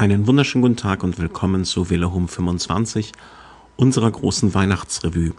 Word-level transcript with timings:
Einen 0.00 0.26
wunderschönen 0.26 0.62
guten 0.62 0.76
Tag 0.76 1.02
und 1.02 1.18
willkommen 1.18 1.66
zu 1.66 1.90
Wille 1.90 2.10
Home 2.10 2.26
25, 2.26 3.12
unserer 3.76 4.10
großen 4.10 4.54
Weihnachtsrevue. 4.54 5.34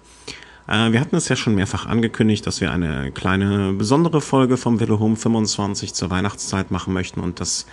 Äh, 0.67 0.91
wir 0.91 0.99
hatten 0.99 1.15
es 1.15 1.29
ja 1.29 1.35
schon 1.35 1.55
mehrfach 1.55 1.87
angekündigt, 1.87 2.45
dass 2.45 2.61
wir 2.61 2.71
eine 2.71 3.11
kleine 3.11 3.73
besondere 3.73 4.21
Folge 4.21 4.57
vom 4.57 4.79
Wille 4.79 4.99
Home 4.99 5.15
25 5.15 5.95
zur 5.95 6.11
Weihnachtszeit 6.11 6.69
machen 6.69 6.93
möchten 6.93 7.21
und 7.21 7.39
das 7.39 7.65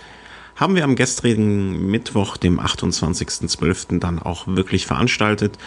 haben 0.55 0.73
wir 0.73 0.83
am 0.83 0.95
gestrigen 0.95 1.91
Mittwoch, 1.91 2.37
dem 2.37 2.59
28.12. 2.59 3.99
dann 3.99 4.17
auch 4.17 4.47
wirklich 4.47 4.87
veranstaltet. 4.87 5.59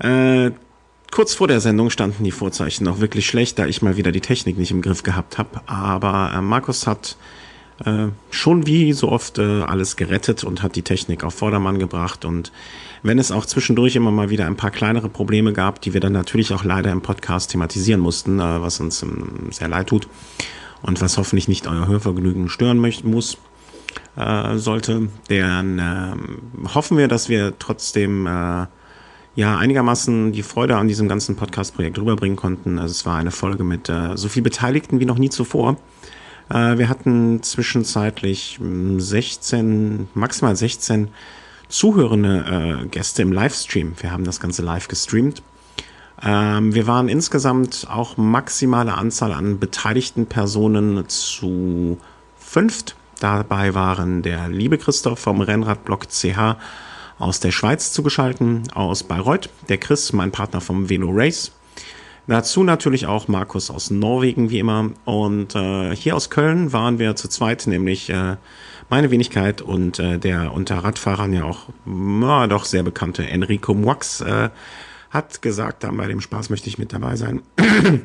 Äh, 0.00 0.50
kurz 1.12 1.34
vor 1.34 1.46
der 1.46 1.60
Sendung 1.60 1.88
standen 1.88 2.24
die 2.24 2.32
Vorzeichen 2.32 2.82
noch 2.82 2.98
wirklich 2.98 3.26
schlecht, 3.26 3.60
da 3.60 3.66
ich 3.66 3.80
mal 3.80 3.96
wieder 3.96 4.10
die 4.10 4.20
Technik 4.20 4.58
nicht 4.58 4.72
im 4.72 4.82
Griff 4.82 5.04
gehabt 5.04 5.38
habe, 5.38 5.60
aber 5.66 6.32
äh, 6.34 6.40
Markus 6.40 6.88
hat 6.88 7.16
äh, 7.84 8.08
schon 8.30 8.66
wie 8.66 8.92
so 8.92 9.10
oft 9.10 9.38
äh, 9.38 9.62
alles 9.62 9.96
gerettet 9.96 10.44
und 10.44 10.62
hat 10.62 10.76
die 10.76 10.82
Technik 10.82 11.24
auf 11.24 11.34
Vordermann 11.34 11.78
gebracht. 11.78 12.24
Und 12.24 12.52
wenn 13.02 13.18
es 13.18 13.32
auch 13.32 13.46
zwischendurch 13.46 13.96
immer 13.96 14.10
mal 14.10 14.30
wieder 14.30 14.46
ein 14.46 14.56
paar 14.56 14.70
kleinere 14.70 15.08
Probleme 15.08 15.52
gab, 15.52 15.80
die 15.80 15.94
wir 15.94 16.00
dann 16.00 16.12
natürlich 16.12 16.52
auch 16.52 16.64
leider 16.64 16.92
im 16.92 17.00
Podcast 17.00 17.50
thematisieren 17.50 18.00
mussten, 18.00 18.38
äh, 18.38 18.62
was 18.62 18.80
uns 18.80 19.02
ähm, 19.02 19.48
sehr 19.50 19.68
leid 19.68 19.88
tut 19.88 20.06
und 20.82 21.00
was 21.00 21.18
hoffentlich 21.18 21.48
nicht 21.48 21.66
euer 21.66 21.86
Hörvergnügen 21.86 22.48
stören 22.48 22.78
möchte, 22.78 23.06
muss, 23.06 23.38
äh, 24.16 24.56
sollte, 24.56 25.08
dann 25.28 25.78
äh, 25.78 26.68
hoffen 26.74 26.98
wir, 26.98 27.08
dass 27.08 27.28
wir 27.28 27.58
trotzdem 27.58 28.26
äh, 28.26 28.66
ja 29.34 29.56
einigermaßen 29.58 30.32
die 30.32 30.42
Freude 30.42 30.76
an 30.76 30.88
diesem 30.88 31.08
ganzen 31.08 31.36
Podcast-Projekt 31.36 31.98
rüberbringen 31.98 32.36
konnten. 32.36 32.78
Also 32.78 32.92
es 32.92 33.06
war 33.06 33.16
eine 33.16 33.30
Folge 33.30 33.64
mit 33.64 33.88
äh, 33.88 34.16
so 34.16 34.28
viel 34.28 34.42
Beteiligten 34.42 35.00
wie 35.00 35.06
noch 35.06 35.18
nie 35.18 35.30
zuvor. 35.30 35.76
Äh, 36.52 36.78
wir 36.78 36.88
hatten 36.88 37.42
zwischenzeitlich 37.42 38.60
16, 38.60 39.60
hm, 39.60 40.08
maximal 40.14 40.54
16 40.54 41.08
zuhörende 41.68 42.82
äh, 42.84 42.86
Gäste 42.88 43.22
im 43.22 43.32
Livestream. 43.32 43.94
Wir 43.98 44.12
haben 44.12 44.24
das 44.24 44.40
Ganze 44.40 44.62
live 44.62 44.88
gestreamt. 44.88 45.42
Ähm, 46.22 46.74
wir 46.74 46.86
waren 46.86 47.08
insgesamt 47.08 47.86
auch 47.88 48.16
maximale 48.16 48.94
Anzahl 48.94 49.32
an 49.32 49.58
beteiligten 49.58 50.26
Personen 50.26 51.08
zu 51.08 51.98
fünft. 52.36 52.96
Dabei 53.20 53.74
waren 53.74 54.22
der 54.22 54.48
liebe 54.48 54.76
Christoph 54.76 55.20
vom 55.20 55.40
Rennradblock 55.40 56.08
CH 56.10 56.56
aus 57.18 57.40
der 57.40 57.52
Schweiz 57.52 57.92
zugeschalten, 57.92 58.64
aus 58.74 59.04
Bayreuth, 59.04 59.48
der 59.68 59.78
Chris, 59.78 60.12
mein 60.12 60.32
Partner 60.32 60.60
vom 60.60 60.88
Velo 60.90 61.10
Race, 61.12 61.52
Dazu 62.28 62.62
natürlich 62.62 63.06
auch 63.06 63.26
Markus 63.28 63.70
aus 63.70 63.90
Norwegen, 63.90 64.50
wie 64.50 64.60
immer. 64.60 64.90
Und 65.04 65.54
äh, 65.54 65.94
hier 65.96 66.14
aus 66.14 66.30
Köln 66.30 66.72
waren 66.72 66.98
wir 66.98 67.16
zu 67.16 67.28
zweit, 67.28 67.66
nämlich 67.66 68.10
äh, 68.10 68.36
meine 68.88 69.10
Wenigkeit 69.10 69.60
und 69.60 69.98
äh, 69.98 70.18
der 70.18 70.52
unter 70.52 70.78
Radfahrern 70.78 71.32
ja 71.32 71.44
auch 71.44 71.68
na, 71.84 72.46
doch 72.46 72.64
sehr 72.64 72.82
bekannte 72.82 73.26
Enrico 73.26 73.74
Moix 73.74 74.20
äh, 74.20 74.50
hat 75.10 75.42
gesagt, 75.42 75.84
dann 75.84 75.96
bei 75.96 76.06
dem 76.06 76.20
Spaß 76.20 76.48
möchte 76.48 76.68
ich 76.68 76.78
mit 76.78 76.92
dabei 76.92 77.16
sein. 77.16 77.42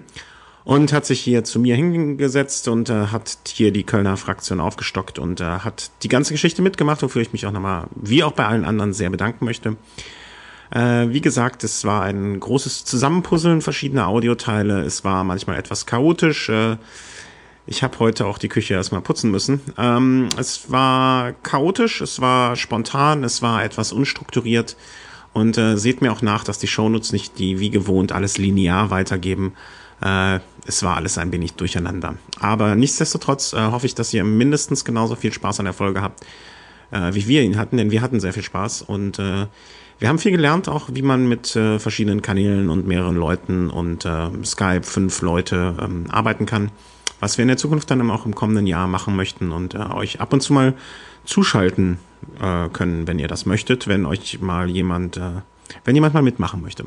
und 0.67 0.91
hat 0.91 1.05
sich 1.05 1.21
hier 1.21 1.45
zu 1.45 1.59
mir 1.59 1.77
hingesetzt 1.77 2.67
und 2.67 2.89
äh, 2.89 3.07
hat 3.07 3.37
hier 3.47 3.71
die 3.71 3.83
Kölner 3.83 4.17
Fraktion 4.17 4.59
aufgestockt 4.59 5.17
und 5.17 5.39
äh, 5.39 5.45
hat 5.59 5.91
die 6.03 6.09
ganze 6.09 6.33
Geschichte 6.33 6.61
mitgemacht, 6.61 7.01
wofür 7.01 7.21
ich 7.21 7.31
mich 7.31 7.45
auch 7.45 7.53
nochmal, 7.53 7.87
wie 7.95 8.23
auch 8.23 8.33
bei 8.33 8.45
allen 8.45 8.65
anderen, 8.65 8.91
sehr 8.91 9.09
bedanken 9.09 9.45
möchte. 9.45 9.77
Äh, 10.71 11.09
wie 11.09 11.21
gesagt, 11.21 11.63
es 11.63 11.85
war 11.85 12.03
ein 12.03 12.39
großes 12.39 12.85
Zusammenpuzzeln 12.85 13.61
verschiedener 13.61 14.07
Audioteile. 14.07 14.81
Es 14.81 15.03
war 15.03 15.23
manchmal 15.23 15.57
etwas 15.57 15.85
chaotisch. 15.85 16.49
Äh, 16.49 16.77
ich 17.65 17.83
habe 17.83 17.99
heute 17.99 18.25
auch 18.25 18.37
die 18.37 18.47
Küche 18.47 18.75
erstmal 18.75 19.01
putzen 19.01 19.29
müssen. 19.29 19.59
Ähm, 19.77 20.29
es 20.37 20.71
war 20.71 21.33
chaotisch, 21.43 22.01
es 22.01 22.21
war 22.21 22.55
spontan, 22.55 23.23
es 23.23 23.41
war 23.41 23.63
etwas 23.63 23.91
unstrukturiert. 23.91 24.77
Und 25.33 25.57
äh, 25.57 25.77
seht 25.77 26.01
mir 26.01 26.11
auch 26.11 26.21
nach, 26.21 26.43
dass 26.43 26.57
die 26.57 26.67
Shownotes 26.67 27.11
nicht 27.11 27.37
die 27.37 27.59
wie 27.59 27.69
gewohnt 27.69 28.11
alles 28.11 28.37
linear 28.37 28.89
weitergeben. 28.89 29.53
Äh, 30.01 30.39
es 30.65 30.81
war 30.83 30.95
alles 30.95 31.17
ein 31.17 31.31
wenig 31.31 31.53
durcheinander. 31.53 32.15
Aber 32.39 32.75
nichtsdestotrotz 32.75 33.53
äh, 33.53 33.57
hoffe 33.57 33.85
ich, 33.85 33.95
dass 33.95 34.13
ihr 34.13 34.23
mindestens 34.23 34.85
genauso 34.85 35.15
viel 35.15 35.33
Spaß 35.33 35.59
an 35.59 35.65
der 35.65 35.73
Folge 35.73 36.01
habt, 36.01 36.25
äh, 36.91 37.13
wie 37.13 37.27
wir 37.27 37.41
ihn 37.43 37.57
hatten, 37.57 37.77
denn 37.77 37.91
wir 37.91 38.01
hatten 38.01 38.19
sehr 38.19 38.33
viel 38.33 38.43
Spaß. 38.43 38.83
Und 38.83 39.19
äh, 39.19 39.47
wir 39.99 40.09
haben 40.09 40.19
viel 40.19 40.31
gelernt, 40.31 40.69
auch 40.69 40.89
wie 40.93 41.01
man 41.01 41.27
mit 41.27 41.55
äh, 41.55 41.79
verschiedenen 41.79 42.21
Kanälen 42.21 42.69
und 42.69 42.87
mehreren 42.87 43.15
Leuten 43.15 43.69
und 43.69 44.05
äh, 44.05 44.29
Skype 44.43 44.83
fünf 44.83 45.21
Leute 45.21 45.75
ähm, 45.81 46.05
arbeiten 46.09 46.45
kann. 46.45 46.71
Was 47.19 47.37
wir 47.37 47.43
in 47.43 47.47
der 47.47 47.57
Zukunft 47.57 47.89
dann 47.89 48.09
auch 48.11 48.25
im 48.25 48.35
kommenden 48.35 48.67
Jahr 48.67 48.87
machen 48.87 49.15
möchten 49.15 49.51
und 49.51 49.73
äh, 49.73 49.79
euch 49.79 50.21
ab 50.21 50.33
und 50.33 50.41
zu 50.41 50.53
mal 50.53 50.75
zuschalten 51.25 51.97
äh, 52.39 52.69
können, 52.69 53.07
wenn 53.07 53.17
ihr 53.17 53.27
das 53.27 53.47
möchtet, 53.47 53.87
wenn 53.87 54.05
euch 54.05 54.39
mal 54.39 54.69
jemand, 54.69 55.17
äh, 55.17 55.41
wenn 55.83 55.95
jemand 55.95 56.13
mal 56.13 56.21
mitmachen 56.21 56.61
möchte. 56.61 56.85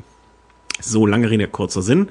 So 0.79 1.05
lange 1.05 1.29
Rede, 1.29 1.47
kurzer 1.47 1.81
Sinn. 1.81 2.07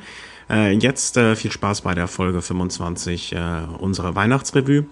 Äh, 0.50 0.72
jetzt 0.72 1.16
äh, 1.16 1.34
viel 1.34 1.50
Spaß 1.50 1.80
bei 1.80 1.94
der 1.94 2.08
Folge 2.08 2.42
25 2.42 3.32
äh, 3.32 3.38
unserer 3.78 4.14
Weihnachtsrevue. 4.16 4.84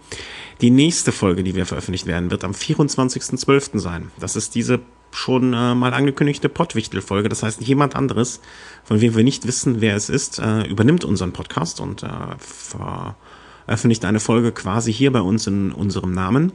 Die 0.62 0.70
nächste 0.70 1.12
Folge, 1.12 1.42
die 1.42 1.54
wir 1.54 1.66
veröffentlicht 1.66 2.06
werden, 2.06 2.30
wird 2.30 2.44
am 2.44 2.52
24.12. 2.52 3.78
sein. 3.78 4.10
Das 4.18 4.36
ist 4.36 4.54
diese 4.54 4.80
schon 5.10 5.52
äh, 5.52 5.74
mal 5.74 5.94
angekündigte 5.94 6.48
Pottwichtel-Folge. 6.48 7.28
Das 7.28 7.42
heißt, 7.42 7.60
jemand 7.60 7.96
anderes, 7.96 8.40
von 8.84 9.00
wem 9.00 9.16
wir 9.16 9.24
nicht 9.24 9.46
wissen, 9.46 9.80
wer 9.80 9.96
es 9.96 10.08
ist, 10.08 10.38
äh, 10.38 10.62
übernimmt 10.62 11.04
unseren 11.04 11.32
Podcast 11.32 11.80
und 11.80 12.02
äh, 12.02 12.08
veröffentlicht 12.38 14.04
eine 14.04 14.20
Folge 14.20 14.52
quasi 14.52 14.92
hier 14.92 15.12
bei 15.12 15.20
uns 15.20 15.46
in 15.46 15.72
unserem 15.72 16.12
Namen. 16.12 16.52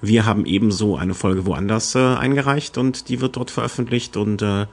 Wir 0.00 0.26
haben 0.26 0.46
ebenso 0.46 0.96
eine 0.96 1.14
Folge 1.14 1.44
woanders 1.46 1.94
äh, 1.94 1.98
eingereicht 1.98 2.78
und 2.78 3.08
die 3.08 3.20
wird 3.20 3.36
dort 3.36 3.50
veröffentlicht 3.50 4.16
und 4.16 4.42
äh, 4.42 4.66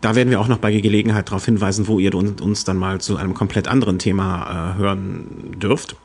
da 0.00 0.14
werden 0.14 0.30
wir 0.30 0.40
auch 0.40 0.48
noch 0.48 0.58
bei 0.58 0.72
Gelegenheit 0.72 1.28
darauf 1.28 1.44
hinweisen, 1.44 1.88
wo 1.88 1.98
ihr 1.98 2.14
uns 2.14 2.64
dann 2.64 2.76
mal 2.76 3.00
zu 3.00 3.16
einem 3.16 3.34
komplett 3.34 3.66
anderen 3.66 3.98
Thema 3.98 4.74
äh, 4.74 4.78
hören 4.78 5.56
dürft. 5.58 5.96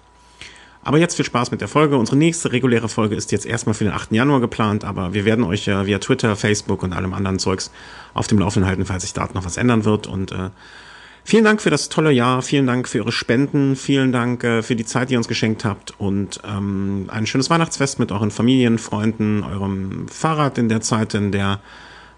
Aber 0.84 0.98
jetzt 0.98 1.16
viel 1.16 1.26
Spaß 1.26 1.52
mit 1.52 1.62
der 1.62 1.68
Folge. 1.68 1.98
Unsere 1.98 2.18
nächste 2.18 2.52
reguläre 2.52 2.90
Folge 2.90 3.16
ist 3.16 3.32
jetzt 3.32 3.46
erstmal 3.46 3.76
für 3.76 3.84
den 3.84 3.94
8. 3.94 4.12
Januar 4.12 4.42
geplant, 4.42 4.84
aber 4.84 5.14
wir 5.14 5.26
werden 5.26 5.44
euch 5.44 5.68
ja 5.68 5.86
via 5.86 6.00
Twitter, 6.00 6.36
Facebook 6.36 6.82
und 6.82 6.94
allem 6.94 7.14
anderen 7.14 7.38
Zeugs 7.38 7.72
auf 8.14 8.28
dem 8.28 8.40
Laufenden 8.40 8.68
halten, 8.68 8.86
falls 8.86 9.04
sich 9.04 9.14
da 9.14 9.28
noch 9.34 9.46
was 9.46 9.58
ändern 9.58 9.86
wird. 9.86 10.08
Und 10.08 10.32
äh, 10.32 10.50
vielen 11.24 11.44
Dank 11.44 11.62
für 11.62 11.70
das 11.70 11.90
tolle 11.90 12.12
Jahr, 12.12 12.42
vielen 12.42 12.66
Dank 12.66 12.88
für 12.88 13.00
eure 13.00 13.12
Spenden, 13.12 13.76
vielen 13.76 14.12
Dank 14.12 14.44
äh, 14.44 14.64
für 14.64 14.76
die 14.76 14.86
Zeit, 14.86 15.10
die 15.10 15.14
ihr 15.14 15.20
uns 15.20 15.28
geschenkt 15.28 15.66
habt 15.66 15.94
und 16.00 16.42
ähm, 16.48 17.06
ein 17.10 17.28
schönes 17.28 17.52
Weihnachtsfest 17.52 18.00
mit 18.00 18.12
euren 18.12 18.32
Familien, 18.32 18.80
Freunden, 18.80 19.44
eurem 19.44 20.08
Fahrrad 20.08 20.58
in 20.58 20.68
der 20.68 20.82
Zeit, 20.82 21.14
in 21.14 21.32
der 21.32 21.60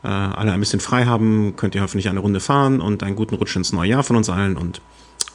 äh, 0.03 0.07
alle 0.07 0.53
ein 0.53 0.59
bisschen 0.61 0.79
frei 0.79 1.03
haben, 1.05 1.55
könnt 1.57 1.75
ihr 1.75 1.81
hoffentlich 1.81 2.07
eine 2.07 2.19
Runde 2.21 2.39
fahren 2.39 2.79
und 2.79 3.03
einen 3.03 3.17
guten 3.17 3.35
Rutsch 3.35 3.57
ins 3.57 3.73
neue 3.73 3.89
Jahr 3.89 4.03
von 4.03 4.15
uns 4.15 4.29
allen 4.29 4.55
und 4.55 4.79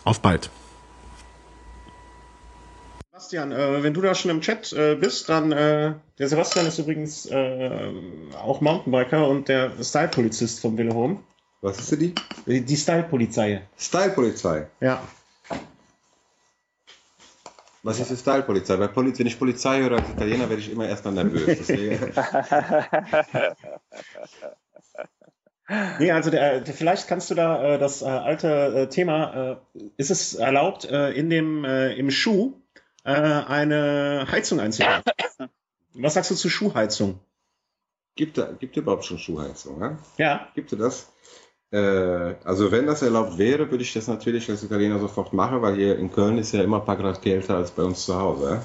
auf 0.04 0.20
bald. 0.20 0.48
Sebastian, 3.28 3.52
äh, 3.52 3.82
wenn 3.82 3.92
du 3.92 4.00
da 4.00 4.14
schon 4.14 4.30
im 4.30 4.40
Chat 4.40 4.72
äh, 4.72 4.94
bist, 4.94 5.28
dann 5.28 5.52
äh, 5.52 5.92
der 6.18 6.28
Sebastian 6.28 6.66
ist 6.66 6.78
übrigens 6.78 7.26
äh, 7.26 7.92
auch 8.42 8.62
Mountainbiker 8.62 9.28
und 9.28 9.48
der 9.48 9.72
Style-Polizist 9.82 10.60
vom 10.60 10.78
Willehom. 10.78 11.22
Was 11.60 11.78
ist 11.78 12.00
die? 12.00 12.14
Die 12.46 12.76
Style-Polizei. 12.76 13.60
Style-Polizei? 13.76 14.68
Ja. 14.80 15.02
Was 17.82 18.00
ist 18.00 18.10
die 18.10 18.16
Style-Polizei? 18.16 18.76
Bei 18.76 18.88
Poli 18.88 19.12
wenn 19.18 19.26
ich 19.26 19.38
Polizei 19.38 19.82
höre 19.82 19.98
als 19.98 20.08
Italiener, 20.08 20.48
werde 20.48 20.62
ich 20.62 20.72
immer 20.72 20.88
erst 20.88 21.04
mal 21.04 21.12
nervös. 21.12 21.68
nee, 25.98 26.12
also 26.12 26.30
der, 26.30 26.62
der, 26.62 26.72
vielleicht 26.72 27.08
kannst 27.08 27.30
du 27.30 27.34
da 27.34 27.74
äh, 27.74 27.78
das 27.78 28.00
äh, 28.00 28.06
alte 28.06 28.48
äh, 28.48 28.88
Thema, 28.88 29.60
äh, 29.74 29.80
ist 29.98 30.10
es 30.10 30.34
erlaubt, 30.34 30.86
äh, 30.86 31.10
in 31.10 31.28
dem 31.28 31.66
äh, 31.66 31.92
im 31.92 32.10
Schuh 32.10 32.54
äh, 33.08 33.44
eine 33.46 34.26
Heizung 34.30 34.60
einzubauen. 34.60 35.02
Was 35.94 36.14
sagst 36.14 36.30
du 36.30 36.34
zu 36.34 36.48
Schuhheizung? 36.48 37.20
Gibt 38.14 38.38
es 38.38 38.58
gibt 38.58 38.76
überhaupt 38.76 39.04
schon 39.04 39.18
Schuhheizung? 39.18 39.80
Ja. 39.80 39.98
ja. 40.18 40.48
Gibt 40.54 40.72
es 40.72 40.78
das? 40.78 41.12
Äh, 41.70 42.34
also 42.44 42.70
wenn 42.70 42.86
das 42.86 43.02
erlaubt 43.02 43.38
wäre, 43.38 43.70
würde 43.70 43.82
ich 43.82 43.92
das 43.92 44.08
natürlich 44.08 44.48
als 44.50 44.62
Italiener 44.62 44.98
sofort 44.98 45.32
machen, 45.32 45.62
weil 45.62 45.76
hier 45.76 45.98
in 45.98 46.12
Köln 46.12 46.38
ist 46.38 46.52
ja 46.52 46.62
immer 46.62 46.80
ein 46.80 46.84
paar 46.84 46.96
Grad 46.96 47.22
kälter 47.22 47.56
als 47.56 47.70
bei 47.70 47.82
uns 47.82 48.04
zu 48.04 48.18
Hause. 48.18 48.62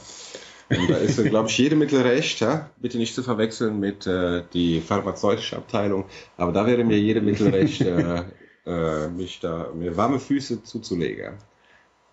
Und 0.69 0.89
da 0.89 0.98
ist, 0.98 1.24
glaube 1.24 1.50
ich, 1.50 1.57
jede 1.57 1.75
Mittel 1.75 2.01
recht. 2.01 2.39
Ja? 2.39 2.69
Bitte 2.78 2.98
nicht 2.98 3.13
zu 3.13 3.24
verwechseln 3.24 3.80
mit 3.80 4.07
äh, 4.07 4.44
die 4.54 4.81
pharmazeutische 4.81 5.57
Abteilung. 5.57 6.06
Aber 6.38 6.51
da 6.51 6.66
wäre 6.66 6.84
mir 6.84 7.00
jede 7.00 7.22
Mittel 7.22 7.50
recht, 7.50 7.81
äh, 7.81 8.24
äh, 8.66 9.07
mich 9.10 9.39
da 9.39 9.69
mir 9.74 9.96
warme 9.98 10.19
Füße 10.19 10.63
zuzulegen. 10.63 11.38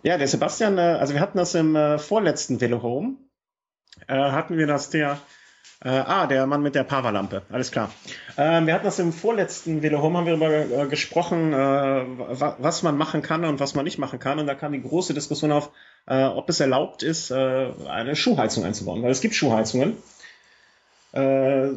Ja, 0.03 0.17
der 0.17 0.29
Sebastian, 0.29 0.79
äh, 0.79 0.81
also 0.81 1.13
wir 1.13 1.21
hatten 1.21 1.37
das 1.37 1.55
im 1.55 1.77
äh, 1.77 1.99
vorletzten 1.99 2.61
Velo 2.61 2.83
Home, 2.83 3.17
äh, 4.09 4.15
hatten 4.15 4.57
wir 4.57 4.67
das 4.67 4.89
der, 4.89 5.19
äh, 5.85 5.91
ah, 5.91 6.27
der 6.27 6.47
Mann 6.47 6.63
mit 6.63 6.75
der 6.75 6.85
Powerlampe, 6.85 7.43
alles 7.51 7.71
klar. 7.71 7.91
Ähm, 8.39 8.67
wir 8.67 8.73
hatten 8.73 8.87
das 8.87 8.99
im 8.99 9.13
vorletzten 9.13 9.83
Velo 9.83 10.01
Home, 10.01 10.17
haben 10.17 10.27
wir 10.27 10.39
darüber 10.39 10.87
gesprochen, 10.87 11.53
äh, 11.53 11.57
was 11.57 12.83
man 12.83 12.97
machen 12.97 13.21
kann 13.21 13.45
und 13.45 13.61
was 13.61 13.75
man 13.75 13.85
nicht 13.85 13.99
machen 13.99 14.19
kann. 14.19 14.39
Und 14.39 14.47
da 14.47 14.55
kam 14.55 14.73
die 14.73 14.81
große 14.81 15.13
Diskussion 15.13 15.53
auf, 15.53 15.71
äh, 16.07 16.25
ob 16.25 16.49
es 16.49 16.61
erlaubt 16.61 17.03
ist, 17.03 17.31
eine 17.31 18.17
Schuhheizung 18.17 18.65
einzubauen. 18.65 19.03
Weil 19.03 19.11
es 19.11 19.21
gibt 19.21 19.35
Schuhheizungen. 19.35 19.97
Der 21.13 21.75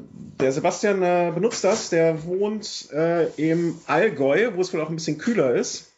Sebastian 0.51 0.99
benutzt 1.33 1.63
das, 1.63 1.89
der 1.89 2.23
wohnt 2.25 2.89
im 3.35 3.79
Allgäu, 3.87 4.51
wo 4.53 4.61
es 4.61 4.71
wohl 4.73 4.81
auch 4.81 4.89
ein 4.89 4.95
bisschen 4.95 5.17
kühler 5.17 5.55
ist. 5.55 5.91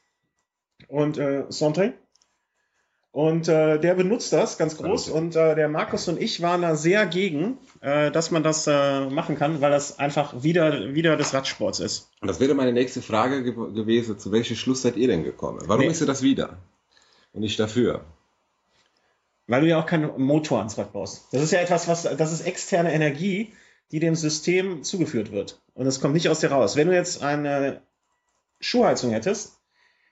Und 0.88 1.18
äh, 1.18 1.44
Sonntag. 1.50 1.94
Und 3.16 3.48
äh, 3.48 3.80
der 3.80 3.94
benutzt 3.94 4.34
das 4.34 4.58
ganz 4.58 4.76
groß. 4.76 5.08
Und 5.08 5.38
äh, 5.38 5.56
der 5.56 5.70
Markus 5.70 6.10
und 6.10 6.22
ich 6.22 6.42
waren 6.42 6.64
da 6.64 6.76
sehr 6.76 7.06
gegen, 7.06 7.58
äh, 7.80 8.12
dass 8.12 8.30
man 8.30 8.44
das 8.44 8.68
äh, 8.68 9.06
machen 9.06 9.38
kann, 9.38 9.62
weil 9.62 9.72
das 9.72 10.00
einfach 10.00 10.44
wieder, 10.44 10.94
wieder 10.96 11.16
des 11.16 11.34
Radsports 11.34 11.80
ist. 11.80 12.10
Und 12.20 12.28
das 12.28 12.42
wäre 12.42 12.54
meine 12.56 12.74
nächste 12.74 13.02
Frage 13.02 13.42
ge 13.42 13.54
gewesen. 13.54 14.20
Zu 14.20 14.34
welchem 14.34 14.58
Schluss 14.58 14.82
seid 14.82 14.98
ihr 14.98 15.08
denn 15.08 15.24
gekommen? 15.24 15.62
Warum 15.64 15.86
nee. 15.86 15.92
ist 15.92 16.02
ihr 16.02 16.08
das 16.08 16.24
wieder? 16.24 16.58
Und 17.32 17.40
nicht 17.40 17.58
dafür? 17.58 18.04
Weil 19.48 19.62
du 19.62 19.68
ja 19.68 19.80
auch 19.80 19.86
keinen 19.86 20.20
Motor 20.20 20.58
ans 20.58 20.78
Rad 20.78 20.92
baust. 20.92 21.30
Das 21.32 21.42
ist 21.42 21.52
ja 21.52 21.62
etwas, 21.62 21.88
was, 21.88 22.04
das 22.04 22.34
ist 22.34 22.42
externe 22.42 22.92
Energie, 22.92 23.54
die 23.94 24.02
dem 24.02 24.16
System 24.16 24.84
zugeführt 24.84 25.32
wird. 25.32 25.62
Und 25.74 25.88
es 25.88 26.02
kommt 26.02 26.16
nicht 26.16 26.28
aus 26.28 26.42
dir 26.42 26.52
raus. 26.52 26.76
Wenn 26.76 26.90
du 26.90 26.94
jetzt 26.94 27.24
eine 27.24 27.82
Schuhheizung 28.60 29.12
hättest, 29.12 29.54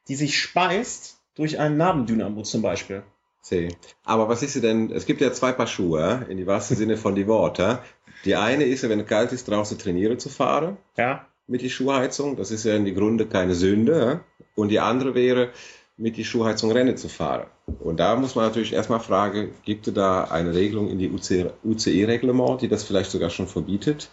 die 0.08 0.16
sich 0.16 0.40
speist 0.40 1.12
durch 1.36 1.60
einen 1.60 1.78
Nabendynamo 1.78 2.44
zum 2.44 2.62
Beispiel. 2.62 3.04
See. 3.42 3.76
Aber 4.06 4.30
was 4.30 4.42
ist 4.42 4.62
denn, 4.64 4.90
es 4.92 5.06
gibt 5.06 5.20
ja 5.20 5.34
zwei 5.34 5.52
Paar 5.52 5.68
Schuhe, 5.68 6.26
in 6.30 6.38
die 6.38 6.48
wahrsten 6.48 6.78
Sinne 6.78 6.96
von 6.96 7.14
die 7.14 7.28
Worte. 7.28 7.80
Die 8.24 8.36
eine 8.36 8.64
ist, 8.64 8.88
wenn 8.88 9.02
es 9.02 9.08
kalt 9.08 9.34
ist, 9.34 9.50
draußen 9.50 9.78
trainieren 9.78 10.18
zu 10.18 10.30
fahren. 10.30 10.78
Ja. 10.98 11.28
Mit 11.48 11.62
die 11.62 11.70
Schuhheizung. 11.70 12.38
Das 12.38 12.52
ist 12.52 12.64
ja 12.64 12.76
in 12.76 12.86
die 12.86 12.94
Grunde 12.94 13.26
keine 13.26 13.54
Sünde. 13.54 14.22
Und 14.56 14.70
die 14.70 14.80
andere 14.80 15.14
wäre, 15.14 15.50
mit 15.98 16.18
die 16.18 16.26
Schuhheizung 16.26 16.72
Rennen 16.72 16.98
zu 16.98 17.08
fahren. 17.08 17.48
Und 17.80 18.00
da 18.00 18.16
muss 18.16 18.36
man 18.36 18.46
natürlich 18.46 18.74
erstmal 18.74 19.00
fragen, 19.00 19.54
gibt 19.64 19.88
es 19.88 19.94
da 19.94 20.24
eine 20.26 20.54
Regelung 20.54 20.90
in 20.90 20.98
die 20.98 21.12
UCE-Reglement, 21.12 22.62
die 22.62 22.68
das 22.68 22.84
vielleicht 22.84 23.12
sogar 23.12 23.30
schon 23.30 23.48
verbietet, 23.48 24.10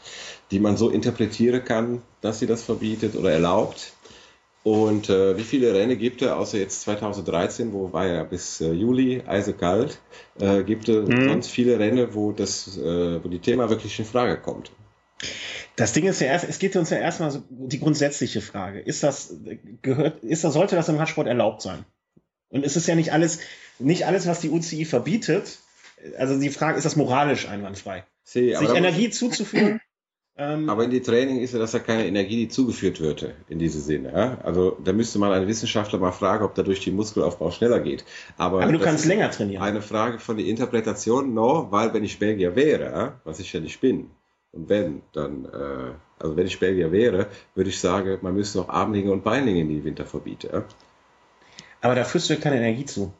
die 0.50 0.60
man 0.60 0.76
so 0.76 0.90
interpretieren 0.90 1.64
kann, 1.64 2.02
dass 2.20 2.38
sie 2.40 2.46
das 2.46 2.62
verbietet 2.62 3.16
oder 3.16 3.32
erlaubt? 3.32 3.94
Und 4.62 5.08
äh, 5.08 5.38
wie 5.38 5.42
viele 5.42 5.72
Rennen 5.72 5.98
gibt 5.98 6.20
es, 6.20 6.28
außer 6.28 6.58
jetzt 6.58 6.82
2013, 6.82 7.72
wo 7.72 7.92
war 7.92 8.06
ja 8.06 8.24
bis 8.24 8.60
äh, 8.60 8.72
Juli 8.72 9.22
eisekalt, 9.26 9.98
äh, 10.38 10.62
gibt 10.64 10.88
es 10.88 11.08
mhm. 11.08 11.28
sonst 11.28 11.50
viele 11.50 11.78
Rennen, 11.78 12.12
wo 12.12 12.32
das, 12.32 12.76
äh, 12.76 13.24
wo 13.24 13.28
die 13.28 13.38
Thema 13.38 13.70
wirklich 13.70 13.98
in 13.98 14.04
Frage 14.04 14.36
kommt? 14.36 14.70
Das 15.76 15.94
Ding 15.94 16.04
ist 16.06 16.20
ja 16.20 16.26
erst, 16.26 16.46
es 16.46 16.58
geht 16.58 16.76
uns 16.76 16.90
ja 16.90 16.98
erstmal 16.98 17.30
so 17.30 17.42
die 17.48 17.80
grundsätzliche 17.80 18.42
Frage. 18.42 18.80
Ist 18.80 19.02
das, 19.02 19.34
gehört, 19.80 20.22
ist 20.22 20.44
das, 20.44 20.52
sollte 20.52 20.76
das 20.76 20.90
im 20.90 20.96
Radsport 20.96 21.26
erlaubt 21.26 21.62
sein? 21.62 21.86
Und 22.50 22.66
es 22.66 22.76
ist 22.76 22.86
ja 22.86 22.94
nicht 22.94 23.12
alles, 23.12 23.38
nicht 23.78 24.06
alles, 24.06 24.26
was 24.26 24.40
die 24.40 24.50
UCI 24.50 24.84
verbietet. 24.84 25.58
Also 26.18 26.38
die 26.38 26.50
Frage, 26.50 26.76
ist 26.76 26.84
das 26.84 26.96
moralisch 26.96 27.48
einwandfrei? 27.48 28.04
See, 28.24 28.54
Sich 28.54 28.68
Energie 28.70 29.08
zuzuführen? 29.08 29.80
Ähm, 30.40 30.70
aber 30.70 30.84
in 30.84 30.90
die 30.90 31.02
Training 31.02 31.40
ist 31.40 31.52
ja, 31.52 31.58
dass 31.58 31.72
da 31.72 31.80
keine 31.80 32.06
Energie, 32.06 32.36
die 32.36 32.48
zugeführt 32.48 32.98
wird, 33.00 33.34
in 33.50 33.58
diese 33.58 33.78
Sinne. 33.78 34.10
Ja? 34.10 34.38
Also 34.42 34.78
da 34.82 34.94
müsste 34.94 35.18
man 35.18 35.32
einen 35.32 35.46
Wissenschaftler 35.46 35.98
mal 35.98 36.12
fragen, 36.12 36.44
ob 36.44 36.54
dadurch 36.54 36.80
die 36.80 36.90
Muskelaufbau 36.90 37.50
schneller 37.50 37.78
geht. 37.80 38.06
Aber, 38.38 38.62
aber 38.62 38.72
du 38.72 38.78
kannst 38.78 39.04
länger 39.04 39.30
trainieren. 39.30 39.62
Eine 39.62 39.82
Frage 39.82 40.18
von 40.18 40.38
der 40.38 40.46
Interpretation, 40.46 41.34
no, 41.34 41.66
weil 41.70 41.92
wenn 41.92 42.04
ich 42.04 42.18
Belgier 42.18 42.56
wäre, 42.56 43.20
was 43.24 43.38
ich 43.38 43.52
ja 43.52 43.60
nicht 43.60 43.82
bin, 43.82 44.10
und 44.52 44.68
wenn, 44.70 45.02
dann, 45.12 45.44
äh, 45.44 45.92
also 46.18 46.36
wenn 46.36 46.46
ich 46.46 46.58
Belgier 46.58 46.90
wäre, 46.90 47.28
würde 47.54 47.68
ich 47.68 47.78
sagen, 47.78 48.18
man 48.22 48.34
müsste 48.34 48.62
auch 48.62 48.68
Armlinge 48.70 49.12
und 49.12 49.22
Beinlinge 49.22 49.60
in 49.60 49.68
die 49.68 49.84
Winter 49.84 50.06
verbieten. 50.06 50.48
Ja? 50.50 50.64
Aber 51.82 51.94
da 51.94 52.04
führst 52.04 52.30
du 52.30 52.36
keine 52.36 52.56
Energie 52.56 52.86
zu. 52.86 53.12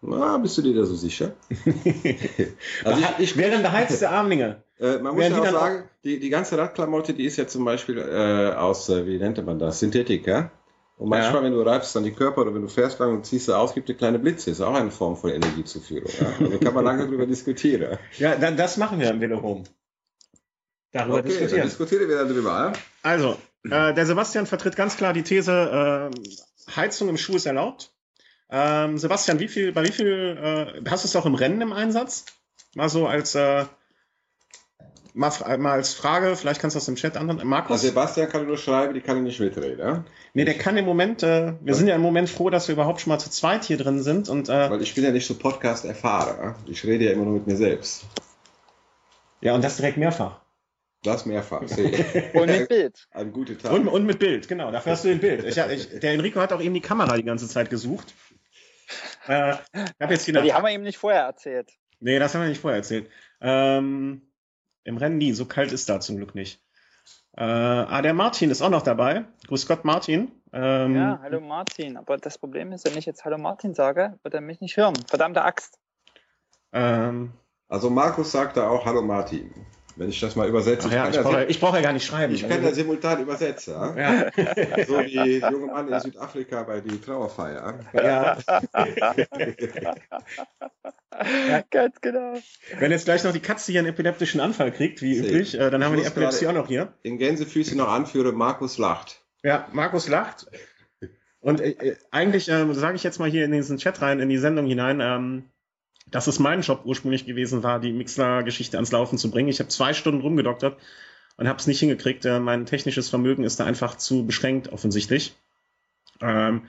Na, 0.00 0.38
bist 0.38 0.56
du 0.56 0.62
dir 0.62 0.74
da 0.74 0.84
so 0.84 0.94
sicher? 0.94 1.32
also 2.84 3.00
ich, 3.00 3.18
ich 3.18 3.36
wären 3.36 3.62
beheizte 3.62 4.10
Armlinge. 4.10 4.62
Äh, 4.80 4.98
man 4.98 5.16
muss 5.16 5.28
ja 5.28 5.40
auch 5.40 5.50
sagen, 5.50 5.88
die, 6.04 6.20
die 6.20 6.30
ganze 6.30 6.56
Radklamotte, 6.56 7.12
die 7.12 7.24
ist 7.24 7.36
ja 7.36 7.48
zum 7.48 7.64
Beispiel 7.64 7.98
äh, 7.98 8.54
aus, 8.54 8.88
äh, 8.88 9.08
wie 9.08 9.18
nennt 9.18 9.44
man 9.44 9.58
das, 9.58 9.80
Synthetik, 9.80 10.24
ja? 10.28 10.52
Und 10.98 11.10
manchmal, 11.10 11.42
ja. 11.42 11.42
wenn 11.44 11.52
du 11.52 11.62
reibst 11.62 11.94
dann 11.94 12.02
die 12.02 12.12
Körper 12.12 12.42
oder 12.42 12.54
wenn 12.54 12.62
du 12.62 12.68
fährst 12.68 12.98
lang 12.98 13.14
und 13.14 13.24
ziehst 13.24 13.46
sie 13.46 13.56
aus, 13.56 13.72
gibt 13.72 13.88
es 13.88 13.96
kleine 13.96 14.18
Blitze. 14.18 14.50
Ist 14.50 14.60
auch 14.60 14.74
eine 14.74 14.90
Form 14.90 15.16
von 15.16 15.30
Energiezuführung. 15.30 16.10
Ja? 16.20 16.44
Also 16.44 16.58
kann 16.58 16.74
man 16.74 16.84
lange 16.84 17.06
darüber 17.06 17.26
diskutieren. 17.26 17.98
Ja, 18.18 18.34
dann, 18.34 18.56
das 18.56 18.76
machen 18.76 18.98
wir 18.98 19.10
im 19.10 19.20
Velohome. 19.20 19.62
Darüber 20.90 21.18
okay, 21.18 21.28
diskutieren. 21.28 21.58
Dann 21.58 21.68
diskutieren 21.68 22.08
wir 22.08 22.24
darüber. 22.24 22.50
Ja? 22.50 22.72
Also, 23.02 23.36
äh, 23.64 23.94
der 23.94 24.06
Sebastian 24.06 24.46
vertritt 24.46 24.74
ganz 24.74 24.96
klar 24.96 25.12
die 25.12 25.22
These, 25.22 26.10
äh, 26.12 26.74
Heizung 26.74 27.08
im 27.08 27.16
Schuh 27.16 27.36
ist 27.36 27.46
erlaubt. 27.46 27.92
Ähm, 28.50 28.98
Sebastian, 28.98 29.40
wie 29.40 29.48
viel, 29.48 29.72
bei 29.72 29.84
wie 29.84 29.92
viel, 29.92 30.38
äh, 30.86 30.90
hast 30.90 31.04
du 31.04 31.08
es 31.08 31.16
auch 31.16 31.26
im 31.26 31.34
Rennen 31.34 31.60
im 31.60 31.72
Einsatz? 31.72 32.24
Mal 32.74 32.88
so 32.88 33.06
als, 33.06 33.34
äh, 33.34 33.64
mal, 35.12 35.58
mal 35.58 35.72
als 35.72 35.92
Frage, 35.92 36.34
vielleicht 36.36 36.60
kannst 36.60 36.74
du 36.74 36.78
das 36.78 36.88
im 36.88 36.96
Chat 36.96 37.16
antworten. 37.16 37.46
Markus? 37.46 37.72
Also 37.72 37.88
Sebastian 37.88 38.28
kann 38.28 38.46
nur 38.46 38.56
schreiben, 38.56 38.94
die 38.94 39.00
kann 39.00 39.22
nicht 39.22 39.40
mitreden, 39.40 39.78
ja? 39.78 40.04
Nee, 40.32 40.44
der 40.44 40.54
kann 40.54 40.76
im 40.76 40.86
Moment, 40.86 41.22
äh, 41.22 41.54
wir 41.60 41.74
sind 41.74 41.88
ja 41.88 41.94
im 41.94 42.00
Moment 42.00 42.30
froh, 42.30 42.48
dass 42.48 42.68
wir 42.68 42.74
überhaupt 42.74 43.00
schon 43.00 43.10
mal 43.10 43.18
zu 43.18 43.30
zweit 43.30 43.64
hier 43.64 43.76
drin 43.76 44.02
sind 44.02 44.28
und, 44.28 44.48
äh, 44.48 44.70
Weil 44.70 44.82
ich 44.82 44.94
bin 44.94 45.04
ja 45.04 45.10
nicht 45.10 45.26
so 45.26 45.34
Podcast 45.34 45.84
erfahrer. 45.84 46.56
Ich 46.66 46.84
rede 46.84 47.04
ja 47.04 47.12
immer 47.12 47.24
nur 47.24 47.34
mit 47.34 47.46
mir 47.46 47.56
selbst. 47.56 48.04
Ja, 49.40 49.54
und 49.54 49.62
das 49.62 49.76
direkt 49.76 49.98
mehrfach. 49.98 50.40
Das 51.04 51.26
mehrfach. 51.26 51.60
und 52.32 52.46
mit 52.46 52.68
Bild. 52.68 53.08
Ein 53.12 53.32
guter 53.32 53.56
Tag. 53.56 53.72
Und, 53.72 53.86
und, 53.86 54.04
mit 54.04 54.18
Bild, 54.18 54.48
genau. 54.48 54.72
Dafür 54.72 54.92
hast 54.92 55.04
du 55.04 55.08
den 55.08 55.20
Bild. 55.20 55.44
Ich, 55.44 55.56
ich, 55.56 56.00
der 56.00 56.12
Enrico 56.12 56.40
hat 56.40 56.52
auch 56.52 56.60
eben 56.60 56.74
die 56.74 56.80
Kamera 56.80 57.16
die 57.16 57.22
ganze 57.22 57.48
Zeit 57.48 57.70
gesucht. 57.70 58.14
Äh, 59.28 59.56
hab 60.00 60.10
jetzt 60.10 60.26
die, 60.26 60.32
die 60.32 60.52
haben 60.52 60.64
wir 60.64 60.72
ihm 60.72 60.82
nicht 60.82 60.98
vorher 60.98 61.22
erzählt. 61.22 61.70
Nee, 62.00 62.18
das 62.18 62.34
haben 62.34 62.42
wir 62.42 62.48
nicht 62.48 62.60
vorher 62.60 62.78
erzählt. 62.78 63.10
Ähm, 63.40 64.22
Im 64.84 64.96
Rennen 64.96 65.18
nie, 65.18 65.32
so 65.32 65.44
kalt 65.44 65.72
ist 65.72 65.88
da 65.88 66.00
zum 66.00 66.16
Glück 66.16 66.34
nicht. 66.34 66.62
Äh, 67.36 67.44
ah, 67.44 68.02
der 68.02 68.14
Martin 68.14 68.50
ist 68.50 68.62
auch 68.62 68.70
noch 68.70 68.82
dabei. 68.82 69.24
Grüß 69.46 69.68
Gott, 69.68 69.84
Martin. 69.84 70.32
Ähm, 70.52 70.96
ja, 70.96 71.20
hallo 71.22 71.40
Martin. 71.40 71.96
Aber 71.96 72.16
das 72.16 72.38
Problem 72.38 72.72
ist, 72.72 72.86
wenn 72.86 72.96
ich 72.96 73.06
jetzt 73.06 73.24
Hallo 73.24 73.38
Martin 73.38 73.74
sage, 73.74 74.18
wird 74.22 74.34
er 74.34 74.40
mich 74.40 74.60
nicht 74.60 74.76
hören. 74.76 74.94
Verdammte 75.06 75.42
Axt. 75.42 75.78
Ähm, 76.72 77.32
also 77.68 77.90
Markus 77.90 78.32
sagte 78.32 78.68
auch 78.68 78.86
Hallo 78.86 79.02
Martin. 79.02 79.54
Wenn 79.98 80.10
ich 80.10 80.20
das 80.20 80.36
mal 80.36 80.48
übersetze. 80.48 80.88
Ja, 80.90 81.08
ich, 81.08 81.16
ich, 81.16 81.22
brauche, 81.22 81.44
ich 81.46 81.60
brauche 81.60 81.76
ja 81.76 81.82
gar 81.82 81.92
nicht 81.92 82.06
schreiben. 82.06 82.32
Ich 82.32 82.48
kann 82.48 82.62
ja 82.62 82.72
simultan 82.72 83.20
übersetzen. 83.20 83.74
Ja? 83.74 84.30
So 84.86 84.98
wie 85.00 85.40
junge 85.40 85.66
Mann 85.66 85.88
in 85.88 86.00
Südafrika 86.00 86.62
bei 86.62 86.80
die 86.80 87.00
Trauerfeier. 87.00 87.80
Ja. 87.92 88.38
ja. 88.38 88.38
Ganz 91.70 92.00
genau. 92.00 92.34
Wenn 92.78 92.92
jetzt 92.92 93.06
gleich 93.06 93.24
noch 93.24 93.32
die 93.32 93.40
Katze 93.40 93.72
hier 93.72 93.80
einen 93.80 93.88
epileptischen 93.88 94.40
Anfall 94.40 94.70
kriegt, 94.70 95.02
wie 95.02 95.18
üblich, 95.18 95.58
äh, 95.58 95.68
dann 95.70 95.82
haben 95.84 95.96
wir 95.96 96.02
die 96.02 96.06
Epilepsie 96.06 96.46
auch 96.46 96.52
noch 96.52 96.68
hier. 96.68 96.92
In 97.02 97.18
Gänsefüße 97.18 97.76
noch 97.76 97.88
anführe, 97.88 98.32
Markus 98.32 98.78
lacht. 98.78 99.24
Ja, 99.42 99.66
Markus 99.72 100.08
lacht. 100.08 100.46
Und 101.40 101.60
äh, 101.60 101.70
äh 101.70 101.96
eigentlich 102.12 102.48
äh, 102.48 102.72
sage 102.72 102.94
ich 102.94 103.02
jetzt 103.02 103.18
mal 103.18 103.28
hier 103.28 103.44
in 103.44 103.52
diesen 103.52 103.78
Chat 103.78 104.00
rein, 104.00 104.20
in 104.20 104.28
die 104.28 104.38
Sendung 104.38 104.66
hinein, 104.66 105.00
ähm, 105.00 105.50
dass 106.10 106.26
es 106.26 106.38
mein 106.38 106.62
Job 106.62 106.82
ursprünglich 106.84 107.26
gewesen 107.26 107.62
war, 107.62 107.80
die 107.80 107.92
Mixler-Geschichte 107.92 108.76
ans 108.76 108.92
Laufen 108.92 109.18
zu 109.18 109.30
bringen. 109.30 109.48
Ich 109.48 109.60
habe 109.60 109.68
zwei 109.68 109.94
Stunden 109.94 110.20
rumgedoktert 110.20 110.78
und 111.36 111.48
habe 111.48 111.58
es 111.58 111.66
nicht 111.66 111.80
hingekriegt. 111.80 112.24
Mein 112.24 112.66
technisches 112.66 113.08
Vermögen 113.08 113.44
ist 113.44 113.60
da 113.60 113.64
einfach 113.64 113.96
zu 113.96 114.26
beschränkt, 114.26 114.72
offensichtlich. 114.72 115.36
Ähm, 116.20 116.62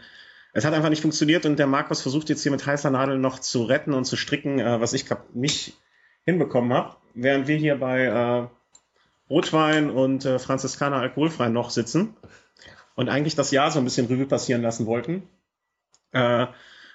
es 0.54 0.66
hat 0.66 0.74
einfach 0.74 0.90
nicht 0.90 1.02
funktioniert 1.02 1.46
und 1.46 1.58
der 1.58 1.68
Markus 1.68 2.02
versucht 2.02 2.30
jetzt 2.30 2.44
hier 2.44 2.52
mit 2.52 2.66
heißer 2.66 2.90
Nadel 2.90 3.18
noch 3.18 3.40
zu 3.40 3.64
retten 3.64 3.94
und 3.94 4.06
zu 4.06 4.16
stricken, 4.16 4.60
äh, 4.60 4.82
was 4.82 4.94
ich 4.94 5.06
nicht 5.34 5.74
hinbekommen 6.26 6.74
habe, 6.74 6.96
während 7.14 7.48
wir 7.48 7.58
hier 7.58 7.76
bei 7.78 8.04
äh, 8.04 8.48
Rotwein 9.30 9.90
und 9.90 10.26
äh, 10.26 10.40
Franziskaner 10.40 10.98
alkoholfrei 10.98 11.50
noch 11.50 11.70
sitzen 11.70 12.16
und 12.96 13.10
eigentlich 13.10 13.36
das 13.36 13.52
Jahr 13.52 13.72
so 13.72 13.80
ein 13.80 13.86
bisschen 13.86 14.08
Revue 14.08 14.26
passieren 14.26 14.62
lassen 14.62 14.86
wollten. 14.86 15.24
Äh, 16.12 16.48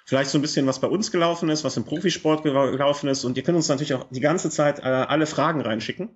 vielleicht 0.05 0.29
so 0.29 0.37
ein 0.37 0.41
bisschen, 0.41 0.67
was 0.67 0.79
bei 0.79 0.87
uns 0.87 1.11
gelaufen 1.11 1.49
ist, 1.49 1.63
was 1.63 1.77
im 1.77 1.83
Profisport 1.83 2.43
gelaufen 2.43 3.09
ist. 3.09 3.25
Und 3.25 3.37
ihr 3.37 3.43
könnt 3.43 3.57
uns 3.57 3.67
natürlich 3.67 3.95
auch 3.95 4.05
die 4.09 4.21
ganze 4.21 4.49
Zeit 4.49 4.79
äh, 4.79 4.83
alle 4.83 5.25
Fragen 5.25 5.61
reinschicken. 5.61 6.09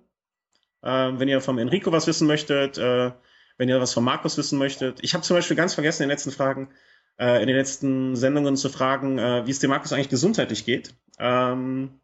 Äh, 0.82 0.88
wenn 0.88 1.28
ihr 1.28 1.40
vom 1.40 1.58
Enrico 1.58 1.92
was 1.92 2.06
wissen 2.06 2.26
möchtet, 2.26 2.78
äh, 2.78 3.10
wenn 3.58 3.68
ihr 3.68 3.80
was 3.80 3.92
von 3.92 4.04
Markus 4.04 4.38
wissen 4.38 4.58
möchtet. 4.58 5.00
Ich 5.02 5.12
habe 5.12 5.24
zum 5.24 5.36
Beispiel 5.36 5.56
ganz 5.56 5.74
vergessen 5.74 6.04
in 6.04 6.08
den 6.08 6.14
letzten 6.14 6.30
Fragen, 6.30 6.70
äh, 7.18 7.42
in 7.42 7.48
den 7.48 7.56
letzten 7.56 8.16
Sendungen 8.16 8.56
zu 8.56 8.70
fragen, 8.70 9.18
äh, 9.18 9.46
wie 9.46 9.50
es 9.50 9.58
dem 9.58 9.70
Markus 9.70 9.92
eigentlich 9.92 10.08
gesundheitlich 10.08 10.64
geht. 10.64 10.94
Ähm, 11.18 12.00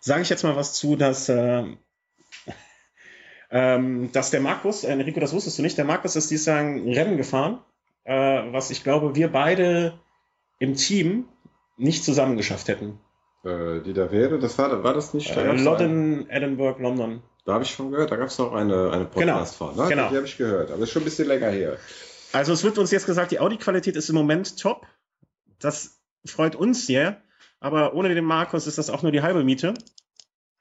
Sage 0.00 0.22
ich 0.22 0.28
jetzt 0.28 0.44
mal 0.44 0.56
was 0.56 0.74
zu, 0.74 0.94
dass 0.94 1.28
äh, 1.28 1.64
ähm, 3.50 4.12
dass 4.12 4.30
der 4.30 4.40
Markus, 4.40 4.84
Enrico, 4.84 5.20
das 5.20 5.32
wusstest 5.32 5.58
du 5.58 5.62
nicht, 5.62 5.78
der 5.78 5.84
Markus 5.84 6.16
ist 6.16 6.30
dieses 6.30 6.46
Jahr 6.46 6.58
ein 6.58 6.92
Rennen 6.92 7.16
gefahren, 7.16 7.60
äh, 8.04 8.42
was 8.52 8.70
ich 8.70 8.84
glaube, 8.84 9.14
wir 9.14 9.32
beide 9.32 9.98
im 10.58 10.74
Team 10.74 11.28
nicht 11.76 12.04
zusammengeschafft 12.04 12.68
hätten. 12.68 12.98
Äh, 13.44 13.80
die 13.80 13.92
da 13.92 14.10
wäre, 14.10 14.38
das 14.38 14.58
war, 14.58 14.82
war 14.82 14.94
das 14.94 15.14
nicht? 15.14 15.36
Da 15.36 15.42
äh, 15.42 15.56
London, 15.56 16.28
Edinburgh, 16.28 16.82
London. 16.82 17.22
Da 17.44 17.54
habe 17.54 17.64
ich 17.64 17.70
schon 17.70 17.92
gehört, 17.92 18.10
da 18.10 18.16
gab 18.16 18.28
es 18.28 18.38
noch 18.38 18.52
eine, 18.52 18.90
eine 18.90 19.04
Podcast 19.04 19.58
genau, 19.58 19.72
von. 19.72 19.82
Ne? 19.84 19.88
Genau. 19.88 20.08
Die 20.10 20.16
habe 20.16 20.26
ich 20.26 20.36
gehört, 20.36 20.70
aber 20.70 20.82
ist 20.82 20.90
schon 20.90 21.02
ein 21.02 21.04
bisschen 21.04 21.28
länger 21.28 21.50
her. 21.50 21.76
Also 22.32 22.52
es 22.52 22.64
wird 22.64 22.76
uns 22.78 22.90
jetzt 22.90 23.06
gesagt, 23.06 23.30
die 23.30 23.38
Audioqualität 23.38 23.94
ist 23.94 24.08
im 24.08 24.16
Moment 24.16 24.58
top. 24.58 24.86
Das 25.60 26.00
freut 26.26 26.56
uns 26.56 26.86
sehr, 26.86 27.22
aber 27.60 27.94
ohne 27.94 28.12
den 28.12 28.24
Markus 28.24 28.66
ist 28.66 28.78
das 28.78 28.90
auch 28.90 29.02
nur 29.02 29.12
die 29.12 29.22
halbe 29.22 29.44
Miete. 29.44 29.74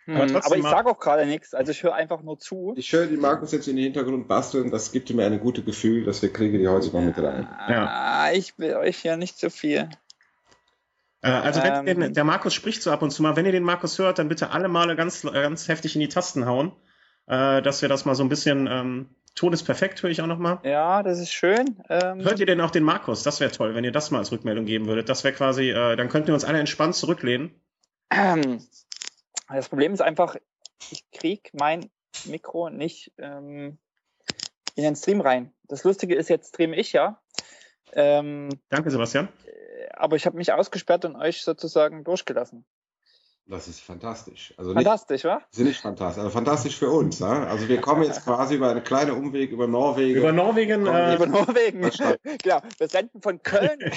Aber, 0.07 0.45
aber, 0.45 0.57
ich 0.57 0.63
sage 0.63 0.89
auch 0.89 0.99
gerade 0.99 1.25
nichts, 1.25 1.53
also 1.53 1.71
ich 1.71 1.81
höre 1.81 1.95
einfach 1.95 2.21
nur 2.21 2.37
zu. 2.37 2.73
Ich 2.77 2.91
höre 2.93 3.07
die 3.07 3.17
Markus 3.17 3.51
jetzt 3.51 3.67
in 3.67 3.75
den 3.75 3.85
Hintergrund 3.85 4.27
basteln, 4.27 4.69
das 4.69 4.91
gibt 4.91 5.09
mir 5.11 5.25
ein 5.25 5.39
gutes 5.39 5.65
Gefühl, 5.65 6.05
dass 6.05 6.21
wir 6.21 6.31
kriegen 6.31 6.59
die 6.59 6.67
heute 6.67 6.87
noch 6.87 7.01
mit 7.01 7.17
rein. 7.17 7.47
Ja. 7.67 7.87
Ah, 7.87 8.31
ich 8.31 8.57
will 8.59 8.75
euch 8.75 9.03
ja 9.03 9.17
nicht 9.17 9.39
zu 9.39 9.47
so 9.47 9.55
viel. 9.55 9.89
Äh, 11.21 11.29
also 11.29 11.63
wenn 11.63 11.87
ähm, 11.87 12.13
der 12.13 12.23
Markus 12.23 12.53
spricht 12.53 12.83
so 12.83 12.91
ab 12.91 13.01
und 13.01 13.09
zu 13.09 13.23
mal, 13.23 13.35
wenn 13.35 13.47
ihr 13.47 13.51
den 13.51 13.63
Markus 13.63 13.97
hört, 13.97 14.19
dann 14.19 14.29
bitte 14.29 14.51
alle 14.51 14.67
Male 14.67 14.95
ganz, 14.95 15.23
ganz 15.23 15.67
heftig 15.67 15.95
in 15.95 16.01
die 16.01 16.09
Tasten 16.09 16.45
hauen, 16.45 16.71
äh, 17.25 17.63
dass 17.63 17.81
wir 17.81 17.89
das 17.89 18.05
mal 18.05 18.13
so 18.13 18.23
ein 18.23 18.29
bisschen 18.29 18.67
ähm, 18.67 19.09
Ton 19.35 19.51
ist 19.51 19.63
perfekt, 19.63 20.01
höre 20.01 20.09
ich 20.09 20.21
auch 20.21 20.27
nochmal. 20.27 20.59
Ja, 20.63 21.03
das 21.03 21.19
ist 21.19 21.33
schön. 21.33 21.75
Ähm, 21.89 22.23
Hört 22.23 22.39
ihr 22.39 22.45
denn 22.45 22.61
auch 22.61 22.71
den 22.71 22.83
Markus? 22.83 23.21
Das 23.23 23.41
wäre 23.41 23.51
toll, 23.51 23.75
wenn 23.75 23.83
ihr 23.83 23.91
das 23.91 24.09
mal 24.09 24.19
als 24.19 24.31
Rückmeldung 24.31 24.63
geben 24.63 24.85
würdet. 24.87 25.09
Das 25.09 25.25
wäre 25.25 25.33
quasi, 25.33 25.71
äh, 25.71 25.97
dann 25.97 26.07
könnten 26.07 26.27
wir 26.27 26.35
uns 26.35 26.45
alle 26.45 26.59
entspannt 26.59 26.95
zurücklehnen. 26.95 27.51
Ähm, 28.09 28.61
das 29.49 29.69
Problem 29.69 29.93
ist 29.93 30.01
einfach, 30.01 30.35
ich 30.91 31.09
kriege 31.11 31.49
mein 31.53 31.89
Mikro 32.25 32.69
nicht 32.69 33.11
ähm, 33.17 33.77
in 34.75 34.83
den 34.83 34.95
Stream 34.95 35.21
rein. 35.21 35.53
Das 35.63 35.83
Lustige 35.83 36.15
ist, 36.15 36.29
jetzt 36.29 36.49
streame 36.49 36.75
ich 36.75 36.93
ja. 36.93 37.21
Ähm, 37.93 38.49
Danke, 38.69 38.91
Sebastian. 38.91 39.29
Äh, 39.45 39.87
aber 39.93 40.15
ich 40.15 40.25
habe 40.25 40.37
mich 40.37 40.51
ausgesperrt 40.51 41.05
und 41.05 41.15
euch 41.15 41.43
sozusagen 41.43 42.03
durchgelassen. 42.03 42.65
Das 43.47 43.67
ist 43.67 43.79
fantastisch. 43.79 44.55
Also 44.57 44.73
fantastisch, 44.73 45.23
wa? 45.23 45.39
Sind 45.51 45.67
nicht 45.67 45.79
fantastisch. 45.79 46.23
Also 46.23 46.31
fantastisch 46.31 46.77
für 46.77 46.89
uns. 46.89 47.19
Ja? 47.19 47.43
Also 47.43 47.67
wir 47.69 47.79
kommen 47.79 48.01
jetzt 48.01 48.23
quasi 48.25 48.55
über 48.55 48.71
einen 48.71 48.83
kleinen 48.83 49.11
Umweg 49.11 49.51
über 49.51 49.67
Norwegen. 49.67 50.17
Über 50.17 50.31
Norwegen. 50.31 50.87
Äh, 50.87 51.15
über 51.15 51.27
Norwegen. 51.27 51.81
genau. 51.81 52.61
Wir 52.79 52.87
senden 52.87 53.21
von 53.21 53.43
Köln. 53.43 53.79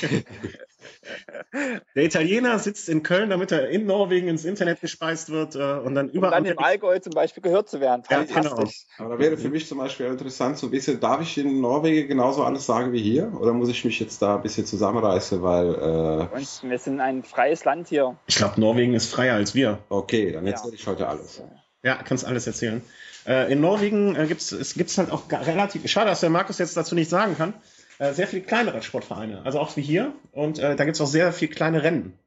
Der 1.94 2.04
Italiener 2.04 2.58
sitzt 2.58 2.88
in 2.88 3.02
Köln, 3.02 3.30
damit 3.30 3.50
er 3.52 3.68
in 3.68 3.86
Norwegen 3.86 4.28
ins 4.28 4.44
Internet 4.44 4.80
gespeist 4.80 5.30
wird 5.30 5.56
äh, 5.56 5.78
und 5.78 5.94
dann 5.94 6.08
überall. 6.10 6.38
Um 6.38 6.44
dann 6.44 6.52
im 6.52 6.58
Allgäu 6.58 6.98
zum 6.98 7.12
Beispiel 7.12 7.42
gehört 7.42 7.68
zu 7.68 7.80
werden. 7.80 8.02
Ja, 8.10 8.22
genau. 8.22 8.64
Aber 8.98 9.14
da 9.14 9.18
wäre 9.18 9.36
für 9.36 9.48
mich 9.48 9.66
zum 9.66 9.78
Beispiel 9.78 10.06
interessant 10.06 10.58
zu 10.58 10.70
wissen, 10.72 11.00
darf 11.00 11.20
ich 11.22 11.38
in 11.38 11.60
Norwegen 11.60 12.08
genauso 12.08 12.44
alles 12.44 12.66
sagen 12.66 12.92
wie 12.92 13.02
hier? 13.02 13.32
Oder 13.40 13.52
muss 13.52 13.68
ich 13.68 13.84
mich 13.84 13.98
jetzt 13.98 14.20
da 14.22 14.36
ein 14.36 14.42
bisschen 14.42 14.66
zusammenreißen, 14.66 15.42
weil. 15.42 15.74
Äh, 15.74 16.68
wir 16.68 16.78
sind 16.78 17.00
ein 17.00 17.22
freies 17.24 17.64
Land 17.64 17.88
hier. 17.88 18.16
Ich 18.26 18.36
glaube, 18.36 18.60
Norwegen 18.60 18.94
ist 18.94 19.10
freier 19.10 19.37
als 19.38 19.54
wir. 19.54 19.78
Okay, 19.88 20.32
dann 20.32 20.46
erzähle 20.46 20.72
ja. 20.72 20.78
ich 20.78 20.86
heute 20.86 21.08
alles. 21.08 21.42
Ja, 21.82 21.96
kannst 21.96 22.24
alles 22.24 22.46
erzählen. 22.46 22.82
Äh, 23.26 23.52
in 23.52 23.60
Norwegen 23.60 24.16
äh, 24.16 24.26
gibt 24.26 24.40
es 24.40 24.74
gibt's 24.74 24.98
halt 24.98 25.10
auch 25.10 25.30
relativ, 25.30 25.88
schade, 25.88 26.10
dass 26.10 26.20
der 26.20 26.30
Markus 26.30 26.58
jetzt 26.58 26.76
dazu 26.76 26.94
nicht 26.94 27.10
sagen 27.10 27.36
kann, 27.36 27.54
äh, 27.98 28.12
sehr 28.12 28.26
viele 28.26 28.42
kleinere 28.42 28.82
Sportvereine, 28.82 29.42
also 29.44 29.60
auch 29.60 29.76
wie 29.76 29.82
hier. 29.82 30.12
Und 30.32 30.58
äh, 30.58 30.76
da 30.76 30.84
gibt 30.84 30.96
es 30.96 31.00
auch 31.00 31.06
sehr 31.06 31.32
viele 31.32 31.52
kleine 31.52 31.82
Rennen. 31.82 32.18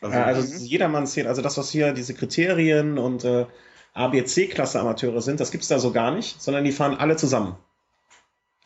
Also, 0.00 0.16
äh, 0.16 0.20
also 0.20 0.64
jedermann 0.64 1.06
zählt, 1.06 1.26
also 1.26 1.42
das, 1.42 1.56
was 1.56 1.70
hier 1.70 1.92
diese 1.92 2.14
Kriterien 2.14 2.98
und 2.98 3.24
äh, 3.24 3.46
ABC-Klasse 3.94 4.80
Amateure 4.80 5.22
sind, 5.22 5.40
das 5.40 5.50
gibt 5.50 5.62
es 5.62 5.68
da 5.68 5.78
so 5.78 5.92
gar 5.92 6.10
nicht, 6.10 6.42
sondern 6.42 6.64
die 6.64 6.72
fahren 6.72 6.96
alle 6.96 7.16
zusammen. 7.16 7.56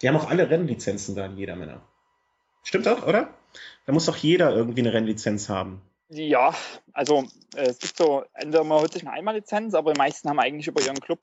Die 0.00 0.08
haben 0.08 0.16
auch 0.16 0.30
alle 0.30 0.48
Rennlizenzen 0.48 1.14
da, 1.14 1.26
jeder 1.26 1.56
Männer. 1.56 1.82
Stimmt 2.62 2.86
das, 2.86 3.02
oder? 3.02 3.34
Da 3.86 3.92
muss 3.92 4.06
doch 4.06 4.16
jeder 4.16 4.54
irgendwie 4.54 4.80
eine 4.80 4.92
Rennlizenz 4.92 5.48
haben. 5.48 5.82
Ja, 6.10 6.54
also 6.92 7.24
äh, 7.54 7.66
es 7.66 7.78
gibt 7.78 7.96
so, 7.96 8.24
entweder 8.32 8.64
man 8.64 8.80
holt 8.80 8.92
sich 8.92 9.02
eine 9.02 9.12
Einmallizenz, 9.12 9.74
aber 9.74 9.92
die 9.92 9.98
meisten 9.98 10.28
haben 10.28 10.38
eigentlich 10.38 10.66
über 10.66 10.80
ihren 10.82 11.00
Club 11.00 11.20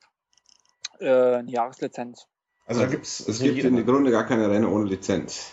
äh, 1.00 1.36
eine 1.36 1.50
Jahreslizenz. 1.50 2.26
Also 2.66 2.82
da 2.82 2.86
gibt's, 2.86 3.20
es 3.20 3.40
gibt 3.40 3.62
im 3.64 3.84
Grunde 3.84 4.10
gar 4.10 4.24
keine 4.24 4.50
Rennen 4.50 4.66
ohne 4.66 4.84
Lizenz. 4.84 5.52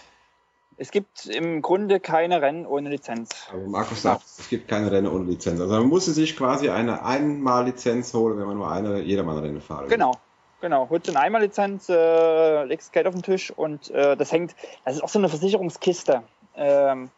Es 0.78 0.90
gibt 0.90 1.28
im 1.28 1.62
Grunde 1.62 2.00
keine 2.00 2.42
Rennen 2.42 2.66
ohne 2.66 2.90
Lizenz. 2.90 3.30
Aber 3.52 3.62
Markus 3.62 4.02
sagt, 4.02 4.24
es 4.40 4.50
gibt 4.50 4.68
keine 4.68 4.92
Rennen 4.92 5.08
ohne 5.08 5.26
Lizenz. 5.26 5.60
Also 5.60 5.74
man 5.74 5.88
muss 5.88 6.06
sich 6.06 6.36
quasi 6.36 6.70
eine 6.70 7.06
Einmal-Lizenz 7.06 8.14
holen, 8.14 8.40
wenn 8.40 8.48
man 8.48 8.58
nur 8.58 8.72
eine 8.72 9.00
Jedermann-Rennen 9.00 9.62
fahren 9.62 9.84
will. 9.84 9.90
Genau, 9.90 10.14
genau. 10.62 10.90
Holt 10.90 11.08
eine 11.08 11.20
Einmal-Lizenz, 11.20 11.90
äh, 11.90 12.64
legst 12.66 12.92
Geld 12.92 13.06
auf 13.06 13.14
den 13.14 13.22
Tisch 13.22 13.52
und 13.52 13.92
äh, 13.92 14.18
das 14.18 14.32
hängt, 14.32 14.56
das 14.84 14.96
ist 14.96 15.04
auch 15.04 15.10
so 15.10 15.20
eine 15.20 15.30
Versicherungskiste. 15.30 16.24
Ähm, 16.56 17.12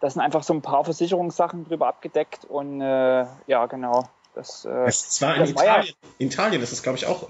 da 0.00 0.10
sind 0.10 0.22
einfach 0.22 0.42
so 0.42 0.54
ein 0.54 0.62
paar 0.62 0.84
Versicherungssachen 0.84 1.64
drüber 1.64 1.88
abgedeckt 1.88 2.44
und 2.44 2.80
äh, 2.80 3.26
ja, 3.46 3.66
genau. 3.66 4.04
Das, 4.34 4.64
äh, 4.64 4.86
es 4.86 5.20
war 5.20 5.34
in 5.34 5.40
das 5.40 5.50
Italien. 5.50 5.70
War 5.74 5.86
ja, 5.86 5.92
Italien 6.18 6.62
ist 6.62 6.72
das, 6.72 6.82
glaube 6.82 6.98
ich, 6.98 7.06
auch, 7.06 7.28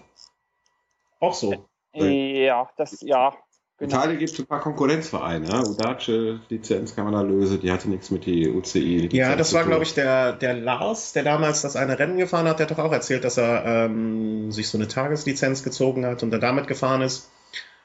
auch 1.21 1.35
so. 1.35 1.67
Ja, 1.95 2.69
das, 2.77 3.01
ja. 3.01 3.35
Genau. 3.79 3.95
In 3.95 4.01
Italien 4.01 4.19
gibt 4.19 4.33
es 4.33 4.39
ein 4.41 4.47
paar 4.47 4.61
Konkurrenzvereine. 4.61 5.47
Ne? 5.47 5.65
Udace 5.69 6.41
Lizenz 6.49 6.97
kann 6.97 7.05
man 7.05 7.15
da 7.15 7.23
lösen, 7.23 7.61
die 7.61 7.71
hatte 7.71 7.89
nichts 7.89 8.11
mit 8.11 8.27
die 8.27 8.49
UCI. 8.49 9.09
-Lizenz 9.09 9.17
ja, 9.17 9.37
das 9.37 9.55
war, 9.55 9.65
glaube 9.65 9.85
ich, 9.85 9.95
der, 9.95 10.33
der 10.33 10.55
Lars, 10.55 11.13
der 11.13 11.23
damals 11.23 11.63
das 11.63 11.77
eine 11.77 11.99
Rennen 11.99 12.19
gefahren 12.19 12.49
hat, 12.49 12.59
der 12.59 12.69
hat 12.69 12.77
doch 12.77 12.85
auch 12.85 12.93
erzählt, 12.93 13.23
dass 13.23 13.37
er 13.37 13.65
ähm, 13.65 14.51
sich 14.51 14.69
so 14.69 14.77
eine 14.77 14.89
Tageslizenz 14.89 15.63
gezogen 15.63 16.05
hat 16.05 16.25
und 16.25 16.31
dann 16.33 16.41
damit 16.41 16.67
gefahren 16.67 17.03
ist. 17.03 17.31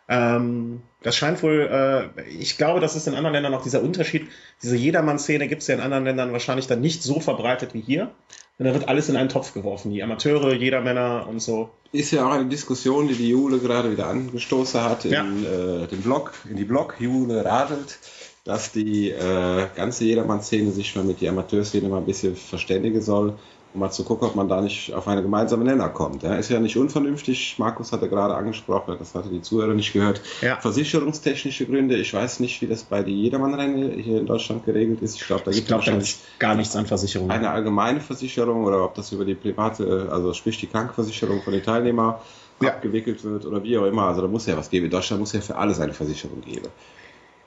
Ähm, 0.09 0.81
das 1.01 1.15
scheint 1.15 1.41
wohl, 1.43 1.69
äh, 2.17 2.29
ich 2.29 2.57
glaube, 2.57 2.79
das 2.79 2.95
ist 2.95 3.07
in 3.07 3.15
anderen 3.15 3.33
Ländern 3.33 3.53
auch 3.53 3.63
dieser 3.63 3.81
Unterschied. 3.81 4.27
Diese 4.61 4.75
Jedermann-Szene 4.75 5.47
gibt 5.47 5.61
es 5.61 5.67
ja 5.67 5.75
in 5.75 5.81
anderen 5.81 6.05
Ländern 6.05 6.31
wahrscheinlich 6.31 6.67
dann 6.67 6.81
nicht 6.81 7.03
so 7.03 7.19
verbreitet 7.19 7.73
wie 7.73 7.81
hier. 7.81 8.11
Und 8.59 8.65
da 8.65 8.73
wird 8.73 8.87
alles 8.87 9.09
in 9.09 9.17
einen 9.17 9.29
Topf 9.29 9.53
geworfen. 9.53 9.91
Die 9.91 10.03
Amateure, 10.03 10.53
Jedermänner 10.53 11.27
und 11.27 11.41
so. 11.41 11.71
Ist 11.91 12.11
ja 12.11 12.25
auch 12.25 12.31
eine 12.31 12.45
Diskussion, 12.45 13.07
die 13.07 13.15
die 13.15 13.29
Jule 13.29 13.59
gerade 13.59 13.91
wieder 13.91 14.07
angestoßen 14.07 14.81
hat 14.81 15.05
in 15.05 15.11
ja. 15.11 15.23
äh, 15.23 15.87
den 15.87 16.01
Blog, 16.01 16.33
in 16.49 16.55
die 16.55 16.63
Blog 16.63 16.95
Jule 16.99 17.43
radelt, 17.43 17.99
dass 18.43 18.71
die 18.71 19.09
äh, 19.09 19.67
ganze 19.75 20.05
Jedermann-Szene 20.05 20.71
sich 20.71 20.95
mal 20.95 21.03
mit 21.03 21.21
der 21.21 21.31
Amateurszene 21.31 21.89
mal 21.89 21.97
ein 21.97 22.05
bisschen 22.05 22.35
verständigen 22.35 23.01
soll 23.01 23.37
um 23.73 23.79
mal 23.79 23.91
zu 23.91 24.03
gucken, 24.03 24.27
ob 24.27 24.35
man 24.35 24.47
da 24.47 24.61
nicht 24.61 24.93
auf 24.93 25.07
eine 25.07 25.21
gemeinsame 25.21 25.63
Nenner 25.63 25.89
kommt. 25.89 26.23
Ja, 26.23 26.35
ist 26.35 26.49
ja 26.49 26.59
nicht 26.59 26.77
unvernünftig. 26.77 27.55
Markus 27.57 27.91
hatte 27.91 28.07
gerade 28.07 28.35
angesprochen, 28.35 28.95
das 28.99 29.15
hatte 29.15 29.29
die 29.29 29.41
Zuhörer 29.41 29.73
nicht 29.73 29.93
gehört. 29.93 30.21
Ja. 30.41 30.57
Versicherungstechnische 30.59 31.65
Gründe. 31.65 31.95
Ich 31.97 32.13
weiß 32.13 32.39
nicht, 32.39 32.61
wie 32.61 32.67
das 32.67 32.83
bei 32.83 33.01
den 33.01 33.17
Jedermann-Rennen 33.17 33.97
hier 33.99 34.19
in 34.19 34.25
Deutschland 34.25 34.65
geregelt 34.65 35.01
ist. 35.01 35.15
Ich 35.15 35.25
glaube, 35.25 35.43
da 35.45 35.51
gibt 35.51 35.71
es 35.71 36.19
gar 36.39 36.55
nichts 36.55 36.75
an 36.75 36.85
Versicherungen. 36.85 37.31
Eine 37.31 37.49
allgemeine 37.49 37.99
Versicherung 37.99 38.65
oder 38.65 38.83
ob 38.83 38.93
das 38.95 39.11
über 39.11 39.25
die 39.25 39.35
private, 39.35 40.09
also 40.11 40.33
sprich 40.33 40.59
die 40.59 40.67
Krankenversicherung 40.67 41.41
von 41.41 41.53
den 41.53 41.63
Teilnehmern 41.63 42.15
ja. 42.61 42.69
abgewickelt 42.69 43.23
wird 43.23 43.45
oder 43.45 43.63
wie 43.63 43.77
auch 43.77 43.85
immer. 43.85 44.03
Also 44.03 44.21
da 44.21 44.27
muss 44.27 44.45
ja 44.45 44.55
was 44.55 44.69
geben. 44.69 44.85
In 44.85 44.91
Deutschland 44.91 45.19
muss 45.19 45.33
ja 45.33 45.41
für 45.41 45.55
alles 45.55 45.79
eine 45.79 45.93
Versicherung 45.93 46.41
geben. 46.41 46.67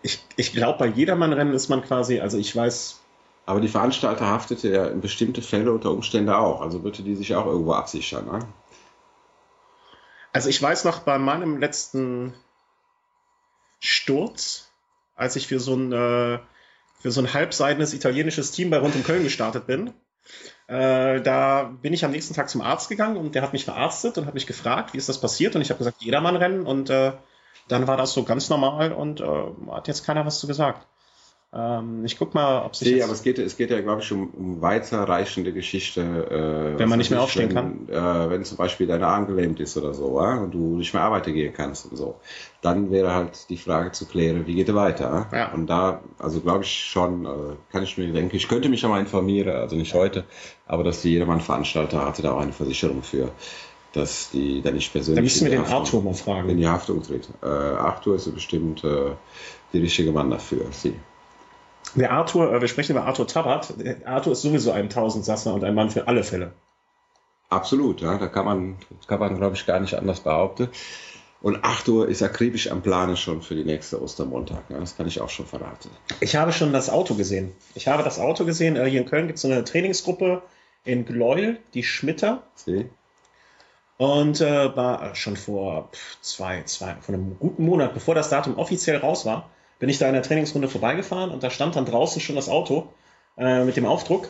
Ich, 0.02 0.24
ich 0.36 0.52
glaube, 0.52 0.78
bei 0.78 0.86
Jedermann-Rennen 0.86 1.54
ist 1.54 1.68
man 1.68 1.82
quasi, 1.82 2.20
also 2.20 2.38
ich 2.38 2.54
weiß 2.54 3.00
aber 3.46 3.60
die 3.60 3.68
Veranstalter 3.68 4.26
haftete 4.26 4.68
ja 4.68 4.86
in 4.86 5.00
bestimmte 5.00 5.40
Fälle 5.40 5.72
unter 5.72 5.92
Umständen 5.92 6.30
auch. 6.30 6.60
Also 6.60 6.82
würde 6.82 7.02
die 7.02 7.14
sich 7.14 7.34
auch 7.36 7.46
irgendwo 7.46 7.72
absichern. 7.72 8.26
Ne? 8.26 8.40
Also 10.32 10.48
ich 10.48 10.60
weiß 10.60 10.84
noch 10.84 10.98
bei 10.98 11.18
meinem 11.18 11.58
letzten 11.58 12.34
Sturz, 13.78 14.68
als 15.14 15.36
ich 15.36 15.46
für 15.46 15.60
so 15.60 15.74
ein, 15.74 15.92
äh, 15.92 16.40
für 16.98 17.10
so 17.10 17.20
ein 17.20 17.32
halbseidenes 17.32 17.94
italienisches 17.94 18.50
Team 18.50 18.68
bei 18.70 18.78
Rund 18.78 18.96
um 18.96 19.04
Köln 19.04 19.22
gestartet 19.22 19.66
bin, 19.68 19.92
äh, 20.66 21.20
da 21.20 21.62
bin 21.80 21.92
ich 21.92 22.04
am 22.04 22.10
nächsten 22.10 22.34
Tag 22.34 22.50
zum 22.50 22.62
Arzt 22.62 22.88
gegangen 22.88 23.16
und 23.16 23.36
der 23.36 23.42
hat 23.42 23.52
mich 23.52 23.64
verarztet 23.64 24.18
und 24.18 24.26
hat 24.26 24.34
mich 24.34 24.48
gefragt, 24.48 24.92
wie 24.92 24.98
ist 24.98 25.08
das 25.08 25.20
passiert? 25.20 25.54
Und 25.54 25.62
ich 25.62 25.70
habe 25.70 25.78
gesagt, 25.78 26.02
jedermann 26.02 26.34
rennen 26.34 26.66
und 26.66 26.90
äh, 26.90 27.12
dann 27.68 27.86
war 27.86 27.96
das 27.96 28.12
so 28.12 28.24
ganz 28.24 28.48
normal 28.48 28.92
und 28.92 29.20
äh, 29.20 29.44
hat 29.70 29.86
jetzt 29.86 30.04
keiner 30.04 30.26
was 30.26 30.40
zu 30.40 30.48
gesagt. 30.48 30.84
Ähm, 31.52 32.04
ich 32.04 32.18
guck 32.18 32.34
mal, 32.34 32.64
ob 32.64 32.74
sich. 32.74 32.92
Nee, 32.92 33.02
aber 33.02 33.12
es 33.12 33.22
geht, 33.22 33.38
es 33.38 33.56
geht 33.56 33.70
ja, 33.70 33.80
glaube 33.80 34.02
ich, 34.02 34.12
um, 34.12 34.30
um 34.30 34.60
weiterreichende 34.60 35.52
Geschichte. 35.52 36.00
Äh, 36.00 36.78
wenn 36.78 36.88
man 36.88 36.98
nicht 36.98 37.10
mehr 37.10 37.22
aufstehen 37.22 37.54
wenn, 37.54 37.86
kann. 37.86 37.88
Äh, 37.88 38.30
wenn 38.30 38.44
zum 38.44 38.58
Beispiel 38.58 38.86
deine 38.86 39.06
Arm 39.06 39.26
gelähmt 39.26 39.60
ist 39.60 39.76
oder 39.76 39.94
so, 39.94 40.20
äh, 40.20 40.38
und 40.38 40.52
du 40.52 40.76
nicht 40.76 40.92
mehr 40.92 41.02
arbeiten 41.02 41.32
gehen 41.32 41.54
kannst 41.54 41.90
und 41.90 41.96
so, 41.96 42.16
dann 42.62 42.90
wäre 42.90 43.14
halt 43.14 43.48
die 43.48 43.56
Frage 43.56 43.92
zu 43.92 44.06
klären, 44.06 44.46
wie 44.46 44.54
geht 44.54 44.68
es 44.68 44.74
weiter? 44.74 45.28
Ja. 45.32 45.52
Und 45.52 45.68
da, 45.68 46.02
also 46.18 46.40
glaube 46.40 46.64
ich 46.64 46.84
schon, 46.84 47.24
äh, 47.24 47.28
kann 47.70 47.84
ich 47.84 47.96
mir 47.96 48.12
denken, 48.12 48.34
ich 48.34 48.48
könnte 48.48 48.68
mich 48.68 48.82
ja 48.82 48.88
mal 48.88 49.00
informieren, 49.00 49.56
also 49.56 49.76
nicht 49.76 49.94
heute, 49.94 50.24
aber 50.66 50.82
dass 50.82 51.02
die 51.02 51.10
Jedermann-Veranstalter 51.10 52.04
hatte 52.04 52.22
da 52.22 52.32
auch 52.32 52.40
eine 52.40 52.52
Versicherung 52.52 53.02
für 53.02 53.30
dass 53.92 54.30
die 54.30 54.60
da 54.60 54.72
nicht 54.72 54.92
persönlich. 54.92 55.16
Da 55.16 55.22
müssen 55.22 55.50
wir 55.50 55.58
den 55.58 55.72
Arthur 55.72 56.02
mal 56.02 56.12
fragen. 56.12 56.50
In 56.50 56.58
die 56.58 56.68
Haftung 56.68 57.02
tritt. 57.02 57.30
Äh, 57.42 57.46
Arthur 57.46 58.16
ist 58.16 58.32
bestimmt 58.34 58.84
äh, 58.84 59.12
die 59.72 59.78
richtige 59.78 60.12
Mann 60.12 60.30
dafür. 60.30 60.66
Sie. 60.70 60.94
Der 61.94 62.12
Arthur, 62.12 62.52
äh, 62.52 62.60
wir 62.60 62.68
sprechen 62.68 62.92
über 62.92 63.04
Arthur 63.04 63.26
Tabat. 63.26 63.74
Arthur 64.04 64.32
ist 64.32 64.42
sowieso 64.42 64.72
ein 64.72 64.90
Tausendsasser 64.90 65.54
und 65.54 65.64
ein 65.64 65.74
Mann 65.74 65.90
für 65.90 66.08
alle 66.08 66.24
Fälle. 66.24 66.52
Absolut, 67.48 68.00
ja, 68.00 68.18
da 68.18 68.26
kann 68.26 68.44
man, 68.44 68.76
kann 69.06 69.20
man, 69.20 69.36
glaube 69.36 69.54
ich, 69.54 69.66
gar 69.66 69.78
nicht 69.78 69.94
anders 69.94 70.20
behaupten. 70.20 70.68
Und 71.42 71.64
Arthur 71.64 72.08
ist 72.08 72.22
akribisch 72.22 72.70
am 72.70 72.82
Plane 72.82 73.16
schon 73.16 73.42
für 73.42 73.54
die 73.54 73.64
nächste 73.64 74.02
Ostermontag. 74.02 74.64
Ja, 74.68 74.80
das 74.80 74.96
kann 74.96 75.06
ich 75.06 75.20
auch 75.20 75.28
schon 75.28 75.46
verraten. 75.46 75.90
Ich 76.20 76.34
habe 76.34 76.52
schon 76.52 76.72
das 76.72 76.90
Auto 76.90 77.14
gesehen. 77.14 77.52
Ich 77.74 77.86
habe 77.86 78.02
das 78.02 78.18
Auto 78.18 78.44
gesehen. 78.44 78.74
Äh, 78.76 78.86
hier 78.86 79.00
in 79.00 79.06
Köln 79.06 79.26
gibt 79.26 79.38
es 79.38 79.44
eine 79.44 79.62
Trainingsgruppe 79.62 80.42
in 80.84 81.04
Gleuel, 81.04 81.58
die 81.74 81.82
Schmitter. 81.82 82.42
Sie. 82.54 82.88
Und 83.98 84.40
äh, 84.40 84.74
war 84.76 85.14
schon 85.14 85.36
vor 85.36 85.90
zwei, 86.20 86.62
zwei, 86.64 86.96
vor 87.00 87.14
einem 87.14 87.38
guten 87.38 87.64
Monat, 87.64 87.94
bevor 87.94 88.14
das 88.14 88.28
Datum 88.28 88.58
offiziell 88.58 88.98
raus 88.98 89.24
war, 89.24 89.48
bin 89.78 89.88
ich 89.88 89.98
da 89.98 90.06
in 90.06 90.14
der 90.14 90.22
Trainingsrunde 90.22 90.68
vorbeigefahren 90.68 91.30
und 91.30 91.42
da 91.42 91.50
stand 91.50 91.76
dann 91.76 91.84
draußen 91.84 92.20
schon 92.20 92.36
das 92.36 92.48
Auto 92.48 92.88
äh, 93.36 93.64
mit 93.64 93.76
dem 93.76 93.86
Aufdruck. 93.86 94.28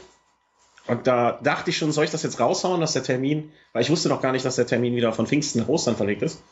Und 0.86 1.06
da 1.06 1.38
dachte 1.42 1.70
ich 1.70 1.78
schon, 1.78 1.90
soll 1.90 2.04
ich 2.04 2.10
das 2.10 2.22
jetzt 2.22 2.38
raushauen, 2.38 2.80
dass 2.80 2.92
der 2.92 3.02
Termin, 3.02 3.52
weil 3.72 3.82
ich 3.82 3.90
wusste 3.90 4.08
noch 4.08 4.22
gar 4.22 4.32
nicht, 4.32 4.44
dass 4.44 4.56
der 4.56 4.66
Termin 4.66 4.94
wieder 4.94 5.12
von 5.12 5.26
Pfingsten 5.26 5.60
nach 5.60 5.68
Ostern 5.68 5.96
verlegt 5.96 6.22
ist, 6.22 6.42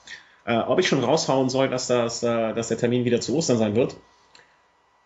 äh, 0.44 0.56
ob 0.56 0.78
ich 0.78 0.88
schon 0.88 1.02
raushauen 1.02 1.48
soll, 1.48 1.68
dass, 1.68 1.86
das, 1.86 2.22
äh, 2.22 2.52
dass 2.52 2.68
der 2.68 2.78
Termin 2.78 3.04
wieder 3.04 3.20
zu 3.20 3.36
Ostern 3.36 3.58
sein 3.58 3.76
wird. 3.76 3.96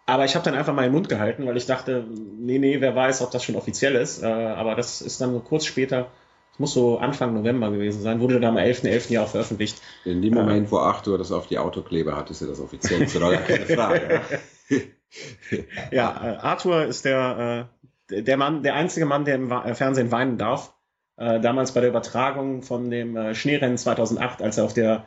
Aber 0.06 0.24
ich 0.24 0.34
habe 0.34 0.44
dann 0.44 0.54
einfach 0.54 0.72
meinen 0.72 0.92
Mund 0.92 1.10
gehalten, 1.10 1.46
weil 1.46 1.58
ich 1.58 1.66
dachte, 1.66 2.06
nee, 2.38 2.58
nee, 2.58 2.80
wer 2.80 2.96
weiß, 2.96 3.20
ob 3.20 3.30
das 3.30 3.44
schon 3.44 3.56
offiziell 3.56 3.94
ist. 3.94 4.22
Äh, 4.22 4.26
aber 4.26 4.74
das 4.74 5.02
ist 5.02 5.20
dann 5.20 5.44
kurz 5.44 5.66
später, 5.66 6.10
muss 6.58 6.74
so 6.74 6.98
Anfang 6.98 7.34
November 7.34 7.70
gewesen 7.70 8.02
sein, 8.02 8.20
wurde 8.20 8.40
dann 8.40 8.56
am 8.56 8.62
11.11. 8.62 8.88
.11. 8.88 9.12
Jahr 9.12 9.24
auch 9.24 9.28
veröffentlicht. 9.28 9.80
In 10.04 10.22
dem 10.22 10.34
Moment, 10.34 10.70
wo 10.70 10.78
Arthur 10.78 11.18
das 11.18 11.32
auf 11.32 11.46
die 11.46 11.58
Autokleber 11.58 12.16
hat, 12.16 12.30
ist 12.30 12.40
ja 12.40 12.46
das 12.46 12.60
offiziell, 12.60 13.00
war 13.20 13.36
keine 13.36 13.66
Frage. 13.66 14.20
ja, 15.90 16.10
äh, 16.24 16.36
Arthur 16.36 16.84
ist 16.84 17.04
der, 17.04 17.68
äh, 18.10 18.22
der 18.22 18.36
Mann, 18.36 18.62
der 18.62 18.74
einzige 18.74 19.06
Mann, 19.06 19.24
der 19.24 19.36
im 19.36 19.50
äh, 19.50 19.74
Fernsehen 19.74 20.10
weinen 20.10 20.38
darf. 20.38 20.74
Äh, 21.16 21.40
damals 21.40 21.72
bei 21.72 21.80
der 21.80 21.90
Übertragung 21.90 22.62
von 22.62 22.90
dem 22.90 23.16
äh, 23.16 23.34
Schneerennen 23.34 23.78
2008, 23.78 24.42
als 24.42 24.58
er 24.58 24.64
auf 24.64 24.74
der 24.74 25.04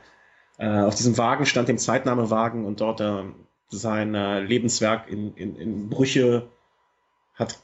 äh, 0.57 0.81
auf 0.81 0.95
diesem 0.95 1.17
Wagen 1.17 1.45
stand, 1.45 1.69
dem 1.69 1.77
Zeitnahmewagen 1.77 2.65
und 2.65 2.81
dort 2.81 3.01
äh, 3.01 3.23
sein 3.69 4.13
äh, 4.13 4.41
Lebenswerk 4.41 5.09
in, 5.09 5.33
in, 5.35 5.55
in 5.55 5.89
Brüche 5.89 6.49
hat 7.33 7.59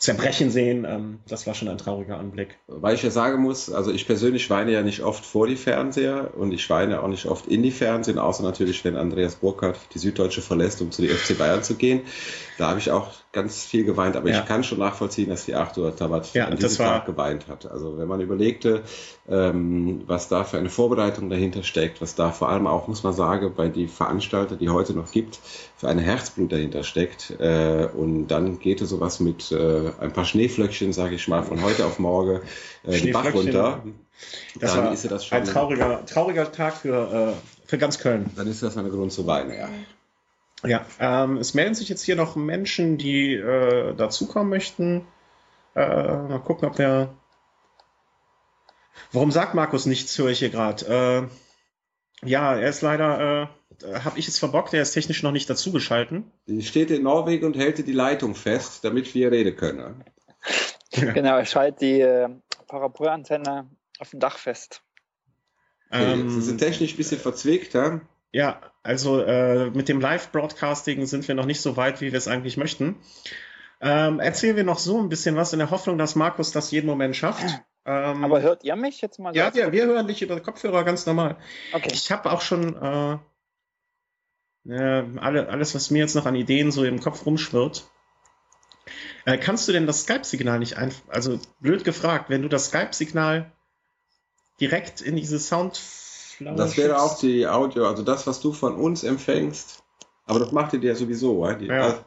zerbrechen 0.00 0.50
sehen. 0.50 0.84
Ähm, 0.88 1.20
das 1.28 1.46
war 1.46 1.54
schon 1.54 1.68
ein 1.68 1.78
trauriger 1.78 2.18
Anblick. 2.18 2.58
Weil 2.66 2.94
ich 2.94 3.02
ja 3.02 3.10
sagen 3.10 3.40
muss, 3.42 3.70
also 3.70 3.92
ich 3.92 4.06
persönlich 4.06 4.50
weine 4.50 4.72
ja 4.72 4.82
nicht 4.82 5.02
oft 5.02 5.24
vor 5.24 5.46
die 5.46 5.56
Fernseher 5.56 6.32
und 6.36 6.52
ich 6.52 6.68
weine 6.68 7.02
auch 7.02 7.08
nicht 7.08 7.26
oft 7.26 7.46
in 7.46 7.62
die 7.62 7.70
Fernsehen, 7.70 8.18
außer 8.18 8.42
natürlich, 8.42 8.84
wenn 8.84 8.96
Andreas 8.96 9.36
Burkhardt 9.36 9.78
die 9.94 9.98
Süddeutsche 9.98 10.40
verlässt, 10.40 10.80
um 10.80 10.90
zu 10.90 11.02
die 11.02 11.08
FC 11.08 11.38
Bayern 11.38 11.62
zu 11.62 11.76
gehen. 11.76 12.00
Da 12.58 12.70
habe 12.70 12.80
ich 12.80 12.90
auch 12.90 13.12
ganz 13.32 13.64
viel 13.64 13.84
geweint, 13.84 14.16
aber 14.16 14.28
Ja. 14.28 14.40
ich 14.40 14.46
kann 14.46 14.64
schon 14.64 14.78
nachvollziehen, 14.78 15.28
dass 15.28 15.44
die 15.44 15.54
Arthur 15.54 15.94
Tabat 15.94 16.32
Ja, 16.34 16.46
an 16.46 16.56
diesem 16.56 16.84
war- 16.84 16.94
Tag 16.94 17.06
geweint 17.06 17.46
hat. 17.46 17.70
Also 17.70 17.96
wenn 17.96 18.08
man 18.08 18.20
überlegte, 18.20 18.82
ähm, 19.28 20.02
was 20.06 20.26
da 20.28 20.42
für 20.42 20.58
eine 20.58 20.68
Vorbereitung 20.68 21.30
dahinter 21.30 21.62
steckt, 21.62 22.00
was 22.00 22.16
da 22.16 22.32
vor 22.32 22.48
allem 22.48 22.66
auch, 22.66 22.88
muss 22.88 23.04
man 23.04 23.12
sagen, 23.12 23.52
bei 23.56 23.68
die 23.68 23.86
Veranstalter, 23.86 24.56
die 24.56 24.68
heute 24.68 24.94
noch 24.94 25.12
gibt, 25.12 25.38
für 25.76 25.88
eine 25.88 26.00
Herzblut 26.02 26.50
dahinter 26.50 26.82
steckt. 26.82 27.30
Äh, 27.38 27.88
und 27.94 28.26
dann 28.28 28.58
geht 28.58 28.80
es 28.80 28.90
sowas 28.90 29.20
mit 29.20 29.52
äh, 29.52 29.92
ein 30.00 30.12
paar 30.12 30.24
Schneeflöckchen, 30.24 30.92
sage 30.92 31.14
ich 31.14 31.28
mal, 31.28 31.44
von 31.44 31.62
heute 31.62 31.86
auf 31.86 32.00
morgen 32.00 32.40
äh, 32.84 33.00
den 33.00 33.12
Bach 33.12 33.32
runter. 33.32 33.82
Das 34.58 34.74
dann 34.74 34.86
war 34.86 34.92
ist 34.92 35.04
ja 35.04 35.10
das 35.10 35.24
schon 35.24 35.38
ein 35.38 35.44
trauriger, 35.44 36.04
trauriger 36.04 36.50
Tag 36.50 36.74
für, 36.78 37.32
äh, 37.36 37.68
für 37.68 37.78
ganz 37.78 37.98
Köln. 38.00 38.26
dann 38.36 38.48
ist 38.48 38.62
das 38.62 38.76
ein 38.76 38.90
Grund 38.90 39.12
zu 39.12 39.26
weinen, 39.26 39.52
ja. 39.52 39.68
Ja, 40.64 40.84
ähm, 40.98 41.38
es 41.38 41.54
melden 41.54 41.74
sich 41.74 41.88
jetzt 41.88 42.02
hier 42.02 42.16
noch 42.16 42.36
Menschen, 42.36 42.98
die 42.98 43.34
äh, 43.34 43.94
dazukommen 43.94 44.50
möchten. 44.50 45.06
Äh, 45.74 45.86
mal 45.86 46.42
gucken, 46.44 46.68
ob 46.68 46.76
der. 46.76 47.14
Warum 49.12 49.30
sagt 49.30 49.54
Markus 49.54 49.86
nichts, 49.86 50.16
höre 50.18 50.28
ich 50.30 50.40
hier 50.40 50.50
gerade. 50.50 51.30
Äh, 52.22 52.28
ja, 52.28 52.54
er 52.54 52.68
ist 52.68 52.82
leider, 52.82 53.48
äh, 53.82 53.94
habe 54.00 54.18
ich 54.18 54.28
es 54.28 54.38
verbockt, 54.38 54.74
er 54.74 54.82
ist 54.82 54.92
technisch 54.92 55.22
noch 55.22 55.32
nicht 55.32 55.48
dazugeschalten. 55.48 56.30
Die 56.46 56.62
steht 56.62 56.90
in 56.90 57.04
Norwegen 57.04 57.46
und 57.46 57.56
hält 57.56 57.84
die 57.86 57.92
Leitung 57.92 58.34
fest, 58.34 58.84
damit 58.84 59.14
wir 59.14 59.32
reden 59.32 59.56
können. 59.56 60.04
Genau, 60.92 61.38
ich 61.38 61.48
schalte 61.48 61.78
die 61.78 62.00
äh, 62.00 62.28
Parabolantenne 62.66 63.70
auf 64.00 64.10
dem 64.10 64.20
Dach 64.20 64.38
fest. 64.38 64.82
Okay, 65.90 66.12
Ähm, 66.12 66.30
Sie 66.30 66.42
sind 66.42 66.58
technisch 66.58 66.94
ein 66.94 66.96
bisschen 66.96 67.20
verzwickt, 67.20 67.74
ja? 67.74 68.00
Ja, 68.32 68.60
also 68.82 69.20
äh, 69.22 69.70
mit 69.70 69.88
dem 69.88 70.00
Live-Broadcasting 70.00 71.04
sind 71.06 71.26
wir 71.26 71.34
noch 71.34 71.46
nicht 71.46 71.60
so 71.60 71.76
weit, 71.76 72.00
wie 72.00 72.12
wir 72.12 72.18
es 72.18 72.28
eigentlich 72.28 72.56
möchten. 72.56 72.96
Ähm, 73.80 74.20
erzählen 74.20 74.56
wir 74.56 74.64
noch 74.64 74.78
so 74.78 75.00
ein 75.00 75.08
bisschen 75.08 75.36
was 75.36 75.52
in 75.52 75.58
der 75.58 75.70
Hoffnung, 75.70 75.98
dass 75.98 76.14
Markus 76.14 76.52
das 76.52 76.70
jeden 76.70 76.86
Moment 76.86 77.16
schafft. 77.16 77.44
Ähm, 77.86 78.24
Aber 78.24 78.42
hört 78.42 78.62
ihr 78.62 78.76
mich 78.76 79.00
jetzt 79.00 79.18
mal? 79.18 79.34
ja, 79.34 79.54
wir, 79.54 79.72
wir 79.72 79.86
hören 79.86 80.06
dich 80.06 80.22
über 80.22 80.38
Kopfhörer 80.40 80.84
ganz 80.84 81.06
normal. 81.06 81.38
Okay. 81.72 81.90
Ich 81.92 82.12
habe 82.12 82.30
auch 82.30 82.42
schon 82.42 82.76
äh, 82.76 83.18
äh, 84.68 85.04
alle, 85.18 85.48
alles, 85.48 85.74
was 85.74 85.90
mir 85.90 86.00
jetzt 86.00 86.14
noch 86.14 86.26
an 86.26 86.34
Ideen 86.34 86.70
so 86.70 86.84
im 86.84 87.00
Kopf 87.00 87.24
rumschwirrt. 87.24 87.90
Äh, 89.24 89.38
kannst 89.38 89.66
du 89.66 89.72
denn 89.72 89.86
das 89.86 90.02
Skype-Signal 90.02 90.58
nicht 90.58 90.76
einfach, 90.76 91.02
also 91.08 91.40
blöd 91.60 91.84
gefragt, 91.84 92.28
wenn 92.28 92.42
du 92.42 92.48
das 92.48 92.66
Skype-Signal 92.66 93.50
direkt 94.60 95.00
in 95.00 95.16
diese 95.16 95.38
Sound 95.38 95.76
Das 96.40 96.76
wäre 96.76 97.00
auch 97.00 97.18
die 97.18 97.46
Audio, 97.46 97.86
also 97.86 98.02
das, 98.02 98.26
was 98.26 98.40
du 98.40 98.52
von 98.52 98.74
uns 98.76 99.04
empfängst. 99.04 99.82
Aber 100.26 100.38
das 100.38 100.52
macht 100.52 100.72
ihr 100.72 100.80
ja 100.80 100.94
sowieso, 100.94 101.46
ja? 101.46 101.54
Die, 101.54 101.66
Ja. 101.66 101.98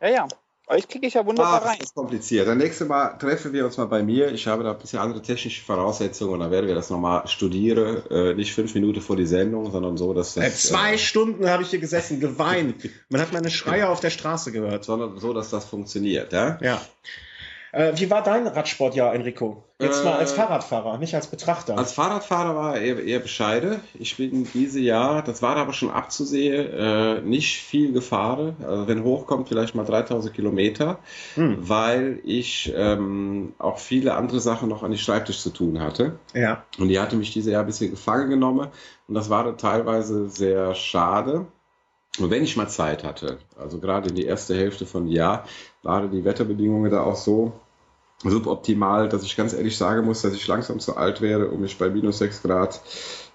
Ja, 0.00 0.08
ja. 0.08 0.28
Euch 0.66 0.88
kriege 0.88 1.06
ich 1.06 1.12
ja 1.12 1.20
Ah, 1.20 1.26
wunderbar 1.26 1.60
das 1.60 1.68
rein. 1.70 1.78
ist 1.82 1.94
kompliziert. 1.94 2.48
Dann 2.48 2.56
nächste 2.56 2.86
Mal 2.86 3.18
treffen 3.18 3.52
wir 3.52 3.66
uns 3.66 3.76
mal 3.76 3.84
bei 3.84 4.02
mir. 4.02 4.32
Ich 4.32 4.46
habe 4.46 4.64
da 4.64 4.72
ein 4.72 4.78
bisschen 4.78 4.98
andere 4.98 5.20
technische 5.20 5.62
Voraussetzungen 5.62 6.32
und 6.32 6.40
dann 6.40 6.50
werden 6.50 6.66
wir 6.66 6.74
das 6.74 6.88
nochmal 6.88 7.28
studieren. 7.28 8.02
Äh, 8.10 8.32
nicht 8.34 8.54
fünf 8.54 8.74
Minuten 8.74 9.02
vor 9.02 9.16
die 9.16 9.26
Sendung, 9.26 9.70
sondern 9.70 9.98
so, 9.98 10.14
dass 10.14 10.34
das. 10.34 10.44
Äh, 10.44 10.50
zwei 10.52 10.94
äh, 10.94 10.98
Stunden 10.98 11.50
habe 11.50 11.64
ich 11.64 11.68
hier 11.68 11.80
gesessen, 11.80 12.18
geweint. 12.18 12.88
Man 13.10 13.20
hat 13.20 13.32
meine 13.34 13.50
Schreie 13.50 13.88
auf 13.90 14.00
der 14.00 14.08
Straße 14.08 14.52
gehört. 14.52 14.84
sondern 14.84 15.18
so, 15.18 15.34
dass 15.34 15.50
das 15.50 15.66
funktioniert, 15.66 16.32
ja? 16.32 16.58
Ja. 16.62 16.80
Äh, 17.74 17.92
wie 17.96 18.08
war 18.10 18.22
dein 18.22 18.46
Radsportjahr, 18.46 19.14
Enrico? 19.14 19.64
Jetzt 19.80 20.02
Äh, 20.02 20.04
mal 20.04 20.14
als 20.18 20.32
Fahrradfahrer, 20.32 20.96
nicht 20.98 21.14
als 21.14 21.26
Betrachter. 21.26 21.76
Als 21.76 21.92
Fahrradfahrer 21.92 22.54
war 22.54 22.76
er 22.76 22.82
eher, 22.82 23.04
eher 23.04 23.18
bescheiden. 23.18 23.80
Ich 23.98 24.16
bin 24.16 24.46
diese 24.54 24.78
Jahr, 24.78 25.22
das 25.22 25.42
war 25.42 25.56
aber 25.56 25.72
schon 25.72 25.90
abzusehen, 25.90 26.72
äh, 26.72 27.20
nicht 27.22 27.60
viel 27.60 27.92
gefahren. 27.92 28.56
Also 28.64 28.86
wenn 28.86 29.02
hochkommt, 29.02 29.48
vielleicht 29.48 29.74
mal 29.74 29.84
3000 29.84 30.32
Kilometer, 30.32 30.98
Hm. 31.34 31.68
weil 31.68 32.20
ich 32.22 32.72
ähm, 32.76 33.54
auch 33.58 33.78
viele 33.78 34.14
andere 34.14 34.38
Sachen 34.40 34.68
noch 34.68 34.84
an 34.84 34.92
die 34.92 34.98
Schreibtisch 34.98 35.40
zu 35.40 35.50
tun 35.50 35.80
hatte. 35.80 36.12
ja. 36.32 36.62
Und 36.78 36.88
die 36.88 37.00
hatte 37.00 37.16
mich 37.16 37.32
dieses 37.32 37.50
Jahr 37.52 37.62
ein 37.62 37.66
bisschen 37.66 37.90
gefangen 37.90 38.30
genommen. 38.30 38.68
Und 39.08 39.14
das 39.14 39.28
war 39.30 39.56
teilweise 39.56 40.28
sehr 40.28 40.74
schade. 40.76 41.46
Und 42.20 42.30
wenn 42.30 42.44
ich 42.44 42.56
mal 42.56 42.68
Zeit 42.68 43.02
hatte, 43.02 43.38
also 43.58 43.80
gerade 43.80 44.10
in 44.10 44.14
die 44.14 44.24
erste 44.24 44.54
Hälfte 44.54 44.86
von 44.86 45.08
Jahr, 45.08 45.44
waren 45.82 46.12
die 46.12 46.24
Wetterbedingungen 46.24 46.90
da 46.92 47.02
auch 47.02 47.16
so 47.16 47.52
suboptimal, 48.22 49.08
dass 49.08 49.22
ich 49.22 49.36
ganz 49.36 49.52
ehrlich 49.52 49.76
sagen 49.76 50.06
muss, 50.06 50.22
dass 50.22 50.34
ich 50.34 50.46
langsam 50.46 50.80
zu 50.80 50.96
alt 50.96 51.20
wäre, 51.20 51.48
um 51.48 51.60
mich 51.60 51.78
bei 51.78 51.90
minus 51.90 52.18
6 52.18 52.42
Grad 52.42 52.80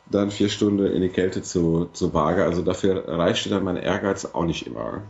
dann 0.10 0.32
vier 0.32 0.50
Stunden 0.50 0.86
in 0.86 1.02
die 1.02 1.10
Kälte 1.10 1.42
zu, 1.44 1.90
zu 1.94 2.14
wagen. 2.14 2.42
Also 2.42 2.62
dafür 2.64 3.08
reichte 3.08 3.50
dann 3.50 3.64
mein 3.64 3.78
Ehrgeiz 3.78 4.26
auch 4.26 4.46
nicht 4.46 4.66
immer. 4.66 5.04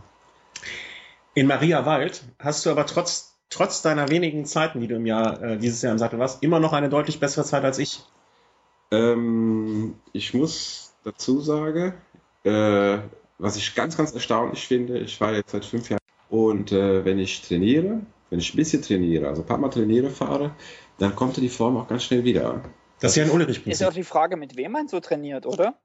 In 1.34 1.46
Mariawald 1.46 2.24
hast 2.38 2.66
du 2.66 2.70
aber 2.70 2.86
trotz, 2.86 3.38
trotz 3.48 3.82
deiner 3.82 4.08
wenigen 4.08 4.44
Zeiten, 4.44 4.80
die 4.80 4.88
du 4.88 4.96
im 4.96 5.06
Jahr, 5.06 5.42
äh, 5.42 5.58
dieses 5.58 5.80
Jahr 5.80 5.92
im 5.92 5.98
Sattel 5.98 6.18
warst, 6.18 6.42
immer 6.42 6.60
noch 6.60 6.72
eine 6.72 6.88
deutlich 6.88 7.20
bessere 7.20 7.44
Zeit 7.44 7.64
als 7.64 7.78
ich. 7.78 8.02
Ähm, 8.90 9.94
ich 10.12 10.34
muss 10.34 10.92
dazu 11.04 11.40
sagen, 11.40 11.94
äh, 12.44 12.98
was 13.38 13.56
ich 13.56 13.74
ganz, 13.74 13.96
ganz 13.96 14.12
erstaunlich 14.12 14.66
finde, 14.66 14.98
ich 14.98 15.20
war 15.20 15.32
jetzt 15.32 15.52
seit 15.52 15.64
fünf 15.64 15.88
Jahren 15.88 16.00
und 16.28 16.72
äh, 16.72 17.04
wenn 17.04 17.18
ich 17.18 17.42
trainiere, 17.42 18.00
wenn 18.30 18.38
ich 18.38 18.54
ein 18.54 18.56
bisschen 18.56 18.82
trainiere, 18.82 19.28
also 19.28 19.42
ein 19.42 19.46
paar 19.46 19.58
Mal 19.58 19.68
trainiere, 19.70 20.10
fahre, 20.10 20.54
dann 20.98 21.14
kommt 21.16 21.36
die 21.36 21.48
Form 21.48 21.76
auch 21.76 21.88
ganz 21.88 22.04
schnell 22.04 22.24
wieder. 22.24 22.62
Das 23.00 23.12
ist 23.12 23.16
ja 23.16 23.24
ein 23.32 23.40
Ist 23.66 23.82
auch 23.84 23.92
die 23.92 24.04
Frage, 24.04 24.36
mit 24.36 24.56
wem 24.56 24.72
man 24.72 24.88
so 24.88 25.00
trainiert, 25.00 25.46
oder? 25.46 25.78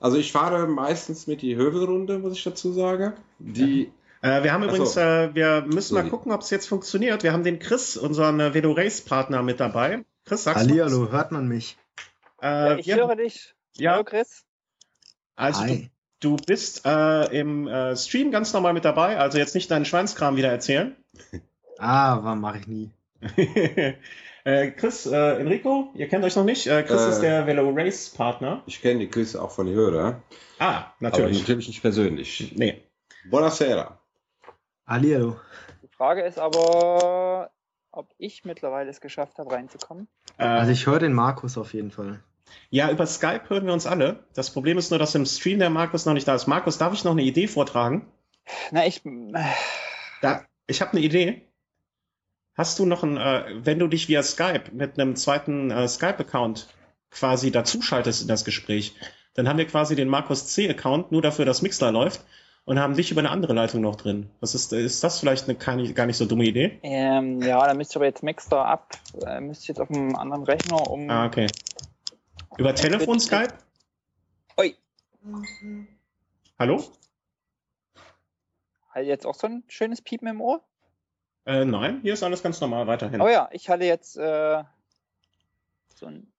Also 0.00 0.16
ich 0.18 0.32
fahre 0.32 0.66
meistens 0.66 1.26
mit 1.26 1.42
die 1.42 1.56
Hövelrunde, 1.56 2.18
muss 2.18 2.32
ich 2.32 2.42
dazu 2.44 2.72
sagen. 2.72 3.12
Die, 3.38 3.92
Äh, 4.22 4.42
wir 4.42 4.52
haben 4.52 4.62
übrigens, 4.64 4.94
so. 4.94 5.00
äh, 5.00 5.34
wir 5.34 5.64
müssen 5.66 5.94
mal 5.94 6.08
gucken, 6.08 6.32
ob 6.32 6.40
es 6.40 6.50
jetzt 6.50 6.66
funktioniert. 6.66 7.22
Wir 7.22 7.32
haben 7.34 7.44
den 7.44 7.58
Chris, 7.58 7.96
unseren 7.98 8.40
äh, 8.40 8.54
Velo 8.54 8.72
Race 8.72 9.02
Partner, 9.02 9.42
mit 9.42 9.60
dabei. 9.60 10.04
Chris, 10.24 10.44
sagst 10.44 10.64
du 10.64 10.70
Hallihallo, 10.70 11.10
hört 11.12 11.30
man 11.32 11.46
mich? 11.46 11.76
was? 12.38 12.42
Ja, 12.42 12.72
Äh, 12.74 12.80
ich 12.80 12.86
wir- 12.86 12.96
höre 12.96 13.16
dich. 13.16 13.54
ja, 13.76 13.92
Hallo 13.92 14.04
Chris. 14.04 14.44
also 15.36 15.62
du, 15.64 15.68
Hi. 15.68 15.90
du 16.20 16.36
bist 16.36 16.86
äh, 16.86 17.38
im 17.38 17.68
äh, 17.68 17.94
Stream 17.96 18.30
ganz 18.30 18.52
normal 18.54 18.72
mit 18.72 18.84
dabei, 18.86 19.18
also 19.18 19.36
jetzt 19.38 19.54
nicht 19.54 19.70
deinen 19.70 19.84
Schweinskram 19.84 20.36
wieder 20.36 20.48
erzählen. 20.50 20.96
Ah, 21.78 22.18
was 22.22 22.36
mache 22.36 22.58
ich 22.58 22.66
nie. 22.66 22.90
äh, 24.44 24.70
Chris, 24.72 25.06
äh, 25.06 25.40
Enrico, 25.40 25.90
ihr 25.94 26.08
kennt 26.08 26.24
euch 26.24 26.36
noch 26.36 26.44
nicht. 26.44 26.66
Äh, 26.66 26.82
Chris 26.82 27.02
Äh. 27.02 27.08
ist 27.10 27.20
der 27.20 27.46
Velo 27.46 27.70
Race 27.74 28.10
Partner. 28.10 28.62
ich 28.66 28.80
kenne 28.82 29.00
die 29.00 29.10
Grüße 29.10 29.40
auch 29.40 29.50
von 29.50 29.66
den 29.66 29.74
Hörern, 29.74 30.22
Ah, 30.58 30.68
aber 30.78 30.86
natürlich. 31.00 31.40
natürlich 31.40 31.68
nicht 31.68 31.82
persönlich. 31.82 32.52
Nee. 32.56 32.82
Buonasera. 33.30 33.98
Hallihallo. 34.86 35.36
Die 35.82 35.88
Frage 35.88 36.22
ist 36.22 36.38
aber, 36.38 37.50
ob 37.90 38.08
ich 38.18 38.44
mittlerweile 38.44 38.90
es 38.90 39.00
geschafft 39.00 39.38
habe, 39.38 39.52
reinzukommen. 39.52 40.08
Äh, 40.38 40.44
Also 40.44 40.72
ich 40.72 40.86
höre 40.86 40.98
den 40.98 41.12
Markus 41.14 41.56
auf 41.56 41.72
jeden 41.72 41.90
Fall. 41.90 42.22
Ja, 42.70 42.90
über 42.90 43.06
Skype 43.06 43.48
hören 43.48 43.64
wir 43.66 43.72
uns 43.72 43.86
alle. 43.86 44.24
Das 44.34 44.50
Problem 44.52 44.76
ist 44.78 44.90
nur, 44.90 44.98
dass 44.98 45.14
im 45.14 45.24
Stream 45.26 45.58
der 45.58 45.70
Markus 45.70 46.04
noch 46.06 46.12
nicht 46.12 46.28
da 46.28 46.34
ist. 46.34 46.46
Markus, 46.46 46.76
darf 46.78 46.92
ich 46.92 47.02
noch 47.04 47.12
eine 47.12 47.22
Idee 47.22 47.48
vortragen? 47.48 48.06
Na, 48.70 48.86
ich. 48.86 49.02
Da, 50.20 50.44
ich 50.66 50.80
habe 50.82 50.92
eine 50.92 51.00
Idee. 51.00 51.48
Hast 52.54 52.78
du 52.78 52.86
noch 52.86 53.02
ein, 53.02 53.16
äh, 53.16 53.44
wenn 53.64 53.78
du 53.78 53.88
dich 53.88 54.08
via 54.08 54.22
Skype 54.22 54.70
mit 54.72 54.98
einem 54.98 55.16
zweiten 55.16 55.70
äh, 55.70 55.88
Skype-Account 55.88 56.68
quasi 57.10 57.50
dazuschaltest 57.50 58.22
in 58.22 58.28
das 58.28 58.44
Gespräch, 58.44 58.94
dann 59.34 59.48
haben 59.48 59.58
wir 59.58 59.66
quasi 59.66 59.96
den 59.96 60.08
Markus 60.08 60.46
C-Account 60.46 61.10
nur 61.12 61.22
dafür, 61.22 61.44
dass 61.44 61.62
Mixler 61.62 61.90
läuft. 61.90 62.24
und 62.64 62.78
haben 62.78 62.94
dich 62.94 63.10
über 63.10 63.20
eine 63.20 63.30
andere 63.30 63.52
Leitung 63.52 63.82
noch 63.82 63.96
drin. 63.96 64.30
Was 64.40 64.54
ist, 64.54 64.72
ist 64.72 65.04
das 65.04 65.20
vielleicht 65.20 65.48
eine 65.48 65.58
gar 65.58 65.76
nicht, 65.76 65.94
gar 65.94 66.06
nicht 66.06 66.16
so 66.16 66.24
dumme 66.24 66.44
Idee? 66.44 66.78
Ähm, 66.82 67.42
ja, 67.42 67.66
da 67.66 67.74
müsste 67.74 67.92
ich 67.92 67.96
aber 67.96 68.06
jetzt 68.06 68.22
Maxstar 68.22 68.66
ab, 68.66 68.96
äh, 69.26 69.40
müsste 69.40 69.64
ich 69.64 69.68
jetzt 69.68 69.80
auf 69.80 69.90
einem 69.90 70.16
anderen 70.16 70.44
Rechner 70.44 70.90
um. 70.90 71.10
Ah, 71.10 71.26
okay. 71.26 71.46
Über 72.56 72.74
Telefon, 72.74 73.20
Skype? 73.20 73.52
Ui. 74.58 74.74
Hallo? 76.58 76.82
Hat 78.90 79.04
jetzt 79.04 79.26
auch 79.26 79.34
so 79.34 79.46
ein 79.48 79.64
schönes 79.66 80.00
Piepen 80.00 80.28
im 80.28 80.40
Ohr? 80.40 80.62
Äh, 81.46 81.64
nein, 81.64 82.00
hier 82.02 82.14
ist 82.14 82.22
alles 82.22 82.42
ganz 82.42 82.60
normal 82.60 82.86
weiterhin. 82.86 83.20
Oh 83.20 83.28
ja, 83.28 83.48
ich 83.52 83.68
hatte 83.68 83.84
jetzt 83.84 84.16
äh, 84.16 84.62
so 85.94 86.06
ein 86.06 86.32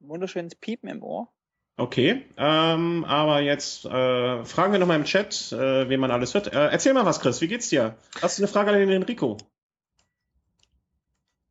wunderschönes 0.00 0.54
Piepen 0.54 0.88
im 0.88 1.02
Ohr. 1.02 1.28
Okay, 1.76 2.24
ähm, 2.36 3.04
aber 3.04 3.40
jetzt 3.40 3.84
äh, 3.84 4.44
fragen 4.44 4.72
wir 4.72 4.80
nochmal 4.80 4.98
im 4.98 5.04
Chat, 5.04 5.52
äh, 5.52 5.88
wen 5.88 6.00
man 6.00 6.10
alles 6.10 6.34
hört. 6.34 6.52
Äh, 6.52 6.68
erzähl 6.70 6.92
mal 6.92 7.04
was, 7.04 7.20
Chris, 7.20 7.40
wie 7.40 7.46
geht's 7.46 7.68
dir? 7.68 7.96
Hast 8.20 8.38
du 8.38 8.42
eine 8.42 8.48
Frage 8.48 8.72
an 8.72 8.78
den 8.78 8.90
Enrico? 8.90 9.36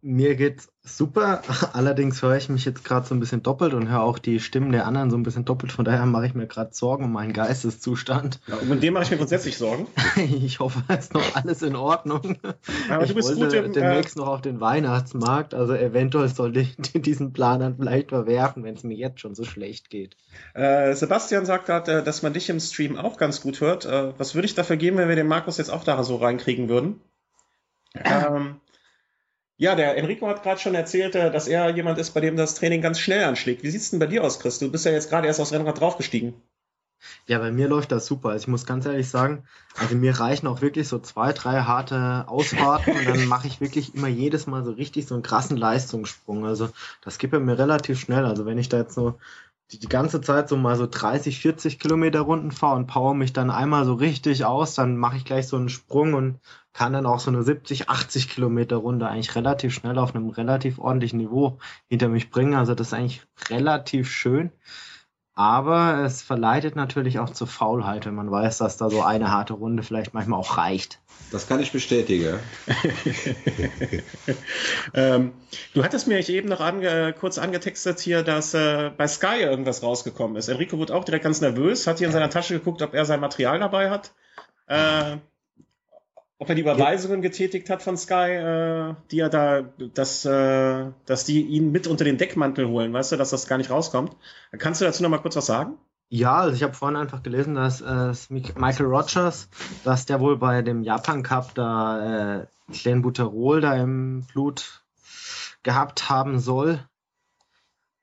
Mir 0.01 0.35
geht's 0.35 0.69
super. 0.83 1.41
Allerdings 1.73 2.21
höre 2.21 2.37
ich 2.37 2.49
mich 2.49 2.65
jetzt 2.65 2.85
gerade 2.85 3.07
so 3.07 3.15
ein 3.15 3.19
bisschen 3.19 3.41
doppelt 3.41 3.73
und 3.73 3.89
höre 3.89 4.03
auch 4.03 4.19
die 4.19 4.39
Stimmen 4.39 4.71
der 4.71 4.85
anderen 4.85 5.09
so 5.09 5.17
ein 5.17 5.23
bisschen 5.23 5.43
doppelt. 5.43 5.71
Von 5.71 5.85
daher 5.85 6.05
mache 6.05 6.27
ich 6.27 6.35
mir 6.35 6.45
gerade 6.45 6.71
Sorgen 6.73 7.05
um 7.05 7.11
meinen 7.11 7.33
Geisteszustand. 7.33 8.39
Ja, 8.47 8.57
und 8.57 8.69
mit 8.69 8.83
dem 8.83 8.93
mache 8.93 9.05
ich 9.05 9.11
mir 9.11 9.17
grundsätzlich 9.17 9.57
Sorgen. 9.57 9.87
ich 10.15 10.59
hoffe, 10.59 10.83
es 10.89 11.05
ist 11.05 11.13
noch 11.15 11.35
alles 11.35 11.63
in 11.63 11.75
Ordnung. 11.75 12.37
Aber 12.89 13.03
ich 13.03 13.09
du 13.09 13.15
bist 13.15 13.29
wollte 13.29 13.45
gut 13.45 13.65
im, 13.65 13.71
äh, 13.71 13.73
demnächst 13.73 14.17
noch 14.17 14.27
auf 14.27 14.41
den 14.41 14.61
Weihnachtsmarkt. 14.61 15.55
Also 15.55 15.73
eventuell 15.73 16.29
sollte 16.29 16.59
ich 16.61 16.75
diesen 16.93 17.33
Plan 17.33 17.59
dann 17.59 17.77
vielleicht 17.77 18.09
verwerfen, 18.09 18.63
wenn 18.63 18.75
es 18.75 18.83
mir 18.83 18.95
jetzt 18.95 19.19
schon 19.19 19.33
so 19.33 19.45
schlecht 19.45 19.89
geht. 19.89 20.15
Äh, 20.53 20.93
Sebastian 20.93 21.47
sagt 21.47 21.65
gerade, 21.65 21.99
äh, 21.99 22.03
dass 22.03 22.21
man 22.21 22.33
dich 22.33 22.49
im 22.49 22.59
Stream 22.59 22.97
auch 22.97 23.17
ganz 23.17 23.41
gut 23.41 23.61
hört. 23.61 23.85
Äh, 23.85 24.13
was 24.19 24.35
würde 24.35 24.45
ich 24.45 24.53
dafür 24.53 24.77
geben, 24.77 24.97
wenn 24.97 25.09
wir 25.09 25.15
den 25.15 25.27
Markus 25.27 25.57
jetzt 25.57 25.71
auch 25.71 25.83
da 25.83 26.03
so 26.03 26.17
reinkriegen 26.17 26.69
würden? 26.69 27.01
Ähm, 28.03 28.61
ja, 29.57 29.75
der 29.75 29.97
Enrico 29.97 30.27
hat 30.27 30.43
gerade 30.43 30.59
schon 30.59 30.75
erzählt, 30.75 31.15
äh, 31.15 31.31
dass 31.31 31.47
er 31.47 31.69
jemand 31.71 31.97
ist, 31.97 32.11
bei 32.11 32.19
dem 32.19 32.37
das 32.37 32.55
Training 32.55 32.81
ganz 32.81 32.99
schnell 32.99 33.23
anschlägt. 33.23 33.63
Wie 33.63 33.69
sieht's 33.71 33.89
denn 33.89 33.99
bei 33.99 34.05
dir 34.05 34.23
aus, 34.23 34.39
Chris? 34.39 34.59
Du 34.59 34.71
bist 34.71 34.85
ja 34.85 34.91
jetzt 34.91 35.09
gerade 35.09 35.27
erst 35.27 35.39
aufs 35.39 35.51
Rennrad 35.51 35.79
draufgestiegen. 35.79 36.35
Ja, 37.27 37.39
bei 37.39 37.51
mir 37.51 37.67
läuft 37.67 37.91
das 37.91 38.05
super. 38.05 38.29
Also 38.29 38.43
ich 38.43 38.47
muss 38.47 38.65
ganz 38.65 38.85
ehrlich 38.85 39.09
sagen, 39.09 39.43
also 39.75 39.95
mir 39.95 40.19
reichen 40.19 40.47
auch 40.47 40.61
wirklich 40.61 40.87
so 40.87 40.99
zwei, 40.99 41.33
drei 41.33 41.61
harte 41.61 42.25
Ausfahrten 42.27 42.93
und 42.97 43.07
dann 43.07 43.25
mache 43.25 43.47
ich 43.47 43.61
wirklich 43.61 43.93
immer 43.93 44.07
jedes 44.07 44.47
Mal 44.47 44.63
so 44.63 44.71
richtig 44.71 45.07
so 45.07 45.13
einen 45.13 45.23
krassen 45.23 45.57
Leistungssprung. 45.57 46.45
Also 46.45 46.69
das 47.01 47.17
geht 47.17 47.31
bei 47.31 47.39
mir 47.39 47.57
relativ 47.57 47.99
schnell. 47.99 48.25
Also 48.25 48.45
wenn 48.45 48.57
ich 48.57 48.69
da 48.69 48.77
jetzt 48.77 48.95
so 48.95 49.19
die, 49.71 49.79
die 49.79 49.89
ganze 49.89 50.21
Zeit 50.21 50.49
so 50.49 50.55
mal 50.55 50.77
so 50.77 50.87
30, 50.87 51.39
40 51.39 51.79
Kilometer 51.79 52.21
Runden 52.21 52.51
fahre 52.51 52.77
und 52.77 52.87
power 52.87 53.13
mich 53.13 53.33
dann 53.33 53.49
einmal 53.49 53.85
so 53.85 53.93
richtig 53.93 54.45
aus, 54.45 54.75
dann 54.75 54.97
mache 54.97 55.17
ich 55.17 55.25
gleich 55.25 55.47
so 55.47 55.57
einen 55.57 55.69
Sprung 55.69 56.13
und 56.13 56.39
kann 56.73 56.93
dann 56.93 57.05
auch 57.05 57.19
so 57.19 57.31
eine 57.31 57.43
70, 57.43 57.89
80 57.89 58.29
Kilometer 58.29 58.77
Runde 58.77 59.07
eigentlich 59.07 59.35
relativ 59.35 59.73
schnell 59.73 59.97
auf 59.97 60.15
einem 60.15 60.29
relativ 60.29 60.79
ordentlichen 60.79 61.17
Niveau 61.17 61.57
hinter 61.89 62.07
mich 62.07 62.29
bringen. 62.29 62.53
Also 62.53 62.75
das 62.75 62.87
ist 62.87 62.93
eigentlich 62.93 63.25
relativ 63.49 64.09
schön. 64.09 64.51
Aber 65.37 65.99
es 66.03 66.23
verleitet 66.23 66.75
natürlich 66.75 67.19
auch 67.19 67.29
zur 67.29 67.45
Faulheit, 67.45 68.07
wenn 68.07 68.15
man 68.15 68.31
weiß, 68.31 68.57
dass 68.57 68.77
da 68.77 68.89
so 68.89 69.03
eine 69.03 69.29
harte 69.29 69.53
Runde 69.53 69.83
vielleicht 69.83 70.15
manchmal 70.15 70.39
auch 70.39 70.57
reicht. 70.57 70.99
Das 71.31 71.47
kann 71.47 71.59
ich 71.59 71.71
bestätigen. 71.71 72.39
ähm, 74.95 75.33
du 75.75 75.83
hattest 75.83 76.07
mir 76.07 76.27
eben 76.27 76.49
noch 76.49 76.59
ange 76.59 77.13
kurz 77.13 77.37
angetextet 77.37 77.99
hier, 77.99 78.23
dass 78.23 78.55
äh, 78.55 78.89
bei 78.97 79.07
Sky 79.07 79.41
irgendwas 79.41 79.83
rausgekommen 79.83 80.37
ist. 80.37 80.47
Enrico 80.47 80.79
wird 80.79 80.89
auch 80.89 81.03
direkt 81.03 81.25
ganz 81.25 81.39
nervös, 81.39 81.85
hat 81.85 81.99
hier 81.99 82.07
in 82.07 82.13
seiner 82.13 82.31
Tasche 82.31 82.55
geguckt, 82.55 82.81
ob 82.81 82.95
er 82.95 83.05
sein 83.05 83.19
Material 83.19 83.59
dabei 83.59 83.91
hat. 83.91 84.13
Äh, 84.65 85.17
ob 86.39 86.49
er 86.49 86.55
die 86.55 86.61
Überweisungen 86.61 87.21
getätigt 87.21 87.69
hat 87.69 87.81
von 87.81 87.97
Sky, 87.97 88.31
äh, 88.31 88.95
die 89.09 89.19
er 89.19 89.29
da, 89.29 89.61
dass, 89.93 90.23
äh, 90.25 90.91
dass 91.05 91.25
die 91.25 91.41
ihn 91.41 91.71
mit 91.71 91.87
unter 91.87 92.03
den 92.03 92.17
Deckmantel 92.17 92.67
holen, 92.67 92.93
weißt 92.93 93.13
du, 93.13 93.17
dass 93.17 93.31
das 93.31 93.47
gar 93.47 93.57
nicht 93.57 93.71
rauskommt. 93.71 94.15
Kannst 94.57 94.81
du 94.81 94.85
dazu 94.85 95.01
noch 95.01 95.09
mal 95.09 95.17
kurz 95.17 95.35
was 95.35 95.47
sagen? 95.47 95.77
Ja, 96.09 96.37
also 96.37 96.55
ich 96.55 96.63
habe 96.63 96.73
vorhin 96.73 96.95
einfach 96.95 97.23
gelesen, 97.23 97.55
dass 97.55 97.81
äh, 97.81 98.13
Michael 98.29 98.85
Rogers, 98.85 99.49
dass 99.83 100.05
der 100.05 100.19
wohl 100.21 100.37
bei 100.37 100.61
dem 100.61 100.83
Japan 100.83 101.23
Cup 101.23 101.53
da 101.55 102.41
äh, 102.41 102.47
Clenbuterol 102.71 103.59
da 103.59 103.75
im 103.75 104.25
Blut 104.31 104.83
gehabt 105.63 106.09
haben 106.09 106.39
soll. 106.39 106.79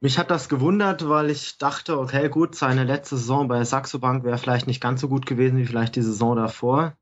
Mich 0.00 0.18
hat 0.18 0.30
das 0.30 0.50
gewundert, 0.50 1.08
weil 1.08 1.30
ich 1.30 1.56
dachte, 1.56 1.98
okay, 1.98 2.28
gut, 2.28 2.56
seine 2.56 2.84
letzte 2.84 3.16
Saison 3.16 3.48
bei 3.48 3.64
Saxo 3.64 4.00
Bank 4.00 4.22
wäre 4.24 4.36
vielleicht 4.36 4.66
nicht 4.66 4.82
ganz 4.82 5.00
so 5.00 5.08
gut 5.08 5.24
gewesen 5.24 5.56
wie 5.56 5.64
vielleicht 5.64 5.96
die 5.96 6.02
Saison 6.02 6.36
davor 6.36 6.94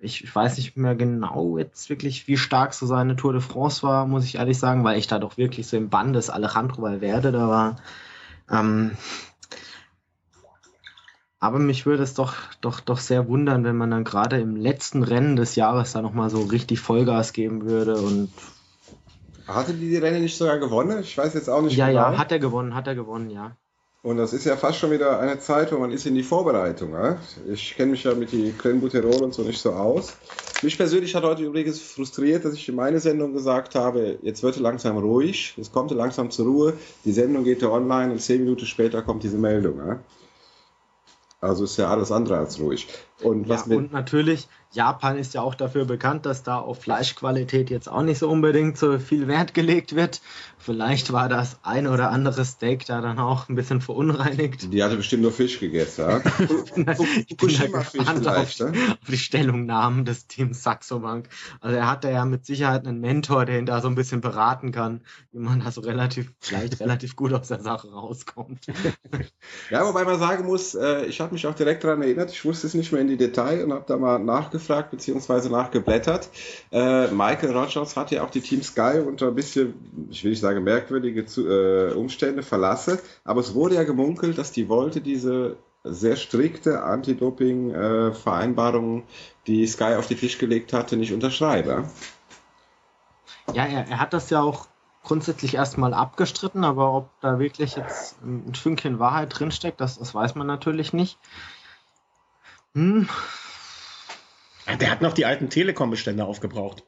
ich 0.00 0.34
weiß 0.34 0.58
nicht 0.58 0.76
mehr 0.76 0.94
genau 0.94 1.58
jetzt 1.58 1.88
wirklich, 1.88 2.28
wie 2.28 2.36
stark 2.36 2.74
so 2.74 2.86
seine 2.86 3.16
Tour 3.16 3.32
de 3.32 3.42
France 3.42 3.82
war, 3.82 4.06
muss 4.06 4.24
ich 4.24 4.36
ehrlich 4.36 4.58
sagen, 4.58 4.84
weil 4.84 4.98
ich 4.98 5.06
da 5.06 5.18
doch 5.18 5.36
wirklich 5.36 5.66
so 5.66 5.76
im 5.76 5.88
Bann 5.88 6.12
des 6.12 6.30
Alejandro 6.30 6.82
Valverde 6.82 7.32
da 7.32 7.48
war. 7.48 7.76
Ähm, 8.50 8.92
aber 11.38 11.58
mich 11.58 11.86
würde 11.86 12.02
es 12.02 12.14
doch, 12.14 12.34
doch, 12.60 12.80
doch 12.80 12.98
sehr 12.98 13.28
wundern, 13.28 13.64
wenn 13.64 13.76
man 13.76 13.90
dann 13.90 14.04
gerade 14.04 14.40
im 14.40 14.56
letzten 14.56 15.02
Rennen 15.02 15.36
des 15.36 15.54
Jahres 15.54 15.92
da 15.92 16.02
nochmal 16.02 16.30
so 16.30 16.42
richtig 16.42 16.80
Vollgas 16.80 17.32
geben 17.32 17.64
würde 17.64 17.96
und 17.96 18.30
hatte 19.46 19.74
die 19.74 19.88
die 19.88 19.96
Rennen 19.96 20.22
nicht 20.22 20.36
sogar 20.36 20.58
gewonnen? 20.58 21.00
Ich 21.00 21.16
weiß 21.16 21.34
jetzt 21.34 21.48
auch 21.48 21.62
nicht 21.62 21.76
ja, 21.76 21.88
genau. 21.88 22.12
Ja, 22.12 22.18
hat 22.18 22.32
er 22.32 22.38
gewonnen, 22.38 22.74
hat 22.74 22.86
er 22.86 22.94
gewonnen, 22.94 23.30
ja. 23.30 23.56
Und 24.06 24.18
das 24.18 24.32
ist 24.32 24.44
ja 24.44 24.56
fast 24.56 24.78
schon 24.78 24.92
wieder 24.92 25.18
eine 25.18 25.40
Zeit, 25.40 25.72
wo 25.72 25.78
man 25.78 25.90
ist 25.90 26.06
in 26.06 26.14
die 26.14 26.22
Vorbereitung. 26.22 26.92
Ja? 26.92 27.18
Ich 27.52 27.74
kenne 27.74 27.90
mich 27.90 28.04
ja 28.04 28.14
mit 28.14 28.30
die 28.30 28.52
Clenbuterol 28.52 29.20
und 29.24 29.34
so 29.34 29.42
nicht 29.42 29.60
so 29.60 29.72
aus. 29.72 30.16
Mich 30.62 30.76
persönlich 30.76 31.12
hat 31.16 31.24
heute 31.24 31.42
übrigens 31.42 31.80
frustriert, 31.80 32.44
dass 32.44 32.54
ich 32.54 32.68
in 32.68 32.76
meine 32.76 33.00
Sendung 33.00 33.32
gesagt 33.32 33.74
habe, 33.74 34.20
jetzt 34.22 34.44
wird 34.44 34.58
langsam 34.58 34.96
ruhig, 34.96 35.56
es 35.60 35.72
kommt 35.72 35.90
langsam 35.90 36.30
zur 36.30 36.46
Ruhe, 36.46 36.74
die 37.04 37.10
Sendung 37.10 37.42
geht 37.42 37.62
ja 37.62 37.68
online 37.68 38.12
und 38.12 38.20
zehn 38.20 38.44
Minuten 38.44 38.64
später 38.64 39.02
kommt 39.02 39.24
diese 39.24 39.38
Meldung. 39.38 39.78
Ja? 39.78 39.98
Also 41.40 41.64
ist 41.64 41.76
ja 41.76 41.90
alles 41.90 42.12
andere 42.12 42.38
als 42.38 42.60
ruhig. 42.60 42.86
Und, 43.24 43.48
was 43.48 43.66
ja, 43.66 43.76
und 43.76 43.92
natürlich, 43.92 44.46
Japan 44.76 45.16
ist 45.16 45.32
ja 45.32 45.40
auch 45.40 45.54
dafür 45.54 45.86
bekannt, 45.86 46.26
dass 46.26 46.42
da 46.42 46.58
auf 46.58 46.82
Fleischqualität 46.82 47.70
jetzt 47.70 47.88
auch 47.88 48.02
nicht 48.02 48.18
so 48.18 48.28
unbedingt 48.28 48.76
so 48.76 48.98
viel 48.98 49.26
Wert 49.26 49.54
gelegt 49.54 49.96
wird. 49.96 50.20
Vielleicht 50.58 51.12
war 51.12 51.28
das 51.28 51.58
ein 51.62 51.86
oder 51.86 52.10
andere 52.10 52.44
Steak 52.44 52.84
da 52.84 53.00
dann 53.00 53.18
auch 53.18 53.48
ein 53.48 53.54
bisschen 53.54 53.80
verunreinigt. 53.80 54.72
Die 54.72 54.82
hatte 54.82 54.96
bestimmt 54.96 55.22
nur 55.22 55.32
Fisch 55.32 55.58
gegessen, 55.60 56.04
ja? 56.08 56.20
Fukushima-Fisch 57.28 58.04
vielleicht, 58.04 58.62
auf, 58.62 58.72
ne? 58.72 58.96
auf 59.00 59.08
die 59.08 59.16
Stellungnahmen 59.16 60.04
des 60.04 60.26
Teams 60.26 60.62
Saxo 60.62 61.00
Bank. 61.00 61.28
Also 61.60 61.76
er 61.76 61.90
hat 61.90 62.04
da 62.04 62.10
ja 62.10 62.24
mit 62.26 62.44
Sicherheit 62.44 62.86
einen 62.86 63.00
Mentor, 63.00 63.46
der 63.46 63.58
ihn 63.58 63.66
da 63.66 63.80
so 63.80 63.88
ein 63.88 63.94
bisschen 63.94 64.20
beraten 64.20 64.72
kann, 64.72 65.00
wie 65.32 65.38
man 65.38 65.60
da 65.60 65.70
so 65.70 65.80
relativ, 65.80 66.32
vielleicht 66.40 66.80
relativ 66.80 67.16
gut 67.16 67.32
aus 67.32 67.48
der 67.48 67.60
Sache 67.60 67.90
rauskommt. 67.90 68.66
ja, 69.70 69.86
wobei 69.86 70.04
man 70.04 70.18
sagen 70.18 70.44
muss, 70.44 70.74
äh, 70.74 71.06
ich 71.06 71.20
habe 71.20 71.32
mich 71.32 71.46
auch 71.46 71.54
direkt 71.54 71.82
daran 71.84 72.02
erinnert, 72.02 72.30
ich 72.30 72.44
wusste 72.44 72.66
es 72.66 72.74
nicht 72.74 72.92
mehr 72.92 73.00
in 73.00 73.08
die 73.08 73.16
Detail 73.16 73.64
und 73.64 73.72
habe 73.72 73.84
da 73.86 73.96
mal 73.96 74.18
nachgefragt 74.18 74.65
bzw. 74.68 75.48
nachgeblättert. 75.48 76.28
Äh, 76.72 77.06
Michael 77.08 77.56
Rogers 77.56 77.96
hat 77.96 78.10
ja 78.10 78.24
auch 78.24 78.30
die 78.30 78.40
Team 78.40 78.62
Sky 78.62 79.00
unter 79.06 79.28
ein 79.28 79.34
bisschen, 79.34 80.08
ich 80.10 80.24
will 80.24 80.30
nicht 80.30 80.40
sagen 80.40 80.64
merkwürdige 80.64 81.20
äh, 81.20 81.92
Umstände 81.94 82.42
verlassen, 82.42 82.98
aber 83.24 83.40
es 83.40 83.54
wurde 83.54 83.74
ja 83.76 83.84
gemunkelt, 83.84 84.36
dass 84.38 84.52
die 84.52 84.68
wollte 84.68 85.00
diese 85.00 85.56
sehr 85.84 86.16
strikte 86.16 86.82
Anti-Doping-Vereinbarung, 86.82 89.04
die 89.46 89.66
Sky 89.66 89.94
auf 89.96 90.08
den 90.08 90.18
Tisch 90.18 90.38
gelegt 90.38 90.72
hatte, 90.72 90.96
nicht 90.96 91.12
unterschreiben. 91.12 91.84
Ja, 93.52 93.64
er, 93.64 93.88
er 93.88 94.00
hat 94.00 94.12
das 94.12 94.30
ja 94.30 94.40
auch 94.40 94.66
grundsätzlich 95.04 95.54
erstmal 95.54 95.94
abgestritten, 95.94 96.64
aber 96.64 96.92
ob 96.92 97.08
da 97.20 97.38
wirklich 97.38 97.76
jetzt 97.76 98.20
ein 98.22 98.54
Fünkchen 98.54 98.98
Wahrheit 98.98 99.38
drinsteckt, 99.38 99.80
das, 99.80 99.98
das 99.98 100.12
weiß 100.14 100.34
man 100.34 100.48
natürlich 100.48 100.92
nicht. 100.92 101.18
Hm. 102.74 103.08
Der 104.66 104.90
hat 104.90 105.00
noch 105.00 105.12
die 105.12 105.26
alten 105.26 105.48
Telekom-Bestände 105.48 106.24
aufgebraucht. 106.24 106.84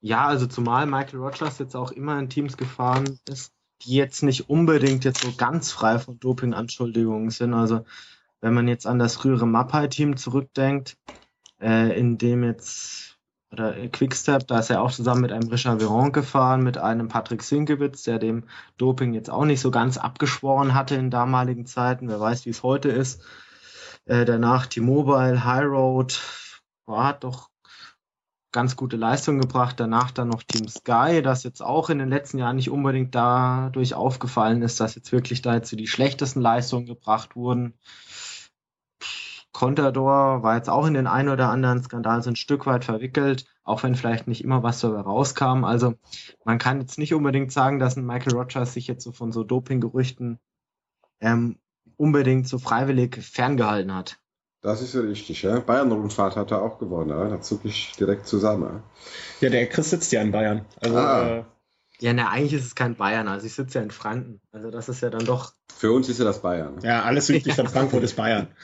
Ja, 0.00 0.26
also 0.26 0.46
zumal 0.46 0.86
Michael 0.86 1.20
Rogers 1.20 1.58
jetzt 1.58 1.76
auch 1.76 1.90
immer 1.90 2.18
in 2.18 2.28
Teams 2.28 2.56
gefahren 2.56 3.18
ist, 3.28 3.52
die 3.82 3.94
jetzt 3.94 4.22
nicht 4.22 4.48
unbedingt 4.48 5.04
jetzt 5.04 5.22
so 5.22 5.32
ganz 5.36 5.72
frei 5.72 5.98
von 5.98 6.18
Doping-Anschuldigungen 6.18 7.30
sind. 7.30 7.54
Also 7.54 7.84
wenn 8.40 8.54
man 8.54 8.68
jetzt 8.68 8.86
an 8.86 8.98
das 8.98 9.16
frühere 9.16 9.46
Mapai-Team 9.46 10.16
zurückdenkt, 10.16 10.96
äh, 11.60 11.98
in 11.98 12.18
dem 12.18 12.44
jetzt 12.44 13.18
oder 13.50 13.72
Quickstep, 13.88 14.46
da 14.46 14.58
ist 14.58 14.70
er 14.70 14.82
auch 14.82 14.92
zusammen 14.92 15.22
mit 15.22 15.32
einem 15.32 15.48
Richard 15.48 15.80
Veron 15.80 16.12
gefahren, 16.12 16.62
mit 16.62 16.76
einem 16.76 17.08
Patrick 17.08 17.42
Sinkewitz, 17.42 18.02
der 18.02 18.18
dem 18.18 18.44
Doping 18.76 19.14
jetzt 19.14 19.30
auch 19.30 19.46
nicht 19.46 19.60
so 19.60 19.70
ganz 19.70 19.96
abgeschworen 19.96 20.74
hatte 20.74 20.96
in 20.96 21.10
damaligen 21.10 21.64
Zeiten. 21.64 22.08
Wer 22.08 22.20
weiß, 22.20 22.44
wie 22.44 22.50
es 22.50 22.62
heute 22.62 22.90
ist. 22.90 23.22
Äh, 24.04 24.26
danach 24.26 24.66
T-Mobile, 24.66 25.44
High 25.44 25.64
Hat 26.88 27.24
doch 27.24 27.50
ganz 28.52 28.76
gute 28.76 28.96
Leistung 28.96 29.40
gebracht. 29.40 29.78
Danach 29.78 30.10
dann 30.10 30.28
noch 30.28 30.42
Team 30.42 30.68
Sky, 30.68 31.22
das 31.22 31.44
jetzt 31.44 31.62
auch 31.62 31.90
in 31.90 31.98
den 31.98 32.08
letzten 32.08 32.38
Jahren 32.38 32.56
nicht 32.56 32.70
unbedingt 32.70 33.14
dadurch 33.14 33.94
aufgefallen 33.94 34.62
ist, 34.62 34.80
dass 34.80 34.94
jetzt 34.94 35.12
wirklich 35.12 35.42
da 35.42 35.54
jetzt 35.54 35.70
so 35.70 35.76
die 35.76 35.86
schlechtesten 35.86 36.40
Leistungen 36.40 36.86
gebracht 36.86 37.36
wurden. 37.36 37.74
Contador 39.52 40.42
war 40.42 40.54
jetzt 40.56 40.70
auch 40.70 40.86
in 40.86 40.94
den 40.94 41.08
ein 41.08 41.28
oder 41.28 41.50
anderen 41.50 41.82
Skandal 41.82 42.22
so 42.22 42.30
ein 42.30 42.36
Stück 42.36 42.66
weit 42.66 42.84
verwickelt, 42.84 43.44
auch 43.64 43.82
wenn 43.82 43.96
vielleicht 43.96 44.28
nicht 44.28 44.44
immer 44.44 44.62
was 44.62 44.80
dabei 44.80 45.00
rauskam. 45.00 45.64
Also 45.64 45.94
man 46.44 46.58
kann 46.58 46.80
jetzt 46.80 46.96
nicht 46.96 47.12
unbedingt 47.12 47.50
sagen, 47.50 47.78
dass 47.78 47.96
ein 47.96 48.06
Michael 48.06 48.36
Rogers 48.36 48.72
sich 48.72 48.86
jetzt 48.86 49.02
so 49.02 49.10
von 49.10 49.32
so 49.32 49.42
Dopinggerüchten 49.42 50.38
ähm, 51.20 51.58
unbedingt 51.96 52.46
so 52.46 52.58
freiwillig 52.58 53.16
ferngehalten 53.16 53.94
hat. 53.94 54.20
Das 54.60 54.82
ist 54.82 54.94
ja 54.94 55.00
richtig, 55.02 55.42
ja. 55.42 55.60
Bayern-Rundfahrt 55.60 56.36
hat 56.36 56.50
er 56.50 56.62
auch 56.62 56.78
gewonnen, 56.78 57.10
ja. 57.10 57.28
da 57.28 57.40
zucke 57.40 57.68
ich 57.68 57.92
direkt 57.96 58.26
zusammen. 58.26 58.82
Ja, 59.40 59.50
der 59.50 59.68
Chris 59.68 59.90
sitzt 59.90 60.10
ja 60.10 60.20
in 60.20 60.32
Bayern. 60.32 60.64
Also, 60.80 60.96
ah. 60.96 61.28
äh, 61.28 61.44
ja, 62.00 62.12
ne, 62.12 62.28
eigentlich 62.28 62.54
ist 62.54 62.66
es 62.66 62.74
kein 62.74 62.96
Bayern, 62.96 63.28
also 63.28 63.46
ich 63.46 63.54
sitze 63.54 63.78
ja 63.78 63.84
in 63.84 63.90
Franken. 63.90 64.40
Also 64.52 64.70
das 64.70 64.88
ist 64.88 65.00
ja 65.00 65.10
dann 65.10 65.24
doch. 65.24 65.52
Für 65.76 65.92
uns 65.92 66.08
ist 66.08 66.18
ja 66.18 66.24
das 66.24 66.42
Bayern. 66.42 66.78
Ja, 66.82 67.02
alles 67.02 67.26
südlich 67.26 67.54
von 67.54 67.68
Frankfurt 67.68 68.02
ist 68.02 68.16
Bayern. 68.16 68.48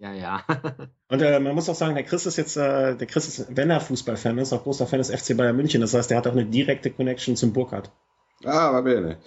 Ja, 0.00 0.12
ja. 0.12 0.44
Und 1.08 1.22
äh, 1.22 1.40
man 1.40 1.56
muss 1.56 1.68
auch 1.68 1.74
sagen, 1.74 1.96
der 1.96 2.04
Chris 2.04 2.24
ist 2.24 2.36
jetzt, 2.36 2.56
äh, 2.56 2.94
der 2.96 3.06
Chris 3.08 3.26
ist, 3.26 3.56
wenn 3.56 3.68
er 3.68 3.80
Fußballfan 3.80 4.38
ist, 4.38 4.52
auch 4.52 4.62
großer 4.62 4.86
Fan 4.86 5.00
des 5.00 5.10
FC 5.10 5.36
Bayern 5.36 5.56
München. 5.56 5.80
Das 5.80 5.92
heißt, 5.92 6.10
der 6.10 6.18
hat 6.18 6.28
auch 6.28 6.32
eine 6.32 6.46
direkte 6.46 6.90
Connection 6.90 7.34
zum 7.34 7.52
Burkhardt. 7.52 7.90
Ah, 8.44 8.72
va 8.72 8.80
bene. 8.80 9.18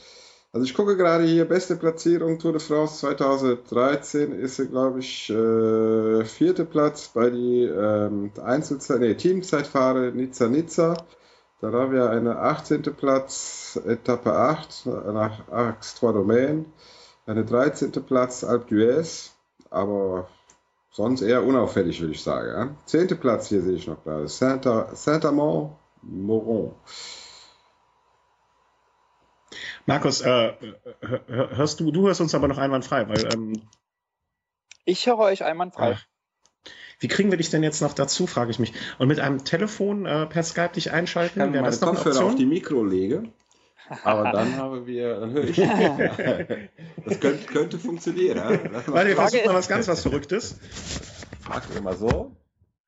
Also 0.53 0.65
ich 0.65 0.73
gucke 0.73 0.97
gerade 0.97 1.23
hier, 1.23 1.45
beste 1.45 1.77
Platzierung 1.77 2.37
Tour 2.37 2.51
de 2.51 2.59
France 2.59 2.99
2013 2.99 4.33
ist 4.33 4.57
glaube 4.69 4.99
ich, 4.99 5.29
äh, 5.29 6.25
vierte 6.25 6.65
Platz 6.65 7.07
bei 7.07 7.29
die 7.29 7.63
ähm, 7.63 8.33
Einzelzeit, 8.43 8.99
nee, 8.99 9.15
Teamzeitfahrer 9.15 10.11
Nizza 10.11 10.49
Nizza. 10.49 10.97
Dann 11.61 11.73
haben 11.73 11.93
wir 11.93 12.09
eine 12.09 12.39
18. 12.39 12.81
Platz, 12.81 13.79
Etappe 13.85 14.33
8 14.33 14.87
nach 14.87 15.47
Arx-Trois-Domaines. 15.49 16.65
Eine 17.27 17.45
13. 17.45 17.91
Platz, 18.03 18.43
Alpe 18.43 18.73
d'Huez. 18.73 19.29
Aber 19.69 20.27
sonst 20.91 21.21
eher 21.21 21.45
unauffällig, 21.45 22.01
würde 22.01 22.13
ich 22.13 22.23
sagen. 22.23 22.47
Ja? 22.47 22.75
10. 22.87 23.19
Platz 23.19 23.47
hier 23.47 23.61
sehe 23.61 23.75
ich 23.75 23.85
noch 23.87 24.03
gerade. 24.03 24.27
Saint-Amand-Moron. 24.27 26.73
Markus, 29.91 30.21
äh, 30.21 30.53
hörst 31.27 31.79
du, 31.79 31.91
du 31.91 32.07
hörst 32.07 32.21
uns 32.21 32.33
aber 32.35 32.47
noch 32.47 32.57
einwandfrei, 32.57 33.07
weil 33.07 33.33
ähm, 33.33 33.61
ich 34.85 35.07
höre 35.07 35.19
euch 35.19 35.43
einwandfrei. 35.43 35.97
Ach, 35.97 36.05
wie 36.99 37.07
kriegen 37.07 37.31
wir 37.31 37.37
dich 37.37 37.49
denn 37.49 37.63
jetzt 37.63 37.81
noch 37.81 37.93
dazu, 37.93 38.27
frage 38.27 38.51
ich 38.51 38.59
mich. 38.59 38.73
Und 38.99 39.07
mit 39.07 39.19
einem 39.19 39.43
Telefon 39.43 40.05
äh, 40.05 40.27
per 40.27 40.43
Skype 40.43 40.73
dich 40.75 40.91
einschalten? 40.91 41.39
Ich 41.39 41.53
kann 41.53 41.63
meine 41.63 41.75
Kopfhörer 41.75 42.25
auf 42.25 42.35
die 42.35 42.45
Mikro 42.45 42.83
legen. 42.83 43.33
Aber 44.03 44.31
dann 44.31 44.55
haben 44.55 44.85
wir, 44.85 45.19
dann 45.19 45.31
höre 45.31 45.43
ich. 45.43 45.57
das 47.05 47.19
könnte, 47.19 47.45
könnte 47.47 47.79
funktionieren. 47.79 48.37
Ja? 48.37 48.87
Weil 48.87 49.07
wir 49.07 49.15
versuchen 49.15 49.45
mal 49.45 49.55
was 49.55 49.67
ganz 49.67 49.87
was 49.87 50.01
Verrücktes. 50.01 50.59
Wir 51.73 51.81
mal 51.81 51.97
so. 51.97 52.37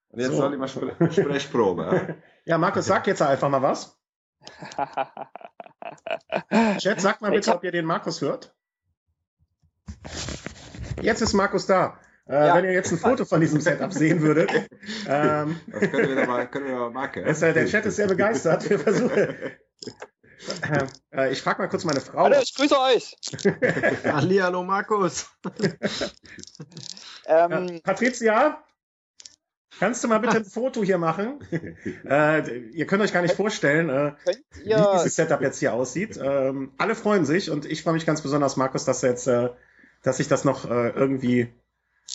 Und 0.09 0.19
jetzt 0.19 0.31
so. 0.31 0.37
soll 0.37 0.53
ich 0.53 0.59
mal 0.59 0.67
Spre 0.67 0.95
Sprechprobe. 1.11 1.83
Ja? 1.83 2.15
ja, 2.45 2.57
Markus, 2.57 2.85
sag 2.85 3.07
jetzt 3.07 3.21
einfach 3.21 3.49
mal 3.49 3.61
was. 3.61 3.99
Chat, 6.79 7.01
sag 7.01 7.21
mal 7.21 7.31
bitte, 7.31 7.53
ob 7.53 7.63
ihr 7.63 7.71
den 7.71 7.85
Markus 7.85 8.21
hört. 8.21 8.53
Jetzt 11.01 11.21
ist 11.21 11.33
Markus 11.33 11.65
da. 11.65 11.99
Äh, 12.27 12.47
ja. 12.47 12.55
Wenn 12.55 12.65
ihr 12.65 12.71
jetzt 12.71 12.91
ein 12.91 12.97
Foto 12.97 13.25
von 13.25 13.41
diesem 13.41 13.59
Setup 13.59 13.91
sehen 13.91 14.21
würdet. 14.21 14.51
Ähm, 15.07 15.59
das 15.67 15.91
können 15.91 16.15
wir 16.15 16.27
mal, 16.27 16.49
können 16.49 16.67
wir 16.67 16.75
mal 16.75 16.91
machen. 16.91 17.23
Ist, 17.23 17.41
äh, 17.41 17.53
der 17.53 17.65
Chat 17.65 17.85
ist 17.85 17.97
sehr 17.97 18.07
begeistert. 18.07 18.69
Wir 18.69 18.79
versuchen. 18.79 19.35
Äh, 20.61 20.87
äh, 21.11 21.31
ich 21.31 21.41
frage 21.41 21.61
mal 21.61 21.67
kurz 21.67 21.83
meine 21.83 22.01
Frau. 22.01 22.23
Hallo, 22.23 22.37
ich 22.41 22.53
grüße 22.55 22.77
euch. 22.79 23.15
Hallihallo, 24.05 24.63
Markus. 24.63 25.27
ähm, 27.25 27.81
Patricia, 27.83 28.63
kannst 29.79 30.03
du 30.03 30.07
mal 30.07 30.19
bitte 30.19 30.37
ein 30.37 30.45
Foto 30.45 30.83
hier 30.83 30.97
machen? 30.97 31.39
äh, 32.05 32.59
ihr 32.69 32.85
könnt 32.87 33.03
euch 33.03 33.13
gar 33.13 33.21
nicht 33.21 33.35
vorstellen, 33.35 33.89
äh, 33.89 34.13
wie 34.63 34.75
dieses 34.95 35.15
Setup 35.15 35.41
jetzt 35.41 35.59
hier 35.59 35.73
aussieht. 35.73 36.19
Ähm, 36.21 36.73
alle 36.77 36.95
freuen 36.95 37.25
sich 37.25 37.49
und 37.49 37.65
ich 37.65 37.83
freue 37.83 37.93
mich 37.93 38.05
ganz 38.05 38.21
besonders, 38.21 38.57
Markus, 38.57 38.85
dass 38.85 39.01
jetzt, 39.01 39.27
äh, 39.27 39.49
dass 40.01 40.19
ich 40.19 40.27
das 40.27 40.43
noch 40.43 40.69
äh, 40.69 40.89
irgendwie 40.89 41.53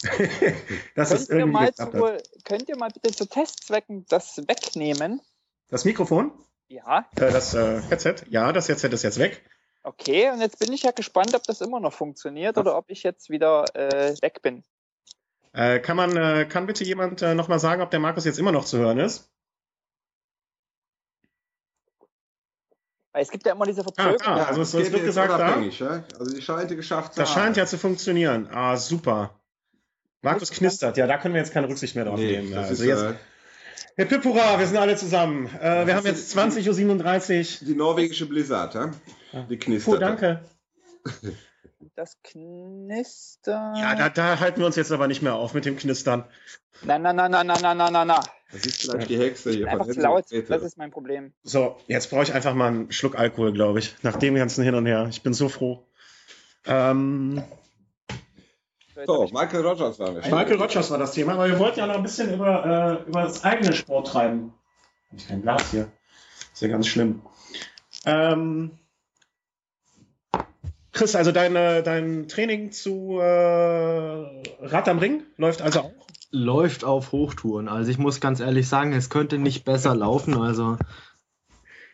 das 0.95 1.09
könnt, 1.09 1.21
ist 1.21 1.31
ihr 1.31 1.47
mal 1.47 1.75
zu, 1.75 2.19
könnt 2.45 2.69
ihr 2.69 2.77
mal 2.77 2.91
bitte 2.91 3.11
zu 3.15 3.27
Testzwecken 3.27 4.07
das 4.09 4.37
wegnehmen? 4.47 5.21
Das 5.71 5.85
Mikrofon? 5.85 6.31
Ja. 6.69 7.09
Äh, 7.17 7.33
das 7.33 7.55
äh, 7.55 7.81
Headset? 7.83 8.17
Ja, 8.29 8.53
das 8.53 8.69
Headset 8.69 8.89
ist 8.89 9.03
jetzt 9.03 9.19
weg. 9.19 9.43
Okay, 9.83 10.31
und 10.31 10.41
jetzt 10.41 10.59
bin 10.59 10.73
ich 10.73 10.83
ja 10.83 10.91
gespannt, 10.91 11.35
ob 11.35 11.43
das 11.45 11.61
immer 11.61 11.81
noch 11.81 11.93
funktioniert 11.93 12.57
Was? 12.57 12.61
oder 12.61 12.77
ob 12.77 12.91
ich 12.91 13.03
jetzt 13.03 13.31
wieder 13.31 13.65
äh, 13.75 14.15
weg 14.21 14.43
bin. 14.43 14.63
Äh, 15.59 15.81
kann 15.81 15.97
man, 15.97 16.17
äh, 16.17 16.47
kann 16.49 16.67
bitte 16.67 16.85
jemand 16.85 17.21
äh, 17.21 17.35
nochmal 17.35 17.59
sagen, 17.59 17.83
ob 17.83 17.91
der 17.91 17.99
Markus 17.99 18.25
jetzt 18.25 18.39
immer 18.39 18.53
noch 18.53 18.65
zu 18.65 18.79
hören 18.79 19.01
ist? 19.01 19.29
Es 23.13 23.29
gibt 23.29 23.45
ja 23.45 23.55
immer 23.55 23.67
diese 23.67 23.83
Verzögerung. 23.83 24.19
Ah, 24.25 24.37
ah, 24.37 24.45
also 24.45 24.63
es, 24.63 24.73
es 24.73 24.93
wird 24.93 25.05
gesagt, 25.05 25.31
da. 25.31 25.59
Ja? 25.59 26.05
Also 26.17 26.33
die 26.33 26.41
scheint 26.41 26.69
geschafft 26.69 27.15
zu 27.15 27.21
Das 27.21 27.31
haben. 27.31 27.43
scheint 27.43 27.57
ja 27.57 27.67
zu 27.67 27.77
funktionieren. 27.77 28.49
Ah, 28.53 28.77
super. 28.77 29.41
Markus 30.23 30.53
knistert, 30.53 30.97
ja, 30.97 31.09
da 31.09 31.19
können 31.19 31.35
wir 31.35 31.41
jetzt 31.41 31.53
keine 31.53 31.69
Rücksicht 31.69 31.97
mehr 31.97 32.05
drauf 32.05 32.21
nee, 32.21 32.41
nehmen. 32.41 32.55
Also 32.57 32.85
jetzt, 32.85 33.03
äh, 33.03 33.15
Herr 33.97 34.05
Pippura, 34.05 34.61
wir 34.61 34.67
sind 34.67 34.77
alle 34.77 34.95
zusammen. 34.95 35.47
Äh, 35.61 35.89
wir 35.89 35.97
haben 35.97 36.07
jetzt 36.07 36.39
20.37 36.39 37.63
Uhr. 37.63 37.67
Die 37.67 37.75
norwegische 37.75 38.27
Blizzard, 38.27 38.75
ja? 38.75 38.93
Die 39.51 39.59
knistert. 39.59 39.95
Oh, 39.95 39.99
danke. 39.99 40.45
Das 41.95 42.17
Knistern. 42.23 43.77
Ja, 43.77 43.95
da, 43.95 44.09
da, 44.09 44.41
halten 44.41 44.61
wir 44.61 44.67
uns 44.67 44.77
jetzt 44.77 44.91
aber 44.91 45.07
nicht 45.07 45.23
mehr 45.23 45.35
auf 45.35 45.55
mit 45.55 45.65
dem 45.65 45.77
Knistern. 45.77 46.25
Nein, 46.83 47.03
nein, 47.03 47.15
nein, 47.15 47.31
nein, 47.31 47.47
nein, 47.47 47.61
nein, 47.63 47.93
nein, 47.93 48.07
nein. 48.07 48.21
Das 48.51 48.67
ist 48.67 48.83
vielleicht 48.83 49.11
die 49.11 49.19
Hexe 49.19 49.53
hier. 49.53 49.69
Einfach 49.69 49.87
zu 49.87 50.01
laut, 50.01 50.25
das 50.31 50.63
ist 50.63 50.77
mein 50.77 50.91
Problem. 50.91 51.33
So, 51.43 51.77
jetzt 51.87 52.11
brauche 52.11 52.23
ich 52.25 52.35
einfach 52.35 52.55
mal 52.55 52.69
einen 52.69 52.93
Schluck 52.93 53.17
Alkohol, 53.17 53.53
glaube 53.53 53.79
ich. 53.79 53.95
Nach 54.03 54.17
dem 54.17 54.35
ganzen 54.35 54.65
Hin 54.65 54.75
und 54.75 54.87
Her. 54.87 55.07
Ich 55.11 55.23
bin 55.23 55.35
so 55.35 55.49
froh. 55.49 55.87
Ähm, 56.67 57.45
so, 59.07 59.29
Michael 59.33 59.65
Rogers 59.65 59.99
war 59.99 60.15
wir. 60.15 60.23
Michael 60.23 60.61
Rogers 60.61 60.91
war 60.91 60.99
das 60.99 61.13
Thema, 61.13 61.35
aber 61.35 61.47
wir 61.47 61.59
wollten 61.59 61.79
ja 61.79 61.87
noch 61.87 61.97
ein 61.97 62.03
bisschen 62.03 62.35
über, 62.35 63.05
äh, 63.05 63.09
über 63.09 63.23
das 63.23 63.45
eigene 63.45 63.73
Sport 63.73 64.09
treiben. 64.09 64.53
Hab 65.11 65.19
ich 65.19 65.29
kein 65.29 65.43
Glas 65.43 65.71
hier. 65.71 65.93
Ist 66.53 66.63
ja 66.63 66.69
ganz 66.69 66.89
schlimm. 66.89 67.23
Ähm, 68.05 68.79
Chris, 70.99 71.15
also 71.15 71.31
deine, 71.31 71.85
dein 71.85 72.27
Training 72.27 72.73
zu 72.73 73.21
äh, 73.21 73.23
Rad 73.23 74.89
am 74.89 74.99
Ring 74.99 75.23
läuft 75.37 75.63
also 75.63 75.83
auch? 75.83 75.93
Läuft 76.33 76.83
auf 76.83 77.13
Hochtouren. 77.13 77.69
Also 77.69 77.93
ich 77.93 77.99
muss 77.99 78.21
ganz 78.21 78.41
ehrlich 78.41 78.69
sagen, 78.69 78.93
es 78.93 79.09
könnte 79.09 79.39
nicht 79.39 79.65
besser 79.65 79.95
laufen. 79.95 80.37
Also 80.37 80.77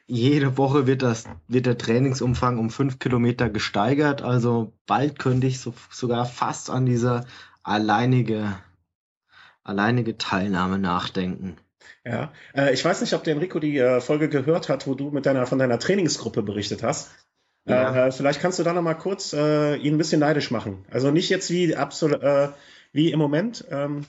jede 0.07 0.57
Woche 0.57 0.87
wird, 0.87 1.03
das, 1.03 1.25
wird 1.49 1.67
der 1.67 1.77
Trainingsumfang 1.77 2.57
um 2.57 2.71
fünf 2.71 2.99
Kilometer 2.99 3.51
gesteigert. 3.51 4.23
Also 4.23 4.73
bald 4.87 5.19
könnte 5.19 5.49
ich 5.49 5.61
so, 5.61 5.75
sogar 5.91 6.25
fast 6.25 6.71
an 6.71 6.87
diese 6.87 7.27
alleinige, 7.63 8.57
alleinige 9.65 10.17
Teilnahme 10.17 10.79
nachdenken. 10.79 11.59
Ja, 12.07 12.33
äh, 12.55 12.73
ich 12.73 12.83
weiß 12.83 13.03
nicht, 13.03 13.13
ob 13.13 13.23
der 13.23 13.35
Enrico 13.35 13.59
die 13.59 13.77
äh, 13.77 14.01
Folge 14.01 14.31
gehört 14.31 14.71
hat, 14.71 14.87
wo 14.87 14.95
du 14.95 15.11
mit 15.11 15.27
deiner, 15.27 15.47
von 15.47 15.59
deiner 15.59 15.79
Trainingsgruppe 15.79 16.43
berichtet 16.43 16.83
hast. 16.83 17.11
Ja. 17.67 18.07
Äh, 18.07 18.13
vielleicht 18.13 18.41
kannst 18.41 18.59
du 18.59 18.63
da 18.63 18.73
noch 18.73 18.83
mal 18.83 18.95
kurz 18.95 19.33
äh, 19.33 19.77
ihn 19.77 19.95
ein 19.95 19.99
bisschen 19.99 20.21
neidisch 20.21 20.51
machen. 20.51 20.85
Also 20.91 21.11
nicht 21.11 21.31
jetzt 21.31 21.51
wie, 21.51 21.75
absolut, 21.75 22.23
äh, 22.23 22.49
wie 22.93 23.11
im 23.11 23.19
Moment, 23.19 23.65
ähm, 23.71 24.05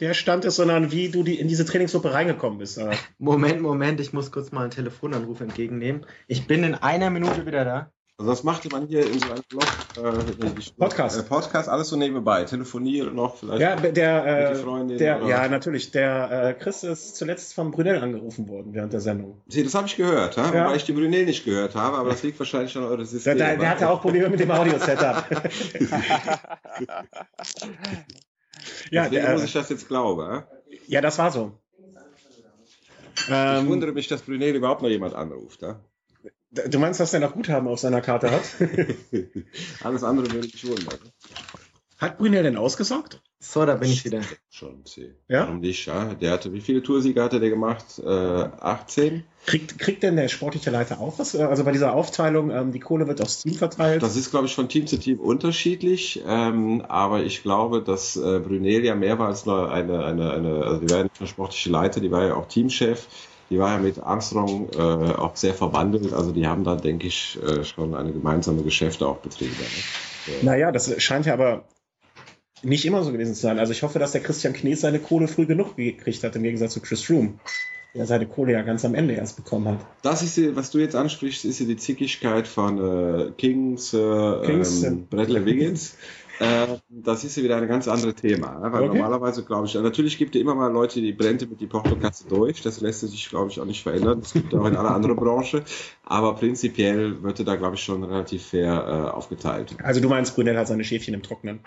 der 0.00 0.14
Stand 0.14 0.44
ist, 0.44 0.56
sondern 0.56 0.92
wie 0.92 1.10
du 1.10 1.22
die, 1.22 1.38
in 1.38 1.48
diese 1.48 1.64
Trainingsgruppe 1.64 2.12
reingekommen 2.12 2.58
bist. 2.58 2.80
Moment, 3.18 3.60
Moment, 3.60 4.00
ich 4.00 4.12
muss 4.12 4.32
kurz 4.32 4.50
mal 4.50 4.62
einen 4.62 4.70
Telefonanruf 4.70 5.40
entgegennehmen. 5.40 6.06
Ich 6.26 6.46
bin 6.46 6.64
in 6.64 6.74
einer 6.74 7.10
Minute 7.10 7.46
wieder 7.46 7.64
da. 7.64 7.92
Also 8.20 8.32
das 8.32 8.44
macht 8.44 8.70
man 8.70 8.86
hier 8.86 9.06
in 9.06 9.18
so 9.18 9.30
einem 9.30 9.42
Blog, 9.48 9.64
äh, 9.96 10.70
Podcast. 10.76 11.18
Äh, 11.18 11.22
Podcast, 11.22 11.70
alles 11.70 11.88
so 11.88 11.96
nebenbei. 11.96 12.44
Telefonieren 12.44 13.14
noch 13.14 13.36
vielleicht. 13.36 13.62
Ja, 13.62 13.76
der, 13.76 14.52
äh, 14.52 14.98
der 14.98 15.22
ja, 15.26 15.48
natürlich. 15.48 15.90
Der 15.90 16.30
äh, 16.30 16.52
Chris 16.52 16.84
ist 16.84 17.16
zuletzt 17.16 17.54
vom 17.54 17.70
Brunel 17.70 17.96
angerufen 18.02 18.46
worden 18.50 18.74
während 18.74 18.92
der 18.92 19.00
Sendung. 19.00 19.40
Sie, 19.48 19.64
das 19.64 19.74
habe 19.74 19.86
ich 19.86 19.96
gehört, 19.96 20.36
ja? 20.36 20.48
wobei 20.48 20.76
ich 20.76 20.84
die 20.84 20.92
Brunel 20.92 21.24
nicht 21.24 21.46
gehört 21.46 21.74
habe, 21.74 21.96
aber 21.96 22.10
das 22.10 22.22
liegt 22.22 22.38
wahrscheinlich 22.38 22.76
an 22.76 22.84
eurem 22.84 23.06
System. 23.06 23.38
Der, 23.38 23.46
der, 23.46 23.56
der 23.56 23.70
hatte 23.70 23.88
auch 23.88 24.02
Probleme 24.02 24.28
mit 24.28 24.38
dem 24.38 24.50
Audio-Setup. 24.50 25.24
ja, 28.90 29.04
Deswegen 29.04 29.22
der, 29.22 29.32
muss 29.32 29.44
ich 29.44 29.52
das 29.54 29.70
jetzt 29.70 29.88
glauben. 29.88 30.42
Ja, 30.88 31.00
das 31.00 31.18
war 31.18 31.30
so. 31.30 31.52
Ich 33.16 33.28
ähm, 33.30 33.66
wundere 33.66 33.92
mich, 33.92 34.08
dass 34.08 34.20
Brunel 34.20 34.54
überhaupt 34.54 34.82
noch 34.82 34.90
jemand 34.90 35.14
anruft. 35.14 35.62
Ja? 35.62 35.80
Du 36.50 36.78
meinst, 36.80 36.98
dass 36.98 37.12
der 37.12 37.20
noch 37.20 37.34
Guthaben 37.34 37.68
auf 37.68 37.78
seiner 37.78 38.00
Karte 38.00 38.30
hat? 38.30 38.42
Alles 39.84 40.02
andere 40.02 40.32
würde 40.32 40.48
ich 40.48 40.66
wundern. 40.66 40.98
Hat 41.98 42.18
Brunel 42.18 42.42
denn 42.42 42.56
ausgesorgt? 42.56 43.20
So, 43.38 43.64
da 43.64 43.74
bin 43.74 43.90
ich 43.90 44.04
wieder. 44.04 44.20
Schon, 44.48 44.84
C. 44.84 45.14
Ja? 45.28 45.42
Warum 45.42 45.60
nicht, 45.60 45.86
ja? 45.86 46.14
Der 46.14 46.32
hatte, 46.32 46.52
wie 46.52 46.60
viele 46.60 46.82
Toursiege 46.82 47.22
hatte 47.22 47.40
der 47.40 47.50
gemacht? 47.50 47.84
Äh, 47.98 48.08
18? 48.08 49.22
Kriegt, 49.46 49.78
kriegt 49.78 50.02
denn 50.02 50.16
der 50.16 50.28
sportliche 50.28 50.70
Leiter 50.70 50.98
auch 51.00 51.18
was? 51.18 51.36
Also 51.36 51.64
bei 51.64 51.72
dieser 51.72 51.94
Aufteilung, 51.94 52.50
ähm, 52.50 52.72
die 52.72 52.80
Kohle 52.80 53.06
wird 53.06 53.22
aufs 53.22 53.42
Team 53.42 53.54
verteilt. 53.54 54.02
Das 54.02 54.16
ist, 54.16 54.30
glaube 54.30 54.46
ich, 54.46 54.54
von 54.54 54.68
Team 54.68 54.86
zu 54.86 54.98
Team 54.98 55.20
unterschiedlich. 55.20 56.22
Ähm, 56.26 56.82
aber 56.88 57.22
ich 57.22 57.42
glaube, 57.42 57.82
dass 57.82 58.16
äh, 58.16 58.40
Brunel 58.40 58.84
ja 58.84 58.94
mehr 58.94 59.18
war 59.18 59.28
als 59.28 59.46
nur 59.46 59.70
eine, 59.70 60.04
eine, 60.04 60.32
eine, 60.32 60.64
also 60.64 60.80
die 60.80 60.90
war 60.90 60.98
ja 60.98 61.04
nicht 61.04 61.20
nur 61.20 61.28
sportliche 61.28 61.70
Leiter, 61.70 62.00
die 62.00 62.10
war 62.10 62.26
ja 62.26 62.34
auch 62.34 62.48
Teamchef. 62.48 63.06
Die 63.50 63.58
war 63.58 63.72
ja 63.72 63.78
mit 63.78 63.98
Armstrong 63.98 64.68
äh, 64.72 64.78
auch 64.78 65.34
sehr 65.34 65.54
verwandelt. 65.54 66.12
Also 66.12 66.30
die 66.30 66.46
haben 66.46 66.62
da, 66.62 66.76
denke 66.76 67.08
ich, 67.08 67.38
äh, 67.42 67.64
schon 67.64 67.94
eine 67.94 68.12
gemeinsame 68.12 68.62
Geschäfte 68.62 69.06
auch 69.06 69.18
betrieben. 69.18 69.56
Ne? 69.58 70.34
Naja, 70.42 70.70
das 70.70 71.02
scheint 71.02 71.26
ja 71.26 71.32
aber 71.32 71.64
nicht 72.62 72.84
immer 72.84 73.02
so 73.02 73.12
gewesen 73.12 73.34
zu 73.34 73.40
sein. 73.40 73.58
Also 73.58 73.72
ich 73.72 73.82
hoffe, 73.82 73.98
dass 73.98 74.12
der 74.12 74.22
Christian 74.22 74.52
Knies 74.52 74.82
seine 74.82 75.00
Kohle 75.00 75.28
früh 75.28 75.46
genug 75.46 75.76
gekriegt 75.76 76.22
hat, 76.22 76.36
im 76.36 76.42
Gegensatz 76.42 76.74
zu 76.74 76.80
Chris 76.80 77.10
Room, 77.10 77.40
der 77.94 78.06
seine 78.06 78.26
Kohle 78.26 78.52
ja 78.52 78.62
ganz 78.62 78.84
am 78.84 78.94
Ende 78.94 79.14
erst 79.14 79.36
bekommen 79.36 79.68
hat. 79.68 79.86
Das 80.02 80.22
ist, 80.22 80.36
die, 80.36 80.54
was 80.54 80.70
du 80.70 80.78
jetzt 80.78 80.94
ansprichst, 80.94 81.44
ist 81.44 81.60
ja 81.60 81.66
die 81.66 81.76
Zickigkeit 81.76 82.46
von 82.46 82.78
äh, 82.78 83.30
Kings, 83.32 83.92
äh, 83.94 84.46
Kings, 84.46 84.82
ähm, 84.82 85.06
Bradley 85.08 85.44
Wiggins. 85.44 85.96
äh, 86.40 86.78
das 86.88 87.22
ist 87.22 87.36
ja 87.36 87.42
wieder 87.42 87.56
ein 87.56 87.68
ganz 87.68 87.86
anderes 87.86 88.14
Thema. 88.14 88.58
Ne? 88.58 88.72
Weil 88.72 88.84
Okay. 88.84 88.96
normalerweise, 88.96 89.44
glaube 89.44 89.66
ich, 89.66 89.74
natürlich 89.74 90.16
gibt 90.16 90.34
es 90.34 90.40
immer 90.40 90.54
mal 90.54 90.72
Leute, 90.72 91.00
die 91.00 91.12
brennt 91.12 91.48
mit 91.48 91.60
die 91.60 91.66
Portokasse 91.66 92.26
durch. 92.28 92.62
Das 92.62 92.80
lässt 92.80 93.00
sich, 93.00 93.28
glaube 93.28 93.50
ich, 93.50 93.60
auch 93.60 93.66
nicht 93.66 93.82
verändern. 93.82 94.22
Das 94.22 94.32
gibt 94.32 94.52
es 94.52 94.58
auch 94.58 94.64
in 94.66 94.74
aller 94.74 94.90
anderen 94.90 95.16
Branche. 95.16 95.64
Aber 96.04 96.34
prinzipiell 96.34 97.22
wird 97.22 97.46
da, 97.46 97.56
glaube 97.56 97.74
ich, 97.76 97.82
schon 97.82 98.02
relativ 98.02 98.46
fair 98.46 98.72
äh, 98.72 99.10
aufgeteilt. 99.10 99.76
Also 99.82 100.00
du 100.00 100.08
meinst, 100.08 100.34
Brunel 100.34 100.56
hat 100.56 100.68
seine 100.68 100.82
Schäfchen 100.84 101.12
im 101.12 101.22
Trocknen. 101.22 101.60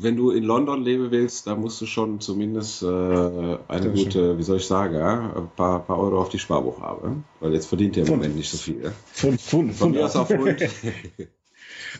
Wenn 0.00 0.16
du 0.16 0.30
in 0.30 0.44
London 0.44 0.82
leben 0.82 1.10
willst, 1.10 1.46
dann 1.46 1.60
musst 1.60 1.78
du 1.82 1.86
schon 1.86 2.20
zumindest 2.20 2.82
äh, 2.82 2.86
eine 2.86 3.92
gute, 3.94 4.38
wie 4.38 4.42
soll 4.42 4.56
ich 4.56 4.66
sagen, 4.66 4.96
ein 4.96 5.50
paar, 5.54 5.80
paar 5.80 5.98
Euro 5.98 6.20
auf 6.20 6.30
die 6.30 6.38
Sparbuch 6.38 6.80
haben. 6.80 7.24
Weil 7.40 7.52
jetzt 7.52 7.66
verdient 7.66 7.98
er 7.98 8.00
im 8.00 8.06
Pfund. 8.06 8.22
Moment 8.22 8.36
nicht 8.36 8.50
so 8.50 8.56
viel. 8.56 8.90
Pfund, 9.12 9.40
Pfund, 9.40 9.74
Von 9.74 9.90
mir 9.90 10.06
aus 10.06 10.16
auch 10.16 10.26
Pfund. 10.26 10.56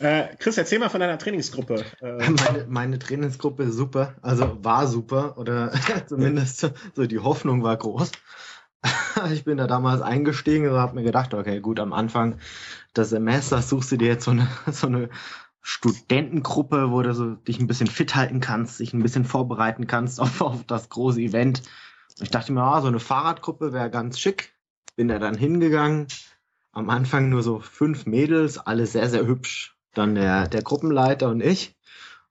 Äh, 0.01 0.35
Chris, 0.39 0.59
erzähl 0.59 0.79
mal 0.79 0.89
von 0.89 1.01
deiner 1.01 1.19
Trainingsgruppe. 1.19 1.85
Äh, 2.01 2.31
Meine, 2.31 2.67
meine 2.69 2.99
Trainingsgruppe 2.99 3.65
ist 3.65 3.75
super, 3.75 4.15
also 4.23 4.59
war 4.63 4.87
super 4.87 5.39
oder 5.39 5.73
zumindest 6.07 6.71
so, 6.95 7.07
die 7.07 7.19
Hoffnung 7.19 7.63
war 7.63 7.77
groß. 7.77 8.11
Ich 9.33 9.45
bin 9.45 9.57
da 9.57 9.67
damals 9.67 10.03
eingestiegen 10.03 10.69
und 10.69 10.77
habe 10.77 10.97
mir 10.97 11.05
gedacht, 11.05 11.33
okay, 11.33 11.61
gut, 11.61 11.81
am 11.81 11.95
Anfang 11.95 12.39
des 12.95 13.11
Semesters 13.11 13.71
suchst 13.71 13.93
du 13.93 13.97
dir 13.97 14.09
jetzt 14.09 14.25
so 14.25 14.33
eine, 14.33 14.47
so 14.71 14.89
eine 14.89 15.09
Studentengruppe, 15.63 16.91
wo 16.91 17.01
du 17.01 17.15
so 17.15 17.35
dich 17.37 17.59
ein 17.59 17.67
bisschen 17.67 17.87
fit 17.87 18.15
halten 18.15 18.41
kannst, 18.41 18.81
dich 18.81 18.93
ein 18.93 19.03
bisschen 19.03 19.25
vorbereiten 19.25 19.87
kannst 19.87 20.21
auf, 20.21 20.43
auf 20.43 20.65
das 20.67 20.91
große 20.91 21.21
Event. 21.21 21.63
Ich 22.21 22.31
dachte 22.31 22.53
mir, 22.53 22.63
ah, 22.63 22.83
so 22.83 22.89
eine 22.89 23.01
Fahrradgruppe 23.01 23.73
wäre 23.73 23.89
ganz 23.91 24.21
schick. 24.21 24.53
Bin 24.97 25.09
da 25.09 25.19
dann 25.19 25.37
hingegangen. 25.37 26.07
Am 26.73 26.91
Anfang 26.91 27.31
nur 27.31 27.43
so 27.43 27.61
fünf 27.61 28.05
Mädels, 28.05 28.59
alle 28.59 28.87
sehr, 28.87 29.09
sehr 29.09 29.27
hübsch. 29.27 29.74
Dann 29.95 30.15
der, 30.15 30.49
der 30.49 30.63
Gruppenleiter 30.63 31.29
und 31.29 31.41
ich. 31.41 31.77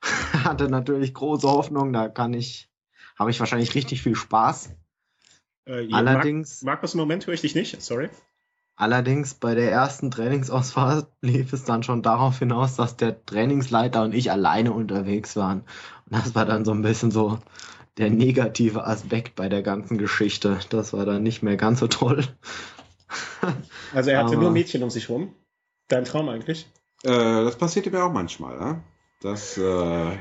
Hatte 0.44 0.68
natürlich 0.70 1.14
große 1.14 1.48
Hoffnung, 1.48 1.94
da 1.94 2.10
kann 2.10 2.34
ich, 2.34 2.70
habe 3.18 3.32
ich 3.32 3.40
wahrscheinlich 3.40 3.74
richtig 3.76 4.02
viel 4.04 4.16
Spaß. 4.16 4.72
äh, 5.68 5.82
ja, 5.82 5.98
Allerdings, 5.98 6.62
Marc, 6.62 6.76
Markus, 6.78 6.94
im 6.94 7.00
Moment 7.00 7.26
höre 7.26 7.34
ich 7.34 7.42
dich 7.42 7.56
nicht. 7.56 7.82
Sorry. 7.82 8.10
allerdings 8.76 9.36
bei 9.36 9.56
der 9.56 9.72
ersten 9.72 10.12
Trainingsausfahrt 10.12 11.08
lief 11.22 11.54
es 11.54 11.64
dann 11.64 11.84
schon 11.84 12.02
darauf 12.02 12.40
hinaus, 12.40 12.76
dass 12.76 12.98
der 12.98 13.26
Trainingsleiter 13.26 14.04
und 14.04 14.14
ich 14.14 14.30
alleine 14.32 14.74
unterwegs 14.74 15.36
waren. 15.38 15.62
Und 15.62 16.18
das 16.18 16.36
war 16.36 16.46
dann 16.46 16.66
so 16.66 16.72
ein 16.72 16.82
bisschen 16.82 17.12
so 17.12 17.40
der 17.98 18.10
negative 18.10 18.86
Aspekt 18.86 19.36
bei 19.36 19.48
der 19.48 19.62
ganzen 19.62 19.98
Geschichte. 19.98 20.60
Das 20.70 20.92
war 20.92 21.06
dann 21.06 21.24
nicht 21.24 21.44
mehr 21.44 21.56
ganz 21.56 21.80
so 21.80 21.88
toll. 21.88 22.26
Also 23.94 24.10
er 24.10 24.18
hatte 24.20 24.34
Aber- 24.34 24.42
nur 24.42 24.52
Mädchen 24.52 24.84
um 24.84 24.90
sich 24.90 25.08
rum. 25.08 25.34
Dein 25.88 26.04
Traum 26.04 26.28
eigentlich? 26.30 26.68
Äh, 27.04 27.10
das 27.46 27.58
passierte 27.58 27.92
mir 27.92 28.04
auch 28.04 28.12
manchmal, 28.12 28.58
ja. 28.60 28.80
Das, 29.22 29.58
äh, 29.58 29.62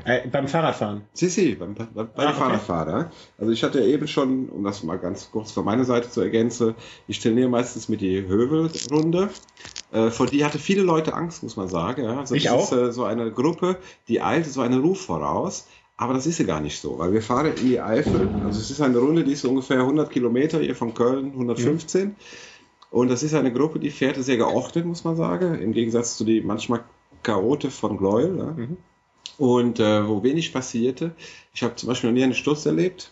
Äh, 0.05 0.27
beim 0.29 0.47
Fahrradfahren. 0.47 1.01
sie, 1.13 1.27
sie, 1.27 1.55
beim, 1.55 1.73
beim, 1.75 1.87
beim 1.93 2.07
Ah, 2.15 2.29
okay. 2.29 2.33
Fahrradfahrer. 2.39 3.11
Also 3.37 3.51
ich 3.51 3.61
hatte 3.63 3.81
eben 3.83 4.07
schon, 4.07 4.47
um 4.47 4.63
das 4.63 4.81
mal 4.83 4.97
ganz 4.97 5.29
kurz 5.29 5.51
von 5.51 5.65
meiner 5.65 5.83
Seite 5.83 6.09
zu 6.09 6.21
ergänzen, 6.21 6.73
ich 7.09 7.19
trainiere 7.19 7.49
meistens 7.49 7.89
mit 7.89 7.99
die 7.99 8.25
Hövelrunde. 8.25 9.29
Äh, 9.91 10.09
vor 10.09 10.27
die 10.27 10.45
hatte 10.45 10.57
viele 10.57 10.83
Leute 10.83 11.13
Angst, 11.13 11.43
muss 11.43 11.57
man 11.57 11.67
sagen. 11.67 12.05
Ja. 12.05 12.19
Also 12.21 12.33
Ich 12.35 12.43
das 12.43 12.53
auch. 12.53 12.71
ist 12.71 12.77
äh, 12.77 12.91
so 12.93 13.03
eine 13.03 13.29
Gruppe, 13.31 13.75
die 14.07 14.21
eilt 14.21 14.45
so 14.45 14.61
einen 14.61 14.79
Ruf 14.81 15.01
voraus. 15.01 15.67
Aber 15.97 16.13
das 16.13 16.25
ist 16.25 16.39
ja 16.39 16.45
gar 16.45 16.59
nicht 16.61 16.79
so, 16.79 16.97
weil 16.97 17.11
wir 17.13 17.21
fahren 17.21 17.47
in 17.57 17.67
die 17.67 17.79
Eifel. 17.81 18.27
Also 18.45 18.59
es 18.59 18.71
ist 18.71 18.81
eine 18.81 18.97
Runde, 18.97 19.23
die 19.25 19.33
ist 19.33 19.41
so 19.41 19.49
ungefähr 19.49 19.79
100 19.81 20.09
Kilometer 20.09 20.59
hier 20.59 20.75
von 20.75 20.93
Köln, 20.93 21.31
115. 21.33 22.15
Und 22.93 23.09
das 23.09 23.23
ist 23.23 23.33
eine 23.33 23.51
Gruppe, 23.51 23.79
die 23.79 23.89
fährt 23.89 24.23
sehr 24.23 24.37
geordnet, 24.37 24.85
muss 24.85 25.03
man 25.03 25.15
sagen, 25.15 25.55
im 25.55 25.73
Gegensatz 25.73 26.15
zu 26.15 26.25
die 26.25 26.41
manchmal 26.41 26.83
Chaote 27.23 27.71
von 27.71 27.97
Gleuel. 27.97 28.37
Ja. 28.37 28.51
Mhm. 28.51 28.77
Und 29.39 29.79
äh, 29.79 30.07
wo 30.07 30.21
wenig 30.21 30.53
passierte. 30.53 31.15
Ich 31.55 31.63
habe 31.63 31.75
zum 31.75 31.89
Beispiel 31.89 32.11
noch 32.11 32.15
nie 32.15 32.23
einen 32.23 32.35
Sturz 32.35 32.67
erlebt. 32.67 33.11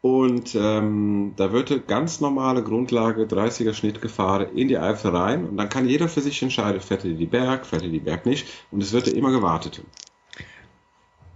Und 0.00 0.56
ähm, 0.56 1.34
da 1.36 1.52
wird 1.52 1.70
eine 1.70 1.80
ganz 1.80 2.20
normale 2.20 2.64
Grundlage 2.64 3.22
30er 3.22 3.72
Schnitt 3.72 4.02
gefahren 4.02 4.48
in 4.56 4.66
die 4.66 4.78
Eifel 4.78 5.14
rein 5.14 5.46
und 5.46 5.56
dann 5.56 5.68
kann 5.68 5.86
jeder 5.86 6.08
für 6.08 6.22
sich 6.22 6.42
entscheiden, 6.42 6.80
fährt 6.80 7.04
er 7.04 7.12
die 7.12 7.26
Berg, 7.26 7.66
fährt 7.66 7.82
er 7.82 7.88
die 7.88 8.00
Berg 8.00 8.24
nicht 8.26 8.48
und 8.70 8.82
es 8.82 8.92
wird 8.92 9.06
immer 9.08 9.30
gewartet. 9.30 9.82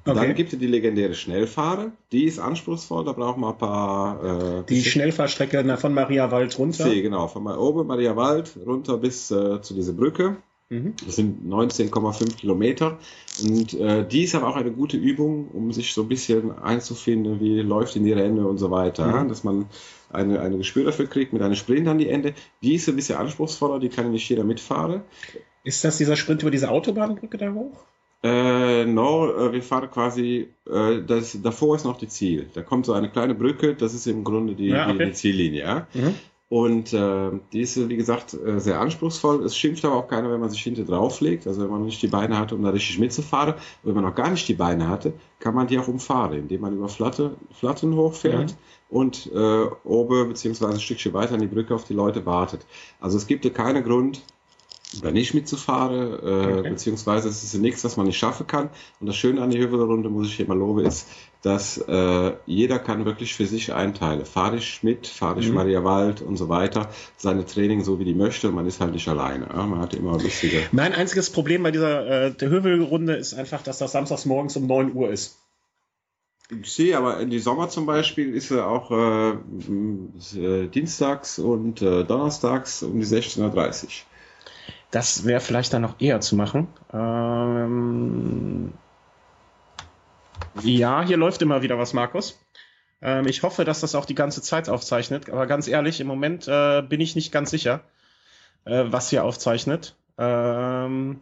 Dann 0.04 0.18
Okay. 0.18 0.34
gibt 0.34 0.52
es 0.52 0.58
die 0.58 0.66
legendäre 0.66 1.14
Schnellfahrer, 1.14 1.92
die 2.12 2.24
ist 2.24 2.38
anspruchsvoll, 2.38 3.04
da 3.06 3.12
braucht 3.12 3.38
man 3.38 3.52
ein 3.52 3.58
paar 3.58 4.60
äh, 4.60 4.62
Die 4.68 4.84
Schnellfahrstrecke 4.84 5.64
nach- 5.64 5.78
von 5.80 5.94
Maria 5.94 6.30
Wald 6.30 6.58
runter. 6.58 6.84
See, 6.84 7.00
genau, 7.00 7.26
von 7.26 7.46
oben 7.46 7.86
Maria 7.86 8.14
Wald 8.14 8.52
runter 8.66 8.98
bis 8.98 9.30
äh, 9.30 9.62
zu 9.62 9.72
dieser 9.74 9.92
Brücke. 9.94 10.36
Mhm. 10.68 10.94
Das 11.06 11.16
sind 11.16 11.46
19,5 11.48 12.36
Kilometer. 12.36 12.98
Und 13.42 13.74
äh, 13.74 14.06
die 14.06 14.24
ist 14.24 14.34
aber 14.34 14.48
auch 14.48 14.56
eine 14.56 14.72
gute 14.72 14.96
Übung, 14.98 15.48
um 15.52 15.72
sich 15.72 15.92
so 15.94 16.02
ein 16.02 16.08
bisschen 16.08 16.56
einzufinden, 16.58 17.40
wie 17.40 17.60
läuft 17.60 17.96
in 17.96 18.04
die 18.04 18.12
Rennen 18.12 18.44
und 18.44 18.58
so 18.58 18.70
weiter. 18.70 19.24
Mhm. 19.24 19.28
Dass 19.28 19.42
man 19.44 19.66
eine, 20.12 20.40
eine 20.40 20.58
Gespür 20.58 20.84
dafür 20.84 21.06
kriegt 21.06 21.32
mit 21.32 21.40
einem 21.42 21.54
Sprint 21.54 21.88
an 21.88 21.98
die 21.98 22.08
Ende. 22.08 22.34
Die 22.62 22.74
ist 22.74 22.88
ein 22.88 22.96
bisschen 22.96 23.16
anspruchsvoller, 23.16 23.78
die 23.80 23.88
kann 23.88 24.10
nicht 24.10 24.28
jeder 24.28 24.44
mitfahren. 24.44 25.00
Ist 25.64 25.82
das 25.84 25.96
dieser 25.98 26.16
Sprint 26.16 26.42
über 26.42 26.50
diese 26.50 26.70
Autobahnbrücke 26.70 27.38
da 27.38 27.52
hoch? 27.52 27.84
Äh, 28.24 28.86
no, 28.86 29.30
äh, 29.30 29.52
wir 29.52 29.62
fahren 29.62 29.90
quasi, 29.90 30.48
äh, 30.66 31.02
das, 31.06 31.38
davor 31.42 31.76
ist 31.76 31.84
noch 31.84 31.98
die 31.98 32.08
Ziel. 32.08 32.46
Da 32.54 32.62
kommt 32.62 32.86
so 32.86 32.94
eine 32.94 33.10
kleine 33.10 33.34
Brücke, 33.34 33.74
das 33.74 33.92
ist 33.92 34.06
im 34.06 34.24
Grunde 34.24 34.54
die, 34.54 34.68
Ja, 34.68 34.88
okay. 34.88 34.98
die, 34.98 35.04
die 35.04 35.12
Ziellinie. 35.12 35.62
Ja? 35.62 35.86
Mhm. 35.92 36.14
Und 36.48 36.92
äh, 36.94 37.30
die 37.52 37.60
ist, 37.60 37.88
wie 37.88 37.96
gesagt, 37.96 38.32
äh, 38.34 38.60
sehr 38.60 38.80
anspruchsvoll. 38.80 39.44
Es 39.44 39.56
schimpft 39.56 39.84
aber 39.84 39.96
auch 39.96 40.08
keiner, 40.08 40.30
wenn 40.30 40.40
man 40.40 40.48
sich 40.50 40.62
hinter 40.62 40.84
drauf 40.84 41.20
legt. 41.20 41.46
Also 41.46 41.62
wenn 41.62 41.70
man 41.70 41.84
nicht 41.84 42.00
die 42.00 42.06
Beine 42.06 42.38
hatte, 42.38 42.54
um 42.54 42.62
da 42.62 42.70
richtig 42.70 42.98
mitzufahren. 42.98 43.54
Und 43.54 43.60
wenn 43.82 43.94
man 43.94 44.04
noch 44.04 44.14
gar 44.14 44.30
nicht 44.30 44.48
die 44.48 44.54
Beine 44.54 44.88
hatte, 44.88 45.12
kann 45.40 45.54
man 45.54 45.66
die 45.66 45.78
auch 45.78 45.88
umfahren, 45.88 46.32
indem 46.38 46.62
man 46.62 46.74
über 46.74 46.88
Flatte, 46.88 47.36
Flatten 47.52 47.94
hochfährt 47.94 48.52
Mhm. 48.52 48.56
und 48.96 49.30
äh, 49.34 49.66
oben 49.84 50.28
beziehungsweise 50.28 50.72
ein 50.74 50.80
Stückchen 50.80 51.12
weiter 51.12 51.34
an 51.34 51.40
die 51.40 51.46
Brücke 51.46 51.74
auf 51.74 51.84
die 51.84 51.94
Leute 51.94 52.24
wartet. 52.24 52.64
Also 53.00 53.16
es 53.18 53.26
gibt 53.26 53.44
ja 53.44 53.50
keinen 53.50 53.82
Grund, 53.84 54.22
da 55.00 55.10
nicht 55.10 55.34
mitzufahren, 55.34 56.12
äh, 56.12 56.58
Okay. 56.58 56.70
beziehungsweise 56.70 57.28
es 57.28 57.42
ist 57.42 57.54
nichts, 57.54 57.84
was 57.84 57.96
man 57.96 58.06
nicht 58.06 58.18
schaffen 58.18 58.46
kann. 58.46 58.70
Und 59.00 59.06
das 59.06 59.16
Schöne 59.16 59.42
an 59.42 59.50
der 59.50 59.60
Hövelrunde, 59.60 60.08
muss 60.08 60.28
ich 60.28 60.40
immer 60.40 60.54
loben, 60.54 60.84
ist, 60.84 61.08
dass 61.42 61.78
äh, 61.78 62.32
jeder 62.46 62.78
kann 62.78 63.04
wirklich 63.04 63.34
für 63.34 63.46
sich 63.46 63.72
einteilen. 63.74 64.24
Fahre 64.24 64.56
ich 64.56 64.82
mit, 64.82 65.06
fahre 65.06 65.40
ich 65.40 65.48
Mhm. 65.48 65.54
Maria 65.54 65.84
Wald 65.84 66.22
und 66.22 66.36
so 66.36 66.48
weiter, 66.48 66.88
seine 67.16 67.44
Training 67.44 67.84
so 67.84 67.98
wie 67.98 68.04
die 68.04 68.14
möchte 68.14 68.48
und 68.48 68.54
man 68.54 68.66
ist 68.66 68.80
halt 68.80 68.92
nicht 68.92 69.08
alleine. 69.08 69.48
Ja? 69.52 69.66
Man 69.66 69.80
hat 69.80 69.94
immer 69.94 70.12
lustige. 70.18 70.62
Mein 70.72 70.94
einziges 70.94 71.30
Problem 71.30 71.62
bei 71.62 71.70
dieser 71.70 72.26
äh, 72.26 72.30
der 72.32 72.48
Hövelrunde 72.48 73.14
ist 73.16 73.34
einfach, 73.34 73.62
dass 73.62 73.78
das 73.78 73.92
samstags 73.92 74.24
morgens 74.24 74.56
um 74.56 74.66
9 74.66 74.94
Uhr 74.94 75.10
ist. 75.10 75.38
Ich 76.62 76.72
sehe, 76.72 76.96
aber 76.98 77.20
in 77.20 77.30
die 77.30 77.38
Sommer 77.38 77.70
zum 77.70 77.86
Beispiel 77.86 78.34
ist 78.34 78.50
er 78.50 78.68
auch 78.68 78.90
äh, 78.90 79.30
äh, 80.38 80.68
dienstags 80.68 81.38
und 81.38 81.80
äh, 81.82 82.04
donnerstags 82.04 82.82
um 82.82 83.00
die 83.00 83.06
16.30 83.06 83.42
Uhr. 83.84 83.90
Das 84.94 85.24
wäre 85.24 85.40
vielleicht 85.40 85.72
dann 85.72 85.82
noch 85.82 86.00
eher 86.00 86.20
zu 86.20 86.36
machen. 86.36 86.68
Ähm, 86.92 88.72
ja, 90.62 91.02
hier 91.02 91.16
läuft 91.16 91.42
immer 91.42 91.62
wieder 91.62 91.78
was, 91.80 91.94
Markus. 91.94 92.38
Ähm, 93.02 93.26
ich 93.26 93.42
hoffe, 93.42 93.64
dass 93.64 93.80
das 93.80 93.96
auch 93.96 94.04
die 94.04 94.14
ganze 94.14 94.40
Zeit 94.40 94.68
aufzeichnet. 94.68 95.28
Aber 95.28 95.48
ganz 95.48 95.66
ehrlich, 95.66 96.00
im 96.00 96.06
Moment 96.06 96.46
äh, 96.46 96.80
bin 96.82 97.00
ich 97.00 97.16
nicht 97.16 97.32
ganz 97.32 97.50
sicher, 97.50 97.80
äh, 98.66 98.84
was 98.86 99.10
hier 99.10 99.24
aufzeichnet. 99.24 99.96
Ähm, 100.16 101.20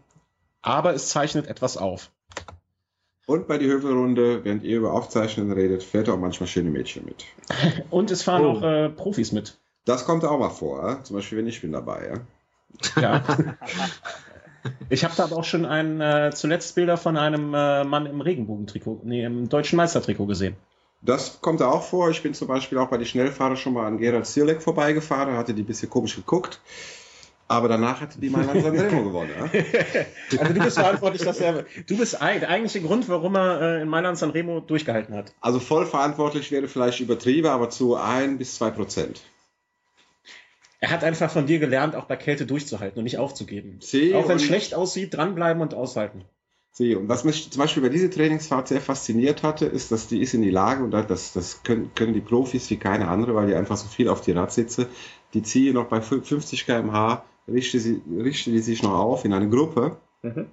aber 0.60 0.92
es 0.92 1.08
zeichnet 1.08 1.46
etwas 1.46 1.78
auf. 1.78 2.10
Und 3.24 3.48
bei 3.48 3.56
die 3.56 3.68
Hövelrunde, 3.68 4.44
während 4.44 4.64
ihr 4.64 4.76
über 4.76 4.92
Aufzeichnen 4.92 5.50
redet, 5.50 5.82
fährt 5.82 6.10
auch 6.10 6.18
manchmal 6.18 6.46
schöne 6.46 6.68
Mädchen 6.68 7.06
mit. 7.06 7.24
Und 7.90 8.10
es 8.10 8.22
fahren 8.22 8.44
Oh. 8.44 8.50
auch 8.58 8.62
äh, 8.62 8.90
Profis 8.90 9.32
mit. 9.32 9.56
Das 9.86 10.04
kommt 10.04 10.26
auch 10.26 10.38
mal 10.38 10.50
vor. 10.50 11.02
Zum 11.04 11.16
Beispiel, 11.16 11.38
wenn 11.38 11.46
ich 11.46 11.62
bin 11.62 11.72
dabei. 11.72 12.08
Ja? 12.08 12.20
Ja. 13.00 13.22
Ich 14.88 15.04
habe 15.04 15.14
da 15.16 15.24
aber 15.24 15.36
auch 15.36 15.44
schon 15.44 15.64
ein, 15.64 16.00
äh, 16.00 16.30
zuletzt 16.32 16.74
Bilder 16.74 16.96
von 16.96 17.16
einem 17.16 17.52
äh, 17.54 17.82
Mann 17.84 18.06
im 18.06 18.20
Regenbogentrikot, 18.20 19.00
nee, 19.04 19.24
im 19.24 19.48
deutschen 19.48 19.76
Meistertrikot 19.76 20.26
gesehen. 20.26 20.56
Das 21.00 21.40
kommt 21.40 21.60
da 21.60 21.68
auch 21.68 21.82
vor. 21.82 22.10
Ich 22.10 22.22
bin 22.22 22.32
zum 22.32 22.46
Beispiel 22.46 22.78
auch 22.78 22.88
bei 22.88 22.96
den 22.96 23.06
Schnellfahrern 23.06 23.56
schon 23.56 23.72
mal 23.72 23.86
an 23.86 23.98
Gerald 23.98 24.26
Zierleck 24.26 24.62
vorbeigefahren, 24.62 25.36
hatte 25.36 25.52
die 25.52 25.62
ein 25.62 25.66
bisschen 25.66 25.90
komisch 25.90 26.14
geguckt. 26.14 26.60
Aber 27.48 27.68
danach 27.68 28.00
hatte 28.00 28.20
die 28.20 28.30
Mailand 28.30 28.62
Sanremo 28.62 29.02
gewonnen. 29.04 29.30
Ja? 29.36 30.38
also 30.38 30.54
du 30.54 30.60
bist 30.60 30.78
verantwortlich, 30.78 31.22
dass 31.22 31.40
er. 31.40 31.64
Du 31.86 31.98
bist 31.98 32.14
der 32.14 32.48
eigentliche 32.48 32.80
Grund, 32.80 33.08
warum 33.08 33.34
er 33.34 33.60
äh, 33.60 33.82
in 33.82 33.88
Mailand 33.88 34.16
Sanremo 34.16 34.60
durchgehalten 34.60 35.14
hat. 35.14 35.34
Also 35.40 35.58
voll 35.58 35.86
verantwortlich 35.86 36.50
wäre 36.52 36.68
vielleicht 36.68 37.00
übertrieben, 37.00 37.48
aber 37.48 37.68
zu 37.68 37.96
ein 37.96 38.38
bis 38.38 38.54
zwei 38.54 38.70
Prozent. 38.70 39.22
Er 40.82 40.90
hat 40.90 41.04
einfach 41.04 41.30
von 41.30 41.46
dir 41.46 41.60
gelernt, 41.60 41.94
auch 41.94 42.06
bei 42.06 42.16
Kälte 42.16 42.44
durchzuhalten 42.44 42.98
und 42.98 43.04
nicht 43.04 43.16
aufzugeben. 43.16 43.76
Sie 43.80 44.16
auch 44.16 44.28
wenn 44.28 44.38
es 44.38 44.42
schlecht 44.42 44.74
aussieht, 44.74 45.14
dranbleiben 45.14 45.62
und 45.62 45.74
aushalten. 45.74 46.24
Sie, 46.72 46.96
und 46.96 47.08
was 47.08 47.22
mich 47.22 47.52
zum 47.52 47.62
Beispiel 47.62 47.84
bei 47.84 47.88
dieser 47.88 48.10
Trainingsfahrt 48.10 48.66
sehr 48.66 48.80
fasziniert 48.80 49.44
hatte, 49.44 49.66
ist, 49.66 49.92
dass 49.92 50.08
die 50.08 50.20
ist 50.20 50.34
in 50.34 50.42
die 50.42 50.50
Lage, 50.50 50.82
und 50.82 50.90
das, 50.90 51.34
das 51.34 51.62
können, 51.62 51.92
können 51.94 52.14
die 52.14 52.20
Profis 52.20 52.68
wie 52.68 52.78
keine 52.78 53.06
andere, 53.06 53.36
weil 53.36 53.46
die 53.46 53.54
einfach 53.54 53.76
so 53.76 53.86
viel 53.86 54.08
auf 54.08 54.22
die 54.22 54.32
Rad 54.32 54.50
sitzen, 54.50 54.86
die 55.34 55.44
ziehen 55.44 55.74
noch 55.74 55.86
bei 55.86 56.00
50 56.00 56.66
km/h 56.66 57.22
richtet 57.46 57.82
sie, 57.82 58.02
richtet 58.18 58.54
die 58.54 58.58
sich 58.58 58.82
noch 58.82 58.94
auf 58.94 59.24
in 59.24 59.32
eine 59.34 59.48
Gruppe, 59.48 59.98
mhm. 60.22 60.46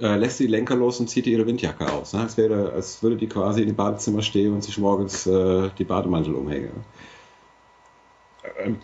äh, 0.00 0.16
lässt 0.16 0.40
die 0.40 0.46
Lenker 0.46 0.76
los 0.76 0.98
und 0.98 1.10
zieht 1.10 1.26
ihre 1.26 1.46
Windjacke 1.46 1.92
aus. 1.92 2.14
Ne? 2.14 2.20
Als, 2.20 2.38
wäre, 2.38 2.72
als 2.72 3.02
würde 3.02 3.16
die 3.16 3.28
quasi 3.28 3.60
in 3.60 3.66
dem 3.66 3.76
Badezimmer 3.76 4.22
stehen 4.22 4.54
und 4.54 4.64
sich 4.64 4.78
morgens 4.78 5.26
äh, 5.26 5.68
die 5.76 5.84
Bademantel 5.84 6.34
umhängen. 6.34 6.70
Ähm. 8.58 8.78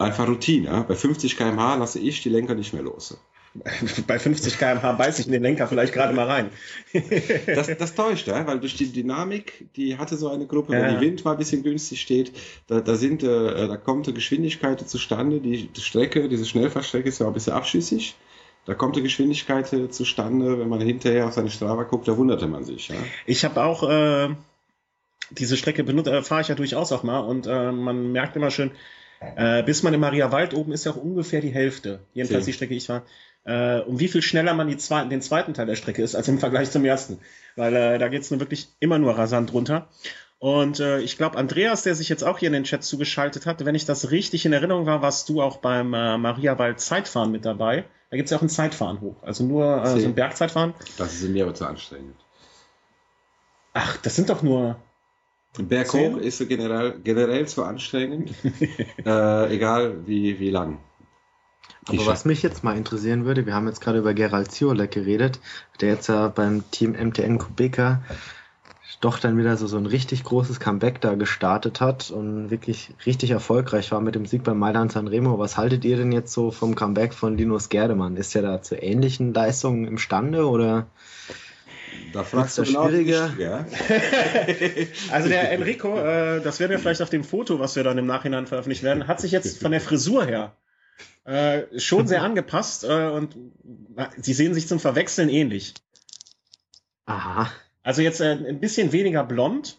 Einfach 0.00 0.26
Routine. 0.26 0.84
Bei 0.88 0.94
50 0.94 1.36
km/h 1.36 1.74
lasse 1.76 1.98
ich 1.98 2.22
die 2.22 2.30
Lenker 2.30 2.54
nicht 2.54 2.72
mehr 2.72 2.82
los. 2.82 3.18
Bei 4.06 4.18
50 4.18 4.58
km/h 4.58 4.92
beiß 4.92 5.18
ich 5.18 5.26
in 5.26 5.32
den 5.32 5.42
Lenker 5.42 5.66
vielleicht 5.66 5.92
gerade 5.92 6.14
mal 6.14 6.26
rein. 6.26 6.50
das, 7.46 7.66
das 7.76 7.94
täuscht, 7.94 8.28
ja? 8.28 8.46
weil 8.46 8.60
durch 8.60 8.76
die 8.76 8.92
Dynamik, 8.92 9.66
die 9.76 9.98
hatte 9.98 10.16
so 10.16 10.30
eine 10.30 10.46
Gruppe, 10.46 10.72
ja. 10.72 10.82
wenn 10.82 10.94
die 10.94 11.06
Wind 11.06 11.24
mal 11.24 11.32
ein 11.32 11.38
bisschen 11.38 11.62
günstig 11.62 12.00
steht, 12.00 12.32
da, 12.68 12.80
da, 12.80 12.94
sind, 12.94 13.22
äh, 13.22 13.68
da 13.68 13.76
kommt 13.76 14.06
eine 14.06 14.14
Geschwindigkeit 14.14 14.88
zustande. 14.88 15.40
Die, 15.40 15.66
die 15.66 15.80
Strecke, 15.80 16.28
diese 16.28 16.46
Schnellfahrstrecke 16.46 17.08
ist 17.08 17.18
ja 17.18 17.26
auch 17.26 17.30
ein 17.30 17.34
bisschen 17.34 17.54
abschüssig. 17.54 18.14
Da 18.66 18.74
kommt 18.74 18.94
eine 18.94 19.02
Geschwindigkeit 19.02 19.68
zustande, 19.90 20.58
wenn 20.60 20.68
man 20.68 20.80
hinterher 20.80 21.26
auf 21.26 21.32
seine 21.32 21.50
Strava 21.50 21.82
guckt, 21.84 22.06
da 22.06 22.16
wunderte 22.16 22.46
man 22.46 22.64
sich. 22.64 22.88
Ja? 22.88 22.96
Ich 23.26 23.44
habe 23.44 23.62
auch 23.64 23.82
äh, 23.88 24.28
diese 25.30 25.56
Strecke 25.56 25.82
benutzt, 25.82 26.08
äh, 26.08 26.22
fahre 26.22 26.42
ich 26.42 26.48
ja 26.48 26.54
durchaus 26.54 26.92
auch 26.92 27.02
mal 27.02 27.20
und 27.20 27.46
äh, 27.46 27.72
man 27.72 28.12
merkt 28.12 28.36
immer 28.36 28.50
schön, 28.50 28.70
äh, 29.20 29.62
bis 29.62 29.82
man 29.82 29.94
in 29.94 30.00
Maria 30.00 30.32
Wald 30.32 30.54
oben 30.54 30.72
ist 30.72 30.84
ja 30.84 30.92
auch 30.92 30.96
ungefähr 30.96 31.40
die 31.40 31.52
Hälfte. 31.52 32.00
Jedenfalls 32.14 32.42
okay. 32.42 32.50
die 32.50 32.56
Strecke 32.56 32.74
ich 32.74 32.88
war 32.88 33.04
äh, 33.44 33.80
um 33.80 33.98
wie 33.98 34.08
viel 34.08 34.22
schneller 34.22 34.54
man 34.54 34.68
die 34.68 34.76
zwei, 34.76 35.04
den 35.04 35.22
zweiten 35.22 35.54
Teil 35.54 35.66
der 35.66 35.76
Strecke 35.76 36.02
ist 36.02 36.14
als 36.14 36.28
im 36.28 36.38
Vergleich 36.38 36.70
zum 36.70 36.84
ersten. 36.84 37.18
Weil 37.56 37.74
äh, 37.74 37.98
da 37.98 38.08
geht's 38.08 38.30
nur 38.30 38.40
wirklich 38.40 38.68
immer 38.80 38.98
nur 38.98 39.16
rasant 39.16 39.52
runter. 39.52 39.88
Und 40.38 40.80
äh, 40.80 41.00
ich 41.00 41.18
glaube, 41.18 41.36
Andreas, 41.36 41.82
der 41.82 41.94
sich 41.94 42.08
jetzt 42.08 42.22
auch 42.22 42.38
hier 42.38 42.46
in 42.46 42.54
den 42.54 42.64
Chat 42.64 42.82
zugeschaltet 42.82 43.44
hat, 43.44 43.64
wenn 43.64 43.74
ich 43.74 43.84
das 43.84 44.10
richtig 44.10 44.46
in 44.46 44.52
Erinnerung 44.52 44.86
war, 44.86 45.02
warst 45.02 45.28
du 45.28 45.42
auch 45.42 45.58
beim 45.58 45.92
äh, 45.92 46.16
Mariawald 46.16 46.80
Zeitfahren 46.80 47.30
mit 47.30 47.44
dabei. 47.44 47.84
Da 48.10 48.16
gibt's 48.16 48.30
ja 48.30 48.38
auch 48.38 48.42
ein 48.42 48.48
Zeitfahren 48.48 49.00
hoch. 49.00 49.22
Also 49.22 49.44
nur 49.44 49.84
äh, 49.84 50.00
so 50.00 50.06
ein 50.06 50.14
Bergzeitfahren. 50.14 50.74
Das 50.96 51.14
ist 51.14 51.28
mir 51.28 51.44
aber 51.44 51.54
zu 51.54 51.66
anstrengend. 51.66 52.16
Ach, 53.74 53.98
das 53.98 54.16
sind 54.16 54.30
doch 54.30 54.42
nur. 54.42 54.76
Berghoch 55.58 56.16
ist 56.18 56.46
generell, 56.48 57.00
generell 57.02 57.46
zu 57.48 57.64
anstrengend. 57.64 58.32
äh, 59.04 59.54
egal 59.54 60.06
wie, 60.06 60.38
wie 60.38 60.50
lang. 60.50 60.78
Aber 61.86 62.06
was 62.06 62.24
mich 62.24 62.42
jetzt 62.42 62.62
mal 62.62 62.76
interessieren 62.76 63.24
würde, 63.24 63.46
wir 63.46 63.54
haben 63.54 63.66
jetzt 63.66 63.80
gerade 63.80 63.98
über 63.98 64.14
Gerald 64.14 64.52
Ziolek 64.52 64.92
geredet, 64.92 65.40
der 65.80 65.88
jetzt 65.88 66.08
ja 66.08 66.28
beim 66.28 66.70
Team 66.70 66.92
MTN 66.92 67.38
Kubeka 67.38 68.02
doch 69.00 69.18
dann 69.18 69.38
wieder 69.38 69.56
so, 69.56 69.66
so 69.66 69.78
ein 69.78 69.86
richtig 69.86 70.24
großes 70.24 70.60
Comeback 70.60 71.00
da 71.00 71.14
gestartet 71.14 71.80
hat 71.80 72.10
und 72.10 72.50
wirklich 72.50 72.92
richtig 73.06 73.30
erfolgreich 73.30 73.90
war 73.92 74.00
mit 74.00 74.14
dem 74.14 74.26
Sieg 74.26 74.44
beim 74.44 74.58
Mailand 74.58 74.92
Sanremo. 74.92 75.38
Was 75.38 75.56
haltet 75.56 75.84
ihr 75.86 75.96
denn 75.96 76.12
jetzt 76.12 76.32
so 76.32 76.50
vom 76.50 76.74
Comeback 76.74 77.14
von 77.14 77.36
Linus 77.36 77.70
Gerdemann? 77.70 78.16
Ist 78.16 78.36
er 78.36 78.42
da 78.42 78.62
zu 78.62 78.76
ähnlichen 78.76 79.32
Leistungen 79.32 79.86
imstande 79.86 80.46
oder? 80.46 80.86
Da 82.12 82.24
fragst 82.24 82.58
du 82.58 82.62
genau 82.62 82.88
schwieriger. 82.88 83.32
Ja. 83.38 83.66
also 85.12 85.28
der 85.28 85.52
Enrico, 85.52 85.96
äh, 85.96 86.40
das 86.40 86.60
werden 86.60 86.72
wir 86.72 86.78
vielleicht 86.78 87.02
auf 87.02 87.10
dem 87.10 87.24
Foto, 87.24 87.58
was 87.58 87.76
wir 87.76 87.84
dann 87.84 87.98
im 87.98 88.06
Nachhinein 88.06 88.46
veröffentlichen 88.46 88.84
werden, 88.84 89.06
hat 89.06 89.20
sich 89.20 89.32
jetzt 89.32 89.60
von 89.60 89.70
der 89.70 89.80
Frisur 89.80 90.24
her 90.24 90.56
äh, 91.24 91.78
schon 91.78 92.06
sehr 92.06 92.22
angepasst 92.22 92.84
äh, 92.84 93.08
und 93.08 93.36
äh, 93.96 94.06
sie 94.16 94.32
sehen 94.32 94.54
sich 94.54 94.66
zum 94.66 94.80
Verwechseln 94.80 95.28
ähnlich. 95.28 95.74
Aha. 97.06 97.50
Also 97.82 98.02
jetzt 98.02 98.20
äh, 98.20 98.32
ein 98.32 98.60
bisschen 98.60 98.92
weniger 98.92 99.24
blond. 99.24 99.78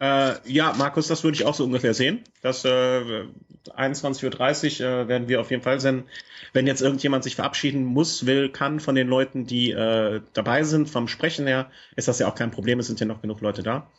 Äh, 0.00 0.34
ja, 0.50 0.74
Markus, 0.74 1.08
das 1.08 1.24
würde 1.24 1.36
ich 1.36 1.44
auch 1.44 1.54
so 1.54 1.64
ungefähr 1.64 1.94
sehen. 1.94 2.22
Das 2.42 2.64
äh, 2.64 3.24
21.30 3.72 4.80
Uhr 4.82 4.86
äh, 4.86 5.08
werden 5.08 5.28
wir 5.28 5.40
auf 5.40 5.50
jeden 5.50 5.62
Fall 5.62 5.80
senden. 5.80 6.08
Wenn 6.52 6.66
jetzt 6.66 6.80
irgendjemand 6.80 7.24
sich 7.24 7.36
verabschieden 7.36 7.84
muss, 7.84 8.26
will, 8.26 8.48
kann 8.48 8.80
von 8.80 8.94
den 8.94 9.08
Leuten, 9.08 9.46
die 9.46 9.70
äh, 9.70 10.20
dabei 10.32 10.64
sind, 10.64 10.88
vom 10.88 11.08
Sprechen 11.08 11.46
her, 11.46 11.70
ist 11.96 12.08
das 12.08 12.18
ja 12.18 12.28
auch 12.28 12.34
kein 12.34 12.50
Problem. 12.50 12.78
Es 12.78 12.86
sind 12.86 13.00
ja 13.00 13.06
noch 13.06 13.20
genug 13.20 13.40
Leute 13.40 13.62
da. 13.62 13.90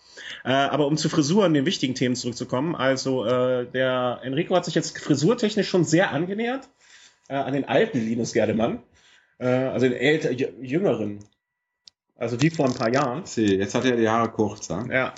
Äh, 0.44 0.52
aber 0.52 0.88
um 0.88 0.98
zu 0.98 1.10
Frisuren, 1.10 1.54
den 1.54 1.66
wichtigen 1.66 1.96
Themen 1.96 2.16
zurückzukommen, 2.16 2.76
also 2.76 3.26
äh, 3.26 3.66
der 3.66 4.20
Enrico 4.24 4.56
hat 4.56 4.66
sich 4.66 4.76
jetzt 4.76 4.98
frisurtechnisch 4.98 5.70
schon 5.70 5.84
sehr 5.84 6.12
angenähert 6.12 6.70
äh, 7.30 7.36
an 7.36 7.54
den 7.54 7.66
alten 7.66 8.00
Linus 8.00 8.34
Gerdemann, 8.34 8.84
äh, 9.38 9.48
also 9.48 9.88
den 9.88 9.98
älter, 9.98 10.32
jüngeren, 10.32 11.20
also 12.16 12.42
wie 12.42 12.50
vor 12.50 12.66
ein 12.66 12.74
paar 12.74 12.94
Jahren. 12.94 13.26
Sie, 13.26 13.56
jetzt 13.56 13.76
hat 13.76 13.86
er 13.86 13.96
die 13.96 14.10
Haare 14.10 14.30
kurz, 14.30 14.68
ja? 14.68 14.86
Ja. 14.92 15.14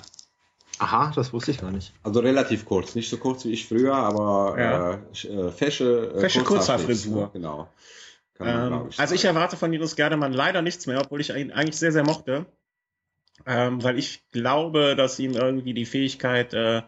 Aha, 0.82 1.12
das 1.14 1.32
wusste 1.32 1.50
ich 1.52 1.58
gar 1.58 1.70
nicht. 1.70 1.92
Also 2.02 2.20
relativ 2.20 2.64
kurz, 2.64 2.94
nicht 2.94 3.08
so 3.08 3.16
kurz 3.16 3.44
wie 3.44 3.52
ich 3.52 3.68
früher, 3.68 3.94
aber 3.94 4.56
ja. 4.58 4.94
äh, 4.94 5.26
äh 5.26 5.50
fesche, 5.50 6.12
äh, 6.14 6.20
fesche 6.20 6.42
Kurzhaarfrisur. 6.42 7.30
Genau. 7.32 7.68
Ähm, 8.40 8.86
ich 8.90 8.98
also 8.98 9.14
ich 9.14 9.24
erwarte 9.24 9.56
von 9.56 9.70
Linus 9.70 9.94
Gerdemann 9.96 10.32
leider 10.32 10.62
nichts 10.62 10.86
mehr, 10.86 11.00
obwohl 11.00 11.20
ich 11.20 11.30
ihn 11.30 11.52
eigentlich 11.52 11.76
sehr, 11.76 11.92
sehr 11.92 12.04
mochte 12.04 12.46
ähm, 13.46 13.82
weil 13.82 13.98
ich 13.98 14.22
glaube, 14.30 14.94
dass 14.96 15.18
ihm 15.18 15.32
irgendwie 15.32 15.74
die 15.74 15.86
Fähigkeit 15.86 16.54
äh, 16.54 16.82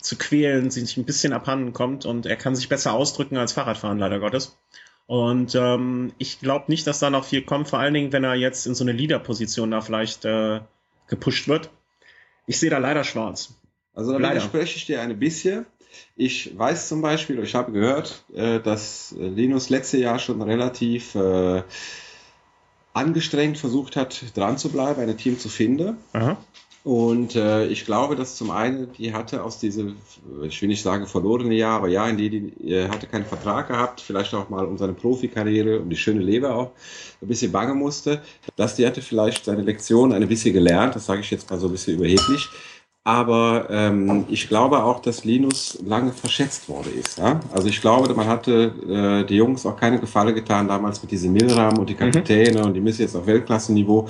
zu 0.00 0.16
quälen 0.16 0.70
sich 0.70 0.96
ein 0.96 1.04
bisschen 1.04 1.32
abhanden 1.32 1.72
kommt 1.72 2.06
und 2.06 2.26
er 2.26 2.36
kann 2.36 2.56
sich 2.56 2.68
besser 2.68 2.92
ausdrücken 2.92 3.36
als 3.36 3.52
Fahrradfahren, 3.52 3.98
leider 3.98 4.18
Gottes. 4.18 4.58
Und 5.06 5.54
ähm, 5.54 6.12
ich 6.18 6.40
glaube 6.40 6.66
nicht, 6.68 6.86
dass 6.86 7.00
da 7.00 7.10
noch 7.10 7.24
viel 7.24 7.42
kommt, 7.42 7.68
vor 7.68 7.78
allen 7.78 7.94
Dingen, 7.94 8.12
wenn 8.12 8.24
er 8.24 8.34
jetzt 8.34 8.66
in 8.66 8.74
so 8.74 8.84
eine 8.84 8.92
Leader-Position 8.92 9.70
da 9.70 9.80
vielleicht 9.80 10.24
äh, 10.24 10.60
gepusht 11.08 11.48
wird. 11.48 11.70
Ich 12.46 12.58
sehe 12.58 12.70
da 12.70 12.78
leider 12.78 13.04
schwarz. 13.04 13.54
Also 13.94 14.18
da 14.18 14.40
spreche 14.40 14.76
ich 14.76 14.86
dir 14.86 15.00
ein 15.00 15.18
bisschen. 15.18 15.66
Ich 16.16 16.56
weiß 16.56 16.88
zum 16.88 17.02
Beispiel, 17.02 17.38
ich 17.42 17.54
habe 17.54 17.72
gehört, 17.72 18.24
äh, 18.32 18.60
dass 18.60 19.14
Linus 19.18 19.68
letztes 19.68 20.00
Jahr 20.00 20.18
schon 20.18 20.40
relativ 20.40 21.14
äh, 21.14 21.62
angestrengt 22.94 23.58
versucht 23.58 23.96
hat, 23.96 24.24
dran 24.34 24.58
zu 24.58 24.70
bleiben, 24.70 25.00
ein 25.00 25.16
Team 25.16 25.38
zu 25.38 25.48
finden. 25.48 25.98
Aha. 26.12 26.38
Und 26.84 27.36
äh, 27.36 27.66
ich 27.66 27.84
glaube, 27.84 28.16
dass 28.16 28.34
zum 28.34 28.50
einen, 28.50 28.92
die 28.94 29.14
hatte 29.14 29.44
aus 29.44 29.60
diesem, 29.60 29.96
ich 30.42 30.60
will 30.60 30.68
nicht 30.68 30.82
sagen 30.82 31.06
verlorene 31.06 31.54
Jahr, 31.54 31.76
aber 31.76 31.86
ja, 31.86 32.08
in 32.08 32.16
die, 32.16 32.28
die 32.28 32.72
äh, 32.72 32.88
hatte 32.88 33.06
keinen 33.06 33.24
Vertrag 33.24 33.68
gehabt, 33.68 34.00
vielleicht 34.00 34.34
auch 34.34 34.48
mal 34.48 34.64
um 34.64 34.76
seine 34.76 34.92
Profikarriere, 34.92 35.78
um 35.78 35.88
die 35.88 35.96
schöne 35.96 36.20
Leber 36.20 36.56
auch 36.56 36.72
ein 37.20 37.28
bisschen 37.28 37.52
bange 37.52 37.74
musste, 37.74 38.20
dass 38.56 38.74
die 38.74 38.84
hatte 38.84 39.00
vielleicht 39.00 39.44
seine 39.44 39.62
Lektion 39.62 40.12
ein 40.12 40.26
bisschen 40.26 40.54
gelernt, 40.54 40.96
das 40.96 41.06
sage 41.06 41.20
ich 41.20 41.30
jetzt 41.30 41.48
mal 41.50 41.60
so 41.60 41.68
ein 41.68 41.72
bisschen 41.72 41.94
überheblich, 41.94 42.48
aber 43.04 43.66
ähm, 43.68 44.24
ich 44.28 44.48
glaube 44.48 44.84
auch, 44.84 45.00
dass 45.00 45.24
Linus 45.24 45.76
lange 45.84 46.12
verschätzt 46.12 46.68
worden 46.68 46.92
ist. 46.96 47.18
Ja? 47.18 47.40
Also 47.52 47.66
ich 47.66 47.80
glaube, 47.80 48.14
man 48.14 48.28
hatte 48.28 48.72
äh, 48.88 49.26
die 49.26 49.36
Jungs 49.36 49.66
auch 49.66 49.76
keine 49.76 49.98
Gefallen 49.98 50.34
getan 50.34 50.68
damals 50.68 51.02
mit 51.02 51.10
diesem 51.10 51.32
Milram 51.32 51.78
und 51.78 51.90
die 51.90 51.94
Kapitäne 51.94 52.60
mhm. 52.60 52.66
und 52.66 52.74
die 52.74 52.80
müssen 52.80 53.02
jetzt 53.02 53.16
auf 53.16 53.26
Weltklasseniveau 53.26 54.06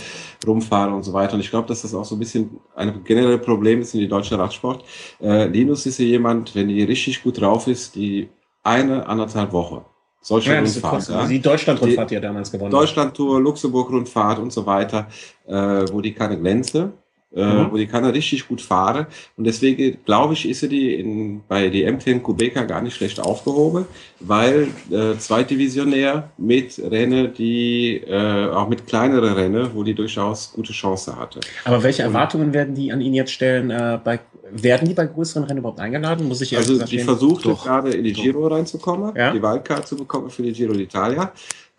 rumfahren 0.47 0.93
und 0.93 1.05
so 1.05 1.13
weiter. 1.15 1.35
Und 1.35 1.41
ich 1.41 1.49
glaube, 1.49 1.69
dass 1.69 1.83
das 1.83 1.95
auch 1.95 2.05
so 2.05 2.17
ein 2.17 2.19
bisschen 2.19 2.51
ein 2.77 3.03
generelles 3.03 3.41
Problem 3.41 3.81
ist 3.81 3.95
in 3.95 4.01
die 4.01 4.09
deutsche 4.09 4.39
Radsport. 4.39 4.85
Äh, 5.23 5.47
Linus 5.47 5.87
ist 5.87 5.99
ja 5.99 6.05
jemand, 6.05 6.55
wenn 6.55 6.69
die 6.69 6.83
richtig 6.83 7.23
gut 7.23 7.41
drauf 7.41 7.69
ist, 7.69 7.95
die 7.95 8.29
eine, 8.63 9.07
anderthalb 9.07 9.53
Woche 9.53 9.87
solche 10.21 10.53
ja, 10.53 10.61
Rundfahrt. 10.61 11.09
Ja. 11.09 11.27
Die 11.27 11.41
Deutschland-Rundfahrt, 11.41 12.11
die 12.11 12.15
er 12.15 12.21
damals 12.21 12.53
gewonnen 12.53 12.71
Deutschland-Tour, 12.71 13.41
Luxemburg-Rundfahrt 13.41 14.39
und 14.39 14.53
so 14.53 14.65
weiter, 14.65 15.09
äh, 15.47 15.53
wo 15.91 16.01
die 16.01 16.13
keine 16.13 16.39
Glänze 16.39 16.93
mhm. 17.35 17.69
wo 17.71 17.77
die 17.77 17.87
kann 17.87 18.05
er 18.05 18.13
richtig 18.13 18.49
gut 18.49 18.61
fahren. 18.61 19.07
Und 19.37 19.45
deswegen 19.45 19.99
glaube 20.05 20.35
ich, 20.35 20.49
ist 20.49 20.63
er 20.63 20.69
die 20.69 20.95
in, 20.95 21.41
bei 21.49 21.69
die 21.69 21.87
M10 21.87 22.21
Kubeka 22.21 22.65
gar 22.65 22.83
nicht 22.83 22.97
schlecht 22.97 23.21
aufgehoben, 23.21 23.87
weil 24.21 24.69
äh, 24.91 25.17
Zweitdivisionär 25.19 26.31
mit 26.39 26.79
Rennen, 26.79 27.33
die 27.35 28.03
äh, 28.07 28.51
auch 28.51 28.69
mit 28.69 28.87
kleineren 28.87 29.35
Rennen, 29.35 29.71
wo 29.75 29.83
die 29.83 29.95
durchaus 29.95 30.53
gute 30.53 30.73
Chance 30.73 31.17
hatte. 31.17 31.41
Aber 31.65 31.83
welche 31.83 32.03
Erwartungen 32.03 32.53
werden 32.53 32.75
die 32.75 32.93
an 32.93 33.01
ihn 33.01 33.15
jetzt 33.15 33.33
stellen 33.33 33.71
äh, 33.71 33.99
bei 34.03 34.21
werden 34.55 34.87
die 34.87 34.95
bei 34.95 35.07
größeren 35.07 35.45
Rennen 35.45 35.61
überhaupt 35.61 35.81
eingeladen? 35.81 36.29
Muss 36.29 36.43
ich 36.43 36.57
Also 36.57 36.85
die 36.85 36.99
versucht 36.99 37.43
gerade 37.45 37.91
in 37.91 38.05
die 38.05 38.13
Giro 38.13 38.47
reinzukommen, 38.47 39.17
Ja. 39.17 39.33
die 39.33 39.43
Wildcard 39.43 39.87
zu 39.89 39.97
bekommen 39.97 40.29
für 40.29 40.43
die 40.43 40.53
Giro 40.53 40.73
d'Italia. 40.73 41.31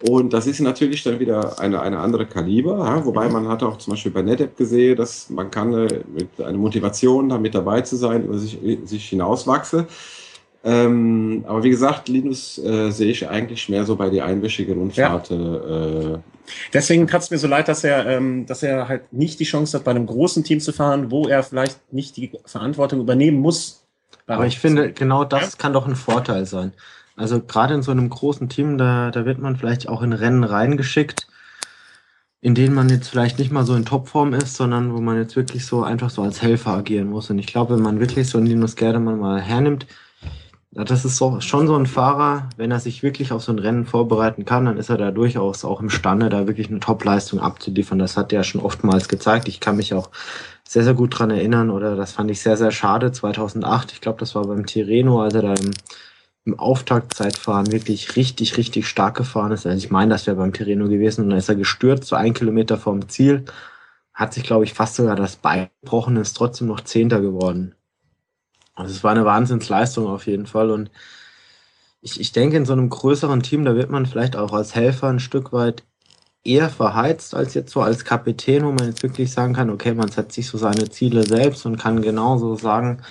Und 0.05 0.33
das 0.33 0.47
ist 0.47 0.59
natürlich 0.59 1.01
dann 1.03 1.19
wieder 1.19 1.59
eine, 1.59 1.81
eine 1.81 1.99
andere 1.99 2.25
Kaliber, 2.25 2.77
ja? 2.79 3.05
wobei 3.05 3.29
man 3.29 3.47
hat 3.47 3.63
auch 3.63 3.77
zum 3.77 3.91
Beispiel 3.91 4.11
bei 4.11 4.21
NetApp 4.21 4.57
gesehen, 4.57 4.97
dass 4.97 5.29
man 5.29 5.49
kann 5.49 5.73
äh, 5.73 6.01
mit 6.13 6.41
einer 6.41 6.57
Motivation 6.57 7.29
da 7.29 7.37
mit 7.37 7.55
dabei 7.55 7.81
zu 7.81 7.95
sein, 7.95 8.25
über 8.25 8.37
sich, 8.37 8.59
sich 8.83 9.07
hinauswachse. 9.07 9.87
Ähm, 10.65 11.45
aber 11.47 11.63
wie 11.63 11.69
gesagt, 11.69 12.09
Linus 12.09 12.57
äh, 12.57 12.91
sehe 12.91 13.11
ich 13.11 13.29
eigentlich 13.29 13.69
mehr 13.69 13.85
so 13.85 13.95
bei 13.95 14.09
die 14.09 14.21
einwöchigen 14.21 14.77
Rundfahrten. 14.77 15.55
Äh, 15.55 16.17
Deswegen 16.73 17.07
tat 17.07 17.21
es 17.21 17.31
mir 17.31 17.37
so 17.37 17.47
leid, 17.47 17.69
dass 17.69 17.85
er, 17.85 18.05
ähm, 18.05 18.45
dass 18.45 18.61
er 18.61 18.89
halt 18.89 19.13
nicht 19.13 19.39
die 19.39 19.45
Chance 19.45 19.77
hat, 19.77 19.85
bei 19.85 19.91
einem 19.91 20.05
großen 20.05 20.43
Team 20.43 20.59
zu 20.59 20.73
fahren, 20.73 21.11
wo 21.11 21.29
er 21.29 21.43
vielleicht 21.43 21.79
nicht 21.93 22.17
die 22.17 22.31
Verantwortung 22.45 22.99
übernehmen 22.99 23.39
muss. 23.39 23.85
Aber 24.27 24.47
ich 24.47 24.59
finde, 24.59 24.91
genau 24.91 25.23
das 25.23 25.57
kann 25.57 25.71
doch 25.71 25.87
ein 25.87 25.95
Vorteil 25.95 26.45
sein. 26.45 26.73
Also 27.15 27.41
gerade 27.41 27.75
in 27.75 27.83
so 27.83 27.91
einem 27.91 28.09
großen 28.09 28.49
Team, 28.49 28.77
da, 28.77 29.11
da 29.11 29.25
wird 29.25 29.39
man 29.39 29.55
vielleicht 29.55 29.87
auch 29.87 30.01
in 30.01 30.13
Rennen 30.13 30.43
reingeschickt, 30.43 31.27
in 32.41 32.55
denen 32.55 32.73
man 32.73 32.89
jetzt 32.89 33.07
vielleicht 33.07 33.39
nicht 33.39 33.51
mal 33.51 33.65
so 33.65 33.75
in 33.75 33.85
Topform 33.85 34.33
ist, 34.33 34.55
sondern 34.55 34.93
wo 34.93 34.99
man 34.99 35.17
jetzt 35.17 35.35
wirklich 35.35 35.65
so 35.65 35.83
einfach 35.83 36.09
so 36.09 36.23
als 36.23 36.41
Helfer 36.41 36.71
agieren 36.71 37.09
muss. 37.09 37.29
Und 37.29 37.39
ich 37.39 37.47
glaube, 37.47 37.75
wenn 37.75 37.83
man 37.83 37.99
wirklich 37.99 38.29
so 38.29 38.37
einen 38.37 38.47
Linus 38.47 38.75
Gerdemann 38.75 39.19
mal 39.19 39.41
hernimmt, 39.41 39.87
das 40.75 41.05
ist 41.05 41.17
so, 41.17 41.39
schon 41.39 41.67
so 41.67 41.75
ein 41.75 41.85
Fahrer, 41.85 42.49
wenn 42.57 42.71
er 42.71 42.79
sich 42.79 43.03
wirklich 43.03 43.31
auf 43.31 43.43
so 43.43 43.51
ein 43.51 43.59
Rennen 43.59 43.85
vorbereiten 43.85 44.43
kann, 44.43 44.65
dann 44.65 44.77
ist 44.77 44.89
er 44.89 44.97
da 44.97 45.11
durchaus 45.11 45.65
auch 45.65 45.79
imstande, 45.79 46.29
da 46.29 46.47
wirklich 46.47 46.69
eine 46.69 46.79
Top-Leistung 46.79 47.39
abzuliefern. 47.39 47.99
Das 47.99 48.17
hat 48.17 48.33
er 48.33 48.39
ja 48.39 48.43
schon 48.43 48.61
oftmals 48.61 49.07
gezeigt. 49.07 49.47
Ich 49.47 49.59
kann 49.59 49.77
mich 49.77 49.93
auch 49.93 50.09
sehr, 50.67 50.83
sehr 50.83 50.95
gut 50.95 51.17
dran 51.17 51.29
erinnern 51.29 51.69
oder 51.69 51.95
das 51.95 52.13
fand 52.13 52.31
ich 52.31 52.41
sehr, 52.41 52.57
sehr 52.57 52.71
schade 52.71 53.11
2008. 53.11 53.91
Ich 53.91 54.01
glaube, 54.01 54.19
das 54.19 54.33
war 54.33 54.47
beim 54.47 54.65
Tirreno, 54.65 55.21
als 55.21 55.35
er 55.35 55.43
da 55.43 55.53
im, 55.53 55.71
im 56.45 56.59
Auftaktzeitfahren 56.59 57.71
wirklich 57.71 58.15
richtig, 58.15 58.57
richtig 58.57 58.87
stark 58.87 59.15
gefahren 59.15 59.51
ist. 59.51 59.65
Also 59.65 59.77
ich 59.77 59.91
meine, 59.91 60.11
das 60.11 60.27
wäre 60.27 60.37
beim 60.37 60.53
Tirreno 60.53 60.87
gewesen 60.87 61.23
und 61.23 61.29
dann 61.29 61.39
ist 61.39 61.49
er 61.49 61.55
gestürzt, 61.55 62.05
so 62.05 62.15
ein 62.15 62.33
Kilometer 62.33 62.77
vom 62.77 63.07
Ziel, 63.07 63.45
hat 64.13 64.33
sich, 64.33 64.43
glaube 64.43 64.65
ich, 64.65 64.73
fast 64.73 64.95
sogar 64.95 65.15
das 65.15 65.37
Bein 65.37 65.69
gebrochen, 65.81 66.17
ist 66.17 66.33
trotzdem 66.33 66.67
noch 66.67 66.81
Zehnter 66.81 67.21
geworden. 67.21 67.75
Also 68.75 68.93
es 68.93 69.03
war 69.03 69.11
eine 69.11 69.25
Wahnsinnsleistung 69.25 70.07
auf 70.07 70.27
jeden 70.27 70.45
Fall 70.45 70.71
und 70.71 70.91
ich, 72.01 72.19
ich 72.19 72.33
denke, 72.33 72.57
in 72.57 72.65
so 72.65 72.73
einem 72.73 72.89
größeren 72.89 73.41
Team, 73.41 73.63
da 73.63 73.75
wird 73.75 73.89
man 73.89 74.05
vielleicht 74.05 74.35
auch 74.35 74.51
als 74.51 74.75
Helfer 74.75 75.07
ein 75.07 75.19
Stück 75.19 75.53
weit 75.53 75.83
eher 76.43 76.69
verheizt 76.69 77.35
als 77.35 77.53
jetzt 77.53 77.71
so 77.71 77.81
als 77.81 78.03
Kapitän, 78.03 78.65
wo 78.65 78.71
man 78.71 78.87
jetzt 78.87 79.03
wirklich 79.03 79.31
sagen 79.31 79.53
kann, 79.53 79.69
okay, 79.69 79.93
man 79.93 80.09
setzt 80.09 80.33
sich 80.33 80.47
so 80.47 80.57
seine 80.57 80.89
Ziele 80.89 81.23
selbst 81.23 81.65
und 81.65 81.77
kann 81.77 82.01
genauso 82.01 82.55
sagen, 82.55 83.01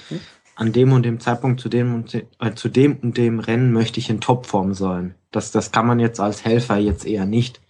an 0.54 0.72
dem 0.72 0.92
und 0.92 1.04
dem 1.04 1.20
Zeitpunkt 1.20 1.60
zu 1.60 1.68
dem 1.68 1.94
und 1.94 2.12
de, 2.12 2.26
äh, 2.40 2.54
zu 2.54 2.68
dem 2.68 2.96
und 2.96 3.16
dem 3.16 3.40
Rennen 3.40 3.72
möchte 3.72 4.00
ich 4.00 4.10
in 4.10 4.20
Topform 4.20 4.74
sein. 4.74 5.14
Das, 5.30 5.50
das 5.50 5.72
kann 5.72 5.86
man 5.86 5.98
jetzt 5.98 6.20
als 6.20 6.44
Helfer 6.44 6.76
jetzt 6.76 7.06
eher 7.06 7.24
nicht. 7.24 7.60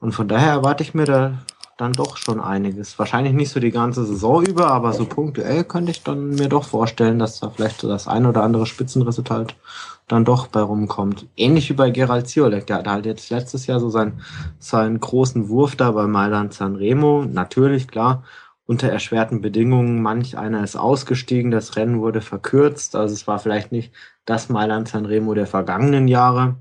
Und 0.00 0.12
von 0.12 0.28
daher 0.28 0.50
erwarte 0.50 0.82
ich 0.82 0.94
mir 0.94 1.06
da 1.06 1.38
dann 1.76 1.92
doch 1.92 2.16
schon 2.16 2.40
einiges. 2.40 2.98
Wahrscheinlich 2.98 3.32
nicht 3.32 3.50
so 3.50 3.58
die 3.58 3.70
ganze 3.70 4.04
Saison 4.04 4.44
über, 4.44 4.68
aber 4.68 4.92
so 4.92 5.06
punktuell 5.06 5.64
könnte 5.64 5.90
ich 5.90 6.02
dann 6.02 6.30
mir 6.30 6.48
doch 6.48 6.64
vorstellen, 6.64 7.18
dass 7.18 7.40
da 7.40 7.50
vielleicht 7.50 7.80
so 7.80 7.88
das 7.88 8.06
ein 8.06 8.26
oder 8.26 8.42
andere 8.42 8.66
Spitzenresultat 8.66 9.56
dann 10.06 10.24
doch 10.24 10.48
bei 10.48 10.60
rumkommt. 10.60 11.26
Ähnlich 11.36 11.70
wie 11.70 11.74
bei 11.74 11.90
Gerald 11.90 12.28
Ziolek, 12.28 12.66
der 12.66 12.78
hatte 12.78 12.90
halt 12.90 13.06
jetzt 13.06 13.30
letztes 13.30 13.66
Jahr 13.66 13.80
so 13.80 13.88
seinen, 13.88 14.20
seinen 14.58 15.00
großen 15.00 15.48
Wurf 15.48 15.76
da 15.76 15.90
bei 15.92 16.06
Mailand 16.06 16.52
Sanremo. 16.52 17.24
Natürlich, 17.24 17.88
klar, 17.88 18.22
unter 18.66 18.88
erschwerten 18.88 19.40
Bedingungen. 19.40 20.02
Manch 20.02 20.38
einer 20.38 20.64
ist 20.64 20.76
ausgestiegen, 20.76 21.50
das 21.50 21.76
Rennen 21.76 22.00
wurde 22.00 22.20
verkürzt. 22.20 22.96
Also 22.96 23.14
es 23.14 23.26
war 23.26 23.38
vielleicht 23.38 23.72
nicht 23.72 23.92
das 24.24 24.48
Mailand 24.48 24.88
Sanremo 24.88 25.34
der 25.34 25.46
vergangenen 25.46 26.08
Jahre. 26.08 26.56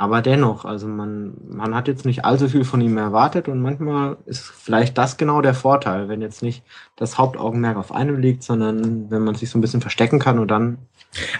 Aber 0.00 0.22
dennoch, 0.22 0.64
also 0.64 0.86
man, 0.86 1.34
man 1.48 1.74
hat 1.74 1.88
jetzt 1.88 2.06
nicht 2.06 2.24
allzu 2.24 2.48
viel 2.48 2.64
von 2.64 2.80
ihm 2.80 2.96
erwartet 2.96 3.48
und 3.48 3.60
manchmal 3.60 4.16
ist 4.26 4.44
vielleicht 4.46 4.96
das 4.96 5.16
genau 5.16 5.42
der 5.42 5.54
Vorteil, 5.54 6.08
wenn 6.08 6.22
jetzt 6.22 6.40
nicht 6.40 6.62
das 6.94 7.18
Hauptaugenmerk 7.18 7.76
auf 7.76 7.90
einem 7.90 8.20
liegt, 8.20 8.44
sondern 8.44 9.10
wenn 9.10 9.24
man 9.24 9.34
sich 9.34 9.50
so 9.50 9.58
ein 9.58 9.60
bisschen 9.60 9.80
verstecken 9.80 10.20
kann 10.20 10.38
und 10.38 10.52
dann. 10.52 10.78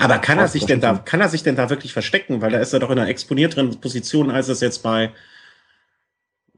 Aber 0.00 0.18
kann 0.18 0.38
er 0.38 0.48
sich 0.48 0.66
denn 0.66 0.80
da, 0.80 0.94
kann 0.96 1.20
er 1.20 1.28
sich 1.28 1.44
denn 1.44 1.54
da 1.54 1.70
wirklich 1.70 1.92
verstecken? 1.92 2.42
Weil 2.42 2.50
da 2.50 2.58
ist 2.58 2.72
er 2.72 2.80
doch 2.80 2.90
in 2.90 2.98
einer 2.98 3.08
exponierteren 3.08 3.80
Position, 3.80 4.28
als 4.28 4.48
es 4.48 4.60
jetzt 4.60 4.82
bei, 4.82 5.12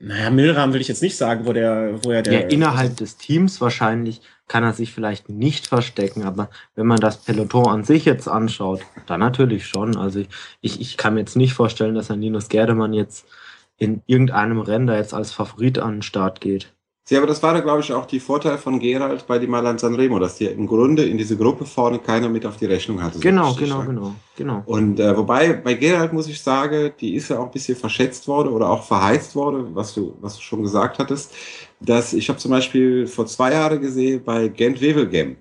naja, 0.03 0.31
Milram 0.31 0.73
will 0.73 0.81
ich 0.81 0.89
jetzt 0.89 1.03
nicht 1.03 1.17
sagen, 1.17 1.45
wo 1.45 1.53
der, 1.53 2.03
wo 2.03 2.11
er 2.11 2.23
der. 2.23 2.33
Ja, 2.33 2.49
innerhalb 2.49 2.97
des 2.97 3.19
Teams 3.19 3.61
wahrscheinlich 3.61 4.23
kann 4.49 4.65
er 4.65 4.73
sich 4.73 4.95
vielleicht 4.95 5.29
nicht 5.29 5.67
verstecken, 5.67 6.25
aber 6.25 6.49
wenn 6.75 6.87
man 6.87 6.99
das 6.99 7.19
Peloton 7.19 7.69
an 7.69 7.85
sich 7.85 8.07
jetzt 8.07 8.27
anschaut, 8.27 8.81
dann 9.07 9.21
natürlich 9.21 9.67
schon. 9.67 9.99
Also 9.99 10.21
ich, 10.21 10.29
ich, 10.63 10.81
ich 10.81 10.97
kann 10.97 11.15
mir 11.15 11.21
jetzt 11.21 11.37
nicht 11.37 11.53
vorstellen, 11.53 11.95
dass 11.95 12.11
ein 12.11 12.23
Linus 12.23 12.49
Gerdemann 12.49 12.95
jetzt 12.95 13.27
in 13.77 14.03
irgendeinem 14.07 14.61
Rennen 14.61 14.87
da 14.87 14.97
jetzt 14.97 15.13
als 15.13 15.33
Favorit 15.33 15.79
an 15.79 15.97
den 15.97 16.03
Start 16.03 16.41
geht. 16.41 16.73
Sie, 17.05 17.17
aber 17.17 17.27
das 17.27 17.43
war 17.43 17.55
da, 17.55 17.61
glaube 17.61 17.81
ich, 17.81 17.93
auch 17.93 18.07
die 18.07 18.21
Vorteil 18.21 18.57
von 18.59 18.79
Gerald 18.79 19.27
bei 19.27 19.39
dem 19.39 19.51
Mailand 19.51 19.81
Sanremo, 19.81 20.19
dass 20.19 20.39
hier 20.39 20.53
im 20.53 20.67
Grunde 20.67 21.05
in 21.05 21.19
diese 21.19 21.37
Gruppe 21.37 21.65
vorne 21.65 21.99
keiner 21.99 22.29
mit 22.29 22.47
auf 22.47 22.57
die 22.57 22.67
Rechnung 22.67 23.03
hatte. 23.03 23.15
so 23.15 23.21
Genau, 23.21 23.53
genau, 23.55 23.81
ja. 23.81 23.85
genau, 23.87 24.15
genau. 24.37 24.63
Und 24.67 25.01
äh, 25.01 25.17
wobei 25.17 25.55
bei 25.55 25.75
Gerald 25.75 26.13
muss 26.13 26.29
ich 26.29 26.41
sagen, 26.41 26.93
die 27.01 27.15
ist 27.15 27.31
ja 27.31 27.39
auch 27.39 27.47
ein 27.47 27.51
bisschen 27.51 27.77
verschätzt 27.77 28.29
worden 28.29 28.53
oder 28.53 28.71
auch 28.71 28.85
verheizt 28.85 29.35
worden, 29.35 29.75
was 29.75 29.95
du, 29.95 30.15
was 30.21 30.37
du 30.37 30.43
schon 30.43 30.63
gesagt 30.63 30.99
hattest. 30.99 31.33
Dass 31.81 32.13
ich 32.13 32.29
habe 32.29 32.39
zum 32.39 32.53
Beispiel 32.53 33.07
vor 33.07 33.27
zwei 33.27 33.53
Jahren 33.53 33.81
gesehen 33.81 34.23
bei 34.25 34.49
Gent 34.49 34.81
Wevelgem. 34.81 35.37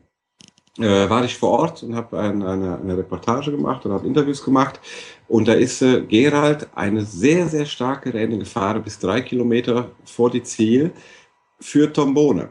Äh, 0.80 1.10
war 1.10 1.26
ich 1.26 1.38
vor 1.38 1.49
Ort 1.49 1.84
und 1.84 1.93
habe 1.93 2.18
ein, 2.18 2.41
eine, 2.41 2.80
eine 2.80 2.97
Reportage 2.97 3.51
gemacht 3.51 3.86
und 3.86 3.91
habe 3.91 4.07
Interviews 4.07 4.43
gemacht. 4.43 4.80
Und 5.28 5.47
da 5.47 5.53
ist 5.53 5.82
äh, 5.82 6.01
Gerald 6.01 6.68
eine 6.74 7.03
sehr, 7.03 7.47
sehr 7.47 7.66
starke 7.66 8.14
Rennen 8.14 8.39
gefahren, 8.39 8.82
bis 8.82 8.97
drei 8.97 9.20
Kilometer 9.22 9.91
vor 10.05 10.32
die 10.32 10.41
Ziel 10.41 10.93
für 11.60 11.91
Tombone. 11.91 12.49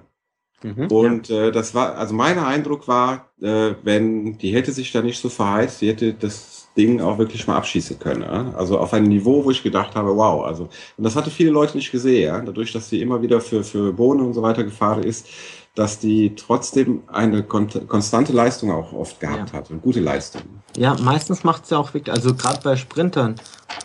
Mhm. 0.63 0.87
Und 0.89 1.31
äh, 1.31 1.53
das 1.53 1.75
war, 1.75 1.97
also 1.97 2.15
mein 2.15 2.39
Eindruck 2.39 2.89
war, 2.89 3.31
äh, 3.41 3.75
wenn 3.83 4.39
die 4.39 4.53
hätte 4.53 4.73
sich 4.73 4.91
da 4.91 5.03
nicht 5.03 5.21
so 5.21 5.29
verheizt, 5.29 5.81
die 5.81 5.89
hätte 5.89 6.15
das 6.15 6.69
Ding 6.77 7.01
auch 7.01 7.19
wirklich 7.19 7.47
mal 7.47 7.57
abschießen 7.57 7.99
können. 7.99 8.23
Ja? 8.23 8.55
Also 8.57 8.79
auf 8.79 8.93
einem 8.93 9.07
Niveau, 9.07 9.45
wo 9.45 9.51
ich 9.51 9.63
gedacht 9.63 9.95
habe, 9.95 10.17
wow, 10.17 10.45
also 10.45 10.65
und 10.97 11.05
das 11.05 11.15
hatte 11.15 11.31
viele 11.31 11.51
Leute 11.51 11.77
nicht 11.77 11.93
gesehen, 11.93 12.27
ja? 12.27 12.41
dadurch, 12.41 12.73
dass 12.73 12.89
sie 12.89 13.01
immer 13.01 13.23
wieder 13.23 13.41
für 13.41 13.63
für 13.63 13.93
Bohnen 13.93 14.21
und 14.21 14.35
so 14.35 14.43
weiter 14.43 14.65
gefahren 14.65 15.05
ist, 15.05 15.29
dass 15.77 16.01
die 16.01 16.35
trotzdem 16.35 17.03
eine 17.07 17.45
kon 17.45 17.69
konstante 17.87 18.33
Leistung 18.33 18.73
auch 18.73 18.93
oft 18.93 19.21
gehabt 19.21 19.53
Ja. 19.53 19.59
hat 19.59 19.71
und 19.71 19.81
gute 19.81 20.01
Leistung. 20.01 20.43
Ja, 20.77 20.97
meistens 21.01 21.45
macht 21.45 21.65
es 21.65 21.71
ja 21.71 21.79
auch 21.79 21.95
wirklich, 21.95 22.13
also 22.13 22.35
gerade 22.35 22.61
bei 22.65 22.75
Sprintern 22.75 23.37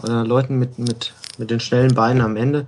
oder 0.01 0.24
Leuten 0.26 0.57
mit, 0.57 0.80
mit, 0.80 1.13
mit 1.38 1.51
den 1.51 1.59
schnellen 1.59 1.93
Beinen 1.93 2.21
am 2.21 2.36
Ende, 2.36 2.65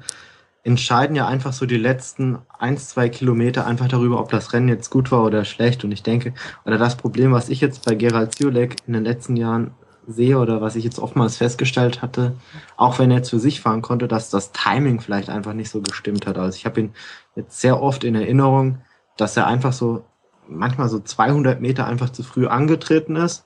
entscheiden 0.66 1.16
ja 1.16 1.28
einfach 1.28 1.54
so 1.54 1.68
die 1.68 1.78
letzten 1.78 2.40
eins, 2.58 2.90
zwei 2.90 3.08
Kilometer 3.08 3.68
einfach 3.68 3.88
darüber, 3.88 4.20
ob 4.20 4.32
das 4.32 4.52
Rennen 4.52 4.68
jetzt 4.68 4.90
gut 4.90 5.12
war 5.12 5.24
oder 5.24 5.46
schlecht. 5.46 5.84
Und 5.84 5.92
ich 5.92 6.02
denke, 6.02 6.34
oder 6.66 6.80
das 6.80 6.98
Problem, 6.98 7.32
was 7.32 7.50
ich 7.50 7.62
jetzt 7.62 7.86
bei 7.86 7.94
Gerald 7.94 8.34
Ziolek 8.34 8.78
in 8.88 8.94
den 8.94 9.04
letzten 9.04 9.36
Jahren 9.36 9.76
sehe 10.08 10.40
oder 10.40 10.62
was 10.62 10.76
ich 10.76 10.84
jetzt 10.84 10.98
oftmals 10.98 11.38
festgestellt 11.38 12.02
hatte, 12.02 12.36
auch 12.78 12.98
wenn 12.98 13.12
er 13.12 13.24
für 13.24 13.40
sich 13.40 13.62
fahren 13.62 13.84
konnte, 13.84 14.08
dass 14.08 14.32
das 14.32 14.52
Timing 14.54 15.00
vielleicht 15.02 15.30
einfach 15.30 15.54
nicht 15.54 15.70
so 15.70 15.82
gestimmt 15.82 16.26
hat. 16.26 16.40
Also 16.40 16.58
ich 16.58 16.66
habe 16.66 16.80
ihn 16.80 16.94
jetzt 17.36 17.62
sehr 17.62 17.80
oft 17.80 18.04
in 18.04 18.16
Erinnerung, 18.16 18.80
dass 19.18 19.38
er 19.38 19.46
einfach 19.46 19.72
so 19.72 20.04
manchmal 20.48 20.90
so 20.90 21.00
200 21.00 21.62
Meter 21.62 21.86
einfach 21.86 22.10
zu 22.10 22.24
früh 22.24 22.48
angetreten 22.48 23.16
ist. 23.16 23.46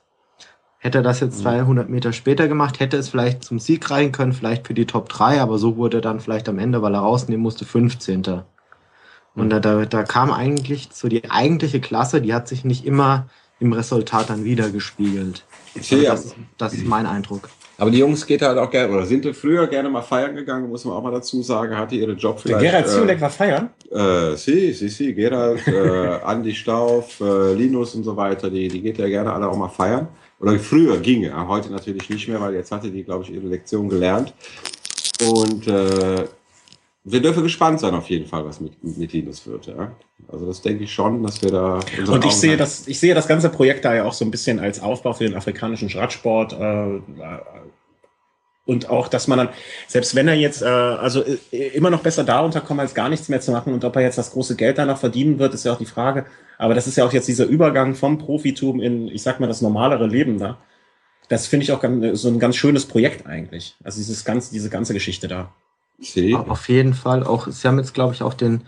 Hätte 0.82 0.98
er 0.98 1.02
das 1.02 1.20
jetzt 1.20 1.38
Mhm. 1.38 1.42
200 1.42 1.88
Meter 1.90 2.12
später 2.14 2.48
gemacht, 2.48 2.80
hätte 2.80 2.96
es 2.96 3.10
vielleicht 3.10 3.44
zum 3.44 3.58
Sieg 3.58 3.90
reichen 3.90 4.12
können, 4.12 4.32
vielleicht 4.32 4.66
für 4.66 4.72
die 4.72 4.86
Top 4.86 5.10
3, 5.10 5.40
aber 5.40 5.58
so 5.58 5.76
wurde 5.76 5.98
er 5.98 6.00
dann 6.00 6.20
vielleicht 6.20 6.48
am 6.48 6.58
Ende, 6.58 6.80
weil 6.80 6.94
er 6.94 7.00
rausnehmen 7.00 7.42
musste, 7.42 7.66
15. 7.66 8.42
Und 9.36 9.50
da, 9.50 9.60
da, 9.60 9.84
da 9.84 10.02
kam 10.02 10.32
eigentlich 10.32 10.88
so 10.92 11.08
die 11.08 11.30
eigentliche 11.30 11.80
Klasse, 11.80 12.20
die 12.22 12.34
hat 12.34 12.48
sich 12.48 12.64
nicht 12.64 12.84
immer 12.86 13.28
im 13.60 13.72
Resultat 13.74 14.30
dann 14.30 14.44
wieder 14.44 14.70
gespiegelt. 14.70 15.44
Also 15.76 15.96
Ja. 15.96 16.10
das, 16.12 16.24
ist, 16.24 16.36
das 16.56 16.72
ist 16.74 16.86
mein 16.86 17.06
Eindruck. 17.06 17.50
Aber 17.76 17.90
die 17.90 17.98
Jungs 17.98 18.26
geht 18.26 18.42
halt 18.42 18.58
auch 18.58 18.70
gerne, 18.70 18.92
oder 18.92 19.06
sind 19.06 19.24
früher 19.34 19.66
gerne 19.66 19.88
mal 19.88 20.02
feiern 20.02 20.34
gegangen, 20.34 20.68
muss 20.68 20.84
man 20.84 20.94
auch 20.94 21.02
mal 21.02 21.12
dazu 21.12 21.42
sagen, 21.42 21.76
hatte 21.76 21.94
ihre 21.94 22.12
Job 22.12 22.42
Der 22.42 22.58
vielleicht. 22.58 22.86
Gerald 22.86 23.10
äh, 23.10 23.20
war 23.20 23.30
feiern. 23.30 23.70
Äh, 23.90 24.36
sie, 24.36 24.72
sie, 24.72 24.88
sie, 24.88 25.14
Gerald, 25.14 25.66
äh, 25.66 26.20
Andi 26.24 26.54
Stauf, 26.54 27.20
äh, 27.20 27.54
Linus 27.54 27.94
und 27.94 28.04
so 28.04 28.16
weiter, 28.16 28.50
die, 28.50 28.68
die 28.68 28.82
geht 28.82 28.98
ja 28.98 29.08
gerne 29.08 29.32
alle 29.32 29.48
auch 29.48 29.56
mal 29.56 29.68
feiern. 29.68 30.08
Oder 30.40 30.58
früher 30.58 30.98
ginge, 30.98 31.48
heute 31.48 31.70
natürlich 31.70 32.08
nicht 32.08 32.26
mehr, 32.26 32.40
weil 32.40 32.54
jetzt 32.54 32.72
hatte 32.72 32.90
die, 32.90 33.04
glaube 33.04 33.24
ich, 33.24 33.30
ihre 33.30 33.46
Lektion 33.46 33.88
gelernt. 33.90 34.32
Und 35.22 35.68
äh, 35.68 36.24
wir 37.04 37.20
dürfen 37.20 37.42
gespannt 37.42 37.80
sein 37.80 37.94
auf 37.94 38.08
jeden 38.08 38.26
Fall, 38.26 38.44
was 38.46 38.60
mit, 38.60 38.82
mit 38.82 39.12
Linus 39.12 39.46
wird. 39.46 39.66
Ja? 39.66 39.92
Also 40.28 40.46
das 40.46 40.62
denke 40.62 40.84
ich 40.84 40.92
schon, 40.92 41.22
dass 41.22 41.42
wir 41.42 41.50
da... 41.50 41.74
Und 41.74 41.84
ich 41.98 42.08
Augen 42.08 42.30
sehe 42.30 42.56
das, 42.56 42.88
ich 42.88 42.98
sehe 42.98 43.14
das 43.14 43.28
ganze 43.28 43.50
Projekt 43.50 43.84
da 43.84 43.94
ja 43.94 44.04
auch 44.04 44.14
so 44.14 44.24
ein 44.24 44.30
bisschen 44.30 44.60
als 44.60 44.80
Aufbau 44.80 45.12
für 45.12 45.24
den 45.24 45.34
afrikanischen 45.34 45.90
Radsport. 45.90 46.54
Äh, 46.54 47.00
und 48.64 48.88
auch, 48.88 49.08
dass 49.08 49.28
man 49.28 49.38
dann, 49.38 49.48
selbst 49.88 50.14
wenn 50.14 50.28
er 50.28 50.34
jetzt, 50.34 50.62
äh, 50.62 50.66
also 50.66 51.22
äh, 51.22 51.68
immer 51.74 51.90
noch 51.90 52.00
besser 52.00 52.24
darunter 52.24 52.62
kommt, 52.62 52.80
als 52.80 52.94
gar 52.94 53.10
nichts 53.10 53.28
mehr 53.28 53.40
zu 53.42 53.50
machen 53.50 53.74
und 53.74 53.84
ob 53.84 53.96
er 53.96 54.02
jetzt 54.02 54.16
das 54.16 54.30
große 54.30 54.56
Geld 54.56 54.78
danach 54.78 54.98
verdienen 54.98 55.38
wird, 55.38 55.52
ist 55.52 55.64
ja 55.64 55.72
auch 55.72 55.78
die 55.78 55.86
Frage. 55.86 56.24
Aber 56.60 56.74
das 56.74 56.86
ist 56.86 56.96
ja 56.96 57.06
auch 57.06 57.12
jetzt 57.14 57.26
dieser 57.26 57.46
Übergang 57.46 57.94
vom 57.94 58.18
Profitum 58.18 58.80
in, 58.80 59.08
ich 59.08 59.22
sag 59.22 59.40
mal, 59.40 59.46
das 59.46 59.62
normalere 59.62 60.06
Leben 60.06 60.38
da. 60.38 60.58
Das 61.30 61.46
finde 61.46 61.64
ich 61.64 61.72
auch 61.72 61.80
ganz, 61.80 62.20
so 62.20 62.28
ein 62.28 62.38
ganz 62.38 62.54
schönes 62.54 62.84
Projekt 62.84 63.26
eigentlich. 63.26 63.76
Also 63.82 63.96
dieses 63.96 64.26
ganze, 64.26 64.52
diese 64.52 64.68
ganze 64.68 64.92
Geschichte 64.92 65.26
da. 65.26 65.54
See. 66.00 66.34
Auf 66.34 66.68
jeden 66.68 66.92
Fall. 66.92 67.24
Auch, 67.24 67.48
Sie 67.48 67.66
haben 67.66 67.78
jetzt, 67.78 67.94
glaube 67.94 68.12
ich, 68.12 68.22
auch 68.22 68.34
den, 68.34 68.64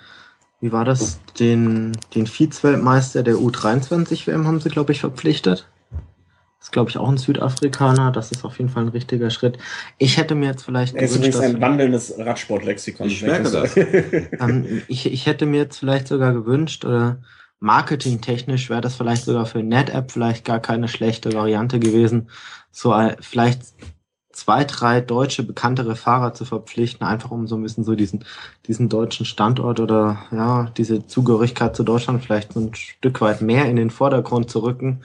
wie 0.63 0.73
war 0.73 0.87
das, 0.87 1.21
den, 1.39 1.93
den 2.15 2.27
Vize-Weltmeister 2.27 3.23
der 3.23 3.35
U23-WM 3.35 4.47
haben 4.47 4.61
Sie, 4.61 4.71
glaube 4.71 4.93
ich, 4.93 5.01
verpflichtet. 5.01 5.69
Das 5.91 6.69
ist, 6.69 6.73
glaube 6.73 6.89
ich, 6.89 6.97
auch 6.97 7.11
ein 7.11 7.19
Südafrikaner. 7.19 8.11
Das 8.11 8.33
ist 8.33 8.43
auf 8.43 8.57
jeden 8.57 8.71
Fall 8.71 8.85
ein 8.85 8.89
richtiger 8.89 9.29
Schritt. 9.29 9.59
Ich 9.99 10.17
hätte 10.17 10.35
mir 10.35 10.47
jetzt 10.47 10.63
vielleicht. 10.63 10.95
Er 10.95 11.03
ist 11.03 11.17
übrigens 11.17 11.41
ein 11.41 11.61
wandelndes 11.61 12.15
Radsportlexikon. 12.17 13.09
Ich 13.09 13.23
merke 13.23 13.51
das. 13.51 13.77
ähm, 13.77 14.81
ich, 14.89 15.13
ich 15.13 15.27
hätte 15.27 15.45
mir 15.45 15.59
jetzt 15.59 15.77
vielleicht 15.77 16.09
sogar 16.09 16.33
gewünscht, 16.33 16.87
oder 16.87 17.19
marketingtechnisch 17.63 18.71
wäre 18.71 18.81
das 18.81 18.97
vielleicht 18.97 19.25
sogar 19.25 19.47
für 19.47 19.63
NetApp 19.63 20.11
vielleicht 20.11 20.45
gar 20.45 20.59
keine 20.59 20.89
schlechte 20.89 21.33
Variante 21.33 21.79
gewesen, 21.79 22.29
so 22.73 22.93
vielleicht 23.21 23.63
zwei, 24.33 24.65
drei 24.65 25.01
deutsche 25.01 25.45
bekanntere 25.45 25.95
Fahrer 25.95 26.35
zu 26.35 26.45
verpflichten, 26.45 27.07
einfach 27.07 27.31
um 27.31 27.47
so 27.47 27.55
ein 27.55 27.63
bisschen 27.63 27.85
so 27.85 27.95
diesen, 27.95 28.25
diesen 28.67 28.89
deutschen 28.89 29.27
Standort 29.27 29.79
oder 29.79 30.25
ja, 30.33 30.73
diese 30.77 31.07
Zugehörigkeit 31.07 31.77
zu 31.77 31.85
Deutschland 31.85 32.25
vielleicht 32.25 32.55
so 32.55 32.61
ein 32.61 32.75
Stück 32.75 33.21
weit 33.21 33.43
mehr 33.43 33.67
in 33.67 33.77
den 33.77 33.91
Vordergrund 33.91 34.51
zu 34.51 34.61
rücken. 34.61 35.03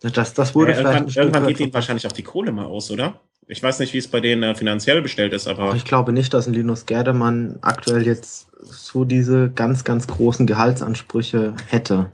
Das, 0.00 0.34
das 0.34 0.54
wurde 0.54 0.72
ja, 0.72 0.78
vielleicht 0.78 1.00
irgendwann, 1.00 1.22
irgendwann 1.22 1.46
geht 1.46 1.60
ihnen 1.60 1.74
wahrscheinlich 1.74 2.06
auch 2.06 2.12
die 2.12 2.22
Kohle 2.22 2.50
mal 2.50 2.66
aus, 2.66 2.90
oder? 2.90 3.20
Ich 3.48 3.62
weiß 3.62 3.78
nicht, 3.78 3.92
wie 3.92 3.98
es 3.98 4.08
bei 4.08 4.20
denen 4.20 4.42
äh, 4.42 4.54
finanziell 4.54 5.02
bestellt 5.02 5.32
ist, 5.32 5.46
aber. 5.46 5.74
Ich 5.74 5.84
glaube 5.84 6.12
nicht, 6.12 6.34
dass 6.34 6.48
ein 6.48 6.54
Linus 6.54 6.86
Gerdemann 6.86 7.58
aktuell 7.60 8.04
jetzt 8.04 8.48
so 8.60 9.04
diese 9.04 9.50
ganz, 9.50 9.84
ganz 9.84 10.06
großen 10.06 10.46
Gehaltsansprüche 10.46 11.54
hätte. 11.68 12.10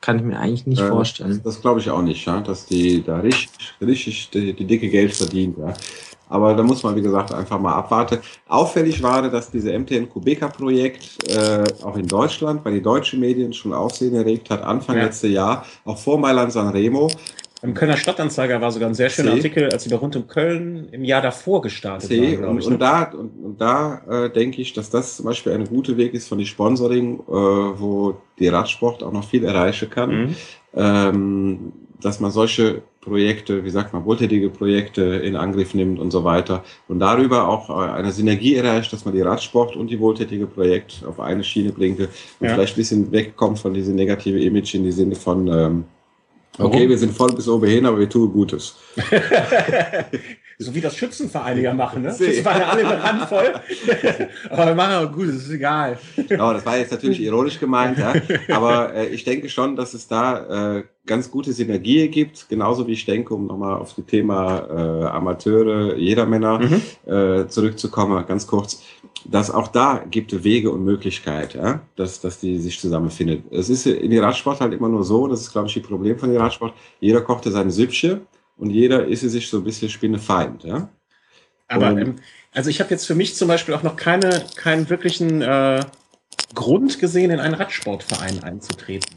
Kann 0.00 0.16
ich 0.16 0.24
mir 0.24 0.38
eigentlich 0.38 0.66
nicht 0.66 0.80
äh, 0.80 0.88
vorstellen. 0.88 1.30
Das, 1.30 1.42
das 1.54 1.60
glaube 1.60 1.80
ich 1.80 1.90
auch 1.90 2.00
nicht, 2.00 2.24
ja? 2.24 2.40
dass 2.40 2.64
die 2.64 3.04
da 3.04 3.18
richtig, 3.18 3.74
richtig 3.82 4.30
die, 4.30 4.54
die 4.54 4.64
dicke 4.64 4.88
Geld 4.88 5.12
verdient. 5.12 5.58
Ja? 5.58 5.74
Aber 6.30 6.54
da 6.54 6.62
muss 6.62 6.82
man, 6.82 6.96
wie 6.96 7.02
gesagt, 7.02 7.34
einfach 7.34 7.58
mal 7.58 7.74
abwarten. 7.74 8.20
Auffällig 8.48 9.02
war, 9.02 9.28
dass 9.28 9.50
diese 9.50 9.76
MTN 9.76 10.08
Kubeka-Projekt 10.08 11.28
äh, 11.28 11.64
auch 11.82 11.96
in 11.96 12.06
Deutschland 12.06 12.64
bei 12.64 12.70
den 12.70 12.82
deutschen 12.82 13.20
Medien 13.20 13.52
schon 13.52 13.74
Aufsehen 13.74 14.14
erregt 14.14 14.48
hat, 14.48 14.62
Anfang 14.62 14.96
ja. 14.96 15.04
letztes 15.04 15.32
Jahr, 15.32 15.66
auch 15.84 15.98
vor 15.98 16.18
Mailand 16.18 16.52
Sanremo. 16.52 17.10
Im 17.62 17.74
Kölner 17.74 17.96
Stadtanzeiger 17.96 18.60
war 18.60 18.72
sogar 18.72 18.88
ein 18.88 18.94
sehr 18.94 19.10
schöner 19.10 19.32
C. 19.32 19.36
Artikel, 19.36 19.68
als 19.70 19.84
sie 19.84 19.90
da 19.90 19.96
rund 19.96 20.16
um 20.16 20.26
Köln 20.26 20.88
im 20.92 21.04
Jahr 21.04 21.20
davor 21.20 21.60
gestartet 21.60 22.08
C. 22.08 22.40
waren. 22.40 22.50
Und, 22.50 22.58
ich, 22.58 22.66
und, 22.66 22.72
ne? 22.72 22.78
da, 22.78 23.02
und, 23.02 23.44
und 23.44 23.60
da 23.60 24.02
äh, 24.08 24.30
denke 24.30 24.62
ich, 24.62 24.72
dass 24.72 24.88
das 24.88 25.16
zum 25.16 25.26
Beispiel 25.26 25.52
ein 25.52 25.66
guter 25.66 25.96
Weg 25.96 26.14
ist 26.14 26.28
von 26.28 26.38
dem 26.38 26.46
Sponsoring, 26.46 27.20
äh, 27.20 27.32
wo 27.32 28.16
die 28.38 28.48
Radsport 28.48 29.02
auch 29.02 29.12
noch 29.12 29.24
viel 29.24 29.44
erreichen 29.44 29.90
kann. 29.90 30.10
Mhm. 30.10 30.36
Ähm, 30.74 31.72
dass 32.00 32.20
man 32.20 32.30
solche 32.30 32.82
Projekte, 33.00 33.64
wie 33.64 33.70
sagt 33.70 33.92
man, 33.92 34.04
wohltätige 34.04 34.50
Projekte 34.50 35.02
in 35.02 35.36
Angriff 35.36 35.74
nimmt 35.74 35.98
und 35.98 36.10
so 36.10 36.24
weiter. 36.24 36.64
Und 36.88 37.00
darüber 37.00 37.48
auch 37.48 37.70
äh, 37.70 37.90
eine 37.92 38.12
Synergie 38.12 38.56
erreicht, 38.56 38.92
dass 38.92 39.04
man 39.04 39.14
die 39.14 39.20
Radsport 39.20 39.76
und 39.76 39.88
die 39.88 40.00
wohltätige 40.00 40.46
Projekt 40.46 41.02
auf 41.06 41.20
eine 41.20 41.44
Schiene 41.44 41.72
bringt 41.72 42.00
und 42.00 42.08
ja. 42.40 42.54
vielleicht 42.54 42.74
ein 42.74 42.76
bisschen 42.76 43.12
wegkommt 43.12 43.58
von 43.58 43.74
diesem 43.74 43.94
negative 43.94 44.40
Image 44.40 44.74
in 44.74 44.84
die 44.84 44.92
Sinne 44.92 45.14
von 45.14 45.48
ähm, 45.48 45.84
Warum? 46.60 46.72
Okay, 46.74 46.88
wir 46.88 46.98
sind 46.98 47.14
voll 47.14 47.32
bis 47.32 47.48
oben 47.48 47.68
hin, 47.68 47.86
aber 47.86 47.98
wir 47.98 48.08
tun 48.08 48.30
Gutes. 48.32 48.76
so 50.58 50.74
wie 50.74 50.80
das 50.82 50.94
Schützenvereine 50.94 51.62
ja 51.62 51.72
machen, 51.72 52.02
ne? 52.02 52.14
Schützenvereine 52.18 52.66
alle 52.66 52.84
mit 52.84 53.02
Hand 53.02 53.28
voll. 53.28 53.54
aber 54.50 54.66
wir 54.66 54.74
machen 54.74 54.94
auch 54.94 55.12
Gutes, 55.12 55.36
ist 55.36 55.50
egal. 55.50 55.98
Ja, 56.28 56.52
das 56.52 56.66
war 56.66 56.76
jetzt 56.76 56.92
natürlich 56.92 57.20
ironisch 57.20 57.58
gemeint, 57.58 57.98
ja. 57.98 58.12
Aber 58.54 58.94
äh, 58.94 59.08
ich 59.08 59.24
denke 59.24 59.48
schon, 59.48 59.74
dass 59.74 59.94
es 59.94 60.06
da 60.06 60.76
äh, 60.76 60.84
ganz 61.06 61.30
gute 61.30 61.52
Synergie 61.54 62.08
gibt, 62.08 62.48
genauso 62.50 62.86
wie 62.86 62.92
ich 62.92 63.06
denke, 63.06 63.34
um 63.34 63.46
nochmal 63.46 63.78
auf 63.78 63.94
das 63.94 64.04
Thema 64.04 64.58
äh, 64.68 65.06
Amateure, 65.06 65.96
Jedermänner 65.96 66.58
mhm. 66.58 66.82
äh, 67.10 67.48
zurückzukommen, 67.48 68.22
ganz 68.26 68.46
kurz 68.46 68.82
dass 69.24 69.50
auch 69.50 69.68
da 69.68 70.04
gibt 70.10 70.44
Wege 70.44 70.70
und 70.70 70.84
Möglichkeiten, 70.84 71.58
ja, 71.58 71.80
dass, 71.96 72.20
dass 72.20 72.40
die 72.40 72.58
sich 72.58 72.80
zusammenfinden. 72.80 73.44
Es 73.50 73.68
ist 73.68 73.86
in 73.86 74.10
der 74.10 74.22
Radsport 74.22 74.60
halt 74.60 74.72
immer 74.72 74.88
nur 74.88 75.04
so, 75.04 75.26
das 75.26 75.40
ist, 75.42 75.52
glaube 75.52 75.68
ich, 75.68 75.74
die 75.74 75.80
Problem 75.80 76.18
von 76.18 76.32
der 76.32 76.40
Radsport, 76.40 76.74
jeder 77.00 77.20
kochte 77.20 77.50
seine 77.50 77.70
Süppchen 77.70 78.22
und 78.56 78.70
jeder 78.70 79.06
ist 79.06 79.20
sich 79.20 79.48
so 79.48 79.58
ein 79.58 79.64
bisschen 79.64 79.88
Spinnefeind, 79.88 80.64
ja. 80.64 80.88
Aber, 81.68 81.90
ähm, 81.90 82.16
also 82.52 82.68
ich 82.68 82.80
habe 82.80 82.90
jetzt 82.90 83.06
für 83.06 83.14
mich 83.14 83.36
zum 83.36 83.48
Beispiel 83.48 83.74
auch 83.74 83.82
noch 83.82 83.96
keine, 83.96 84.44
keinen 84.56 84.90
wirklichen 84.90 85.40
äh, 85.40 85.84
Grund 86.54 86.98
gesehen, 86.98 87.30
in 87.30 87.40
einen 87.40 87.54
Radsportverein 87.54 88.42
einzutreten. 88.42 89.16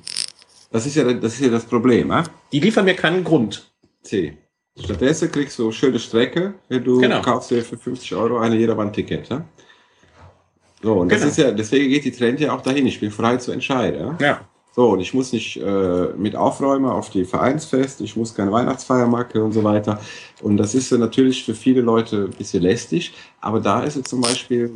Das 0.71 0.85
ist 0.85 0.95
ja 0.95 1.03
das, 1.03 1.33
ist 1.33 1.41
ja 1.41 1.49
das 1.49 1.65
Problem, 1.65 2.09
ja? 2.09 2.23
Die 2.51 2.59
liefern 2.59 2.85
mir 2.85 2.95
keinen 2.95 3.23
Grund. 3.23 3.71
C. 4.03 4.37
Stattdessen 4.77 5.31
kriegst 5.31 5.59
du 5.59 5.71
schöne 5.71 5.99
Strecke, 5.99 6.55
wenn 6.67 6.83
du 6.83 6.99
genau. 6.99 7.21
kaufst 7.21 7.51
dir 7.51 7.63
für 7.63 7.77
50 7.77 8.15
Euro 8.15 8.39
eine 8.39 8.55
Jedermann-Ticket. 8.55 9.29
Ja? 9.29 9.45
So, 10.83 10.93
und 10.95 11.07
genau. 11.07 11.21
das 11.21 11.31
ist 11.31 11.37
ja, 11.37 11.51
deswegen 11.51 11.89
geht 11.89 12.03
die 12.03 12.11
Trend 12.11 12.39
ja 12.41 12.53
auch 12.53 12.61
dahin. 12.61 12.85
Ich 12.85 12.99
bin 12.99 13.09
frei 13.09 13.37
zu 13.37 13.51
entscheiden. 13.51 14.17
Ja. 14.19 14.41
So, 14.75 14.89
und 14.89 14.99
ich 14.99 15.13
muss 15.13 15.31
nicht 15.31 15.57
äh, 15.57 16.07
mit 16.17 16.35
aufräumen 16.35 16.87
auf 16.87 17.11
die 17.11 17.25
Vereinsfest, 17.25 18.01
ich 18.01 18.15
muss 18.15 18.33
keine 18.33 18.51
Weihnachtsfeier 18.51 19.07
machen 19.07 19.41
und 19.41 19.51
so 19.51 19.63
weiter. 19.63 19.99
Und 20.41 20.57
das 20.57 20.73
ist 20.73 20.91
ja 20.91 20.97
natürlich 20.97 21.45
für 21.45 21.53
viele 21.53 21.81
Leute 21.81 22.25
ein 22.25 22.37
bisschen 22.37 22.63
lästig, 22.63 23.13
aber 23.39 23.59
da 23.59 23.83
ist 23.83 23.95
es 23.95 24.05
zum 24.05 24.21
Beispiel, 24.21 24.71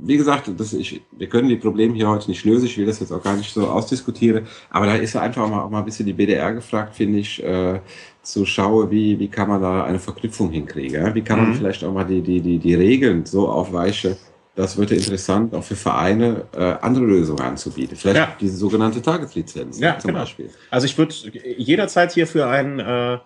wie 0.00 0.16
gesagt, 0.16 0.50
das, 0.56 0.72
ich, 0.72 1.02
wir 1.12 1.28
können 1.28 1.50
die 1.50 1.56
Probleme 1.56 1.94
hier 1.94 2.08
heute 2.08 2.30
nicht 2.30 2.46
lösen, 2.46 2.64
ich 2.64 2.78
will 2.78 2.86
das 2.86 3.00
jetzt 3.00 3.12
auch 3.12 3.22
gar 3.22 3.36
nicht 3.36 3.52
so 3.52 3.66
ausdiskutieren, 3.66 4.46
aber 4.70 4.86
da 4.86 4.94
ist 4.94 5.12
ja 5.12 5.20
einfach 5.20 5.42
auch 5.42 5.50
mal, 5.50 5.62
auch 5.64 5.70
mal 5.70 5.80
ein 5.80 5.84
bisschen 5.84 6.06
die 6.06 6.14
BDR 6.14 6.54
gefragt, 6.54 6.94
finde 6.94 7.18
ich, 7.18 7.42
äh, 7.44 7.80
zu 8.22 8.46
schauen, 8.46 8.90
wie, 8.90 9.18
wie 9.18 9.28
kann 9.28 9.48
man 9.48 9.60
da 9.60 9.84
eine 9.84 9.98
Verknüpfung 9.98 10.50
hinkriegen. 10.50 11.14
Wie 11.14 11.22
kann 11.22 11.38
man 11.38 11.50
mhm. 11.50 11.54
vielleicht 11.54 11.84
auch 11.84 11.92
mal 11.92 12.04
die, 12.04 12.20
die, 12.20 12.40
die, 12.40 12.58
die 12.58 12.74
Regeln 12.74 13.24
so 13.24 13.48
aufweichen, 13.48 14.16
das 14.58 14.76
wird 14.76 14.90
interessant, 14.90 15.54
auch 15.54 15.62
für 15.62 15.76
Vereine 15.76 16.44
äh, 16.52 16.74
andere 16.80 17.04
Lösungen 17.04 17.40
anzubieten. 17.40 17.96
Vielleicht 17.96 18.16
ja. 18.16 18.36
diese 18.40 18.56
sogenannte 18.56 19.00
Tageslizenz 19.00 19.78
ja, 19.78 19.96
zum 20.00 20.08
genau. 20.08 20.20
Beispiel. 20.22 20.50
Also 20.68 20.86
ich 20.86 20.98
würde 20.98 21.14
jederzeit 21.56 22.10
hier 22.10 22.26
für 22.26 22.48
einen 22.48 22.80
äh, 22.80 23.18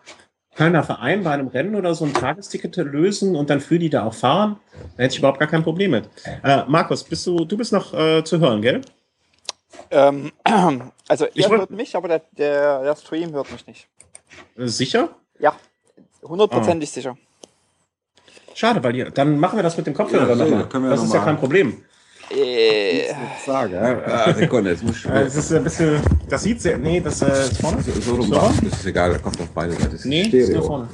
Kölner 0.55 0.83
Verein 0.83 1.25
bei 1.25 1.31
einem 1.31 1.49
Rennen 1.49 1.75
oder 1.75 1.95
so 1.95 2.05
ein 2.05 2.13
Tagesticket 2.13 2.77
lösen 2.77 3.35
und 3.35 3.49
dann 3.49 3.61
für 3.61 3.79
die 3.79 3.89
da 3.89 4.05
auch 4.05 4.13
fahren. 4.13 4.59
Da 4.99 5.05
hätte 5.05 5.15
ich 5.15 5.21
überhaupt 5.21 5.39
gar 5.39 5.49
kein 5.49 5.63
Problem 5.63 5.93
mit. 5.93 6.11
Äh, 6.45 6.65
Markus, 6.69 7.03
bist 7.03 7.27
du, 7.27 7.47
du 7.47 7.57
bist 7.57 7.73
noch 7.73 7.95
äh, 7.95 8.23
zu 8.23 8.39
hören, 8.39 8.61
gell? 8.61 8.83
Ähm, 9.91 10.33
also 11.09 11.27
ihr 11.33 11.49
hört 11.49 11.71
mich, 11.71 11.97
aber 11.97 12.09
der, 12.09 12.23
der, 12.33 12.83
der 12.83 12.97
Stream 12.97 13.33
hört 13.33 13.51
mich 13.51 13.67
nicht. 13.67 13.89
Sicher? 14.57 15.09
Ja, 15.39 15.55
hundertprozentig 16.23 16.91
ah. 16.91 16.93
sicher. 16.93 17.17
Schade, 18.55 18.83
weil 18.83 18.93
die, 18.93 19.05
dann 19.13 19.39
machen 19.39 19.57
wir 19.57 19.63
das 19.63 19.77
mit 19.77 19.87
dem 19.87 19.95
Kopfhörer 19.95 20.29
ja, 20.29 20.35
nochmal. 20.35 20.65
Das 20.65 21.01
noch 21.01 21.05
ist 21.05 21.09
mal. 21.11 21.19
ja 21.19 21.25
kein 21.25 21.39
Problem. 21.39 21.83
Äh, 22.31 23.13
Frage, 23.45 23.77
ja. 23.77 24.33
Sekunde, 24.33 24.71
jetzt 24.71 24.83
muss 24.85 24.97
ich 24.97 25.03
Das 25.03 25.35
ist 25.35 25.53
ein 25.53 25.65
bisschen, 25.65 26.01
das 26.29 26.43
sieht 26.43 26.61
sehr, 26.61 26.79
nee, 26.79 27.01
das 27.01 27.21
äh, 27.21 27.31
ist 27.31 27.61
vorne. 27.61 27.83
So, 27.83 27.93
so 28.01 28.15
rum 28.15 28.27
so. 28.27 28.35
das 28.35 28.81
ist 28.81 28.87
egal, 28.87 29.13
da 29.13 29.19
kommt 29.19 29.41
auf 29.41 29.51
beide 29.55 29.73
Seiten. 29.73 29.99
Nee, 30.05 30.25
Stereo. 30.25 30.45
ist 30.45 30.53
nur 30.55 30.63
vorne. 30.65 30.89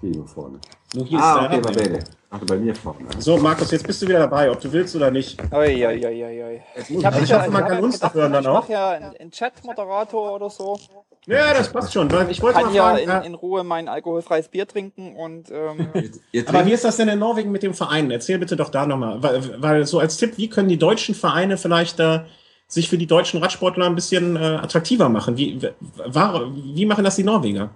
Hier 0.00 0.16
nur 0.16 0.26
vorne. 0.26 0.58
Nur 0.94 1.06
hier 1.06 1.18
ah, 1.20 1.46
ist 1.46 1.66
okay, 1.66 1.88
der. 1.88 2.04
Ach, 2.30 2.40
bei 2.40 2.56
mir 2.56 2.74
vorne. 2.74 2.98
So, 3.18 3.36
Markus, 3.36 3.70
jetzt 3.70 3.86
bist 3.86 4.02
du 4.02 4.08
wieder 4.08 4.18
dabei, 4.18 4.50
ob 4.50 4.60
du 4.60 4.72
willst 4.72 4.96
oder 4.96 5.10
nicht. 5.10 5.40
Oi, 5.52 5.86
oi, 5.86 6.06
oi, 6.06 6.44
oi. 6.44 6.62
Ich, 6.88 7.04
hab, 7.04 7.12
also 7.12 7.24
ich 7.24 7.32
hoffe, 7.32 7.50
man 7.50 7.68
kann 7.68 7.84
uns 7.84 8.00
doch 8.00 8.12
hören 8.12 8.32
dann 8.32 8.46
auch. 8.46 8.64
Ich 8.64 8.70
mache 8.70 8.72
ja 8.72 8.90
einen 9.20 9.30
Chat-Moderator 9.30 10.34
oder 10.34 10.50
so. 10.50 10.78
Ja, 11.26 11.54
das 11.54 11.70
passt 11.70 11.92
schon. 11.92 12.08
Ich 12.30 12.42
wollte 12.42 12.58
kann 12.58 12.72
mal 12.72 12.74
fragen, 12.74 13.08
ja 13.08 13.18
in, 13.20 13.26
in, 13.26 13.34
Ruhe 13.34 13.62
mein 13.62 13.88
alkoholfreies 13.88 14.48
Bier 14.48 14.66
trinken 14.66 15.14
und. 15.14 15.50
Ähm 15.52 15.88
Aber 16.46 16.66
wie 16.66 16.72
ist 16.72 16.84
das 16.84 16.96
denn 16.96 17.08
in 17.08 17.20
Norwegen 17.20 17.52
mit 17.52 17.62
dem 17.62 17.74
Verein? 17.74 18.10
Erzähl 18.10 18.38
bitte 18.38 18.56
doch 18.56 18.70
da 18.70 18.86
nochmal. 18.86 19.22
Weil, 19.22 19.62
weil 19.62 19.86
so 19.86 20.00
als 20.00 20.16
Tipp, 20.16 20.36
wie 20.36 20.48
können 20.48 20.68
die 20.68 20.78
deutschen 20.78 21.14
Vereine 21.14 21.58
vielleicht 21.58 22.00
äh, 22.00 22.22
sich 22.66 22.88
für 22.88 22.98
die 22.98 23.06
deutschen 23.06 23.40
Radsportler 23.40 23.86
ein 23.86 23.94
bisschen 23.94 24.34
äh, 24.34 24.40
attraktiver 24.40 25.08
machen? 25.08 25.36
Wie, 25.36 25.60
war, 25.96 26.50
wie 26.54 26.86
machen 26.86 27.04
das 27.04 27.14
die 27.14 27.24
Norweger? 27.24 27.70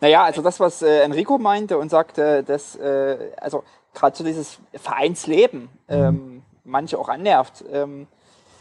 Naja, 0.00 0.24
also 0.24 0.40
das, 0.40 0.60
was 0.60 0.80
äh, 0.80 1.00
Enrico 1.00 1.36
meinte 1.36 1.76
und 1.76 1.90
sagte, 1.90 2.42
dass, 2.42 2.76
äh, 2.76 3.18
also 3.36 3.64
gerade 3.94 4.16
so 4.16 4.24
dieses 4.24 4.58
Vereinsleben 4.74 5.68
ähm, 5.88 6.42
manche 6.64 6.98
auch 6.98 7.08
annervt, 7.08 7.64
ähm, 7.70 8.06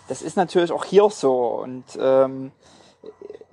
das 0.10 0.22
ist 0.22 0.36
natürlich 0.36 0.72
auch 0.72 0.84
hier 0.84 1.10
so. 1.12 1.46
Und 1.64 1.86
ähm, 2.00 2.52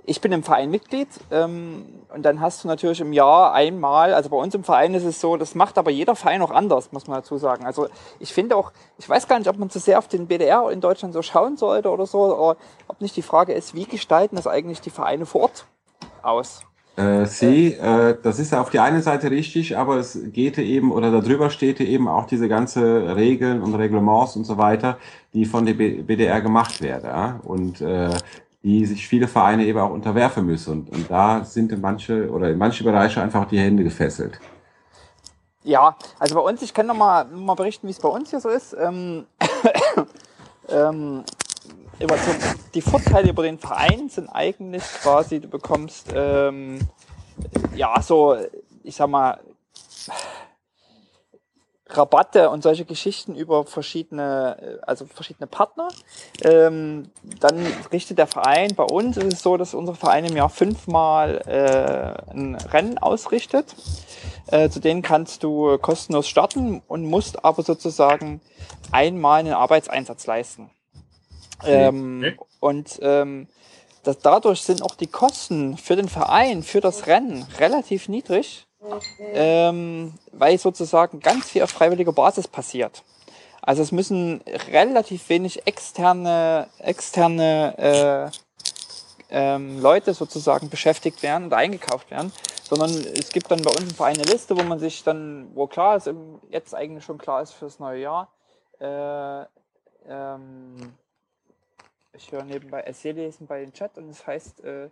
ich 0.06 0.20
bin 0.20 0.32
im 0.32 0.42
Verein 0.42 0.70
Mitglied 0.70 1.08
ähm, 1.30 1.86
und 2.14 2.22
dann 2.22 2.40
hast 2.40 2.62
du 2.62 2.68
natürlich 2.68 3.00
im 3.00 3.12
Jahr 3.12 3.52
einmal, 3.52 4.12
also 4.12 4.28
bei 4.28 4.36
uns 4.36 4.54
im 4.54 4.64
Verein 4.64 4.94
ist 4.94 5.04
es 5.04 5.20
so, 5.20 5.36
das 5.36 5.54
macht 5.54 5.78
aber 5.78 5.90
jeder 5.90 6.14
Verein 6.14 6.42
auch 6.42 6.50
anders, 6.50 6.92
muss 6.92 7.06
man 7.06 7.18
dazu 7.18 7.38
sagen. 7.38 7.64
Also 7.64 7.88
ich 8.20 8.32
finde 8.32 8.56
auch, 8.56 8.72
ich 8.98 9.08
weiß 9.08 9.28
gar 9.28 9.38
nicht, 9.38 9.48
ob 9.48 9.58
man 9.58 9.70
zu 9.70 9.78
sehr 9.78 9.98
auf 9.98 10.08
den 10.08 10.26
BDR 10.26 10.70
in 10.70 10.80
Deutschland 10.80 11.14
so 11.14 11.22
schauen 11.22 11.56
sollte 11.56 11.90
oder 11.90 12.06
so, 12.06 12.20
oder 12.20 12.56
ob 12.86 13.00
nicht 13.00 13.16
die 13.16 13.22
Frage 13.22 13.54
ist, 13.54 13.74
wie 13.74 13.86
gestalten 13.86 14.36
das 14.36 14.46
eigentlich 14.46 14.80
die 14.80 14.90
Vereine 14.90 15.26
vor 15.26 15.42
Ort 15.42 15.66
aus? 16.22 16.62
Äh, 16.96 17.24
C, 17.24 17.70
äh, 17.70 18.16
das 18.22 18.38
ist 18.38 18.54
auf 18.54 18.70
die 18.70 18.78
eine 18.78 19.02
Seite 19.02 19.28
richtig, 19.30 19.76
aber 19.76 19.96
es 19.96 20.16
geht 20.32 20.58
eben, 20.58 20.92
oder 20.92 21.10
darüber 21.10 21.50
steht 21.50 21.80
eben 21.80 22.06
auch 22.06 22.26
diese 22.26 22.48
ganze 22.48 23.16
Regeln 23.16 23.62
und 23.62 23.74
Reglements 23.74 24.36
und 24.36 24.44
so 24.44 24.58
weiter, 24.58 24.98
die 25.32 25.44
von 25.44 25.66
der 25.66 25.74
BDR 25.74 26.40
gemacht 26.40 26.80
werden. 26.82 27.06
Ja? 27.06 27.40
Und 27.42 27.80
äh, 27.80 28.10
die 28.64 28.86
sich 28.86 29.06
viele 29.06 29.28
Vereine 29.28 29.66
eben 29.66 29.78
auch 29.78 29.90
unterwerfen 29.90 30.46
müssen. 30.46 30.72
Und, 30.72 30.90
und 30.90 31.10
da 31.10 31.44
sind 31.44 31.70
in 31.70 31.82
manche 31.82 32.30
oder 32.30 32.50
in 32.50 32.56
manche 32.56 32.82
Bereiche 32.82 33.20
einfach 33.20 33.44
die 33.44 33.58
Hände 33.58 33.84
gefesselt. 33.84 34.40
Ja, 35.62 35.96
also 36.18 36.34
bei 36.34 36.40
uns, 36.40 36.62
ich 36.62 36.72
kann 36.72 36.86
noch 36.86 36.96
mal, 36.96 37.26
mal 37.26 37.54
berichten, 37.54 37.86
wie 37.86 37.90
es 37.90 38.00
bei 38.00 38.08
uns 38.08 38.30
hier 38.30 38.40
so 38.40 38.48
ist. 38.48 38.74
Ähm, 38.78 39.26
ähm, 40.70 41.24
über 42.00 42.16
so, 42.16 42.30
die 42.74 42.80
Vorteile 42.80 43.30
über 43.30 43.42
den 43.42 43.58
Verein 43.58 44.08
sind 44.08 44.30
eigentlich 44.30 44.82
quasi, 45.02 45.40
du 45.40 45.48
bekommst 45.48 46.08
ähm, 46.14 46.78
ja 47.76 48.00
so, 48.00 48.36
ich 48.82 48.96
sag 48.96 49.08
mal, 49.08 49.40
Rabatte 51.86 52.48
und 52.48 52.62
solche 52.62 52.86
Geschichten 52.86 53.34
über 53.34 53.64
verschiedene, 53.66 54.80
also 54.82 55.04
verschiedene 55.04 55.46
Partner. 55.46 55.88
Ähm, 56.42 57.10
dann 57.40 57.66
richtet 57.92 58.18
der 58.18 58.26
Verein, 58.26 58.74
bei 58.74 58.84
uns 58.84 59.18
ist 59.18 59.34
es 59.34 59.42
so, 59.42 59.56
dass 59.56 59.74
unser 59.74 59.94
Verein 59.94 60.24
im 60.24 60.36
Jahr 60.36 60.48
fünfmal 60.48 61.42
äh, 61.46 62.32
ein 62.32 62.54
Rennen 62.54 62.98
ausrichtet. 62.98 63.74
Äh, 64.46 64.68
zu 64.70 64.80
denen 64.80 65.02
kannst 65.02 65.42
du 65.42 65.78
kostenlos 65.78 66.28
starten 66.28 66.82
und 66.86 67.04
musst 67.04 67.44
aber 67.44 67.62
sozusagen 67.62 68.40
einmal 68.90 69.40
einen 69.40 69.54
Arbeitseinsatz 69.54 70.26
leisten. 70.26 70.70
Ähm, 71.64 72.22
okay. 72.24 72.46
Und 72.60 72.98
ähm, 73.02 73.48
das, 74.02 74.18
dadurch 74.18 74.62
sind 74.62 74.82
auch 74.82 74.94
die 74.94 75.06
Kosten 75.06 75.78
für 75.78 75.96
den 75.96 76.08
Verein, 76.08 76.62
für 76.62 76.80
das 76.80 77.06
Rennen 77.06 77.46
relativ 77.58 78.08
niedrig, 78.08 78.66
ähm, 79.18 80.14
weil 80.32 80.58
sozusagen 80.58 81.20
ganz 81.20 81.50
viel 81.50 81.62
auf 81.62 81.70
freiwilliger 81.70 82.12
Basis 82.12 82.48
passiert. 82.48 83.02
Also 83.62 83.82
es 83.82 83.92
müssen 83.92 84.42
relativ 84.72 85.28
wenig 85.28 85.66
externe, 85.66 86.68
externe 86.78 88.30
äh, 88.30 88.38
ähm, 89.30 89.80
Leute 89.80 90.12
sozusagen 90.12 90.68
beschäftigt 90.68 91.22
werden 91.22 91.46
oder 91.46 91.56
eingekauft 91.56 92.10
werden, 92.10 92.30
sondern 92.62 92.90
es 92.90 93.30
gibt 93.30 93.50
dann 93.50 93.62
bei 93.62 93.70
uns 93.70 93.82
im 93.82 93.90
Verein 93.90 94.16
eine 94.16 94.30
Liste, 94.30 94.56
wo 94.56 94.62
man 94.62 94.78
sich 94.78 95.02
dann, 95.02 95.50
wo 95.54 95.66
klar 95.66 95.96
ist, 95.96 96.10
jetzt 96.50 96.74
eigentlich 96.74 97.04
schon 97.04 97.18
klar 97.18 97.40
ist 97.42 97.52
fürs 97.52 97.78
neue 97.78 98.02
Jahr, 98.02 98.28
äh, 98.80 99.46
ähm, 100.08 100.94
ich 102.12 102.30
höre 102.30 102.44
nebenbei 102.44 102.82
Essay 102.82 103.12
lesen 103.12 103.46
bei 103.46 103.60
den 103.60 103.72
Chat 103.72 103.96
und 103.98 104.08
es 104.10 104.26
heißt, 104.26 104.62
äh, 104.62 104.88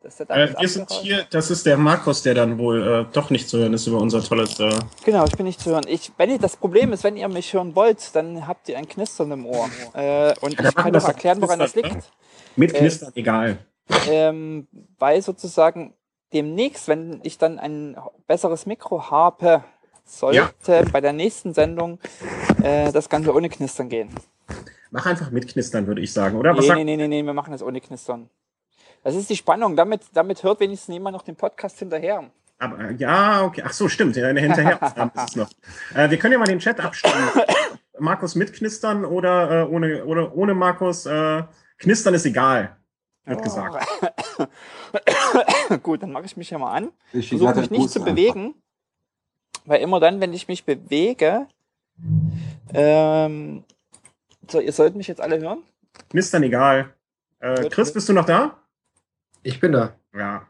dass 0.00 0.16
der 0.16 0.30
äh, 0.30 0.54
Wir 0.58 0.68
sind 0.68 0.90
hier, 0.90 1.26
das 1.30 1.50
ist 1.50 1.66
der 1.66 1.76
Markus, 1.76 2.22
der 2.22 2.34
dann 2.34 2.58
wohl 2.58 2.86
äh, 2.86 3.12
doch 3.12 3.30
nicht 3.30 3.48
zu 3.48 3.58
hören 3.58 3.74
ist 3.74 3.86
über 3.86 3.98
unser 3.98 4.22
tolles. 4.22 4.58
Äh 4.60 4.70
genau, 5.04 5.24
ich 5.24 5.36
bin 5.36 5.46
nicht 5.46 5.60
zu 5.60 5.70
hören. 5.70 5.84
Ich, 5.88 6.12
wenn 6.16 6.30
ihr, 6.30 6.38
das 6.38 6.56
Problem 6.56 6.92
ist, 6.92 7.04
wenn 7.04 7.16
ihr 7.16 7.28
mich 7.28 7.52
hören 7.52 7.74
wollt, 7.74 8.14
dann 8.14 8.46
habt 8.46 8.68
ihr 8.68 8.78
ein 8.78 8.88
Knistern 8.88 9.32
im 9.32 9.46
Ohr. 9.46 9.68
Äh, 9.94 10.34
und 10.40 10.58
ja, 10.60 10.68
ich 10.68 10.74
kann 10.74 10.92
doch 10.92 11.06
erklären, 11.06 11.40
woran 11.40 11.58
das 11.58 11.74
liegt. 11.74 11.92
Ne? 11.92 12.02
Mit 12.56 12.74
äh, 12.74 12.78
Knistern, 12.78 13.12
egal. 13.14 13.58
Ähm, 14.08 14.68
weil 14.98 15.22
sozusagen 15.22 15.94
demnächst, 16.32 16.88
wenn 16.88 17.20
ich 17.22 17.38
dann 17.38 17.58
ein 17.58 17.96
besseres 18.26 18.66
Mikro 18.66 19.10
habe, 19.10 19.64
sollte 20.04 20.52
ja. 20.66 20.82
bei 20.92 21.00
der 21.00 21.12
nächsten 21.12 21.54
Sendung 21.54 21.98
äh, 22.62 22.92
das 22.92 23.08
Ganze 23.08 23.34
ohne 23.34 23.48
Knistern 23.48 23.88
gehen. 23.88 24.10
Mach 24.90 25.06
einfach 25.06 25.30
mit 25.30 25.48
Knistern, 25.48 25.86
würde 25.86 26.00
ich 26.00 26.12
sagen, 26.12 26.38
oder? 26.38 26.56
Was 26.56 26.66
nee, 26.66 26.84
nee, 26.84 26.96
nee, 26.96 27.08
nee, 27.08 27.22
wir 27.22 27.34
machen 27.34 27.52
das 27.52 27.62
ohne 27.62 27.80
Knistern. 27.80 28.30
Das 29.02 29.14
ist 29.14 29.30
die 29.30 29.36
Spannung. 29.36 29.76
Damit, 29.76 30.02
damit 30.12 30.42
hört 30.42 30.60
wenigstens 30.60 30.92
jemand 30.92 31.14
noch 31.16 31.22
den 31.22 31.36
Podcast 31.36 31.78
hinterher. 31.78 32.30
Aber 32.58 32.90
äh, 32.90 32.94
ja, 32.94 33.44
okay. 33.44 33.62
Ach 33.64 33.72
so, 33.72 33.88
stimmt. 33.88 34.16
Ja, 34.16 34.28
hinterher 34.28 34.80
ist 34.82 35.30
es 35.30 35.36
noch. 35.36 35.50
Äh, 35.94 36.10
wir 36.10 36.18
können 36.18 36.32
ja 36.32 36.38
mal 36.38 36.46
den 36.46 36.58
Chat 36.58 36.80
abstimmen. 36.80 37.30
Markus 37.98 38.34
mit 38.34 38.52
Knistern 38.52 39.04
oder 39.04 39.62
äh, 39.62 39.68
ohne, 39.68 40.04
oder 40.04 40.34
ohne 40.34 40.54
Markus. 40.54 41.06
Äh, 41.06 41.42
knistern 41.78 42.14
ist 42.14 42.26
egal, 42.26 42.76
wird 43.24 43.40
oh. 43.40 43.42
gesagt. 43.42 43.86
Gut, 45.82 46.02
dann 46.02 46.12
mache 46.12 46.26
ich 46.26 46.36
mich 46.36 46.50
ja 46.50 46.58
mal 46.58 46.72
an. 46.72 46.90
Ich 47.12 47.28
versuche 47.28 47.54
mich 47.54 47.70
nicht 47.70 47.90
zu 47.90 48.02
bewegen. 48.02 48.54
Weil 49.64 49.82
immer 49.82 50.00
dann, 50.00 50.20
wenn 50.20 50.32
ich 50.32 50.48
mich 50.48 50.64
bewege, 50.64 51.46
ähm, 52.72 53.64
so, 54.50 54.60
ihr 54.60 54.72
sollt 54.72 54.96
mich 54.96 55.08
jetzt 55.08 55.20
alle 55.20 55.38
hören. 55.40 55.62
Knistern 56.10 56.42
egal. 56.42 56.94
Äh, 57.40 57.68
Chris, 57.68 57.92
bist 57.92 58.08
du 58.08 58.12
noch 58.12 58.24
da? 58.24 58.56
Ich 59.48 59.60
bin 59.60 59.72
da. 59.72 59.96
Ja. 60.14 60.46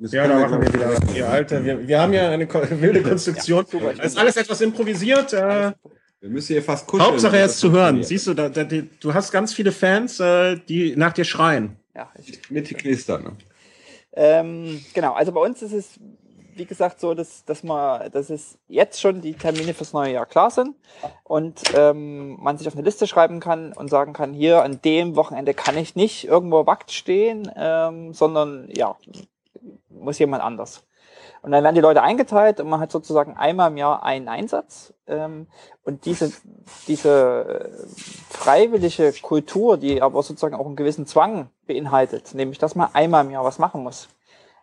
Ja, 0.00 0.28
da 0.28 0.38
machen 0.38 0.60
wir 0.60 0.72
wieder. 0.74 1.14
Ja, 1.14 1.28
Alter, 1.28 1.64
wir, 1.64 1.88
wir 1.88 2.00
haben 2.00 2.12
ja 2.12 2.30
eine 2.30 2.46
wilde 2.82 3.02
Konstruktion. 3.02 3.64
Ja, 3.72 3.90
es 3.98 4.12
ist 4.12 4.18
alles 4.18 4.36
etwas 4.36 4.60
improvisiert. 4.60 5.32
Äh, 5.32 5.72
wir 6.20 6.28
müssen 6.28 6.52
hier 6.52 6.62
fast 6.62 6.86
kuscheln. 6.86 7.10
Hauptsache 7.10 7.38
er 7.38 7.46
ist 7.46 7.58
zu 7.58 7.70
hören. 7.72 8.02
Siehst 8.02 8.26
du, 8.26 8.34
da, 8.34 8.50
da, 8.50 8.64
die, 8.64 8.90
du 9.00 9.14
hast 9.14 9.32
ganz 9.32 9.54
viele 9.54 9.72
Fans, 9.72 10.20
äh, 10.20 10.56
die 10.68 10.96
nach 10.96 11.14
dir 11.14 11.24
schreien. 11.24 11.76
Ja, 11.94 12.10
ich, 12.18 12.50
mit 12.50 12.68
Knistern. 12.76 13.22
Ne? 13.22 13.32
Ähm, 14.12 14.84
genau, 14.92 15.14
also 15.14 15.32
bei 15.32 15.40
uns 15.40 15.62
ist 15.62 15.72
es 15.72 16.00
wie 16.58 16.66
gesagt, 16.66 17.00
so, 17.00 17.14
dass, 17.14 17.44
dass 17.44 17.62
man, 17.62 18.10
dass 18.10 18.30
es 18.30 18.58
jetzt 18.66 19.00
schon 19.00 19.20
die 19.20 19.34
Termine 19.34 19.74
fürs 19.74 19.92
neue 19.92 20.12
Jahr 20.12 20.26
klar 20.26 20.50
sind 20.50 20.74
und 21.24 21.62
ähm, 21.74 22.36
man 22.40 22.58
sich 22.58 22.66
auf 22.66 22.74
eine 22.74 22.82
Liste 22.82 23.06
schreiben 23.06 23.40
kann 23.40 23.72
und 23.72 23.88
sagen 23.88 24.12
kann, 24.12 24.34
hier 24.34 24.62
an 24.62 24.80
dem 24.82 25.16
Wochenende 25.16 25.54
kann 25.54 25.78
ich 25.78 25.96
nicht 25.96 26.26
irgendwo 26.26 26.66
wackt 26.66 26.90
stehen, 26.90 27.50
ähm, 27.56 28.12
sondern 28.12 28.68
ja, 28.74 28.96
muss 29.88 30.18
jemand 30.18 30.42
anders. 30.42 30.82
Und 31.40 31.52
dann 31.52 31.62
werden 31.62 31.76
die 31.76 31.80
Leute 31.80 32.02
eingeteilt 32.02 32.60
und 32.60 32.68
man 32.68 32.80
hat 32.80 32.90
sozusagen 32.90 33.36
einmal 33.36 33.70
im 33.70 33.76
Jahr 33.76 34.02
einen 34.02 34.28
Einsatz. 34.28 34.92
Ähm, 35.06 35.46
und 35.84 36.04
diese, 36.04 36.32
diese 36.88 37.70
freiwillige 38.28 39.12
Kultur, 39.22 39.76
die 39.76 40.02
aber 40.02 40.22
sozusagen 40.22 40.56
auch 40.56 40.66
einen 40.66 40.76
gewissen 40.76 41.06
Zwang 41.06 41.50
beinhaltet, 41.66 42.34
nämlich 42.34 42.58
dass 42.58 42.74
man 42.74 42.92
einmal 42.92 43.24
im 43.24 43.30
Jahr 43.30 43.44
was 43.44 43.60
machen 43.60 43.84
muss, 43.84 44.08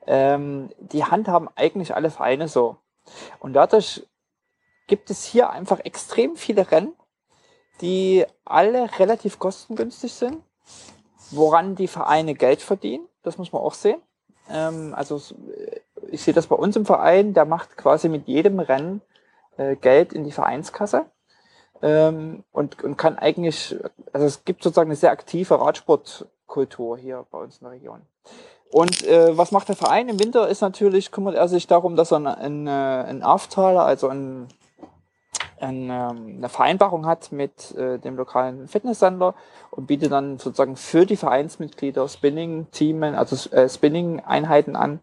ähm, 0.07 0.69
die 0.79 1.03
handhaben 1.03 1.49
eigentlich 1.55 1.95
alle 1.95 2.09
Vereine 2.09 2.47
so. 2.47 2.77
Und 3.39 3.53
dadurch 3.53 4.05
gibt 4.87 5.09
es 5.09 5.25
hier 5.25 5.49
einfach 5.49 5.79
extrem 5.79 6.35
viele 6.35 6.71
Rennen, 6.71 6.93
die 7.81 8.25
alle 8.45 8.99
relativ 8.99 9.39
kostengünstig 9.39 10.13
sind, 10.13 10.41
woran 11.31 11.75
die 11.75 11.87
Vereine 11.87 12.35
Geld 12.35 12.61
verdienen. 12.61 13.07
Das 13.23 13.37
muss 13.37 13.51
man 13.51 13.61
auch 13.61 13.73
sehen. 13.73 14.01
Ähm, 14.49 14.93
also 14.95 15.21
ich 16.09 16.21
sehe 16.21 16.33
das 16.33 16.47
bei 16.47 16.55
uns 16.55 16.75
im 16.75 16.85
Verein, 16.85 17.33
der 17.33 17.45
macht 17.45 17.77
quasi 17.77 18.09
mit 18.09 18.27
jedem 18.27 18.59
Rennen 18.59 19.01
äh, 19.57 19.75
Geld 19.75 20.13
in 20.13 20.23
die 20.23 20.31
Vereinskasse. 20.31 21.05
Ähm, 21.81 22.43
und, 22.51 22.83
und 22.83 22.97
kann 22.97 23.17
eigentlich, 23.17 23.75
also 24.13 24.25
es 24.25 24.45
gibt 24.45 24.63
sozusagen 24.63 24.89
eine 24.89 24.95
sehr 24.95 25.11
aktive 25.11 25.59
Radsportkultur 25.59 26.97
hier 26.97 27.25
bei 27.31 27.39
uns 27.39 27.57
in 27.57 27.65
der 27.65 27.71
Region. 27.71 28.01
Und 28.71 29.05
äh, 29.05 29.37
was 29.37 29.51
macht 29.51 29.69
der 29.69 29.75
Verein 29.75 30.09
im 30.09 30.19
Winter? 30.19 30.47
Ist 30.47 30.61
natürlich, 30.61 31.11
kümmert 31.11 31.35
er 31.35 31.47
sich 31.47 31.67
darum, 31.67 31.95
dass 31.95 32.11
er 32.11 32.37
einen, 32.37 32.67
einen 32.67 33.23
Auftaler, 33.23 33.85
also 33.85 34.09
ein, 34.09 34.47
ein, 35.59 35.89
ähm, 35.89 36.35
eine 36.37 36.49
Vereinbarung 36.49 37.05
hat 37.05 37.31
mit 37.31 37.75
äh, 37.75 37.99
dem 37.99 38.17
lokalen 38.17 38.67
Fitnesssender 38.67 39.35
und 39.71 39.87
bietet 39.87 40.11
dann 40.11 40.37
sozusagen 40.37 40.75
für 40.75 41.05
die 41.05 41.15
Vereinsmitglieder 41.15 42.07
Spinning-Teamen, 42.07 43.15
also 43.15 43.49
äh, 43.51 43.69
Spinning-Einheiten 43.69 44.75
an, 44.75 44.99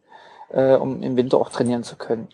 äh, 0.51 0.75
um 0.75 1.03
im 1.03 1.17
Winter 1.17 1.39
auch 1.39 1.51
trainieren 1.51 1.85
zu 1.85 1.97
können. 1.97 2.29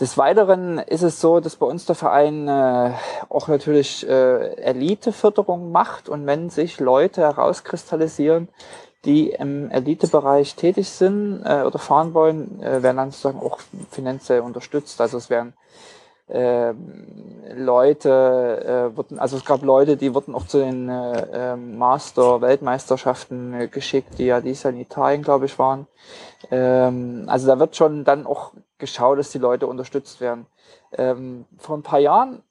Des 0.00 0.18
Weiteren 0.18 0.78
ist 0.78 1.02
es 1.02 1.20
so, 1.20 1.40
dass 1.40 1.56
bei 1.56 1.66
uns 1.66 1.86
der 1.86 1.94
Verein 1.94 2.48
äh, 2.48 2.92
auch 3.28 3.46
natürlich 3.48 4.08
äh, 4.08 4.54
Eliteförderung 4.56 5.70
macht 5.70 6.08
und 6.08 6.26
wenn 6.26 6.50
sich 6.50 6.80
Leute 6.80 7.20
herauskristallisieren, 7.20 8.48
die 9.04 9.30
im 9.30 9.70
Elitebereich 9.70 10.54
tätig 10.54 10.88
sind 10.88 11.42
äh, 11.44 11.62
oder 11.62 11.78
fahren 11.78 12.14
wollen, 12.14 12.60
äh, 12.62 12.82
werden 12.82 12.96
dann 12.96 13.10
sozusagen 13.10 13.40
auch 13.40 13.58
finanziell 13.90 14.40
unterstützt. 14.40 15.00
Also 15.00 15.18
es 15.18 15.28
werden 15.28 15.54
äh, 16.28 16.72
Leute, 17.54 18.90
äh, 18.92 18.96
wurden, 18.96 19.18
also 19.18 19.36
es 19.36 19.44
gab 19.44 19.62
Leute, 19.62 19.96
die 19.96 20.14
wurden 20.14 20.34
auch 20.34 20.46
zu 20.46 20.58
den 20.58 20.88
äh, 20.88 21.26
ähm, 21.32 21.78
Master-Weltmeisterschaften 21.78 23.54
äh, 23.54 23.68
geschickt, 23.68 24.18
die 24.18 24.26
ja 24.26 24.40
dieses 24.40 24.62
Jahr 24.62 24.72
in 24.72 24.80
Italien, 24.80 25.22
glaube 25.22 25.46
ich, 25.46 25.58
waren. 25.58 25.86
Ähm, 26.50 27.24
also 27.26 27.48
da 27.48 27.58
wird 27.58 27.76
schon 27.76 28.04
dann 28.04 28.24
auch 28.24 28.52
geschaut, 28.78 29.18
dass 29.18 29.30
die 29.30 29.38
Leute 29.38 29.66
unterstützt 29.66 30.20
werden. 30.20 30.46
Ähm, 30.92 31.44
vor 31.58 31.76
ein 31.76 31.82
paar 31.82 31.98
Jahren 31.98 32.42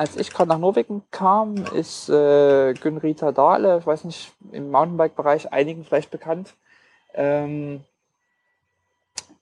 als 0.00 0.16
ich 0.16 0.30
gerade 0.30 0.48
nach 0.48 0.58
Norwegen 0.58 1.02
kam, 1.10 1.56
ist 1.74 2.08
äh, 2.08 2.72
Günrita 2.72 3.32
Dahle, 3.32 3.80
ich 3.80 3.86
weiß 3.86 4.04
nicht, 4.04 4.32
im 4.50 4.70
Mountainbike-Bereich 4.70 5.52
einigen 5.52 5.84
vielleicht 5.84 6.10
bekannt. 6.10 6.54
Ähm, 7.12 7.84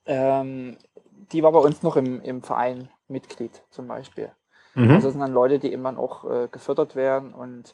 ähm, 0.05 0.75
die 1.31 1.43
war 1.43 1.53
bei 1.53 1.59
uns 1.59 1.81
noch 1.81 1.95
im, 1.95 2.21
im 2.23 2.41
Verein 2.41 2.89
Mitglied 3.07 3.61
zum 3.69 3.87
Beispiel. 3.87 4.31
Mhm. 4.75 4.95
Also 4.95 5.07
das 5.07 5.13
sind 5.13 5.21
dann 5.21 5.31
Leute, 5.31 5.59
die 5.59 5.71
immer 5.71 5.97
auch 5.97 6.29
äh, 6.29 6.49
gefördert 6.51 6.97
werden 6.97 7.33
und 7.33 7.73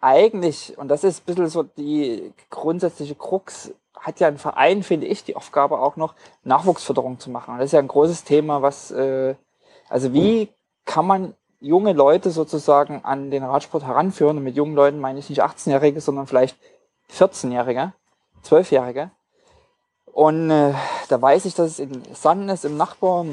eigentlich, 0.00 0.78
und 0.78 0.88
das 0.88 1.04
ist 1.04 1.20
ein 1.20 1.26
bisschen 1.26 1.48
so 1.48 1.64
die 1.64 2.32
grundsätzliche 2.48 3.14
Krux, 3.14 3.74
hat 3.94 4.20
ja 4.20 4.28
ein 4.28 4.38
Verein, 4.38 4.82
finde 4.82 5.06
ich, 5.06 5.22
die 5.22 5.36
Aufgabe 5.36 5.80
auch 5.80 5.96
noch, 5.96 6.14
Nachwuchsförderung 6.44 7.18
zu 7.18 7.28
machen. 7.28 7.52
Und 7.52 7.58
das 7.58 7.66
ist 7.66 7.72
ja 7.72 7.78
ein 7.78 7.88
großes 7.88 8.24
Thema, 8.24 8.62
was, 8.62 8.90
äh, 8.90 9.34
also 9.90 10.14
wie 10.14 10.48
kann 10.86 11.06
man 11.06 11.34
junge 11.62 11.92
Leute 11.92 12.30
sozusagen 12.30 13.04
an 13.04 13.30
den 13.30 13.44
Radsport 13.44 13.84
heranführen? 13.84 14.36
Und 14.36 14.44
mit 14.44 14.56
jungen 14.56 14.74
Leuten 14.74 14.98
meine 14.98 15.18
ich 15.18 15.30
nicht 15.30 15.42
18-Jährige, 15.42 16.00
sondern 16.00 16.26
vielleicht 16.26 16.56
14-Jährige, 17.10 17.92
12-Jährige. 18.44 19.10
Und 20.06 20.50
äh, 20.50 20.74
da 21.08 21.22
weiß 21.22 21.46
ich, 21.46 21.54
dass 21.54 21.70
es 21.72 21.78
in 21.78 22.02
Sannes 22.14 22.64
im 22.64 22.76
Nachbar, 22.76 23.24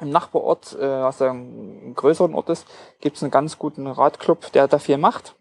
im 0.00 0.10
Nachbarort, 0.10 0.74
äh, 0.74 1.02
was 1.02 1.20
ja 1.20 1.30
ein 1.30 1.94
größeren 1.94 2.34
Ort 2.34 2.50
ist, 2.50 2.66
gibt 3.00 3.16
es 3.16 3.22
einen 3.22 3.30
ganz 3.30 3.58
guten 3.58 3.86
Radclub, 3.86 4.52
der 4.52 4.68
da 4.68 4.78
viel 4.78 4.98
macht. 4.98 5.34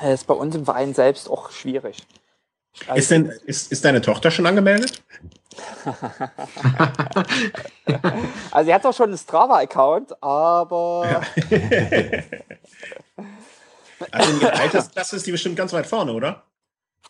Das 0.00 0.14
ist 0.14 0.26
bei 0.26 0.34
uns 0.34 0.56
im 0.56 0.64
Verein 0.64 0.94
selbst 0.94 1.30
auch 1.30 1.50
schwierig. 1.50 2.04
Also, 2.86 2.98
ist, 2.98 3.10
denn, 3.10 3.26
ist, 3.46 3.72
ist 3.72 3.84
deine 3.84 4.00
Tochter 4.00 4.30
schon 4.30 4.46
angemeldet? 4.46 5.02
also 8.50 8.66
sie 8.66 8.74
hat 8.74 8.84
doch 8.84 8.94
schon 8.94 9.10
einen 9.10 9.18
Strava-Account, 9.18 10.22
aber... 10.22 11.22
Also 14.10 14.32
in 14.32 14.40
der 14.40 14.60
Altersklasse 14.60 15.16
ist 15.16 15.26
die 15.26 15.32
bestimmt 15.32 15.56
ganz 15.56 15.72
weit 15.72 15.86
vorne, 15.86 16.12
oder? 16.12 16.44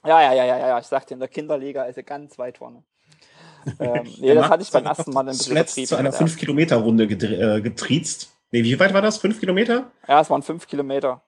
Ja, 0.04 0.20
ja, 0.22 0.34
ja, 0.34 0.44
ja, 0.44 0.58
ja. 0.58 0.78
Ich 0.78 0.86
sagte, 0.86 1.14
in 1.14 1.20
der 1.20 1.28
Kinderliga 1.28 1.84
ist 1.84 1.96
sie 1.96 2.02
ganz 2.02 2.38
weit 2.38 2.58
vorne. 2.58 2.84
ähm, 3.80 4.06
nee, 4.18 4.34
das 4.34 4.48
hatte 4.48 4.62
ich 4.62 4.70
beim 4.70 4.84
ersten 4.84 5.10
Mal 5.12 5.20
ein 5.20 5.26
bisschen 5.28 5.46
Zuletzt 5.46 5.86
zu 5.86 5.96
einer 5.96 6.12
5-Kilometer-Runde 6.12 7.04
äh, 7.04 7.60
getriezt. 7.62 8.30
Nee, 8.50 8.62
wie 8.62 8.78
weit 8.78 8.92
war 8.92 9.00
das? 9.00 9.18
5 9.18 9.40
Kilometer? 9.40 9.90
Ja, 10.06 10.20
es 10.20 10.28
waren 10.28 10.42
5 10.42 10.66
Kilometer. 10.66 11.22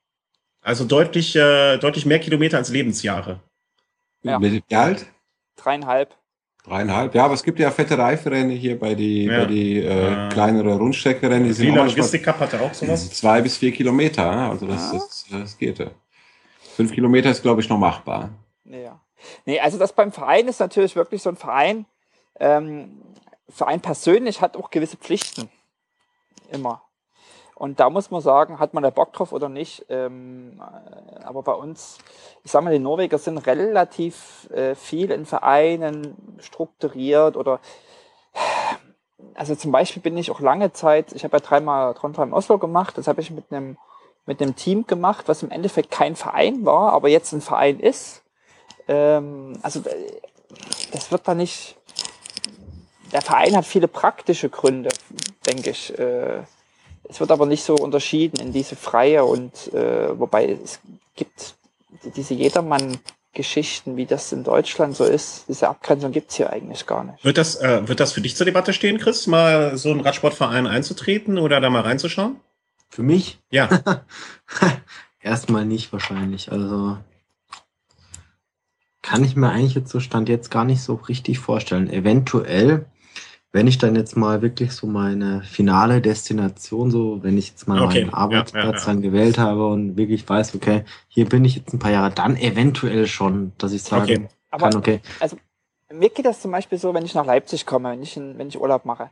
Also 0.61 0.85
deutlich, 0.85 1.35
äh, 1.35 1.79
deutlich 1.79 2.05
mehr 2.05 2.19
Kilometer 2.19 2.59
als 2.59 2.69
Lebensjahre. 2.69 3.41
Ja. 4.27 4.41
Wie 4.41 4.63
alt? 4.75 5.07
Dreieinhalb. 5.57 6.15
Dreieinhalb, 6.65 7.15
ja, 7.15 7.25
aber 7.25 7.35
es 7.35 7.45
gibt 7.45 7.61
ja 7.61 7.71
fette 7.71 7.97
Reiferennen 7.97 8.51
hier 8.51 8.79
bei 8.79 8.97
die, 8.97 9.27
ja. 9.27 9.39
bei 9.39 9.47
die 9.47 9.79
äh, 9.79 10.11
ja. 10.11 10.29
kleinere 10.31 10.77
Rundstreckerennen. 10.77 11.45
Die 11.45 11.53
sind 11.53 11.75
Logistik 11.75 12.25
Cup 12.25 12.41
hatte 12.41 12.61
auch 12.61 12.75
sowas. 12.75 13.09
Zwei 13.11 13.41
bis 13.41 13.57
vier 13.57 13.71
Kilometer, 13.71 14.29
also 14.29 14.67
das, 14.67 14.93
ja. 14.93 14.99
das, 14.99 15.27
das 15.31 15.59
geht. 15.59 15.91
Fünf 16.75 16.93
Kilometer 16.93 17.31
ist, 17.31 17.43
glaube 17.43 17.61
ich, 17.61 17.69
noch 17.69 17.79
machbar. 17.79 18.31
Ja. 18.65 19.01
Nee, 19.45 19.61
also 19.61 19.79
das 19.79 19.93
beim 19.93 20.11
Verein 20.11 20.49
ist 20.49 20.59
natürlich 20.59 20.97
wirklich 20.97 21.23
so 21.23 21.31
ein 21.31 21.37
Verein. 21.37 21.87
Ähm, 22.41 23.01
Verein 23.49 23.81
persönlich 23.81 24.41
hat 24.41 24.57
auch 24.57 24.71
gewisse 24.71 24.97
Pflichten. 24.97 25.49
Immer. 26.51 26.83
Und 27.57 27.81
da 27.81 27.89
muss 27.89 28.11
man 28.11 28.21
sagen, 28.21 28.59
hat 28.59 28.75
man 28.75 28.83
da 28.83 28.91
Bock 28.91 29.15
drauf 29.15 29.33
oder 29.33 29.49
nicht. 29.49 29.87
Ähm, 29.89 30.61
äh, 30.61 31.25
aber 31.25 31.43
bei 31.43 31.55
uns, 31.55 31.97
ich 32.45 32.51
sage 32.51 32.67
mal, 32.67 32.71
die 32.71 32.79
Norweger 32.79 33.17
sind 33.17 33.39
relativ 33.47 34.49
äh, 34.51 34.75
viel 34.75 35.11
in 35.11 35.25
Vereinen 35.25 36.37
strukturiert 36.39 37.35
oder 37.35 37.61
also 39.35 39.55
zum 39.55 39.73
Beispiel 39.73 40.03
bin 40.03 40.19
ich 40.19 40.31
auch 40.31 40.41
lange 40.41 40.75
Zeit, 40.75 41.13
ich 41.13 41.25
habe 41.25 41.39
ja 41.39 41.41
dreimal 41.41 41.95
Trondheim 41.95 42.35
Oslo 42.35 42.59
gemacht, 42.59 42.99
das 42.99 43.09
habe 43.09 43.23
ich 43.23 43.31
mit 43.31 43.51
einem 43.51 43.79
mit 44.27 44.43
einem 44.43 44.55
Team 44.55 44.87
gemacht, 44.87 45.29
was 45.29 45.43
im 45.43 45.51
Endeffekt 45.51 45.91
kein 45.91 46.15
Verein 46.15 46.67
war, 46.67 46.93
aber 46.93 47.09
jetzt 47.09 47.33
ein 47.33 47.41
Verein 47.41 47.81
ist. 47.81 48.23
Ähm, 48.87 49.59
also 49.63 49.81
das 50.93 51.11
wird 51.11 51.27
da 51.27 51.35
nicht. 51.35 51.77
Der 53.13 53.23
Verein 53.23 53.57
hat 53.57 53.65
viele 53.65 53.89
praktische 53.89 54.51
Gründe, 54.51 54.91
denke 55.47 55.71
ich. 55.71 55.97
Äh, 55.99 56.43
es 57.09 57.21
wird 57.21 57.31
aber 57.31 57.47
nicht 57.47 57.63
so 57.63 57.75
unterschieden 57.75 58.41
in 58.41 58.53
diese 58.53 58.77
freie 58.77 59.25
und 59.25 59.73
äh, 59.73 60.19
wobei 60.19 60.51
es 60.63 60.81
gibt 61.15 61.55
diese 62.15 62.35
Jedermann-Geschichten, 62.35 63.97
wie 63.97 64.07
das 64.07 64.33
in 64.33 64.45
Deutschland 64.45 64.97
so 64.97 65.05
ist. 65.05 65.45
Diese 65.49 65.69
Abgrenzung 65.69 66.13
gibt 66.13 66.31
es 66.31 66.37
hier 66.37 66.53
eigentlich 66.53 66.87
gar 66.87 67.05
nicht. 67.05 67.25
Wird 67.25 67.39
das, 67.39 67.57
äh, 67.57 67.89
wird 67.89 68.01
das 68.01 68.13
für 68.13 68.21
dich 68.21 68.37
zur 68.37 68.47
Debatte 68.47 68.73
stehen, 68.73 68.99
Chris, 68.99 69.27
mal 69.27 69.77
so 69.77 69.91
einen 69.91 70.01
Radsportverein 70.01 70.67
einzutreten 70.67 71.39
oder 71.39 71.61
da 71.61 71.71
mal 71.71 71.83
reinzuschauen? 71.83 72.41
Für 72.89 73.03
mich? 73.03 73.39
Ja. 73.51 73.69
Erstmal 75.21 75.65
nicht 75.65 75.93
wahrscheinlich. 75.93 76.53
Also 76.53 76.99
kann 79.03 79.25
ich 79.25 79.37
mir 79.37 79.51
eigentlich 79.51 79.75
jetzt 79.75 79.91
so 79.91 80.01
Stand 80.01 80.29
jetzt 80.29 80.51
gar 80.51 80.65
nicht 80.65 80.83
so 80.83 80.95
richtig 80.95 81.39
vorstellen. 81.39 81.91
Eventuell 81.91 82.87
wenn 83.57 83.69
ich 83.69 83.79
dann 83.79 83.97
jetzt 83.97 84.19
mal 84.19 84.43
wirklich 84.43 84.73
so 84.73 84.87
meine 84.87 85.43
finale 85.43 86.03
Destination, 86.03 86.91
so 86.91 87.23
wenn 87.23 87.39
ich 87.39 87.49
jetzt 87.49 87.67
mal 87.67 87.81
okay. 87.81 88.03
meinen 88.03 88.13
Arbeitsplatz 88.13 88.65
ja, 88.65 88.71
ja, 88.71 88.79
ja. 88.79 88.85
dann 88.85 89.01
gewählt 89.01 89.39
habe 89.39 89.67
und 89.67 89.97
wirklich 89.97 90.29
weiß, 90.29 90.55
okay, 90.55 90.85
hier 91.09 91.27
bin 91.27 91.43
ich 91.43 91.57
jetzt 91.57 91.73
ein 91.73 91.79
paar 91.79 91.91
Jahre, 91.91 92.11
dann 92.11 92.37
eventuell 92.37 93.07
schon, 93.07 93.53
dass 93.57 93.73
ich 93.73 93.83
sagen 93.83 94.03
okay. 94.03 94.29
kann, 94.59 94.77
okay. 94.77 95.01
Also 95.21 95.39
mir 95.91 96.11
geht 96.11 96.27
das 96.27 96.43
zum 96.43 96.51
Beispiel 96.51 96.77
so, 96.77 96.93
wenn 96.93 97.07
ich 97.07 97.15
nach 97.15 97.25
Leipzig 97.25 97.65
komme, 97.65 97.93
wenn 97.93 98.03
ich, 98.03 98.19
in, 98.19 98.37
wenn 98.37 98.49
ich 98.49 98.61
Urlaub 98.61 98.85
mache, 98.85 99.09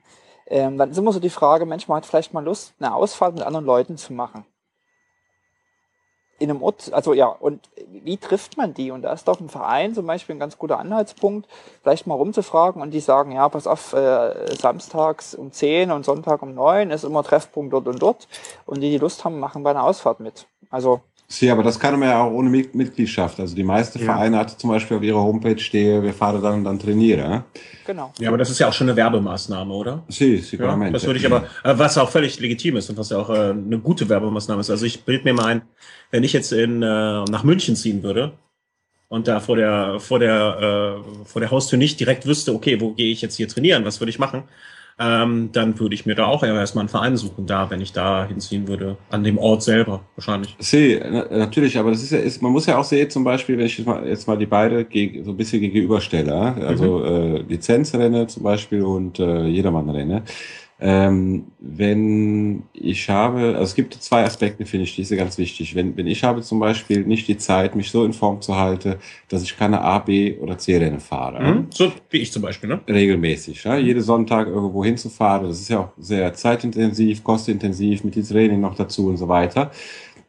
ähm, 0.47 0.77
dann 0.77 0.91
ist 0.91 0.99
immer 0.99 1.13
so 1.13 1.21
die 1.21 1.31
Frage, 1.31 1.65
Mensch, 1.65 1.89
man 1.89 1.97
hat 1.97 2.05
vielleicht 2.05 2.35
mal 2.35 2.45
Lust, 2.45 2.75
eine 2.79 2.95
Ausfahrt 2.95 3.33
mit 3.33 3.45
anderen 3.45 3.65
Leuten 3.65 3.97
zu 3.97 4.13
machen 4.13 4.45
in 6.39 6.51
einem 6.51 6.63
Ort, 6.63 6.93
also 6.93 7.13
ja, 7.13 7.27
und 7.27 7.69
wie 7.89 8.17
trifft 8.17 8.57
man 8.57 8.75
die? 8.75 8.91
Und 8.91 9.03
da 9.03 9.13
ist 9.13 9.29
doch 9.29 9.41
ein 9.41 9.49
Verein 9.49 9.95
zum 9.95 10.07
Beispiel 10.07 10.35
ein 10.35 10.41
ganz 10.41 10.59
guter 10.59 10.79
Anhaltspunkt, 10.79 11.49
vielleicht 11.83 12.07
mal 12.07 12.15
rumzufragen 12.15 12.83
und 12.83 12.91
die 12.91 13.01
sagen, 13.01 13.33
ja, 13.33 13.49
pass 13.49 13.67
auf, 13.67 13.93
äh, 13.93 14.55
samstags 14.57 15.35
um 15.35 15.53
10 15.53 15.91
und 15.91 16.05
Sonntag 16.05 16.43
um 16.43 16.55
9 16.55 16.91
ist 16.91 17.05
immer 17.05 17.23
Treffpunkt 17.23 17.73
dort 17.73 17.87
und 17.87 18.03
dort. 18.03 18.29
Und 18.67 18.81
die, 18.81 18.91
die 18.91 18.99
Lust 18.99 19.25
haben, 19.25 19.39
machen 19.39 19.63
bei 19.63 19.71
einer 19.71 19.85
Ausfahrt 19.85 20.21
mit. 20.21 20.47
Also 20.71 21.01
Sie, 21.27 21.51
aber 21.51 21.63
das 21.63 21.81
kann 21.81 21.99
man 21.99 22.09
ja 22.09 22.23
auch 22.23 22.31
ohne 22.31 22.51
Mitgliedschaft. 22.51 23.41
Also 23.41 23.57
die 23.57 23.65
meisten 23.65 23.99
ja. 23.99 24.05
Vereine 24.05 24.39
hatte 24.39 24.57
zum 24.59 24.71
Beispiel 24.71 24.99
auf 24.99 25.03
ihrer 25.03 25.23
Homepage 25.23 25.59
stehe, 25.59 26.03
wir 26.03 26.13
fahren 26.13 26.43
dann 26.43 26.55
und 26.55 26.65
dann 26.65 26.79
trainieren. 26.79 27.45
Genau. 27.87 28.13
Ja, 28.19 28.29
aber 28.29 28.39
das 28.39 28.51
ist 28.51 28.59
ja 28.59 28.69
auch 28.69 28.73
schon 28.73 28.89
eine 28.89 28.97
Werbemaßnahme, 28.97 29.73
oder? 29.73 30.03
Sie, 30.09 30.37
Sie 30.39 30.57
ja, 30.57 30.91
Das 30.91 31.07
würde 31.07 31.19
ich 31.19 31.27
aber, 31.27 31.45
äh, 31.65 31.79
was 31.79 31.97
auch 31.99 32.11
völlig 32.11 32.39
legitim 32.41 32.77
ist 32.77 32.91
und 32.91 32.99
was 32.99 33.11
ja 33.11 33.19
auch 33.19 33.31
äh, 33.31 33.51
eine 33.51 33.79
gute 33.79 34.09
Werbemaßnahme 34.09 34.61
ist. 34.61 34.71
Also 34.71 34.85
ich 34.85 35.05
bild 35.05 35.25
mir 35.25 35.35
mal 35.35 35.47
ein, 35.47 35.63
wenn 36.11 36.25
ich 36.25 36.33
jetzt 36.33 36.53
in, 36.53 36.83
äh, 36.83 37.25
nach 37.25 37.43
München 37.43 37.75
ziehen 37.75 38.03
würde 38.03 38.33
und 39.09 39.27
da 39.27 39.41
vor 39.41 39.57
der, 39.57 40.01
vor 40.01 40.19
der, 40.19 41.03
vor 41.25 41.41
der 41.41 41.51
Haustür 41.51 41.79
nicht 41.79 42.01
direkt 42.01 42.27
wüsste, 42.27 42.55
okay, 42.55 42.81
wo 42.81 42.93
gehe 42.93 43.13
ich 43.13 43.23
jetzt 43.23 43.37
hier 43.37 43.49
trainieren, 43.49 43.85
was 43.85 44.01
würde 44.01 44.11
ich 44.11 44.19
machen? 44.19 44.45
Ähm, 44.99 45.51
dann 45.53 45.79
würde 45.81 45.95
ich 45.95 46.07
mir 46.07 46.15
da 46.15 46.27
auch 46.27 46.43
erstmal 46.43 46.83
einen 46.83 46.89
Verein 46.89 47.17
suchen, 47.17 47.47
da, 47.47 47.69
wenn 47.71 47.81
ich 47.81 47.93
da 47.93 48.27
hinziehen 48.27 48.69
würde, 48.69 48.97
an 49.11 49.25
dem 49.25 49.39
Ort 49.39 49.63
selber 49.63 50.03
wahrscheinlich. 50.15 50.57
See, 50.61 51.01
natürlich, 51.31 51.79
aber 51.79 51.91
das 51.91 52.03
ist 52.03 52.13
ja, 52.13 52.19
ist, 52.19 52.43
man 52.43 52.53
muss 52.53 52.67
ja 52.67 52.79
auch 52.79 52.85
sehen, 52.85 53.11
zum 53.11 53.25
Beispiel, 53.25 53.59
wenn 53.59 53.67
ich 53.67 53.79
jetzt 53.79 53.87
mal, 53.87 54.07
jetzt 54.07 54.29
mal 54.29 54.39
die 54.39 54.47
beide 54.47 54.85
geg 54.85 55.25
so 55.25 55.33
ein 55.33 55.37
bisschen 55.37 55.61
gegenüberstelle, 55.61 56.35
also 56.35 56.99
mhm. 56.99 57.05
äh, 57.05 57.39
Lizenzrenne 57.49 58.27
zum 58.29 58.45
Beispiel 58.45 58.83
und 58.83 59.19
äh, 59.19 59.47
Jedermannrenne. 59.47 60.23
Ähm, 60.87 61.47
wenn 61.61 62.65
ich 62.75 63.09
habe, 63.09 63.55
also 63.55 63.63
es 63.63 63.75
gibt 63.75 63.95
zwei 63.95 64.23
Aspekte, 64.23 64.67
finde 64.67 64.85
ich, 64.85 64.95
die 64.95 65.03
sind 65.03 65.17
ganz 65.17 65.39
wichtig. 65.39 65.75
Wenn, 65.75 65.97
wenn 65.97 66.07
ich 66.07 66.23
habe 66.23 66.43
zum 66.43 66.61
Beispiel 66.61 67.07
nicht 67.07 67.27
die 67.27 67.39
Zeit, 67.39 67.75
mich 67.75 67.91
so 67.91 68.05
in 68.05 68.13
Form 68.13 68.43
zu 68.43 68.55
halten, 68.55 68.97
dass 69.31 69.43
ich 69.43 69.57
keine 69.57 69.81
A, 69.81 69.99
B 69.99 70.37
oder 70.37 70.59
C-Rennen 70.59 71.01
fahre. 71.01 71.43
Mhm, 71.43 71.67
so 71.71 71.91
wie 72.11 72.19
ich 72.19 72.31
zum 72.31 72.43
Beispiel, 72.43 72.69
ne? 72.69 72.81
Regelmäßig. 72.87 73.65
Ja? 73.65 73.79
Jede 73.79 74.03
Sonntag 74.03 74.47
irgendwo 74.47 74.85
hinzufahren, 74.85 75.49
das 75.49 75.59
ist 75.59 75.71
ja 75.71 75.81
auch 75.81 75.93
sehr 75.97 76.35
zeitintensiv, 76.35 77.25
kostintensiv, 77.25 78.05
mit 78.05 78.15
dem 78.15 78.29
Training 78.29 78.61
noch 78.61 78.75
dazu 78.75 79.09
und 79.09 79.17
so 79.17 79.27
weiter. 79.27 79.71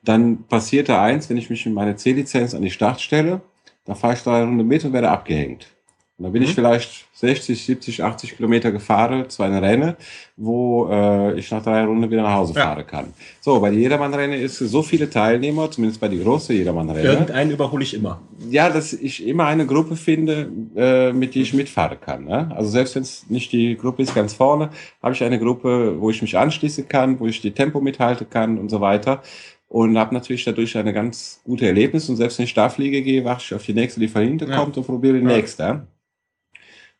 Dann 0.05 0.45
passiert 0.45 0.87
da 0.87 1.03
eins, 1.03 1.29
wenn 1.29 1.35
ich 1.35 1.49
mich 1.49 1.65
mit 1.65 1.75
meiner 1.75 1.97
C-Lizenz 1.97 2.55
an 2.55 2.61
die 2.61 2.71
Start 2.71 3.01
stelle, 3.01 3.41
dann 3.83 3.97
fahre 3.97 4.13
ich 4.13 4.23
da 4.23 4.37
eine 4.37 4.45
Runde 4.45 4.63
mit 4.63 4.85
und 4.85 4.93
werde 4.93 5.09
abgehängt. 5.09 5.74
Und 6.17 6.23
dann 6.23 6.31
bin 6.31 6.43
mhm. 6.43 6.47
ich 6.47 6.55
vielleicht 6.55 7.07
60, 7.15 7.65
70, 7.65 8.03
80 8.03 8.37
Kilometer 8.37 8.71
gefahren 8.71 9.29
zu 9.29 9.43
einer 9.43 9.61
Renne, 9.61 9.97
wo 10.37 10.87
äh, 10.89 11.37
ich 11.37 11.51
nach 11.51 11.61
drei 11.61 11.83
Runden 11.83 12.09
wieder 12.09 12.21
nach 12.21 12.35
Hause 12.35 12.53
ja. 12.55 12.63
fahren 12.63 12.87
kann. 12.87 13.13
So, 13.41 13.59
bei 13.59 13.69
der 13.69 13.79
Jedermann-Renne 13.79 14.37
ist 14.37 14.57
so 14.57 14.81
viele 14.81 15.09
Teilnehmer, 15.09 15.69
zumindest 15.69 15.99
bei 15.99 16.07
der 16.07 16.19
großen 16.19 16.55
Jedermann-Renne. 16.55 17.01
Irgendeinen 17.01 17.51
überhole 17.51 17.83
ich 17.83 17.93
immer. 17.93 18.21
Ja, 18.49 18.69
dass 18.69 18.93
ich 18.93 19.27
immer 19.27 19.47
eine 19.47 19.65
Gruppe 19.65 19.97
finde, 19.97 20.49
äh, 20.77 21.11
mit 21.11 21.35
der 21.35 21.41
ich 21.41 21.53
mitfahren 21.53 21.99
kann. 21.99 22.23
Ne? 22.23 22.49
Also 22.55 22.69
selbst 22.69 22.95
wenn 22.95 23.03
es 23.03 23.25
nicht 23.27 23.51
die 23.51 23.75
Gruppe 23.75 24.03
ist 24.03 24.15
ganz 24.15 24.33
vorne, 24.33 24.69
habe 25.03 25.13
ich 25.13 25.21
eine 25.21 25.37
Gruppe, 25.37 25.99
wo 25.99 26.09
ich 26.11 26.21
mich 26.21 26.37
anschließen 26.37 26.87
kann, 26.87 27.19
wo 27.19 27.27
ich 27.27 27.41
die 27.41 27.51
Tempo 27.51 27.81
mithalten 27.81 28.29
kann 28.29 28.57
und 28.57 28.69
so 28.69 28.79
weiter 28.79 29.21
und 29.67 29.97
habe 29.97 30.13
natürlich 30.13 30.45
dadurch 30.45 30.77
eine 30.77 30.93
ganz 30.93 31.41
gute 31.43 31.65
Erlebnis 31.65 32.07
und 32.07 32.15
selbst 32.15 32.37
wenn 32.37 32.45
ich 32.45 32.53
da 32.53 32.69
fliege 32.69 33.01
gehe, 33.01 33.25
warte 33.25 33.43
ich 33.45 33.53
auf 33.53 33.65
die 33.65 33.73
nächste, 33.73 33.99
die 33.99 34.07
von 34.07 34.21
hinten 34.21 34.49
ja. 34.49 34.57
kommt 34.57 34.77
und 34.77 34.85
probiere 34.85 35.19
die 35.19 35.25
nächste. 35.25 35.87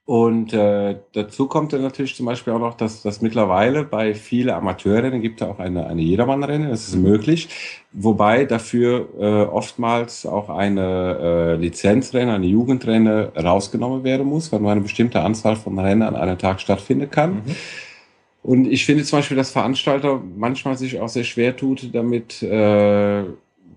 Und 0.06 0.53
äh, 0.53 0.97
dazu 1.14 1.47
kommt 1.47 1.74
dann 1.74 1.82
natürlich 1.82 2.16
zum 2.16 2.28
Beispiel 2.28 2.53
auch 2.53 2.60
noch, 2.60 2.78
dass 2.78 3.01
dass 3.01 3.22
mittlerweile 3.22 3.84
bei 3.84 4.14
vielen 4.14 4.51
Amateurrennen 4.51 5.20
gibt 5.20 5.41
es 5.41 5.47
auch 5.47 5.58
eine, 5.58 5.88
eine 5.88 6.03
Jedermannrennen, 6.03 6.70
das 6.70 6.88
ist 6.88 6.95
möglich, 6.95 7.49
wobei 7.91 8.45
dafür 8.45 9.10
äh, 9.20 9.45
oftmals 9.45 10.28
auch 10.28 10.49
eine 10.49 11.18
äh, 11.20 11.56
Lizenzrennen, 11.56 12.36
eine 12.36 12.45
Jugendrenne 12.45 13.32
rausgenommen 13.36 14.03
werden 14.03 14.28
muss, 14.28 14.51
weil 14.51 14.60
nur 14.60 14.72
eine 14.72 14.82
bestimmte 14.82 15.22
Anzahl 15.22 15.56
von 15.56 15.80
Rennen 15.80 16.03
an 16.03 16.16
einem 16.16 16.38
Tag 16.38 16.62
stattfinden 16.62 17.10
kann. 17.10 17.32
Mhm. 17.34 17.56
Und 18.43 18.72
ich 18.72 18.86
finde 18.86 19.03
zum 19.06 19.18
Beispiel, 19.18 19.38
dass 19.38 19.49
Veranstalter 19.49 20.22
manchmal 20.38 20.78
sich 20.78 20.99
auch 20.99 21.10
sehr 21.10 21.24
schwer 21.24 21.58
tut, 21.58 21.95
damit 21.95 22.43
äh, 22.43 23.24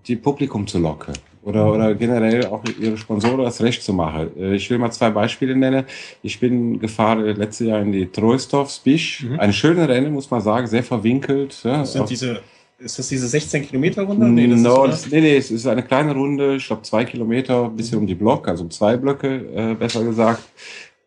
die 0.09 0.15
Publikum 0.15 0.67
zu 0.67 0.79
locken 0.79 1.13
oder, 1.43 1.71
oder 1.71 1.95
generell 1.95 2.45
auch 2.47 2.63
ihre 2.79 2.97
Sponsoren 2.97 3.43
das 3.43 3.61
Recht 3.61 3.81
zu 3.81 3.93
machen. 3.93 4.29
Äh, 4.37 4.55
ich 4.55 4.69
will 4.69 4.77
mal 4.77 4.91
zwei 4.91 5.09
Beispiele 5.09 5.55
nennen. 5.55 5.85
Ich 6.21 6.39
bin 6.39 6.79
gefahren 6.79 7.23
letztes 7.23 7.67
Jahr 7.67 7.81
in 7.81 7.91
die 7.91 8.07
Troisdorf 8.07 8.71
Spisch. 8.71 9.23
Mhm. 9.23 9.39
Eine 9.39 9.53
schöne 9.53 9.87
Rennen, 9.87 10.13
muss 10.13 10.29
man 10.29 10.41
sagen, 10.41 10.67
sehr 10.67 10.83
verwinkelt. 10.83 11.59
Das 11.63 11.93
sind 11.93 12.09
diese 12.09 12.41
ist 12.81 12.97
das 12.97 13.09
diese 13.09 13.27
16 13.27 13.67
Kilometer 13.67 14.03
Runde? 14.03 14.25
Nee, 14.29 14.47
das 14.47 14.61
no, 14.61 14.85
ist, 14.85 15.05
das, 15.05 15.11
nee, 15.11 15.19
nee, 15.19 15.35
es 15.35 15.51
ist 15.51 15.67
eine 15.67 15.83
kleine 15.83 16.13
Runde, 16.13 16.55
ich 16.55 16.65
glaube 16.65 16.81
zwei 16.83 17.03
Kilometer, 17.03 17.65
ein 17.65 17.75
bisschen 17.75 17.97
um 17.97 18.07
die 18.07 18.15
Block, 18.15 18.47
also 18.47 18.63
um 18.63 18.71
zwei 18.71 18.95
Blöcke, 18.95 19.45
äh, 19.53 19.75
besser 19.75 20.01
gesagt. 20.03 20.43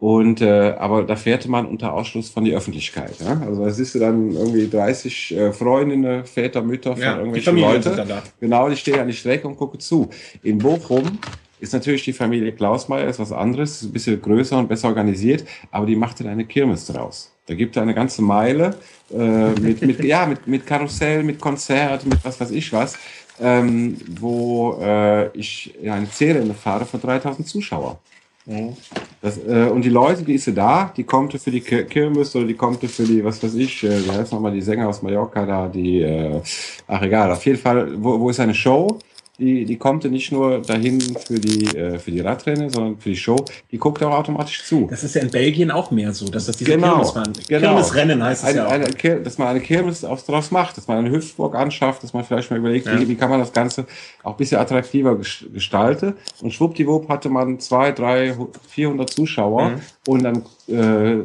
Und 0.03 0.41
äh, 0.41 0.75
aber 0.81 1.05
da 1.05 1.15
fährte 1.15 1.49
man 1.49 1.65
unter 1.65 1.93
Ausschluss 1.93 2.29
von 2.29 2.45
der 2.45 2.57
Öffentlichkeit. 2.57 3.15
Ja? 3.21 3.41
Also 3.47 3.65
da 3.65 3.71
siehst 3.71 3.95
du 3.95 4.01
dann 4.01 4.33
irgendwie 4.33 4.69
30 4.69 5.37
äh, 5.37 5.53
Freundinnen, 5.53 6.25
Väter, 6.25 6.61
Mütter 6.61 6.95
von 6.95 7.03
ja, 7.05 7.19
irgendwelchen 7.19 7.57
Leuten. 7.57 8.13
Genau, 8.41 8.69
die 8.69 8.75
stehen 8.75 8.99
an 8.99 9.07
die 9.07 9.13
Strecke 9.13 9.47
und 9.47 9.57
gucken 9.57 9.79
zu. 9.79 10.11
In 10.43 10.59
Bochum 10.59 11.21
ist 11.61 11.73
natürlich 11.73 12.03
die 12.03 12.13
Familie 12.13 12.51
Klausmeier 12.51 13.07
ist 13.07 13.21
was 13.21 13.31
anderes, 13.31 13.77
ist 13.77 13.83
ein 13.85 13.93
bisschen 13.93 14.21
größer 14.21 14.59
und 14.59 14.69
besser 14.69 14.89
organisiert, 14.89 15.45
aber 15.71 15.87
die 15.87 15.95
machte 15.95 16.25
da 16.25 16.31
eine 16.31 16.47
Kirmes 16.47 16.87
draus. 16.87 17.33
Da 17.47 17.55
gibt 17.55 17.77
es 17.77 17.81
eine 17.81 17.95
ganze 17.95 18.23
Meile 18.23 18.75
äh, 19.17 19.51
mit, 19.61 19.83
mit, 19.83 20.03
ja, 20.05 20.27
mit, 20.27 20.49
mit 20.49 20.67
Karussell, 20.67 21.23
mit 21.23 21.41
Konzert, 21.41 22.05
mit 22.07 22.25
was 22.25 22.41
weiß 22.41 22.51
ich 22.51 22.73
was, 22.73 22.99
ähm, 23.41 23.97
wo 24.19 24.81
äh, 24.83 25.29
ich 25.39 25.73
eine 25.89 26.07
Serie 26.07 26.43
fahre 26.55 26.87
von 26.87 27.01
3000 27.01 27.47
Zuschauer. 27.47 28.01
Mhm. 28.47 28.77
Das, 29.21 29.39
äh, 29.39 29.69
und 29.71 29.85
die 29.85 29.89
Leute, 29.89 30.25
die 30.25 30.35
ist 30.35 30.45
sie 30.45 30.55
da, 30.55 30.93
die 30.97 31.05
kommt 31.05 31.33
für 31.33 31.51
die 31.51 31.61
Kirmes 31.61 32.35
oder 32.35 32.47
die 32.47 32.55
kommt 32.55 32.83
für 32.85 33.05
die, 33.05 33.25
was 33.25 33.43
weiß 33.43 33.55
ich, 33.55 33.85
äh, 33.85 34.05
wie 34.05 34.11
heißt 34.11 34.33
nochmal 34.33 34.53
die 34.53 34.63
Sänger 34.63 34.89
aus 34.89 35.01
Mallorca 35.03 35.47
da, 35.47 35.69
die, 35.69 36.01
äh, 36.01 36.41
ach 36.89 37.03
egal, 37.03 37.31
auf 37.31 37.45
jeden 37.47 37.59
Fall, 37.59 38.03
wo, 38.03 38.19
wo 38.19 38.31
ist 38.31 38.41
eine 38.41 38.55
Show? 38.55 38.99
Die, 39.39 39.65
die 39.65 39.77
kommt 39.77 40.05
ja 40.05 40.11
nicht 40.11 40.31
nur 40.31 40.61
dahin 40.61 41.01
für 41.01 41.39
die, 41.39 41.65
äh, 41.77 41.99
für 41.99 42.11
die 42.11 42.21
Radrennen, 42.21 42.69
sondern 42.69 42.99
für 42.99 43.09
die 43.09 43.17
Show. 43.17 43.37
Die 43.71 43.79
guckt 43.79 44.03
auch 44.03 44.13
automatisch 44.13 44.65
zu. 44.65 44.87
Das 44.91 45.03
ist 45.05 45.15
ja 45.15 45.23
in 45.23 45.31
Belgien 45.31 45.71
auch 45.71 45.91
mehr 45.91 46.13
so, 46.13 46.27
dass 46.27 46.47
das 46.47 46.59
diese 46.59 46.73
genau, 46.73 46.97
Kirmesfahren, 46.97 47.33
genau. 47.49 47.69
Kirmesrennen 47.69 48.23
heißt 48.23 48.43
es 48.43 48.49
eine, 48.51 48.59
ja 48.59 48.67
auch. 48.67 48.71
Eine, 48.71 49.21
dass 49.21 49.39
man 49.39 49.49
eine 49.49 49.61
Kirmes 49.61 50.03
daraus 50.03 50.51
macht, 50.51 50.77
dass 50.77 50.87
man 50.87 50.99
eine 50.99 51.11
Hüftburg 51.11 51.55
anschafft, 51.55 52.03
dass 52.03 52.13
man 52.13 52.25
vielleicht 52.25 52.51
mal 52.51 52.59
überlegt, 52.59 52.87
ja. 52.87 53.01
wie, 53.01 53.09
wie 53.09 53.15
kann 53.15 53.31
man 53.31 53.41
das 53.41 53.55
Ganze 53.55 53.87
auch 54.23 54.33
ein 54.33 54.37
bisschen 54.37 54.61
attraktiver 54.61 55.17
gestalten. 55.17 56.15
Und 56.43 56.53
schwuppdiwupp 56.53 57.09
hatte 57.09 57.31
man 57.31 57.59
zwei, 57.59 57.93
drei, 57.93 58.37
vierhundert 58.69 59.11
Zuschauer 59.11 59.71
mhm. 59.71 59.81
und 60.09 60.23
dann 60.25 60.43
äh, 60.69 61.25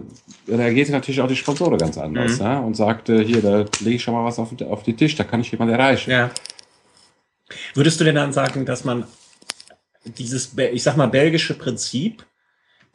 reagierte 0.49 0.93
natürlich 0.93 1.19
auch 1.19 1.27
die 1.27 1.35
Sponsoren 1.35 1.77
ganz 1.77 1.97
anders 1.97 2.39
mhm. 2.39 2.45
ja, 2.45 2.59
und 2.59 2.75
sagte, 2.75 3.21
hier, 3.21 3.41
da 3.41 3.65
lege 3.81 3.97
ich 3.97 4.03
schon 4.03 4.13
mal 4.13 4.23
was 4.23 4.39
auf, 4.39 4.49
auf 4.61 4.83
den 4.83 4.95
Tisch, 4.95 5.15
da 5.15 5.25
kann 5.25 5.41
ich 5.41 5.51
jemand 5.51 5.71
erreichen. 5.71 6.09
Ja. 6.09 6.31
Würdest 7.73 7.99
du 7.99 8.03
denn 8.03 8.15
dann 8.15 8.33
sagen, 8.33 8.65
dass 8.65 8.83
man 8.83 9.05
dieses, 10.03 10.57
ich 10.57 10.83
sag 10.83 10.97
mal, 10.97 11.07
belgische 11.07 11.53
Prinzip 11.53 12.25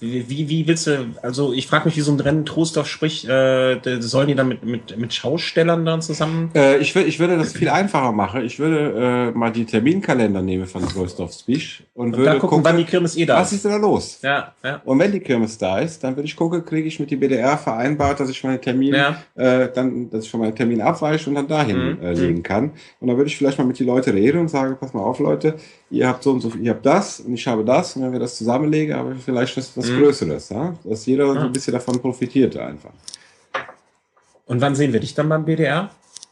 wie, 0.02 0.48
wie, 0.48 0.66
willst 0.66 0.88
du, 0.88 1.06
also 1.22 1.52
ich 1.52 1.68
frage 1.68 1.84
mich, 1.84 1.96
wie 1.96 2.00
so 2.00 2.12
ein 2.12 2.18
Rennen 2.18 2.44
Trostorf 2.44 2.88
spricht, 2.88 3.28
äh, 3.28 3.78
sollen 4.00 4.28
die 4.28 4.34
dann 4.34 4.48
mit, 4.48 4.64
mit, 4.64 4.98
mit 4.98 5.14
Schaustellern 5.14 5.86
dann 5.86 6.02
zusammen? 6.02 6.50
Äh, 6.54 6.78
ich, 6.78 6.94
will, 6.94 7.06
ich 7.06 7.20
würde 7.20 7.36
das 7.36 7.52
viel 7.52 7.68
einfacher 7.68 8.10
machen. 8.10 8.44
Ich 8.44 8.58
würde 8.58 9.30
äh, 9.32 9.38
mal 9.38 9.52
die 9.52 9.64
Terminkalender 9.64 10.42
nehmen 10.42 10.66
von 10.66 10.86
Trostorf 10.88 11.32
Speech 11.32 11.84
und, 11.94 12.14
und 12.14 12.16
würde 12.16 12.32
gucken, 12.32 12.48
gucken, 12.48 12.64
wann 12.64 12.76
die 12.76 12.84
Kirmes 12.84 13.16
eh 13.16 13.24
da 13.26 13.36
was 13.36 13.52
ist. 13.52 13.52
Was 13.52 13.56
ist 13.56 13.64
denn 13.64 13.72
da 13.72 13.78
los? 13.78 14.18
Ja, 14.22 14.54
ja. 14.64 14.82
Und 14.84 14.98
wenn 14.98 15.12
die 15.12 15.20
Kirmes 15.20 15.56
da 15.56 15.78
ist, 15.78 16.02
dann 16.02 16.16
würde 16.16 16.26
ich 16.26 16.34
gucken, 16.34 16.64
kriege 16.64 16.88
ich 16.88 16.98
mit 16.98 17.10
die 17.10 17.16
BDR 17.16 17.56
vereinbart, 17.56 18.18
dass 18.18 18.28
ich 18.28 18.42
meine 18.42 18.60
Termin, 18.60 18.94
ja. 18.94 19.16
äh, 19.36 19.70
dann, 19.72 20.10
dass 20.10 20.24
ich 20.24 20.30
von 20.30 20.40
meinem 20.40 20.56
Termin 20.56 20.80
abweiche 20.80 21.30
und 21.30 21.36
dann 21.36 21.46
dahin 21.46 21.98
mhm. 21.98 22.02
äh, 22.02 22.12
legen 22.12 22.38
mhm. 22.38 22.42
kann. 22.42 22.70
Und 23.00 23.08
dann 23.08 23.16
würde 23.16 23.28
ich 23.28 23.36
vielleicht 23.36 23.58
mal 23.58 23.64
mit 23.64 23.78
die 23.78 23.84
Leute 23.84 24.12
reden 24.12 24.40
und 24.40 24.48
sagen, 24.48 24.76
pass 24.80 24.92
mal 24.94 25.02
auf, 25.02 25.20
Leute, 25.20 25.54
ihr 25.92 26.08
habt 26.08 26.22
so 26.22 26.32
und 26.32 26.40
so, 26.40 26.50
ihr 26.60 26.70
habt 26.72 26.84
das 26.84 27.20
und 27.20 27.34
ich 27.34 27.46
habe 27.46 27.64
das 27.64 27.94
und 27.94 28.02
wenn 28.02 28.12
wir 28.12 28.18
das 28.18 28.36
zusammenlegen, 28.36 28.94
aber 28.94 29.14
vielleicht 29.14 29.56
was, 29.56 29.76
was 29.76 29.88
mhm. 29.88 29.98
Größeres, 29.98 30.48
ja? 30.48 30.74
dass 30.84 31.06
jeder 31.06 31.32
so 31.32 31.38
ein 31.38 31.52
bisschen 31.52 31.74
davon 31.74 32.00
profitiert 32.00 32.56
einfach. 32.56 32.90
Und 34.46 34.60
wann 34.60 34.74
sehen 34.74 34.92
wir 34.92 35.00
dich 35.00 35.14
dann 35.14 35.28
beim 35.28 35.44
BDR? 35.44 35.90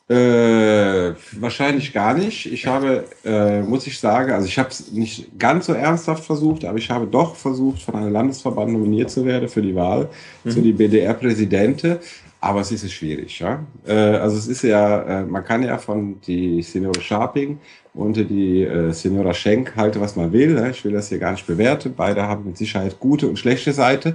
Äh, 0.09 1.15
wahrscheinlich 1.39 1.93
gar 1.93 2.15
nicht. 2.15 2.53
Ich 2.53 2.67
habe, 2.67 3.05
äh, 3.25 3.61
muss 3.61 3.87
ich 3.87 4.01
sagen, 4.01 4.33
also 4.33 4.45
ich 4.45 4.59
habe 4.59 4.69
es 4.71 4.91
nicht 4.91 5.39
ganz 5.39 5.67
so 5.67 5.73
ernsthaft 5.73 6.25
versucht, 6.25 6.65
aber 6.65 6.79
ich 6.79 6.91
habe 6.91 7.07
doch 7.07 7.37
versucht, 7.37 7.83
von 7.83 7.95
einem 7.95 8.13
Landesverband 8.13 8.73
nominiert 8.73 9.11
zu 9.11 9.25
werden 9.25 9.49
für 9.49 9.63
die 9.63 9.77
Wahl 9.77 10.09
mhm. 10.43 10.51
zu 10.51 10.63
die 10.63 10.73
BDR-Präsidente. 10.73 12.01
Aber 12.43 12.61
es 12.61 12.73
ist 12.73 12.91
schwierig, 12.91 13.39
ja. 13.39 13.65
Äh, 13.87 13.93
also 13.93 14.39
es 14.39 14.49
ist 14.49 14.63
ja, 14.63 15.03
äh, 15.03 15.25
man 15.25 15.45
kann 15.45 15.63
ja 15.63 15.77
von 15.77 16.21
die 16.23 16.63
Seniore 16.63 17.01
Sharping 17.01 17.59
und 17.93 18.17
die 18.17 18.63
äh, 18.63 18.93
Senora 18.93 19.35
Schenk 19.35 19.77
halte, 19.77 20.01
was 20.01 20.17
man 20.17 20.33
will. 20.33 20.55
Ne? 20.55 20.71
Ich 20.71 20.83
will 20.85 20.93
das 20.93 21.11
hier 21.11 21.19
gar 21.19 21.33
nicht 21.33 21.47
bewerten. 21.47 21.93
Beide 21.95 22.23
haben 22.23 22.47
mit 22.47 22.57
Sicherheit 22.57 22.99
gute 22.99 23.29
und 23.29 23.39
schlechte 23.39 23.73
Seite. 23.73 24.15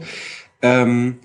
Ähm, 0.61 1.17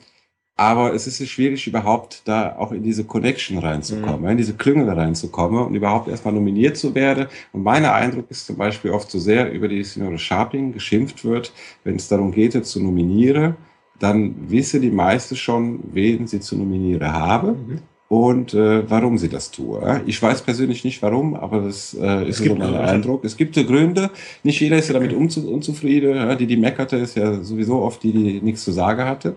aber 0.57 0.93
es 0.93 1.07
ist 1.07 1.27
schwierig, 1.27 1.67
überhaupt 1.67 2.21
da 2.27 2.55
auch 2.59 2.73
in 2.73 2.83
diese 2.83 3.05
Connection 3.05 3.57
reinzukommen, 3.57 4.21
mhm. 4.21 4.29
in 4.29 4.37
diese 4.37 4.53
Klüngel 4.53 4.91
reinzukommen 4.91 5.65
und 5.67 5.75
überhaupt 5.75 6.09
erstmal 6.09 6.35
nominiert 6.35 6.77
zu 6.77 6.95
werden. 6.95 7.29
Und 7.53 7.63
mein 7.63 7.87
Eindruck 7.87 8.31
ist 8.31 8.45
zum 8.45 8.57
Beispiel 8.57 8.91
oft 8.91 9.11
so 9.11 9.19
sehr 9.19 9.51
über 9.53 9.69
die 9.69 9.83
Senora 9.83 10.19
Sharping 10.19 10.75
geschimpft 10.75 11.25
wird, 11.25 11.55
wenn 11.83 11.97
es 11.97 12.09
darum 12.09 12.31
geht, 12.31 12.67
zu 12.67 12.83
nominieren 12.83 13.57
dann 14.01 14.51
wisse 14.51 14.81
die 14.81 14.91
meiste 14.91 15.37
schon, 15.37 15.81
wen 15.93 16.27
sie 16.27 16.41
zu 16.41 16.57
nominieren 16.57 17.13
habe 17.13 17.53
mhm. 17.53 17.79
und 18.09 18.55
äh, 18.55 18.91
warum 18.91 19.19
sie 19.19 19.29
das 19.29 19.51
tue. 19.51 20.03
Ich 20.07 20.21
weiß 20.21 20.43
persönlich 20.43 20.85
nicht 20.85 21.01
warum, 21.03 21.35
aber 21.35 21.61
das 21.61 21.95
äh, 21.95 22.29
ist 22.29 22.43
so 22.43 22.55
mein 22.55 22.75
Eindruck. 22.75 23.25
Es 23.25 23.37
gibt 23.37 23.55
Gründe. 23.55 24.11
Nicht 24.43 24.61
jeder 24.61 24.79
ist 24.79 24.89
ja 24.89 24.95
damit 24.95 25.13
unzu 25.13 25.49
unzufrieden. 25.49 26.17
Ja, 26.17 26.35
die, 26.35 26.47
die 26.47 26.57
meckerte, 26.57 26.97
ist 26.97 27.17
ja 27.17 27.43
sowieso 27.45 27.83
oft 27.83 28.03
die, 28.03 28.13
die 28.13 28.41
nichts 28.41 28.65
zu 28.65 28.73
sagen 28.73 29.05
hatte. 29.05 29.37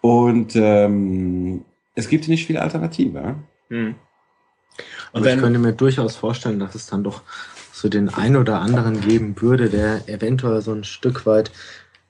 Und 0.00 0.54
ähm, 0.54 1.64
es 1.96 2.08
gibt 2.08 2.28
nicht 2.28 2.46
viele 2.46 2.62
Alternative. 2.62 3.34
Mhm. 3.68 3.96
Und 5.12 5.26
ich 5.26 5.36
könnte 5.36 5.58
mir 5.58 5.72
durchaus 5.72 6.14
vorstellen, 6.14 6.60
dass 6.60 6.76
es 6.76 6.86
dann 6.86 7.02
doch 7.02 7.22
so 7.72 7.88
den 7.88 8.08
einen 8.08 8.36
oder 8.36 8.60
anderen 8.60 9.00
geben 9.00 9.34
würde, 9.40 9.68
der 9.68 10.08
eventuell 10.08 10.60
so 10.62 10.72
ein 10.72 10.84
Stück 10.84 11.26
weit 11.26 11.50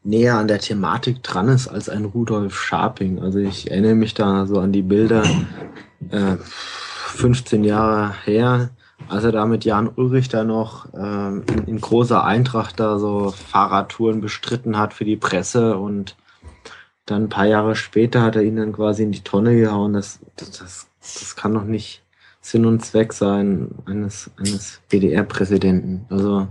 näher 0.03 0.37
an 0.37 0.49
der 0.49 0.59
Thematik 0.59 1.23
dran 1.23 1.49
ist 1.49 1.69
als 1.69 1.89
ein 1.89 2.05
Rudolf 2.05 2.59
Scharping. 2.59 3.21
Also 3.21 3.39
ich 3.39 3.71
erinnere 3.71 3.95
mich 3.95 4.15
da 4.15 4.47
so 4.47 4.59
an 4.59 4.73
die 4.73 4.83
Bilder 4.83 5.23
äh, 6.11 6.37
15 6.37 7.65
Jahre 7.65 8.15
her, 8.25 8.71
als 9.09 9.25
er 9.25 9.33
da 9.33 9.45
mit 9.47 9.65
Jan 9.65 9.91
Ulrich 9.95 10.29
da 10.29 10.45
noch 10.45 10.93
äh, 10.95 11.29
in, 11.53 11.65
in, 11.67 11.81
großer 11.81 12.25
Eintracht 12.25 12.81
da 12.81 12.99
so 12.99 13.31
Fahrradtouren 13.31 14.21
bestritten 14.21 14.79
hat 14.79 14.95
für 14.95 15.05
die 15.05 15.17
Presse 15.17 15.77
und 15.77 16.17
dann 17.07 17.25
ein 17.25 17.29
paar 17.29 17.47
Jahre 17.47 17.75
später 17.75 18.23
hat 18.23 18.37
er 18.37 18.43
ihn 18.43 18.57
dann 18.57 18.73
quasi 18.73 19.03
in 19.03 19.13
die 19.13 19.25
Tonne 19.25 19.57
gehauen. 19.57 19.93
Das, 19.93 20.21
das, 20.37 20.51
das, 20.53 20.87
das 21.01 21.37
kann 21.37 21.55
doch 21.55 21.65
nicht 21.65 22.03
Sinn 22.41 22.65
und 22.65 22.85
Zweck 22.85 23.13
sein 23.13 23.69
eines, 23.85 24.31
eines 24.39 24.81
BDR-Präsidenten. 24.89 26.07
Also 26.09 26.49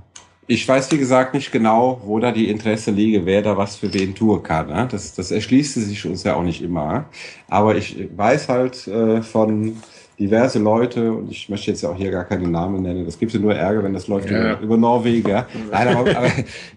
ich 0.51 0.67
weiß, 0.67 0.91
wie 0.91 0.97
gesagt, 0.97 1.35
nicht 1.35 1.51
genau, 1.51 2.01
wo 2.03 2.17
da 2.19 2.31
die 2.31 2.49
Interesse 2.49 2.89
liege, 2.89 3.23
wer 3.27 3.43
da 3.43 3.55
was 3.55 3.75
für 3.75 3.93
wen 3.93 4.15
tun 4.15 4.41
kann. 4.41 4.67
Ne? 4.67 4.87
Das, 4.89 5.13
das 5.13 5.29
erschließt 5.29 5.75
sich 5.75 6.07
uns 6.07 6.23
ja 6.23 6.35
auch 6.35 6.41
nicht 6.41 6.63
immer. 6.63 7.05
Aber 7.47 7.75
ich 7.75 8.09
weiß 8.17 8.49
halt 8.49 8.87
äh, 8.87 9.21
von 9.21 9.77
diverse 10.19 10.59
Leute, 10.59 11.13
und 11.13 11.31
ich 11.31 11.47
möchte 11.47 11.71
jetzt 11.71 11.81
ja 11.81 11.89
auch 11.89 11.95
hier 11.95 12.11
gar 12.11 12.25
keine 12.25 12.47
Namen 12.47 12.81
nennen, 12.81 13.05
das 13.05 13.17
gibt 13.17 13.31
ja 13.31 13.39
nur 13.39 13.55
Ärger, 13.55 13.83
wenn 13.83 13.93
das 13.93 14.07
läuft 14.07 14.29
ja. 14.29 14.53
über, 14.53 14.61
über 14.61 14.77
Norwegen. 14.77 15.29
Ja. 15.29 15.47
Nein, 15.71 15.87
aber, 15.87 16.17
aber 16.17 16.27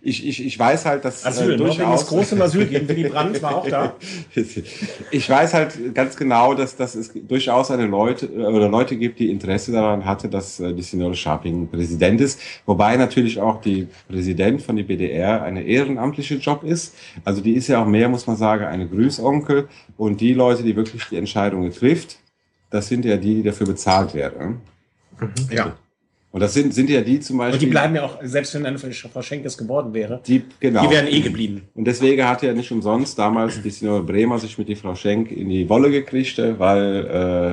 ich, 0.00 0.26
ich, 0.26 0.46
ich 0.46 0.58
weiß 0.58 0.86
halt, 0.86 1.04
dass 1.04 1.26
Asyl, 1.26 1.54
äh, 1.54 1.56
durchaus... 1.56 2.06
große 2.06 2.40
Asyl 2.40 2.66
geben, 2.66 2.88
Willy 2.88 3.08
Brandt 3.08 3.42
war 3.42 3.56
auch 3.56 3.68
da. 3.68 3.94
ich 5.10 5.28
weiß 5.28 5.54
halt 5.54 5.94
ganz 5.94 6.16
genau, 6.16 6.54
dass, 6.54 6.76
dass 6.76 6.94
es 6.94 7.12
durchaus 7.12 7.72
eine 7.72 7.86
Leute 7.86 8.30
oder 8.30 8.68
Leute 8.68 8.96
gibt, 8.96 9.18
die 9.18 9.30
Interesse 9.30 9.72
daran 9.72 10.04
hatte, 10.04 10.28
dass 10.28 10.60
äh, 10.60 10.72
die 10.72 10.82
Signore 10.82 11.14
Sharping 11.14 11.68
Präsident 11.68 12.20
ist, 12.20 12.40
wobei 12.64 12.96
natürlich 12.96 13.40
auch 13.40 13.60
die 13.60 13.88
Präsident 14.08 14.62
von 14.62 14.76
der 14.76 14.84
BDR 14.84 15.42
eine 15.42 15.62
ehrenamtliche 15.62 16.36
Job 16.36 16.62
ist. 16.62 16.94
Also 17.24 17.40
die 17.40 17.54
ist 17.54 17.66
ja 17.66 17.82
auch 17.82 17.86
mehr, 17.86 18.08
muss 18.08 18.26
man 18.28 18.36
sagen, 18.36 18.64
eine 18.66 18.86
Grüßonkel 18.86 19.68
und 19.96 20.20
die 20.20 20.32
Leute, 20.32 20.62
die 20.62 20.76
wirklich 20.76 21.04
die 21.10 21.16
Entscheidungen 21.16 21.72
trifft, 21.72 22.21
das 22.72 22.88
sind 22.88 23.04
ja 23.04 23.16
die, 23.16 23.36
die 23.36 23.42
dafür 23.42 23.66
bezahlt 23.66 24.14
werden. 24.14 24.60
Mhm. 25.20 25.32
Ja. 25.50 25.76
Und 26.32 26.40
das 26.40 26.54
sind, 26.54 26.72
sind 26.72 26.88
ja 26.88 27.02
die 27.02 27.20
zum 27.20 27.36
Beispiel. 27.36 27.54
Und 27.54 27.62
die 27.62 27.66
bleiben 27.66 27.94
ja 27.94 28.04
auch, 28.04 28.18
selbst 28.22 28.54
wenn 28.54 28.64
eine 28.64 28.78
Frau 28.78 29.20
Schenkes 29.20 29.58
geworden 29.58 29.92
wäre, 29.92 30.22
die, 30.26 30.42
genau. 30.60 30.86
die 30.86 30.90
wären 30.90 31.06
eh 31.06 31.20
geblieben. 31.20 31.68
Und 31.74 31.84
deswegen 31.84 32.26
hat 32.26 32.42
ja 32.42 32.54
nicht 32.54 32.72
umsonst 32.72 33.18
damals 33.18 33.60
die 33.60 33.68
Signore 33.68 34.02
Bremer 34.02 34.38
sich 34.38 34.56
mit 34.56 34.66
die 34.66 34.74
Frau 34.74 34.94
Schenk 34.94 35.30
in 35.30 35.50
die 35.50 35.68
Wolle 35.68 35.90
gekriegt, 35.90 36.38
weil 36.38 37.06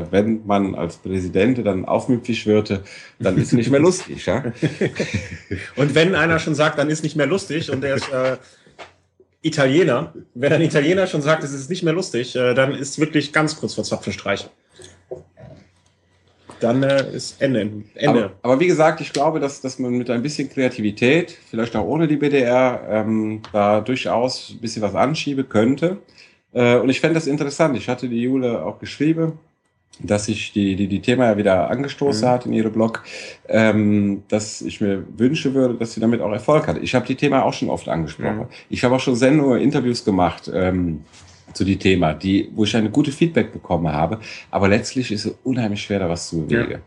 äh, 0.07 0.11
wenn 0.13 0.45
man 0.45 0.75
als 0.75 0.95
Präsident 0.95 1.57
dann 1.65 1.83
aufmüpfig 1.83 2.45
würde, 2.45 2.81
dann 3.19 3.37
ist 3.37 3.47
es 3.47 3.51
nicht 3.53 3.69
mehr 3.69 3.81
lustig. 3.81 4.25
ja? 4.25 4.45
und 5.75 5.93
wenn 5.93 6.15
einer 6.15 6.39
schon 6.39 6.55
sagt, 6.55 6.79
dann 6.79 6.89
ist 6.89 7.03
nicht 7.03 7.17
mehr 7.17 7.27
lustig 7.27 7.69
und 7.69 7.81
der 7.81 7.95
ist 7.95 8.09
äh, 8.13 8.37
Italiener, 9.41 10.13
wenn 10.35 10.53
ein 10.53 10.61
Italiener 10.61 11.05
schon 11.05 11.21
sagt, 11.21 11.43
es 11.43 11.51
ist 11.51 11.69
nicht 11.69 11.83
mehr 11.83 11.93
lustig, 11.93 12.33
äh, 12.37 12.53
dann 12.53 12.73
ist 12.73 12.97
wirklich 12.97 13.33
ganz 13.33 13.57
kurz 13.57 13.73
vor 13.73 13.83
Zapfenstreich. 13.83 14.49
Dann 16.59 16.83
äh, 16.83 17.11
ist 17.11 17.41
Ende. 17.41 17.61
Ende. 17.95 18.25
Aber, 18.25 18.31
aber, 18.41 18.59
wie 18.59 18.67
gesagt, 18.67 19.01
ich 19.01 19.13
glaube, 19.13 19.39
dass, 19.39 19.61
dass 19.61 19.79
man 19.79 19.93
mit 19.93 20.09
ein 20.09 20.21
bisschen 20.21 20.49
Kreativität, 20.49 21.37
vielleicht 21.49 21.75
auch 21.75 21.85
ohne 21.85 22.07
die 22.07 22.17
BDR, 22.17 22.81
ähm, 22.89 23.41
da 23.51 23.81
durchaus 23.81 24.51
ein 24.51 24.59
bisschen 24.59 24.81
was 24.81 24.95
anschieben 24.95 25.47
könnte. 25.47 25.97
Äh, 26.53 26.77
und 26.77 26.89
ich 26.89 26.99
fände 26.99 27.15
das 27.15 27.27
interessant. 27.27 27.77
Ich 27.77 27.87
hatte 27.87 28.09
die 28.09 28.21
Jule 28.21 28.65
auch 28.65 28.79
geschrieben, 28.79 29.39
dass 30.01 30.25
sich 30.25 30.53
die, 30.53 30.75
die, 30.75 30.87
die 30.87 31.01
Thema 31.01 31.25
ja 31.25 31.37
wieder 31.37 31.69
angestoßen 31.69 32.27
mhm. 32.27 32.31
hat 32.31 32.45
in 32.45 32.53
ihre 32.53 32.69
Blog, 32.69 33.03
ähm, 33.47 34.23
dass 34.29 34.61
ich 34.61 34.81
mir 34.81 35.03
wünschen 35.17 35.53
würde, 35.53 35.75
dass 35.75 35.93
sie 35.93 35.99
damit 35.99 36.21
auch 36.21 36.31
Erfolg 36.31 36.67
hat. 36.67 36.77
Ich 36.81 36.95
habe 36.95 37.05
die 37.05 37.15
Thema 37.15 37.43
auch 37.43 37.53
schon 37.53 37.69
oft 37.69 37.89
angesprochen. 37.89 38.37
Mhm. 38.37 38.47
Ich 38.69 38.83
habe 38.83 38.95
auch 38.95 38.99
schon 38.99 39.15
Sendungen, 39.15 39.61
Interviews 39.61 40.05
gemacht. 40.05 40.49
Ähm, 40.53 41.03
zu 41.53 41.63
die 41.63 41.77
Thema, 41.77 42.13
die, 42.13 42.49
wo 42.55 42.63
ich 42.63 42.75
eine 42.75 42.89
gute 42.89 43.11
Feedback 43.11 43.51
bekommen 43.51 43.91
habe. 43.91 44.19
Aber 44.51 44.67
letztlich 44.67 45.11
ist 45.11 45.25
es 45.25 45.35
unheimlich 45.43 45.81
schwer, 45.81 45.99
da 45.99 46.09
was 46.09 46.29
zu 46.29 46.45
bewegen. 46.45 46.71
Ja. 46.71 46.77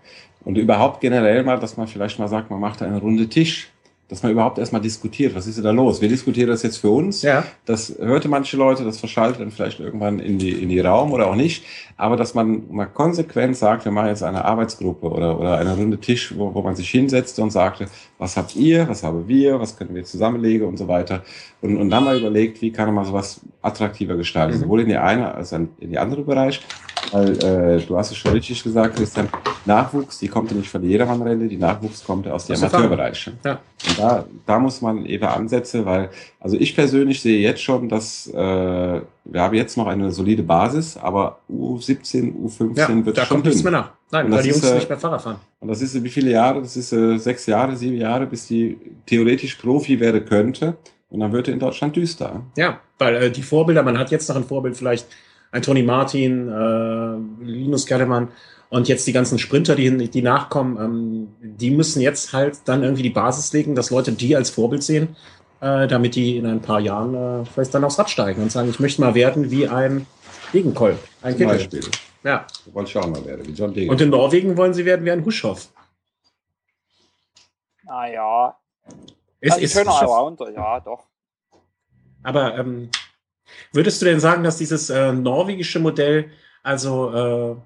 Und 0.45 0.59
überhaupt 0.59 1.01
generell 1.01 1.45
mal, 1.45 1.59
dass 1.59 1.77
man 1.77 1.87
vielleicht 1.87 2.19
mal 2.19 2.29
sagt, 2.29 2.51
man 2.51 2.61
macht 2.61 2.83
eine 2.83 2.99
Runde 2.99 3.29
Tisch 3.29 3.73
dass 4.13 4.23
man 4.23 4.31
überhaupt 4.31 4.59
erstmal 4.59 4.83
diskutiert, 4.83 5.35
was 5.35 5.47
ist 5.47 5.65
da 5.65 5.71
los? 5.71 6.03
Wir 6.03 6.09
diskutieren 6.11 6.51
das 6.51 6.63
jetzt 6.63 6.77
für 6.77 6.91
uns. 6.91 7.23
Ja. 7.23 7.45
Das 7.65 7.97
hörte 7.99 8.29
manche 8.29 8.59
Leute, 8.59 8.85
das 8.85 8.99
verschaltet 8.99 9.41
dann 9.41 9.51
vielleicht 9.51 9.81
irgendwann 9.81 10.19
in 10.19 10.37
die, 10.37 10.51
in 10.51 10.69
die 10.69 10.81
Raum 10.81 11.13
oder 11.13 11.29
auch 11.29 11.35
nicht. 11.35 11.65
Aber 11.97 12.19
dass 12.19 12.35
man 12.35 12.65
mal 12.71 12.85
konsequent 12.85 13.57
sagt, 13.57 13.87
wir 13.87 13.93
machen 13.93 14.09
jetzt 14.09 14.23
eine 14.23 14.45
Arbeitsgruppe 14.45 15.09
oder, 15.09 15.41
oder 15.41 15.57
eine 15.57 15.75
Runde 15.75 15.99
Tisch, 15.99 16.35
wo, 16.37 16.53
wo 16.53 16.61
man 16.61 16.77
sich 16.77 16.91
hinsetzt 16.91 17.39
und 17.39 17.53
sagte, 17.53 17.87
was 18.23 18.37
habt 18.37 18.55
ihr, 18.55 18.89
was 18.89 19.03
haben 19.03 19.27
wir, 19.27 19.59
was 19.59 19.77
können 19.77 19.95
wir 19.95 20.05
zusammenlegen 20.05 20.67
und 20.67 20.77
so 20.77 20.87
weiter. 20.87 21.23
Und, 21.61 21.77
und 21.77 21.91
dann 21.91 22.05
mal 22.05 22.17
überlegt, 22.17 22.63
wie 22.63 22.71
kann 22.71 22.95
man 22.95 23.05
sowas 23.05 23.41
attraktiver 23.61 24.17
gestalten, 24.17 24.57
mhm. 24.57 24.61
sowohl 24.61 24.83
in 24.83 24.89
die 24.89 24.97
eine 24.97 25.35
als 25.35 25.53
auch 25.53 25.59
in 25.59 25.91
die 25.91 25.99
andere 25.99 26.23
Bereich. 26.23 26.61
Weil 27.11 27.33
äh, 27.45 27.81
du 27.81 27.99
hast 27.99 28.13
es 28.13 28.17
schon 28.17 28.33
richtig 28.33 28.63
gesagt, 28.63 28.97
Christian, 28.97 29.29
Nachwuchs, 29.67 30.21
die 30.21 30.29
kommt 30.29 30.51
ja 30.53 30.57
nicht 30.57 30.71
von 30.71 30.81
der 30.81 30.91
Jedermann-Rente, 30.91 31.49
die 31.49 31.57
Nachwuchs 31.57 32.05
kommt 32.05 32.29
aus 32.29 32.47
dem 32.47 32.57
Amateurbereich. 32.57 33.31
Ja. 33.45 33.59
Und 33.89 33.99
da, 33.99 34.25
da 34.47 34.59
muss 34.61 34.81
man 34.81 35.05
eben 35.05 35.25
Ansätze, 35.25 35.85
weil, 35.85 36.11
also 36.39 36.57
ich 36.57 36.75
persönlich 36.77 37.21
sehe 37.21 37.41
jetzt 37.41 37.61
schon, 37.61 37.89
dass 37.89 38.29
äh, 38.29 39.01
wir 39.25 39.41
haben 39.41 39.55
jetzt 39.55 39.77
noch 39.77 39.87
eine 39.87 40.11
solide 40.11 40.43
Basis, 40.43 40.97
aber 40.97 41.39
U17, 41.51 42.35
U15 42.35 42.77
ja, 42.77 43.07
wird 43.07 43.19
da 43.19 43.25
schon 43.25 43.37
kommt 43.37 43.47
nichts 43.47 43.63
mehr 43.63 43.73
nach. 43.73 43.91
Nein, 44.11 44.31
weil 44.31 44.43
die 44.43 44.51
Jungs 44.51 44.65
ist, 44.65 44.75
nicht 44.75 44.89
mehr 44.89 44.99
Fahrrad 44.99 45.23
fahren. 45.23 45.37
Und 45.61 45.69
das 45.69 45.81
ist 45.81 46.03
wie 46.03 46.09
viele 46.09 46.31
Jahre? 46.31 46.61
Das 46.61 46.77
ist 46.77 46.93
äh, 46.93 47.17
sechs 47.19 47.47
Jahre, 47.47 47.77
sieben 47.77 47.97
Jahre, 47.97 48.27
bis 48.27 48.49
die 48.49 48.79
theoretisch 49.07 49.55
Profi 49.55 49.99
werden 50.01 50.25
könnte. 50.25 50.77
Und 51.09 51.21
dann 51.21 51.33
wird 51.33 51.49
er 51.49 51.55
in 51.55 51.61
Deutschland 51.61 51.95
düster. 51.95 52.43
Ja, 52.57 52.81
weil 52.99 53.15
äh, 53.17 53.31
die 53.31 53.43
Vorbilder, 53.43 53.83
man 53.83 53.99
hat 53.99 54.11
jetzt 54.11 54.29
noch 54.29 54.37
ein 54.37 54.45
Vorbild 54.45 54.77
vielleicht 54.77 55.07
ein 55.53 55.63
Tony 55.63 55.83
Martin, 55.83 56.49
äh, 56.49 57.45
Linus 57.45 57.87
Kellermann 57.87 58.29
und 58.71 58.89
jetzt 58.89 59.07
die 59.07 59.13
ganzen 59.13 59.39
Sprinter, 59.39 59.77
die, 59.77 60.09
die 60.09 60.23
nachkommen, 60.23 60.79
ähm, 60.79 61.29
die 61.43 61.71
müssen 61.71 62.01
jetzt 62.01 62.33
halt 62.33 62.57
dann 62.65 62.83
irgendwie 62.83 63.03
die 63.03 63.11
Basis 63.11 63.53
legen, 63.53 63.75
dass 63.75 63.91
Leute 63.91 64.13
die 64.13 64.35
als 64.35 64.49
Vorbild 64.49 64.83
sehen, 64.83 65.15
äh, 65.63 65.89
damit 65.89 66.15
die 66.15 66.37
in 66.37 66.45
ein 66.45 66.61
paar 66.61 66.81
Jahren 66.81 67.15
äh, 67.15 67.47
vielleicht 67.47 67.73
dann 67.73 67.85
aufs 67.85 67.99
Rad 67.99 68.11
steigen 68.11 68.43
und 68.43 68.53
sagen, 68.53 68.69
ich 68.69 68.81
möchte 68.81 69.01
mal 69.01 69.15
werden 69.15 69.51
wie 69.51 69.67
ein 69.67 70.07
Degenkolb, 70.53 70.99
ein 71.23 71.39
Zum 71.39 71.47
Beispiel. 71.47 71.81
Ja. 72.23 72.47
Wir 72.67 72.75
wollen 72.75 72.87
schauen 72.87 73.13
mal 73.13 73.25
werden, 73.25 73.47
wie 73.47 73.53
John 73.53 73.73
Degen. 73.73 73.91
Und 73.91 74.01
in 74.01 74.11
Norwegen 74.11 74.59
wollen 74.59 74.75
sie 74.75 74.85
werden 74.85 75.07
wie 75.07 75.11
ein 75.11 75.25
Huschow. 75.25 75.67
Naja. 77.85 78.59
Ist, 79.41 79.59
ist 79.59 79.77
ein 79.77 79.85
schöner 79.85 80.03
Allrounder, 80.03 80.51
ja, 80.53 80.81
doch. 80.81 81.07
Aber 82.23 82.59
ähm, 82.59 82.91
Würdest 83.73 84.03
du 84.03 84.07
denn 84.07 84.21
sagen, 84.21 84.45
dass 84.45 84.59
dieses 84.59 84.91
äh, 84.91 85.13
norwegische 85.13 85.79
Modell, 85.79 86.31
also 86.63 87.13
äh, 87.13 87.57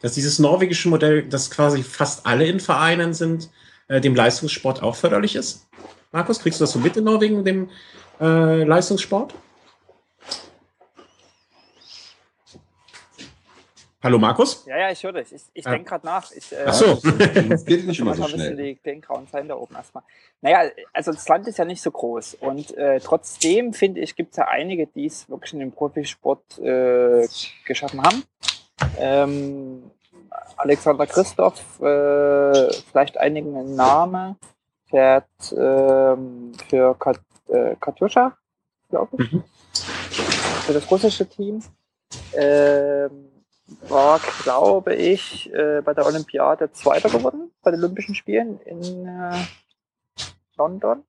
dass 0.00 0.12
dieses 0.12 0.38
norwegische 0.38 0.88
Modell, 0.88 1.24
das 1.28 1.50
quasi 1.50 1.82
fast 1.82 2.26
alle 2.26 2.46
in 2.46 2.60
Vereinen 2.60 3.14
sind, 3.14 3.50
äh, 3.88 4.00
dem 4.00 4.14
Leistungssport 4.14 4.82
auch 4.82 4.96
förderlich 4.96 5.36
ist? 5.36 5.68
Markus, 6.10 6.38
kriegst 6.38 6.58
du 6.58 6.62
das 6.62 6.72
so 6.72 6.78
mit 6.78 6.96
in 6.96 7.04
Norwegen, 7.04 7.44
dem 7.44 7.68
äh, 8.18 8.64
Leistungssport? 8.64 9.34
Hallo 14.02 14.18
Markus? 14.18 14.64
Ja, 14.64 14.78
ja, 14.78 14.90
ich 14.90 15.02
höre 15.02 15.12
dich. 15.12 15.32
Ich, 15.32 15.42
ich 15.52 15.66
ah. 15.66 15.70
denke 15.70 15.90
gerade 15.90 16.06
nach. 16.06 16.30
Ich, 16.32 16.52
äh, 16.52 16.64
Ach 16.66 16.72
so. 16.72 16.94
das 17.48 17.64
geht 17.66 17.86
nicht 17.86 18.00
immer 18.00 18.14
so 18.14 18.26
schnell. 18.26 18.56
Die, 18.56 18.76
den 18.76 19.02
grauen 19.02 19.28
Zeilen 19.28 19.48
da 19.48 19.56
oben 19.56 19.74
erstmal. 19.74 20.04
Naja, 20.40 20.70
also 20.94 21.12
das 21.12 21.28
Land 21.28 21.46
ist 21.46 21.58
ja 21.58 21.64
nicht 21.66 21.82
so 21.82 21.90
groß. 21.90 22.34
Und 22.40 22.74
äh, 22.78 23.00
trotzdem, 23.00 23.74
finde 23.74 24.00
ich, 24.00 24.16
gibt 24.16 24.30
es 24.30 24.36
ja 24.36 24.46
einige, 24.46 24.86
die 24.86 25.06
es 25.06 25.28
wirklich 25.28 25.52
in 25.52 25.58
den 25.58 25.72
Profisport 25.72 26.58
äh, 26.58 27.26
geschaffen 27.66 28.00
haben. 28.02 28.22
Ähm, 28.98 29.90
Alexander 30.56 31.06
Christoph, 31.06 31.80
äh, 31.80 32.72
vielleicht 32.90 33.18
einigen 33.18 33.56
ein 33.56 33.74
Name, 33.74 34.36
fährt 34.88 35.26
ähm, 35.52 36.52
für 36.68 36.94
Kat 36.98 37.20
äh, 37.48 37.76
Katjuscha, 37.80 38.36
glaube 38.88 39.22
ich. 39.22 39.32
Mhm. 39.32 39.44
Für 39.72 40.72
das 40.72 40.90
russische 40.90 41.26
Team. 41.28 41.62
Ähm, 42.34 43.28
war, 43.88 44.20
glaube 44.42 44.94
ich, 44.94 45.52
äh, 45.52 45.82
bei 45.82 45.92
der 45.92 46.06
Olympiade 46.06 46.72
Zweiter 46.72 47.10
geworden, 47.10 47.50
bei 47.62 47.70
den 47.70 47.80
Olympischen 47.80 48.14
Spielen 48.14 48.58
in 48.60 49.06
äh, 49.06 49.44
London. 50.56 51.04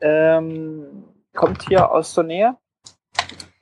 Ähm, 0.00 1.04
kommt 1.32 1.68
hier 1.68 1.90
aus 1.90 2.14
der 2.14 2.24
Nähe. 2.24 2.56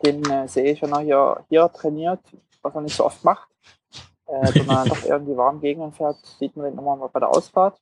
Den 0.05 0.25
äh, 0.31 0.49
sehe 0.49 0.73
ich, 0.73 0.83
wenn 0.83 0.93
er 0.93 1.01
hier, 1.01 1.45
hier 1.49 1.71
trainiert, 1.73 2.21
was 2.63 2.75
er 2.75 2.81
nicht 2.81 2.97
so 2.97 3.05
oft 3.05 3.23
macht. 3.25 3.49
Äh, 4.27 4.53
sondern 4.53 4.89
doch 4.89 5.05
eher 5.05 5.17
in 5.17 5.27
die 5.27 5.37
warmen 5.37 5.61
Gegenden 5.61 5.93
fährt, 5.93 6.17
sieht 6.39 6.57
man 6.57 6.67
den 6.67 6.79
immer 6.79 6.97
mal 6.97 7.09
bei 7.09 7.21
der 7.21 7.29
Ausfahrt. 7.29 7.81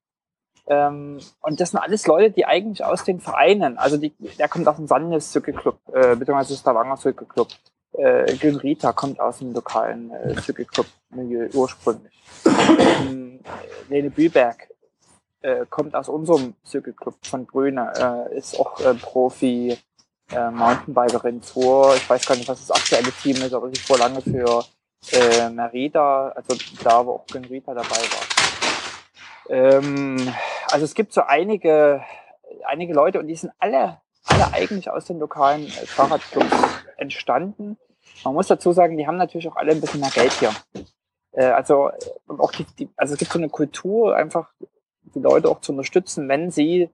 Ähm, 0.67 1.19
und 1.41 1.61
das 1.61 1.71
sind 1.71 1.81
alles 1.81 2.07
Leute, 2.07 2.31
die 2.31 2.47
eigentlich 2.47 2.85
aus 2.85 3.05
den 3.05 3.21
Vereinen, 3.21 3.79
also 3.79 3.97
die, 3.97 4.11
der 4.39 4.49
kommt 4.49 4.69
aus 4.69 4.77
dem 4.77 4.87
Sandes 4.87 5.33
Club, 5.33 5.79
äh, 5.93 6.15
beziehungsweise 6.15 6.57
Stavanger 6.57 6.97
Club. 6.97 7.49
Äh, 7.95 8.37
Günrita 8.37 8.93
kommt 8.93 9.21
aus 9.21 9.39
dem 9.39 9.53
lokalen 9.53 10.13
äh, 10.13 10.41
Cycleclub-Milieu 10.41 11.49
ursprünglich. 11.53 12.13
Ähm, 12.47 13.41
Lene 13.89 14.11
Büberg 14.11 14.69
äh, 15.43 15.67
kommt 15.69 15.95
aus 15.95 16.09
unserem 16.09 16.55
Cycleclub 16.65 17.17
von 17.23 17.45
Brüne, 17.45 17.93
äh, 18.31 18.39
ist 18.39 18.59
auch 18.59 18.81
äh, 18.81 18.95
Profi 18.95 19.77
äh, 20.31 20.51
Mountainbikerin 20.51 21.43
vor, 21.43 21.95
ich 21.95 22.09
weiß 22.09 22.25
gar 22.25 22.37
nicht, 22.37 22.49
was 22.49 22.67
das 22.67 22.71
aktuelle 22.71 23.13
Team 23.13 23.37
ist, 23.37 23.53
aber 23.53 23.69
sie 23.69 23.81
vor 23.81 23.99
lange 23.99 24.23
für 24.23 24.65
äh, 25.13 25.51
Merida, 25.51 26.29
also 26.29 26.57
da, 26.83 27.05
wo 27.05 27.13
auch 27.13 27.27
Günrita 27.27 27.75
dabei 27.75 27.89
war. 27.89 28.43
Ähm, 29.51 30.33
also 30.73 30.85
es 30.85 30.95
gibt 30.95 31.12
so 31.12 31.23
einige, 31.23 32.03
einige 32.64 32.95
Leute 32.95 33.20
und 33.20 33.29
die 33.29 33.37
sind 33.37 33.53
alle, 33.59 34.01
alle 34.25 34.53
eigentlich 34.53 34.91
aus 34.91 35.05
den 35.05 35.18
lokalen 35.18 35.66
äh, 35.66 35.87
Fahrradclubs 35.87 36.57
entstanden. 36.97 37.77
Man 38.25 38.35
muss 38.35 38.47
dazu 38.47 38.73
sagen, 38.73 38.97
die 38.97 39.07
haben 39.07 39.16
natürlich 39.16 39.49
auch 39.49 39.57
alle 39.57 39.73
ein 39.73 39.81
bisschen 39.81 40.01
mehr 40.01 40.11
Geld 40.11 40.33
hier. 40.33 40.53
Äh, 41.33 41.45
also 41.47 41.91
auch 42.27 42.53
die, 42.53 42.64
die, 42.79 42.89
also 42.97 43.14
es 43.14 43.18
gibt 43.18 43.33
so 43.33 43.39
eine 43.39 43.51
Kultur, 43.51 44.16
einfach 44.16 44.51
die 45.14 45.20
Leute 45.20 45.49
auch 45.49 45.61
zu 45.61 45.73
unterstützen, 45.73 46.29
wenn 46.29 46.51
sie 46.51 46.89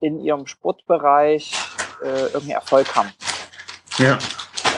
in 0.00 0.20
ihrem 0.20 0.46
Sportbereich 0.46 1.54
äh, 2.02 2.26
irgendwie 2.26 2.52
Erfolg 2.52 2.94
haben. 2.94 3.10
Ja. 3.98 4.18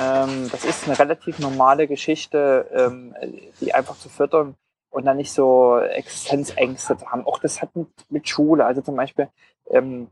Ähm, 0.01 0.49
das 0.53 0.65
ist 0.65 0.87
eine 0.87 0.99
relativ 0.99 1.39
normale 1.41 1.89
Geschichte, 1.89 2.69
ähm, 2.73 3.17
die 3.61 3.75
einfach 3.75 3.99
zu 3.99 4.09
fördern 4.09 4.55
und 4.91 5.05
dann 5.05 5.17
nicht 5.17 5.33
so 5.33 5.79
Existenzängste 5.79 6.97
zu 6.97 7.11
haben. 7.11 7.27
Auch 7.27 7.39
das 7.39 7.61
hat 7.61 7.75
mit, 7.77 7.89
mit 8.09 8.29
Schule, 8.29 8.65
also 8.65 8.81
zum 8.81 8.97
Beispiel 8.97 9.29
ähm, 9.71 10.09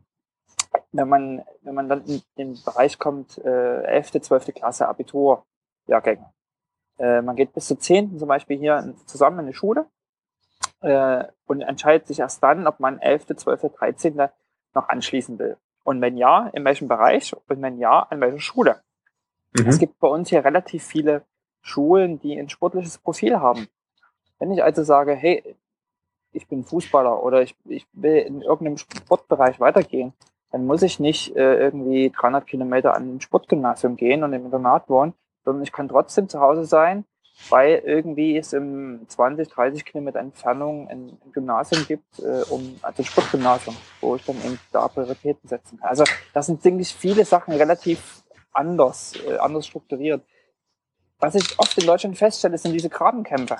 wenn 0.92 1.08
man, 1.08 1.42
wenn 1.62 1.74
man 1.74 1.88
dann 1.88 2.04
in 2.04 2.22
den 2.38 2.58
Bereich 2.64 2.98
kommt, 2.98 3.38
äh, 3.38 3.82
11., 3.82 4.22
12. 4.22 4.54
Klasse, 4.54 4.88
Abiturjahrgänge. 4.88 6.32
Äh, 6.98 7.22
man 7.22 7.36
geht 7.36 7.52
bis 7.52 7.66
zur 7.66 7.78
10. 7.78 8.18
zum 8.18 8.28
Beispiel 8.28 8.58
hier 8.58 8.94
zusammen 9.06 9.40
in 9.40 9.46
die 9.48 9.54
Schule 9.54 9.86
äh, 10.80 11.24
und 11.46 11.62
entscheidet 11.62 12.06
sich 12.06 12.20
erst 12.20 12.42
dann, 12.42 12.66
ob 12.66 12.80
man 12.80 12.98
11., 13.00 13.36
12., 13.36 13.72
13. 13.76 14.28
noch 14.74 14.88
anschließen 14.88 15.38
will. 15.38 15.56
Und 15.82 16.00
wenn 16.00 16.16
ja, 16.16 16.48
in 16.52 16.64
welchem 16.64 16.88
Bereich 16.88 17.34
und 17.34 17.62
wenn 17.62 17.78
ja, 17.78 18.00
an 18.00 18.20
welcher 18.20 18.40
Schule. 18.40 18.80
Mhm. 19.52 19.66
Es 19.68 19.78
gibt 19.78 19.98
bei 19.98 20.08
uns 20.08 20.30
hier 20.30 20.44
relativ 20.44 20.84
viele 20.84 21.24
Schulen, 21.60 22.18
die 22.20 22.38
ein 22.38 22.48
sportliches 22.48 22.98
Profil 22.98 23.40
haben. 23.40 23.68
Wenn 24.44 24.52
ich 24.52 24.62
also 24.62 24.82
sage, 24.82 25.14
hey, 25.14 25.56
ich 26.32 26.46
bin 26.48 26.64
Fußballer 26.64 27.22
oder 27.22 27.40
ich, 27.40 27.56
ich 27.64 27.86
will 27.94 28.16
in 28.16 28.42
irgendeinem 28.42 28.76
Sportbereich 28.76 29.58
weitergehen, 29.58 30.12
dann 30.52 30.66
muss 30.66 30.82
ich 30.82 31.00
nicht 31.00 31.34
äh, 31.34 31.56
irgendwie 31.56 32.10
300 32.10 32.46
Kilometer 32.46 32.92
an 32.92 33.14
ein 33.14 33.20
Sportgymnasium 33.22 33.96
gehen 33.96 34.22
und 34.22 34.34
im 34.34 34.44
Internat 34.44 34.90
wohnen, 34.90 35.14
sondern 35.46 35.62
ich 35.62 35.72
kann 35.72 35.88
trotzdem 35.88 36.28
zu 36.28 36.40
Hause 36.40 36.66
sein, 36.66 37.06
weil 37.48 37.80
irgendwie 37.86 38.36
es 38.36 38.52
im 38.52 39.06
20, 39.08 39.48
30 39.48 39.86
Kilometer 39.86 40.18
Entfernung 40.18 40.88
ein, 40.90 41.18
Gymnasium 41.32 41.86
gibt, 41.86 42.18
äh, 42.18 42.42
um, 42.50 42.78
also 42.82 43.02
ein 43.02 43.06
Sportgymnasium, 43.06 43.74
wo 44.02 44.16
ich 44.16 44.26
dann 44.26 44.36
eben 44.44 44.60
da 44.72 44.88
Prioritäten 44.88 45.48
setzen 45.48 45.80
kann. 45.80 45.88
Also 45.88 46.04
das 46.34 46.44
sind, 46.44 46.62
denke 46.62 46.82
ich, 46.82 46.94
viele 46.94 47.24
Sachen 47.24 47.54
relativ 47.54 48.22
anders, 48.52 49.14
äh, 49.26 49.38
anders 49.38 49.66
strukturiert. 49.66 50.22
Was 51.18 51.34
ich 51.34 51.58
oft 51.58 51.78
in 51.78 51.86
Deutschland 51.86 52.18
feststelle, 52.18 52.58
sind 52.58 52.74
diese 52.74 52.90
Grabenkämpfe. 52.90 53.56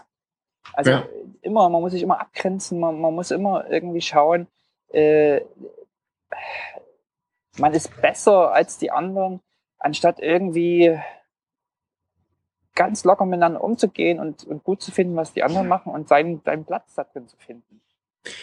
Also 0.73 0.91
ja. 0.91 1.07
immer, 1.43 1.69
man 1.69 1.83
muss 1.83 1.93
sich 1.93 2.03
immer 2.03 2.21
abgrenzen, 2.21 2.81
man, 2.81 3.01
man 3.01 3.15
muss 3.15 3.31
immer 3.31 3.71
irgendwie 3.71 4.01
schauen, 4.01 4.47
äh, 4.91 5.41
man 7.59 7.73
ist 7.73 8.01
besser 8.01 8.53
als 8.53 8.79
die 8.79 8.91
anderen, 8.91 9.41
anstatt 9.79 10.21
irgendwie 10.21 10.99
ganz 12.75 13.05
locker 13.05 13.25
miteinander 13.25 13.63
umzugehen 13.63 14.19
und, 14.19 14.45
und 14.45 14.65
gut 14.65 14.83
zu 14.83 14.91
finden, 14.91 15.17
was 15.17 15.33
die 15.33 15.45
anderen 15.45 15.69
machen 15.69 15.93
und 15.93 16.09
seinen, 16.09 16.41
seinen 16.45 16.65
Platz 16.65 16.95
da 16.95 17.05
drin 17.05 17.29
zu 17.29 17.37
finden. 17.37 17.81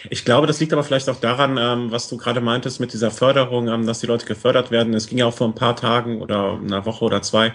Ich 0.09 0.25
glaube, 0.25 0.47
das 0.47 0.59
liegt 0.59 0.73
aber 0.73 0.83
vielleicht 0.83 1.09
auch 1.09 1.19
daran, 1.19 1.57
ähm, 1.57 1.91
was 1.91 2.07
du 2.07 2.17
gerade 2.17 2.39
meintest 2.39 2.79
mit 2.79 2.93
dieser 2.93 3.11
Förderung, 3.11 3.67
ähm, 3.67 3.87
dass 3.87 3.99
die 3.99 4.05
Leute 4.05 4.25
gefördert 4.27 4.69
werden. 4.69 4.93
Es 4.93 5.07
ging 5.07 5.17
ja 5.17 5.25
auch 5.25 5.33
vor 5.33 5.47
ein 5.47 5.55
paar 5.55 5.75
Tagen 5.75 6.21
oder 6.21 6.59
einer 6.61 6.85
Woche 6.85 7.03
oder 7.03 7.21
zwei 7.21 7.53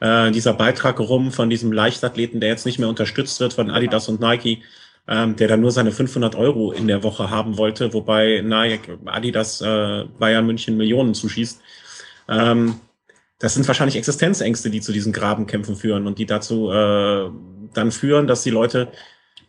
äh, 0.00 0.30
dieser 0.30 0.52
Beitrag 0.52 1.00
rum 1.00 1.32
von 1.32 1.50
diesem 1.50 1.72
Leichtathleten, 1.72 2.40
der 2.40 2.50
jetzt 2.50 2.66
nicht 2.66 2.78
mehr 2.78 2.88
unterstützt 2.88 3.40
wird 3.40 3.52
von 3.52 3.70
Adidas 3.70 4.08
und 4.08 4.20
Nike, 4.20 4.62
ähm, 5.08 5.36
der 5.36 5.48
dann 5.48 5.60
nur 5.60 5.70
seine 5.70 5.92
500 5.92 6.34
Euro 6.34 6.72
in 6.72 6.88
der 6.88 7.02
Woche 7.02 7.30
haben 7.30 7.58
wollte, 7.58 7.92
wobei 7.92 8.42
Nike, 8.44 8.98
Adidas 9.06 9.60
äh, 9.60 10.04
Bayern 10.18 10.46
München 10.46 10.76
Millionen 10.76 11.14
zuschießt. 11.14 11.60
Ähm, 12.28 12.80
das 13.38 13.54
sind 13.54 13.68
wahrscheinlich 13.68 13.96
Existenzängste, 13.96 14.70
die 14.70 14.80
zu 14.80 14.92
diesen 14.92 15.12
Grabenkämpfen 15.12 15.76
führen 15.76 16.06
und 16.06 16.18
die 16.18 16.26
dazu 16.26 16.70
äh, 16.70 17.30
dann 17.74 17.92
führen, 17.92 18.26
dass 18.26 18.42
die 18.42 18.50
Leute 18.50 18.88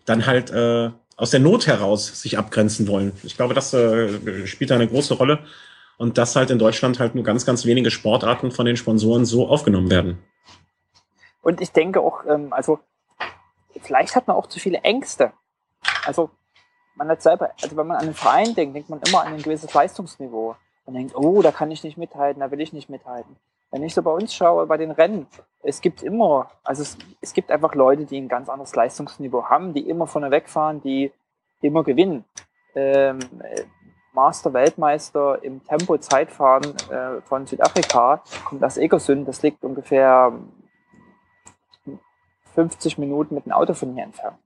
dann 0.05 0.25
halt 0.25 0.51
äh, 0.51 0.89
aus 1.15 1.31
der 1.31 1.39
Not 1.39 1.67
heraus 1.67 2.21
sich 2.21 2.37
abgrenzen 2.37 2.87
wollen. 2.87 3.13
Ich 3.23 3.35
glaube, 3.35 3.53
das 3.53 3.73
äh, 3.73 4.45
spielt 4.45 4.71
eine 4.71 4.87
große 4.87 5.15
Rolle 5.15 5.39
und 5.97 6.17
dass 6.17 6.35
halt 6.35 6.49
in 6.51 6.59
Deutschland 6.59 6.99
halt 6.99 7.15
nur 7.15 7.23
ganz, 7.23 7.45
ganz 7.45 7.65
wenige 7.65 7.91
Sportarten 7.91 8.51
von 8.51 8.65
den 8.65 8.77
Sponsoren 8.77 9.25
so 9.25 9.47
aufgenommen 9.47 9.89
werden. 9.89 10.23
Und 11.41 11.61
ich 11.61 11.71
denke 11.71 12.01
auch, 12.01 12.25
ähm, 12.25 12.53
also 12.53 12.79
vielleicht 13.81 14.15
hat 14.15 14.27
man 14.27 14.35
auch 14.35 14.47
zu 14.47 14.59
viele 14.59 14.79
Ängste. 14.79 15.33
Also 16.05 16.29
man 16.95 17.09
hat 17.09 17.21
selber, 17.21 17.51
also 17.61 17.77
wenn 17.77 17.87
man 17.87 17.97
an 17.97 18.03
einen 18.03 18.13
Verein 18.13 18.55
denkt, 18.55 18.75
denkt 18.75 18.89
man 18.89 18.99
immer 19.07 19.21
an 19.21 19.33
ein 19.33 19.41
gewisses 19.41 19.73
Leistungsniveau. 19.73 20.55
Man 20.85 20.95
denkt, 20.95 21.15
oh, 21.15 21.41
da 21.41 21.51
kann 21.51 21.71
ich 21.71 21.83
nicht 21.83 21.97
mithalten, 21.97 22.39
da 22.39 22.51
will 22.51 22.61
ich 22.61 22.73
nicht 22.73 22.89
mithalten. 22.89 23.35
Wenn 23.71 23.83
ich 23.83 23.93
so 23.93 24.01
bei 24.01 24.11
uns 24.11 24.33
schaue, 24.33 24.65
bei 24.65 24.77
den 24.77 24.91
Rennen, 24.91 25.27
es 25.61 25.81
gibt 25.81 26.01
immer, 26.01 26.49
also 26.63 26.81
es, 26.81 26.97
es 27.19 27.33
gibt 27.33 27.51
einfach 27.51 27.75
Leute, 27.75 28.05
die 28.05 28.17
ein 28.17 28.29
ganz 28.29 28.47
anderes 28.47 28.73
Leistungsniveau 28.73 29.45
haben, 29.45 29.73
die 29.73 29.89
immer 29.89 30.07
vorne 30.07 30.31
wegfahren, 30.31 30.81
die 30.81 31.11
immer 31.61 31.83
gewinnen. 31.83 32.23
Ähm, 32.75 33.19
Master 34.17 34.51
Weltmeister 34.51 35.43
im 35.43 35.63
Tempo-Zeitfahren 35.63 36.65
äh, 36.89 37.21
von 37.21 37.45
Südafrika 37.45 38.23
kommt 38.45 38.63
aus 38.63 38.77
Egersund, 38.77 39.27
das 39.27 39.43
liegt 39.43 39.63
ungefähr 39.63 40.33
50 42.55 42.97
Minuten 42.97 43.35
mit 43.35 43.45
dem 43.45 43.51
Auto 43.51 43.75
von 43.75 43.93
hier 43.93 44.03
entfernt. 44.03 44.37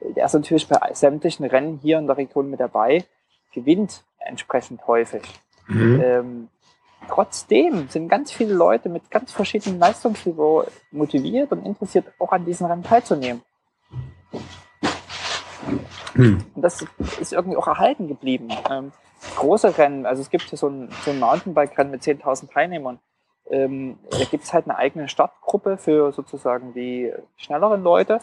Der 0.00 0.24
ist 0.24 0.32
natürlich 0.32 0.66
bei 0.66 0.78
sämtlichen 0.94 1.44
Rennen 1.44 1.78
hier 1.82 1.98
in 1.98 2.06
der 2.06 2.16
Region 2.16 2.48
mit 2.48 2.58
dabei, 2.58 3.04
gewinnt 3.52 4.02
entsprechend 4.18 4.86
häufig. 4.86 5.22
Mhm. 5.66 6.00
Ähm, 6.02 6.48
trotzdem 7.10 7.88
sind 7.90 8.08
ganz 8.08 8.32
viele 8.32 8.54
Leute 8.54 8.88
mit 8.88 9.10
ganz 9.10 9.30
verschiedenen 9.32 9.78
Leistungsniveau 9.78 10.64
motiviert 10.90 11.52
und 11.52 11.66
interessiert, 11.66 12.06
auch 12.18 12.32
an 12.32 12.46
diesen 12.46 12.66
Rennen 12.66 12.82
teilzunehmen. 12.82 13.42
Hm. 16.18 16.44
Und 16.54 16.62
das 16.62 16.84
ist 17.20 17.32
irgendwie 17.32 17.56
auch 17.56 17.68
erhalten 17.68 18.08
geblieben. 18.08 18.48
Ähm, 18.68 18.90
große 19.36 19.78
Rennen, 19.78 20.04
also 20.04 20.20
es 20.20 20.30
gibt 20.30 20.44
hier 20.44 20.58
so 20.58 20.68
ein, 20.68 20.90
so 21.04 21.12
ein 21.12 21.20
Mountainbike-Rennen 21.20 21.92
mit 21.92 22.02
10.000 22.02 22.52
Teilnehmern. 22.52 22.98
Ähm, 23.50 23.98
da 24.10 24.24
gibt 24.24 24.42
es 24.42 24.52
halt 24.52 24.66
eine 24.66 24.76
eigene 24.76 25.08
Startgruppe 25.08 25.78
für 25.78 26.12
sozusagen 26.12 26.74
die 26.74 27.12
schnelleren 27.36 27.82
Leute. 27.84 28.18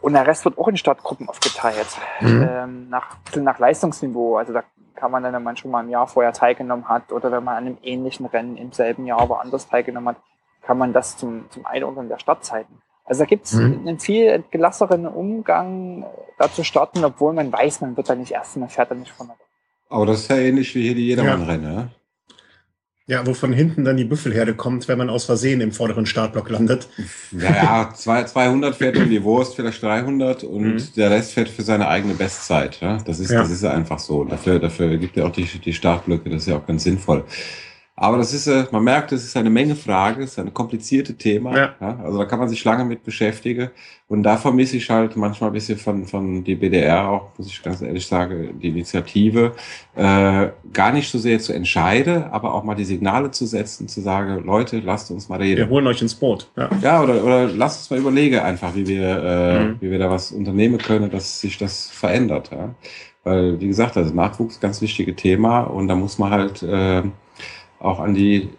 Und 0.00 0.12
der 0.12 0.26
Rest 0.26 0.44
wird 0.44 0.58
auch 0.58 0.68
in 0.68 0.76
Startgruppen 0.76 1.28
aufgeteilt. 1.28 1.88
Mhm. 2.20 2.48
Ähm, 2.48 2.88
nach, 2.88 3.16
nach 3.34 3.58
Leistungsniveau. 3.58 4.36
Also 4.36 4.52
da 4.52 4.62
kann 4.94 5.10
man 5.10 5.24
dann, 5.24 5.32
wenn 5.32 5.42
man 5.42 5.56
schon 5.56 5.72
mal 5.72 5.82
im 5.82 5.90
Jahr 5.90 6.06
vorher 6.06 6.32
teilgenommen 6.32 6.88
hat 6.88 7.10
oder 7.12 7.32
wenn 7.32 7.44
man 7.44 7.56
an 7.56 7.66
einem 7.66 7.78
ähnlichen 7.82 8.26
Rennen 8.26 8.56
im 8.56 8.72
selben 8.72 9.06
Jahr 9.06 9.28
woanders 9.28 9.68
teilgenommen 9.68 10.10
hat, 10.10 10.22
kann 10.62 10.78
man 10.78 10.92
das 10.92 11.16
zum, 11.16 11.50
zum 11.50 11.66
Einordnen 11.66 12.08
der 12.08 12.18
Startzeiten. 12.18 12.80
Also 13.08 13.22
da 13.22 13.26
gibt 13.26 13.46
es 13.46 13.54
mhm. 13.54 13.80
einen 13.86 13.98
viel 13.98 14.44
gelasseren 14.50 15.06
Umgang, 15.06 16.04
da 16.38 16.52
zu 16.52 16.62
starten, 16.62 17.04
obwohl 17.04 17.32
man 17.32 17.50
weiß, 17.50 17.80
man 17.80 17.96
wird 17.96 18.08
da 18.08 18.14
nicht 18.14 18.32
erst, 18.32 18.56
man 18.58 18.68
fährt 18.68 18.90
da 18.90 18.94
nicht 18.94 19.10
von 19.10 19.28
der 19.28 19.36
Aber 19.88 20.06
das 20.06 20.20
ist 20.20 20.30
ja 20.30 20.36
ähnlich 20.36 20.74
wie 20.74 20.82
hier 20.82 20.94
die 20.94 21.06
Jedermann-Rennen, 21.06 21.74
ja. 21.74 21.88
Ja, 23.06 23.26
wo 23.26 23.32
von 23.32 23.54
hinten 23.54 23.86
dann 23.86 23.96
die 23.96 24.04
Büffelherde 24.04 24.54
kommt, 24.54 24.86
wenn 24.86 24.98
man 24.98 25.08
aus 25.08 25.24
Versehen 25.24 25.62
im 25.62 25.72
vorderen 25.72 26.04
Startblock 26.04 26.50
landet. 26.50 26.88
Ja, 27.32 27.88
ja, 27.94 27.94
200 27.94 28.76
fährt 28.76 28.98
um 28.98 29.08
die 29.08 29.24
Wurst, 29.24 29.56
vielleicht 29.56 29.82
300 29.82 30.44
und 30.44 30.74
mhm. 30.74 30.88
der 30.94 31.10
Rest 31.10 31.32
fährt 31.32 31.48
für 31.48 31.62
seine 31.62 31.88
eigene 31.88 32.12
Bestzeit. 32.12 32.78
Ja? 32.82 32.98
Das 33.06 33.18
ist, 33.18 33.30
ja. 33.30 33.40
das 33.40 33.50
ist 33.50 33.64
einfach 33.64 33.98
so. 33.98 34.24
Dafür, 34.24 34.58
dafür 34.58 34.98
gibt 34.98 35.16
er 35.16 35.24
auch 35.24 35.32
die, 35.32 35.44
die 35.44 35.72
Startblöcke. 35.72 36.28
Das 36.28 36.42
ist 36.42 36.48
ja 36.48 36.58
auch 36.58 36.66
ganz 36.66 36.84
sinnvoll. 36.84 37.24
Aber 38.00 38.16
das 38.16 38.32
ist, 38.32 38.46
äh, 38.46 38.64
man 38.70 38.84
merkt, 38.84 39.10
es 39.10 39.24
ist 39.24 39.36
eine 39.36 39.50
Menge 39.50 39.74
Frage, 39.74 40.22
es 40.22 40.30
ist 40.30 40.38
ein 40.38 40.54
kompliziertes 40.54 41.16
Thema. 41.16 41.56
Ja. 41.56 41.74
ja. 41.80 41.98
Also 42.04 42.18
da 42.18 42.26
kann 42.26 42.38
man 42.38 42.48
sich 42.48 42.64
lange 42.64 42.84
mit 42.84 43.02
beschäftigen. 43.02 43.70
Und 44.06 44.22
da 44.22 44.36
vermisse 44.36 44.76
ich 44.76 44.88
halt 44.88 45.16
manchmal 45.16 45.50
ein 45.50 45.52
bisschen 45.52 45.78
von, 45.78 46.06
von 46.06 46.44
die 46.44 46.54
BDR 46.54 47.08
auch, 47.08 47.30
muss 47.36 47.48
ich 47.48 47.60
ganz 47.60 47.82
ehrlich 47.82 48.06
sagen, 48.06 48.58
die 48.62 48.68
Initiative, 48.68 49.52
äh, 49.96 50.48
gar 50.72 50.92
nicht 50.92 51.10
so 51.10 51.18
sehr 51.18 51.40
zu 51.40 51.52
entscheiden, 51.52 52.22
aber 52.24 52.54
auch 52.54 52.62
mal 52.62 52.76
die 52.76 52.84
Signale 52.84 53.32
zu 53.32 53.46
setzen, 53.46 53.88
zu 53.88 54.00
sagen, 54.00 54.44
Leute, 54.44 54.78
lasst 54.78 55.10
uns 55.10 55.28
mal 55.28 55.40
reden. 55.40 55.58
Wir 55.58 55.68
holen 55.68 55.86
euch 55.88 56.00
ins 56.00 56.14
Boot. 56.14 56.48
Ja, 56.56 56.70
ja 56.80 57.02
oder, 57.02 57.24
oder 57.24 57.48
lasst 57.48 57.80
uns 57.80 57.90
mal 57.90 57.98
überlegen 57.98 58.38
einfach, 58.38 58.76
wie 58.76 58.86
wir, 58.86 59.08
äh, 59.08 59.64
mhm. 59.64 59.76
wie 59.80 59.90
wir 59.90 59.98
da 59.98 60.08
was 60.08 60.30
unternehmen 60.30 60.78
können, 60.78 61.10
dass 61.10 61.40
sich 61.40 61.58
das 61.58 61.90
verändert. 61.90 62.50
Ja? 62.52 62.74
Weil, 63.24 63.60
wie 63.60 63.66
gesagt, 63.66 63.96
also 63.96 64.14
Nachwuchs 64.14 64.60
ganz 64.60 64.80
wichtige 64.80 65.16
Thema 65.16 65.62
und 65.62 65.88
da 65.88 65.96
muss 65.96 66.16
man 66.18 66.30
halt 66.30 66.62
äh, 66.62 67.02
auch 67.80 68.00
an 68.00 68.14
die 68.14 68.50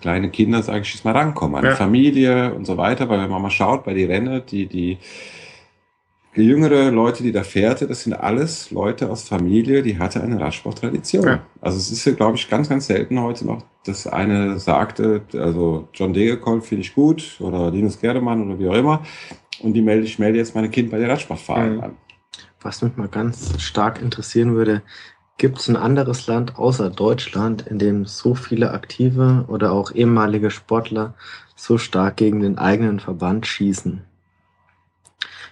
kleine 0.00 0.30
Kinder, 0.30 0.62
sage 0.62 0.80
ich 0.80 0.92
jetzt 0.92 1.04
mal, 1.04 1.12
rankommen, 1.12 1.56
an 1.56 1.64
ja. 1.64 1.70
die 1.70 1.76
Familie 1.76 2.54
und 2.54 2.66
so 2.66 2.76
weiter, 2.76 3.08
weil 3.08 3.20
wenn 3.20 3.30
man 3.30 3.40
mal 3.40 3.50
schaut 3.50 3.84
bei 3.84 3.94
die 3.94 4.04
Rennen, 4.04 4.42
die, 4.50 4.66
die, 4.66 4.98
die 6.36 6.42
jüngere 6.42 6.90
Leute, 6.90 7.22
die 7.22 7.32
da 7.32 7.44
fährte, 7.44 7.86
das 7.86 8.02
sind 8.02 8.14
alles 8.14 8.70
Leute 8.70 9.08
aus 9.10 9.28
Familie, 9.28 9.82
die 9.82 9.98
hatte 9.98 10.22
eine 10.22 10.40
Radsporttradition. 10.40 11.24
Ja. 11.24 11.42
Also 11.60 11.78
es 11.78 11.90
ist, 11.90 12.16
glaube 12.16 12.36
ich, 12.36 12.50
ganz, 12.50 12.68
ganz 12.68 12.86
selten 12.86 13.20
heute 13.20 13.46
noch, 13.46 13.62
dass 13.84 14.06
eine 14.06 14.58
sagte, 14.58 15.22
also 15.34 15.88
John 15.94 16.12
Degekolb 16.12 16.64
finde 16.64 16.82
ich 16.82 16.94
gut 16.94 17.36
oder 17.40 17.70
Linus 17.70 18.00
Gerdemann 18.00 18.44
oder 18.44 18.58
wie 18.58 18.68
auch 18.68 18.74
immer 18.74 19.02
und 19.60 19.74
die 19.74 19.82
melde 19.82 20.04
ich 20.04 20.18
melde 20.18 20.38
jetzt 20.38 20.54
meine 20.54 20.68
Kind 20.68 20.90
bei 20.90 20.98
der 20.98 21.08
Radsportfahrer 21.08 21.66
mhm. 21.66 21.80
an. 21.80 21.96
Was 22.60 22.82
mich 22.82 22.96
mal 22.96 23.08
ganz 23.08 23.60
stark 23.60 24.00
interessieren 24.00 24.54
würde, 24.54 24.82
Gibt 25.38 25.58
es 25.58 25.68
ein 25.68 25.76
anderes 25.76 26.26
Land 26.26 26.56
außer 26.56 26.90
Deutschland, 26.90 27.62
in 27.62 27.78
dem 27.78 28.04
so 28.04 28.34
viele 28.34 28.70
aktive 28.70 29.44
oder 29.48 29.72
auch 29.72 29.92
ehemalige 29.92 30.50
Sportler 30.50 31.14
so 31.56 31.78
stark 31.78 32.16
gegen 32.16 32.40
den 32.40 32.58
eigenen 32.58 33.00
Verband 33.00 33.46
schießen? 33.46 34.02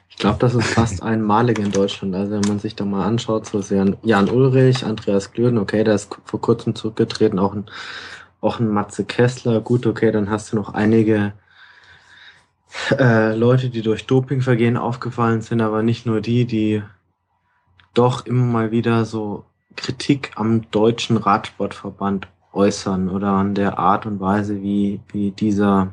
Ich 0.08 0.16
glaube, 0.16 0.38
das 0.38 0.54
ist 0.54 0.66
fast 0.66 1.02
einmalig 1.02 1.58
in 1.58 1.72
Deutschland. 1.72 2.14
Also 2.14 2.32
wenn 2.32 2.48
man 2.48 2.58
sich 2.58 2.76
da 2.76 2.84
mal 2.84 3.04
anschaut, 3.04 3.46
so 3.46 3.58
ist 3.58 3.70
Jan, 3.70 3.96
Jan 4.02 4.28
Ulrich, 4.28 4.84
Andreas 4.84 5.32
Glöden, 5.32 5.58
okay, 5.58 5.82
der 5.82 5.94
ist 5.94 6.14
vor 6.24 6.40
kurzem 6.40 6.74
zurückgetreten, 6.74 7.38
auch 7.38 7.54
ein, 7.54 7.66
auch 8.40 8.60
ein 8.60 8.68
Matze 8.68 9.04
Kessler, 9.04 9.60
gut, 9.60 9.86
okay, 9.86 10.12
dann 10.12 10.30
hast 10.30 10.52
du 10.52 10.56
noch 10.56 10.74
einige 10.74 11.32
äh, 12.90 13.34
Leute, 13.34 13.70
die 13.70 13.82
durch 13.82 14.06
Dopingvergehen 14.06 14.76
aufgefallen 14.76 15.40
sind, 15.40 15.60
aber 15.60 15.82
nicht 15.82 16.06
nur 16.06 16.20
die, 16.20 16.44
die 16.44 16.82
doch 17.94 18.26
immer 18.26 18.44
mal 18.44 18.70
wieder 18.70 19.04
so 19.04 19.44
Kritik 19.76 20.32
am 20.36 20.70
deutschen 20.70 21.16
Radsportverband 21.16 22.28
äußern 22.52 23.08
oder 23.08 23.28
an 23.28 23.54
der 23.54 23.78
Art 23.78 24.06
und 24.06 24.20
Weise, 24.20 24.62
wie, 24.62 25.00
wie 25.12 25.30
dieser 25.30 25.92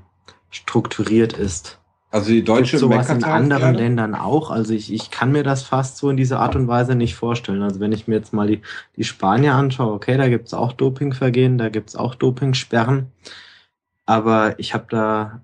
strukturiert 0.49 1.33
ist. 1.33 1.79
Also 2.09 2.31
die 2.31 2.43
deutsche 2.43 2.77
Gibt 2.77 2.79
sowas 2.79 3.09
in 3.09 3.23
anderen? 3.23 3.75
Ländern 3.75 4.15
auch. 4.15 4.49
Also 4.49 4.73
ich, 4.73 4.93
ich 4.93 5.11
kann 5.11 5.31
mir 5.31 5.43
das 5.43 5.63
fast 5.63 5.97
so 5.97 6.09
in 6.09 6.17
dieser 6.17 6.39
Art 6.39 6.55
und 6.55 6.67
Weise 6.67 6.95
nicht 6.95 7.15
vorstellen. 7.15 7.61
Also 7.61 7.79
wenn 7.79 7.91
ich 7.91 8.07
mir 8.07 8.15
jetzt 8.15 8.33
mal 8.33 8.47
die, 8.47 8.61
die 8.95 9.03
Spanier 9.03 9.55
anschaue, 9.55 9.93
okay, 9.93 10.17
da 10.17 10.29
gibt's 10.29 10.53
auch 10.53 10.71
Dopingvergehen, 10.71 11.57
da 11.57 11.69
gibt's 11.69 11.95
auch 11.95 12.15
Dopingsperren. 12.15 13.11
Aber 14.05 14.57
ich 14.57 14.73
habe 14.73 14.85
da 14.89 15.41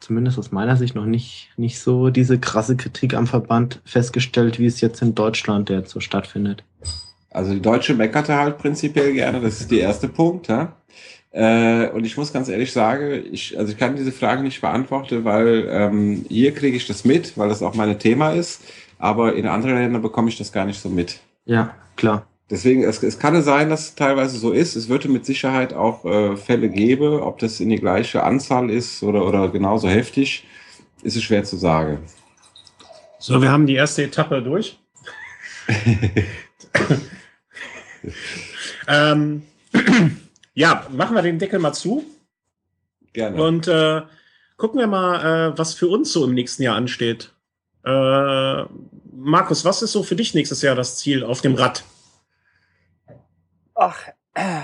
zumindest 0.00 0.38
aus 0.38 0.50
meiner 0.50 0.76
Sicht 0.76 0.96
noch 0.96 1.04
nicht, 1.04 1.50
nicht 1.56 1.78
so 1.78 2.10
diese 2.10 2.40
krasse 2.40 2.76
Kritik 2.76 3.14
am 3.14 3.28
Verband 3.28 3.80
festgestellt, 3.84 4.58
wie 4.58 4.66
es 4.66 4.80
jetzt 4.80 5.02
in 5.02 5.14
Deutschland 5.14 5.70
jetzt 5.70 5.90
so 5.90 6.00
stattfindet. 6.00 6.64
Also 7.30 7.54
die 7.54 7.62
Deutsche 7.62 7.94
meckerte 7.94 8.34
halt 8.34 8.58
prinzipiell 8.58 9.12
gerne, 9.12 9.40
das 9.40 9.60
ist 9.60 9.70
der 9.70 9.80
erste 9.80 10.08
Punkt. 10.08 10.48
Ja? 10.48 10.76
Äh, 11.32 11.88
und 11.90 12.04
ich 12.04 12.16
muss 12.16 12.32
ganz 12.32 12.48
ehrlich 12.48 12.72
sagen, 12.72 13.24
ich, 13.30 13.56
also 13.56 13.72
ich 13.72 13.78
kann 13.78 13.94
diese 13.94 14.10
Frage 14.10 14.42
nicht 14.42 14.60
beantworten, 14.60 15.24
weil 15.24 15.68
ähm, 15.70 16.24
hier 16.28 16.52
kriege 16.52 16.76
ich 16.76 16.86
das 16.86 17.04
mit, 17.04 17.38
weil 17.38 17.48
das 17.48 17.62
auch 17.62 17.74
mein 17.74 17.96
Thema 17.98 18.32
ist, 18.32 18.62
aber 18.98 19.34
in 19.34 19.46
anderen 19.46 19.76
Ländern 19.76 20.02
bekomme 20.02 20.28
ich 20.28 20.38
das 20.38 20.50
gar 20.50 20.64
nicht 20.64 20.80
so 20.80 20.88
mit. 20.88 21.20
Ja, 21.44 21.74
klar. 21.96 22.26
Deswegen, 22.50 22.82
es, 22.82 23.00
es 23.04 23.20
kann 23.20 23.40
sein, 23.42 23.70
dass 23.70 23.90
es 23.90 23.94
teilweise 23.94 24.36
so 24.36 24.50
ist. 24.50 24.74
Es 24.74 24.88
würde 24.88 25.08
mit 25.08 25.24
Sicherheit 25.24 25.72
auch 25.72 26.04
äh, 26.04 26.36
Fälle 26.36 26.68
geben, 26.68 27.20
ob 27.20 27.38
das 27.38 27.60
in 27.60 27.68
die 27.68 27.78
gleiche 27.78 28.24
Anzahl 28.24 28.70
ist 28.70 29.04
oder, 29.04 29.24
oder 29.24 29.48
genauso 29.50 29.88
heftig, 29.88 30.48
ist 31.04 31.16
es 31.16 31.22
schwer 31.22 31.44
zu 31.44 31.56
sagen. 31.56 31.98
So, 33.20 33.40
wir 33.40 33.52
haben 33.52 33.66
die 33.66 33.74
erste 33.74 34.02
Etappe 34.02 34.42
durch. 34.42 34.80
ähm, 38.88 39.42
ja, 40.54 40.86
machen 40.90 41.14
wir 41.14 41.22
den 41.22 41.38
Deckel 41.38 41.58
mal 41.58 41.72
zu. 41.72 42.04
Gerne. 43.12 43.42
Und 43.42 43.68
äh, 43.68 44.02
gucken 44.56 44.78
wir 44.78 44.86
mal, 44.86 45.52
äh, 45.52 45.58
was 45.58 45.74
für 45.74 45.88
uns 45.88 46.12
so 46.12 46.24
im 46.24 46.34
nächsten 46.34 46.62
Jahr 46.62 46.76
ansteht. 46.76 47.32
Äh, 47.84 48.64
Markus, 49.12 49.64
was 49.64 49.82
ist 49.82 49.92
so 49.92 50.02
für 50.02 50.16
dich 50.16 50.34
nächstes 50.34 50.62
Jahr 50.62 50.74
das 50.74 50.98
Ziel 50.98 51.24
auf 51.24 51.40
dem 51.40 51.54
Rad? 51.54 51.84
Ach, 53.74 54.08
äh, 54.34 54.60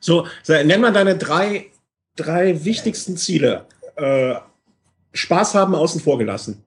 So, 0.00 0.26
nenn 0.48 0.80
mal 0.80 0.92
deine 0.92 1.16
drei, 1.16 1.70
drei 2.16 2.64
wichtigsten 2.64 3.16
Ziele. 3.16 3.66
Äh, 3.96 4.34
Spaß 5.12 5.54
haben 5.54 5.74
außen 5.74 6.00
vor 6.00 6.18
gelassen. 6.18 6.64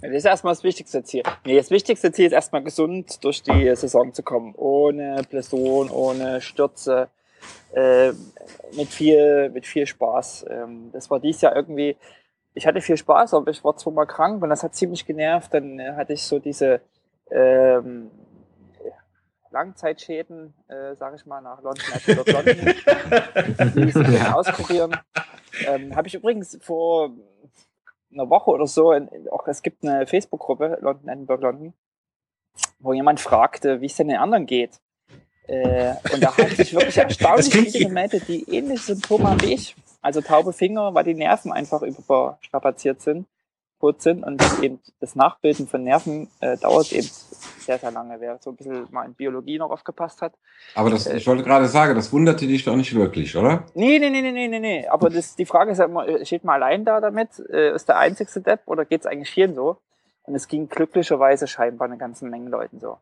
Das 0.00 0.10
ist 0.10 0.24
erstmal 0.24 0.54
das 0.54 0.64
wichtigste 0.64 1.02
Ziel. 1.02 1.22
Nee, 1.44 1.56
das 1.56 1.70
wichtigste 1.70 2.12
Ziel 2.12 2.26
ist 2.26 2.32
erstmal 2.32 2.62
gesund 2.62 3.22
durch 3.24 3.42
die 3.42 3.74
Saison 3.76 4.12
zu 4.12 4.22
kommen. 4.22 4.54
Ohne 4.56 5.22
Blessuren, 5.28 5.90
ohne 5.90 6.40
Stürze, 6.40 7.08
äh, 7.72 8.12
mit 8.76 8.88
viel, 8.88 9.50
mit 9.50 9.66
viel 9.66 9.86
Spaß. 9.86 10.46
Ähm, 10.48 10.90
das 10.92 11.10
war 11.10 11.20
dieses 11.20 11.42
Jahr 11.42 11.54
irgendwie, 11.54 11.96
ich 12.54 12.66
hatte 12.66 12.80
viel 12.80 12.96
Spaß, 12.96 13.34
aber 13.34 13.50
ich 13.50 13.62
war 13.62 13.76
zweimal 13.76 14.06
krank 14.06 14.42
und 14.42 14.50
das 14.50 14.62
hat 14.62 14.74
ziemlich 14.74 15.06
genervt. 15.06 15.52
Dann 15.54 15.78
äh, 15.78 15.92
hatte 15.92 16.12
ich 16.12 16.22
so 16.22 16.38
diese 16.38 16.80
ähm, 17.30 18.10
Langzeitschäden, 19.50 20.54
äh, 20.68 20.94
sage 20.94 21.16
ich 21.16 21.26
mal, 21.26 21.40
nach 21.40 21.60
London, 21.62 21.84
London. 22.06 22.74
Die 24.10 24.32
auskurieren. 24.32 24.96
Ähm, 25.66 25.94
Habe 25.96 26.08
ich 26.08 26.14
übrigens 26.14 26.58
vor 26.62 27.10
einer 28.12 28.28
Woche 28.28 28.50
oder 28.50 28.66
so, 28.66 28.92
in, 28.92 29.08
auch 29.30 29.46
es 29.48 29.62
gibt 29.62 29.84
eine 29.84 30.06
Facebook-Gruppe, 30.06 30.78
London, 30.80 31.08
Edinburgh, 31.08 31.42
London, 31.42 31.74
wo 32.78 32.92
jemand 32.92 33.20
fragte, 33.20 33.80
wie 33.80 33.86
es 33.86 33.96
denn 33.96 34.08
den 34.08 34.18
anderen 34.18 34.46
geht. 34.46 34.80
Äh, 35.46 35.94
und 36.12 36.22
da 36.22 36.36
haben 36.36 36.54
sich 36.54 36.72
wirklich 36.72 36.96
erstaunlich 36.98 37.52
viele 37.52 37.86
gemeldet, 37.86 38.28
die 38.28 38.42
ähnliche 38.48 38.94
Symptome 38.94 39.30
haben 39.30 39.42
wie 39.42 39.54
ich. 39.54 39.74
Also 40.02 40.20
taube 40.20 40.52
Finger, 40.52 40.94
weil 40.94 41.04
die 41.04 41.14
Nerven 41.14 41.52
einfach 41.52 41.82
überstrapaziert 41.82 43.02
sind, 43.02 43.26
kurz 43.80 44.04
sind 44.04 44.22
und 44.22 44.40
eben 44.62 44.78
das 45.00 45.16
Nachbilden 45.16 45.66
von 45.66 45.82
Nerven 45.82 46.28
äh, 46.40 46.56
dauert 46.58 46.92
eben 46.92 47.08
sehr, 47.58 47.78
sehr 47.78 47.90
lange. 47.90 48.20
Wer 48.20 48.38
so 48.40 48.50
ein 48.50 48.56
bisschen 48.56 48.86
mal 48.90 49.04
in 49.06 49.14
Biologie 49.14 49.58
noch 49.58 49.70
aufgepasst 49.70 50.22
hat. 50.22 50.34
Aber 50.74 50.90
das, 50.90 51.06
ich 51.06 51.26
wollte 51.26 51.42
gerade 51.42 51.66
sagen, 51.66 51.94
das 51.94 52.12
wunderte 52.12 52.46
dich 52.46 52.64
doch 52.64 52.76
nicht 52.76 52.94
wirklich, 52.94 53.34
oder? 53.36 53.64
Nee, 53.74 53.98
nee, 53.98 54.10
nee, 54.10 54.20
nee, 54.22 54.30
nee, 54.32 54.48
nee, 54.48 54.60
nee. 54.60 54.86
Aber 54.86 55.10
das, 55.10 55.34
die 55.34 55.46
Frage 55.46 55.72
ist 55.72 55.78
ja 55.78 55.86
immer, 55.86 56.06
äh, 56.06 56.24
steht 56.24 56.44
man 56.44 56.56
allein 56.62 56.84
da 56.84 57.00
damit? 57.00 57.30
Äh, 57.50 57.74
ist 57.74 57.88
der 57.88 57.98
einzigste 57.98 58.40
Depp 58.40 58.60
oder 58.66 58.84
geht's 58.84 59.06
eigentlich 59.06 59.30
vielen 59.30 59.54
so? 59.54 59.78
Und 60.24 60.34
es 60.34 60.46
ging 60.46 60.68
glücklicherweise 60.68 61.46
scheinbar 61.48 61.88
eine 61.88 61.96
ganze 61.98 62.26
Menge 62.26 62.50
Leuten 62.50 62.78
so. 62.78 62.98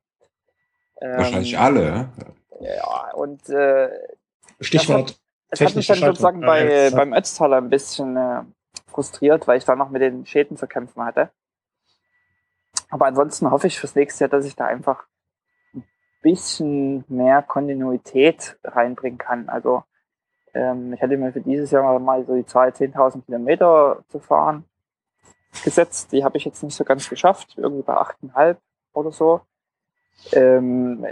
Ähm, 1.01 1.17
Wahrscheinlich 1.19 1.59
alle. 1.59 2.09
Ja, 2.61 3.13
und 3.15 3.49
äh, 3.51 3.91
Stichwort. 4.61 5.17
es 5.51 5.61
hat 5.61 5.75
mich 5.77 5.87
dann 5.87 5.99
sozusagen 5.99 6.43
Schaltung. 6.43 6.47
bei, 6.47 6.61
Ah, 6.63 6.83
jetzt. 6.85 6.97
beim 6.97 7.13
Ötztaler 7.13 7.57
ein 7.59 7.69
bisschen 7.69 8.17
äh, 8.17 8.43
frustriert, 8.89 9.47
weil 9.47 9.59
ich 9.59 9.65
da 9.65 9.77
noch 9.77 9.91
mit 9.91 10.03
den 10.03 10.27
Schäden 10.27 10.57
zu 10.57 10.67
kämpfen 10.67 11.05
hatte. 11.05 11.31
Aber 12.91 13.07
ansonsten 13.07 13.51
hoffe 13.51 13.67
ich 13.67 13.79
fürs 13.79 13.95
nächste 13.95 14.25
Jahr, 14.25 14.31
dass 14.31 14.45
ich 14.45 14.57
da 14.57 14.67
einfach 14.67 15.05
ein 15.75 15.85
bisschen 16.23 17.05
mehr 17.09 17.43
Kontinuität 17.43 18.59
reinbringen 18.65 19.19
kann. 19.19 19.49
Also 19.49 19.85
ähm, 20.55 20.93
ich 20.95 21.03
hatte 21.03 21.17
mir 21.17 21.33
für 21.33 21.41
dieses 21.41 21.71
Jahr 21.71 21.99
mal 21.99 22.25
so 22.25 22.35
die 22.35 22.47
Zahl 22.47 22.71
10.000 22.71 23.25
Kilometer 23.27 24.03
zu 24.09 24.19
fahren 24.19 24.65
gesetzt. 25.65 26.13
Die 26.13 26.25
habe 26.25 26.37
ich 26.37 26.45
jetzt 26.45 26.63
nicht 26.63 26.75
so 26.75 26.85
ganz 26.85 27.09
geschafft, 27.09 27.55
irgendwie 27.57 27.83
bei 27.83 27.95
8,5 27.95 28.57
oder 28.93 29.13
so. 29.13 29.41
Ähm, 30.33 31.07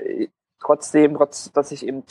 trotzdem, 0.61 1.15
trotz 1.15 1.53
dass 1.53 1.73
ich 1.73 1.86
eben 1.86 2.05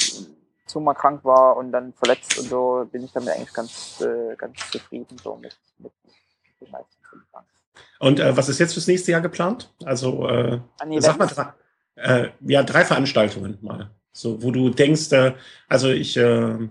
zweimal 0.66 0.96
krank 0.96 1.24
war 1.24 1.58
und 1.58 1.72
dann 1.72 1.94
verletzt 1.94 2.38
und 2.40 2.50
so, 2.50 2.88
bin 2.92 3.04
ich 3.04 3.12
damit 3.12 3.30
eigentlich 3.30 3.54
ganz, 3.54 4.02
äh, 4.02 4.36
ganz 4.36 4.60
zufrieden 4.72 5.18
so 5.22 5.36
mit, 5.36 5.56
mit 5.78 5.92
den 6.62 6.72
meisten 6.72 6.96
Umfang. 7.14 7.44
Und 8.00 8.20
äh, 8.20 8.36
was 8.36 8.50
ist 8.50 8.60
jetzt 8.60 8.74
fürs 8.74 8.88
nächste 8.88 9.12
Jahr 9.12 9.22
geplant? 9.22 9.74
Also, 9.86 10.28
äh, 10.28 10.60
sag 11.00 11.18
mal 11.18 11.28
drei, 11.28 11.54
äh, 11.96 12.30
ja, 12.42 12.64
drei 12.64 12.86
Veranstaltungen 12.86 13.58
mal. 13.62 13.92
So, 14.12 14.42
wo 14.42 14.52
du 14.52 14.70
denkst, 14.70 15.12
äh, 15.12 15.34
also 15.68 15.90
ich 15.90 16.16
äh, 16.18 16.70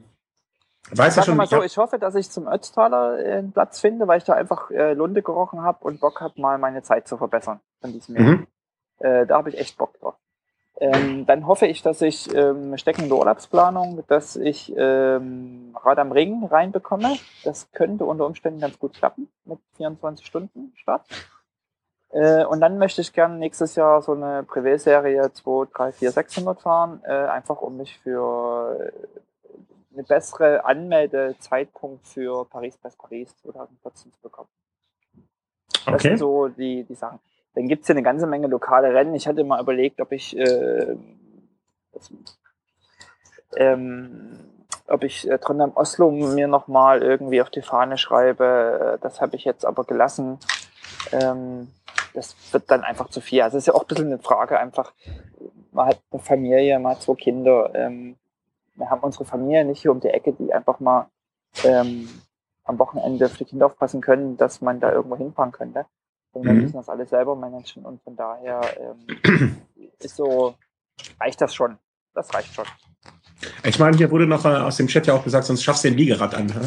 weiß 0.91 1.17
ja 1.17 1.23
schon, 1.23 1.37
mal 1.37 1.45
ich 1.45 1.51
so, 1.51 1.63
ich 1.63 1.77
hoffe, 1.77 1.99
dass 1.99 2.15
ich 2.15 2.31
zum 2.31 2.49
Ötztaler 2.49 3.19
äh, 3.19 3.33
einen 3.39 3.53
Platz 3.53 3.81
finde, 3.81 4.09
weil 4.09 4.19
ich 4.19 4.25
da 4.25 4.33
einfach 4.33 4.71
äh, 4.71 4.95
Lunde 4.95 5.23
gerochen 5.23 5.63
habe 5.63 5.85
und 5.85 6.01
Bock 6.01 6.21
habe, 6.21 6.41
mal 6.41 6.59
meine 6.59 6.83
Zeit 6.83 7.07
zu 7.07 7.17
verbessern 7.17 7.61
von 7.81 7.93
diesem 7.93 8.17
Jahr. 8.17 8.25
mhm. 8.25 8.47
Äh, 8.99 9.27
da 9.27 9.37
habe 9.37 9.51
ich 9.51 9.59
echt 9.59 9.77
Bock 9.77 9.99
drauf. 9.99 10.15
Ähm, 10.81 11.25
dann 11.27 11.47
hoffe 11.47 11.67
ich, 11.67 11.83
dass 11.83 12.03
ich 12.03 12.33
ähm, 12.35 12.77
steckende 12.79 13.15
Urlaubsplanung, 13.15 14.03
dass 14.09 14.35
ich 14.35 14.73
ähm, 14.77 15.75
Rad 15.83 15.99
am 15.99 16.11
Ring 16.11 16.45
reinbekomme. 16.45 17.17
Das 17.45 17.71
könnte 17.73 18.05
unter 18.05 18.27
Umständen 18.27 18.61
ganz 18.61 18.79
gut 18.79 18.95
klappen 18.95 19.29
mit 19.45 19.61
24 19.77 20.27
Stunden 20.27 20.73
Start. 20.77 21.07
Äh, 22.11 22.45
und 22.45 22.61
dann 22.61 22.79
möchte 22.79 23.01
ich 23.01 23.13
gerne 23.13 23.37
nächstes 23.37 23.77
Jahr 23.77 24.03
so 24.03 24.13
eine 24.13 24.43
Privé-Serie 24.43 25.33
2, 25.33 25.69
3, 25.73 25.93
4, 25.93 26.11
600 26.13 26.61
fahren, 26.61 27.03
äh, 27.05 27.13
einfach 27.13 27.61
um 27.61 27.77
mich 27.77 27.99
für 27.99 28.79
äh, 28.81 28.93
eine 29.93 30.03
bessere 30.03 30.65
Anmeldezeitpunkt 30.65 32.07
für 32.07 32.45
Paris-Paris 32.47 33.37
2014 33.43 34.13
zu 34.13 34.21
bekommen. 34.23 34.49
Das 35.87 35.95
okay. 35.95 36.09
sind 36.09 36.19
so 36.19 36.49
die, 36.49 36.85
die 36.85 36.95
Sachen. 36.95 37.21
Dann 37.55 37.69
gibt's 37.69 37.87
hier 37.87 37.95
eine 37.95 38.03
ganze 38.03 38.27
Menge 38.27 38.49
lokale 38.49 38.93
Rennen. 38.93 39.15
Ich 39.15 39.29
hatte 39.29 39.45
mal 39.45 39.61
überlegt, 39.61 40.01
ob 40.01 40.13
ich, 40.13 40.37
äh, 40.37 40.97
das, 41.93 42.13
ähm, 43.57 44.39
ob 44.89 45.05
ich 45.05 45.31
äh, 45.31 45.39
Trondheim 45.39 45.73
Oslo 45.75 46.11
mir 46.11 46.49
nochmal 46.49 47.03
irgendwie 47.03 47.41
auf 47.41 47.51
die 47.51 47.63
Fahne 47.63 47.97
schreibe. 47.97 48.97
Äh, 48.97 48.99
Das 49.03 49.21
habe 49.21 49.37
ich 49.37 49.45
jetzt 49.45 49.65
aber 49.65 49.85
gelassen. 49.85 50.39
Ähm, 51.13 51.69
das 52.13 52.37
wird 52.53 52.71
dann 52.71 52.83
einfach 52.83 53.09
zu 53.09 53.21
viel. 53.21 53.43
Also 53.43 53.59
es 53.59 53.65
ist 53.65 53.67
ja 53.69 53.75
auch 53.75 53.83
ein 53.83 53.89
bisschen 53.89 54.07
eine 54.07 54.19
Frage 54.19 54.59
einfach. 54.59 54.93
Man 55.73 55.87
hat 55.87 56.01
eine 56.11 56.23
Familie, 56.23 56.79
man 56.79 56.93
hat 56.93 57.03
zwei 57.03 57.15
Kinder. 57.15 57.71
Ähm, 57.75 58.17
wir 58.77 58.91
haben 58.91 59.03
unsere 59.03 59.25
Familie 59.25 59.65
nicht 59.65 59.83
hier 59.83 59.93
um 59.93 60.01
die 60.01 60.09
Ecke, 60.09 60.33
die 60.33 60.53
einfach 60.53 60.81
mal 60.81 61.09
ähm, 61.65 62.09
am 62.65 62.79
Wochenende 62.79 63.27
auf 63.27 63.37
die 63.37 63.45
Kinder 63.45 63.67
aufpassen 63.67 64.01
können, 64.01 64.37
dass 64.37 64.61
man 64.61 64.81
da 64.81 64.93
irgendwo 64.93 65.17
hinfahren 65.17 65.53
könnte. 65.53 65.87
Und 66.35 66.45
wir 66.45 66.53
Mhm. 66.53 66.63
müssen 66.63 66.77
das 66.77 66.89
alles 66.89 67.11
selber 67.11 67.35
managen 67.35 67.85
und 67.85 68.03
von 68.03 68.17
daher 68.17 68.61
ähm, 68.81 69.57
ist 70.01 70.17
so, 70.17 70.55
reicht 71.21 71.41
das 71.41 71.55
schon. 71.55 71.79
Das 72.13 72.33
reicht 72.35 72.53
schon. 72.55 72.65
Ich 73.65 73.79
meine, 73.79 73.97
hier 73.97 74.11
wurde 74.11 74.27
noch 74.27 74.45
äh, 74.45 74.49
aus 74.49 74.77
dem 74.77 74.87
Chat 74.89 75.07
ja 75.07 75.15
auch 75.15 75.25
gesagt, 75.25 75.47
sonst 75.47 75.63
schaffst 75.63 75.85
du 75.85 75.89
den 75.89 75.99
Liegerad 75.99 76.35
an. 76.35 76.49
hä? 76.53 76.61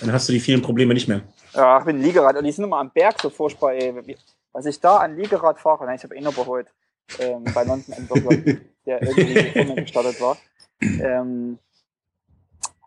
Dann 0.00 0.12
hast 0.12 0.28
du 0.28 0.32
die 0.32 0.40
vielen 0.40 0.62
Probleme 0.62 0.94
nicht 0.94 1.08
mehr. 1.08 1.22
Ja, 1.54 1.78
ich 1.78 1.84
bin 1.84 2.00
Liegerad 2.00 2.36
und 2.36 2.44
die 2.44 2.52
sind 2.52 2.64
immer 2.64 2.78
am 2.78 2.90
Berg 2.90 3.20
so 3.20 3.30
furchtbar. 3.30 3.72
Ey. 3.72 4.16
Was 4.52 4.66
ich 4.66 4.78
da 4.80 4.98
an 4.98 5.16
Liegerad 5.16 5.58
fahre, 5.58 5.84
nein, 5.86 5.96
ich 5.96 6.02
habe 6.04 6.16
ihn 6.16 6.26
überholt 6.26 6.66
ähm, 7.18 7.44
bei 7.54 7.62
London 7.64 7.94
Endurance, 7.94 8.60
der 8.86 9.02
irgendwie 9.02 9.50
vor 9.52 9.64
mir 9.64 9.74
gestartet 9.82 10.20
war. 10.20 10.36
Ähm, 10.80 11.58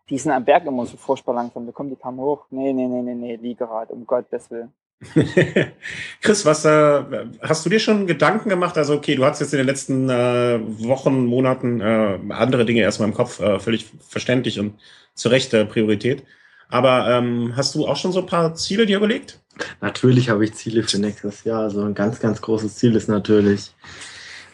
die 0.09 0.17
sind 0.17 0.31
am 0.31 0.43
Berg 0.45 0.65
immer 0.65 0.85
so 0.85 0.97
furchtbar 0.97 1.33
langsam. 1.35 1.65
Da 1.65 1.71
kommen 1.71 1.89
die 1.89 1.95
kaum 1.95 2.17
hoch. 2.19 2.45
Nee, 2.49 2.73
nee, 2.73 2.87
nee, 2.87 3.01
nee, 3.01 3.15
nee, 3.15 3.35
Liegerad, 3.35 3.89
um 3.91 4.05
Gottes 4.05 4.49
Willen. 4.51 4.73
Chris, 6.21 6.45
was 6.45 6.65
äh, 6.65 7.03
hast 7.41 7.65
du 7.65 7.69
dir 7.69 7.79
schon 7.79 8.07
Gedanken 8.07 8.49
gemacht? 8.49 8.77
Also, 8.77 8.95
okay, 8.95 9.15
du 9.15 9.25
hast 9.25 9.39
jetzt 9.39 9.53
in 9.53 9.57
den 9.57 9.67
letzten 9.67 10.09
äh, 10.09 10.59
Wochen, 10.79 11.25
Monaten 11.25 11.81
äh, 11.81 12.19
andere 12.29 12.65
Dinge 12.65 12.81
erstmal 12.81 13.09
im 13.09 13.15
Kopf, 13.15 13.39
äh, 13.39 13.59
völlig 13.59 13.85
verständlich 14.07 14.59
und 14.59 14.75
zu 15.13 15.29
Recht 15.29 15.53
äh, 15.53 15.65
Priorität. 15.65 16.23
Aber 16.69 17.07
ähm, 17.09 17.53
hast 17.55 17.75
du 17.75 17.87
auch 17.87 17.97
schon 17.97 18.11
so 18.11 18.21
ein 18.21 18.25
paar 18.25 18.55
Ziele 18.55 18.85
dir 18.85 18.97
überlegt? 18.97 19.39
Natürlich 19.81 20.29
habe 20.29 20.43
ich 20.43 20.55
Ziele 20.55 20.83
für 20.83 20.97
nächstes 20.97 21.43
Jahr. 21.43 21.61
Also 21.61 21.83
ein 21.83 21.93
ganz, 21.93 22.19
ganz 22.19 22.41
großes 22.41 22.75
Ziel 22.75 22.95
ist 22.95 23.07
natürlich 23.07 23.73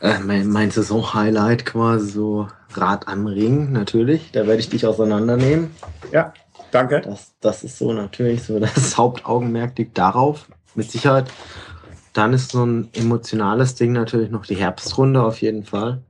äh, 0.01 0.19
mein, 0.19 0.47
mein 0.47 0.71
Saison-Highlight 0.71 1.65
quasi 1.65 2.11
so 2.11 2.47
Rad 2.73 3.07
am 3.07 3.25
Ring, 3.25 3.71
natürlich. 3.71 4.31
Da 4.31 4.47
werde 4.47 4.59
ich 4.59 4.69
dich 4.69 4.85
auseinandernehmen. 4.85 5.71
Ja, 6.11 6.33
danke. 6.71 7.01
Das, 7.01 7.33
das 7.39 7.63
ist 7.63 7.77
so 7.77 7.93
natürlich 7.93 8.43
so, 8.43 8.59
das 8.59 8.97
Hauptaugenmerk 8.97 9.77
liegt 9.77 9.97
darauf, 9.97 10.47
mit 10.75 10.91
Sicherheit. 10.91 11.31
Dann 12.13 12.33
ist 12.33 12.51
so 12.51 12.65
ein 12.65 12.89
emotionales 12.93 13.75
Ding 13.75 13.91
natürlich 13.91 14.31
noch 14.31 14.45
die 14.45 14.55
Herbstrunde 14.55 15.23
auf 15.23 15.41
jeden 15.41 15.63
Fall. 15.63 16.01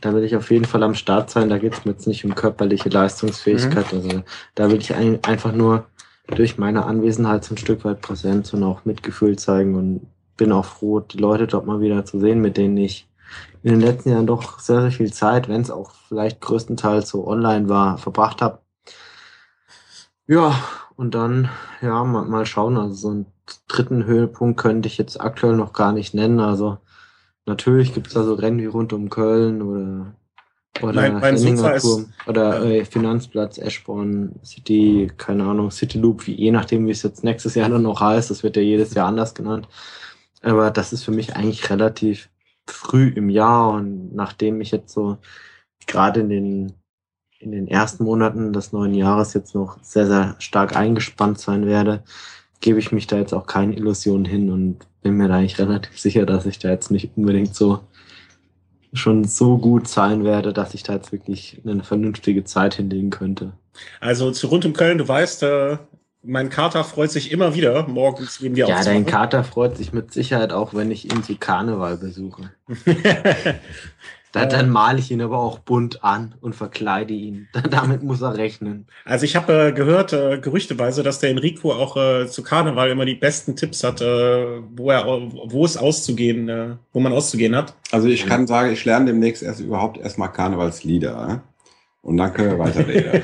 Da 0.00 0.14
will 0.14 0.24
ich 0.24 0.34
auf 0.36 0.50
jeden 0.50 0.64
Fall 0.64 0.82
am 0.82 0.94
Start 0.94 1.30
sein. 1.30 1.48
Da 1.48 1.58
geht 1.58 1.74
es 1.74 1.84
mir 1.84 1.92
jetzt 1.92 2.06
nicht 2.06 2.24
um 2.24 2.34
körperliche 2.34 2.88
Leistungsfähigkeit. 2.88 3.92
Also 3.92 4.22
da 4.54 4.70
will 4.70 4.78
ich 4.78 4.94
ein, 4.94 5.22
einfach 5.22 5.52
nur 5.52 5.86
durch 6.26 6.58
meine 6.58 6.86
Anwesenheit 6.86 7.44
so 7.44 7.54
ein 7.54 7.58
Stück 7.58 7.84
weit 7.84 8.00
Präsenz 8.00 8.52
und 8.52 8.62
auch 8.62 8.84
Mitgefühl 8.84 9.38
zeigen 9.38 9.74
und 9.74 10.06
bin 10.36 10.52
auch 10.52 10.64
froh, 10.64 11.00
die 11.00 11.18
Leute 11.18 11.46
dort 11.46 11.66
mal 11.66 11.80
wieder 11.80 12.04
zu 12.04 12.18
sehen, 12.18 12.40
mit 12.40 12.56
denen 12.56 12.76
ich 12.76 13.06
in 13.62 13.70
den 13.70 13.80
letzten 13.80 14.10
Jahren 14.10 14.26
doch 14.26 14.58
sehr, 14.58 14.82
sehr 14.82 14.90
viel 14.90 15.12
Zeit, 15.12 15.48
wenn 15.48 15.60
es 15.60 15.70
auch 15.70 15.92
vielleicht 16.08 16.40
größtenteils 16.40 17.08
so 17.08 17.26
online 17.26 17.68
war, 17.68 17.98
verbracht 17.98 18.42
habe. 18.42 18.58
Ja, 20.26 20.54
und 20.96 21.14
dann, 21.14 21.48
ja, 21.80 22.04
mal, 22.04 22.24
mal 22.24 22.46
schauen. 22.46 22.76
Also 22.76 22.94
so 22.94 23.10
ein 23.10 23.26
dritten 23.68 24.04
Höhepunkt 24.04 24.58
könnte 24.60 24.86
ich 24.86 24.98
jetzt 24.98 25.20
aktuell 25.20 25.56
noch 25.56 25.72
gar 25.72 25.92
nicht 25.92 26.14
nennen. 26.14 26.40
Also 26.40 26.78
natürlich 27.46 27.92
gibt 27.92 28.08
es 28.08 28.14
da 28.14 28.22
so 28.24 28.34
Rennen 28.34 28.58
wie 28.60 28.66
rund 28.66 28.92
um 28.92 29.10
Köln 29.10 29.62
oder 29.62 30.14
oder 30.80 30.94
Mein- 31.02 31.20
mein 31.20 31.36
Turm 31.84 32.12
oder 32.26 32.64
äh, 32.64 32.84
Finanzplatz, 32.86 33.58
Eschborn, 33.58 34.36
City, 34.42 35.10
keine 35.18 35.44
Ahnung, 35.44 35.70
City 35.70 35.98
Loop, 35.98 36.26
wie, 36.26 36.34
je 36.34 36.50
nachdem, 36.50 36.86
wie 36.86 36.92
es 36.92 37.02
jetzt 37.02 37.22
nächstes 37.24 37.54
Jahr 37.54 37.68
dann 37.68 37.82
noch 37.82 38.00
heißt. 38.00 38.30
Das 38.30 38.42
wird 38.42 38.56
ja 38.56 38.62
jedes 38.62 38.94
Jahr 38.94 39.08
anders 39.08 39.34
genannt. 39.34 39.68
Aber 40.40 40.70
das 40.70 40.92
ist 40.94 41.04
für 41.04 41.10
mich 41.10 41.36
eigentlich 41.36 41.68
relativ 41.68 42.30
früh 42.66 43.08
im 43.08 43.28
Jahr 43.28 43.70
und 43.72 44.14
nachdem 44.14 44.60
ich 44.62 44.70
jetzt 44.70 44.92
so 44.94 45.18
gerade 45.86 46.20
in 46.20 46.28
den 46.30 46.72
in 47.42 47.52
den 47.52 47.66
ersten 47.66 48.04
Monaten 48.04 48.52
des 48.52 48.72
neuen 48.72 48.94
Jahres 48.94 49.34
jetzt 49.34 49.54
noch 49.54 49.76
sehr, 49.82 50.06
sehr 50.06 50.36
stark 50.38 50.76
eingespannt 50.76 51.40
sein 51.40 51.66
werde, 51.66 52.02
gebe 52.60 52.78
ich 52.78 52.92
mich 52.92 53.08
da 53.08 53.18
jetzt 53.18 53.34
auch 53.34 53.46
keine 53.46 53.74
Illusionen 53.74 54.24
hin 54.24 54.50
und 54.50 54.78
bin 55.02 55.16
mir 55.16 55.28
da 55.28 55.34
eigentlich 55.34 55.58
relativ 55.58 55.98
sicher, 55.98 56.24
dass 56.24 56.46
ich 56.46 56.60
da 56.60 56.70
jetzt 56.70 56.90
nicht 56.90 57.10
unbedingt 57.16 57.54
so 57.54 57.80
schon 58.94 59.24
so 59.24 59.58
gut 59.58 59.88
sein 59.88 60.22
werde, 60.22 60.52
dass 60.52 60.74
ich 60.74 60.82
da 60.82 60.92
jetzt 60.92 61.12
wirklich 61.12 61.60
eine 61.66 61.82
vernünftige 61.82 62.44
Zeit 62.44 62.74
hinlegen 62.74 63.10
könnte. 63.10 63.54
Also 64.00 64.30
zu 64.30 64.48
rund 64.48 64.64
um 64.66 64.74
Köln, 64.74 64.98
du 64.98 65.08
weißt, 65.08 65.42
äh, 65.44 65.78
mein 66.22 66.50
Kater 66.50 66.84
freut 66.84 67.10
sich 67.10 67.32
immer 67.32 67.54
wieder 67.54 67.88
morgens, 67.88 68.42
wenn 68.42 68.54
wir 68.54 68.66
Ja, 68.66 68.76
dein 68.76 68.78
aufzumachen. 68.78 69.06
Kater 69.06 69.44
freut 69.44 69.76
sich 69.76 69.92
mit 69.92 70.12
Sicherheit 70.12 70.52
auch, 70.52 70.74
wenn 70.74 70.90
ich 70.90 71.12
ihn 71.12 71.24
zu 71.24 71.36
Karneval 71.36 71.96
besuche. 71.96 72.50
Da, 74.32 74.46
dann 74.46 74.70
male 74.70 74.98
ich 74.98 75.10
ihn 75.10 75.20
aber 75.20 75.38
auch 75.38 75.58
bunt 75.58 76.02
an 76.02 76.34
und 76.40 76.54
verkleide 76.54 77.12
ihn. 77.12 77.48
Damit 77.70 78.02
muss 78.02 78.22
er 78.22 78.36
rechnen. 78.36 78.86
Also 79.04 79.26
ich 79.26 79.36
habe 79.36 79.68
äh, 79.68 79.72
gehört, 79.72 80.14
äh, 80.14 80.38
gerüchteweise, 80.38 81.02
dass 81.02 81.18
der 81.18 81.30
Enrico 81.30 81.72
auch 81.72 81.96
äh, 81.96 82.26
zu 82.26 82.42
Karneval 82.42 82.90
immer 82.90 83.04
die 83.04 83.14
besten 83.14 83.56
Tipps 83.56 83.84
hat, 83.84 84.00
äh, 84.00 84.62
wo 84.74 84.90
er, 84.90 85.06
wo 85.06 85.64
es 85.64 85.76
auszugehen, 85.76 86.48
äh, 86.48 86.76
wo 86.94 87.00
man 87.00 87.12
auszugehen 87.12 87.54
hat. 87.54 87.74
Also 87.90 88.08
ich 88.08 88.26
kann 88.26 88.46
sagen, 88.46 88.72
ich 88.72 88.84
lerne 88.86 89.06
demnächst 89.06 89.42
erst 89.42 89.60
überhaupt 89.60 89.98
erstmal 89.98 90.32
Karnevalslieder. 90.32 91.42
Und 92.02 92.16
dann 92.16 92.34
können 92.34 92.50
wir 92.50 92.58
weiterreden. 92.58 93.22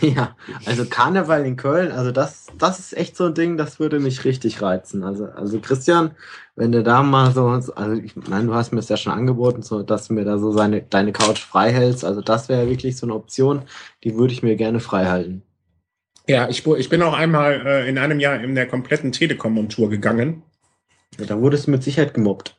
Ja, 0.00 0.36
also 0.64 0.86
Karneval 0.86 1.44
in 1.44 1.56
Köln, 1.56 1.92
also 1.92 2.10
das, 2.10 2.46
das 2.58 2.78
ist 2.78 2.96
echt 2.96 3.16
so 3.16 3.26
ein 3.26 3.34
Ding, 3.34 3.56
das 3.58 3.78
würde 3.78 4.00
mich 4.00 4.24
richtig 4.24 4.62
reizen. 4.62 5.04
Also, 5.04 5.26
also 5.26 5.60
Christian, 5.60 6.12
wenn 6.56 6.72
du 6.72 6.82
da 6.82 7.02
mal 7.02 7.32
so, 7.32 7.46
also 7.46 7.92
ich 7.92 8.16
meine, 8.16 8.46
du 8.46 8.54
hast 8.54 8.72
mir 8.72 8.80
es 8.80 8.88
ja 8.88 8.96
schon 8.96 9.12
angeboten, 9.12 9.62
so, 9.62 9.82
dass 9.82 10.08
du 10.08 10.14
mir 10.14 10.24
da 10.24 10.38
so 10.38 10.50
seine, 10.52 10.82
deine 10.82 11.12
Couch 11.12 11.40
frei 11.40 11.72
hältst. 11.72 12.04
Also 12.04 12.22
das 12.22 12.48
wäre 12.48 12.68
wirklich 12.68 12.96
so 12.96 13.06
eine 13.06 13.14
Option, 13.14 13.62
die 14.02 14.16
würde 14.16 14.32
ich 14.32 14.42
mir 14.42 14.56
gerne 14.56 14.80
frei 14.80 15.04
halten. 15.06 15.42
ja, 16.26 16.48
ich, 16.48 16.66
ich 16.66 16.88
bin 16.88 17.02
auch 17.02 17.14
einmal 17.14 17.66
äh, 17.66 17.88
in 17.88 17.98
einem 17.98 18.18
Jahr 18.18 18.42
in 18.42 18.54
der 18.54 18.66
kompletten 18.66 19.12
Telekom-Montur 19.12 19.90
gegangen. 19.90 20.42
Ja, 21.18 21.26
da 21.26 21.38
wurdest 21.38 21.66
du 21.66 21.70
mit 21.70 21.82
Sicherheit 21.82 22.14
gemobbt. 22.14 22.58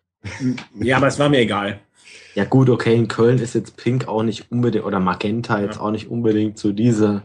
Ja, 0.80 0.98
aber 0.98 1.08
es 1.08 1.20
war 1.20 1.30
mir 1.30 1.40
egal. 1.40 1.82
Ja 2.36 2.44
gut, 2.46 2.70
okay, 2.70 2.96
in 2.96 3.08
Köln 3.08 3.40
ist 3.40 3.56
jetzt 3.56 3.78
Pink 3.78 4.08
auch 4.08 4.24
nicht 4.24 4.52
unbedingt, 4.52 4.86
oder 4.86 5.00
Magenta 5.00 5.60
jetzt 5.60 5.78
Ja. 5.78 5.82
auch 5.82 5.92
nicht 5.92 6.10
unbedingt 6.10 6.58
so 6.60 6.72
diese 6.74 7.24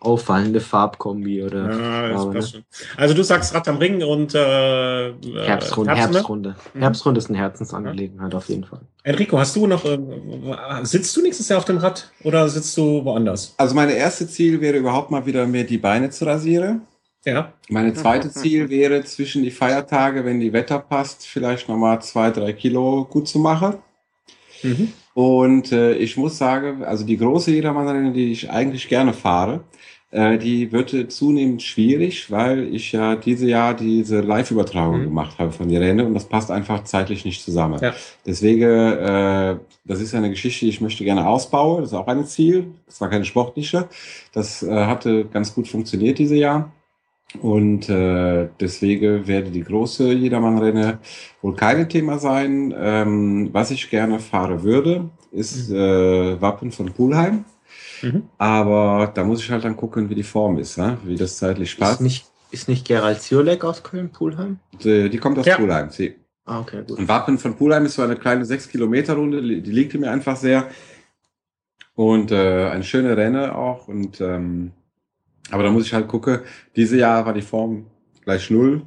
auffallende 0.00 0.60
Farbkombi 0.60 1.42
oder 1.44 1.70
Ja, 1.70 2.08
das 2.08 2.22
Farbe, 2.22 2.32
passt 2.32 2.54
ne? 2.54 2.62
schon. 2.70 2.96
Also 2.96 3.14
du 3.14 3.22
sagst 3.22 3.54
Rad 3.54 3.68
am 3.68 3.76
Ring 3.76 4.02
und 4.02 4.34
äh, 4.34 5.12
Herbstrunde, 5.44 5.92
äh, 5.92 5.96
Herbstrunde. 5.96 6.56
Mhm. 6.72 6.80
Herbstrunde 6.80 7.18
ist 7.18 7.28
eine 7.28 7.38
Herzensangelegenheit 7.38 8.34
auf 8.34 8.48
jeden 8.48 8.64
Fall. 8.64 8.80
Enrico, 9.04 9.38
hast 9.38 9.54
du 9.56 9.66
noch, 9.66 9.84
äh, 9.84 9.98
sitzt 10.84 11.14
du 11.16 11.22
nächstes 11.22 11.48
Jahr 11.50 11.58
auf 11.58 11.66
dem 11.66 11.76
Rad 11.78 12.10
oder 12.24 12.48
sitzt 12.48 12.76
du 12.78 13.04
woanders? 13.04 13.54
Also 13.58 13.74
meine 13.74 13.92
erste 13.92 14.26
Ziel 14.26 14.60
wäre 14.62 14.78
überhaupt 14.78 15.10
mal 15.10 15.26
wieder 15.26 15.46
mir 15.46 15.64
die 15.64 15.78
Beine 15.78 16.08
zu 16.08 16.24
rasieren. 16.24 16.80
Ja. 17.26 17.52
Meine 17.68 17.92
zweite 17.92 18.30
Ziel 18.30 18.70
wäre 18.70 19.04
zwischen 19.04 19.42
die 19.42 19.50
Feiertage, 19.50 20.24
wenn 20.24 20.40
die 20.40 20.54
Wetter 20.54 20.78
passt, 20.78 21.26
vielleicht 21.26 21.68
nochmal 21.68 22.00
zwei, 22.00 22.30
drei 22.30 22.54
Kilo 22.54 23.04
gut 23.04 23.28
zu 23.28 23.38
machen. 23.38 23.74
Mhm. 24.62 24.92
Und 25.14 25.72
äh, 25.72 25.94
ich 25.94 26.16
muss 26.16 26.38
sagen, 26.38 26.84
also 26.84 27.04
die 27.04 27.16
große 27.16 27.50
Jedermann, 27.50 28.12
die 28.14 28.32
ich 28.32 28.50
eigentlich 28.50 28.88
gerne 28.88 29.12
fahre, 29.12 29.64
äh, 30.12 30.38
die 30.38 30.72
wird 30.72 31.12
zunehmend 31.12 31.62
schwierig, 31.62 32.30
weil 32.30 32.74
ich 32.74 32.92
ja 32.92 33.14
diese 33.16 33.48
Jahr 33.48 33.74
diese 33.74 34.20
Live-Übertragung 34.20 35.00
Mhm. 35.00 35.04
gemacht 35.04 35.38
habe 35.38 35.52
von 35.52 35.68
der 35.68 35.80
Rennen 35.80 36.06
und 36.06 36.14
das 36.14 36.24
passt 36.28 36.50
einfach 36.50 36.84
zeitlich 36.84 37.24
nicht 37.24 37.42
zusammen. 37.44 37.78
Ja. 37.80 37.94
Deswegen, 38.26 38.62
äh, 38.64 39.56
das 39.84 40.00
ist 40.00 40.14
eine 40.14 40.30
Geschichte, 40.30 40.64
die 40.64 40.70
ich 40.70 40.80
möchte 40.80 41.04
gerne 41.04 41.26
ausbauen. 41.28 41.82
Das 41.82 41.92
ist 41.92 41.96
auch 41.96 42.08
ein 42.08 42.24
Ziel. 42.24 42.66
Das 42.86 43.00
war 43.00 43.08
keine 43.08 43.24
sportliche. 43.24 43.88
Das 44.32 44.62
äh, 44.62 44.70
hatte 44.86 45.26
ganz 45.26 45.54
gut 45.54 45.68
funktioniert 45.68 46.18
dieses 46.18 46.38
Jahr. 46.38 46.72
Und 47.40 47.88
äh, 47.88 48.48
deswegen 48.58 49.26
werde 49.26 49.50
die 49.50 49.62
große 49.62 50.12
Jedermann-Renne 50.12 50.98
wohl 51.42 51.54
kein 51.54 51.88
Thema 51.88 52.18
sein. 52.18 52.74
Ähm, 52.76 53.50
was 53.52 53.70
ich 53.70 53.88
gerne 53.88 54.18
fahren 54.18 54.62
würde, 54.64 55.10
ist 55.30 55.70
äh, 55.70 56.40
Wappen 56.40 56.72
von 56.72 56.92
Pulheim. 56.92 57.44
Mhm. 58.02 58.24
Aber 58.38 59.12
da 59.14 59.22
muss 59.22 59.40
ich 59.42 59.50
halt 59.50 59.64
dann 59.64 59.76
gucken, 59.76 60.10
wie 60.10 60.14
die 60.16 60.22
Form 60.24 60.58
ist, 60.58 60.76
ne? 60.78 60.98
wie 61.04 61.14
das 61.16 61.36
zeitlich 61.36 61.72
Ist 61.74 61.78
passt. 61.78 62.00
nicht, 62.00 62.26
ist 62.50 62.68
nicht 62.68 62.86
Gerald 62.86 63.20
Ziolek 63.22 63.62
aus 63.64 63.82
Köln, 63.82 64.10
Pulheim? 64.10 64.58
Die, 64.82 65.08
die 65.08 65.18
kommt 65.18 65.38
aus 65.38 65.46
Ja. 65.46 65.56
Pulheim. 65.56 65.90
Sie. 65.90 66.16
Ah, 66.46 66.60
okay, 66.60 66.82
gut. 66.88 66.98
Und 66.98 67.06
Wappen 67.08 67.38
von 67.38 67.54
Pulheim 67.54 67.84
ist 67.86 67.94
so 67.94 68.02
eine 68.02 68.16
kleine 68.16 68.44
6-Kilometer-Runde, 68.44 69.40
die 69.40 69.60
die 69.62 69.70
liegt 69.70 69.94
mir 69.94 70.10
einfach 70.10 70.36
sehr. 70.36 70.66
Und 71.94 72.32
äh, 72.32 72.68
eine 72.70 72.82
schöne 72.82 73.16
Renne 73.16 73.54
auch. 73.54 73.86
Und 73.86 74.20
ähm, 74.20 74.72
aber 75.50 75.62
da 75.62 75.70
muss 75.70 75.86
ich 75.86 75.92
halt 75.94 76.08
gucken, 76.08 76.40
diese 76.76 76.96
Jahr 76.98 77.24
war 77.26 77.32
die 77.34 77.42
Form 77.42 77.86
gleich 78.24 78.50
null. 78.50 78.82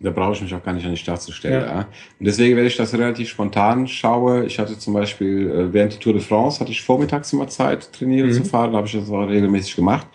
Da 0.00 0.10
brauche 0.10 0.32
ich 0.32 0.42
mich 0.42 0.52
auch 0.52 0.64
gar 0.64 0.72
nicht 0.72 0.84
an 0.84 0.90
die 0.90 0.96
Start 0.96 1.22
zu 1.22 1.30
stellen. 1.30 1.62
Ja. 1.62 1.66
Ja. 1.66 1.78
Und 2.18 2.26
deswegen 2.26 2.56
werde 2.56 2.66
ich 2.66 2.76
das 2.76 2.92
relativ 2.92 3.28
spontan 3.28 3.86
schaue. 3.86 4.44
Ich 4.46 4.58
hatte 4.58 4.76
zum 4.76 4.94
Beispiel 4.94 5.48
äh, 5.48 5.72
während 5.72 5.92
die 5.94 5.98
Tour 5.98 6.12
de 6.14 6.22
France 6.22 6.58
hatte 6.58 6.72
ich 6.72 6.82
vormittags 6.82 7.32
immer 7.32 7.46
Zeit, 7.46 7.92
trainieren 7.92 8.28
Mhm. 8.30 8.32
zu 8.32 8.44
fahren. 8.44 8.72
Da 8.72 8.78
habe 8.78 8.88
ich 8.88 8.94
das 8.94 9.08
auch 9.08 9.22
regelmäßig 9.28 9.76
gemacht. 9.76 10.08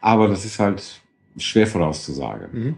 Aber 0.00 0.26
das 0.26 0.44
ist 0.44 0.58
halt 0.58 1.00
schwer 1.36 1.68
vorauszusagen. 1.68 2.48
Mhm. 2.52 2.76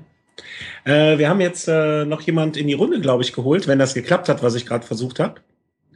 Äh, 0.85 1.17
wir 1.19 1.31
haben 1.31 1.41
jetzt 1.41 1.69
äh, 1.69 2.05
noch 2.05 2.21
jemand 2.21 2.59
in 2.59 2.67
die 2.67 2.75
Runde, 2.75 3.01
glaube 3.01 3.23
ich, 3.23 3.33
geholt, 3.33 3.67
wenn 3.67 3.79
das 3.79 3.95
geklappt 3.95 4.29
hat, 4.29 4.43
was 4.43 4.55
ich 4.55 4.67
gerade 4.67 4.87
versucht 4.87 5.21
habe. 5.21 5.41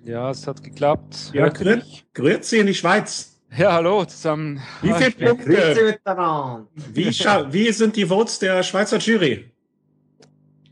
Ja, 0.05 0.31
es 0.31 0.47
hat 0.47 0.62
geklappt. 0.62 1.32
Ja, 1.35 1.48
grüezi 2.14 2.59
in 2.59 2.66
die 2.66 2.74
Schweiz. 2.74 3.35
Ja, 3.57 3.73
hallo 3.73 4.05
zusammen. 4.05 4.61
Wie 4.83 4.93
Ah, 4.93 4.97
viele 4.97 5.35
Punkte? 5.35 5.49
miteinander. 5.85 6.66
Wie, 6.93 7.07
wie 7.07 7.73
sind 7.73 7.97
die 7.97 8.07
Votes 8.07 8.39
der 8.39 8.62
Schweizer 8.62 8.99
Jury? 8.99 9.51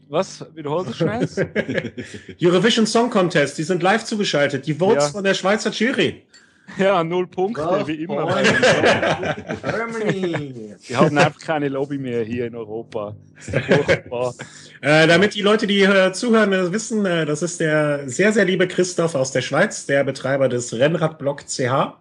Was? 0.09 0.45
Wiederholt 0.55 0.89
das 0.89 0.97
schnell? 0.97 1.93
Eurovision 2.43 2.87
Song 2.87 3.11
Contest, 3.11 3.59
die 3.59 3.63
sind 3.63 3.83
live 3.83 4.05
zugeschaltet. 4.05 4.67
Die 4.67 4.75
Votes 4.75 5.05
Ja. 5.07 5.11
von 5.11 5.25
der 5.25 5.35
Schweizer 5.35 5.71
Jury. 5.71 6.23
ja, 6.79 7.03
null 7.05 7.27
Punkte, 7.27 7.63
Golf 7.63 7.87
wie 7.89 8.05
immer. 8.05 8.27
Germany. 9.63 10.75
Wir 10.87 10.97
haben 10.99 11.19
einfach 11.19 11.41
keine 11.41 11.69
Lobby 11.69 11.99
mehr 11.99 12.23
hier 12.23 12.47
in 12.47 12.55
Europa. 12.55 13.15
Das 13.37 13.49
ist 13.49 13.65
furchtbar. 13.85 14.35
Äh, 14.81 15.07
damit 15.07 15.35
die 15.35 15.41
Leute, 15.41 15.67
die 15.67 15.81
äh, 15.81 16.13
zuhören, 16.13 16.51
wissen, 16.71 17.07
äh, 17.07 17.25
das 17.25 17.41
ist 17.41 17.59
der 17.59 18.07
sehr, 18.07 18.35
sehr 18.35 18.45
liebe 18.45 18.69
Christoph 18.69 19.15
aus 19.15 19.33
der 19.33 19.41
Schweiz, 19.41 19.87
der 19.87 20.05
Betreiber 20.05 20.51
des 20.51 20.75
Rennradblog 20.75 21.47
CH, 21.47 21.95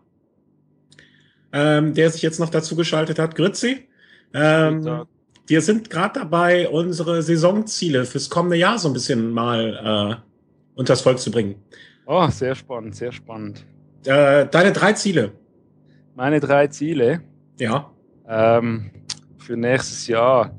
ähm, 1.53 1.93
der 1.93 2.09
sich 2.09 2.21
jetzt 2.23 2.39
noch 2.39 2.49
dazu 2.49 2.75
geschaltet 2.75 3.19
hat. 3.19 3.37
Guten 3.37 3.79
Ähm, 4.33 5.05
wir 5.45 5.61
sind 5.61 5.89
gerade 5.89 6.19
dabei, 6.21 6.67
unsere 6.67 7.21
Saisonziele 7.21 8.05
fürs 8.05 8.29
kommende 8.29 8.57
Jahr 8.57 8.79
so 8.79 8.89
ein 8.89 8.93
bisschen 8.93 9.31
mal 9.31 10.19
äh, 10.19 10.79
unters 10.79 11.01
Volk 11.01 11.19
zu 11.19 11.31
bringen. 11.31 11.55
Oh, 12.05 12.27
sehr 12.29 12.55
spannend, 12.55 12.95
sehr 12.95 13.11
spannend. 13.11 13.65
Äh, 14.05 14.47
deine 14.47 14.71
drei 14.71 14.93
Ziele. 14.93 15.31
Meine 16.15 16.39
drei 16.39 16.67
Ziele 16.67 17.21
Ja. 17.59 17.91
ähm, 18.27 18.91
für 19.37 19.55
nächstes 19.55 20.07
Jahr. 20.07 20.55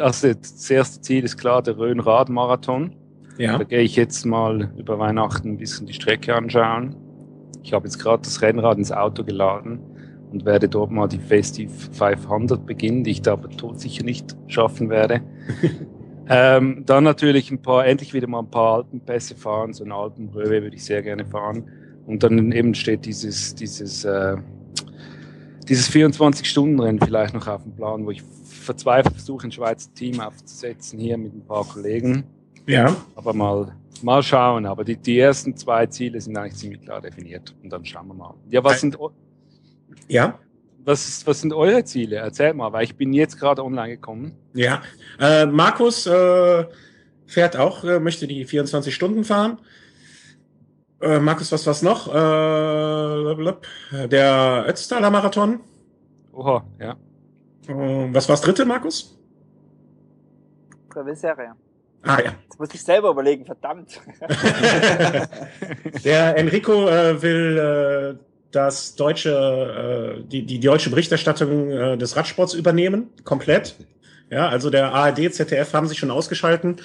Also 0.00 0.32
das 0.32 0.70
erste 0.70 1.00
Ziel 1.00 1.24
ist 1.24 1.36
klar 1.36 1.62
der 1.62 1.76
Rhön-Rad-Marathon. 1.76 2.96
Ja. 3.38 3.58
Da 3.58 3.64
gehe 3.64 3.80
ich 3.80 3.96
jetzt 3.96 4.24
mal 4.24 4.70
über 4.78 4.98
Weihnachten 4.98 5.50
ein 5.50 5.58
bisschen 5.58 5.86
die 5.86 5.92
Strecke 5.94 6.34
anschauen. 6.34 6.96
Ich 7.62 7.72
habe 7.72 7.86
jetzt 7.86 7.98
gerade 7.98 8.22
das 8.22 8.40
Rennrad 8.40 8.78
ins 8.78 8.92
Auto 8.92 9.24
geladen 9.24 9.80
und 10.34 10.44
werde 10.44 10.68
dort 10.68 10.90
mal 10.90 11.06
die 11.06 11.20
Festive 11.20 11.70
500 11.70 12.66
beginnen, 12.66 13.04
die 13.04 13.12
ich 13.12 13.22
da 13.22 13.34
aber 13.34 13.48
todsicher 13.50 14.02
nicht 14.02 14.36
schaffen 14.48 14.90
werde. 14.90 15.20
ähm, 16.28 16.82
dann 16.86 17.04
natürlich 17.04 17.52
ein 17.52 17.62
paar, 17.62 17.86
endlich 17.86 18.12
wieder 18.12 18.26
mal 18.26 18.40
ein 18.40 18.50
paar 18.50 18.74
Alpenpässe 18.78 19.36
fahren, 19.36 19.72
so 19.72 19.84
ein 19.84 19.92
Alpenröwe 19.92 20.62
würde 20.62 20.74
ich 20.74 20.84
sehr 20.84 21.02
gerne 21.02 21.24
fahren. 21.24 21.70
Und 22.04 22.24
dann 22.24 22.50
eben 22.50 22.74
steht 22.74 23.06
dieses, 23.06 23.54
dieses, 23.54 24.04
äh, 24.04 24.36
dieses 25.68 25.88
24-Stunden-Rennen 25.88 26.98
vielleicht 27.00 27.32
noch 27.32 27.46
auf 27.46 27.62
dem 27.62 27.76
Plan, 27.76 28.04
wo 28.04 28.10
ich 28.10 28.22
verzweifelt 28.44 29.14
versuche, 29.14 29.46
ein 29.46 29.52
Schweizer 29.52 29.94
Team 29.94 30.18
aufzusetzen, 30.18 30.98
hier 30.98 31.16
mit 31.16 31.32
ein 31.32 31.46
paar 31.46 31.64
Kollegen. 31.64 32.24
Ja. 32.66 32.96
Aber 33.14 33.32
mal, 33.34 33.72
mal 34.02 34.22
schauen. 34.24 34.66
Aber 34.66 34.82
die, 34.82 34.96
die 34.96 35.16
ersten 35.16 35.56
zwei 35.56 35.86
Ziele 35.86 36.20
sind 36.20 36.36
eigentlich 36.36 36.56
ziemlich 36.56 36.80
klar 36.82 37.00
definiert. 37.00 37.54
Und 37.62 37.72
dann 37.72 37.84
schauen 37.84 38.08
wir 38.08 38.14
mal. 38.14 38.34
Ja, 38.50 38.64
was 38.64 38.80
sind, 38.80 38.98
Ja. 40.08 40.38
was, 40.84 41.08
ist, 41.08 41.26
was 41.26 41.40
sind 41.40 41.52
eure 41.52 41.84
Ziele? 41.84 42.16
Erzähl 42.16 42.54
mal, 42.54 42.72
weil 42.72 42.84
ich 42.84 42.96
bin 42.96 43.12
jetzt 43.12 43.38
gerade 43.38 43.64
online 43.64 43.90
gekommen. 43.90 44.36
Ja, 44.52 44.82
äh, 45.18 45.46
Markus 45.46 46.06
äh, 46.06 46.64
fährt 47.26 47.56
auch, 47.56 47.84
äh, 47.84 47.98
möchte 48.00 48.26
die 48.26 48.44
24 48.44 48.94
Stunden 48.94 49.24
fahren. 49.24 49.58
Äh, 51.00 51.18
Markus, 51.18 51.50
was 51.52 51.66
was 51.66 51.82
noch? 51.82 52.08
Äh, 52.08 52.12
der 54.08 54.64
Ötztaler 54.68 55.10
Marathon. 55.10 55.60
Oha, 56.32 56.64
ja. 56.78 56.96
Äh, 57.68 58.08
was 58.12 58.28
war's 58.28 58.40
dritte, 58.40 58.64
Markus? 58.64 59.18
Serie. 61.14 61.54
Ah 62.02 62.20
ja. 62.22 62.34
Jetzt 62.44 62.60
muss 62.60 62.72
ich 62.72 62.82
selber 62.82 63.10
überlegen, 63.10 63.44
verdammt. 63.44 64.00
der 66.04 66.36
Enrico 66.36 66.88
äh, 66.88 67.20
will 67.20 68.18
äh, 68.20 68.33
das 68.54 68.94
deutsche, 68.94 70.16
äh, 70.18 70.22
die, 70.28 70.44
die 70.44 70.60
deutsche 70.60 70.90
Berichterstattung 70.90 71.70
äh, 71.70 71.96
des 71.98 72.16
Radsports 72.16 72.54
übernehmen, 72.54 73.08
komplett. 73.24 73.76
Ja, 74.30 74.48
also 74.48 74.70
der 74.70 74.92
ARD, 74.92 75.32
ZDF 75.32 75.72
haben 75.74 75.86
sich 75.86 75.98
schon 75.98 76.10
ausgeschalten. 76.10 76.76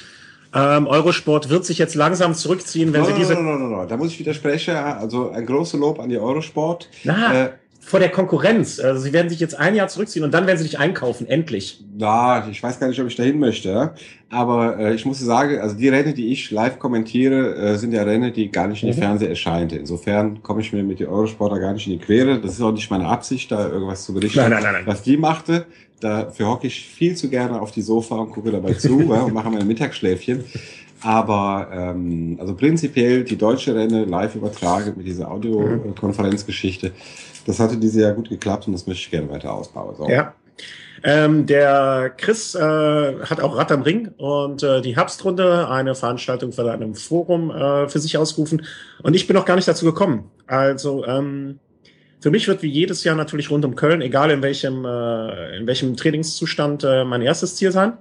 Ähm, 0.54 0.88
Eurosport 0.88 1.50
wird 1.50 1.66
sich 1.66 1.78
jetzt 1.78 1.96
langsam 1.96 2.34
zurückziehen, 2.34 2.91
wenn 2.91 3.02
no, 3.02 3.08
sie 3.08 3.14
diese. 3.14 3.36
No, 3.36 3.41
no, 3.41 3.58
no, 3.58 3.68
no, 3.68 3.86
da 3.86 3.98
muss 3.98 4.12
ich 4.12 4.20
widersprechen. 4.20 4.76
Also 4.76 5.30
ein 5.30 5.46
großes 5.46 5.80
Lob 5.80 6.00
an 6.00 6.10
die 6.10 6.18
Eurosport. 6.18 6.90
Äh, 7.06 7.50
vor 7.80 8.00
der 8.00 8.10
Konkurrenz. 8.10 8.80
Also 8.80 9.02
sie 9.02 9.14
werden 9.14 9.30
sich 9.30 9.40
jetzt 9.40 9.58
ein 9.58 9.74
Jahr 9.74 9.88
zurückziehen 9.88 10.24
und 10.24 10.34
dann 10.34 10.46
werden 10.46 10.58
sie 10.58 10.66
dich 10.66 10.78
einkaufen, 10.78 11.28
endlich. 11.28 11.84
Ja, 11.98 12.48
ich 12.50 12.62
weiß 12.62 12.80
gar 12.80 12.88
nicht, 12.88 13.00
ob 13.00 13.08
ich 13.08 13.16
dahin 13.16 13.40
möchte. 13.40 13.94
Aber 14.30 14.78
äh, 14.78 14.94
ich 14.94 15.06
muss 15.06 15.20
sagen, 15.20 15.60
also 15.60 15.76
die 15.76 15.90
Rennen, 15.90 16.14
die 16.14 16.32
ich 16.32 16.52
live 16.52 16.78
kommentiere, 16.78 17.56
äh, 17.56 17.78
sind 17.78 17.94
ja 17.94 18.04
Rennen, 18.04 18.32
die 18.32 18.52
gar 18.52 18.68
nicht 18.68 18.84
in 18.84 18.92
die 18.92 18.96
mhm. 18.96 19.02
Fernsehen 19.02 19.30
erscheinen. 19.30 19.70
Insofern 19.72 20.44
komme 20.44 20.62
ich 20.62 20.72
mir 20.72 20.84
mit 20.84 21.00
den 21.00 21.08
Eurosporter 21.08 21.60
gar 21.60 21.74
nicht 21.74 21.88
in 21.88 21.94
die 21.94 22.00
Quere. 22.00 22.40
Das 22.40 22.52
ist 22.52 22.62
auch 22.62 22.72
nicht 22.72 22.92
meine 22.92 23.08
Absicht, 23.08 23.52
da 23.52 23.68
irgendwas 23.68 24.06
zu 24.06 24.14
berichten, 24.14 24.40
nein, 24.40 24.52
nein, 24.52 24.64
nein, 24.64 24.84
was 24.86 25.02
die 25.02 25.18
machte. 25.18 25.66
Dafür 26.00 26.48
hocke 26.48 26.68
ich 26.68 26.86
viel 26.86 27.16
zu 27.16 27.30
gerne 27.30 27.60
auf 27.60 27.72
die 27.72 27.82
Sofa 27.82 28.16
und 28.16 28.32
gucke 28.32 28.52
dabei 28.52 28.74
zu 28.74 29.02
ja, 29.10 29.22
und 29.24 29.34
mache 29.34 29.50
mein 29.50 29.66
Mittagsschläfchen. 29.68 30.44
Aber 31.02 31.70
ähm, 31.72 32.38
also 32.40 32.56
prinzipiell 32.56 33.24
die 33.24 33.38
deutsche 33.38 33.74
Rennen 33.74 34.10
live 34.10 34.36
übertragen 34.36 34.94
mit 34.98 35.08
dieser 35.08 35.32
Audiokonferenzgeschichte. 35.32 36.92
Das 37.50 37.60
hatte 37.60 37.78
diese 37.78 38.02
Jahr 38.02 38.14
gut 38.14 38.30
geklappt 38.30 38.68
und 38.68 38.74
das 38.74 38.86
möchte 38.86 39.06
ich 39.06 39.10
gerne 39.10 39.28
weiter 39.28 39.52
ausbauen. 39.52 39.96
So. 39.98 40.08
Ja. 40.08 40.36
Ähm, 41.04 41.48
der 41.48 42.14
Chris 42.16 42.54
äh, 42.54 42.60
hat 42.60 43.42
auch 43.42 43.58
Rad 43.58 43.72
am 43.72 43.82
Ring 43.82 44.10
und 44.18 44.62
äh, 44.62 44.82
die 44.82 44.96
Herbstrunde, 44.96 45.68
eine 45.68 45.96
Veranstaltung 45.96 46.52
von 46.52 46.70
einem 46.70 46.94
Forum 46.94 47.50
äh, 47.50 47.90
für 47.90 47.98
sich 47.98 48.20
ausgerufen. 48.20 48.68
Und 49.02 49.16
ich 49.16 49.26
bin 49.26 49.36
noch 49.36 49.46
gar 49.46 49.56
nicht 49.56 49.68
dazu 49.68 49.84
gekommen. 49.84 50.30
Also 50.46 51.04
ähm, 51.08 51.58
für 52.20 52.30
mich 52.30 52.48
wird 52.48 52.62
wie 52.62 52.70
jedes 52.70 53.04
Jahr 53.04 53.16
natürlich 53.16 53.50
rund 53.50 53.66
um 53.66 53.76
Köln, 53.76 54.02
egal 54.02 54.30
in 54.30 54.44
welchem, 54.44 54.86
äh, 54.86 55.58
in 55.58 55.66
welchem 55.66 55.98
Trainingszustand, 55.98 56.84
äh, 56.84 57.04
mein 57.04 57.24
erstes 57.24 57.56
Ziel 57.56 57.72
sein. 57.72 57.94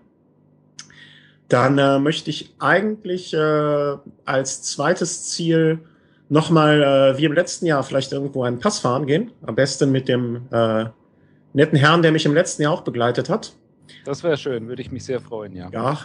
Dann 1.48 1.78
äh, 1.78 1.98
möchte 1.98 2.28
ich 2.28 2.54
eigentlich 2.58 3.32
äh, 3.32 3.96
als 4.26 4.62
zweites 4.64 5.24
Ziel 5.30 5.78
nochmal, 6.28 6.82
äh, 6.82 7.18
wie 7.18 7.24
im 7.24 7.32
letzten 7.32 7.66
Jahr, 7.66 7.82
vielleicht 7.82 8.12
irgendwo 8.12 8.42
einen 8.42 8.58
Pass 8.58 8.78
fahren 8.80 9.06
gehen. 9.06 9.30
Am 9.42 9.54
besten 9.54 9.90
mit 9.90 10.08
dem 10.08 10.48
äh, 10.50 10.86
netten 11.52 11.78
Herrn, 11.78 12.02
der 12.02 12.12
mich 12.12 12.26
im 12.26 12.34
letzten 12.34 12.62
Jahr 12.62 12.72
auch 12.72 12.82
begleitet 12.82 13.28
hat. 13.28 13.54
Das 14.04 14.22
wäre 14.22 14.36
schön, 14.36 14.68
würde 14.68 14.82
ich 14.82 14.92
mich 14.92 15.04
sehr 15.04 15.20
freuen, 15.20 15.54
ja. 15.54 15.70
Ja. 15.72 15.98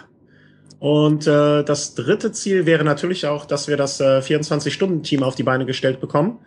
Und 0.79 1.27
äh, 1.27 1.63
das 1.63 1.95
dritte 1.95 2.31
Ziel 2.31 2.65
wäre 2.65 2.83
natürlich 2.83 3.25
auch, 3.25 3.45
dass 3.45 3.67
wir 3.67 3.77
das 3.77 3.99
äh, 4.01 4.19
24-Stunden-Team 4.19 5.23
auf 5.23 5.35
die 5.35 5.43
Beine 5.43 5.65
gestellt 5.65 6.01
bekommen. 6.01 6.39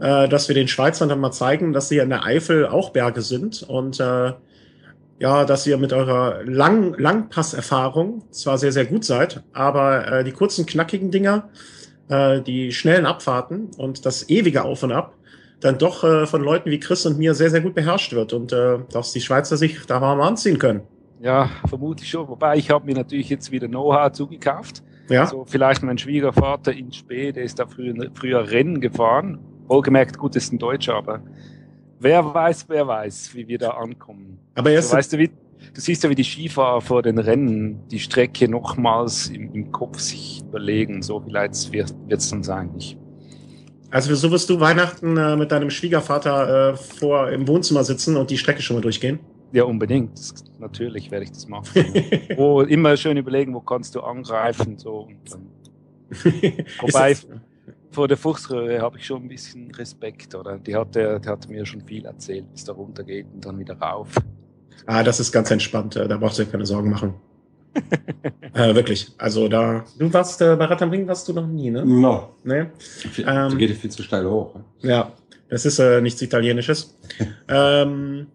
Äh, 0.00 0.28
dass 0.28 0.48
wir 0.48 0.54
den 0.54 0.66
Schweizern 0.66 1.10
dann 1.10 1.20
mal 1.20 1.30
zeigen, 1.30 1.74
dass 1.74 1.90
sie 1.90 1.98
in 1.98 2.08
der 2.08 2.24
Eifel 2.24 2.66
auch 2.66 2.88
Berge 2.90 3.20
sind 3.20 3.62
und 3.62 4.00
äh, 4.00 4.32
ja, 5.18 5.44
dass 5.44 5.66
ihr 5.66 5.76
mit 5.76 5.92
eurer 5.92 6.42
Lang 6.44 6.94
Langpasserfahrung 6.98 8.22
zwar 8.30 8.56
sehr, 8.56 8.72
sehr 8.72 8.86
gut 8.86 9.04
seid, 9.04 9.42
aber 9.52 10.10
äh, 10.10 10.24
die 10.24 10.32
kurzen, 10.32 10.64
knackigen 10.64 11.10
Dinger, 11.10 11.50
äh, 12.10 12.42
die 12.42 12.72
schnellen 12.72 13.06
Abfahrten 13.06 13.70
und 13.78 14.04
das 14.04 14.28
ewige 14.28 14.64
Auf 14.64 14.82
und 14.82 14.92
Ab 14.92 15.14
dann 15.60 15.78
doch 15.78 16.04
äh, 16.04 16.26
von 16.26 16.42
Leuten 16.42 16.70
wie 16.70 16.80
Chris 16.80 17.06
und 17.06 17.18
mir 17.18 17.34
sehr, 17.34 17.50
sehr 17.50 17.60
gut 17.60 17.74
beherrscht 17.74 18.12
wird 18.12 18.32
und 18.32 18.52
äh, 18.52 18.78
dass 18.92 19.12
die 19.12 19.20
Schweizer 19.20 19.56
sich 19.56 19.84
da 19.86 20.00
mal 20.00 20.20
anziehen 20.20 20.58
können. 20.58 20.82
Ja, 21.20 21.50
vermute 21.68 22.02
ich 22.02 22.10
schon. 22.10 22.28
Wobei 22.28 22.56
ich 22.56 22.70
habe 22.70 22.86
mir 22.86 22.94
natürlich 22.94 23.28
jetzt 23.28 23.52
wieder 23.52 23.68
Know-how 23.68 24.10
zugekauft. 24.12 24.82
Ja. 25.10 25.26
So 25.26 25.44
vielleicht 25.44 25.82
mein 25.82 25.98
Schwiegervater 25.98 26.72
in 26.72 26.92
Spee, 26.92 27.32
der 27.32 27.44
ist 27.44 27.58
da 27.58 27.66
früher, 27.66 27.94
früher 28.14 28.50
Rennen 28.50 28.80
gefahren. 28.80 29.38
Wohlgemerkt, 29.66 30.16
gut, 30.18 30.34
ist 30.34 30.52
ein 30.52 30.58
Deutscher, 30.58 30.94
aber 30.94 31.20
wer 31.98 32.34
weiß, 32.34 32.66
wer 32.68 32.86
weiß, 32.86 33.34
wie 33.34 33.46
wir 33.46 33.58
da 33.58 33.70
ankommen. 33.70 34.38
Aber 34.54 34.70
erst 34.70 34.90
so, 34.90 34.96
weißt 34.96 35.12
du, 35.12 35.18
wie, 35.18 35.30
du 35.74 35.80
siehst 35.80 36.04
ja, 36.04 36.10
wie 36.10 36.14
die 36.14 36.24
Skifahrer 36.24 36.80
vor 36.80 37.02
den 37.02 37.18
Rennen 37.18 37.86
die 37.88 37.98
Strecke 37.98 38.48
nochmals 38.48 39.28
im, 39.28 39.52
im 39.54 39.72
Kopf 39.72 39.98
sich 39.98 40.42
überlegen. 40.42 41.02
So 41.02 41.20
vielleicht 41.20 41.72
wird 41.72 41.94
es 42.08 42.30
dann 42.30 42.42
sein. 42.42 42.70
Ich 42.76 42.96
also 43.92 44.14
so 44.14 44.30
wirst 44.30 44.48
du 44.48 44.60
Weihnachten 44.60 45.16
äh, 45.16 45.36
mit 45.36 45.50
deinem 45.50 45.68
Schwiegervater 45.68 46.70
äh, 46.70 46.76
vor 46.76 47.30
im 47.30 47.48
Wohnzimmer 47.48 47.82
sitzen 47.82 48.16
und 48.16 48.30
die 48.30 48.38
Strecke 48.38 48.62
schon 48.62 48.76
mal 48.76 48.82
durchgehen? 48.82 49.18
Ja, 49.52 49.64
unbedingt. 49.64 50.12
Das, 50.16 50.44
natürlich 50.60 51.10
werde 51.10 51.24
ich 51.24 51.32
das 51.32 51.48
machen. 51.48 51.66
wo 52.36 52.62
immer 52.62 52.96
schön 52.96 53.16
überlegen, 53.16 53.52
wo 53.52 53.60
kannst 53.60 53.96
du 53.96 54.00
angreifen. 54.00 54.78
So. 54.78 55.08
Und 55.08 55.32
dann. 55.32 55.46
Wobei, 56.80 57.16
vor 57.90 58.06
der 58.06 58.16
Fuchsröhre 58.16 58.80
habe 58.80 58.98
ich 58.98 59.06
schon 59.06 59.22
ein 59.22 59.28
bisschen 59.28 59.72
Respekt, 59.72 60.36
oder? 60.36 60.58
Die 60.58 60.76
hat, 60.76 60.94
der, 60.94 61.18
die 61.18 61.28
hat 61.28 61.48
mir 61.48 61.66
schon 61.66 61.80
viel 61.80 62.04
erzählt, 62.04 62.50
bis 62.52 62.64
da 62.64 62.72
runter 62.72 63.02
geht 63.02 63.26
und 63.32 63.44
dann 63.44 63.58
wieder 63.58 63.76
rauf. 63.76 64.08
Ah, 64.86 65.02
das 65.02 65.20
ist 65.20 65.32
ganz 65.32 65.50
entspannt. 65.50 65.96
Da 65.96 66.16
brauchst 66.16 66.38
du 66.38 66.44
dir 66.44 66.50
keine 66.50 66.66
Sorgen 66.66 66.90
machen. 66.90 67.14
äh, 68.54 68.74
wirklich. 68.74 69.12
Also 69.18 69.48
da. 69.48 69.84
Du 69.98 70.12
warst 70.12 70.40
äh, 70.42 70.56
bei 70.56 70.64
Rad 70.64 70.82
am 70.82 70.90
Ring 70.90 71.06
warst 71.06 71.28
du 71.28 71.32
noch 71.32 71.46
nie, 71.46 71.70
ne? 71.70 71.84
No. 71.84 72.30
Nee. 72.42 72.66
Viel, 72.78 73.24
ähm, 73.28 73.56
geht 73.56 73.76
viel 73.76 73.90
zu 73.90 74.02
steil 74.02 74.26
hoch. 74.26 74.54
Ne? 74.54 74.90
Ja, 74.90 75.12
das 75.48 75.66
ist 75.66 75.78
äh, 75.78 76.00
nichts 76.00 76.20
Italienisches. 76.22 76.96
ähm, 77.48 78.26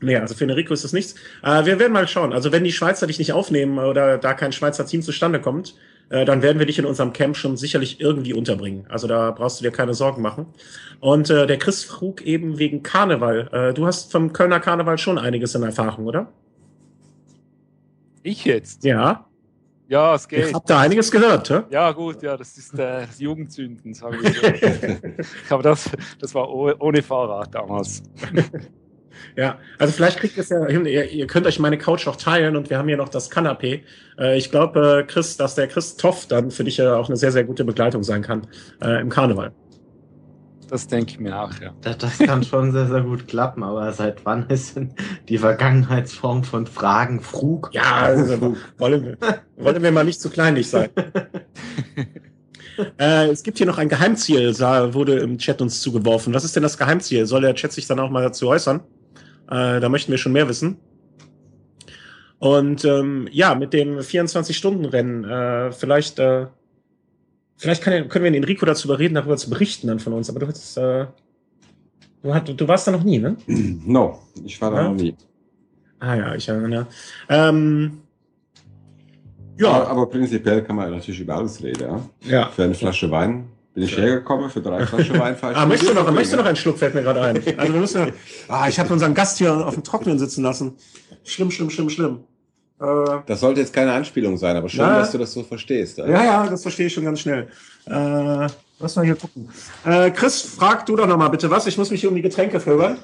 Nee, 0.00 0.16
also 0.16 0.34
für 0.34 0.44
Enrico 0.44 0.72
ist 0.72 0.84
das 0.84 0.92
nichts. 0.92 1.16
Äh, 1.42 1.64
wir 1.64 1.78
werden 1.78 1.92
mal 1.92 2.06
schauen. 2.06 2.32
Also 2.32 2.52
wenn 2.52 2.62
die 2.62 2.72
Schweizer 2.72 3.08
dich 3.08 3.18
nicht 3.18 3.32
aufnehmen 3.32 3.78
oder 3.78 4.16
da 4.18 4.32
kein 4.34 4.52
Schweizer 4.52 4.86
Team 4.86 5.02
zustande 5.02 5.40
kommt, 5.40 5.74
äh, 6.10 6.24
dann 6.24 6.42
werden 6.42 6.58
wir 6.58 6.66
dich 6.66 6.78
in 6.78 6.86
unserem 6.86 7.12
Camp 7.12 7.36
schon 7.36 7.56
sicherlich 7.56 8.00
irgendwie 8.00 8.32
unterbringen. 8.32 8.86
Also 8.88 9.06
da 9.06 9.30
brauchst 9.30 9.60
du 9.60 9.64
dir 9.64 9.70
keine 9.70 9.94
Sorgen 9.94 10.22
machen. 10.22 10.46
Und 11.00 11.30
äh, 11.30 11.46
der 11.46 11.58
Chris 11.58 11.84
frug 11.84 12.22
eben 12.22 12.58
wegen 12.58 12.82
Karneval. 12.82 13.48
Äh, 13.52 13.74
du 13.74 13.86
hast 13.86 14.10
vom 14.10 14.32
Kölner 14.32 14.60
Karneval 14.60 14.98
schon 14.98 15.18
einiges 15.18 15.54
in 15.54 15.62
Erfahrung, 15.62 16.06
oder? 16.06 16.32
Ich 18.22 18.44
jetzt? 18.44 18.84
Ja. 18.84 19.26
Ja, 19.88 20.14
es 20.14 20.28
geht. 20.28 20.48
Ich 20.48 20.54
habe 20.54 20.64
da 20.66 20.80
einiges 20.80 21.10
gehört, 21.10 21.48
hä? 21.48 21.62
Ja, 21.70 21.92
gut, 21.92 22.22
ja, 22.22 22.36
das 22.36 22.58
ist 22.58 22.74
äh, 22.74 23.06
das 23.06 23.18
Jugendzünden, 23.18 23.94
sagen 23.94 24.18
wir 24.20 24.32
so. 24.32 25.22
Aber 25.54 25.62
das, 25.62 25.90
das 26.20 26.34
war 26.34 26.50
ohne 26.50 27.02
Fahrrad 27.02 27.54
damals. 27.54 28.02
Ja, 29.36 29.58
also 29.78 29.92
vielleicht 29.92 30.18
kriegt 30.18 30.36
ihr 30.36 30.42
es 30.42 30.48
ja 30.48 30.64
hin, 30.66 30.84
ihr, 30.86 31.10
ihr, 31.10 31.26
könnt 31.26 31.46
euch 31.46 31.58
meine 31.58 31.78
Couch 31.78 32.06
auch 32.06 32.16
teilen 32.16 32.56
und 32.56 32.70
wir 32.70 32.78
haben 32.78 32.88
hier 32.88 32.96
noch 32.96 33.08
das 33.08 33.30
Kanapé. 33.30 33.82
Äh, 34.18 34.36
ich 34.36 34.50
glaube, 34.50 35.00
äh, 35.00 35.06
Chris, 35.06 35.36
dass 35.36 35.54
der 35.54 35.68
Christoph 35.68 36.26
dann 36.26 36.50
für 36.50 36.64
dich 36.64 36.78
äh, 36.78 36.88
auch 36.88 37.08
eine 37.08 37.16
sehr, 37.16 37.32
sehr 37.32 37.44
gute 37.44 37.64
Begleitung 37.64 38.02
sein 38.02 38.22
kann 38.22 38.46
äh, 38.82 39.00
im 39.00 39.08
Karneval. 39.08 39.52
Das 40.68 40.86
denke 40.86 41.12
ich 41.12 41.18
mir 41.18 41.40
auch, 41.40 41.52
ja. 41.60 41.72
Das, 41.80 41.98
das, 41.98 42.18
kann 42.18 42.44
schon 42.44 42.72
sehr, 42.72 42.86
sehr 42.86 43.00
gut 43.00 43.26
klappen, 43.26 43.62
aber 43.62 43.90
seit 43.92 44.24
wann 44.26 44.48
ist 44.50 44.76
denn 44.76 44.92
die 45.28 45.38
Vergangenheitsform 45.38 46.44
von 46.44 46.66
Fragen 46.66 47.20
Frug? 47.20 47.70
Ja, 47.72 48.02
also, 48.02 48.56
wollen, 48.76 49.04
wir, 49.04 49.16
wollen 49.56 49.82
wir 49.82 49.92
mal 49.92 50.04
nicht 50.04 50.20
zu 50.20 50.28
kleinlich 50.28 50.68
sein. 50.68 50.90
äh, 52.98 53.28
es 53.28 53.42
gibt 53.42 53.56
hier 53.56 53.66
noch 53.66 53.78
ein 53.78 53.88
Geheimziel, 53.88 54.58
wurde 54.58 55.18
im 55.20 55.38
Chat 55.38 55.62
uns 55.62 55.80
zugeworfen. 55.80 56.34
Was 56.34 56.44
ist 56.44 56.54
denn 56.54 56.62
das 56.62 56.76
Geheimziel? 56.76 57.24
Soll 57.24 57.40
der 57.40 57.54
Chat 57.54 57.72
sich 57.72 57.86
dann 57.86 57.98
auch 57.98 58.10
mal 58.10 58.22
dazu 58.22 58.48
äußern? 58.48 58.80
Äh, 59.50 59.80
da 59.80 59.88
möchten 59.88 60.10
wir 60.10 60.18
schon 60.18 60.32
mehr 60.32 60.48
wissen. 60.48 60.76
Und 62.38 62.84
ähm, 62.84 63.28
ja, 63.32 63.54
mit 63.54 63.72
dem 63.72 63.98
24-Stunden-Rennen, 63.98 65.24
äh, 65.24 65.72
vielleicht, 65.72 66.18
äh, 66.18 66.46
vielleicht 67.56 67.82
kann, 67.82 68.08
können 68.08 68.24
wir 68.24 68.30
den 68.30 68.42
Enrico 68.42 68.64
dazu 68.64 68.86
überreden, 68.86 69.14
darüber 69.14 69.36
zu 69.36 69.50
berichten 69.50 69.88
dann 69.88 69.98
von 69.98 70.12
uns. 70.12 70.30
Aber 70.30 70.40
du 70.40 70.46
hast, 70.46 70.76
äh, 70.76 71.06
du, 72.22 72.34
hat, 72.34 72.48
du 72.48 72.68
warst 72.68 72.86
da 72.86 72.92
noch 72.92 73.02
nie, 73.02 73.18
ne? 73.18 73.36
No, 73.46 74.20
ich 74.44 74.60
war 74.60 74.70
da 74.70 74.82
ja? 74.82 74.88
noch 74.88 74.94
nie. 74.94 75.16
Ah 75.98 76.14
ja, 76.14 76.34
ich 76.36 76.48
erinnere. 76.48 76.86
Ähm, 77.28 78.02
ja, 79.58 79.70
aber, 79.70 79.88
aber 79.88 80.06
prinzipiell 80.06 80.62
kann 80.62 80.76
man 80.76 80.92
natürlich 80.92 81.20
über 81.20 81.36
alles 81.36 81.60
reden. 81.60 81.82
Ja? 81.82 82.02
ja. 82.22 82.48
Für 82.50 82.62
eine 82.62 82.74
Flasche 82.74 83.10
Wein 83.10 83.48
bin 83.78 83.86
ich 83.86 83.96
hergekommen 83.96 84.50
für 84.50 84.60
drei 84.60 84.84
Flaschen 84.84 85.18
Wein. 85.20 85.36
ah, 85.42 85.64
möchtest 85.64 85.90
du, 85.90 85.94
noch, 85.94 86.10
möchtest 86.10 86.32
du 86.32 86.36
noch 86.38 86.46
einen 86.46 86.56
Schluck, 86.56 86.78
fällt 86.78 86.94
mir 86.94 87.02
gerade 87.02 87.20
ein. 87.22 87.42
Also 87.56 87.72
wir 87.72 87.80
müssen, 87.80 88.12
ah, 88.48 88.68
ich 88.68 88.78
habe 88.78 88.92
unseren 88.92 89.14
Gast 89.14 89.38
hier 89.38 89.54
auf 89.54 89.74
dem 89.74 89.84
Trockenen 89.84 90.18
sitzen 90.18 90.42
lassen. 90.42 90.76
Schlimm, 91.22 91.50
schlimm, 91.50 91.70
schlimm, 91.70 91.88
schlimm. 91.88 92.24
Äh, 92.80 93.20
das 93.26 93.40
sollte 93.40 93.60
jetzt 93.60 93.72
keine 93.72 93.92
Anspielung 93.92 94.36
sein, 94.36 94.56
aber 94.56 94.68
schön, 94.68 94.80
na, 94.80 94.98
dass 94.98 95.12
du 95.12 95.18
das 95.18 95.32
so 95.32 95.44
verstehst. 95.44 96.00
Also. 96.00 96.12
Ja, 96.12 96.24
ja, 96.24 96.46
das 96.48 96.62
verstehe 96.62 96.86
ich 96.86 96.92
schon 96.92 97.04
ganz 97.04 97.20
schnell. 97.20 97.48
Äh, 97.86 98.48
Lass 98.80 98.96
mal 98.96 99.04
hier 99.04 99.16
gucken. 99.16 99.48
Äh, 99.84 100.10
Chris, 100.10 100.42
frag 100.42 100.86
du 100.86 100.96
doch 100.96 101.06
noch 101.06 101.16
mal 101.16 101.28
bitte 101.28 101.50
was. 101.50 101.66
Ich 101.66 101.78
muss 101.78 101.90
mich 101.90 102.00
hier 102.00 102.10
um 102.10 102.16
die 102.16 102.22
Getränke 102.22 102.58
kümmern. 102.60 102.98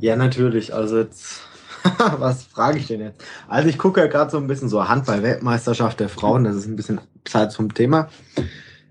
Ja, 0.00 0.16
natürlich. 0.16 0.74
Also 0.74 0.98
jetzt, 0.98 1.40
was 2.18 2.44
frage 2.44 2.78
ich 2.78 2.86
denn 2.86 3.00
jetzt? 3.00 3.22
Also 3.48 3.68
ich 3.68 3.78
gucke 3.78 4.00
ja 4.00 4.06
gerade 4.06 4.30
so 4.30 4.36
ein 4.36 4.46
bisschen 4.46 4.68
so 4.68 4.88
Handball-Weltmeisterschaft 4.88 6.00
der 6.00 6.10
Frauen. 6.10 6.44
Das 6.44 6.56
ist 6.56 6.66
ein 6.66 6.76
bisschen 6.76 7.00
abseits 7.24 7.56
vom 7.56 7.72
Thema. 7.72 8.08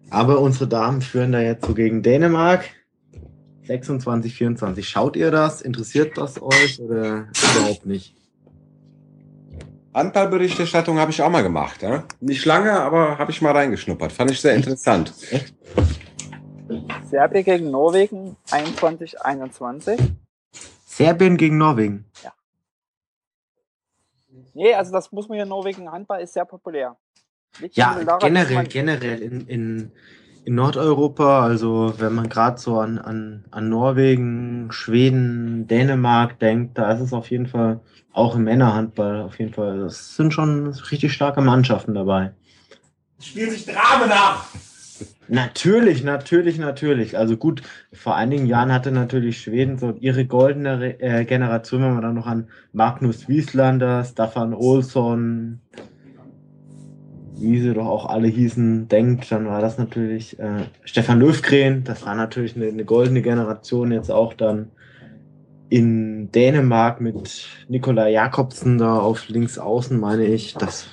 Aber 0.09 0.39
unsere 0.39 0.67
Damen 0.67 1.01
führen 1.01 1.31
da 1.31 1.41
jetzt 1.41 1.65
so 1.65 1.73
gegen 1.73 2.03
Dänemark. 2.03 2.65
26, 3.63 4.33
24. 4.33 4.87
Schaut 4.87 5.15
ihr 5.15 5.31
das? 5.31 5.61
Interessiert 5.61 6.17
das 6.17 6.41
euch 6.41 6.79
oder 6.79 7.27
überhaupt 7.55 7.85
nicht? 7.85 8.15
Handballberichterstattung 9.93 10.99
habe 10.99 11.11
ich 11.11 11.21
auch 11.21 11.29
mal 11.29 11.41
gemacht. 11.41 11.81
Ja? 11.81 12.03
Nicht 12.19 12.45
lange, 12.45 12.73
aber 12.73 13.17
habe 13.17 13.31
ich 13.31 13.41
mal 13.41 13.53
reingeschnuppert. 13.53 14.11
Fand 14.11 14.29
ich 14.31 14.41
sehr 14.41 14.53
interessant. 14.53 15.13
Serbien 17.09 17.43
gegen 17.43 17.71
Norwegen 17.71 18.35
21, 18.51 19.21
21. 19.21 19.99
Serbien 20.85 21.37
gegen 21.37 21.57
Norwegen. 21.57 22.05
Nee, 24.53 24.73
also 24.73 24.91
das 24.91 25.11
muss 25.11 25.27
man 25.27 25.35
hier 25.35 25.43
in 25.43 25.49
Norwegen. 25.49 25.91
Handball 25.91 26.21
ist 26.21 26.33
sehr 26.33 26.45
populär. 26.45 26.95
Liegt 27.59 27.77
Ja, 27.77 27.97
generell, 28.19 28.67
generell 28.67 29.21
in, 29.21 29.47
in, 29.47 29.91
in 30.43 30.55
Nordeuropa, 30.55 31.43
also 31.43 31.93
wenn 31.97 32.13
man 32.13 32.29
gerade 32.29 32.59
so 32.59 32.79
an, 32.79 32.97
an, 32.97 33.45
an 33.51 33.69
Norwegen, 33.69 34.71
Schweden, 34.71 35.67
Dänemark 35.67 36.39
denkt, 36.39 36.77
da 36.77 36.91
ist 36.91 37.01
es 37.01 37.13
auf 37.13 37.31
jeden 37.31 37.47
Fall 37.47 37.79
auch 38.13 38.35
im 38.35 38.43
Männerhandball 38.43 39.21
auf 39.21 39.39
jeden 39.39 39.53
Fall, 39.53 39.79
das 39.79 40.15
sind 40.15 40.33
schon 40.33 40.67
richtig 40.91 41.13
starke 41.13 41.41
Mannschaften 41.41 41.93
dabei. 41.93 42.31
Spielen 43.19 43.49
sich 43.51 43.65
Dramen 43.65 44.11
ab. 44.11 44.47
Natürlich, 45.27 46.03
natürlich, 46.03 46.57
natürlich. 46.59 47.17
Also 47.17 47.35
gut, 47.35 47.61
vor 47.91 48.15
einigen 48.15 48.45
Jahren 48.45 48.71
hatte 48.71 48.91
natürlich 48.91 49.41
Schweden 49.41 49.77
so 49.77 49.91
ihre 49.99 50.25
goldene 50.25 50.79
Re- 50.79 50.99
äh, 51.01 51.25
Generation, 51.25 51.81
wenn 51.81 51.93
man 51.93 52.03
dann 52.03 52.13
noch 52.15 52.27
an 52.27 52.49
Magnus 52.71 53.27
Wieslander, 53.27 54.03
Staffan 54.03 54.53
Olsson, 54.53 55.59
wie 57.37 57.59
sie 57.61 57.73
doch 57.73 57.85
auch 57.85 58.05
alle 58.07 58.27
hießen, 58.27 58.87
denkt, 58.87 59.31
dann 59.31 59.47
war 59.47 59.61
das 59.61 59.77
natürlich 59.77 60.39
äh, 60.39 60.65
Stefan 60.83 61.19
Löfgren, 61.19 61.83
das 61.83 62.05
war 62.05 62.15
natürlich 62.15 62.55
eine, 62.55 62.67
eine 62.67 62.85
goldene 62.85 63.21
Generation, 63.21 63.91
jetzt 63.91 64.11
auch 64.11 64.33
dann 64.33 64.71
in 65.69 66.31
Dänemark 66.31 67.01
mit 67.01 67.47
Nikolai 67.67 68.11
Jakobsen 68.11 68.77
da 68.77 68.99
auf 68.99 69.27
links 69.29 69.57
außen, 69.57 69.99
meine 69.99 70.25
ich. 70.25 70.53
Das 70.53 70.87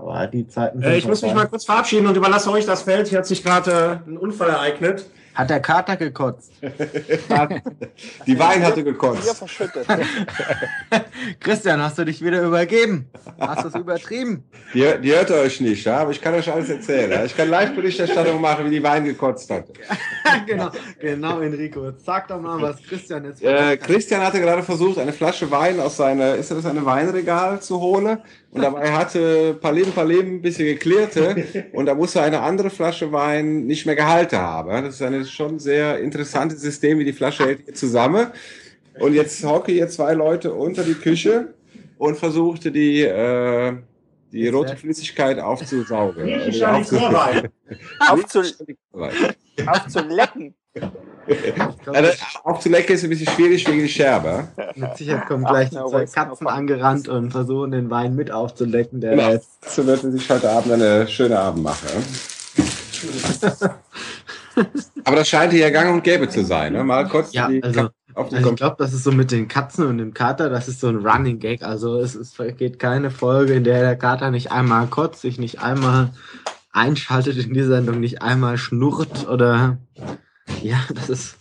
aber 0.00 0.26
die 0.26 0.46
Zeiten 0.46 0.82
Äh, 0.82 0.98
ich 0.98 1.06
muss 1.06 1.22
mich 1.22 1.34
mal 1.34 1.46
kurz 1.46 1.64
verabschieden 1.64 2.06
und 2.06 2.16
überlasse 2.16 2.50
euch 2.50 2.66
das 2.66 2.82
Feld. 2.82 3.08
Hier 3.08 3.18
hat 3.18 3.26
sich 3.26 3.42
gerade 3.42 4.00
äh, 4.06 4.10
ein 4.10 4.16
Unfall 4.16 4.50
ereignet. 4.50 5.04
Hat 5.40 5.48
der 5.48 5.60
Kater 5.60 5.96
gekotzt? 5.96 6.52
Die 8.26 8.38
Wein 8.38 8.62
hatte 8.62 8.82
Bier 8.82 8.92
gekotzt. 8.92 9.38
verschüttet. 9.38 9.86
Christian, 11.40 11.80
hast 11.80 11.96
du 11.96 12.04
dich 12.04 12.22
wieder 12.22 12.42
übergeben? 12.42 13.08
Hast 13.38 13.64
du 13.64 13.68
es 13.68 13.74
übertrieben? 13.74 14.44
Die, 14.74 14.84
die 15.00 15.12
hört 15.14 15.30
ihr 15.30 15.36
euch 15.36 15.62
nicht, 15.62 15.86
ja? 15.86 16.00
aber 16.00 16.10
ich 16.10 16.20
kann 16.20 16.34
euch 16.34 16.52
alles 16.52 16.68
erzählen. 16.68 17.10
Ja? 17.10 17.24
Ich 17.24 17.34
kann 17.34 17.48
Live-Berichterstattung 17.48 18.38
machen, 18.38 18.66
wie 18.66 18.70
die 18.70 18.82
Wein 18.82 19.06
gekotzt 19.06 19.48
hat. 19.48 19.68
genau, 20.46 20.68
genau, 21.00 21.40
Enrico. 21.40 21.90
Sag 22.04 22.28
doch 22.28 22.38
mal, 22.38 22.60
was 22.60 22.82
Christian 22.82 23.24
jetzt. 23.24 23.42
Äh, 23.42 23.78
Christian 23.78 24.20
hatte 24.20 24.40
gerade 24.40 24.62
versucht, 24.62 24.98
eine 24.98 25.14
Flasche 25.14 25.50
Wein 25.50 25.80
aus 25.80 25.96
seiner, 25.96 26.34
ist 26.34 26.50
das 26.50 26.66
eine 26.66 26.84
Weinregal 26.84 27.62
zu 27.62 27.80
holen? 27.80 28.18
Und 28.52 28.62
dabei 28.62 28.90
hatte 28.90 29.54
Palim 29.60 29.92
Palim 29.92 30.26
ein 30.36 30.42
bisschen 30.42 30.64
geklärte 30.66 31.44
und 31.72 31.86
da 31.86 31.94
musste 31.94 32.20
eine 32.20 32.40
andere 32.40 32.68
Flasche 32.70 33.12
Wein 33.12 33.66
nicht 33.66 33.86
mehr 33.86 33.94
gehalten 33.94 34.38
haben. 34.38 34.70
Das 34.84 34.94
ist 34.96 35.02
ein 35.02 35.24
schon 35.24 35.58
sehr 35.60 36.00
interessantes 36.00 36.60
System, 36.60 36.98
wie 36.98 37.04
die 37.04 37.12
Flasche 37.12 37.44
hält 37.44 37.64
hier 37.64 37.74
zusammen. 37.74 38.26
Und 38.98 39.14
jetzt 39.14 39.44
hocke 39.44 39.70
hier 39.70 39.88
zwei 39.88 40.14
Leute 40.14 40.52
unter 40.52 40.82
die 40.82 40.94
Küche 40.94 41.54
und 41.96 42.16
versuchte 42.18 42.72
die, 42.72 43.02
äh, 43.02 43.72
die 44.32 44.48
rote 44.48 44.76
Flüssigkeit 44.76 45.38
aufzusaugen. 45.38 46.28
Äh, 46.28 46.50
aufzu- 48.00 48.42
aufzulecken. 49.66 50.54
Also, 51.86 52.10
aufzulecken 52.44 52.94
ist 52.94 53.04
ein 53.04 53.10
bisschen 53.10 53.32
schwierig 53.32 53.66
wegen 53.68 53.80
der 53.80 53.88
Scherbe. 53.88 54.48
Mit 54.74 54.96
Sicherheit 54.96 55.26
kommen 55.26 55.44
gleich 55.44 55.70
die 55.70 55.76
Ach, 55.78 55.86
zwei 55.86 56.06
Katzen 56.06 56.46
angerannt 56.46 57.08
und 57.08 57.30
versuchen 57.30 57.70
den 57.72 57.90
Wein 57.90 58.14
mit 58.16 58.30
aufzulecken. 58.30 59.00
Der 59.00 59.12
Genau. 59.12 59.30
jetzt 59.30 59.70
So 59.70 59.86
wird 59.86 60.02
man 60.02 60.12
sich 60.12 60.28
heute 60.28 60.50
Abend 60.50 60.72
eine 60.72 61.06
schöne 61.08 61.38
Abend 61.38 61.62
machen. 61.62 61.88
Aber 65.04 65.16
das 65.16 65.28
scheint 65.28 65.52
hier 65.52 65.70
gang 65.70 65.94
und 65.94 66.02
gäbe 66.02 66.28
zu 66.28 66.44
sein. 66.44 66.72
Ne? 66.72 66.84
Mal 66.84 67.08
kurz 67.08 67.32
ja, 67.32 67.48
die 67.48 67.62
also, 67.62 67.88
auf 68.14 68.28
die 68.28 68.36
also 68.36 68.50
ich 68.50 68.56
glaube, 68.56 68.76
das 68.78 68.92
ist 68.92 69.04
so 69.04 69.12
mit 69.12 69.30
den 69.30 69.48
Katzen 69.48 69.86
und 69.86 69.98
dem 69.98 70.12
Kater, 70.12 70.50
das 70.50 70.68
ist 70.68 70.80
so 70.80 70.88
ein 70.88 71.06
Running 71.06 71.38
Gag. 71.38 71.62
Also 71.62 71.98
es, 71.98 72.14
es 72.14 72.36
geht 72.56 72.78
keine 72.78 73.10
Folge, 73.10 73.54
in 73.54 73.64
der 73.64 73.80
der 73.80 73.96
Kater 73.96 74.30
nicht 74.30 74.50
einmal 74.52 74.86
kotzt, 74.88 75.22
sich 75.22 75.38
nicht 75.38 75.60
einmal 75.60 76.10
einschaltet 76.72 77.38
in 77.38 77.54
die 77.54 77.62
Sendung, 77.62 78.00
nicht 78.00 78.22
einmal 78.22 78.58
schnurrt 78.58 79.28
oder 79.28 79.78
ja, 80.62 80.84
das 80.94 81.10
ist 81.10 81.36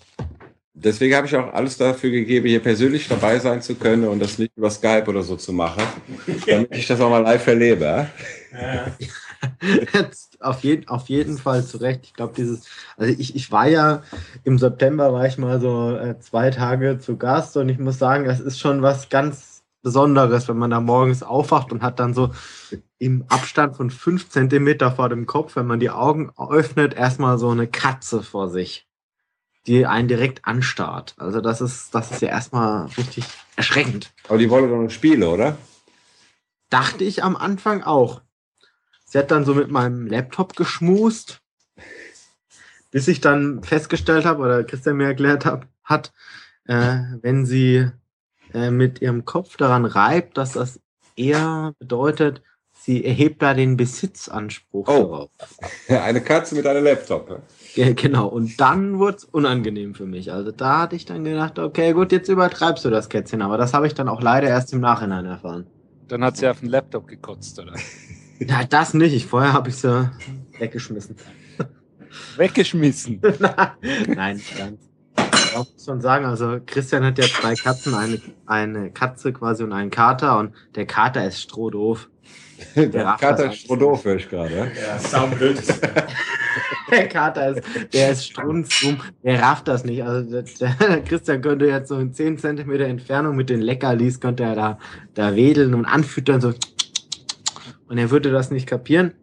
Deswegen 0.82 1.14
habe 1.14 1.28
ich 1.28 1.36
auch 1.36 1.54
alles 1.54 1.78
dafür 1.78 2.10
gegeben, 2.10 2.48
hier 2.48 2.62
persönlich 2.62 3.10
dabei 3.10 3.38
sein 3.40 3.62
zu 3.62 3.76
können 3.76 4.08
und 4.08 4.20
das 4.20 4.38
nicht 4.38 4.56
über 4.56 4.70
Skype 4.70 5.06
oder 5.08 5.24
so 5.24 5.36
zu 5.36 5.52
machen, 5.52 5.84
damit 6.48 6.74
ich 6.74 6.88
das 6.88 7.02
auch 7.02 7.10
mal 7.10 7.22
live 7.22 7.46
erlebe. 7.48 8.08
Jetzt 9.94 10.42
auf, 10.42 10.64
jeden, 10.64 10.88
auf 10.88 11.10
jeden 11.10 11.38
Fall 11.38 11.66
zu 11.66 11.78
Recht. 11.78 12.02
Ich 12.04 12.14
glaube, 12.14 12.34
dieses, 12.36 12.66
also 12.96 13.14
ich, 13.20 13.36
ich 13.36 13.52
war 13.52 13.68
ja 13.68 14.04
im 14.46 14.58
September 14.58 15.12
war 15.12 15.26
ich 15.28 15.38
mal 15.38 15.60
so 15.60 15.98
äh, 15.98 16.18
zwei 16.20 16.50
Tage 16.50 16.98
zu 16.98 17.18
Gast 17.18 17.58
und 17.58 17.68
ich 17.68 17.78
muss 17.78 18.00
sagen, 18.00 18.24
das 18.24 18.40
ist 18.40 18.58
schon 18.60 18.82
was 18.82 19.10
ganz 19.10 19.64
Besonderes, 19.82 20.48
wenn 20.50 20.58
man 20.58 20.72
da 20.72 20.82
morgens 20.82 21.24
aufwacht 21.24 21.72
und 21.72 21.82
hat 21.82 22.00
dann 22.00 22.14
so 22.14 22.32
im 22.98 23.24
Abstand 23.30 23.78
von 23.78 23.90
fünf 23.90 24.30
Zentimeter 24.30 24.92
vor 24.92 25.08
dem 25.08 25.26
Kopf, 25.26 25.56
wenn 25.56 25.68
man 25.68 25.80
die 25.80 25.90
Augen 25.90 26.32
öffnet, 26.38 26.94
erstmal 26.94 27.38
so 27.38 27.50
eine 27.50 27.68
Katze 27.68 28.22
vor 28.22 28.50
sich, 28.50 28.89
die 29.70 29.86
einen 29.86 30.08
direkt 30.08 30.46
anstarrt. 30.46 31.14
Also 31.18 31.42
das 31.42 31.62
ist, 31.62 31.94
das 31.94 32.12
ist 32.12 32.24
ja 32.24 32.30
erstmal 32.30 32.88
richtig 32.98 33.24
erschreckend. 33.56 34.12
Aber 34.28 34.40
die 34.40 34.50
wollen 34.50 34.68
doch 34.68 34.82
noch 34.82 34.90
Spiele, 34.90 35.30
oder? 35.30 35.60
Dachte 36.72 37.04
ich 37.04 37.24
am 37.24 37.36
Anfang 37.36 37.84
auch. 37.84 38.22
Sie 39.06 39.20
hat 39.20 39.30
dann 39.30 39.46
so 39.46 39.54
mit 39.54 39.70
meinem 39.70 40.08
Laptop 40.08 40.56
geschmust, 40.56 41.42
bis 42.90 43.08
ich 43.08 43.22
dann 43.22 43.62
festgestellt 43.62 44.26
habe, 44.26 44.42
oder 44.42 44.64
Christian 44.64 44.98
mir 44.98 45.06
erklärt 45.06 45.46
hab, 45.46 45.68
hat, 45.84 46.14
äh, 46.66 47.02
wenn 47.22 47.46
sie 47.46 47.92
äh, 48.56 48.72
mit 48.72 49.04
ihrem 49.04 49.24
Kopf 49.24 49.56
daran 49.56 49.86
reibt, 49.86 50.40
dass 50.40 50.54
das 50.54 50.80
eher 51.16 51.74
bedeutet, 51.78 52.42
sie 52.82 53.04
erhebt 53.06 53.42
da 53.42 53.54
den 53.54 53.78
Besitzanspruch 53.78 54.88
Oh. 54.88 54.94
darauf. 55.02 55.30
Eine 55.90 56.22
Katze 56.22 56.56
mit 56.56 56.66
einem 56.66 56.84
Laptop. 56.84 57.30
ne? 57.30 57.42
Ge- 57.76 57.94
Genau, 57.94 58.28
und 58.28 58.60
dann 58.60 58.98
wurde 59.00 59.18
es 59.18 59.24
unangenehm 59.26 59.94
für 59.96 60.06
mich. 60.06 60.32
Also 60.32 60.52
da 60.52 60.80
hatte 60.80 60.96
ich 60.96 61.06
dann 61.06 61.24
gedacht, 61.24 61.60
okay, 61.60 61.94
gut, 61.94 62.12
jetzt 62.12 62.30
übertreibst 62.30 62.84
du 62.86 62.90
das 62.90 63.10
Kätzchen, 63.10 63.42
aber 63.42 63.58
das 63.58 63.74
habe 63.74 63.88
ich 63.88 63.94
dann 63.94 64.08
auch 64.10 64.22
leider 64.22 64.48
erst 64.48 64.74
im 64.74 64.80
Nachhinein 64.80 65.26
erfahren. 65.26 65.68
Dann 66.08 66.24
hat 66.24 66.38
sie 66.38 66.48
auf 66.48 66.60
den 66.62 66.70
Laptop 66.70 67.08
gekotzt, 67.08 67.60
oder? 67.60 67.74
Ja, 68.42 68.64
das 68.64 68.94
nicht. 68.94 69.14
Ich, 69.14 69.26
vorher 69.26 69.52
habe 69.52 69.68
ich 69.68 69.76
sie 69.76 70.10
weggeschmissen. 70.60 71.18
Weggeschmissen. 72.38 73.22
Nein, 74.08 74.42
ganz. 74.58 74.80
Ich 75.52 75.58
muss 75.58 75.84
schon 75.84 76.00
sagen, 76.00 76.26
also 76.26 76.60
Christian 76.66 77.04
hat 77.04 77.18
ja 77.18 77.26
zwei 77.26 77.54
Katzen, 77.56 77.94
eine, 77.96 78.22
eine 78.46 78.92
Katze 78.92 79.34
quasi 79.34 79.64
und 79.64 79.74
einen 79.74 79.90
Kater 79.90 80.38
und 80.40 80.54
der 80.76 80.86
Kater 80.86 81.28
ist 81.28 81.42
strohdoof. 81.42 82.10
Der 82.76 83.18
Kater 83.20 83.52
ist 83.52 83.60
Strohdoof, 83.62 84.06
höre 84.06 84.16
ich 84.16 84.30
gerade. 84.30 84.56
Ja, 84.56 85.00
saublöd. 85.00 85.62
Der 86.92 87.08
Kater 87.08 87.50
ist, 87.50 87.94
der 87.94 88.12
ist 88.12 88.26
strunzdumm, 88.26 89.00
der 89.24 89.40
rafft 89.42 89.68
das 89.68 89.86
nicht. 89.86 90.04
Also 90.04 90.30
der, 90.30 90.44
der 90.60 91.02
Christian 91.06 91.42
könnte 91.42 91.68
jetzt 91.68 91.90
so 91.90 92.00
in 92.00 92.14
10 92.14 92.40
Zentimeter 92.40 92.86
Entfernung 92.86 93.36
mit 93.36 93.50
den 93.50 93.62
Leckerlis, 93.62 94.20
könnte 94.20 94.44
er 94.44 94.56
da, 94.56 94.80
da 95.14 95.36
wedeln 95.36 95.76
und 95.76 95.86
anfüttern, 95.86 96.42
so. 96.42 96.54
Und 97.88 97.98
er 98.00 98.10
würde 98.10 98.32
das 98.32 98.50
nicht 98.50 98.68
kapieren. 98.68 99.14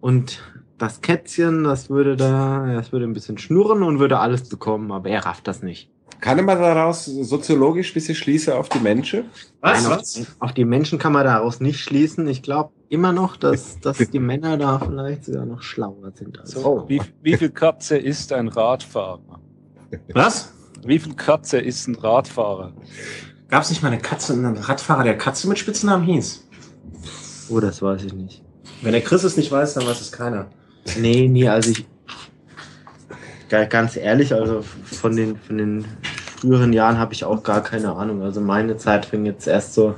Und 0.00 0.42
das 0.78 1.00
Kätzchen, 1.00 1.64
das 1.64 1.90
würde 1.90 2.16
da, 2.16 2.66
das 2.74 2.92
würde 2.92 3.06
ein 3.06 3.12
bisschen 3.12 3.38
schnurren 3.38 3.82
und 3.82 3.98
würde 3.98 4.18
alles 4.18 4.48
bekommen, 4.48 4.90
aber 4.90 5.10
er 5.10 5.24
rafft 5.24 5.46
das 5.46 5.62
nicht. 5.62 5.90
Kann 6.22 6.44
man 6.44 6.56
daraus 6.56 7.04
soziologisch 7.06 7.90
ein 7.90 7.94
bisschen 7.94 8.14
schließen 8.14 8.52
auf 8.52 8.68
die 8.68 8.78
Menschen? 8.78 9.24
Was? 9.60 9.82
Nein, 9.82 9.90
was? 9.90 10.20
Auf, 10.20 10.36
auf 10.38 10.52
die 10.52 10.64
Menschen 10.64 11.00
kann 11.00 11.12
man 11.12 11.24
daraus 11.24 11.58
nicht 11.58 11.80
schließen. 11.80 12.28
Ich 12.28 12.44
glaube 12.44 12.70
immer 12.88 13.12
noch, 13.12 13.36
dass, 13.36 13.80
dass 13.80 13.98
die 13.98 14.20
Männer 14.20 14.56
da 14.56 14.78
vielleicht 14.78 15.24
sogar 15.24 15.44
noch 15.46 15.62
schlauer 15.62 16.12
sind. 16.14 16.38
Als 16.38 16.52
So, 16.52 16.84
wie, 16.86 17.02
wie 17.22 17.36
viel 17.36 17.50
Katze 17.50 17.98
ist 17.98 18.32
ein 18.32 18.46
Radfahrer? 18.46 19.40
Was? 20.14 20.52
Wie 20.84 21.00
viel 21.00 21.14
Katze 21.14 21.58
ist 21.58 21.88
ein 21.88 21.96
Radfahrer? 21.96 22.72
Gab 23.48 23.64
es 23.64 23.70
nicht 23.70 23.82
mal 23.82 23.88
eine 23.88 24.00
Katze, 24.00 24.32
einen 24.32 24.56
Radfahrer, 24.56 25.02
der 25.02 25.18
Katze 25.18 25.48
mit 25.48 25.58
Spitznamen 25.58 26.06
hieß? 26.06 26.48
Oh, 27.50 27.58
das 27.58 27.82
weiß 27.82 28.04
ich 28.04 28.12
nicht. 28.12 28.44
Wenn 28.80 28.92
der 28.92 29.02
Chris 29.02 29.24
es 29.24 29.36
nicht 29.36 29.50
weiß, 29.50 29.74
dann 29.74 29.86
weiß 29.88 30.00
es 30.00 30.12
keiner. 30.12 30.46
Nee, 31.00 31.26
nee, 31.26 31.48
also 31.48 31.72
ich. 31.72 31.84
Ganz 33.68 33.96
ehrlich, 33.96 34.34
also 34.34 34.62
von 34.84 35.14
den, 35.14 35.36
von 35.36 35.58
den 35.58 35.84
früheren 36.40 36.72
Jahren 36.72 36.98
habe 36.98 37.14
ich 37.14 37.24
auch 37.24 37.42
gar 37.42 37.62
keine 37.62 37.94
Ahnung. 37.94 38.22
Also 38.22 38.40
meine 38.40 38.76
Zeit 38.76 39.06
fing 39.06 39.24
jetzt 39.26 39.46
erst 39.46 39.74
so, 39.74 39.94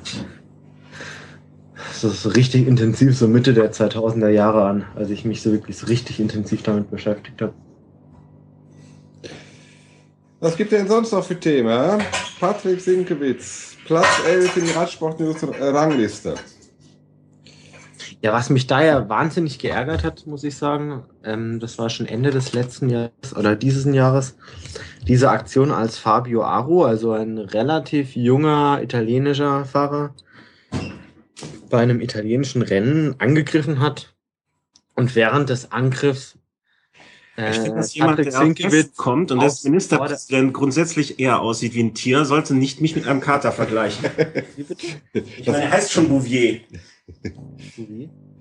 so, 1.93 2.09
so 2.09 2.29
richtig 2.31 2.67
intensiv, 2.67 3.17
so 3.17 3.29
Mitte 3.29 3.55
der 3.55 3.73
2000er 3.73 4.29
Jahre 4.29 4.65
an, 4.65 4.85
als 4.95 5.11
ich 5.11 5.25
mich 5.25 5.41
so 5.43 5.53
wirklich 5.53 5.79
so 5.79 5.87
richtig 5.87 6.21
intensiv 6.21 6.63
damit 6.63 6.91
beschäftigt 6.91 7.41
habe. 7.41 7.55
Was 10.41 10.57
gibt 10.57 10.73
denn 10.73 10.87
sonst 10.87 11.13
noch 11.13 11.25
für 11.25 11.41
Themen? 11.41 12.03
Patrick 12.39 12.81
Sinkewitz, 12.81 13.77
Platz 13.87 14.07
11 14.29 14.57
in 14.59 14.65
die 14.67 14.73
Radsport-Rangliste. 14.73 16.35
Ja, 18.25 18.33
was 18.33 18.49
mich 18.49 18.67
da 18.67 18.83
ja 18.83 19.07
wahnsinnig 19.11 19.59
geärgert 19.59 20.03
hat, 20.03 20.27
muss 20.27 20.45
ich 20.45 20.57
sagen, 20.57 21.05
ähm, 21.25 21.61
das 21.61 21.77
war 21.77 21.91
schon 21.91 22.07
Ende 22.07 22.31
des 22.31 22.55
letzten 22.55 22.89
Jahres 22.89 23.37
oder 23.37 23.55
dieses 23.55 23.85
Jahres, 23.85 24.35
diese 25.07 25.29
Aktion 25.29 25.71
als 25.71 25.99
Fabio 25.99 26.43
Aro, 26.43 26.87
also 26.87 27.13
ein 27.13 27.37
relativ 27.37 28.17
junger 28.17 28.81
italienischer 28.83 29.67
Fahrer, 29.67 30.15
bei 31.69 31.83
einem 31.83 32.01
italienischen 32.01 32.63
Rennen 32.63 33.15
angegriffen 33.19 33.81
hat 33.81 34.15
und 34.95 35.15
während 35.15 35.51
des 35.51 35.71
Angriffs 35.71 36.39
äh, 37.37 37.51
ich 37.51 37.57
finde, 37.59 37.77
dass 37.77 37.95
jemand, 37.95 38.19
der 38.21 38.33
Sinkewitz 38.33 38.97
kommt 38.97 39.33
und 39.33 39.41
als 39.41 39.65
Ministerpräsident 39.65 40.55
grundsätzlich 40.55 41.21
eher 41.21 41.41
aussieht 41.41 41.75
wie 41.75 41.83
ein 41.83 41.93
Tier, 41.93 42.25
sollte 42.25 42.55
nicht 42.55 42.81
mich 42.81 42.97
mit 42.97 43.07
einem 43.07 43.21
Kater 43.21 43.53
vergleichen. 43.53 44.09
ich 45.13 45.47
meine, 45.47 45.65
er 45.65 45.73
heißt 45.73 45.93
schon 45.93 46.09
Bouvier. 46.09 46.63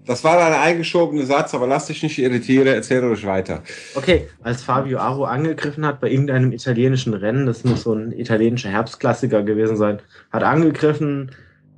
Das 0.06 0.24
war 0.24 0.44
ein 0.44 0.54
eingeschobener 0.54 1.26
Satz, 1.26 1.54
aber 1.54 1.68
lass 1.68 1.88
dich 1.88 2.04
nicht 2.04 2.18
irritieren, 2.20 2.68
erzähl 2.68 3.04
ruhig 3.04 3.26
weiter. 3.26 3.64
Okay, 3.96 4.28
als 4.42 4.64
Fabio 4.64 5.00
Aro 5.00 5.26
angegriffen 5.26 5.86
hat 5.86 6.02
bei 6.02 6.10
irgendeinem 6.10 6.52
italienischen 6.52 7.14
Rennen, 7.14 7.46
das 7.46 7.64
muss 7.64 7.84
so 7.84 7.94
ein 7.94 8.12
italienischer 8.12 8.70
Herbstklassiker 8.70 9.44
gewesen 9.44 9.78
sein, 9.78 10.00
hat 10.32 10.44
angegriffen 10.44 11.32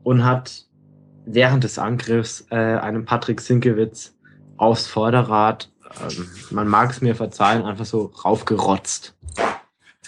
und 0.04 0.26
hat 0.26 0.66
während 1.26 1.64
des 1.64 1.78
Angriffs 1.78 2.46
äh, 2.50 2.56
einem 2.56 3.06
Patrick 3.06 3.42
Sinkewitz 3.42 4.16
aufs 4.58 4.88
Vorderrad, 4.88 5.72
ähm, 6.02 6.28
man 6.52 6.68
mag 6.68 6.92
es 6.92 7.02
mir 7.02 7.16
verzeihen, 7.16 7.64
einfach 7.64 7.86
so 7.86 8.12
raufgerotzt. 8.24 9.16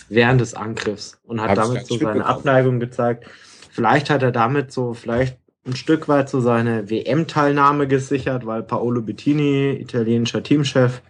Während 0.09 0.39
des 0.39 0.53
Angriffs 0.53 1.19
und 1.25 1.41
hat 1.41 1.49
Hab's 1.49 1.67
damit 1.67 1.87
so 1.87 1.97
seine 1.97 2.25
Abneigung 2.25 2.79
gezeigt. 2.79 3.25
Vielleicht 3.69 4.09
hat 4.09 4.23
er 4.23 4.31
damit 4.31 4.71
so, 4.71 4.93
vielleicht 4.93 5.37
ein 5.68 5.76
Stück 5.76 6.07
weit 6.07 6.30
so 6.30 6.39
seine 6.39 6.89
WM-Teilnahme 6.89 7.88
gesichert, 7.88 8.45
weil 8.45 8.64
Paolo 8.64 9.02
Bettini, 9.02 9.73
italienischer 9.73 10.44
Teamchef, 10.44 11.02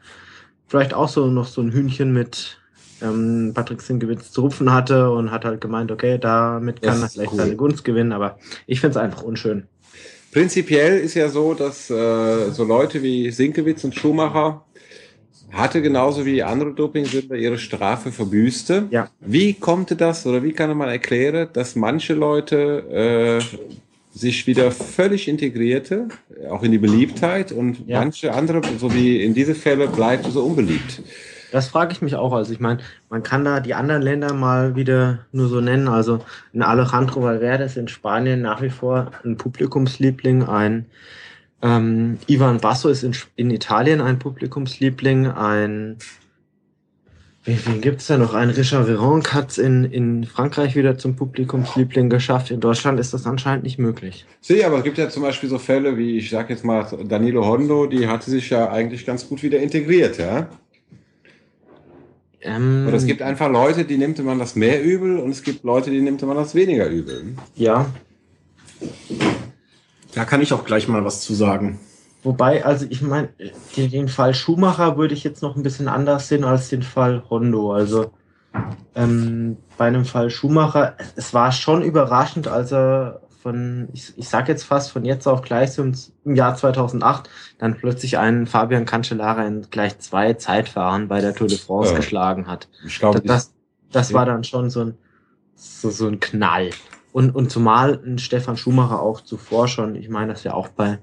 vielleicht 0.68 0.94
auch 0.94 1.10
so 1.10 1.28
noch 1.28 1.48
so 1.48 1.62
ein 1.62 1.72
Hühnchen 1.72 2.12
mit 2.12 2.60
ähm, 3.02 3.52
Patrick 3.54 3.82
Sinkewitz 3.82 4.32
zu 4.32 4.42
rupfen 4.42 4.74
hatte 4.74 5.12
und 5.12 5.32
hat 5.32 5.46
halt 5.46 5.62
gemeint, 5.62 5.92
okay, 5.92 6.18
damit 6.18 6.82
kann 6.82 7.02
er 7.02 7.10
vielleicht 7.10 7.32
cool. 7.32 7.38
seine 7.38 7.56
Gunst 7.56 7.84
gewinnen, 7.84 8.12
aber 8.12 8.40
ich 8.66 8.82
finde 8.82 8.98
es 8.98 9.04
einfach 9.04 9.24
unschön. 9.24 9.68
Prinzipiell 10.32 11.00
ist 11.00 11.14
ja 11.14 11.30
so, 11.30 11.54
dass 11.54 11.90
äh, 11.90 12.52
so 12.52 12.64
Leute 12.64 13.02
wie 13.02 13.32
Sinkewitz 13.32 13.84
und 13.84 13.96
Schumacher 13.96 14.66
hatte 15.52 15.82
genauso 15.82 16.26
wie 16.26 16.44
andere 16.44 16.74
Dopingsünder 16.74 17.36
ihre 17.36 17.58
Strafe 17.58 18.12
verbüßte. 18.12 18.88
Ja. 18.92 19.10
Wie 19.22 19.54
kommt 19.54 20.00
das 20.00 20.26
oder 20.26 20.44
wie 20.44 20.52
kann 20.52 20.76
man 20.76 20.90
erklären, 20.90 21.48
dass 21.54 21.76
manche 21.76 22.14
Leute 22.14 23.42
äh, 23.42 23.58
sich 24.18 24.48
wieder 24.48 24.72
völlig 24.72 25.28
integrierte, 25.28 26.08
auch 26.50 26.64
in 26.64 26.72
die 26.72 26.78
Beliebtheit 26.78 27.52
und 27.52 27.88
ja. 27.88 28.00
manche 28.00 28.34
andere, 28.34 28.62
so 28.78 28.94
wie 28.94 29.24
in 29.24 29.34
diese 29.34 29.56
Fälle, 29.56 29.88
bleibt 29.88 30.26
so 30.26 30.44
unbeliebt. 30.44 31.02
Das 31.52 31.70
frage 31.70 31.94
ich 31.94 32.02
mich 32.02 32.16
auch. 32.16 32.34
Also 32.34 32.52
ich 32.52 32.60
meine, 32.60 32.80
man 33.10 33.24
kann 33.24 33.46
da 33.46 33.60
die 33.60 33.74
anderen 33.74 34.02
Länder 34.02 34.34
mal 34.34 34.76
wieder 34.76 35.20
nur 35.32 35.48
so 35.48 35.62
nennen. 35.62 35.88
Also 35.88 36.20
ein 36.54 36.62
Alejandro 36.62 37.24
Valverde 37.24 37.64
ist 37.64 37.78
in 37.78 37.88
Spanien 37.88 38.42
nach 38.42 38.62
wie 38.62 38.70
vor 38.70 39.12
ein 39.24 39.38
Publikumsliebling, 39.38 40.44
ein 40.44 40.88
ähm, 41.62 42.20
Ivan 42.28 42.60
Basso 42.60 42.90
ist 42.90 43.04
in, 43.04 43.16
in 43.36 43.50
Italien 43.50 44.02
ein 44.02 44.20
Publikumsliebling, 44.20 45.28
ein 45.28 45.98
Wen, 47.48 47.58
wen 47.66 47.80
gibt 47.80 48.02
es 48.02 48.08
da 48.08 48.18
noch? 48.18 48.34
Ein 48.34 48.50
Richard 48.50 48.88
Veron 48.88 49.24
hat 49.24 49.52
es 49.52 49.58
in, 49.58 49.86
in 49.86 50.26
Frankreich 50.26 50.76
wieder 50.76 50.98
zum 50.98 51.16
Publikumsliebling 51.16 52.10
geschafft. 52.10 52.52
In 52.52 52.60
Deutschland 52.60 53.00
ist 53.00 53.14
das 53.14 53.26
anscheinend 53.26 53.64
nicht 53.64 53.80
möglich. 53.80 54.26
Sie, 54.42 54.66
aber 54.66 54.80
es 54.80 54.84
gibt 54.84 54.98
ja 54.98 55.08
zum 55.08 55.24
Beispiel 55.24 55.48
so 55.48 55.58
Fälle 55.58 55.98
wie, 55.98 56.18
ich 56.18 56.30
sag 56.30 56.50
jetzt 56.50 56.66
mal, 56.66 56.86
Danilo 57.08 57.46
Hondo, 57.46 57.88
die 57.88 58.06
hatte 58.06 58.30
sich 58.30 58.50
ja 58.50 58.70
eigentlich 58.70 59.06
ganz 59.06 59.30
gut 59.30 59.44
wieder 59.44 59.60
integriert, 59.60 60.18
ja? 60.18 60.50
Ähm, 62.42 62.84
Oder 62.86 62.98
es 62.98 63.06
gibt 63.06 63.22
einfach 63.22 63.50
Leute, 63.50 63.86
die 63.86 63.98
nimmt 63.98 64.22
man 64.26 64.40
das 64.40 64.58
mehr 64.58 64.84
übel 64.84 65.18
und 65.18 65.30
es 65.30 65.42
gibt 65.42 65.64
Leute, 65.64 65.90
die 65.90 66.02
nimmt 66.02 66.22
man 66.24 66.36
das 66.36 66.54
weniger 66.54 66.90
übel. 66.90 67.34
Ja. 67.56 67.86
Da 70.14 70.26
kann 70.26 70.42
ich 70.42 70.52
auch 70.52 70.66
gleich 70.66 70.90
mal 70.90 71.06
was 71.06 71.22
zu 71.22 71.34
sagen. 71.34 71.80
Wobei, 72.28 72.66
also 72.66 72.86
ich 72.90 73.02
meine, 73.02 73.30
den, 73.78 73.90
den, 73.90 74.10
Fall 74.10 74.34
Schumacher 74.34 74.98
würde 74.98 75.14
ich 75.14 75.24
jetzt 75.24 75.42
noch 75.42 75.56
ein 75.56 75.64
bisschen 75.64 75.88
anders 75.88 76.28
sehen 76.28 76.44
als 76.44 76.68
den 76.68 76.84
Fall 76.84 77.24
Hondo. 77.30 77.72
Also 77.72 78.12
ähm, 78.96 79.56
bei 79.78 79.86
einem 79.86 80.04
Fall 80.04 80.30
Schumacher, 80.30 80.98
es 81.16 81.34
war 81.34 81.54
schon 81.54 81.82
überraschend, 81.84 82.50
als 82.50 82.74
er 82.74 83.22
von, 83.42 83.88
ich, 83.94 84.12
ich 84.18 84.28
sag 84.28 84.50
jetzt 84.50 84.66
fast 84.66 84.92
von 84.92 85.06
jetzt 85.06 85.26
auf 85.26 85.42
gleich 85.42 85.72
so 85.72 85.84
im 85.84 86.36
Jahr 86.36 86.54
2008 86.58 87.30
dann 87.60 87.78
plötzlich 87.78 88.18
einen 88.18 88.46
Fabian 88.46 88.84
Cancellara 88.84 89.48
in 89.48 89.62
gleich 89.72 89.98
zwei 90.00 90.34
Zeitfahren 90.34 91.08
bei 91.08 91.22
der 91.22 91.34
Tour 91.34 91.48
de 91.48 91.58
France 91.58 91.92
ja. 91.92 91.96
geschlagen 91.96 92.48
hat. 92.48 92.68
Ich 92.86 93.00
glaube, 93.00 93.22
das, 93.22 93.54
das, 93.90 94.12
war 94.12 94.26
dann 94.26 94.44
schon 94.44 94.70
so 94.70 94.82
ein, 94.82 94.98
so, 95.56 95.92
so 95.92 96.08
ein 96.08 96.20
Knall. 96.20 96.72
Und, 97.14 97.34
und 97.34 97.50
zumal 97.50 98.02
ein 98.06 98.20
Stefan 98.20 98.58
Schumacher 98.58 99.02
auch 99.02 99.22
zuvor 99.22 99.70
schon, 99.70 99.96
ich 99.96 100.10
meine, 100.10 100.34
das 100.34 100.44
ja 100.44 100.54
auch 100.54 100.68
bei 100.68 101.00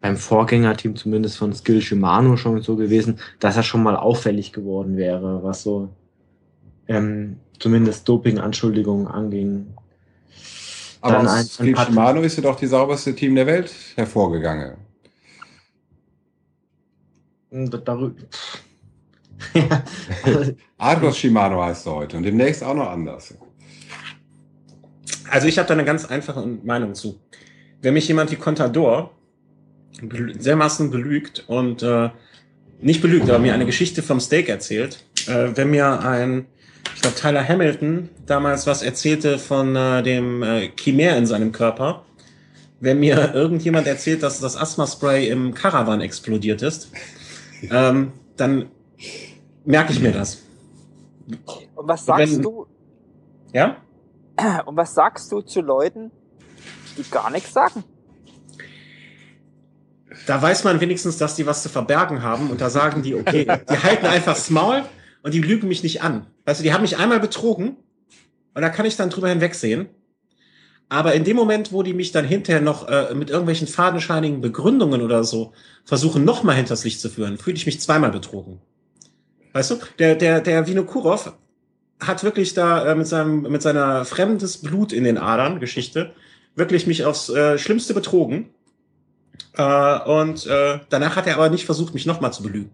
beim 0.00 0.16
Vorgängerteam 0.16 0.96
zumindest 0.96 1.36
von 1.36 1.52
Skill 1.52 1.82
Shimano 1.82 2.36
schon 2.36 2.62
so 2.62 2.76
gewesen, 2.76 3.18
dass 3.38 3.56
er 3.56 3.62
schon 3.62 3.82
mal 3.82 3.96
auffällig 3.96 4.52
geworden 4.52 4.96
wäre, 4.96 5.42
was 5.42 5.62
so 5.62 5.90
ähm, 6.88 7.36
zumindest 7.58 8.08
Doping-Anschuldigungen 8.08 9.06
anging. 9.06 9.74
Aber 11.02 11.16
Dann 11.16 11.28
aus 11.28 11.54
Skill 11.54 11.76
Shimano 11.76 12.22
ist 12.22 12.36
ja 12.36 12.42
doch 12.42 12.56
die 12.56 12.66
sauberste 12.66 13.14
Team 13.14 13.34
der 13.34 13.46
Welt 13.46 13.72
hervorgegangen. 13.96 14.76
Darüber. 17.50 18.14
Argos 20.78 21.18
Shimano 21.18 21.62
heißt 21.62 21.86
er 21.86 21.94
heute 21.94 22.16
und 22.16 22.22
demnächst 22.22 22.62
auch 22.62 22.74
noch 22.74 22.88
anders. 22.88 23.34
Also 25.30 25.46
ich 25.46 25.58
habe 25.58 25.66
da 25.68 25.74
eine 25.74 25.84
ganz 25.84 26.04
einfache 26.04 26.46
Meinung 26.46 26.94
zu. 26.94 27.18
Wenn 27.82 27.94
mich 27.94 28.06
jemand 28.08 28.30
wie 28.30 28.36
Contador 28.36 29.10
dermaßen 30.02 30.90
belügt 30.90 31.44
und 31.46 31.82
äh, 31.82 32.10
nicht 32.80 33.02
belügt, 33.02 33.28
aber 33.28 33.38
mir 33.38 33.54
eine 33.54 33.66
Geschichte 33.66 34.02
vom 34.02 34.20
Steak 34.20 34.48
erzählt. 34.48 35.04
Äh, 35.26 35.50
wenn 35.54 35.70
mir 35.70 36.00
ein, 36.00 36.46
ich 36.94 37.02
glaube 37.02 37.16
Tyler 37.16 37.46
Hamilton 37.46 38.08
damals 38.26 38.66
was 38.66 38.82
erzählte 38.82 39.38
von 39.38 39.76
äh, 39.76 40.02
dem 40.02 40.42
äh, 40.42 40.70
Chimär 40.76 41.16
in 41.16 41.26
seinem 41.26 41.52
Körper, 41.52 42.04
wenn 42.80 43.00
mir 43.00 43.34
irgendjemand 43.34 43.86
erzählt, 43.86 44.22
dass 44.22 44.40
das 44.40 44.56
Asthma-Spray 44.56 45.28
im 45.28 45.54
Caravan 45.54 46.00
explodiert 46.00 46.62
ist, 46.62 46.90
ähm, 47.70 48.12
dann 48.36 48.70
merke 49.64 49.92
ich 49.92 50.00
mir 50.00 50.12
das. 50.12 50.42
Und 51.74 51.88
was 51.88 52.06
sagst 52.06 52.36
wenn, 52.36 52.42
du? 52.42 52.66
Ja? 53.52 53.76
Und 54.64 54.76
was 54.76 54.94
sagst 54.94 55.30
du 55.30 55.42
zu 55.42 55.60
Leuten, 55.60 56.10
die 56.96 57.08
gar 57.10 57.30
nichts 57.30 57.52
sagen? 57.52 57.84
Da 60.26 60.40
weiß 60.40 60.64
man 60.64 60.80
wenigstens, 60.80 61.16
dass 61.18 61.36
die 61.36 61.46
was 61.46 61.62
zu 61.62 61.68
verbergen 61.68 62.22
haben 62.22 62.50
und 62.50 62.60
da 62.60 62.70
sagen 62.70 63.02
die, 63.02 63.14
okay, 63.14 63.44
die 63.44 63.78
halten 63.78 64.06
einfach 64.06 64.34
das 64.34 64.50
Maul 64.50 64.84
und 65.22 65.34
die 65.34 65.40
lügen 65.40 65.68
mich 65.68 65.82
nicht 65.82 66.02
an. 66.02 66.26
Weißt 66.44 66.60
du, 66.60 66.64
die 66.64 66.72
haben 66.72 66.82
mich 66.82 66.98
einmal 66.98 67.20
betrogen 67.20 67.76
und 68.54 68.62
da 68.62 68.68
kann 68.68 68.86
ich 68.86 68.96
dann 68.96 69.10
drüber 69.10 69.28
hinwegsehen. 69.28 69.88
Aber 70.88 71.14
in 71.14 71.22
dem 71.22 71.36
Moment, 71.36 71.72
wo 71.72 71.84
die 71.84 71.94
mich 71.94 72.10
dann 72.10 72.24
hinterher 72.24 72.60
noch 72.60 72.88
äh, 72.88 73.14
mit 73.14 73.30
irgendwelchen 73.30 73.68
fadenscheinigen 73.68 74.40
Begründungen 74.40 75.02
oder 75.02 75.22
so 75.22 75.52
versuchen, 75.84 76.24
nochmal 76.24 76.56
hinters 76.56 76.84
Licht 76.84 77.00
zu 77.00 77.08
führen, 77.08 77.38
fühle 77.38 77.56
ich 77.56 77.66
mich 77.66 77.80
zweimal 77.80 78.10
betrogen. 78.10 78.60
Weißt 79.52 79.70
du, 79.70 79.78
der, 80.00 80.16
der, 80.16 80.40
der 80.40 80.66
Vinokurov 80.66 81.32
hat 82.00 82.24
wirklich 82.24 82.54
da 82.54 82.90
äh, 82.90 82.94
mit 82.96 83.06
seinem, 83.06 83.42
mit 83.42 83.62
seiner 83.62 84.04
fremdes 84.04 84.58
Blut 84.58 84.92
in 84.92 85.04
den 85.04 85.16
Adern 85.18 85.60
Geschichte 85.60 86.12
wirklich 86.56 86.88
mich 86.88 87.04
aufs 87.04 87.28
äh, 87.28 87.56
Schlimmste 87.56 87.94
betrogen 87.94 88.50
äh, 89.56 89.98
und 90.00 90.46
äh, 90.46 90.80
danach 90.88 91.16
hat 91.16 91.26
er 91.26 91.34
aber 91.34 91.50
nicht 91.50 91.66
versucht, 91.66 91.94
mich 91.94 92.06
nochmal 92.06 92.32
zu 92.32 92.42
belügen. 92.42 92.70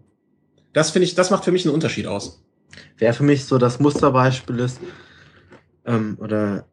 Das 0.73 0.91
finde 0.91 1.05
ich, 1.05 1.15
das 1.15 1.31
macht 1.31 1.45
für 1.45 1.51
mich 1.51 1.65
einen 1.65 1.73
Unterschied 1.73 2.07
aus. 2.07 2.43
Wer 2.97 3.13
für 3.13 3.23
mich 3.23 3.45
so 3.45 3.57
das 3.57 3.79
Musterbeispiel 3.79 4.59
ist, 4.59 4.79
ähm, 5.85 6.17
oder 6.19 6.65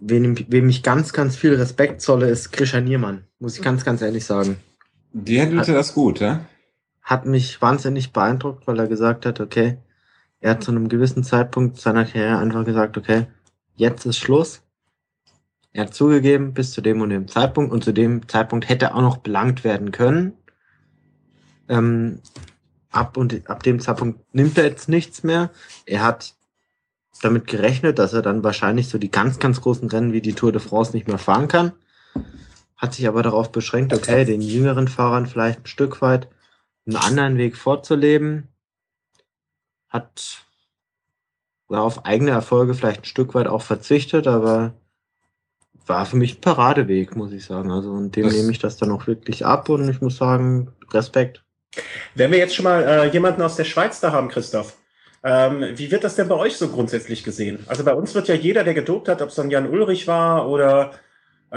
wem, 0.00 0.36
wem 0.48 0.68
ich 0.68 0.82
ganz, 0.82 1.12
ganz 1.12 1.36
viel 1.36 1.54
Respekt 1.54 2.02
zolle, 2.02 2.28
ist 2.28 2.52
Grisha 2.52 2.80
Niermann, 2.80 3.24
muss 3.38 3.56
ich 3.56 3.62
ganz, 3.62 3.84
ganz 3.84 4.02
ehrlich 4.02 4.24
sagen. 4.24 4.58
Die 5.12 5.40
handelte 5.40 5.72
das 5.72 5.94
gut, 5.94 6.20
ja? 6.20 6.44
Hat 7.00 7.24
mich 7.24 7.62
wahnsinnig 7.62 8.12
beeindruckt, 8.12 8.66
weil 8.66 8.78
er 8.78 8.88
gesagt 8.88 9.24
hat, 9.24 9.40
okay, 9.40 9.78
Er 10.40 10.52
hat 10.52 10.62
zu 10.62 10.70
einem 10.70 10.88
gewissen 10.88 11.24
Zeitpunkt 11.24 11.80
seiner 11.80 12.04
Karriere 12.04 12.38
einfach 12.38 12.64
gesagt, 12.64 12.98
okay, 12.98 13.26
jetzt 13.74 14.06
ist 14.06 14.18
Schluss. 14.18 14.62
Er 15.76 15.82
hat 15.82 15.94
zugegeben, 15.94 16.54
bis 16.54 16.72
zu 16.72 16.80
dem 16.80 17.02
und 17.02 17.10
dem 17.10 17.28
Zeitpunkt 17.28 17.70
und 17.70 17.84
zu 17.84 17.92
dem 17.92 18.26
Zeitpunkt 18.30 18.66
hätte 18.66 18.94
auch 18.94 19.02
noch 19.02 19.18
belangt 19.18 19.62
werden 19.62 19.92
können. 19.92 20.32
Ähm, 21.68 22.22
ab 22.90 23.18
und 23.18 23.50
ab 23.50 23.62
dem 23.62 23.78
Zeitpunkt 23.78 24.20
nimmt 24.34 24.56
er 24.56 24.64
jetzt 24.64 24.88
nichts 24.88 25.22
mehr. 25.22 25.50
Er 25.84 26.02
hat 26.02 26.34
damit 27.20 27.46
gerechnet, 27.46 27.98
dass 27.98 28.14
er 28.14 28.22
dann 28.22 28.42
wahrscheinlich 28.42 28.88
so 28.88 28.96
die 28.96 29.10
ganz, 29.10 29.38
ganz 29.38 29.60
großen 29.60 29.90
Rennen 29.90 30.14
wie 30.14 30.22
die 30.22 30.32
Tour 30.32 30.50
de 30.50 30.62
France 30.62 30.96
nicht 30.96 31.08
mehr 31.08 31.18
fahren 31.18 31.46
kann. 31.46 31.72
Hat 32.78 32.94
sich 32.94 33.06
aber 33.06 33.22
darauf 33.22 33.52
beschränkt, 33.52 33.92
okay, 33.92 34.24
den 34.24 34.40
jüngeren 34.40 34.88
Fahrern 34.88 35.26
vielleicht 35.26 35.64
ein 35.64 35.66
Stück 35.66 36.00
weit 36.00 36.30
einen 36.86 36.96
anderen 36.96 37.36
Weg 37.36 37.54
vorzuleben. 37.54 38.48
Hat 39.90 40.46
auf 41.68 42.06
eigene 42.06 42.30
Erfolge 42.30 42.72
vielleicht 42.72 43.02
ein 43.02 43.04
Stück 43.04 43.34
weit 43.34 43.46
auch 43.46 43.60
verzichtet, 43.60 44.26
aber 44.26 44.72
war 45.86 46.06
für 46.06 46.16
mich 46.16 46.38
ein 46.38 46.40
Paradeweg, 46.40 47.16
muss 47.16 47.32
ich 47.32 47.44
sagen. 47.44 47.70
Also 47.70 47.90
und 47.90 48.14
dem 48.16 48.24
das 48.24 48.34
nehme 48.34 48.50
ich 48.50 48.58
das 48.58 48.76
dann 48.76 48.90
auch 48.90 49.06
wirklich 49.06 49.44
ab 49.44 49.68
und 49.68 49.88
ich 49.88 50.00
muss 50.00 50.16
sagen, 50.16 50.68
Respekt. 50.92 51.42
Wenn 52.14 52.30
wir 52.30 52.38
jetzt 52.38 52.54
schon 52.54 52.64
mal 52.64 52.82
äh, 52.82 53.08
jemanden 53.10 53.42
aus 53.42 53.56
der 53.56 53.64
Schweiz 53.64 54.00
da 54.00 54.12
haben, 54.12 54.28
Christoph, 54.28 54.76
ähm, 55.22 55.64
wie 55.74 55.90
wird 55.90 56.04
das 56.04 56.16
denn 56.16 56.28
bei 56.28 56.36
euch 56.36 56.56
so 56.56 56.68
grundsätzlich 56.68 57.24
gesehen? 57.24 57.58
Also 57.66 57.84
bei 57.84 57.94
uns 57.94 58.14
wird 58.14 58.28
ja 58.28 58.34
jeder, 58.34 58.64
der 58.64 58.74
gedopt 58.74 59.08
hat, 59.08 59.22
ob 59.22 59.28
es 59.28 59.34
dann 59.34 59.50
Jan 59.50 59.68
Ulrich 59.68 60.06
war 60.06 60.48
oder 60.48 60.92
äh, 61.50 61.56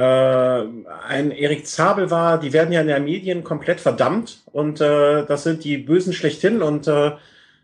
ein 1.07 1.31
Erik 1.31 1.67
Zabel 1.67 2.11
war, 2.11 2.39
die 2.39 2.53
werden 2.53 2.71
ja 2.71 2.81
in 2.81 2.87
den 2.87 3.03
Medien 3.03 3.43
komplett 3.43 3.79
verdammt 3.79 4.41
und 4.45 4.81
äh, 4.81 5.25
das 5.25 5.43
sind 5.43 5.63
die 5.63 5.77
Bösen 5.77 6.13
schlechthin 6.13 6.61
und 6.61 6.87
äh, 6.87 7.11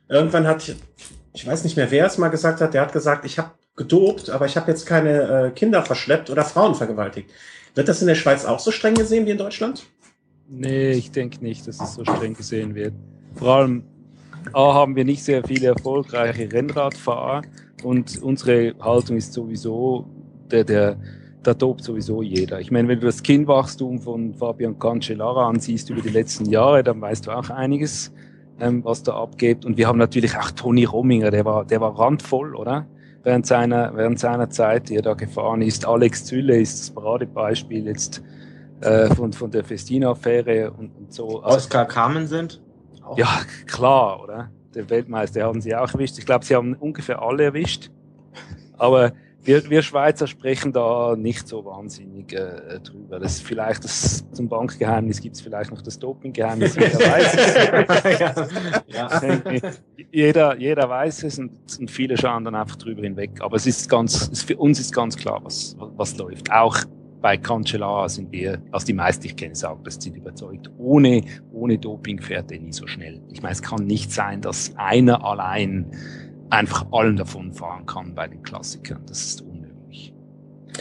irgendwann 0.09 0.47
hat, 0.47 0.75
ich 1.33 1.47
weiß 1.47 1.63
nicht 1.63 1.75
mehr, 1.75 1.91
wer 1.91 2.05
es 2.05 2.17
mal 2.17 2.29
gesagt 2.29 2.61
hat, 2.61 2.73
der 2.73 2.81
hat 2.81 2.93
gesagt, 2.93 3.25
ich 3.25 3.37
habe 3.37 3.51
gedopt, 3.76 4.30
aber 4.30 4.45
ich 4.45 4.56
habe 4.57 4.72
jetzt 4.72 4.85
keine 4.85 5.47
äh, 5.47 5.52
Kinder 5.52 5.84
verschleppt 5.84 6.30
oder 6.30 6.43
Frauen 6.43 6.76
vergewaltigt. 6.76 7.30
Wird 7.73 7.88
das 7.88 8.02
in 8.02 8.07
der 8.07 8.15
Schweiz 8.15 8.45
auch 8.45 8.60
so 8.60 8.72
streng 8.72 8.95
gesehen 8.95 9.26
wie 9.26 9.31
in 9.31 9.38
Deutschland? 9.38 9.85
Nee, 10.47 10.91
ich 10.91 11.11
denke 11.11 11.43
nicht, 11.43 11.68
dass 11.68 11.81
es 11.81 11.95
so 11.95 12.03
streng 12.03 12.34
gesehen 12.35 12.76
wird. 12.76 12.93
Vor 13.35 13.56
allem 13.56 13.84
A, 14.53 14.73
haben 14.73 14.95
wir 14.95 15.03
nicht 15.03 15.23
sehr 15.23 15.43
viele 15.43 15.68
erfolgreiche 15.68 16.52
Rennradfahrer 16.52 17.41
und 17.84 18.22
unsere 18.22 18.76
Haltung 18.80 19.18
ist 19.18 19.34
sowieso, 19.34 20.06
der, 20.52 20.64
der, 20.64 20.97
da 21.43 21.53
dobt 21.53 21.84
sowieso 21.84 22.22
jeder. 22.22 22.60
Ich 22.61 22.72
meine, 22.72 22.88
wenn 22.88 22.99
du 22.99 23.07
das 23.07 23.23
Kinnwachstum 23.23 23.99
von 23.99 24.34
Fabian 24.35 24.77
Cancellara 24.77 25.49
ansiehst 25.49 25.89
über 25.89 26.02
die 26.02 26.10
letzten 26.10 26.45
Jahre, 26.45 26.84
dann 26.84 27.02
weißt 27.02 27.27
du 27.27 27.31
auch 27.31 27.49
einiges, 27.49 28.14
ähm, 28.60 28.84
was 28.85 29.03
da 29.03 29.15
abgeht. 29.15 29.65
Und 29.65 29.77
wir 29.77 29.88
haben 29.88 29.99
natürlich 29.99 30.38
auch 30.38 30.52
Toni 30.52 30.85
Rominger, 30.85 31.31
der 31.31 31.43
war, 31.43 31.65
der 31.65 31.81
war 31.81 31.97
randvoll, 31.97 32.56
oder? 32.56 32.88
Während 33.26 33.47
seiner, 33.47 33.97
während 33.97 34.19
seiner 34.19 34.52
Zeit, 34.52 34.88
die 34.88 34.97
er 34.97 35.02
da 35.02 35.15
gefahren 35.15 35.64
ist. 35.64 35.88
Alex 35.88 36.26
Zülle 36.26 36.61
ist 36.61 36.80
das 36.80 36.91
Paradebeispiel 36.91 37.88
jetzt 37.88 38.22
äh, 38.81 39.07
von, 39.15 39.34
von 39.34 39.49
der 39.49 39.64
Festina-Affäre 39.64 40.69
und, 40.72 40.95
und 40.95 41.11
so. 41.11 41.41
Also, 41.41 41.57
Oscar 41.57 41.85
Carmen 41.85 42.27
sind? 42.27 42.61
Auch. 43.03 43.18
Ja, 43.18 43.41
klar, 43.65 44.22
oder? 44.22 44.52
Der 44.76 44.88
Weltmeister 44.91 45.43
haben 45.43 45.60
sie 45.60 45.76
auch 45.76 45.91
erwischt. 45.91 46.19
Ich 46.19 46.26
glaube, 46.27 46.45
sie 46.45 46.56
haben 46.56 46.76
ungefähr 46.76 47.19
alle 47.19 47.45
erwischt. 47.45 47.89
Aber 48.77 49.14
wir, 49.45 49.69
wir 49.69 49.81
Schweizer 49.81 50.27
sprechen 50.27 50.73
da 50.73 51.15
nicht 51.15 51.47
so 51.47 51.63
wahnsinnig 51.63 52.34
äh, 52.34 52.80
drüber. 52.80 53.19
Das 53.19 53.35
ist 53.35 53.43
vielleicht 53.43 53.84
das 53.84 54.26
zum 54.31 54.49
Bankgeheimnis 54.49 55.22
gibt 55.22 55.35
es 55.35 55.41
vielleicht 55.41 55.72
noch 55.72 55.81
das 55.81 55.99
Dopinggeheimnis, 55.99 56.76
jeder 56.80 56.99
weiß 56.99 57.34
es. 57.34 58.84
ja. 58.88 59.61
jeder, 60.11 60.57
jeder 60.57 60.89
weiß 60.89 61.23
es 61.23 61.39
und, 61.39 61.51
und, 61.80 61.91
viele 61.91 62.17
schauen 62.17 62.43
dann 62.43 62.55
einfach 62.55 62.76
drüber 62.76 63.03
hinweg. 63.03 63.39
Aber 63.41 63.55
es 63.55 63.67
ist 63.67 63.89
ganz, 63.89 64.30
es, 64.31 64.43
für 64.43 64.57
uns 64.57 64.80
ist 64.80 64.93
ganz 64.93 65.15
klar, 65.15 65.39
was, 65.43 65.76
was 65.77 66.17
läuft. 66.17 66.51
Auch 66.51 66.77
bei 67.22 67.38
Cancellara 67.38 68.07
sind 68.09 68.31
wir, 68.31 68.61
also 68.72 68.85
die 68.85 68.93
meisten 68.93 69.26
ich 69.26 69.35
kenne, 69.35 69.55
sagen, 69.55 69.81
das 69.84 69.95
sind 69.95 70.15
überzeugt. 70.15 70.69
Ohne, 70.77 71.23
ohne 71.51 71.77
Doping 71.77 72.22
fährt 72.22 72.51
er 72.51 72.59
nie 72.59 72.73
so 72.73 72.85
schnell. 72.88 73.22
Ich 73.31 73.41
meine, 73.41 73.53
es 73.53 73.61
kann 73.61 73.85
nicht 73.85 74.11
sein, 74.11 74.41
dass 74.41 74.76
einer 74.76 75.23
allein 75.23 75.88
einfach 76.49 76.85
allen 76.91 77.15
davon 77.15 77.53
fahren 77.53 77.85
kann 77.85 78.15
bei 78.15 78.27
den 78.27 78.43
Klassikern. 78.43 79.01
Das 79.07 79.23
ist 79.23 79.41
unmöglich. 79.41 80.13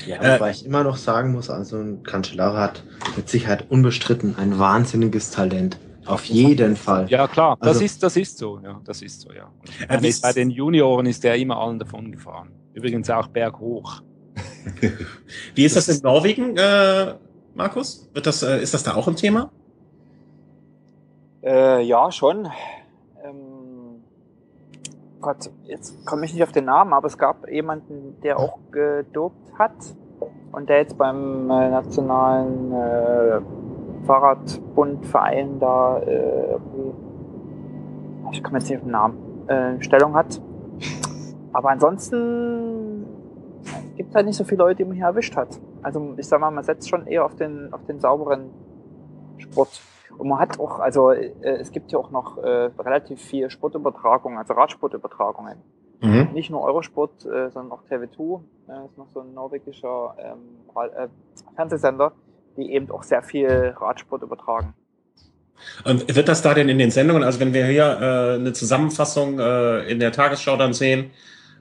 Ja, 0.06 0.20
äh, 0.20 0.34
wobei 0.34 0.50
ich 0.50 0.64
immer 0.64 0.84
noch 0.84 0.96
sagen 0.96 1.32
muss, 1.32 1.50
also 1.50 1.98
Cancellara 2.02 2.60
hat 2.60 2.84
mit 3.16 3.28
Sicherheit 3.28 3.70
unbestritten 3.70 4.36
ein 4.36 4.58
wahnsinniges 4.58 5.30
Talent. 5.30 5.78
Auf 6.06 6.24
jeden 6.26 6.76
Fall. 6.76 7.08
Ja, 7.08 7.26
klar, 7.26 7.56
das 7.60 7.68
also, 7.68 7.84
ist, 7.84 8.02
das 8.02 8.16
ist 8.16 8.36
so, 8.36 8.60
ja, 8.62 8.78
das 8.84 9.00
ist 9.00 9.22
so, 9.22 9.32
ja. 9.32 9.50
Äh, 9.88 10.12
bei 10.20 10.32
den 10.32 10.50
Junioren 10.50 11.06
ist 11.06 11.24
er 11.24 11.34
immer 11.36 11.56
allen 11.56 11.78
davon 11.78 12.12
gefahren. 12.12 12.50
Übrigens 12.74 13.08
auch 13.08 13.28
berghoch. 13.28 14.02
Wie 15.54 15.64
ist 15.64 15.76
das, 15.76 15.86
das 15.86 15.96
in 15.96 16.02
Norwegen, 16.02 16.56
äh, 16.58 17.14
Markus? 17.54 18.08
Wird 18.12 18.26
das, 18.26 18.42
äh, 18.42 18.62
ist 18.62 18.74
das 18.74 18.82
da 18.82 18.94
auch 18.94 19.08
ein 19.08 19.16
Thema? 19.16 19.50
Äh, 21.42 21.82
ja, 21.82 22.10
schon. 22.10 22.48
Gott, 25.24 25.50
jetzt 25.62 26.04
komme 26.04 26.26
ich 26.26 26.34
nicht 26.34 26.42
auf 26.42 26.52
den 26.52 26.66
Namen, 26.66 26.92
aber 26.92 27.06
es 27.06 27.16
gab 27.16 27.48
jemanden, 27.48 28.20
der 28.22 28.38
auch 28.38 28.58
gedopt 28.70 29.58
hat 29.58 29.72
und 30.52 30.68
der 30.68 30.80
jetzt 30.80 30.98
beim 30.98 31.50
äh, 31.50 31.70
nationalen 31.70 32.72
äh, 32.72 33.40
Fahrradbundverein 34.06 35.58
da 35.58 35.98
äh, 36.00 36.58
ich 38.32 38.42
komme 38.42 38.58
jetzt 38.58 38.68
nicht 38.68 38.76
auf 38.76 38.84
den 38.84 38.90
Namen, 38.90 39.48
äh, 39.48 39.82
Stellung 39.82 40.14
hat. 40.14 40.42
Aber 41.54 41.70
ansonsten 41.70 43.06
gibt 43.96 44.10
es 44.10 44.14
halt 44.14 44.26
nicht 44.26 44.36
so 44.36 44.44
viele 44.44 44.58
Leute, 44.58 44.76
die 44.76 44.84
man 44.84 44.94
hier 44.94 45.06
erwischt 45.06 45.36
hat. 45.36 45.58
Also 45.82 46.12
ich 46.18 46.28
sag 46.28 46.38
mal, 46.38 46.50
man 46.50 46.64
setzt 46.64 46.86
schon 46.86 47.06
eher 47.06 47.24
auf 47.24 47.34
den, 47.34 47.72
auf 47.72 47.82
den 47.86 47.98
sauberen 47.98 48.50
Sport. 49.38 49.80
Und 50.18 50.28
man 50.28 50.38
hat 50.38 50.58
auch, 50.60 50.78
also 50.78 51.10
äh, 51.10 51.32
es 51.42 51.70
gibt 51.72 51.92
ja 51.92 51.98
auch 51.98 52.10
noch 52.10 52.38
äh, 52.38 52.70
relativ 52.78 53.20
viel 53.20 53.50
Sportübertragungen, 53.50 54.38
also 54.38 54.54
Radsportübertragungen. 54.54 55.58
Mhm. 56.00 56.28
Nicht 56.32 56.50
nur 56.50 56.62
Eurosport, 56.62 57.24
äh, 57.24 57.50
sondern 57.50 57.72
auch 57.72 57.82
TV2, 57.90 58.40
äh, 58.68 58.84
ist 58.86 58.98
noch 58.98 59.08
so 59.12 59.20
ein 59.20 59.34
norwegischer 59.34 60.14
ähm, 60.18 60.38
äh, 60.76 61.08
Fernsehsender, 61.56 62.12
die 62.56 62.72
eben 62.72 62.90
auch 62.90 63.02
sehr 63.02 63.22
viel 63.22 63.74
Radsport 63.76 64.22
übertragen. 64.22 64.74
Und 65.84 66.14
wird 66.14 66.28
das 66.28 66.42
da 66.42 66.52
denn 66.52 66.68
in 66.68 66.78
den 66.78 66.90
Sendungen, 66.90 67.22
also 67.22 67.40
wenn 67.40 67.54
wir 67.54 67.64
hier 67.66 67.84
äh, 67.84 68.34
eine 68.34 68.52
Zusammenfassung 68.52 69.38
äh, 69.38 69.90
in 69.90 69.98
der 69.98 70.12
Tagesschau 70.12 70.56
dann 70.56 70.72
sehen, 70.72 71.10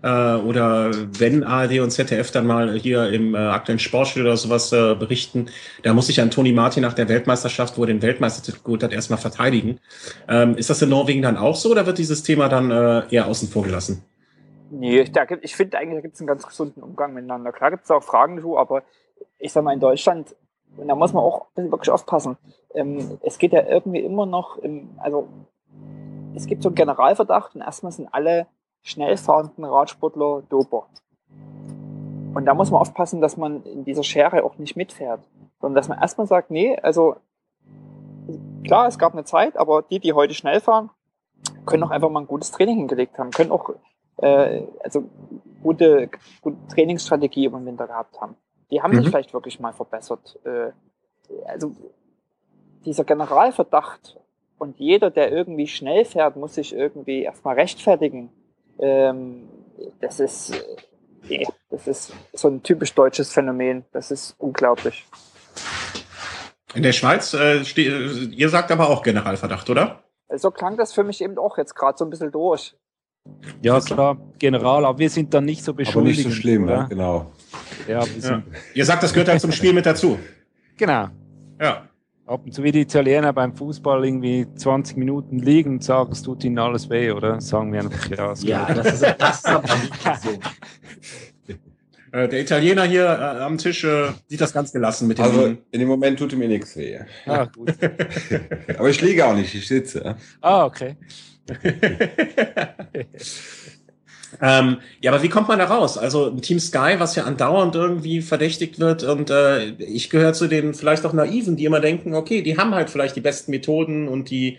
äh, 0.03 0.35
oder 0.35 0.91
wenn 1.17 1.43
ARD 1.43 1.79
und 1.79 1.91
ZDF 1.91 2.29
dann 2.31 2.45
mal 2.45 2.73
hier 2.73 3.09
im 3.09 3.33
äh, 3.33 3.37
aktuellen 3.37 3.79
Sportstudio 3.79 4.27
oder 4.27 4.37
sowas 4.37 4.71
äh, 4.71 4.95
berichten, 4.95 5.47
da 5.81 5.93
muss 5.93 6.07
sich 6.07 6.21
an 6.21 6.29
Toni 6.29 6.51
Martin 6.51 6.83
nach 6.83 6.93
der 6.93 7.09
Weltmeisterschaft, 7.09 7.77
wo 7.77 7.83
er 7.83 7.87
den 7.87 8.01
Weltmeistertitel 8.01 8.83
hat, 8.83 8.93
erstmal 8.93 9.19
verteidigen. 9.19 9.79
Ähm, 10.27 10.55
ist 10.55 10.69
das 10.69 10.81
in 10.81 10.89
Norwegen 10.89 11.21
dann 11.21 11.37
auch 11.37 11.55
so 11.55 11.71
oder 11.71 11.85
wird 11.85 11.97
dieses 11.97 12.23
Thema 12.23 12.49
dann 12.49 12.69
äh, 12.69 13.03
eher 13.09 13.27
außen 13.27 13.47
vor 13.47 13.63
gelassen? 13.63 14.03
Nee, 14.69 15.01
ich, 15.01 15.11
ich 15.41 15.55
finde 15.55 15.77
eigentlich, 15.77 15.97
da 15.97 16.01
gibt 16.01 16.15
es 16.15 16.21
einen 16.21 16.27
ganz 16.27 16.45
gesunden 16.45 16.83
Umgang 16.83 17.13
miteinander. 17.13 17.51
Klar 17.51 17.71
gibt 17.71 17.83
es 17.83 17.91
auch 17.91 18.03
Fragen 18.03 18.37
dazu, 18.37 18.57
aber 18.57 18.83
ich 19.37 19.53
sag 19.53 19.63
mal, 19.63 19.73
in 19.73 19.79
Deutschland, 19.79 20.35
und 20.75 20.87
da 20.87 20.95
muss 20.95 21.13
man 21.13 21.23
auch 21.23 21.47
wirklich 21.55 21.91
aufpassen, 21.91 22.37
ähm, 22.73 23.19
es 23.21 23.37
geht 23.37 23.53
ja 23.53 23.63
irgendwie 23.65 23.99
immer 23.99 24.25
noch, 24.25 24.57
im, 24.57 24.89
also 24.97 25.27
es 26.35 26.47
gibt 26.47 26.63
so 26.63 26.69
einen 26.69 26.75
Generalverdacht 26.75 27.55
und 27.55 27.61
erstmal 27.61 27.91
sind 27.91 28.09
alle 28.11 28.47
schnell 28.83 29.17
fahrenden 29.17 29.63
Radsportler 29.63 30.43
Doper. 30.49 30.87
Und 32.35 32.45
da 32.45 32.53
muss 32.53 32.71
man 32.71 32.81
aufpassen, 32.81 33.21
dass 33.21 33.37
man 33.37 33.63
in 33.63 33.85
dieser 33.85 34.03
Schere 34.03 34.43
auch 34.43 34.57
nicht 34.57 34.75
mitfährt, 34.75 35.21
sondern 35.59 35.75
dass 35.75 35.87
man 35.87 35.99
erstmal 35.99 36.27
sagt, 36.27 36.51
nee, 36.51 36.77
also 36.77 37.15
klar, 38.63 38.87
es 38.87 38.97
gab 38.97 39.13
eine 39.13 39.23
Zeit, 39.23 39.57
aber 39.57 39.81
die, 39.83 39.99
die 39.99 40.13
heute 40.13 40.33
schnell 40.33 40.59
fahren, 40.59 40.89
können 41.65 41.83
auch 41.83 41.91
einfach 41.91 42.09
mal 42.09 42.21
ein 42.21 42.27
gutes 42.27 42.51
Training 42.51 42.77
hingelegt 42.77 43.17
haben, 43.17 43.31
können 43.31 43.51
auch 43.51 43.69
äh, 44.17 44.63
also 44.83 45.03
gute, 45.61 46.09
gute 46.41 46.57
Trainingsstrategie 46.67 47.45
über 47.45 47.59
den 47.59 47.65
Winter 47.65 47.87
gehabt 47.87 48.19
haben. 48.19 48.35
Die 48.71 48.81
haben 48.81 48.91
mhm. 48.91 49.01
sich 49.01 49.09
vielleicht 49.09 49.33
wirklich 49.33 49.59
mal 49.59 49.73
verbessert. 49.73 50.39
Äh, 50.45 50.71
also 51.45 51.71
dieser 52.85 53.03
Generalverdacht 53.03 54.19
und 54.57 54.79
jeder, 54.79 55.09
der 55.09 55.31
irgendwie 55.31 55.67
schnell 55.67 56.05
fährt, 56.05 56.35
muss 56.35 56.55
sich 56.55 56.73
irgendwie 56.75 57.23
erstmal 57.23 57.55
rechtfertigen 57.55 58.31
ähm, 58.79 59.47
das 60.01 60.19
ist, 60.19 60.53
nee, 61.27 61.45
das 61.69 61.87
ist 61.87 62.13
so 62.33 62.47
ein 62.47 62.63
typisch 62.63 62.93
deutsches 62.93 63.31
Phänomen. 63.31 63.85
Das 63.91 64.11
ist 64.11 64.35
unglaublich. 64.37 65.05
In 66.73 66.83
der 66.83 66.93
Schweiz, 66.93 67.33
äh, 67.33 67.61
ihr 67.61 68.49
sagt 68.49 68.71
aber 68.71 68.89
auch 68.89 69.03
Generalverdacht, 69.03 69.69
oder? 69.69 70.03
So 70.35 70.49
klang 70.49 70.77
das 70.77 70.93
für 70.93 71.03
mich 71.03 71.21
eben 71.21 71.37
auch 71.37 71.57
jetzt 71.57 71.75
gerade 71.75 71.97
so 71.97 72.05
ein 72.05 72.09
bisschen 72.09 72.31
durch. 72.31 72.75
Ja, 73.61 73.79
klar, 73.79 74.17
General, 74.37 74.85
aber 74.85 74.99
wir 74.99 75.09
sind 75.09 75.33
dann 75.33 75.45
nicht 75.45 75.63
so 75.63 75.73
beschuldigt. 75.73 76.19
Aber 76.19 76.27
nicht 76.27 76.35
so 76.35 76.41
schlimm, 76.41 76.65
oder? 76.65 76.87
genau. 76.89 77.31
Ja, 77.87 78.03
ja. 78.19 78.43
Ihr 78.73 78.85
sagt, 78.85 79.03
das 79.03 79.13
gehört 79.13 79.29
halt 79.29 79.39
zum 79.39 79.51
Spiel 79.51 79.71
mit 79.73 79.85
dazu. 79.85 80.19
Genau. 80.77 81.07
Ja. 81.61 81.87
Ab 82.25 82.41
und 82.45 82.53
zu 82.53 82.63
wie 82.63 82.71
die 82.71 82.81
Italiener 82.81 83.33
beim 83.33 83.53
Fußball 83.53 84.05
irgendwie 84.05 84.47
20 84.55 84.95
Minuten 84.95 85.39
liegen 85.39 85.71
und 85.71 85.83
sagen, 85.83 86.11
es 86.13 86.21
tut 86.21 86.43
ihnen 86.45 86.57
alles 86.57 86.89
weh, 86.89 87.11
oder? 87.11 87.41
Sagen 87.41 87.73
wir 87.73 87.81
einfach 87.81 88.09
ja. 88.09 88.33
Ja, 88.33 88.73
das 88.73 88.93
ist, 88.93 89.15
das 89.19 89.37
ist 89.39 89.45
aber 89.47 89.75
nicht 89.75 90.21
so. 90.21 90.29
Äh, 92.13 92.27
der 92.27 92.41
Italiener 92.41 92.83
hier 92.83 93.05
äh, 93.05 93.41
am 93.41 93.57
Tisch 93.57 93.83
äh, 93.83 94.11
sieht 94.27 94.39
das 94.39 94.53
ganz 94.53 94.71
gelassen 94.71 95.07
mit 95.07 95.17
dem. 95.17 95.25
Also 95.25 95.45
in 95.47 95.79
dem 95.79 95.87
Moment 95.87 96.19
tut 96.19 96.37
mir 96.37 96.47
nichts 96.47 96.77
weh. 96.77 96.99
Ah, 97.25 97.45
gut. 97.45 97.73
Aber 98.77 98.87
ich 98.87 99.01
liege 99.01 99.25
auch 99.25 99.33
nicht, 99.33 99.55
ich 99.55 99.67
sitze. 99.67 100.15
Ah, 100.39 100.65
okay. 100.65 100.95
ähm, 104.45 104.79
ja, 104.99 105.13
aber 105.13 105.23
wie 105.23 105.29
kommt 105.29 105.47
man 105.47 105.57
da 105.57 105.65
raus? 105.65 105.97
Also 105.97 106.29
Team 106.31 106.59
Sky, 106.59 106.95
was 106.97 107.15
ja 107.15 107.23
andauernd 107.23 107.75
irgendwie 107.75 108.21
verdächtigt 108.21 108.77
wird 108.77 109.03
und 109.03 109.29
äh, 109.29 109.69
ich 109.77 110.09
gehöre 110.09 110.33
zu 110.33 110.47
den 110.47 110.73
vielleicht 110.73 111.05
auch 111.05 111.13
Naiven, 111.13 111.55
die 111.55 111.63
immer 111.63 111.79
denken, 111.79 112.13
okay, 112.13 112.41
die 112.41 112.57
haben 112.57 112.75
halt 112.75 112.89
vielleicht 112.89 113.15
die 113.15 113.21
besten 113.21 113.51
Methoden 113.51 114.09
und 114.09 114.29
die 114.29 114.57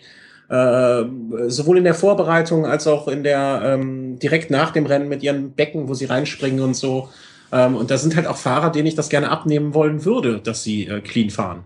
äh, 0.49 1.03
sowohl 1.49 1.77
in 1.77 1.83
der 1.83 1.93
Vorbereitung 1.93 2.65
als 2.65 2.87
auch 2.87 3.07
in 3.07 3.23
der 3.23 3.61
ähm, 3.63 4.17
direkt 4.17 4.49
nach 4.49 4.71
dem 4.71 4.87
Rennen 4.87 5.07
mit 5.07 5.21
ihren 5.21 5.51
Becken, 5.51 5.87
wo 5.87 5.93
sie 5.93 6.05
reinspringen 6.05 6.61
und 6.61 6.75
so. 6.75 7.09
Ähm, 7.51 7.75
und 7.75 7.91
da 7.91 7.99
sind 7.99 8.15
halt 8.15 8.25
auch 8.25 8.37
Fahrer, 8.37 8.71
denen 8.71 8.87
ich 8.87 8.95
das 8.95 9.09
gerne 9.09 9.29
abnehmen 9.29 9.75
wollen 9.75 10.03
würde, 10.03 10.39
dass 10.39 10.63
sie 10.63 10.87
äh, 10.87 11.01
clean 11.01 11.29
fahren. 11.29 11.63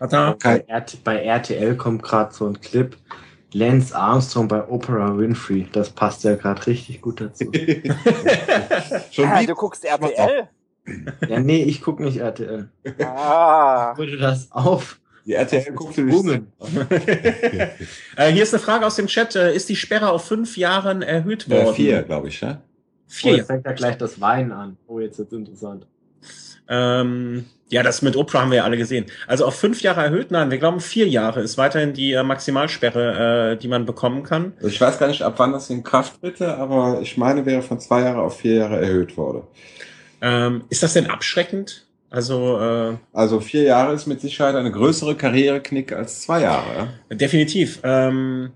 Da. 0.00 0.36
Bei, 0.42 0.64
RT, 0.68 1.04
bei 1.04 1.22
RTL 1.22 1.76
kommt 1.76 2.02
gerade 2.02 2.34
so 2.34 2.46
ein 2.46 2.60
Clip. 2.60 2.96
Lance 3.52 3.96
Armstrong 3.96 4.48
bei 4.48 4.66
Oprah 4.68 5.16
Winfrey. 5.18 5.66
Das 5.72 5.90
passt 5.90 6.24
ja 6.24 6.34
gerade 6.36 6.66
richtig 6.66 7.00
gut 7.00 7.20
dazu. 7.20 7.50
Schon 9.10 9.26
ah, 9.26 9.42
du 9.42 9.54
guckst 9.54 9.84
RTL? 9.84 10.48
Ja, 11.28 11.40
nee, 11.40 11.62
ich 11.62 11.82
gucke 11.82 12.02
nicht 12.02 12.18
RTL. 12.18 12.68
Ah. 13.00 13.94
Ich 13.98 14.18
das 14.18 14.50
auf. 14.52 15.00
Die 15.26 15.34
RTL 15.34 15.72
guckt 15.72 15.98
du 15.98 16.02
äh, 18.16 18.32
Hier 18.32 18.42
ist 18.42 18.54
eine 18.54 18.62
Frage 18.62 18.86
aus 18.86 18.96
dem 18.96 19.06
Chat. 19.06 19.36
Äh, 19.36 19.54
ist 19.54 19.68
die 19.68 19.76
Sperre 19.76 20.10
auf 20.10 20.24
fünf 20.24 20.56
Jahren 20.56 21.02
erhöht 21.02 21.48
worden? 21.48 21.68
Äh, 21.68 21.74
vier, 21.74 22.02
glaube 22.02 22.28
ich, 22.28 22.40
ja? 22.40 22.62
Vier. 23.06 23.32
Oh, 23.32 23.36
jetzt 23.36 23.46
fängt 23.48 23.66
ja 23.66 23.72
gleich 23.72 23.98
das 23.98 24.20
Weinen 24.20 24.52
an. 24.52 24.76
Oh, 24.86 25.00
jetzt 25.00 25.18
ist 25.18 25.32
interessant. 25.32 25.86
Ähm, 26.70 27.44
ja, 27.68 27.82
das 27.82 28.00
mit 28.00 28.16
Oprah 28.16 28.40
haben 28.40 28.50
wir 28.50 28.58
ja 28.58 28.64
alle 28.64 28.76
gesehen. 28.76 29.06
Also 29.26 29.44
auf 29.44 29.54
fünf 29.54 29.82
Jahre 29.82 30.02
erhöht? 30.02 30.30
Nein, 30.30 30.50
wir 30.50 30.58
glauben 30.58 30.80
vier 30.80 31.08
Jahre 31.08 31.40
ist 31.40 31.58
weiterhin 31.58 31.92
die 31.92 32.12
äh, 32.12 32.22
Maximalsperre, 32.22 33.52
äh, 33.52 33.56
die 33.56 33.68
man 33.68 33.86
bekommen 33.86 34.22
kann. 34.22 34.52
Ich 34.62 34.80
weiß 34.80 34.98
gar 34.98 35.08
nicht, 35.08 35.22
ab 35.22 35.34
wann 35.36 35.52
das 35.52 35.68
in 35.70 35.82
Kraft 35.82 36.20
tritt, 36.20 36.40
aber 36.40 37.00
ich 37.02 37.16
meine, 37.16 37.44
wäre 37.44 37.62
von 37.62 37.78
zwei 37.80 38.02
Jahre 38.02 38.22
auf 38.22 38.38
vier 38.38 38.54
Jahre 38.54 38.80
erhöht 38.80 39.16
worden. 39.16 39.42
Ähm, 40.22 40.64
ist 40.68 40.82
das 40.82 40.94
denn 40.94 41.08
abschreckend? 41.08 41.86
Also, 42.10 42.60
äh, 42.60 42.96
also 43.12 43.40
vier 43.40 43.62
Jahre 43.62 43.94
ist 43.94 44.06
mit 44.06 44.20
Sicherheit 44.20 44.56
eine 44.56 44.72
größere 44.72 45.14
Karriereknick 45.14 45.92
als 45.92 46.22
zwei 46.22 46.42
Jahre. 46.42 46.88
Ja? 47.08 47.16
Definitiv. 47.16 47.80
Ähm, 47.84 48.50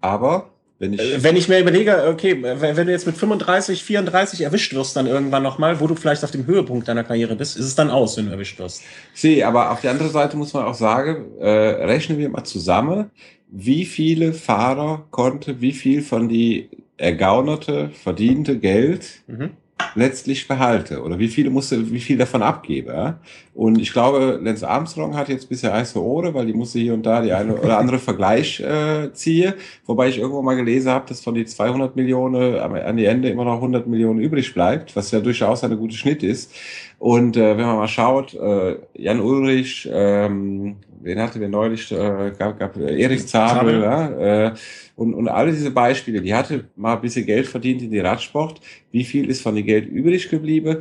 aber 0.00 0.50
wenn 0.78 0.92
ich, 0.92 1.00
äh, 1.00 1.22
wenn 1.22 1.36
ich 1.36 1.48
mir 1.48 1.60
überlege, 1.60 2.06
okay, 2.08 2.36
wenn 2.42 2.86
du 2.86 2.92
jetzt 2.92 3.06
mit 3.06 3.16
35, 3.16 3.82
34 3.82 4.42
erwischt 4.42 4.74
wirst 4.74 4.96
dann 4.96 5.06
irgendwann 5.06 5.42
nochmal, 5.42 5.80
wo 5.80 5.86
du 5.86 5.94
vielleicht 5.94 6.22
auf 6.24 6.30
dem 6.30 6.46
Höhepunkt 6.46 6.88
deiner 6.88 7.04
Karriere 7.04 7.36
bist, 7.36 7.56
ist 7.56 7.64
es 7.64 7.74
dann 7.74 7.90
aus, 7.90 8.16
wenn 8.16 8.26
du 8.26 8.32
erwischt 8.32 8.58
wirst. 8.58 8.82
Sie, 9.14 9.42
aber 9.42 9.70
auf 9.70 9.80
der 9.80 9.90
anderen 9.90 10.12
Seite 10.12 10.36
muss 10.36 10.52
man 10.52 10.64
auch 10.64 10.74
sagen, 10.74 11.38
äh, 11.40 11.48
rechnen 11.48 12.18
wir 12.18 12.28
mal 12.28 12.44
zusammen, 12.44 13.10
wie 13.48 13.86
viele 13.86 14.32
Fahrer 14.32 15.06
konnte 15.10 15.60
wie 15.60 15.72
viel 15.72 16.02
von 16.02 16.28
die 16.28 16.68
ergaunerte, 16.96 17.90
verdiente 17.90 18.58
Geld 18.58 19.22
mhm 19.26 19.50
letztlich 19.94 20.46
behalte 20.46 21.02
oder 21.02 21.18
wie 21.18 21.28
viele 21.28 21.50
musste, 21.50 21.90
wie 21.90 22.00
viel 22.00 22.18
davon 22.18 22.42
abgebe. 22.42 23.16
Und 23.54 23.78
ich 23.78 23.92
glaube, 23.92 24.38
Lance 24.42 24.68
Armstrong 24.68 25.16
hat 25.16 25.28
jetzt 25.28 25.48
bisher 25.48 25.72
heiße 25.72 26.02
Ohren, 26.02 26.34
weil 26.34 26.46
die 26.46 26.52
musste 26.52 26.78
hier 26.78 26.94
und 26.94 27.04
da 27.04 27.22
die 27.22 27.32
eine 27.32 27.54
oder 27.54 27.78
andere 27.78 27.98
Vergleich 27.98 28.60
äh, 28.60 29.12
ziehe. 29.12 29.54
Wobei 29.86 30.08
ich 30.08 30.18
irgendwo 30.18 30.42
mal 30.42 30.56
gelesen 30.56 30.90
habe, 30.90 31.06
dass 31.08 31.22
von 31.22 31.34
die 31.34 31.46
200 31.46 31.96
Millionen 31.96 32.58
an 32.58 32.96
die 32.96 33.06
Ende 33.06 33.30
immer 33.30 33.44
noch 33.44 33.56
100 33.56 33.86
Millionen 33.86 34.20
übrig 34.20 34.52
bleibt, 34.52 34.94
was 34.96 35.10
ja 35.10 35.20
durchaus 35.20 35.64
ein 35.64 35.76
guter 35.76 35.96
Schnitt 35.96 36.22
ist. 36.22 36.52
Und 36.98 37.36
äh, 37.36 37.56
wenn 37.56 37.66
man 37.66 37.76
mal 37.76 37.88
schaut, 37.88 38.34
äh, 38.34 38.76
Jan 38.94 39.20
Ulrich, 39.20 39.88
ähm, 39.92 40.76
wen 41.06 41.20
hatte 41.20 41.40
wir 41.40 41.48
neulich, 41.48 41.90
äh, 41.92 42.32
gab, 42.36 42.58
gab 42.58 42.76
Erich 42.76 43.26
Zabel, 43.26 43.80
ja, 43.80 44.48
äh, 44.48 44.54
und, 44.96 45.14
und 45.14 45.28
alle 45.28 45.52
diese 45.52 45.70
Beispiele, 45.70 46.20
die 46.20 46.34
hatte 46.34 46.64
mal 46.74 46.96
ein 46.96 47.00
bisschen 47.00 47.24
Geld 47.24 47.46
verdient 47.46 47.82
in 47.82 47.90
die 47.90 48.00
Radsport. 48.00 48.60
Wie 48.90 49.04
viel 49.04 49.30
ist 49.30 49.42
von 49.42 49.54
dem 49.54 49.64
Geld 49.64 49.88
übrig 49.88 50.28
geblieben? 50.28 50.78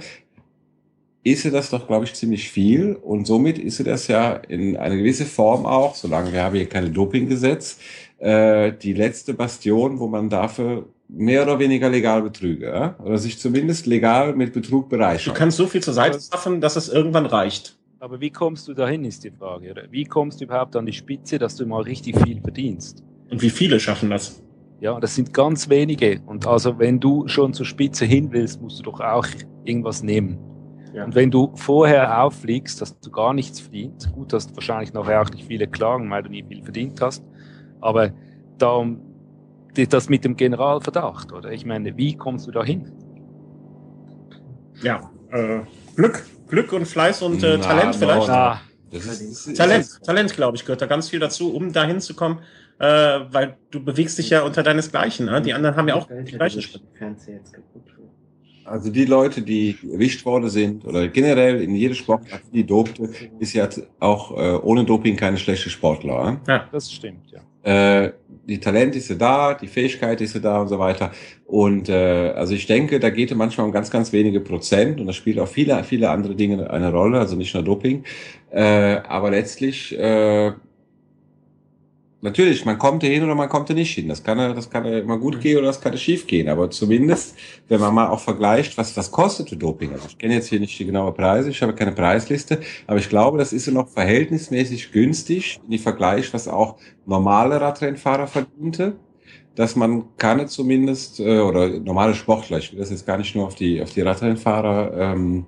Ist 1.24 1.44
sie 1.44 1.52
das 1.52 1.70
doch, 1.70 1.88
glaube 1.88 2.06
ich, 2.06 2.14
ziemlich 2.14 2.50
viel. 2.50 2.96
Und 2.96 3.28
somit 3.28 3.58
ist 3.58 3.78
sie 3.78 3.84
das 3.84 4.08
ja 4.08 4.34
in 4.34 4.78
eine 4.78 4.98
gewisse 4.98 5.26
Form 5.26 5.66
auch, 5.66 5.96
solange 5.96 6.32
wir 6.34 6.44
haben 6.44 6.56
hier 6.56 6.70
keine 6.70 6.90
Dopinggesetz, 6.90 7.80
äh, 8.20 8.72
die 8.72 8.94
letzte 8.94 9.34
Bastion, 9.34 10.00
wo 10.00 10.08
man 10.08 10.30
dafür 10.30 10.88
mehr 11.08 11.44
oder 11.44 11.60
weniger 11.60 11.90
legal 11.90 12.22
betrüge. 12.22 12.96
Oder 13.04 13.18
sich 13.18 13.40
zumindest 13.40 13.86
legal 13.86 14.36
mit 14.36 14.54
Betrug 14.54 14.90
bereichert. 14.90 15.36
Du 15.36 15.38
kannst 15.38 15.58
so 15.58 15.68
viel 15.68 15.84
zur 15.84 15.94
Seite 15.94 16.20
schaffen, 16.20 16.62
dass 16.62 16.76
es 16.76 16.90
irgendwann 16.90 17.26
reicht. 17.26 17.75
Aber 18.00 18.20
wie 18.20 18.30
kommst 18.30 18.68
du 18.68 18.74
dahin, 18.74 19.06
ist 19.06 19.24
die 19.24 19.32
Frage. 19.32 19.72
Oder? 19.72 19.84
Wie 19.90 20.04
kommst 20.04 20.42
du 20.42 20.46
überhaupt 20.46 20.76
an 20.76 20.86
die 20.86 20.94
Spitze, 20.94 21.40
dass 21.40 21.56
du 21.56 21.66
mal 21.66 21.82
richtig 21.82 22.20
viel 22.22 22.42
verdienst? 22.42 23.04
Und 23.30 23.42
wie 23.42 23.50
viele 23.50 23.80
schaffen 23.80 24.10
das? 24.10 24.44
Ja, 24.82 25.00
das 25.00 25.16
sind 25.16 25.34
ganz 25.34 25.70
wenige. 25.70 26.22
Und 26.26 26.46
also 26.46 26.78
wenn 26.78 27.00
du 27.00 27.28
schon 27.28 27.54
zur 27.54 27.66
Spitze 27.66 28.06
hin 28.06 28.32
willst, 28.32 28.62
musst 28.62 28.80
du 28.80 28.84
doch 28.84 29.00
auch 29.00 29.26
irgendwas 29.64 30.04
nehmen. 30.04 30.38
Ja. 30.94 31.06
Und 31.06 31.16
wenn 31.16 31.32
du 31.32 31.52
vorher 31.56 32.22
auffliegst, 32.22 32.82
dass 32.82 33.00
du 33.00 33.10
gar 33.10 33.34
nichts 33.34 33.60
verdient, 33.60 34.12
gut, 34.14 34.34
hast 34.34 34.52
du 34.52 34.56
wahrscheinlich 34.56 34.94
nachher 34.94 35.22
auch 35.22 35.30
nicht 35.30 35.46
viele 35.46 35.68
Klagen, 35.68 36.10
weil 36.10 36.24
du 36.24 36.30
nie 36.30 36.44
viel 36.44 36.64
verdient 36.64 37.02
hast, 37.02 37.26
aber 37.82 38.12
da 38.58 38.86
das 39.90 40.08
mit 40.08 40.24
dem 40.24 40.38
Generalverdacht, 40.38 41.34
oder? 41.34 41.52
Ich 41.52 41.66
meine, 41.66 41.98
wie 41.98 42.16
kommst 42.16 42.48
du 42.48 42.52
da 42.52 42.64
hin? 42.64 42.92
Ja, 44.82 45.10
äh, 45.32 45.62
Glück, 45.96 46.26
Glück 46.56 46.74
und 46.74 46.86
Fleiß 46.86 47.22
und 47.22 47.44
äh, 47.44 47.58
Na, 47.58 47.64
Talent 47.64 47.96
vielleicht. 47.96 48.30
Ah. 48.30 48.62
Talent, 49.56 49.88
Talent, 50.06 50.34
glaube 50.36 50.56
ich, 50.56 50.64
gehört 50.64 50.82
da 50.82 50.86
ganz 50.86 51.10
viel 51.10 51.20
dazu, 51.20 51.54
um 51.54 51.74
da 51.74 51.84
hinzukommen 51.84 52.40
äh, 52.80 52.86
weil 52.86 53.58
du 53.72 53.84
bewegst 53.84 54.18
dich 54.18 54.30
ja 54.30 54.42
unter 54.44 54.64
deinesgleichen. 54.64 55.28
Ne? 55.28 55.42
Die 55.42 55.54
anderen 55.54 55.76
haben 55.76 55.88
ja 55.88 55.96
auch 55.96 56.08
die 56.08 56.32
gleichen 56.32 56.62
Schritte. 56.62 56.86
Also 58.66 58.90
die 58.90 59.06
Leute, 59.06 59.44
die 59.44 59.78
erwischt 59.92 60.26
worden 60.26 60.50
sind 60.50 60.86
oder 60.86 61.08
generell 61.08 61.62
in 61.62 61.76
jeder 61.76 61.94
Sportart, 61.94 62.42
die 62.52 62.66
dopte, 62.66 63.10
ist 63.40 63.54
ja 63.54 63.70
auch 64.00 64.32
äh, 64.32 64.56
ohne 64.56 64.84
Doping 64.84 65.16
keine 65.16 65.38
schlechte 65.38 65.70
Sportler. 65.70 66.40
Äh? 66.48 66.52
Ja, 66.52 66.68
das 66.72 66.92
stimmt, 66.92 67.32
ja. 67.32 67.42
Äh, 67.64 68.14
die 68.48 68.60
Talent 68.60 68.96
ist 68.96 69.14
da, 69.20 69.54
die 69.54 69.68
Fähigkeit 69.68 70.22
ist 70.22 70.44
da 70.44 70.62
und 70.62 70.68
so 70.68 70.80
weiter. 70.80 71.12
Und 71.46 71.90
äh, 71.90 72.32
also 72.36 72.54
ich 72.54 72.68
denke, 72.68 73.00
da 73.00 73.10
geht 73.10 73.32
es 73.32 73.38
manchmal 73.38 73.66
um 73.66 73.74
ganz, 73.74 73.90
ganz 73.90 74.14
wenige 74.14 74.40
Prozent 74.40 75.00
und 75.00 75.08
da 75.08 75.14
spielt 75.14 75.40
auch 75.40 75.48
viele, 75.48 75.84
viele 75.84 76.10
andere 76.10 76.36
Dinge 76.36 76.70
eine 76.70 76.92
Rolle, 76.92 77.20
also 77.20 77.36
nicht 77.36 77.54
nur 77.54 77.64
Doping. 77.64 78.04
Äh, 78.52 78.62
aber 79.08 79.32
letztlich 79.32 79.98
äh, 79.98 80.54
Natürlich, 82.26 82.66
man 82.66 82.80
kommt 82.80 83.04
hin 83.04 83.24
oder 83.24 83.36
man 83.36 83.48
kommt 83.48 83.70
nicht 83.70 83.94
hin. 83.94 84.10
Das 84.10 84.24
kann, 84.24 84.40
das 84.56 84.68
kann 84.68 84.84
immer 84.84 85.20
gut 85.20 85.40
gehen 85.40 85.60
oder 85.60 85.68
das 85.68 85.80
kann 85.80 85.96
schief 85.96 86.26
gehen. 86.26 86.50
Aber 86.50 86.72
zumindest, 86.72 87.36
wenn 87.68 87.80
man 87.80 87.94
mal 87.94 88.08
auch 88.08 88.20
vergleicht, 88.20 88.76
was, 88.80 88.98
was 88.98 89.12
kostet 89.12 89.62
Doping? 89.62 89.94
Also 89.94 90.08
ich 90.10 90.18
kenne 90.18 90.34
jetzt 90.34 90.48
hier 90.48 90.60
nicht 90.60 90.78
die 90.80 90.86
genaue 90.86 91.12
Preise, 91.12 91.52
ich 91.52 91.62
habe 91.62 91.76
keine 91.76 91.92
Preisliste, 91.92 92.62
aber 92.88 92.98
ich 92.98 93.10
glaube, 93.10 93.38
das 93.38 93.54
ist 93.54 93.68
ja 93.68 93.74
noch 93.74 93.90
verhältnismäßig 93.90 94.92
günstig 94.92 95.60
in 95.64 95.70
die 95.70 95.78
Vergleich, 95.78 96.34
was 96.34 96.48
auch 96.48 96.78
normale 97.06 97.62
Radrennfahrer 97.62 98.26
verdiente. 98.26 98.96
Dass 99.54 99.76
man 99.76 100.06
kann 100.18 100.48
zumindest, 100.48 101.20
äh, 101.20 101.40
oder 101.40 101.80
normale 101.80 102.16
Sportler, 102.16 102.58
ich 102.58 102.72
will 102.72 102.80
das 102.80 102.90
jetzt 102.90 103.06
gar 103.06 103.20
nicht 103.20 103.36
nur 103.36 103.46
auf 103.46 103.54
die, 103.54 103.84
auf 103.84 103.94
die 103.94 104.02
Radrennfahrer 104.02 105.14
ähm, 105.14 105.46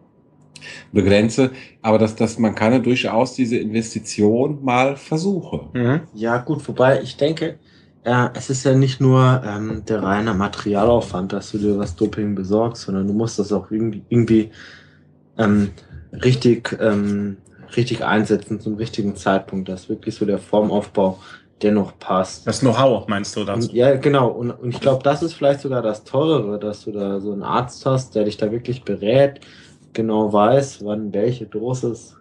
begrenze, 0.92 1.52
aber 1.82 1.98
dass, 1.98 2.16
dass 2.16 2.38
man 2.38 2.56
kann 2.56 2.74
ja 2.74 2.80
durchaus 2.80 3.34
diese 3.34 3.58
Investition 3.58 4.64
mal 4.64 4.96
versuchen. 4.96 5.70
Mhm. 5.74 6.02
Ja, 6.14 6.38
gut, 6.38 6.68
wobei 6.68 7.02
ich 7.02 7.18
denke, 7.18 7.60
äh, 8.04 8.30
es 8.34 8.50
ist 8.50 8.64
ja 8.64 8.74
nicht 8.74 9.02
nur 9.02 9.42
ähm, 9.46 9.84
der 9.88 10.02
reine 10.02 10.34
Materialaufwand, 10.34 11.34
dass 11.34 11.52
du 11.52 11.58
dir 11.58 11.78
was 11.78 11.96
Doping 11.96 12.36
besorgst, 12.36 12.84
sondern 12.84 13.08
du 13.08 13.14
musst 13.14 13.38
das 13.38 13.52
auch 13.52 13.70
irgendwie, 13.70 14.04
irgendwie 14.10 14.52
ähm, 15.38 15.72
richtig, 16.12 16.78
ähm, 16.80 17.38
richtig 17.76 18.06
einsetzen 18.06 18.62
zum 18.62 18.76
richtigen 18.76 19.16
Zeitpunkt, 19.16 19.68
dass 19.68 19.90
wirklich 19.90 20.16
so 20.16 20.26
der 20.26 20.40
Formaufbau 20.40 21.20
dennoch 21.62 21.98
passt. 22.00 22.48
Das 22.48 22.60
Know-how 22.60 23.08
meinst 23.08 23.36
du 23.36 23.44
dazu? 23.44 23.68
Und, 23.68 23.76
ja, 23.76 23.96
genau. 23.96 24.30
Und, 24.30 24.52
und 24.52 24.70
ich 24.70 24.80
glaube, 24.80 25.04
das 25.04 25.24
ist 25.24 25.34
vielleicht 25.34 25.62
sogar 25.62 25.82
das 25.82 26.04
Teurere, 26.04 26.60
dass 26.60 26.86
du 26.86 26.92
da 26.92 27.20
so 27.20 27.34
einen 27.34 27.44
Arzt 27.44 27.86
hast, 27.86 28.16
der 28.16 28.26
dich 28.26 28.38
da 28.38 28.52
wirklich 28.52 28.84
berät, 28.84 29.42
genau 29.94 30.32
weiß, 30.32 30.84
wann 30.86 31.14
welche 31.14 31.46
Dosis 31.46 32.16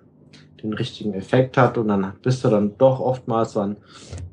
den 0.63 0.73
richtigen 0.73 1.15
Effekt 1.15 1.57
hat 1.57 1.77
und 1.79 1.89
dann 1.89 2.13
bist 2.23 2.45
du 2.45 2.49
dann 2.49 2.77
doch 2.79 3.01
oftmals 3.01 3.57
an 3.57 3.77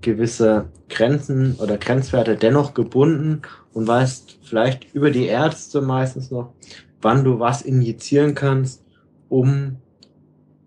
gewisse 0.01 0.65
Grenzen 0.89 1.55
oder 1.59 1.77
Grenzwerte 1.77 2.35
dennoch 2.35 2.73
gebunden 2.73 3.41
und 3.73 3.87
weißt 3.87 4.39
vielleicht 4.43 4.93
über 4.93 5.11
die 5.11 5.25
Ärzte 5.25 5.81
meistens 5.81 6.31
noch, 6.31 6.53
wann 7.01 7.23
du 7.23 7.39
was 7.39 7.61
injizieren 7.61 8.35
kannst, 8.35 8.83
um 9.29 9.77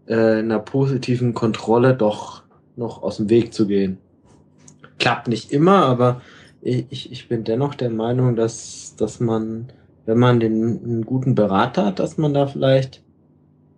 äh, 0.06 0.38
einer 0.38 0.58
positiven 0.58 1.34
Kontrolle 1.34 1.94
doch 1.94 2.42
noch 2.76 3.02
aus 3.02 3.16
dem 3.16 3.30
Weg 3.30 3.54
zu 3.54 3.66
gehen. 3.66 3.98
Klappt 4.98 5.28
nicht 5.28 5.52
immer, 5.52 5.86
aber 5.86 6.20
ich, 6.62 7.12
ich 7.12 7.28
bin 7.28 7.44
dennoch 7.44 7.74
der 7.74 7.90
Meinung, 7.90 8.36
dass, 8.36 8.96
dass 8.96 9.20
man, 9.20 9.68
wenn 10.06 10.18
man 10.18 10.40
den, 10.40 10.80
einen 10.82 11.04
guten 11.04 11.34
Berater 11.34 11.86
hat, 11.86 11.98
dass 11.98 12.16
man 12.16 12.32
da 12.32 12.46
vielleicht 12.46 13.02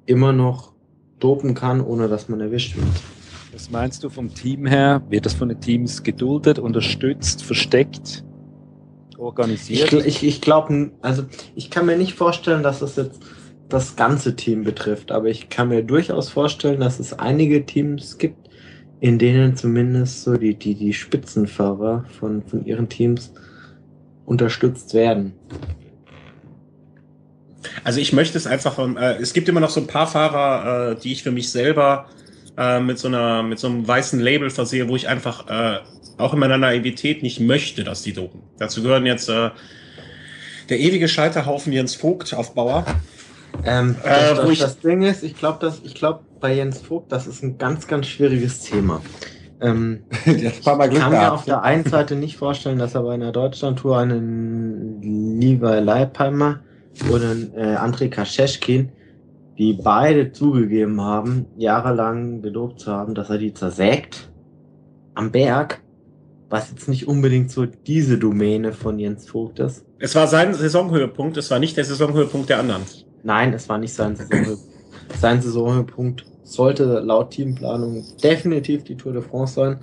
immer 0.07 0.33
noch 0.33 0.73
dopen 1.19 1.55
kann, 1.55 1.81
ohne 1.81 2.09
dass 2.09 2.29
man 2.29 2.41
erwischt 2.41 2.77
wird. 2.77 2.87
Was 3.53 3.71
meinst 3.71 4.05
du 4.05 4.11
vom 4.11 4.33
Team 4.33 4.67
her? 4.67 5.03
Wird 5.09 5.27
das 5.27 5.35
von 5.35 5.49
den 5.49 5.61
Teams 5.61 6.03
geduldet, 6.03 6.59
unterstützt, 6.59 7.43
versteckt, 7.43 8.25
organisiert? 9.17 9.93
Ich, 9.93 10.07
ich, 10.07 10.23
ich 10.23 10.41
glaube, 10.41 10.93
also 11.01 11.25
ich 11.55 11.71
kann 11.71 11.87
mir 11.87 11.97
nicht 11.97 12.15
vorstellen, 12.15 12.63
dass 12.63 12.81
das 12.81 12.97
jetzt 12.97 13.21
das 13.69 13.97
ganze 13.97 14.37
Team 14.37 14.65
betrifft, 14.65 15.11
aber 15.11 15.27
ich 15.27 15.49
kann 15.49 15.69
mir 15.69 15.83
durchaus 15.83 16.29
vorstellen, 16.29 16.81
dass 16.81 17.01
es 17.01 17.19
einige 17.19 17.67
Teams 17.67 18.19
gibt, 18.19 18.49
in 19.01 19.19
denen 19.19 19.57
zumindest 19.57 20.25
so 20.25 20.37
die, 20.37 20.55
die, 20.55 20.75
die 20.75 20.93
Spitzenfahrer 20.93 22.05
von, 22.19 22.43
von 22.43 22.65
ihren 22.65 22.89
Teams 22.89 23.33
unterstützt 24.25 24.95
werden. 24.95 25.33
Also 27.85 28.01
ich 28.01 28.13
möchte 28.13 28.39
es 28.39 28.47
einfach, 28.47 28.79
äh, 28.79 29.17
es 29.21 29.33
gibt 29.33 29.49
immer 29.49 29.61
noch 29.61 29.71
so 29.71 29.81
ein 29.81 29.87
paar 29.87 30.07
Fahrer, 30.07 30.93
äh, 30.93 31.01
die 31.01 31.13
ich 31.13 31.23
für 31.23 31.31
mich 31.31 31.51
selber 31.51 32.07
äh, 32.57 32.81
mit 32.81 32.99
so 32.99 33.09
einer, 33.09 33.43
mit 33.43 33.59
so 33.59 33.69
einem 33.69 33.87
weißen 33.87 34.21
Label 34.21 34.51
versehe, 34.51 34.89
wo 34.89 34.97
ich 34.97 35.09
einfach 35.09 35.49
äh, 35.49 35.79
auch 36.19 36.33
in 36.33 36.41
meiner 36.41 36.59
Naivität 36.59 37.23
nicht 37.23 37.41
möchte, 37.41 37.85
dass 37.85 38.03
die 38.03 38.13
dopen. 38.13 38.43
Dazu 38.59 38.83
gehören 38.83 39.07
jetzt 39.07 39.29
äh, 39.29 39.51
der 40.69 40.81
ewige 40.81 41.09
Scheiterhaufen 41.09 41.73
Jens 41.73 41.95
Vogt 41.95 42.35
auf 42.35 42.55
Bauer. 42.55 42.85
Ähm, 43.65 43.97
äh, 44.03 44.35
das, 44.35 44.47
das, 44.47 44.59
das 44.59 44.79
Ding 44.81 45.03
ist, 45.03 45.23
ich 45.23 45.37
glaube, 45.37 45.59
dass 45.61 45.81
ich 45.83 45.95
glaube 45.95 46.21
bei 46.41 46.55
Jens 46.55 46.81
Vogt, 46.81 47.11
das 47.13 47.27
ist 47.27 47.43
ein 47.43 47.59
ganz, 47.59 47.87
ganz 47.87 48.07
schwieriges 48.07 48.61
Thema. 48.61 49.01
Ähm, 49.61 50.05
ich 50.27 50.63
kann 50.63 51.11
mir 51.11 51.33
auf 51.33 51.45
der 51.45 51.63
einen 51.63 51.85
Seite 51.85 52.15
nicht 52.15 52.37
vorstellen, 52.37 52.79
dass 52.79 52.95
er 52.95 53.03
bei 53.03 53.15
einer 53.15 53.33
Deutschlandtour 53.33 53.99
einen 53.99 55.41
Levi 55.41 55.81
Leipheimer 55.81 56.61
oder 57.11 57.31
einen, 57.31 57.53
äh, 57.55 57.77
André 57.77 58.09
Kascheschkin, 58.09 58.91
die 59.59 59.73
beide 59.73 60.33
zugegeben 60.33 61.01
haben, 61.01 61.47
jahrelang 61.57 62.43
gedopt 62.43 62.81
zu 62.81 62.93
haben, 62.93 63.15
dass 63.15 63.31
er 63.31 63.39
die 63.39 63.53
zersägt 63.53 64.31
am 65.15 65.33
Berg, 65.33 65.83
was 66.49 66.71
jetzt 66.71 66.89
nicht 66.89 67.09
unbedingt 67.09 67.51
so 67.51 67.67
diese 67.67 68.19
Domäne 68.19 68.73
von 68.73 68.99
Jens 68.99 69.29
Vogt 69.29 69.59
ist. 69.59 69.85
Es 69.99 70.15
war 70.15 70.29
sein 70.29 70.55
Saisonhöhepunkt, 70.55 71.37
es 71.37 71.51
war 71.51 71.59
nicht 71.59 71.77
der 71.77 71.85
Saisonhöhepunkt 71.85 72.49
der 72.49 72.61
anderen. 72.61 72.83
Nein, 73.25 73.53
es 73.53 73.69
war 73.69 73.79
nicht 73.79 73.93
sein 73.93 74.15
Saisonhöhepunkt. 74.15 74.63
sein 75.21 75.43
Saisonhöhepunkt 75.43 76.25
sollte 76.45 77.01
laut 77.01 77.31
Teamplanung 77.31 78.05
definitiv 78.23 78.85
die 78.85 78.97
Tour 78.97 79.13
de 79.13 79.23
France 79.23 79.55
sein. 79.55 79.79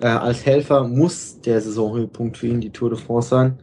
Äh, 0.00 0.06
als 0.06 0.46
Helfer 0.46 0.86
muss 0.86 1.40
der 1.40 1.60
Saisonhöhepunkt 1.60 2.36
für 2.36 2.46
ihn 2.46 2.60
die 2.60 2.70
Tour 2.70 2.90
de 2.90 2.98
France 2.98 3.28
sein, 3.28 3.58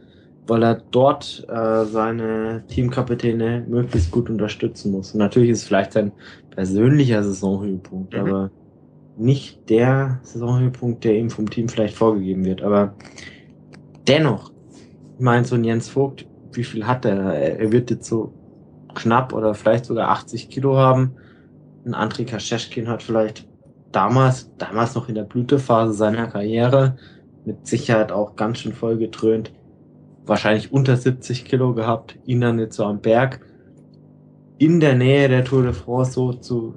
weil 0.48 0.64
er 0.64 0.76
dort 0.92 1.46
äh, 1.50 1.86
seine 1.86 2.64
Teamkapitäne 2.68 3.66
möglichst 3.68 4.12
gut 4.12 4.30
unterstützen 4.30 4.92
muss. 4.92 5.14
Und 5.14 5.20
natürlich 5.20 5.52
ist 5.52 5.60
es 5.60 5.68
vielleicht 5.68 5.94
sein 5.94 6.12
persönlicher 6.52 7.24
Saisonhöhepunkt, 7.24 8.14
mhm. 8.14 8.20
aber 8.20 8.52
nicht 9.18 9.70
der 9.70 10.20
Saisonhöhepunkt, 10.24 11.04
der 11.04 11.16
ihm 11.18 11.30
vom 11.30 11.50
Team 11.50 11.70
vielleicht 11.70 11.96
vorgegeben 11.96 12.46
wird. 12.46 12.62
Aber 12.62 12.96
dennoch, 14.08 14.52
ich 15.18 15.24
meine, 15.24 15.46
so 15.46 15.56
ein 15.56 15.64
Jens 15.64 15.90
Vogt, 15.90 16.26
wie 16.52 16.64
viel 16.64 16.86
hat 16.86 17.06
er? 17.06 17.34
Er 17.34 17.72
wird 17.72 17.90
jetzt 17.90 18.08
so 18.08 18.34
knapp 18.94 19.34
oder 19.34 19.54
vielleicht 19.54 19.86
sogar 19.86 20.10
80 20.10 20.50
Kilo 20.50 20.76
haben. 20.76 21.14
Ein 21.86 21.94
Andrei 21.94 22.24
Kascheschkin 22.24 22.88
hat 22.88 23.04
vielleicht 23.04 23.48
damals, 23.92 24.52
damals 24.58 24.96
noch 24.96 25.10
in 25.10 25.16
der 25.16 25.24
Blütephase 25.24 25.94
seiner 25.94 26.28
Karriere, 26.28 26.98
mit 27.46 27.68
Sicherheit 27.68 28.12
auch 28.12 28.36
ganz 28.36 28.60
schön 28.60 28.74
voll 28.74 28.98
getrönt, 28.98 29.52
wahrscheinlich 30.26 30.72
unter 30.72 30.98
70 30.98 31.46
Kilo 31.46 31.74
gehabt, 31.74 32.18
ihn 32.26 32.42
dann 32.42 32.60
jetzt 32.60 32.76
so 32.76 32.86
am 32.86 33.02
Berg 33.02 33.40
in 34.58 34.80
der 34.80 34.96
Nähe 34.96 35.28
der 35.28 35.44
Tour 35.44 35.64
de 35.64 35.74
France 35.74 36.14
so 36.14 36.34
zu 36.34 36.76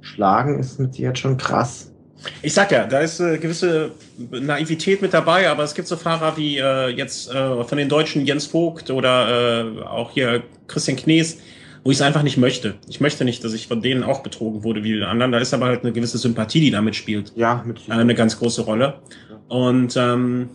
schlagen, 0.00 0.58
ist 0.58 0.78
mit 0.78 0.94
Sicherheit 0.94 1.18
schon 1.18 1.36
krass. 1.36 1.92
Ich 2.42 2.52
sag 2.52 2.72
ja, 2.72 2.84
da 2.86 2.98
ist 2.98 3.20
eine 3.20 3.38
gewisse 3.38 3.92
Naivität 4.18 5.00
mit 5.00 5.14
dabei, 5.14 5.48
aber 5.48 5.62
es 5.62 5.74
gibt 5.74 5.86
so 5.86 5.96
Fahrer 5.96 6.36
wie 6.36 6.58
äh, 6.58 6.88
jetzt 6.88 7.30
äh, 7.30 7.64
von 7.64 7.78
den 7.78 7.88
Deutschen 7.88 8.26
Jens 8.26 8.46
Vogt 8.46 8.90
oder 8.90 9.62
äh, 9.78 9.82
auch 9.82 10.10
hier 10.10 10.42
Christian 10.66 10.96
Knees, 10.96 11.38
wo 11.84 11.90
ich 11.92 11.98
es 11.98 12.02
einfach 12.02 12.24
nicht 12.24 12.36
möchte. 12.36 12.74
Ich 12.88 13.00
möchte 13.00 13.24
nicht, 13.24 13.44
dass 13.44 13.52
ich 13.52 13.68
von 13.68 13.82
denen 13.82 14.02
auch 14.02 14.24
betrogen 14.24 14.64
wurde 14.64 14.82
wie 14.82 14.94
den 14.94 15.04
anderen. 15.04 15.30
Da 15.30 15.38
ist 15.38 15.54
aber 15.54 15.66
halt 15.66 15.84
eine 15.84 15.92
gewisse 15.92 16.18
Sympathie, 16.18 16.60
die 16.60 16.72
damit 16.72 16.96
spielt. 16.96 17.32
Ja, 17.36 17.62
mit 17.64 17.88
äh, 17.88 17.92
eine 17.92 18.16
ganz 18.16 18.38
große 18.38 18.62
Rolle. 18.62 18.94
Und 19.48 19.96
ähm, 19.96 20.50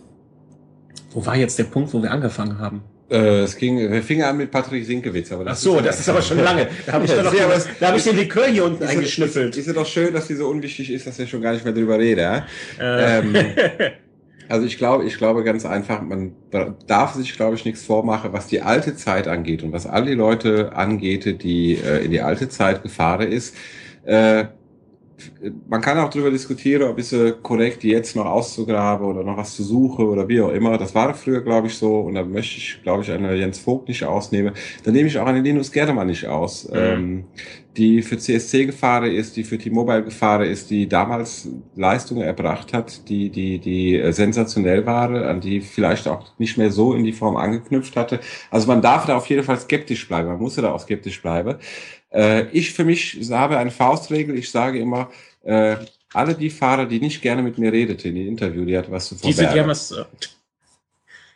wo 1.14 1.24
war 1.24 1.36
jetzt 1.36 1.58
der 1.58 1.64
Punkt, 1.64 1.94
wo 1.94 2.02
wir 2.02 2.10
angefangen 2.10 2.58
haben? 2.58 2.82
Äh, 3.10 3.42
es 3.42 3.56
ging, 3.56 3.78
wir 3.78 4.02
fingen 4.02 4.24
an 4.24 4.36
mit 4.36 4.50
Patrick 4.50 4.84
Sinkewitz, 4.84 5.30
aber 5.30 5.44
das 5.44 5.58
Ach 5.58 5.62
so, 5.62 5.78
ist 5.78 5.86
das 5.86 6.00
ist 6.00 6.08
aber 6.08 6.22
schon 6.22 6.38
lange. 6.38 6.68
Da 6.86 6.94
habe 6.94 7.04
ich, 7.04 7.10
ja, 7.10 7.22
noch, 7.22 7.32
da 7.80 7.88
hab 7.88 7.96
ich 7.96 8.04
den 8.04 8.16
Likör 8.16 8.46
hier 8.46 8.64
unten 8.64 8.82
ist 8.82 8.90
eingeschnüffelt. 8.90 9.56
Ist, 9.56 9.68
ist, 9.68 9.76
doch 9.76 9.86
schön, 9.86 10.12
dass 10.12 10.26
die 10.26 10.34
so 10.34 10.48
unwichtig 10.48 10.90
ist, 10.90 11.06
dass 11.06 11.18
ich 11.18 11.30
schon 11.30 11.42
gar 11.42 11.52
nicht 11.52 11.64
mehr 11.64 11.74
drüber 11.74 11.98
rede. 11.98 12.22
Ja? 12.22 12.46
Äh. 12.80 13.20
Ähm, 13.20 13.34
also 14.48 14.66
ich 14.66 14.78
glaube, 14.78 15.04
ich 15.04 15.18
glaube 15.18 15.44
ganz 15.44 15.66
einfach, 15.66 16.00
man 16.02 16.32
darf 16.86 17.14
sich, 17.14 17.36
glaube 17.36 17.56
ich, 17.56 17.64
nichts 17.64 17.84
vormachen, 17.84 18.32
was 18.32 18.46
die 18.46 18.62
alte 18.62 18.96
Zeit 18.96 19.28
angeht 19.28 19.62
und 19.62 19.72
was 19.72 19.86
all 19.86 20.06
die 20.06 20.14
Leute 20.14 20.74
angeht, 20.74 21.42
die 21.42 21.74
äh, 21.74 22.04
in 22.04 22.10
die 22.10 22.22
alte 22.22 22.48
Zeit 22.48 22.82
gefahren 22.82 23.30
ist. 23.30 23.54
Äh, 24.04 24.46
man 25.68 25.80
kann 25.80 25.98
auch 25.98 26.10
darüber 26.10 26.30
diskutieren, 26.30 26.82
ob 26.82 26.98
es 26.98 27.14
korrekt 27.42 27.84
jetzt 27.84 28.16
noch 28.16 28.26
auszugraben 28.26 29.06
oder 29.06 29.22
noch 29.22 29.36
was 29.36 29.54
zu 29.54 29.62
suchen 29.62 30.06
oder 30.06 30.28
wie 30.28 30.40
auch 30.40 30.50
immer. 30.50 30.76
Das 30.78 30.94
war 30.94 31.14
früher, 31.14 31.40
glaube 31.40 31.68
ich, 31.68 31.74
so. 31.76 32.00
Und 32.00 32.14
da 32.14 32.24
möchte 32.24 32.58
ich, 32.58 32.80
glaube 32.82 33.02
ich, 33.02 33.10
einen 33.10 33.36
Jens 33.36 33.58
Vogt 33.58 33.88
nicht 33.88 34.04
ausnehmen. 34.04 34.54
Da 34.82 34.90
nehme 34.90 35.08
ich 35.08 35.18
auch 35.18 35.26
einen 35.26 35.44
Linus 35.44 35.70
Gerdemann 35.70 36.08
nicht 36.08 36.26
aus, 36.26 36.68
mhm. 36.68 36.76
ähm, 36.76 37.24
die 37.76 38.02
für 38.02 38.18
CSC 38.18 38.66
gefahren 38.66 39.10
ist, 39.10 39.36
die 39.36 39.44
für 39.44 39.58
T-Mobile 39.58 40.04
gefahren 40.04 40.42
ist, 40.42 40.70
die 40.70 40.88
damals 40.88 41.48
Leistungen 41.74 42.22
erbracht 42.22 42.72
hat, 42.72 43.08
die, 43.08 43.30
die, 43.30 43.58
die 43.58 44.00
sensationell 44.12 44.86
waren, 44.86 45.16
an 45.16 45.40
die 45.40 45.60
vielleicht 45.60 46.06
auch 46.06 46.38
nicht 46.38 46.56
mehr 46.56 46.70
so 46.70 46.94
in 46.94 47.04
die 47.04 47.12
Form 47.12 47.36
angeknüpft 47.36 47.96
hatte. 47.96 48.20
Also 48.50 48.68
man 48.68 48.80
darf 48.80 49.06
da 49.06 49.16
auf 49.16 49.26
jeden 49.26 49.42
Fall 49.42 49.58
skeptisch 49.58 50.06
bleiben. 50.06 50.28
Man 50.28 50.38
muss 50.38 50.54
da 50.54 50.72
auch 50.72 50.80
skeptisch 50.80 51.20
bleiben. 51.20 51.56
Äh, 52.14 52.46
ich 52.52 52.72
für 52.72 52.84
mich 52.84 53.18
habe 53.30 53.58
eine 53.58 53.70
Faustregel. 53.70 54.38
Ich 54.38 54.50
sage 54.50 54.78
immer, 54.78 55.10
äh, 55.42 55.76
alle 56.12 56.34
die 56.34 56.50
Fahrer, 56.50 56.86
die 56.86 57.00
nicht 57.00 57.20
gerne 57.22 57.42
mit 57.42 57.58
mir 57.58 57.72
redeten 57.72 58.08
in 58.08 58.14
die 58.14 58.28
Interview, 58.28 58.64
die 58.64 58.78
hat 58.78 58.90
was 58.90 59.08
zu 59.08 59.16
verbergen. 59.16 59.48
Die, 59.48 59.54
die 59.54 59.60
haben 59.60 59.68
was, 59.68 59.90
äh, 59.90 60.04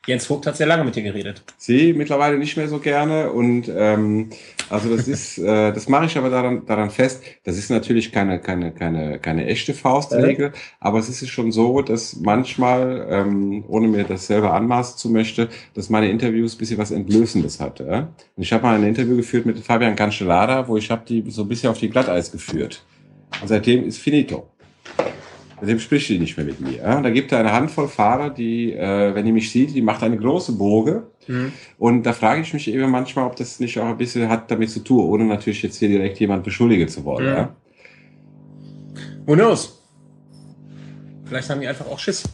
Jens 0.09 0.25
Vogt 0.25 0.47
hat 0.47 0.57
sehr 0.57 0.67
lange 0.67 0.85
mit 0.85 0.97
dir 0.97 1.03
geredet. 1.03 1.43
Sie 1.59 1.93
mittlerweile 1.93 2.39
nicht 2.39 2.57
mehr 2.57 2.67
so 2.67 2.79
gerne 2.79 3.31
und 3.31 3.71
ähm, 3.75 4.31
also 4.71 4.95
das 4.95 5.07
ist, 5.07 5.39
äh, 5.39 5.73
das 5.73 5.89
mache 5.89 6.07
ich 6.07 6.17
aber 6.17 6.31
daran, 6.31 6.65
daran 6.65 6.91
fest. 6.91 7.23
Das 7.45 7.59
ist 7.59 7.71
natürlich 7.71 8.11
keine 8.11 8.41
keine 8.41 8.73
keine 8.73 9.19
keine 9.19 9.47
echte 9.47 9.75
Faustregel, 9.75 10.47
äh. 10.47 10.53
aber 10.81 10.99
es 10.99 11.11
ist 11.11 11.29
schon 11.29 11.53
so, 11.53 11.83
dass 11.83 12.17
manchmal, 12.17 13.07
ähm, 13.11 13.65
ohne 13.69 13.87
mir 13.87 14.05
das 14.05 14.27
selber 14.27 14.55
anmaßen 14.55 14.97
zu 14.97 15.11
möchte, 15.11 15.49
dass 15.75 15.91
meine 15.91 16.09
Interviews 16.11 16.55
ein 16.55 16.59
bisschen 16.59 16.79
was 16.79 16.91
Entblößendes 16.91 17.61
hatte. 17.61 17.87
Ja? 17.87 17.99
Und 18.37 18.43
ich 18.43 18.53
habe 18.53 18.63
mal 18.63 18.77
ein 18.77 18.85
Interview 18.85 19.17
geführt 19.17 19.45
mit 19.45 19.59
Fabian 19.59 19.95
Cancellara, 19.95 20.69
wo 20.69 20.79
ich 20.79 20.91
habe 20.91 21.03
die 21.07 21.23
so 21.31 21.43
ein 21.43 21.49
bisschen 21.49 21.69
auf 21.69 21.79
die 21.79 21.91
Glatteis 21.91 22.33
geführt. 22.33 22.83
Und 23.43 23.49
seitdem 23.49 23.87
ist 23.87 23.99
finito. 23.99 24.49
Mit 25.61 25.71
dem 25.71 25.79
spricht 25.79 26.09
die 26.09 26.19
nicht 26.19 26.37
mehr 26.37 26.47
mit 26.47 26.61
mir. 26.61 26.79
Ja? 26.79 27.01
Da 27.01 27.11
gibt 27.11 27.33
er 27.33 27.39
eine 27.39 27.53
Handvoll 27.53 27.89
Fahrer, 27.89 28.31
die, 28.31 28.73
äh, 28.73 29.15
wenn 29.15 29.25
die 29.25 29.33
mich 29.33 29.51
sieht, 29.51 29.75
die 29.75 29.83
macht 29.83 30.03
eine 30.03 30.17
große 30.17 30.53
Boge. 30.53 31.05
Mhm. 31.27 31.53
Und 31.79 32.05
da 32.05 32.13
frage 32.13 32.43
ich 32.43 32.53
mich 32.53 32.69
eben 32.69 32.91
manchmal, 32.91 33.27
ob 33.27 33.37
das 33.37 33.61
nicht 33.61 33.79
auch 33.79 33.87
ein 33.87 33.99
bisschen 33.99 34.29
hat 34.29 34.51
damit 34.51 34.71
zu 34.71 34.81
tun, 34.81 35.09
ohne 35.09 35.25
natürlich 35.25 35.63
jetzt 35.63 35.79
hier 35.79 35.89
direkt 35.89 36.19
jemand 36.21 36.45
beschuldigen 36.45 36.89
zu 36.89 37.05
wollen. 37.05 37.27
Mhm. 37.27 37.37
Ja? 37.37 37.57
Who 39.27 39.35
knows? 39.35 39.83
Vielleicht 41.25 41.51
haben 41.51 41.61
die 41.61 41.69
einfach 41.69 41.87
auch 41.87 41.99
Schiss. 41.99 42.25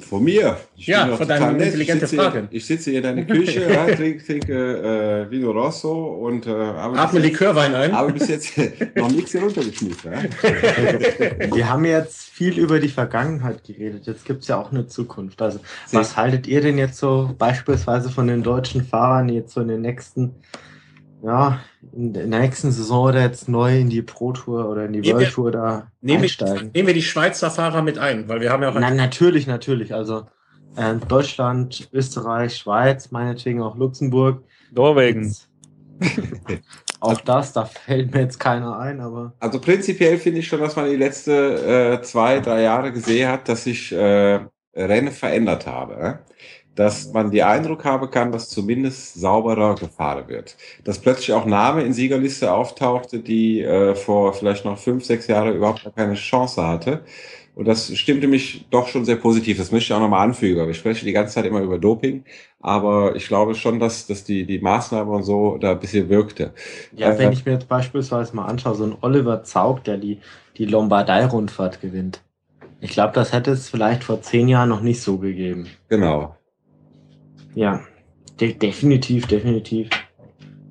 Von 0.00 0.24
mir. 0.24 0.58
Ich 0.76 0.88
ja, 0.88 1.16
von 1.16 1.26
deiner 1.26 1.50
intelligente 1.52 2.06
Frage. 2.06 2.48
ich 2.50 2.66
sitze 2.66 2.90
hier 2.90 2.98
in 2.98 3.02
deiner 3.02 3.24
Küche, 3.24 3.62
ja, 3.72 3.86
trinke, 3.94 4.24
trinke 4.24 5.26
äh, 5.26 5.30
Vino 5.30 5.50
Rosso 5.52 5.92
und 6.26 6.46
äh, 6.46 6.50
habe 6.50 6.98
Atme 6.98 7.20
Likörwein 7.20 7.74
ein. 7.74 7.92
Aber 7.92 8.12
bis 8.12 8.28
jetzt 8.28 8.52
noch 8.94 9.10
nichts 9.10 9.32
hier 9.32 9.42
runtergeschmissen. 9.42 10.12
Ja. 10.12 11.54
Wir 11.54 11.70
haben 11.70 11.86
jetzt 11.86 12.24
viel 12.24 12.58
über 12.58 12.78
die 12.78 12.88
Vergangenheit 12.88 13.64
geredet. 13.64 14.06
Jetzt 14.06 14.26
gibt's 14.26 14.48
ja 14.48 14.60
auch 14.60 14.70
eine 14.70 14.86
Zukunft. 14.86 15.40
Also, 15.40 15.60
Sie 15.86 15.96
was 15.96 16.16
haltet 16.16 16.46
ihr 16.46 16.60
denn 16.60 16.76
jetzt 16.76 16.98
so 16.98 17.34
beispielsweise 17.38 18.10
von 18.10 18.26
den 18.26 18.42
deutschen 18.42 18.84
Fahrern 18.84 19.30
jetzt 19.30 19.54
so 19.54 19.62
in 19.62 19.68
den 19.68 19.80
nächsten 19.80 20.34
ja, 21.26 21.60
in 21.92 22.12
der 22.12 22.26
nächsten 22.26 22.70
Saison 22.70 23.08
oder 23.08 23.20
jetzt 23.22 23.48
neu 23.48 23.80
in 23.80 23.90
die 23.90 24.02
Pro 24.02 24.32
Tour 24.32 24.68
oder 24.70 24.84
in 24.84 24.92
die 24.92 25.04
World 25.04 25.32
Tour 25.32 25.50
da 25.50 25.88
nehmen 26.00 26.22
einsteigen. 26.22 26.56
Wir, 26.56 26.70
nehmen 26.72 26.86
wir 26.86 26.94
die 26.94 27.02
Schweizer 27.02 27.50
Fahrer 27.50 27.82
mit 27.82 27.98
ein, 27.98 28.28
weil 28.28 28.40
wir 28.40 28.52
haben 28.52 28.62
ja 28.62 28.70
auch. 28.70 28.74
Na, 28.78 28.90
natürlich, 28.90 29.48
natürlich. 29.48 29.92
Also 29.92 30.26
äh, 30.76 30.94
Deutschland, 31.08 31.88
Österreich, 31.92 32.56
Schweiz, 32.56 33.10
meinetwegen 33.10 33.60
auch 33.60 33.76
Luxemburg. 33.76 34.44
Norwegen. 34.72 35.34
Auch 36.98 37.20
das, 37.20 37.52
da 37.52 37.66
fällt 37.66 38.14
mir 38.14 38.22
jetzt 38.22 38.40
keiner 38.40 38.78
ein, 38.78 39.00
aber. 39.00 39.34
Also 39.38 39.60
prinzipiell 39.60 40.16
finde 40.16 40.40
ich 40.40 40.48
schon, 40.48 40.60
dass 40.60 40.76
man 40.76 40.88
die 40.88 40.96
letzten 40.96 41.30
äh, 41.30 42.00
zwei, 42.02 42.40
drei 42.40 42.62
Jahre 42.62 42.90
gesehen 42.90 43.28
hat, 43.28 43.48
dass 43.48 43.64
sich 43.64 43.92
äh, 43.92 44.40
Rennen 44.74 45.12
verändert 45.12 45.66
habe. 45.66 45.94
Äh? 45.94 46.14
Dass 46.76 47.12
man 47.12 47.30
die 47.32 47.42
Eindruck 47.42 47.84
haben 47.84 48.10
kann, 48.10 48.32
dass 48.32 48.48
zumindest 48.50 49.14
sauberer 49.14 49.74
gefahren 49.76 50.28
wird. 50.28 50.56
Dass 50.84 51.00
plötzlich 51.00 51.32
auch 51.32 51.46
Name 51.46 51.82
in 51.82 51.92
Siegerliste 51.92 52.52
auftauchte, 52.52 53.20
die 53.20 53.62
äh, 53.62 53.94
vor 53.96 54.34
vielleicht 54.34 54.64
noch 54.64 54.78
fünf, 54.78 55.04
sechs 55.04 55.26
Jahren 55.26 55.56
überhaupt 55.56 55.90
keine 55.96 56.14
Chance 56.14 56.64
hatte. 56.66 57.02
Und 57.56 57.66
das 57.66 57.96
stimmte 57.96 58.28
mich 58.28 58.66
doch 58.70 58.86
schon 58.88 59.06
sehr 59.06 59.16
positiv. 59.16 59.56
Das 59.56 59.72
möchte 59.72 59.92
ich 59.92 59.96
auch 59.96 60.00
nochmal 60.00 60.26
anfügen. 60.28 60.66
Wir 60.66 60.74
sprechen 60.74 61.06
die 61.06 61.12
ganze 61.12 61.34
Zeit 61.34 61.46
immer 61.46 61.62
über 61.62 61.78
Doping, 61.78 62.24
aber 62.60 63.16
ich 63.16 63.26
glaube 63.28 63.54
schon, 63.54 63.80
dass, 63.80 64.06
dass 64.06 64.24
die, 64.24 64.44
die 64.46 64.58
Maßnahme 64.58 65.10
und 65.10 65.22
so 65.22 65.56
da 65.56 65.72
ein 65.72 65.80
bisschen 65.80 66.10
wirkte. 66.10 66.52
Ja, 66.92 67.12
Äh, 67.12 67.18
wenn 67.18 67.32
ich 67.32 67.46
mir 67.46 67.52
jetzt 67.52 67.68
beispielsweise 67.68 68.36
mal 68.36 68.44
anschaue, 68.46 68.74
so 68.74 68.84
ein 68.84 68.96
Oliver 69.00 69.42
Zaug, 69.44 69.84
der 69.84 69.96
die, 69.96 70.20
die 70.58 70.66
Lombardei-Rundfahrt 70.66 71.80
gewinnt. 71.80 72.22
Ich 72.80 72.90
glaube, 72.90 73.14
das 73.14 73.32
hätte 73.32 73.52
es 73.52 73.70
vielleicht 73.70 74.04
vor 74.04 74.20
zehn 74.20 74.48
Jahren 74.48 74.68
noch 74.68 74.82
nicht 74.82 75.00
so 75.00 75.18
gegeben. 75.18 75.66
Genau. 75.88 76.36
Ja, 77.56 77.80
de 78.38 78.52
definitiv, 78.54 79.26
definitiv. 79.26 79.88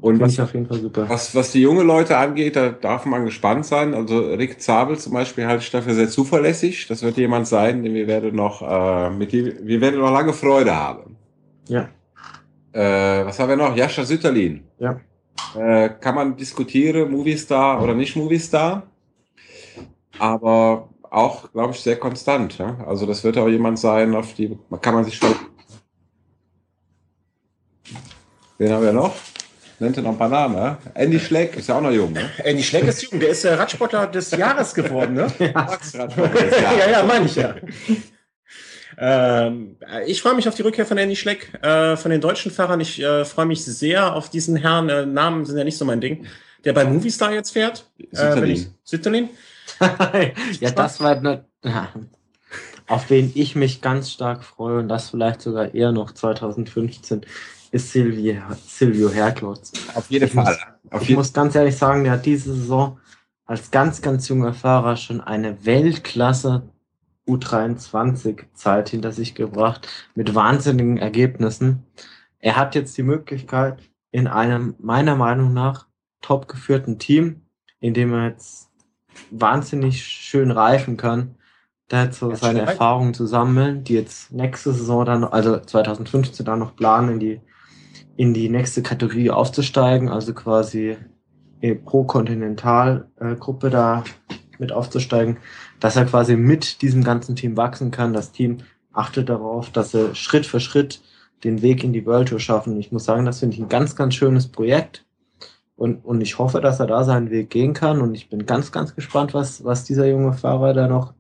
Und 0.02 0.20
was, 0.20 0.40
auf 0.40 0.54
jeden 0.54 0.68
Fall 0.68 0.80
super. 0.80 1.10
was, 1.10 1.34
was 1.34 1.52
die 1.52 1.62
junge 1.62 1.82
Leute 1.82 2.16
angeht, 2.16 2.56
da 2.56 2.70
darf 2.70 3.06
man 3.08 3.26
gespannt 3.26 3.66
sein. 3.66 3.96
Also 3.96 4.20
Rick 4.20 4.62
Zabel 4.62 4.98
zum 5.00 5.14
Beispiel 5.14 5.48
halte 5.48 5.64
ich 5.64 5.72
dafür 5.72 5.96
sehr 5.96 6.10
zuverlässig. 6.10 6.86
Das 6.88 7.02
wird 7.02 7.18
jemand 7.18 7.48
sein, 7.48 7.84
den 7.84 7.96
wir 7.96 8.06
werden 8.08 8.36
noch, 8.36 8.62
äh, 8.62 9.10
mit 9.10 9.34
dem, 9.34 9.52
wir 9.68 9.82
werden 9.82 10.00
noch 10.00 10.12
lange 10.14 10.32
Freude 10.34 10.76
haben. 10.76 11.18
Ja, 11.68 11.90
Äh, 12.72 13.26
was 13.26 13.40
haben 13.40 13.50
wir 13.50 13.56
noch? 13.56 13.76
Jascha 13.76 14.04
Sütterlin. 14.06 14.64
ja. 14.80 15.00
Äh, 15.58 15.90
kann 16.02 16.16
man 16.16 16.36
diskutieren, 16.38 17.12
Moviestar 17.12 17.82
oder 17.82 17.94
nicht 17.96 18.16
Moviestar. 18.16 18.84
Aber 20.20 20.90
auch, 21.10 21.52
glaube 21.52 21.72
ich, 21.74 21.80
sehr 21.80 21.98
konstant. 21.98 22.58
Ja? 22.58 22.78
Also 22.86 23.06
das 23.06 23.24
wird 23.24 23.38
auch 23.38 23.48
jemand 23.48 23.80
sein, 23.80 24.14
auf 24.16 24.34
die 24.34 24.58
kann 24.82 24.94
man 24.94 25.04
sich 25.06 25.16
stolz. 25.16 25.38
Wen 28.58 28.72
haben 28.72 28.84
wir 28.84 28.94
noch? 28.94 29.16
Nennt 29.80 29.98
er 29.98 30.04
noch 30.04 30.12
ein 30.12 30.18
paar 30.18 30.30
Namen, 30.30 30.56
ja? 30.56 30.78
Andy 30.94 31.20
Schleck 31.20 31.58
ist 31.58 31.68
ja 31.68 31.76
auch 31.78 31.82
noch 31.82 31.92
jung, 31.92 32.14
ne? 32.14 32.30
Andy 32.44 32.64
Schleck 32.64 32.86
ist 32.86 33.02
jung, 33.02 33.20
der 33.20 33.30
ist 33.30 33.44
äh, 33.44 33.54
Radsportler 33.54 34.08
des 34.08 34.32
Jahres 34.38 34.74
geworden, 34.74 35.16
ne? 35.16 35.28
ja, 35.40 36.90
ja, 36.92 37.04
meine 37.04 37.26
ich 37.26 37.36
ja. 37.36 37.56
Ähm, 38.98 39.76
ich 40.06 40.22
freue 40.22 40.36
mich 40.36 40.48
auf 40.48 40.56
die 40.56 40.62
Rückkehr 40.62 40.86
von 40.86 40.98
Andy 40.98 41.18
Schleck, 41.18 41.54
äh, 41.62 41.98
von 41.98 42.12
den 42.12 42.22
deutschen 42.22 42.52
Fahrern. 42.52 42.80
Ich 42.80 43.02
äh, 43.02 43.26
freue 43.26 43.46
mich 43.46 43.66
sehr 43.66 44.16
auf 44.16 44.30
diesen 44.30 44.56
Herrn. 44.56 44.88
Äh, 44.88 45.06
Namen 45.06 45.44
sind 45.44 45.58
ja 45.58 45.66
nicht 45.66 45.78
so 45.78 45.84
mein 45.84 46.00
Ding. 46.00 46.26
Der 46.64 46.72
bei 46.72 46.86
Movistar 46.86 47.34
jetzt 47.34 47.52
fährt. 47.52 47.86
Sütterlin. 48.12 48.42
wenn 48.44 48.52
ich- 48.52 48.68
Sütterlin. 48.86 49.30
ja, 50.62 50.72
das 50.72 51.02
war 51.02 51.20
ne, 51.20 51.44
ja, 51.64 51.90
auf 52.88 53.10
wen 53.10 53.32
ich 53.36 53.56
mich 53.56 53.82
ganz 53.82 54.12
stark 54.12 54.44
freue 54.46 54.80
und 54.80 54.88
das 54.88 55.10
vielleicht 55.10 55.42
sogar 55.42 55.74
eher 55.74 55.92
noch 55.92 56.14
2015 56.14 57.26
ist 57.76 57.92
Silvio, 57.92 58.36
Silvio 58.66 59.10
Herklotz. 59.10 59.72
Auf 59.94 60.10
jeden 60.10 60.26
Ich 60.26 60.34
muss- 60.34 60.46
Fall. 60.46 60.58
Auf 60.92 61.02
Ich 61.02 61.10
jeden 61.10 61.20
muss 61.20 61.34
ganz 61.34 61.56
ehrlich 61.56 61.76
sagen, 61.76 62.04
der 62.04 62.14
hat 62.14 62.26
diese 62.26 62.54
Saison 62.54 62.98
als 63.46 63.70
ganz, 63.72 64.02
ganz 64.02 64.28
junger 64.28 64.54
Fahrer 64.54 64.96
schon 64.96 65.20
eine 65.22 65.66
Weltklasse 65.66 66.70
U23-Zeit 67.28 68.90
hinter 68.90 69.12
sich 69.12 69.36
gebracht 69.36 69.88
mit 70.16 70.34
wahnsinnigen 70.36 70.98
Ergebnissen. 70.98 71.84
Er 72.40 72.56
hat 72.56 72.76
jetzt 72.76 72.98
die 72.98 73.04
Möglichkeit, 73.04 73.80
in 74.12 74.28
einem 74.28 74.76
meiner 74.80 75.16
Meinung 75.16 75.54
nach 75.54 75.88
top 76.22 76.48
geführten 76.48 77.00
Team, 77.00 77.42
in 77.80 77.94
dem 77.94 78.14
er 78.14 78.30
jetzt 78.30 78.70
wahnsinnig 79.32 80.04
schön 80.06 80.52
reifen 80.52 80.98
kann, 80.98 81.36
da 81.88 82.06
jetzt 82.06 82.20
so 82.20 82.34
seine. 82.36 82.62
Erfahrungen 82.62 83.14
zu 83.14 83.26
sammeln, 83.26 83.84
die 83.84 83.94
jetzt 83.96 84.32
nächste 84.32 84.72
Saison 84.74 85.06
dann, 85.06 85.24
also 85.24 85.60
2015 85.60 86.46
dann 86.46 86.60
noch 86.60 86.76
planen, 86.76 87.10
in 87.10 87.20
die, 87.20 87.42
in 88.18 88.34
die 88.34 88.50
nächste 88.50 88.82
Kategorie 88.82 89.30
aufzusteigen, 89.30 90.10
also 90.10 90.34
quasi 90.34 90.98
äh, 91.62 91.76
pro 91.76 92.04
Kontinentalgruppe 92.04 93.70
da 93.70 94.04
mit 94.60 94.72
aufzusteigen, 94.72 95.38
dass 95.80 95.96
er 95.96 96.06
quasi 96.06 96.36
mit 96.36 96.82
diesem 96.82 97.04
ganzen 97.04 97.36
Team 97.36 97.58
wachsen 97.58 97.92
kann. 97.92 98.14
Das 98.14 98.32
Team 98.32 98.60
achtet 98.94 99.30
darauf, 99.30 99.70
dass 99.70 99.92
sie 99.92 100.16
Schritt 100.16 100.46
für 100.46 100.60
Schritt 100.60 101.02
den 101.44 101.62
Weg 101.62 101.84
in 101.84 101.94
die 101.94 102.06
World 102.06 102.30
Tour 102.30 102.40
schaffen. 102.40 102.80
Ich 102.80 102.92
muss 102.92 103.06
sagen, 103.06 103.26
das 103.26 103.40
finde 103.40 103.56
ich 103.56 103.62
ein 103.62 103.70
ganz, 103.70 103.96
ganz 103.96 104.16
schönes 104.16 104.48
Projekt. 104.48 105.06
Und, 105.76 106.06
und 106.06 106.22
ich 106.22 106.40
hoffe, 106.40 106.62
dass 106.62 106.80
er 106.80 106.88
da 106.88 107.04
seinen 107.04 107.30
Weg 107.30 107.50
gehen 107.50 107.74
kann. 107.74 108.02
Und 108.02 108.16
ich 108.16 108.30
bin 108.30 108.46
ganz, 108.46 108.72
ganz 108.72 108.96
gespannt, 108.96 109.34
was, 109.34 109.64
was 109.66 109.84
dieser 109.84 110.08
junge 110.08 110.32
Fahrer 110.32 110.74
da 110.74 110.88
noch, 110.88 111.14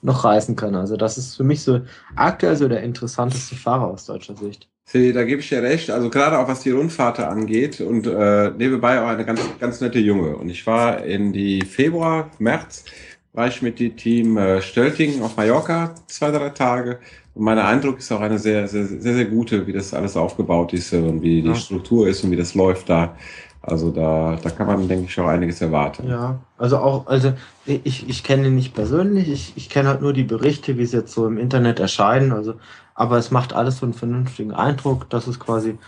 noch 0.00 0.24
reißen 0.24 0.56
kann. 0.56 0.74
Also 0.74 0.96
das 0.96 1.18
ist 1.18 1.36
für 1.36 1.44
mich 1.44 1.62
so 1.62 1.82
aktuell 2.16 2.56
so 2.56 2.68
der 2.68 2.82
interessanteste 2.82 3.54
Fahrer 3.54 3.88
aus 3.88 4.06
deutscher 4.06 4.36
Sicht. 4.36 4.68
See, 4.90 5.12
da 5.12 5.22
gebe 5.24 5.42
ich 5.42 5.48
dir 5.50 5.62
recht. 5.62 5.90
Also 5.90 6.08
gerade 6.08 6.38
auch 6.38 6.48
was 6.48 6.60
die 6.60 6.70
Rundfahrt 6.70 7.20
angeht 7.20 7.82
und 7.82 8.06
äh, 8.06 8.50
nebenbei 8.56 9.02
auch 9.02 9.08
eine 9.08 9.26
ganz, 9.26 9.42
ganz 9.60 9.82
nette 9.82 9.98
Junge. 9.98 10.34
Und 10.34 10.48
ich 10.48 10.66
war 10.66 11.04
in 11.04 11.30
die 11.34 11.60
Februar, 11.60 12.30
März, 12.38 12.86
war 13.34 13.48
ich 13.48 13.60
mit 13.60 13.80
dem 13.80 13.94
Team 13.98 14.38
äh, 14.38 14.62
Stölting 14.62 15.20
auf 15.20 15.36
Mallorca 15.36 15.94
zwei, 16.06 16.30
drei 16.30 16.48
Tage. 16.48 17.00
Und 17.34 17.44
mein 17.44 17.58
Eindruck 17.58 17.98
ist 17.98 18.10
auch 18.12 18.22
eine 18.22 18.38
sehr, 18.38 18.66
sehr, 18.66 18.86
sehr, 18.86 19.14
sehr 19.14 19.26
gute, 19.26 19.66
wie 19.66 19.74
das 19.74 19.92
alles 19.92 20.16
aufgebaut 20.16 20.72
ist 20.72 20.94
und 20.94 21.20
wie 21.20 21.42
die 21.42 21.48
Ja. 21.48 21.54
Struktur 21.54 22.08
ist 22.08 22.24
und 22.24 22.30
wie 22.30 22.36
das 22.36 22.54
läuft 22.54 22.88
da. 22.88 23.14
Also 23.60 23.90
da, 23.90 24.38
da 24.42 24.48
kann 24.48 24.68
man, 24.68 24.88
denke 24.88 25.04
ich, 25.06 25.20
auch 25.20 25.26
einiges 25.26 25.60
erwarten. 25.60 26.08
Ja, 26.08 26.38
also 26.56 26.78
auch, 26.78 27.06
also 27.08 27.34
ich, 27.66 28.08
ich 28.08 28.24
kenne 28.24 28.46
ihn 28.46 28.54
nicht 28.54 28.74
persönlich, 28.74 29.28
ich, 29.28 29.52
ich 29.56 29.68
kenne 29.68 29.90
halt 29.90 30.00
nur 30.00 30.14
die 30.14 30.24
Berichte, 30.24 30.78
wie 30.78 30.86
sie 30.86 30.96
jetzt 30.96 31.12
so 31.12 31.26
im 31.26 31.36
Internet 31.36 31.78
erscheinen, 31.78 32.32
also, 32.32 32.54
aber 32.98 33.16
es 33.16 33.30
macht 33.30 33.52
alles 33.52 33.78
so 33.78 33.86
einen 33.86 33.94
vernünftigen 33.94 34.52
Eindruck, 34.52 35.08
dass 35.08 35.28
es 35.28 35.38
quasi 35.38 35.78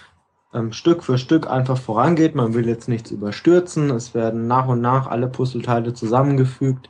ähm, 0.54 0.72
Stück 0.72 1.02
für 1.02 1.18
Stück 1.18 1.50
einfach 1.50 1.76
vorangeht. 1.76 2.36
Man 2.36 2.54
will 2.54 2.68
jetzt 2.68 2.88
nichts 2.88 3.10
überstürzen, 3.10 3.90
es 3.90 4.14
werden 4.14 4.46
nach 4.46 4.68
und 4.68 4.80
nach 4.80 5.08
alle 5.08 5.26
Puzzleteile 5.26 5.92
zusammengefügt. 5.92 6.88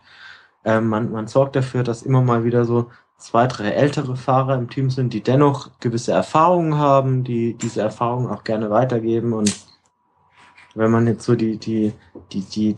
Ähm, 0.63 0.89
man, 0.89 1.11
man 1.11 1.27
sorgt 1.27 1.57
dafür, 1.57 1.85
dass 1.85 2.03
immer 2.03 2.21
mal 2.21 2.45
wieder 2.45 2.67
so 2.67 2.91
zwei, 3.17 3.47
drei 3.47 3.71
ältere 3.71 4.15
Fahrer 4.15 4.57
im 4.57 4.69
Team 4.69 4.91
sind, 4.91 5.15
die 5.15 5.23
dennoch 5.23 5.71
gewisse 5.81 6.13
Erfahrungen 6.13 6.77
haben, 6.77 7.25
die 7.25 7.55
diese 7.55 7.81
Erfahrungen 7.81 8.29
auch 8.29 8.45
gerne 8.45 8.69
weitergeben 8.69 9.33
und 9.33 9.55
wenn 10.75 10.91
man 10.91 11.07
jetzt 11.07 11.25
so 11.25 11.35
die, 11.35 11.57
die, 11.57 11.95
die, 12.33 12.43
die 12.43 12.77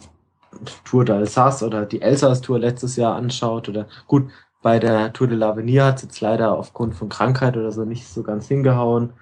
Tour 0.84 1.02
d'Alsace 1.02 1.64
oder 1.64 1.86
die 1.86 2.02
Elsass-Tour 2.02 2.60
letztes 2.60 2.94
Jahr 2.94 3.16
anschaut 3.16 3.68
oder 3.68 3.88
gut, 4.06 4.30
bei 4.62 4.78
der 4.78 5.12
Tour 5.12 5.26
de 5.26 5.36
l'Avenir 5.36 5.84
hat 5.84 5.96
es 5.96 6.02
jetzt 6.02 6.20
leider 6.20 6.56
aufgrund 6.56 6.94
von 6.94 7.08
Krankheit 7.08 7.56
oder 7.56 7.72
so 7.72 7.84
nicht 7.84 8.06
so 8.06 8.22
ganz 8.22 8.46
hingehauen. 8.46 9.12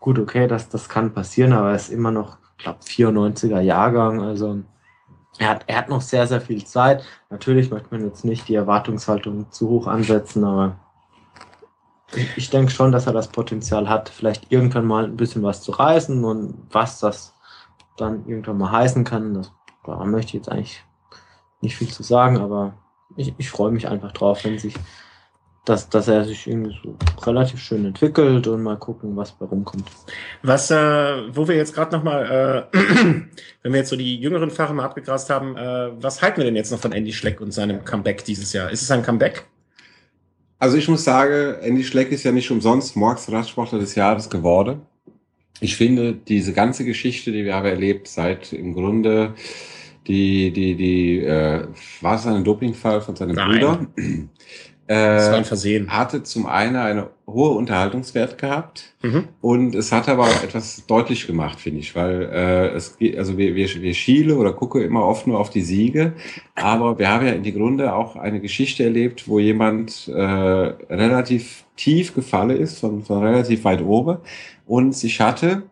Gut, 0.00 0.18
okay, 0.18 0.48
das, 0.48 0.68
das 0.68 0.88
kann 0.88 1.14
passieren, 1.14 1.52
aber 1.52 1.70
er 1.70 1.76
ist 1.76 1.90
immer 1.90 2.10
noch, 2.10 2.38
ich 2.58 2.64
glaube, 2.64 2.80
94er 2.80 3.60
Jahrgang, 3.60 4.20
also 4.20 4.58
er 5.38 5.48
hat, 5.48 5.64
er 5.68 5.78
hat 5.78 5.88
noch 5.88 6.00
sehr, 6.00 6.26
sehr 6.26 6.40
viel 6.40 6.64
Zeit. 6.64 7.04
Natürlich 7.30 7.70
möchte 7.70 7.88
man 7.92 8.04
jetzt 8.04 8.24
nicht 8.24 8.48
die 8.48 8.54
Erwartungshaltung 8.54 9.50
zu 9.50 9.68
hoch 9.68 9.86
ansetzen, 9.86 10.44
aber 10.44 10.76
ich, 12.14 12.36
ich 12.36 12.50
denke 12.50 12.72
schon, 12.72 12.92
dass 12.92 13.06
er 13.06 13.12
das 13.12 13.28
Potenzial 13.28 13.88
hat, 13.88 14.08
vielleicht 14.08 14.50
irgendwann 14.50 14.84
mal 14.84 15.04
ein 15.04 15.16
bisschen 15.16 15.42
was 15.42 15.62
zu 15.62 15.72
reißen 15.72 16.24
und 16.24 16.66
was 16.70 16.98
das 16.98 17.34
dann 17.96 18.26
irgendwann 18.26 18.58
mal 18.58 18.72
heißen 18.72 19.04
kann, 19.04 19.34
das, 19.34 19.52
da 19.84 20.04
möchte 20.04 20.28
ich 20.28 20.34
jetzt 20.34 20.48
eigentlich 20.50 20.84
nicht 21.60 21.76
viel 21.76 21.88
zu 21.88 22.02
sagen, 22.02 22.38
aber 22.38 22.74
ich, 23.16 23.34
ich 23.38 23.50
freue 23.50 23.70
mich 23.70 23.88
einfach 23.88 24.12
drauf, 24.12 24.44
wenn 24.44 24.58
sich, 24.58 24.74
dass, 25.64 25.88
dass 25.88 26.08
er 26.08 26.24
sich 26.24 26.46
irgendwie 26.46 26.76
so 26.82 26.96
relativ 27.22 27.60
schön 27.60 27.84
entwickelt 27.84 28.46
und 28.46 28.62
mal 28.62 28.76
gucken, 28.76 29.16
was 29.16 29.32
bei 29.32 29.46
rumkommt. 29.46 29.84
Was, 30.42 30.70
äh, 30.70 30.76
wo 31.34 31.46
wir 31.46 31.56
jetzt 31.56 31.74
gerade 31.74 31.94
nochmal, 31.96 32.68
äh, 32.72 32.78
wenn 33.62 33.72
wir 33.72 33.80
jetzt 33.80 33.90
so 33.90 33.96
die 33.96 34.16
jüngeren 34.16 34.50
Fahrer 34.50 34.72
mal 34.72 34.84
abgegrast 34.84 35.30
haben, 35.30 35.56
äh, 35.56 35.90
was 36.02 36.22
halten 36.22 36.38
wir 36.38 36.44
denn 36.44 36.56
jetzt 36.56 36.72
noch 36.72 36.80
von 36.80 36.92
Andy 36.92 37.12
Schleck 37.12 37.40
und 37.40 37.52
seinem 37.52 37.84
Comeback 37.84 38.24
dieses 38.24 38.52
Jahr? 38.52 38.70
Ist 38.70 38.82
es 38.82 38.90
ein 38.90 39.02
Comeback? 39.02 39.44
Also 40.58 40.76
ich 40.76 40.88
muss 40.88 41.04
sagen, 41.04 41.54
Andy 41.62 41.84
Schleck 41.84 42.12
ist 42.12 42.22
ja 42.22 42.32
nicht 42.32 42.50
umsonst 42.50 42.94
Morgs 42.94 43.30
Radsportler 43.32 43.78
des 43.78 43.94
Jahres 43.94 44.28
geworden. 44.28 44.82
Ich 45.60 45.76
finde, 45.76 46.14
diese 46.14 46.52
ganze 46.52 46.84
Geschichte, 46.84 47.32
die 47.32 47.44
wir 47.44 47.54
haben 47.54 47.66
erlebt, 47.66 48.08
seit 48.08 48.52
im 48.52 48.74
Grunde 48.74 49.34
die, 50.06 50.50
die, 50.52 50.74
die, 50.76 51.18
äh, 51.20 51.66
war 52.00 52.16
es 52.16 52.26
ein 52.26 52.44
Dopingfall 52.44 53.00
von 53.00 53.16
seinem 53.16 53.34
Nein. 53.36 53.50
Bruder? 53.60 53.86
Das 54.86 55.26
war 55.28 55.34
Äh, 55.34 55.38
ein 55.38 55.44
Versehen. 55.44 55.88
hatte 55.96 56.24
zum 56.24 56.46
einen 56.46 56.74
eine 56.74 57.10
hohe 57.24 57.50
Unterhaltungswert 57.50 58.38
gehabt 58.38 58.92
Mhm. 59.04 59.28
und 59.40 59.76
es 59.76 59.92
hat 59.92 60.08
aber 60.08 60.26
etwas 60.42 60.84
deutlich 60.88 61.28
gemacht, 61.28 61.60
finde 61.60 61.78
ich, 61.78 61.94
weil 61.94 62.22
äh, 62.22 62.68
es 62.74 62.98
geht, 62.98 63.16
also 63.16 63.38
wir, 63.38 63.54
wir, 63.54 63.68
wir 63.72 63.94
schiele 63.94 64.34
oder 64.34 64.52
gucke 64.52 64.82
immer 64.82 65.04
oft 65.06 65.28
nur 65.28 65.38
auf 65.38 65.48
die 65.48 65.60
Siege, 65.62 66.14
aber 66.56 66.98
wir 66.98 67.08
haben 67.08 67.24
ja 67.24 67.32
in 67.34 67.44
die 67.44 67.52
Grunde 67.54 67.94
auch 67.94 68.16
eine 68.16 68.40
Geschichte 68.40 68.82
erlebt, 68.82 69.28
wo 69.28 69.38
jemand 69.38 70.08
äh, 70.08 70.20
relativ 70.20 71.62
tief 71.76 72.12
gefallen 72.12 72.50
ist, 72.58 72.80
von, 72.80 73.04
von 73.04 73.22
relativ 73.22 73.62
weit 73.64 73.82
oben 73.82 74.18
und 74.66 74.96
sich 74.96 75.20
hatte 75.20 75.62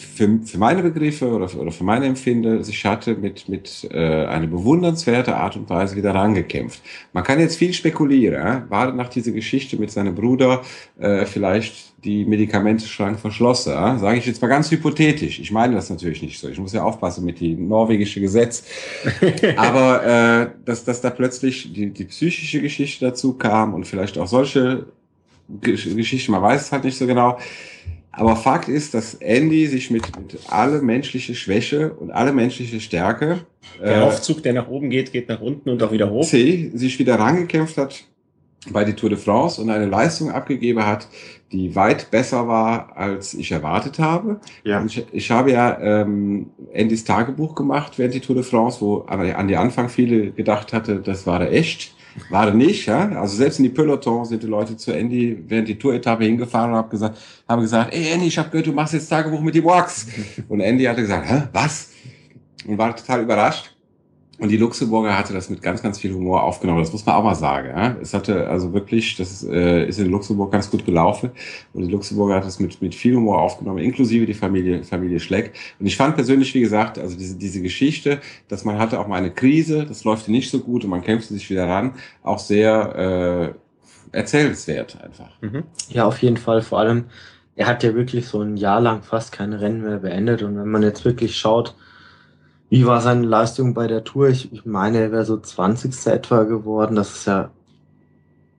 für, 0.00 0.40
für 0.44 0.58
meine 0.58 0.82
Begriffe 0.82 1.28
oder 1.28 1.48
für, 1.48 1.58
oder 1.58 1.70
für 1.70 1.84
meine 1.84 2.06
Empfinde 2.06 2.64
sich 2.64 2.84
hatte 2.84 3.14
mit, 3.14 3.48
mit 3.48 3.88
äh, 3.90 4.26
einer 4.26 4.46
bewundernswerten 4.46 5.34
Art 5.34 5.56
und 5.56 5.68
Weise 5.70 5.96
wieder 5.96 6.14
rangekämpft. 6.14 6.82
Man 7.12 7.24
kann 7.24 7.38
jetzt 7.38 7.56
viel 7.56 7.72
spekulieren. 7.72 8.34
Ja? 8.34 8.66
War 8.68 8.92
nach 8.92 9.08
dieser 9.08 9.32
Geschichte 9.32 9.76
mit 9.76 9.90
seinem 9.90 10.14
Bruder 10.14 10.62
äh, 10.98 11.24
vielleicht 11.26 12.04
die 12.04 12.24
Medikamenteschrank 12.24 13.20
verschlossen? 13.20 13.72
Ja? 13.72 13.98
Sage 13.98 14.18
ich 14.18 14.26
jetzt 14.26 14.42
mal 14.42 14.48
ganz 14.48 14.70
hypothetisch. 14.70 15.38
Ich 15.38 15.52
meine 15.52 15.74
das 15.74 15.90
natürlich 15.90 16.22
nicht 16.22 16.38
so. 16.38 16.48
Ich 16.48 16.58
muss 16.58 16.72
ja 16.72 16.82
aufpassen 16.82 17.24
mit 17.24 17.40
dem 17.40 17.68
norwegischen 17.68 18.22
Gesetz. 18.22 18.64
Aber 19.56 20.04
äh, 20.04 20.50
dass, 20.64 20.84
dass 20.84 21.00
da 21.00 21.10
plötzlich 21.10 21.72
die, 21.72 21.90
die 21.90 22.04
psychische 22.04 22.60
Geschichte 22.60 23.04
dazu 23.04 23.34
kam 23.34 23.74
und 23.74 23.86
vielleicht 23.86 24.18
auch 24.18 24.26
solche 24.26 24.86
Geschichten, 25.60 26.32
man 26.32 26.42
weiß 26.42 26.62
es 26.62 26.72
halt 26.72 26.84
nicht 26.84 26.96
so 26.96 27.06
genau 27.06 27.38
aber 28.12 28.36
Fakt 28.36 28.68
ist, 28.68 28.94
dass 28.94 29.14
Andy 29.14 29.66
sich 29.66 29.90
mit, 29.90 30.16
mit 30.18 30.38
alle 30.48 30.82
menschliche 30.82 31.34
Schwäche 31.34 31.92
und 31.92 32.10
alle 32.10 32.32
menschliche 32.32 32.80
Stärke. 32.80 33.40
Der 33.80 33.98
äh, 33.98 34.00
Aufzug, 34.00 34.42
der 34.42 34.52
nach 34.52 34.68
oben 34.68 34.90
geht, 34.90 35.12
geht 35.12 35.28
nach 35.28 35.40
unten 35.40 35.70
und 35.70 35.82
auch 35.82 35.92
wieder 35.92 36.10
hoch. 36.10 36.24
C, 36.24 36.70
sich 36.74 36.98
wieder 36.98 37.18
rangekämpft 37.18 37.76
hat 37.76 38.04
bei 38.72 38.84
die 38.84 38.94
Tour 38.94 39.08
de 39.08 39.18
France 39.18 39.60
und 39.60 39.70
eine 39.70 39.86
Leistung 39.86 40.30
abgegeben 40.30 40.84
hat, 40.84 41.08
die 41.50 41.74
weit 41.74 42.10
besser 42.10 42.46
war, 42.46 42.96
als 42.96 43.32
ich 43.32 43.52
erwartet 43.52 43.98
habe. 43.98 44.40
Ja. 44.64 44.84
Ich, 44.84 45.06
ich, 45.12 45.30
habe 45.30 45.52
ja 45.52 45.78
ähm, 45.80 46.50
Andys 46.74 47.04
Tagebuch 47.04 47.54
gemacht 47.54 47.98
während 47.98 48.14
die 48.14 48.20
Tour 48.20 48.36
de 48.36 48.44
France, 48.44 48.80
wo 48.80 48.98
an 48.98 49.48
die 49.48 49.56
Anfang 49.56 49.88
viele 49.88 50.32
gedacht 50.32 50.72
hatte, 50.72 50.96
das 50.96 51.26
war 51.26 51.38
der 51.38 51.52
echt. 51.52 51.94
War 52.28 52.50
nicht, 52.52 52.86
ja. 52.86 53.08
Also 53.10 53.36
selbst 53.36 53.58
in 53.58 53.64
die 53.64 53.70
Peloton 53.70 54.24
sind 54.24 54.42
die 54.42 54.46
Leute 54.46 54.76
zu 54.76 54.92
Andy 54.92 55.42
während 55.46 55.68
die 55.68 55.78
Tour-Etappe 55.78 56.24
hingefahren 56.24 56.70
und 56.72 56.76
haben 56.76 56.90
gesagt, 56.90 57.18
haben 57.48 57.62
gesagt, 57.62 57.94
ey 57.94 58.12
Andy, 58.12 58.26
ich 58.26 58.38
habe 58.38 58.50
gehört, 58.50 58.66
du 58.66 58.72
machst 58.72 58.94
jetzt 58.94 59.08
Tagebuch 59.08 59.40
mit 59.40 59.54
die 59.54 59.64
Walks. 59.64 60.06
Und 60.48 60.60
Andy 60.60 60.84
hatte 60.84 61.02
gesagt, 61.02 61.30
hä, 61.30 61.42
was? 61.52 61.90
Und 62.66 62.76
war 62.78 62.94
total 62.94 63.22
überrascht. 63.22 63.74
Und 64.40 64.48
die 64.48 64.56
Luxemburger 64.56 65.18
hatte 65.18 65.34
das 65.34 65.50
mit 65.50 65.60
ganz, 65.60 65.82
ganz 65.82 65.98
viel 65.98 66.14
Humor 66.14 66.42
aufgenommen. 66.42 66.80
Das 66.80 66.92
muss 66.92 67.04
man 67.04 67.14
auch 67.14 67.22
mal 67.22 67.34
sagen. 67.34 67.68
Ja? 67.68 67.96
Es 68.00 68.14
hatte 68.14 68.48
also 68.48 68.72
wirklich, 68.72 69.16
das 69.16 69.30
ist, 69.30 69.44
äh, 69.44 69.86
ist 69.86 69.98
in 69.98 70.10
Luxemburg 70.10 70.50
ganz 70.50 70.70
gut 70.70 70.86
gelaufen. 70.86 71.30
Und 71.74 71.82
die 71.82 71.92
Luxemburger 71.92 72.36
hat 72.36 72.46
das 72.46 72.58
mit, 72.58 72.80
mit 72.80 72.94
viel 72.94 73.14
Humor 73.14 73.38
aufgenommen, 73.38 73.80
inklusive 73.80 74.24
die 74.24 74.32
Familie, 74.32 74.82
Familie 74.82 75.20
Schleck. 75.20 75.52
Und 75.78 75.84
ich 75.84 75.96
fand 75.96 76.14
persönlich, 76.14 76.54
wie 76.54 76.60
gesagt, 76.60 76.98
also 76.98 77.18
diese, 77.18 77.36
diese 77.36 77.60
Geschichte, 77.60 78.20
dass 78.48 78.64
man 78.64 78.78
hatte 78.78 78.98
auch 78.98 79.06
mal 79.06 79.16
eine 79.16 79.30
Krise, 79.30 79.84
das 79.84 80.04
läuft 80.04 80.28
nicht 80.28 80.50
so 80.50 80.60
gut 80.60 80.84
und 80.84 80.90
man 80.90 81.02
kämpfte 81.02 81.34
sich 81.34 81.50
wieder 81.50 81.68
ran, 81.68 81.92
auch 82.22 82.38
sehr 82.38 83.54
äh, 84.12 84.16
erzählenswert 84.16 84.98
einfach. 85.02 85.30
Mhm. 85.42 85.64
Ja, 85.90 86.06
auf 86.06 86.22
jeden 86.22 86.38
Fall. 86.38 86.62
Vor 86.62 86.78
allem, 86.78 87.04
er 87.56 87.66
hat 87.66 87.82
ja 87.82 87.94
wirklich 87.94 88.26
so 88.26 88.40
ein 88.40 88.56
Jahr 88.56 88.80
lang 88.80 89.02
fast 89.02 89.32
keine 89.32 89.60
Rennen 89.60 89.82
mehr 89.82 89.98
beendet. 89.98 90.42
Und 90.42 90.56
wenn 90.56 90.70
man 90.70 90.82
jetzt 90.82 91.04
wirklich 91.04 91.36
schaut, 91.36 91.74
wie 92.70 92.86
war 92.86 93.00
seine 93.00 93.26
Leistung 93.26 93.74
bei 93.74 93.88
der 93.88 94.04
Tour? 94.04 94.28
Ich, 94.28 94.52
ich 94.52 94.64
meine, 94.64 94.98
er 94.98 95.12
wäre 95.12 95.24
so 95.24 95.36
20. 95.36 96.06
etwa 96.06 96.44
geworden. 96.44 96.94
Das 96.94 97.10
ist 97.10 97.26
ja 97.26 97.50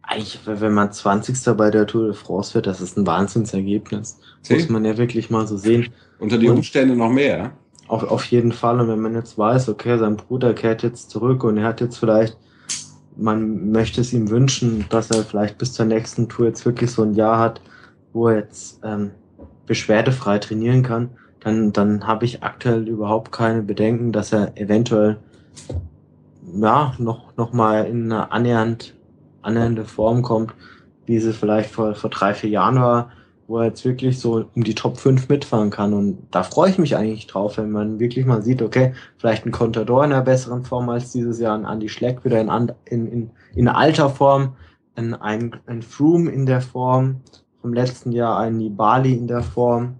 eigentlich, 0.02 0.38
wenn 0.46 0.74
man 0.74 0.92
20. 0.92 1.56
bei 1.56 1.72
der 1.72 1.88
Tour 1.88 2.08
de 2.08 2.14
France 2.14 2.54
wird, 2.54 2.68
das 2.68 2.82
ist 2.82 2.98
ein 2.98 3.08
Wahnsinnsergebnis. 3.08 4.20
See? 4.42 4.56
Muss 4.56 4.68
man 4.68 4.84
ja 4.84 4.98
wirklich 4.98 5.30
mal 5.30 5.48
so 5.48 5.56
sehen. 5.56 5.94
Unter 6.20 6.38
die 6.38 6.50
Umstände 6.50 6.94
noch 6.94 7.10
mehr. 7.10 7.52
Auf, 7.88 8.04
auf 8.04 8.26
jeden 8.26 8.52
Fall. 8.52 8.82
Und 8.82 8.90
wenn 8.90 9.00
man 9.00 9.16
jetzt 9.16 9.38
weiß, 9.38 9.70
okay, 9.70 9.98
sein 9.98 10.18
Bruder 10.18 10.54
kehrt 10.54 10.84
jetzt 10.84 11.10
zurück 11.10 11.46
und 11.46 11.58
er 11.58 11.64
hat 11.64 11.80
jetzt 11.80 11.98
vielleicht, 11.98 12.38
man 13.16 13.72
möchte 13.72 14.02
es 14.02 14.12
ihm 14.12 14.30
wünschen, 14.30 14.86
dass 14.90 15.10
er 15.10 15.24
vielleicht 15.24 15.58
bis 15.58 15.72
zur 15.72 15.86
nächsten 15.86 16.28
Tour 16.28 16.48
jetzt 16.48 16.66
wirklich 16.66 16.92
so 16.92 17.04
ein 17.04 17.14
Jahr 17.14 17.40
hat, 17.40 17.62
wo 18.12 18.28
er 18.28 18.40
jetzt 18.40 18.82
ähm, 18.84 19.12
beschwerdefrei 19.68 20.38
trainieren 20.40 20.84
kann 20.84 21.12
dann, 21.42 21.74
dann 21.74 22.08
habe 22.08 22.26
ich 22.26 22.44
aktuell 22.44 22.88
überhaupt 22.88 23.32
keine 23.32 23.64
Bedenken, 23.64 24.12
dass 24.12 24.32
er 24.32 24.58
eventuell 24.58 25.18
ja, 26.54 26.94
noch, 26.98 27.36
noch 27.36 27.52
mal 27.52 27.86
in 27.86 28.12
eine 28.12 28.32
annähernd, 28.32 28.96
annähernde 29.42 29.86
Form 29.86 30.22
kommt, 30.22 30.54
wie 31.06 31.20
sie 31.20 31.34
vielleicht 31.34 31.72
vor, 31.72 31.96
vor 31.96 32.10
drei, 32.10 32.34
vier 32.34 32.52
Jahren 32.52 32.76
war, 32.76 33.12
wo 33.48 33.58
er 33.58 33.66
jetzt 33.66 33.84
wirklich 33.84 34.20
so 34.20 34.46
um 34.56 34.64
die 34.64 34.76
Top 34.76 34.98
5 34.98 35.30
mitfahren 35.30 35.72
kann. 35.72 35.94
Und 35.94 36.20
da 36.30 36.44
freue 36.44 36.70
ich 36.70 36.78
mich 36.78 36.96
eigentlich 36.96 37.26
drauf, 37.28 37.58
wenn 37.58 37.72
man 37.72 38.00
wirklich 38.00 38.26
mal 38.26 38.44
sieht, 38.44 38.62
okay, 38.62 38.94
vielleicht 39.18 39.46
ein 39.46 39.52
Contador 39.52 40.06
in 40.06 40.14
einer 40.14 40.22
besseren 40.22 40.64
Form 40.64 40.90
als 40.90 41.12
dieses 41.12 41.40
Jahr, 41.40 41.58
ein 41.58 41.66
Andy 41.66 41.90
Schleck 41.90 42.24
wieder 42.24 42.40
in, 42.40 42.50
in, 42.86 43.08
in, 43.08 43.32
in 43.56 43.68
alter 43.68 44.10
Form, 44.10 44.54
ein, 44.96 45.16
ein, 45.16 45.56
ein 45.66 45.82
Froome 45.82 46.30
in 46.30 46.46
der 46.46 46.62
Form 46.62 47.22
vom 47.62 47.74
letzten 47.74 48.12
Jahr, 48.12 48.40
ein 48.40 48.58
Nibali 48.58 49.14
in 49.14 49.28
der 49.28 49.42
Form 49.42 49.96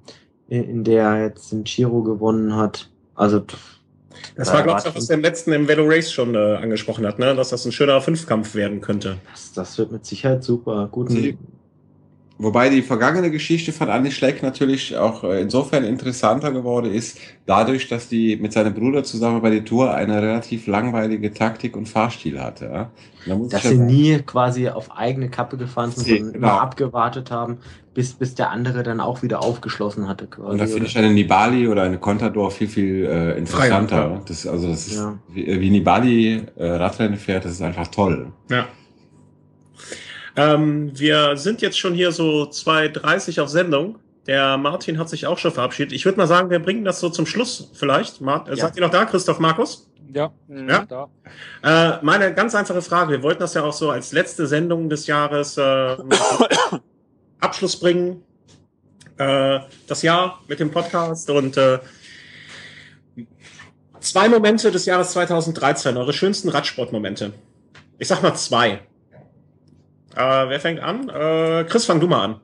in 0.52 0.84
der 0.84 1.04
er 1.04 1.24
jetzt 1.24 1.52
den 1.52 1.64
Giro 1.64 2.04
gewonnen 2.04 2.56
hat. 2.56 2.90
Also 3.16 3.42
das 4.36 4.54
war, 4.54 4.64
glaube 4.64 4.80
ich, 4.82 4.88
auch, 4.88 4.96
was 4.96 5.08
der 5.08 5.18
im 5.18 5.24
letzten 5.24 5.52
im 5.54 5.68
Velo 5.68 5.86
Race 5.88 6.12
schon 6.12 6.36
äh, 6.36 6.56
angesprochen 6.56 7.06
hat, 7.08 7.20
ne? 7.20 7.36
dass 7.36 7.50
das 7.50 7.66
ein 7.66 7.72
schöner 7.72 8.02
Fünfkampf 8.02 8.54
werden 8.56 8.82
könnte. 8.82 9.18
Das, 9.32 9.54
das 9.54 9.78
wird 9.78 9.92
mit 9.92 10.06
Sicherheit 10.06 10.44
super. 10.44 10.90
Guten, 10.92 11.38
Wobei 12.42 12.70
die 12.70 12.82
vergangene 12.82 13.30
Geschichte 13.30 13.72
von 13.72 13.88
Andy 13.90 14.10
Schleck 14.10 14.42
natürlich 14.42 14.98
auch 14.98 15.24
äh, 15.24 15.42
insofern 15.42 15.84
interessanter 15.84 16.52
geworden 16.52 16.92
ist, 16.92 17.20
dadurch, 17.46 17.88
dass 17.88 18.10
die 18.10 18.36
mit 18.36 18.52
seinem 18.52 18.74
Bruder 18.74 19.04
zusammen 19.04 19.44
bei 19.44 19.52
der 19.52 19.64
Tour 19.64 19.94
eine 19.94 20.20
relativ 20.20 20.66
langweilige 20.66 21.32
Taktik 21.32 21.78
und 21.78 21.88
Fahrstil 21.88 22.42
hatte. 22.42 22.66
Ja? 22.66 22.92
Da 23.28 23.36
dass 23.36 23.62
sie 23.62 23.78
nie 23.78 24.18
quasi 24.26 24.70
auf 24.70 24.92
eigene 24.92 25.30
Kappe 25.30 25.56
gefahren 25.56 25.92
sind, 25.92 26.08
sondern 26.08 26.34
genau. 26.34 26.48
immer 26.48 26.62
abgewartet 26.62 27.30
haben, 27.30 27.60
bis, 27.94 28.14
bis 28.14 28.36
der 28.36 28.50
andere 28.52 28.84
dann 28.84 29.00
auch 29.00 29.22
wieder 29.22 29.44
aufgeschlossen 29.44 30.08
hatte. 30.08 30.28
Quasi, 30.28 30.50
und 30.50 30.58
da 30.60 30.68
finde 30.68 30.86
ich 30.86 30.98
eine 30.98 31.12
Nibali 31.12 31.68
oder 31.68 31.84
eine 31.84 31.98
Contador 31.98 32.52
viel, 32.52 32.68
viel 32.68 33.06
äh, 33.06 33.38
interessanter. 33.38 34.10
Freier, 34.10 34.22
das, 34.28 34.48
also 34.48 34.68
das 34.68 34.88
ist, 34.88 34.96
ja. 34.96 35.18
wie, 35.30 35.60
wie 35.60 35.70
Nibali 35.70 36.44
äh, 36.56 36.68
Radrennen 36.68 37.18
fährt, 37.18 37.46
das 37.46 37.54
ist 37.54 37.62
einfach 37.62 37.88
toll. 37.88 38.32
Ja. 38.50 38.68
Ähm, 40.36 40.98
wir 40.98 41.36
sind 41.36 41.62
jetzt 41.62 41.78
schon 41.78 41.94
hier 41.94 42.12
so 42.12 42.44
2.30 42.44 43.42
auf 43.42 43.50
Sendung. 43.50 43.98
Der 44.28 44.58
Martin 44.58 44.98
hat 44.98 45.10
sich 45.10 45.28
auch 45.28 45.38
schon 45.38 45.52
verabschiedet. 45.52 45.92
Ich 45.92 46.06
würde 46.06 46.18
mal 46.18 46.28
sagen, 46.28 46.50
wir 46.50 46.60
bringen 46.60 46.86
das 46.86 47.00
so 47.00 47.10
zum 47.10 47.26
Schluss 47.26 47.72
vielleicht. 47.74 48.22
Mar 48.22 48.46
ja. 48.48 48.56
Seid 48.56 48.76
ihr 48.78 48.84
noch 48.84 48.92
da, 48.92 49.04
Christoph 49.06 49.40
Markus? 49.40 49.90
Ja, 50.14 50.32
ja. 50.48 50.86
da. 50.86 51.10
Äh, 51.64 52.00
meine 52.02 52.34
ganz 52.34 52.54
einfache 52.54 52.82
Frage. 52.82 53.12
Wir 53.12 53.24
wollten 53.24 53.40
das 53.40 53.54
ja 53.54 53.64
auch 53.64 53.74
so 53.74 53.90
als 53.90 54.12
letzte 54.12 54.46
Sendung 54.46 54.90
des 54.90 55.08
Jahres 55.08 55.58
äh, 55.58 55.98
Abschluss 57.42 57.80
bringen. 57.80 58.24
Äh, 59.18 59.60
das 59.88 60.02
Jahr 60.02 60.42
mit 60.48 60.60
dem 60.60 60.72
Podcast 60.72 61.30
und 61.30 61.58
äh, 61.58 61.80
zwei 64.00 64.30
Momente 64.30 64.72
des 64.72 64.86
Jahres 64.86 65.12
2013, 65.12 65.98
eure 65.98 66.14
schönsten 66.14 66.50
Radsportmomente. 66.50 67.34
Ich 68.00 68.08
sag 68.08 68.24
mal 68.24 68.34
zwei. 68.36 68.82
Äh, 70.16 70.18
wer 70.50 70.60
fängt 70.60 70.80
an? 70.80 71.10
Äh, 71.10 71.66
Chris, 71.66 71.86
fang 71.86 72.00
du 72.00 72.08
mal 72.08 72.24
an. 72.24 72.42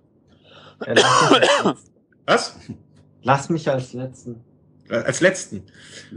Ja, 0.86 1.76
Was? 2.26 2.56
Lass 3.24 3.50
mich 3.50 3.70
als 3.70 3.94
letzten. 3.94 4.44
Äh, 4.90 4.98
als 4.98 5.22
letzten. 5.22 5.64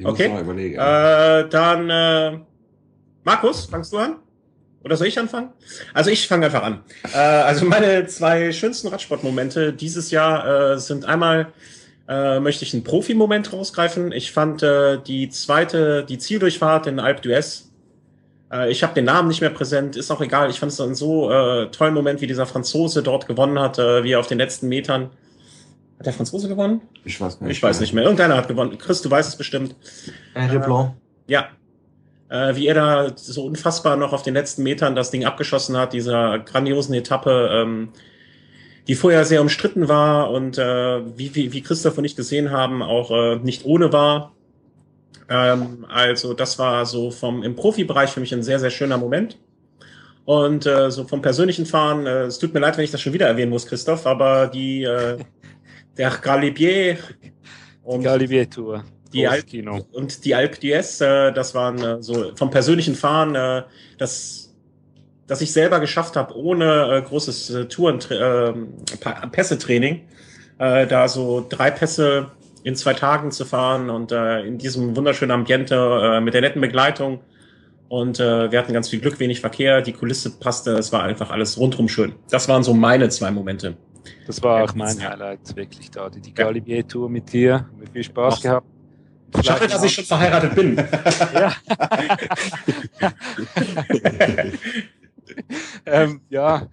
okay. 0.05 0.27
Äh, 0.27 1.49
dann 1.49 1.91
äh, 1.91 2.41
Markus, 3.25 3.67
fangst 3.67 3.93
du 3.93 3.99
an? 3.99 4.17
Oder 4.83 4.97
soll 4.97 5.09
ich 5.09 5.19
anfangen? 5.19 5.51
Also 5.93 6.11
ich 6.11 6.27
fange 6.27 6.47
einfach 6.47 6.63
an. 6.63 6.81
Äh, 7.13 7.19
also 7.19 7.67
meine 7.67 8.07
zwei 8.07 8.53
schönsten 8.53 8.89
Radsportmomente 8.89 9.73
dieses 9.73 10.11
Jahr 10.11 10.73
äh, 10.73 10.79
sind 10.79 11.05
einmal 11.05 11.53
äh, 12.09 12.41
möchte 12.41 12.65
ich 12.65 12.75
einen 12.75 12.83
Profi-Moment 12.83 13.53
rausgreifen. 13.53 14.11
Ich 14.13 14.33
fand 14.33 14.63
äh, 14.63 14.99
die 14.99 15.29
zweite, 15.29 16.05
die 16.09 16.19
Zieldurchfahrt 16.19 16.87
in 16.87 16.99
Alp 16.99 17.21
d'Huez 17.21 17.71
äh, 18.53 18.71
ich 18.71 18.83
habe 18.83 18.95
den 18.95 19.05
Namen 19.05 19.29
nicht 19.29 19.41
mehr 19.41 19.51
präsent, 19.51 19.97
ist 19.97 20.11
auch 20.11 20.21
egal. 20.21 20.51
Ich 20.51 20.59
fand 20.59 20.73
es 20.73 20.81
einen 20.81 20.95
so 20.95 21.31
äh, 21.31 21.71
tollen 21.71 21.95
Moment, 21.95 22.21
wie 22.21 22.27
dieser 22.27 22.47
Franzose 22.47 23.03
dort 23.03 23.27
gewonnen 23.27 23.59
hat, 23.59 23.79
äh, 23.79 24.05
wie 24.05 24.13
er 24.13 24.21
auf 24.21 24.27
den 24.27 24.39
letzten 24.39 24.69
Metern. 24.69 25.11
Hat 25.99 26.07
der 26.07 26.13
Franzose 26.13 26.49
gewonnen? 26.49 26.81
Ich 27.05 27.21
weiß 27.21 27.41
nicht. 27.43 27.51
Ich 27.51 27.63
weiß 27.63 27.81
nicht 27.81 27.93
mehr. 27.93 28.05
Irgendeiner 28.05 28.37
hat 28.37 28.49
gewonnen. 28.49 28.79
Chris, 28.79 29.03
du 29.03 29.11
weißt 29.11 29.29
es 29.29 29.37
bestimmt. 29.37 29.77
Äh, 30.35 30.59
Blanc. 30.59 30.95
Ja. 31.27 31.49
Äh, 32.31 32.55
wie 32.55 32.69
er 32.69 32.75
da 32.75 33.13
so 33.17 33.45
unfassbar 33.45 33.97
noch 33.97 34.13
auf 34.13 34.23
den 34.23 34.35
letzten 34.35 34.63
Metern 34.63 34.95
das 34.95 35.11
Ding 35.11 35.25
abgeschossen 35.25 35.77
hat, 35.77 35.93
dieser 35.93 36.39
grandiosen 36.39 36.95
Etappe, 36.95 37.51
ähm, 37.53 37.89
die 38.87 38.95
vorher 38.95 39.25
sehr 39.25 39.41
umstritten 39.41 39.89
war 39.89 40.31
und 40.31 40.57
äh, 40.57 41.19
wie, 41.19 41.35
wie, 41.35 41.53
wie 41.53 41.61
Christoph 41.61 41.99
und 41.99 42.05
ich 42.05 42.15
gesehen 42.15 42.53
haben, 42.53 42.83
auch 42.83 43.11
äh, 43.11 43.37
nicht 43.37 43.65
ohne 43.65 43.93
war. 43.93 44.33
Ähm, 45.29 45.85
also 45.89 46.33
das 46.33 46.57
war 46.61 46.87
so 46.87 47.11
vom 47.11 47.43
im 47.43 47.57
Profibereich 47.57 48.11
für 48.11 48.21
mich 48.21 48.33
ein 48.33 48.45
sehr, 48.45 48.61
sehr 48.61 48.71
schöner 48.71 48.97
Moment. 48.97 49.37
Und 50.25 50.67
äh, 50.67 50.93
so 50.93 51.03
vom 51.09 51.23
persönlichen 51.23 51.67
Fahren, 51.67 52.07
äh, 52.07 52.23
es 52.27 52.39
tut 52.39 52.55
mir 52.55 52.61
leid, 52.61 52.77
wenn 52.77 52.85
ich 52.85 52.93
das 52.93 53.01
schon 53.01 53.13
wieder 53.13 53.27
erwähnen 53.27 53.51
muss, 53.51 53.67
Christoph, 53.67 54.07
aber 54.07 54.47
die 54.47 54.85
äh, 54.85 55.19
der 55.97 56.11
Galibier 56.11 56.99
und 57.83 58.05
Galibier 58.05 58.49
Tour. 58.49 58.85
Die 59.13 59.27
Alp 59.27 59.47
und 59.93 60.25
die 60.25 60.35
Alp 60.35 60.55
d'Huez, 60.55 61.05
äh, 61.05 61.33
das 61.33 61.55
waren 61.55 61.83
äh, 61.83 62.03
so 62.03 62.33
vom 62.37 62.51
persönlichen 62.51 62.95
Fahren, 62.95 63.35
äh, 63.35 63.65
das, 63.99 64.55
das 65.27 65.41
ich 65.41 65.53
selber 65.53 65.81
geschafft 65.81 66.17
habe, 66.17 66.37
ohne 66.37 66.99
äh, 66.99 67.03
großes 67.03 67.51
äh, 67.51 67.65
Touren 67.67 67.99
äh, 68.11 69.27
Pässe-Training, 69.29 70.03
äh, 70.59 70.87
da 70.87 71.09
so 71.09 71.45
drei 71.49 71.71
Pässe 71.71 72.31
in 72.63 72.77
zwei 72.77 72.95
Tagen 72.95 73.31
zu 73.33 73.45
fahren 73.45 73.91
und 73.91 74.13
äh, 74.13 74.43
in 74.43 74.59
diesem 74.59 74.97
wunderschönen 74.97 75.33
Ambiente 75.33 75.75
äh, 75.75 76.21
mit 76.21 76.35
der 76.35 76.43
netten 76.43 76.61
Begleitung. 76.61 77.21
Und 77.89 78.21
äh, 78.21 78.53
wir 78.53 78.59
hatten 78.59 78.73
ganz 78.73 78.89
viel 78.89 79.01
Glück, 79.01 79.19
wenig 79.19 79.41
Verkehr, 79.41 79.83
die 79.83 79.93
Kulisse 79.93 80.39
passte, 80.39 80.73
es 80.73 80.93
war 80.93 81.03
einfach 81.03 81.31
alles 81.31 81.59
rundrum 81.59 81.89
schön. 81.89 82.15
Das 82.31 82.49
waren 82.49 82.63
so 82.63 82.73
meine 82.73 83.09
zwei 83.09 83.33
Momente. 83.33 83.77
Das 84.27 84.43
war 84.43 84.63
auch 84.63 84.75
mein 84.75 85.01
Highlight, 85.03 85.57
wirklich 85.57 85.91
da. 85.91 86.09
Die, 86.09 86.21
die 86.21 86.33
Galibier-Tour 86.33 87.11
mit 87.11 87.33
dir. 87.33 87.69
Mit 87.79 87.89
viel 87.89 88.05
Spaß 88.05 88.35
Ach. 88.39 88.43
gehabt. 88.43 88.67
Schade, 89.43 89.69
dass 89.69 89.83
ich 89.83 89.95
schon 89.95 90.05
verheiratet 90.05 90.55
bin. 90.55 90.77
ja. 91.35 91.53
ähm, 95.87 96.21
ja. 96.29 96.69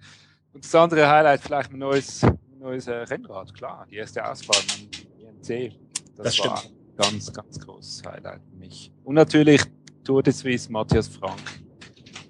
Und 0.52 0.64
das 0.64 0.74
andere 0.74 1.08
Highlight, 1.08 1.40
vielleicht 1.40 1.72
ein 1.72 1.78
neues, 1.78 2.26
neues 2.58 2.86
äh, 2.86 2.94
Rennrad, 2.94 3.54
klar. 3.54 3.86
Die 3.90 3.96
erste 3.96 4.28
Ausfahrt 4.28 4.64
am 4.74 4.88
INC. 5.20 5.72
Das, 6.16 6.36
das 6.36 6.38
war 6.40 6.56
stimmt. 6.56 6.74
ganz, 6.96 7.32
ganz 7.32 7.60
großes 7.60 8.02
Highlight 8.06 8.40
für 8.50 8.56
mich. 8.56 8.92
Und 9.04 9.14
natürlich 9.14 9.62
Tour 10.04 10.22
de 10.22 10.32
Suisse 10.32 10.70
Matthias 10.72 11.08
Frank, 11.08 11.40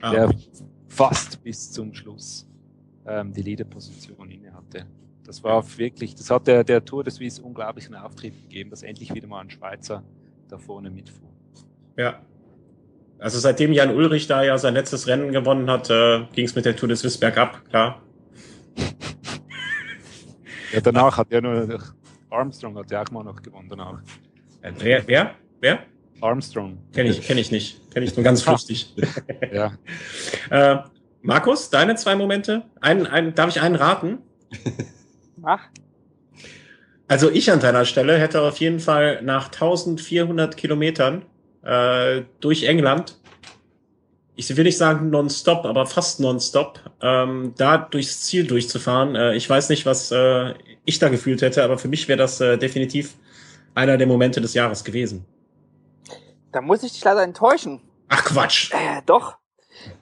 ah. 0.03 0.11
der 0.11 0.35
fast 0.89 1.43
bis 1.43 1.71
zum 1.73 1.95
Schluss 1.95 2.47
ähm, 3.07 3.33
die 3.33 3.43
Leaderposition 3.43 4.31
inne. 4.31 4.48
Das 5.29 5.45
war 5.45 5.63
wirklich, 5.77 6.15
das 6.15 6.31
hat 6.31 6.47
der, 6.47 6.65
der 6.65 6.83
Tour 6.83 7.05
de 7.05 7.13
Suisse 7.13 7.43
unglaublichen 7.43 7.95
Auftrieb 7.95 8.33
gegeben, 8.45 8.71
dass 8.71 8.83
endlich 8.83 9.13
wieder 9.13 9.27
mal 9.27 9.41
ein 9.41 9.51
Schweizer 9.51 10.03
da 10.49 10.57
vorne 10.57 10.89
mitfuhr. 10.89 11.29
Ja. 11.99 12.23
Also 13.19 13.39
seitdem 13.39 13.75
Jan 13.75 13.95
Ulrich 13.95 14.27
da 14.27 14.43
ja 14.43 14.57
sein 14.57 14.73
letztes 14.73 15.07
Rennen 15.07 15.31
gewonnen 15.31 15.69
hat, 15.69 15.91
äh, 15.91 16.25
ging 16.33 16.47
es 16.47 16.55
mit 16.55 16.65
der 16.65 16.75
Tour 16.75 16.89
de 16.89 16.97
Suisse 16.97 17.19
bergab, 17.19 17.63
klar. 17.69 18.01
ja, 20.73 20.81
danach 20.81 21.19
hat 21.19 21.31
ja 21.31 21.43
nur 21.43 21.79
Armstrong 22.31 22.79
hat 22.79 22.91
ja 22.91 23.03
auch 23.03 23.11
mal 23.11 23.23
noch 23.23 23.43
gewonnen 23.43 23.69
danach. 23.69 24.01
Äh, 24.63 24.73
wer? 24.79 25.07
Wer? 25.07 25.35
Wer? 25.61 25.81
Armstrong. 26.23 26.79
Kenne 26.95 27.11
ich, 27.11 27.21
kenn 27.21 27.37
ich 27.37 27.51
nicht. 27.51 27.91
Kenne 27.91 28.07
ich 28.07 28.17
nur 28.17 28.25
ganz 28.25 28.41
flüchtig. 28.45 28.95
ja. 29.53 29.73
Äh, 30.49 30.79
Markus, 31.21 31.69
deine 31.69 31.97
zwei 31.97 32.17
Momente? 32.17 32.63
Einen, 32.81 33.07
einen, 33.07 33.35
darf 33.35 33.51
ich 33.51 33.61
einen 33.61 33.75
raten? 33.75 34.21
Mach. 35.41 35.69
Also 37.07 37.31
ich 37.31 37.51
an 37.51 37.61
deiner 37.61 37.85
Stelle 37.85 38.19
hätte 38.19 38.43
auf 38.43 38.59
jeden 38.59 38.81
Fall 38.81 39.23
nach 39.23 39.47
1400 39.47 40.57
Kilometern 40.57 41.25
äh, 41.63 42.23
durch 42.41 42.65
England, 42.65 43.17
ich 44.39 44.57
will 44.57 44.65
nicht 44.65 44.79
sagen 44.79 45.11
nonstop, 45.11 45.65
aber 45.65 45.85
fast 45.87 46.21
nonstop, 46.21 46.79
ähm, 47.03 47.55
da 47.57 47.77
durchs 47.77 48.21
Ziel 48.21 48.47
durchzufahren. 48.47 49.17
Äh, 49.17 49.35
ich 49.35 49.51
weiß 49.51 49.69
nicht, 49.69 49.85
was 49.85 50.13
äh, 50.13 50.55
ich 50.85 51.01
da 51.01 51.09
gefühlt 51.09 51.43
hätte, 51.43 51.65
aber 51.65 51.77
für 51.77 51.89
mich 51.89 52.07
wäre 52.07 52.19
das 52.19 52.41
äh, 52.41 52.57
definitiv 52.57 53.15
einer 53.75 53.97
der 53.97 54.07
Momente 54.07 54.41
des 54.41 54.55
Jahres 54.55 54.85
gewesen. 54.85 55.25
Da 56.53 56.61
muss 56.61 56.85
ich 56.85 56.93
dich 56.93 57.03
leider 57.03 57.25
enttäuschen. 57.25 57.81
Ach 58.09 58.25
Quatsch. 58.25 58.71
Äh, 58.73 59.03
doch, 59.07 59.39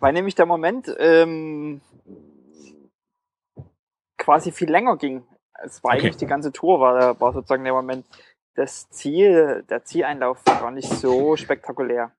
weil 0.01 0.13
nämlich 0.13 0.35
der 0.35 0.47
Moment 0.47 0.95
ähm, 0.99 1.81
quasi 4.27 4.51
viel 4.51 4.69
länger 4.69 4.97
ging. 4.97 5.23
Es 5.63 5.83
war 5.83 5.93
okay. 5.93 6.01
eigentlich 6.01 6.17
die 6.17 6.27
ganze 6.27 6.53
Tour, 6.53 6.81
war, 6.81 7.19
war 7.21 7.33
sozusagen 7.33 7.65
der 7.65 7.73
Moment. 7.73 8.05
Das 8.57 8.91
Ziel, 8.91 9.65
der 9.71 9.85
Zieleinlauf 9.85 10.43
war 10.47 10.61
gar 10.61 10.71
nicht 10.73 10.91
so 10.91 11.37
spektakulär. 11.37 12.11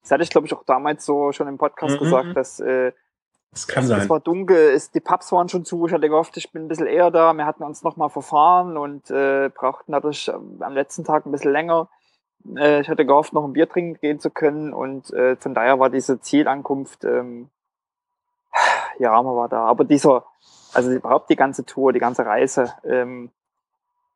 Das 0.00 0.10
hatte 0.10 0.22
ich, 0.22 0.30
glaube 0.30 0.46
ich, 0.46 0.54
auch 0.54 0.64
damals 0.64 1.04
so 1.04 1.32
schon 1.32 1.48
im 1.48 1.58
Podcast 1.58 1.96
mhm. 1.96 2.04
gesagt, 2.04 2.36
dass 2.36 2.60
äh, 2.60 2.92
das 3.52 3.66
kann 3.66 3.84
sein. 3.84 4.00
Es 4.00 4.08
war 4.08 4.20
dunkel, 4.20 4.70
ist, 4.70 4.94
die 4.94 5.00
Pubs 5.00 5.32
waren 5.32 5.48
schon 5.48 5.64
zu. 5.64 5.86
Ich 5.86 5.92
hatte 5.92 6.08
gehofft, 6.08 6.36
ich 6.38 6.50
bin 6.50 6.64
ein 6.64 6.68
bisschen 6.68 6.86
eher 6.86 7.10
da. 7.10 7.34
Wir 7.34 7.44
hatten 7.44 7.64
uns 7.64 7.82
nochmal 7.82 8.08
verfahren 8.08 8.78
und 8.78 9.10
äh, 9.10 9.50
brauchten 9.52 9.92
dadurch 9.92 10.32
am 10.32 10.72
letzten 10.72 11.04
Tag 11.04 11.26
ein 11.26 11.32
bisschen 11.32 11.52
länger. 11.52 11.88
Äh, 12.56 12.80
ich 12.80 12.88
hatte 12.88 13.04
gehofft, 13.04 13.34
noch 13.34 13.44
ein 13.44 13.52
Bier 13.52 13.68
trinken 13.68 14.00
gehen 14.00 14.20
zu 14.20 14.30
können 14.30 14.72
und 14.72 15.12
äh, 15.12 15.36
von 15.36 15.52
daher 15.52 15.78
war 15.78 15.90
diese 15.90 16.20
Zielankunft, 16.20 17.04
ähm, 17.04 17.50
ja, 18.98 19.20
man 19.20 19.36
war 19.36 19.48
da. 19.48 19.64
Aber 19.64 19.84
dieser, 19.84 20.24
also 20.72 20.90
überhaupt 20.90 21.30
die 21.30 21.36
ganze 21.36 21.64
Tour, 21.64 21.92
die 21.92 21.98
ganze 21.98 22.24
Reise, 22.24 22.72
ähm, 22.84 23.30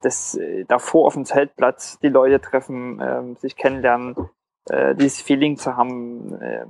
das 0.01 0.35
äh, 0.35 0.64
davor 0.64 1.06
auf 1.06 1.14
dem 1.14 1.24
Zeltplatz, 1.24 1.98
die 2.01 2.09
Leute 2.09 2.40
treffen, 2.40 3.01
ähm, 3.02 3.36
sich 3.36 3.56
kennenlernen, 3.56 4.16
äh, 4.68 4.94
dieses 4.94 5.20
Feeling 5.20 5.56
zu 5.56 5.76
haben, 5.76 6.40
äh, 6.40 6.66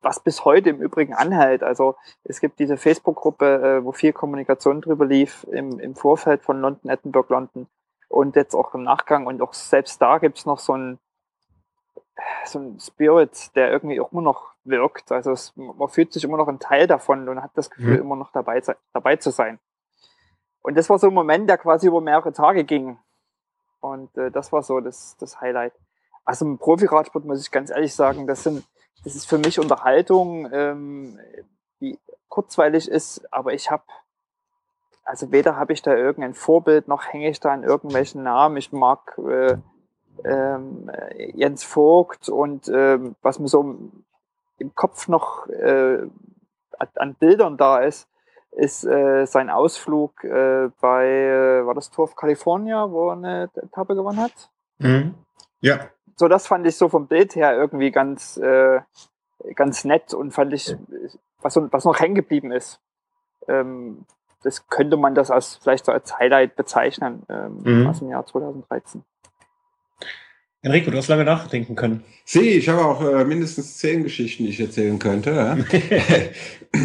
was 0.00 0.20
bis 0.20 0.44
heute 0.44 0.70
im 0.70 0.80
Übrigen 0.80 1.14
anhält. 1.14 1.62
Also 1.62 1.96
es 2.24 2.40
gibt 2.40 2.60
diese 2.60 2.76
Facebook-Gruppe, 2.76 3.78
äh, 3.80 3.84
wo 3.84 3.92
viel 3.92 4.12
Kommunikation 4.12 4.80
drüber 4.80 5.06
lief 5.06 5.44
im, 5.50 5.80
im 5.80 5.94
Vorfeld 5.94 6.42
von 6.42 6.60
London, 6.60 6.90
Edinburgh, 6.90 7.32
London 7.32 7.66
und 8.08 8.36
jetzt 8.36 8.54
auch 8.54 8.74
im 8.74 8.84
Nachgang 8.84 9.26
und 9.26 9.42
auch 9.42 9.54
selbst 9.54 10.00
da 10.00 10.18
gibt's 10.18 10.46
noch 10.46 10.58
so 10.58 10.74
ein 10.74 10.98
so 12.44 12.58
ein 12.58 12.80
Spirit, 12.80 13.54
der 13.54 13.70
irgendwie 13.70 14.00
auch 14.00 14.12
immer 14.12 14.22
noch 14.22 14.52
wirkt. 14.64 15.12
Also 15.12 15.32
es, 15.32 15.52
man 15.56 15.88
fühlt 15.88 16.12
sich 16.12 16.24
immer 16.24 16.36
noch 16.36 16.48
ein 16.48 16.58
Teil 16.58 16.86
davon 16.86 17.28
und 17.28 17.42
hat 17.42 17.52
das 17.54 17.70
Gefühl, 17.70 17.94
mhm. 17.94 18.02
immer 18.02 18.16
noch 18.16 18.32
dabei, 18.32 18.62
dabei 18.92 19.16
zu 19.16 19.30
sein. 19.30 19.58
Und 20.60 20.76
das 20.76 20.90
war 20.90 20.98
so 20.98 21.08
ein 21.08 21.14
Moment, 21.14 21.48
der 21.48 21.58
quasi 21.58 21.86
über 21.86 22.00
mehrere 22.00 22.32
Tage 22.32 22.64
ging. 22.64 22.98
Und 23.80 24.16
äh, 24.18 24.30
das 24.30 24.52
war 24.52 24.62
so 24.62 24.80
das, 24.80 25.16
das 25.18 25.40
Highlight. 25.40 25.72
Also 26.24 26.44
im 26.44 26.58
Profiradsport 26.58 27.24
muss 27.24 27.40
ich 27.40 27.50
ganz 27.50 27.70
ehrlich 27.70 27.94
sagen, 27.94 28.26
das 28.26 28.42
sind, 28.42 28.66
das 29.04 29.14
ist 29.14 29.26
für 29.26 29.38
mich 29.38 29.58
Unterhaltung, 29.58 30.48
ähm, 30.52 31.18
die 31.80 31.98
kurzweilig 32.28 32.88
ist, 32.88 33.32
aber 33.32 33.54
ich 33.54 33.70
habe 33.70 33.84
also 35.08 35.32
weder 35.32 35.56
habe 35.56 35.72
ich 35.72 35.80
da 35.80 35.96
irgendein 35.96 36.34
Vorbild, 36.34 36.86
noch 36.86 37.06
hänge 37.06 37.30
ich 37.30 37.40
da 37.40 37.50
an 37.50 37.62
irgendwelchen 37.62 38.22
Namen. 38.22 38.58
Ich 38.58 38.72
mag 38.72 39.16
äh, 39.16 39.56
ähm, 40.24 40.90
Jens 41.34 41.64
Vogt 41.64 42.28
und 42.28 42.68
ähm, 42.68 43.14
was 43.22 43.38
mir 43.38 43.48
so 43.48 43.76
im 44.58 44.74
Kopf 44.74 45.08
noch 45.08 45.46
äh, 45.48 46.06
an 46.94 47.14
Bildern 47.14 47.56
da 47.56 47.78
ist, 47.78 48.08
ist 48.52 48.84
äh, 48.84 49.26
sein 49.26 49.50
Ausflug 49.50 50.24
äh, 50.24 50.70
bei, 50.80 51.06
äh, 51.06 51.66
war 51.66 51.74
das 51.74 51.90
Tour 51.90 52.04
of 52.04 52.16
California, 52.16 52.90
wo 52.90 53.08
er 53.08 53.16
eine 53.16 53.50
Etappe 53.54 53.94
gewonnen 53.94 54.20
hat? 54.20 54.50
Mhm. 54.78 55.14
Ja. 55.60 55.88
So, 56.16 56.28
das 56.28 56.46
fand 56.46 56.66
ich 56.66 56.76
so 56.76 56.88
vom 56.88 57.06
Bild 57.06 57.36
her 57.36 57.54
irgendwie 57.56 57.90
ganz, 57.90 58.36
äh, 58.38 58.80
ganz 59.54 59.84
nett 59.84 60.14
und 60.14 60.32
fand 60.32 60.52
ich, 60.52 60.76
was, 61.40 61.56
was 61.56 61.84
noch 61.84 62.00
hängen 62.00 62.16
geblieben 62.16 62.50
ist. 62.50 62.80
Ähm, 63.46 64.04
das 64.42 64.68
könnte 64.68 64.96
man 64.96 65.14
das 65.14 65.30
als 65.30 65.56
vielleicht 65.56 65.86
so 65.86 65.92
als 65.92 66.18
Highlight 66.18 66.56
bezeichnen 66.56 67.22
ähm, 67.28 67.60
mhm. 67.62 67.86
aus 67.86 67.98
dem 68.00 68.08
Jahr 68.08 68.24
2013. 68.26 69.04
Enrico, 70.62 70.90
du 70.90 70.98
hast 70.98 71.08
lange 71.08 71.24
nachdenken 71.24 71.76
können. 71.76 72.02
Sie, 72.24 72.40
ich 72.40 72.68
habe 72.68 72.84
auch 72.84 73.02
äh, 73.02 73.24
mindestens 73.24 73.78
zehn 73.78 74.02
Geschichten, 74.02 74.44
die 74.44 74.50
ich 74.50 74.60
erzählen 74.60 74.98
könnte. 74.98 75.30
Ja? 75.30 75.56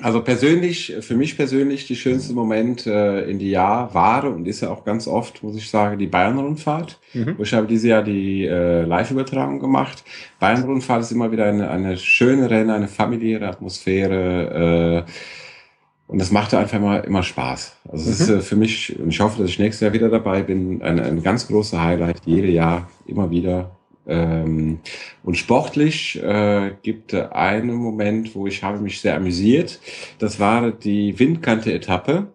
also 0.00 0.22
persönlich, 0.22 0.94
für 1.00 1.16
mich 1.16 1.36
persönlich, 1.36 1.86
die 1.88 1.96
schönste 1.96 2.32
Moment 2.32 2.86
äh, 2.86 3.22
in 3.28 3.40
die 3.40 3.50
Jahr 3.50 3.92
war 3.92 4.24
und 4.24 4.46
ist 4.46 4.60
ja 4.60 4.70
auch 4.70 4.84
ganz 4.84 5.08
oft, 5.08 5.42
muss 5.42 5.56
ich 5.56 5.68
sagen, 5.68 5.98
die 5.98 6.06
Bayern-Rundfahrt. 6.06 7.00
Mhm. 7.12 7.36
Ich 7.40 7.52
habe 7.52 7.66
dieses 7.66 7.86
Jahr 7.86 8.04
die 8.04 8.46
äh, 8.46 8.82
Live-Übertragung 8.82 9.58
gemacht. 9.58 10.04
Bayern-Rundfahrt 10.38 11.02
ist 11.02 11.10
immer 11.10 11.32
wieder 11.32 11.46
eine, 11.46 11.70
eine 11.70 11.96
schöne 11.96 12.48
Rennen, 12.50 12.70
eine 12.70 12.88
familiäre 12.88 13.48
Atmosphäre. 13.48 15.06
Äh, 15.08 15.12
und 16.12 16.20
das 16.20 16.30
machte 16.30 16.58
einfach 16.58 16.76
immer, 16.76 17.02
immer 17.04 17.22
Spaß. 17.22 17.74
Also 17.90 18.10
es 18.10 18.18
mhm. 18.18 18.24
ist 18.24 18.30
äh, 18.30 18.40
für 18.42 18.56
mich, 18.56 18.98
und 19.00 19.08
ich 19.08 19.20
hoffe, 19.20 19.40
dass 19.40 19.50
ich 19.50 19.58
nächstes 19.58 19.80
Jahr 19.80 19.94
wieder 19.94 20.10
dabei 20.10 20.42
bin, 20.42 20.82
ein, 20.82 21.00
ein 21.00 21.22
ganz 21.22 21.46
großer 21.46 21.82
Highlight, 21.82 22.20
jede 22.26 22.48
Jahr, 22.48 22.90
immer 23.06 23.30
wieder. 23.30 23.70
Ähm, 24.06 24.80
und 25.24 25.38
sportlich 25.38 26.22
äh, 26.22 26.72
gibt 26.82 27.14
einen 27.14 27.72
Moment, 27.72 28.34
wo 28.34 28.46
ich 28.46 28.62
habe 28.62 28.78
mich 28.78 29.00
sehr 29.00 29.16
amüsiert. 29.16 29.80
Das 30.18 30.38
war 30.38 30.70
die 30.70 31.18
Windkante-Etappe, 31.18 32.26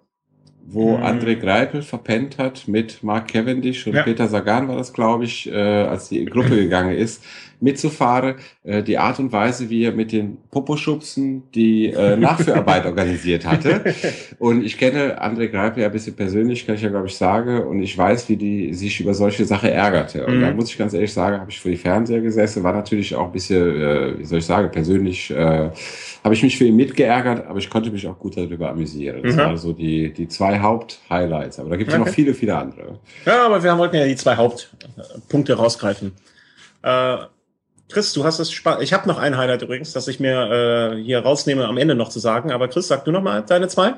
wo 0.65 0.97
mhm. 0.97 1.03
André 1.03 1.35
Greipel 1.35 1.83
verpennt 1.83 2.39
hat 2.39 2.67
mit 2.67 3.03
Mark 3.03 3.27
Cavendish 3.27 3.85
und 3.85 3.93
ja. 3.93 4.01
Peter 4.01 4.27
Sagan 4.27 4.67
war 4.69 4.77
das, 4.77 4.91
glaube 4.91 5.25
ich, 5.25 5.51
äh, 5.51 5.53
als 5.53 6.09
die 6.09 6.25
Gruppe 6.25 6.55
gegangen 6.55 6.97
ist 6.97 7.23
mitzufahren. 7.59 8.35
Äh, 8.63 8.83
die 8.83 8.97
Art 8.97 9.19
und 9.19 9.31
Weise, 9.31 9.69
wie 9.69 9.83
er 9.83 9.91
mit 9.91 10.11
den 10.11 10.37
Poposchubsen 10.51 11.43
die 11.51 11.87
äh, 11.87 12.15
Nachführarbeit 12.15 12.85
organisiert 12.85 13.45
hatte. 13.45 13.95
Und 14.39 14.63
ich 14.63 14.77
kenne 14.77 15.21
André 15.21 15.47
Greipel 15.47 15.81
ja 15.81 15.89
ein 15.89 15.91
bisschen 15.91 16.15
persönlich, 16.15 16.65
kann 16.65 16.75
ich 16.75 16.81
ja, 16.81 16.89
glaube 16.89 17.07
ich, 17.07 17.15
sagen. 17.15 17.63
Und 17.63 17.81
ich 17.81 17.97
weiß, 17.97 18.29
wie 18.29 18.37
die 18.37 18.73
sich 18.73 18.99
über 18.99 19.13
solche 19.13 19.45
Sachen 19.45 19.69
ärgerte. 19.69 20.25
Und 20.25 20.37
mhm. 20.37 20.41
da 20.41 20.51
muss 20.51 20.69
ich 20.69 20.77
ganz 20.77 20.93
ehrlich 20.93 21.13
sagen, 21.13 21.39
habe 21.39 21.51
ich 21.51 21.59
vor 21.59 21.71
die 21.71 21.77
Fernseher 21.77 22.21
gesessen, 22.21 22.63
war 22.63 22.73
natürlich 22.73 23.15
auch 23.15 23.25
ein 23.25 23.31
bisschen, 23.31 23.81
äh, 23.81 24.19
wie 24.19 24.25
soll 24.25 24.39
ich 24.39 24.45
sagen, 24.45 24.69
persönlich 24.71 25.31
äh, 25.31 25.69
habe 26.23 26.33
ich 26.33 26.43
mich 26.43 26.57
für 26.57 26.65
ihn 26.65 26.75
mitgeärgert, 26.75 27.47
aber 27.47 27.59
ich 27.59 27.69
konnte 27.69 27.89
mich 27.89 28.07
auch 28.07 28.19
gut 28.19 28.37
darüber 28.37 28.69
amüsieren. 28.69 29.23
Das 29.23 29.35
mhm. 29.35 29.39
waren 29.39 29.57
so 29.57 29.73
die, 29.73 30.13
die 30.13 30.27
zwei 30.27 30.59
Haupt-Highlights. 30.59 31.59
Aber 31.59 31.69
da 31.69 31.75
gibt 31.77 31.89
es 31.89 31.95
okay. 31.95 32.05
noch 32.05 32.13
viele, 32.13 32.33
viele 32.33 32.55
andere. 32.55 32.99
Ja, 33.25 33.45
aber 33.45 33.63
wir 33.63 33.77
wollten 33.77 33.95
ja 33.95 34.05
die 34.05 34.15
zwei 34.15 34.35
Hauptpunkte 34.35 35.53
rausgreifen. 35.53 36.13
Äh, 36.83 37.17
Chris, 37.89 38.11
du 38.13 38.23
hast 38.25 38.39
es 38.39 38.51
spannend. 38.51 38.83
Ich 38.83 38.91
habe 38.93 39.07
noch 39.07 39.17
ein 39.17 39.37
Highlight 39.37 39.61
übrigens, 39.61 39.93
das 39.93 40.07
ich 40.07 40.19
mir 40.19 40.93
äh, 40.93 41.01
hier 41.01 41.19
rausnehme, 41.19 41.65
am 41.65 41.77
Ende 41.77 41.95
noch 41.95 42.09
zu 42.09 42.19
sagen. 42.19 42.51
Aber 42.51 42.67
Chris, 42.67 42.87
sag 42.87 43.05
du 43.05 43.11
noch 43.11 43.23
mal 43.23 43.41
deine 43.43 43.67
zwei. 43.69 43.93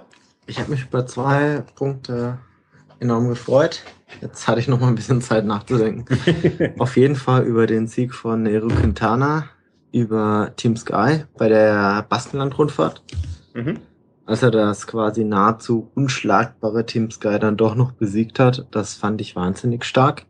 Ich 0.46 0.60
habe 0.60 0.72
mich 0.72 0.84
über 0.84 1.06
zwei 1.06 1.64
Punkte 1.76 2.38
enorm 3.00 3.30
gefreut. 3.30 3.84
Jetzt 4.22 4.48
hatte 4.48 4.60
ich 4.60 4.68
noch 4.68 4.80
mal 4.80 4.88
ein 4.88 4.96
bisschen 4.96 5.22
Zeit 5.22 5.46
nachzudenken. 5.46 6.06
Auf 6.80 6.98
jeden 6.98 7.16
Fall 7.16 7.44
über 7.44 7.68
den 7.68 7.88
Sieg 7.88 8.14
von 8.14 8.46
Eru 8.46 8.68
Quintana 8.68 9.46
über 9.92 10.52
Team 10.56 10.76
Sky 10.76 11.24
bei 11.38 11.50
der 11.50 12.06
Baskenland-Rundfahrt. 12.10 13.02
Mhm. 13.54 13.80
Als 14.26 14.44
er 14.44 14.52
das 14.52 14.86
quasi 14.86 15.24
nahezu 15.24 15.90
unschlagbare 15.96 16.86
Team 16.86 17.10
Sky 17.10 17.40
dann 17.40 17.58
doch 17.58 17.74
noch 17.74 17.94
besiegt 17.94 18.40
hat, 18.40 18.68
das 18.70 18.94
fand 18.94 19.22
ich 19.22 19.36
wahnsinnig 19.36 19.84
stark. 19.84 20.26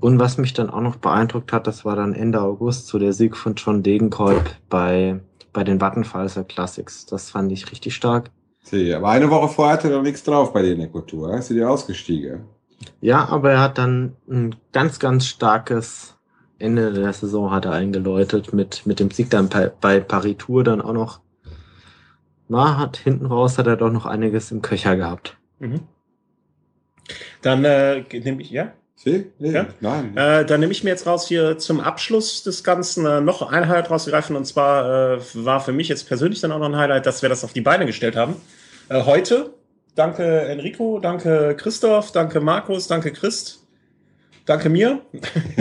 Und 0.00 0.18
was 0.18 0.38
mich 0.38 0.52
dann 0.52 0.70
auch 0.70 0.80
noch 0.80 0.96
beeindruckt 0.96 1.52
hat, 1.52 1.66
das 1.66 1.84
war 1.84 1.96
dann 1.96 2.14
Ende 2.14 2.40
August 2.40 2.88
so 2.88 2.98
der 2.98 3.12
Sieg 3.12 3.36
von 3.36 3.54
John 3.54 3.82
Degenkolb 3.82 4.56
bei, 4.68 5.20
bei 5.52 5.64
den 5.64 5.80
Vattenfalser 5.80 6.44
Classics. 6.44 7.06
Das 7.06 7.30
fand 7.30 7.50
ich 7.50 7.70
richtig 7.70 7.94
stark. 7.94 8.30
See, 8.62 8.92
aber 8.92 9.10
eine 9.10 9.30
Woche 9.30 9.48
vorher 9.48 9.74
hatte 9.74 9.88
er 9.88 9.96
noch 9.96 10.02
nichts 10.02 10.22
drauf 10.24 10.52
bei 10.52 10.62
den 10.62 10.80
Eco-Tour. 10.80 11.34
Ist 11.36 11.50
er 11.50 11.70
ausgestiegen? 11.70 12.44
Ja, 13.00 13.28
aber 13.28 13.52
er 13.52 13.60
hat 13.60 13.78
dann 13.78 14.16
ein 14.28 14.56
ganz, 14.72 14.98
ganz 14.98 15.26
starkes 15.26 16.16
Ende 16.58 16.92
der 16.92 17.12
Saison 17.12 17.50
hat 17.50 17.66
er 17.66 17.72
eingeläutet 17.72 18.52
mit, 18.52 18.86
mit 18.86 18.98
dem 18.98 19.10
Sieg 19.10 19.30
dann 19.30 19.48
bei, 19.48 19.68
bei 19.68 20.00
Paris 20.00 20.36
Tour 20.38 20.64
dann 20.64 20.80
auch 20.80 20.94
noch. 20.94 21.20
Na, 22.48 22.78
hat 22.78 22.96
hinten 22.96 23.26
raus 23.26 23.58
hat 23.58 23.66
er 23.66 23.76
doch 23.76 23.90
noch 23.90 24.06
einiges 24.06 24.50
im 24.52 24.62
Köcher 24.62 24.96
gehabt. 24.96 25.36
Mhm. 25.58 25.80
Dann 27.42 27.64
äh, 27.64 28.04
nehme 28.12 28.40
ich, 28.40 28.50
ja? 28.50 28.72
Sie? 28.96 29.30
Nee, 29.38 29.52
ja? 29.52 29.66
Nein. 29.80 30.16
Äh, 30.16 30.46
dann 30.46 30.60
nehme 30.60 30.72
ich 30.72 30.82
mir 30.82 30.90
jetzt 30.90 31.06
raus 31.06 31.28
hier 31.28 31.58
zum 31.58 31.80
Abschluss 31.80 32.42
des 32.42 32.64
Ganzen 32.64 33.04
äh, 33.04 33.20
noch 33.20 33.42
ein 33.42 33.68
Highlight 33.68 33.90
rausgreifen. 33.90 34.34
Und 34.34 34.46
zwar 34.46 35.16
äh, 35.16 35.20
war 35.34 35.60
für 35.60 35.72
mich 35.72 35.88
jetzt 35.88 36.08
persönlich 36.08 36.40
dann 36.40 36.50
auch 36.50 36.58
noch 36.58 36.70
ein 36.70 36.76
Highlight, 36.76 37.04
dass 37.04 37.20
wir 37.20 37.28
das 37.28 37.44
auf 37.44 37.52
die 37.52 37.60
Beine 37.60 37.84
gestellt 37.84 38.16
haben. 38.16 38.36
Äh, 38.88 39.02
heute. 39.04 39.50
Danke 39.94 40.22
Enrico, 40.24 40.98
danke 40.98 41.56
Christoph, 41.56 42.12
danke 42.12 42.40
Markus, 42.40 42.86
danke 42.86 43.12
Christ. 43.12 43.62
Danke 44.44 44.68
mir. 44.68 45.00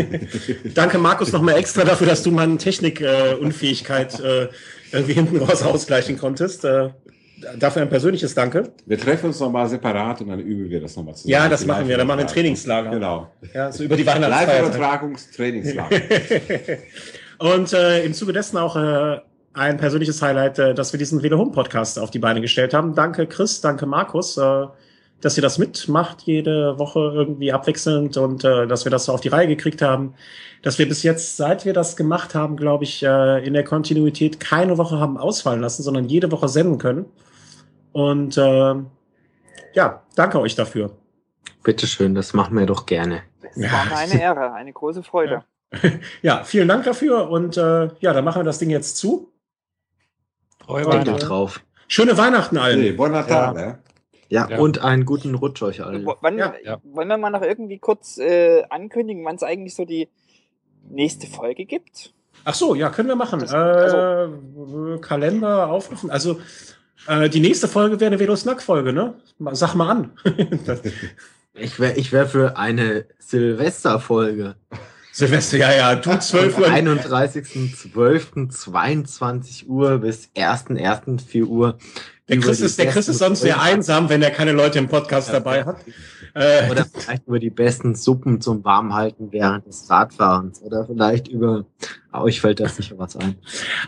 danke 0.76 0.98
Markus 0.98 1.32
nochmal 1.32 1.56
extra 1.56 1.86
dafür, 1.86 2.08
dass 2.08 2.22
du 2.22 2.32
meine 2.32 2.58
Technikunfähigkeit 2.58 4.20
äh, 4.20 4.50
irgendwie 4.92 5.14
hinten 5.14 5.38
raus 5.38 5.64
ausgleichen 5.64 6.18
konntest. 6.18 6.66
Dafür 7.58 7.82
ein 7.82 7.90
persönliches 7.90 8.34
Danke. 8.34 8.72
Wir 8.86 9.00
treffen 9.00 9.28
uns 9.28 9.40
nochmal 9.40 9.68
separat 9.68 10.22
und 10.22 10.30
dann 10.30 10.40
üben 10.40 10.70
wir 10.70 10.82
das 10.82 10.96
nochmal 10.96 11.16
zusammen. 11.16 11.32
Ja, 11.32 11.50
das 11.50 11.66
machen 11.66 11.88
wir. 11.88 11.98
Dann 11.98 12.08
machen 12.08 12.20
wir 12.20 12.26
ein 12.26 12.32
Trainingslager. 12.32 12.90
Genau. 12.90 13.30
Ja, 13.54 13.72
so 13.72 13.84
über 13.84 13.96
die 13.96 14.06
Weihnachtszeit. 14.06 14.48
Live-Übertragungstrainingslager. 14.48 16.02
und 17.40 17.74
äh, 17.74 18.04
im 18.06 18.14
Zuge 18.14 18.34
dessen 18.34 18.58
auch 18.58 18.76
äh, 18.76 19.20
ein 19.54 19.78
persönliches 19.78 20.22
Highlight, 20.22 20.60
äh, 20.60 20.74
dass 20.74 20.94
wir 20.94 20.98
diesen 20.98 21.24
Velo 21.24 21.38
Home 21.38 21.52
Podcast 21.52 21.98
auf 21.98 22.12
die 22.12 22.20
Beine 22.20 22.42
gestellt 22.42 22.74
haben. 22.74 22.94
Danke 22.94 23.26
Chris, 23.28 23.62
danke 23.62 23.86
Markus, 23.86 24.38
äh, 24.38 24.66
dass 25.22 25.38
ihr 25.38 25.42
das 25.42 25.58
mitmacht 25.58 26.24
jede 26.24 26.78
Woche 26.78 27.00
irgendwie 27.00 27.52
abwechselnd 27.52 28.18
und 28.18 28.44
äh, 28.44 28.68
dass 28.68 28.86
wir 28.86 28.92
das 28.92 29.06
so 29.06 29.14
auf 29.14 29.22
die 29.22 29.30
Reihe 29.30 29.48
gekriegt 29.48 29.82
haben. 29.82 30.14
Dass 30.62 30.78
wir 30.78 30.88
bis 30.88 31.04
jetzt, 31.04 31.38
seit 31.38 31.66
wir 31.66 31.74
das 31.74 31.96
gemacht 31.96 32.36
haben, 32.36 32.58
glaube 32.58 32.84
ich, 32.84 33.04
äh, 33.04 33.46
in 33.46 33.54
der 33.54 33.64
Kontinuität 33.64 34.40
keine 34.40 34.78
Woche 34.78 35.00
haben 35.00 35.18
ausfallen 35.18 35.62
lassen, 35.62 35.84
sondern 35.84 36.06
jede 36.06 36.32
Woche 36.32 36.50
senden 36.50 36.78
können. 36.78 37.06
Und 37.96 38.38
äh, 38.38 38.76
ja, 39.72 40.04
danke 40.18 40.42
euch 40.42 40.54
dafür. 40.54 40.98
Bitteschön, 41.64 42.14
das 42.14 42.34
machen 42.34 42.58
wir 42.58 42.66
doch 42.66 42.86
gerne. 42.86 43.22
Es 43.42 43.72
war 43.72 43.86
mir 43.86 43.96
eine 43.96 44.22
Ehre, 44.22 44.52
eine 44.52 44.74
große 44.74 45.02
Freude. 45.02 45.46
Ja, 45.82 45.92
ja 46.22 46.44
vielen 46.44 46.68
Dank 46.68 46.84
dafür 46.84 47.30
und 47.30 47.56
äh, 47.56 47.88
ja, 48.02 48.12
dann 48.12 48.26
machen 48.26 48.42
wir 48.42 48.44
das 48.44 48.60
Ding 48.60 48.70
jetzt 48.70 48.98
zu. 48.98 49.32
Freue 50.66 50.86
mich 50.86 51.06
drauf. 51.06 51.62
Schöne 51.88 52.18
Weihnachten 52.18 52.58
allen. 52.58 52.82
Nee, 52.82 52.92
bon 52.92 53.14
Natal, 53.14 53.56
ja. 53.56 53.80
Ja, 54.28 54.50
ja, 54.50 54.60
und 54.60 54.84
einen 54.84 55.06
guten 55.06 55.34
Rutsch 55.34 55.62
euch 55.62 55.82
allen. 55.82 56.06
Wann, 56.20 56.38
ja, 56.38 56.54
ja. 56.66 56.82
Wollen 56.84 57.08
wir 57.08 57.18
mal 57.18 57.30
noch 57.30 57.44
irgendwie 57.44 57.80
kurz 57.80 58.18
äh, 58.18 58.64
ankündigen, 58.70 59.24
wann 59.24 59.38
es 59.38 59.44
eigentlich 59.44 59.74
so 59.74 59.86
die 59.86 60.10
nächste 60.90 61.28
Folge 61.28 61.64
gibt? 61.64 62.14
Ach 62.44 62.56
so, 62.56 62.76
ja, 62.76 62.90
können 62.90 63.08
wir 63.08 63.16
machen. 63.16 63.40
Das, 63.40 63.54
also, 63.54 64.96
äh, 64.96 64.98
Kalender 65.00 65.70
aufrufen. 65.70 66.12
Also 66.12 66.42
äh, 67.08 67.30
die 67.30 67.40
nächste 67.40 67.68
Folge 67.68 68.00
wäre 68.00 68.12
eine 68.12 68.20
Velo-Snack-Folge, 68.20 68.94
ne? 68.94 69.16
Sag 69.52 69.74
mal 69.76 69.90
an. 69.90 70.12
ich 71.54 71.80
wäre 71.80 71.94
ich 71.96 72.12
wär 72.12 72.28
für 72.28 72.58
eine 72.58 73.06
Silvester-Folge. 73.20 74.56
Silvester, 75.12 75.58
ja, 75.58 75.72
ja, 75.74 75.96
du 75.96 76.20
12 76.20 76.58
Uhr. 76.58 76.68
31.12.22 76.68 79.66
Uhr 79.66 80.00
bis 80.00 80.30
1.1. 80.36 81.46
Uhr. 81.46 81.78
Der 82.28 82.40
Chris, 82.40 82.60
ist, 82.60 82.80
der 82.80 82.88
Chris 82.88 83.08
ist 83.08 83.20
sonst 83.20 83.42
sehr 83.42 83.62
einsam, 83.62 84.10
wenn 84.10 84.22
er 84.22 84.32
keine 84.32 84.52
Leute 84.52 84.80
im 84.80 84.90
Podcast 84.90 85.32
dabei 85.32 85.64
hat. 85.64 85.78
Äh, 86.36 86.70
oder 86.70 86.84
vielleicht 86.84 87.26
über 87.28 87.40
die 87.40 87.50
besten 87.50 87.96
Suppen 87.96 88.42
zum 88.42 88.66
Warmhalten 88.66 89.32
während 89.32 89.66
des 89.66 89.90
Radfahrens. 89.90 90.62
Oder 90.62 90.86
vielleicht 90.86 91.30
über, 91.30 91.64
euch 92.12 92.42
fällt 92.42 92.60
da 92.60 92.68
sicher 92.68 92.98
was 92.98 93.16
ein. 93.16 93.38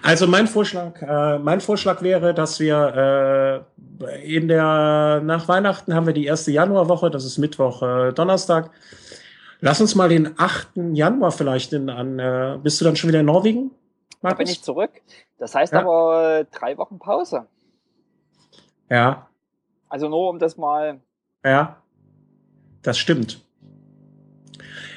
Also 0.02 0.28
mein 0.28 0.48
Vorschlag, 0.48 1.02
äh, 1.02 1.40
mein 1.40 1.60
Vorschlag 1.60 2.02
wäre, 2.02 2.34
dass 2.34 2.61
wir 2.61 3.65
äh, 4.02 4.38
in 4.38 4.48
der, 4.48 5.22
nach 5.26 5.49
Weihnachten 5.49 5.94
haben 5.94 6.07
wir 6.07 6.14
die 6.14 6.26
erste 6.26 6.52
Januarwoche, 6.52 7.11
das 7.11 7.26
ist 7.26 7.38
Mittwoch, 7.38 7.84
äh, 7.84 8.14
Donnerstag. 8.14 8.72
Lass 9.60 9.82
uns 9.82 9.95
mal 9.95 10.07
den 10.07 10.40
8. 10.40 10.69
Januar 10.94 11.34
vielleicht 11.34 11.74
in, 11.74 11.90
an, 11.90 12.18
äh, 12.18 12.57
bist 12.64 12.80
du 12.80 12.86
dann 12.86 12.95
schon 12.95 13.10
wieder 13.10 13.19
in 13.19 13.26
Norwegen? 13.26 13.72
Markus? 14.22 14.38
Da 14.38 14.44
bin 14.44 14.48
ich 14.48 14.64
zurück. 14.64 14.91
Das 15.38 15.53
heißt 15.53 15.74
ja. 15.74 15.82
aber 15.82 16.45
drei 16.49 16.78
Wochen 16.78 16.98
Pause. 16.98 17.48
Ja. 18.90 19.28
Also 19.90 20.07
nur 20.07 20.30
um 20.30 20.40
das 20.40 20.56
mal. 20.56 21.02
Ja. 21.44 21.82
Das 22.88 22.97
stimmt. 22.97 23.45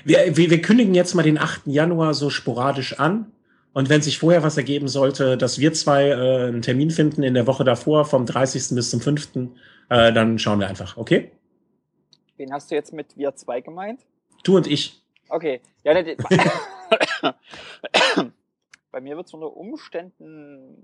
Wir, 0.04 0.36
wir, 0.36 0.48
wir 0.48 0.62
kündigen 0.62 0.94
jetzt 0.94 1.14
mal 1.14 1.24
den 1.24 1.38
8. 1.38 1.62
Januar 1.66 2.14
so 2.14 2.30
sporadisch 2.30 3.00
an. 3.00 3.32
Und 3.72 3.88
wenn 3.88 4.00
sich 4.00 4.16
vorher 4.20 4.44
was 4.44 4.56
ergeben 4.56 4.86
sollte, 4.86 5.36
dass 5.36 5.58
wir 5.58 5.72
zwei 5.72 6.10
äh, 6.10 6.46
einen 6.46 6.62
Termin 6.62 6.92
finden 6.92 7.24
in 7.24 7.34
der 7.34 7.48
Woche 7.48 7.64
davor, 7.64 8.04
vom 8.04 8.26
30. 8.26 8.76
bis 8.76 8.90
zum 8.90 9.00
5., 9.00 9.30
äh, 9.88 10.12
dann 10.12 10.38
schauen 10.38 10.60
wir 10.60 10.68
einfach, 10.68 10.98
okay? 10.98 11.32
Wen 12.36 12.52
hast 12.52 12.70
du 12.70 12.76
jetzt 12.76 12.92
mit 12.92 13.16
wir 13.16 13.34
zwei 13.34 13.60
gemeint? 13.60 14.02
Du 14.44 14.56
und 14.56 14.68
ich. 14.68 15.02
Okay. 15.28 15.60
Ja, 15.82 15.92
ne, 15.92 16.16
bei 18.92 19.00
mir 19.00 19.16
wird 19.16 19.26
es 19.26 19.34
unter 19.34 19.56
Umständen, 19.56 20.76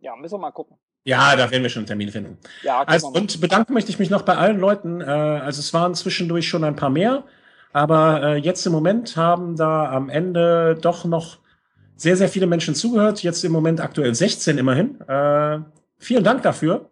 ja, 0.00 0.16
müssen 0.16 0.34
wir 0.34 0.38
mal 0.38 0.50
gucken. 0.50 0.76
Ja, 1.04 1.34
da 1.34 1.50
werden 1.50 1.62
wir 1.62 1.70
schon 1.70 1.80
einen 1.80 1.86
Termin 1.86 2.10
finden. 2.10 2.38
Ja, 2.62 2.82
also, 2.82 3.08
und 3.08 3.40
bedanken 3.40 3.72
möchte 3.72 3.90
ich 3.90 3.98
mich 3.98 4.10
noch 4.10 4.22
bei 4.22 4.36
allen 4.36 4.58
Leuten. 4.58 5.00
Äh, 5.00 5.04
also 5.04 5.60
es 5.60 5.72
waren 5.72 5.94
zwischendurch 5.94 6.48
schon 6.48 6.62
ein 6.62 6.76
paar 6.76 6.90
mehr, 6.90 7.24
aber 7.72 8.22
äh, 8.22 8.36
jetzt 8.36 8.66
im 8.66 8.72
Moment 8.72 9.16
haben 9.16 9.56
da 9.56 9.90
am 9.90 10.10
Ende 10.10 10.78
doch 10.80 11.04
noch 11.04 11.38
sehr, 11.96 12.16
sehr 12.16 12.28
viele 12.28 12.46
Menschen 12.46 12.74
zugehört. 12.74 13.22
Jetzt 13.22 13.44
im 13.44 13.52
Moment 13.52 13.80
aktuell 13.80 14.14
16 14.14 14.58
immerhin. 14.58 15.00
Äh, 15.02 15.60
vielen 15.98 16.24
Dank 16.24 16.42
dafür. 16.42 16.89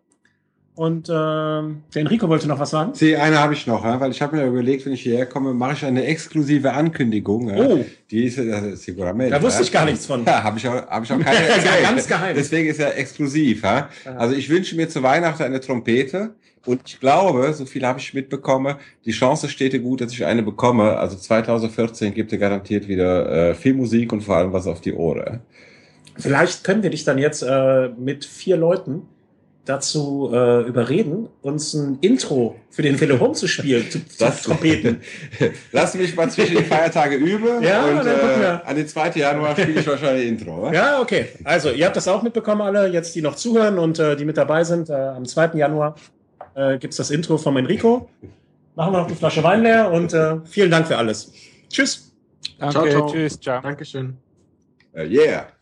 Und 0.79 1.09
äh, 1.09 1.13
der 1.13 1.73
Enrico 1.93 2.29
wollte 2.29 2.47
noch 2.47 2.61
was 2.61 2.71
sagen. 2.71 2.93
Sie, 2.95 3.17
eine 3.17 3.41
habe 3.41 3.53
ich 3.53 3.67
noch, 3.67 3.85
ja, 3.85 3.99
weil 3.99 4.13
ich 4.13 4.23
habe 4.23 4.37
mir 4.37 4.47
überlegt, 4.47 4.87
wenn 4.87 4.93
ich 4.93 5.03
hierher 5.03 5.27
komme, 5.27 5.53
mache 5.53 5.73
ich 5.73 5.85
eine 5.85 6.05
exklusive 6.05 6.73
Ankündigung. 6.73 7.49
Ja. 7.49 7.57
Oh. 7.57 7.85
Die 8.13 8.27
ist, 8.27 8.39
ist 8.39 8.85
Seguramente. 8.85 9.35
Da 9.35 9.43
wusste 9.43 9.65
ich 9.65 9.73
gar 9.73 9.85
nichts 9.85 10.07
von. 10.07 10.25
Ja, 10.25 10.45
habe 10.45 10.57
ich 10.57 10.69
auch, 10.69 10.87
hab 10.87 11.03
ich 11.03 11.13
auch 11.13 11.19
keine 11.19 11.49
erzählt. 11.49 11.83
Ganz 11.83 12.07
geheim. 12.07 12.37
Deswegen 12.37 12.69
ist 12.69 12.79
er 12.79 12.97
exklusiv. 12.97 13.65
Ja. 13.65 13.89
Also 14.17 14.37
ich 14.37 14.49
wünsche 14.49 14.77
mir 14.77 14.89
zu 14.89 15.03
Weihnachten 15.03 15.43
eine 15.43 15.59
Trompete. 15.59 16.37
Und 16.65 16.83
ich 16.87 17.01
glaube, 17.01 17.53
so 17.55 17.67
viel 17.67 17.85
habe 17.85 17.99
ich 17.99 18.15
mitbekommen, 18.15 18.77
die 19.05 19.11
Chance 19.11 19.49
steht 19.49 19.73
dir 19.73 19.81
gut, 19.81 20.01
dass 20.01 20.13
ich 20.13 20.25
eine 20.25 20.45
bekomme. 20.45 20.97
Also 20.97 21.17
2014 21.17 22.15
gibt 22.15 22.31
er 22.31 22.39
garantiert 22.39 22.87
wieder 22.87 23.51
äh, 23.51 23.55
viel 23.55 23.75
Musik 23.75 24.13
und 24.13 24.21
vor 24.21 24.37
allem 24.37 24.53
was 24.53 24.69
auf 24.69 24.81
die 24.81 24.93
Ohren. 24.93 25.41
Vielleicht 26.17 26.63
können 26.63 26.85
wir 26.85 26.91
dich 26.91 27.03
dann 27.03 27.19
jetzt 27.19 27.43
äh, 27.43 27.89
mit 27.99 28.25
vier 28.25 28.57
Leuten 28.57 29.09
dazu 29.69 30.31
äh, 30.33 30.63
überreden, 30.63 31.29
uns 31.43 31.75
ein 31.75 31.99
Intro 32.01 32.57
für 32.71 32.83
den 32.83 32.99
Home 33.21 33.35
zu 33.35 33.47
spielen, 33.47 33.91
zu, 33.91 34.01
das, 34.19 34.43
zu 34.43 34.51
Trompeten. 34.51 35.01
Lass 35.73 35.95
mich 35.95 36.17
mal 36.17 36.31
zwischen 36.31 36.57
die 36.57 36.63
Feiertage 36.63 37.17
üben 37.17 37.63
ja, 37.63 37.85
und 37.85 38.07
äh, 38.07 38.59
an 38.65 38.77
den 38.77 38.89
2. 38.89 39.11
Januar 39.11 39.57
spiele 39.57 39.81
ich 39.81 39.87
wahrscheinlich 39.87 40.27
Intro. 40.27 40.63
Oder? 40.63 40.73
Ja, 40.73 41.01
okay. 41.01 41.29
Also, 41.45 41.71
ihr 41.71 41.85
habt 41.87 41.97
das 41.97 42.09
auch 42.09 42.23
mitbekommen, 42.23 42.63
alle, 42.63 42.89
jetzt 42.89 43.15
die 43.15 43.23
noch 43.23 43.35
zuhören 43.35 43.79
und 43.79 43.99
äh, 43.99 44.17
die 44.17 44.25
mit 44.25 44.37
dabei 44.37 44.65
sind. 44.65 44.89
Äh, 44.89 44.95
am 44.95 45.27
2. 45.27 45.51
Januar 45.55 45.97
äh, 46.55 46.79
gibt 46.79 46.99
das 46.99 47.11
Intro 47.11 47.37
vom 47.37 47.57
Enrico. 47.57 48.09
Machen 48.75 48.93
wir 48.93 49.01
noch 49.01 49.09
die 49.09 49.15
Flasche 49.15 49.43
Wein 49.43 49.63
leer 49.63 49.91
und 49.91 50.15
äh, 50.15 50.37
vielen 50.45 50.71
Dank 50.71 50.87
für 50.87 50.97
alles. 50.97 51.33
Tschüss. 51.69 52.13
Danke, 52.59 52.73
ciao, 52.73 52.89
ciao. 52.89 53.13
tschüss, 53.13 53.41
ciao. 53.41 53.61
Dankeschön. 53.61 54.17
Uh, 54.95 55.03
yeah. 55.03 55.58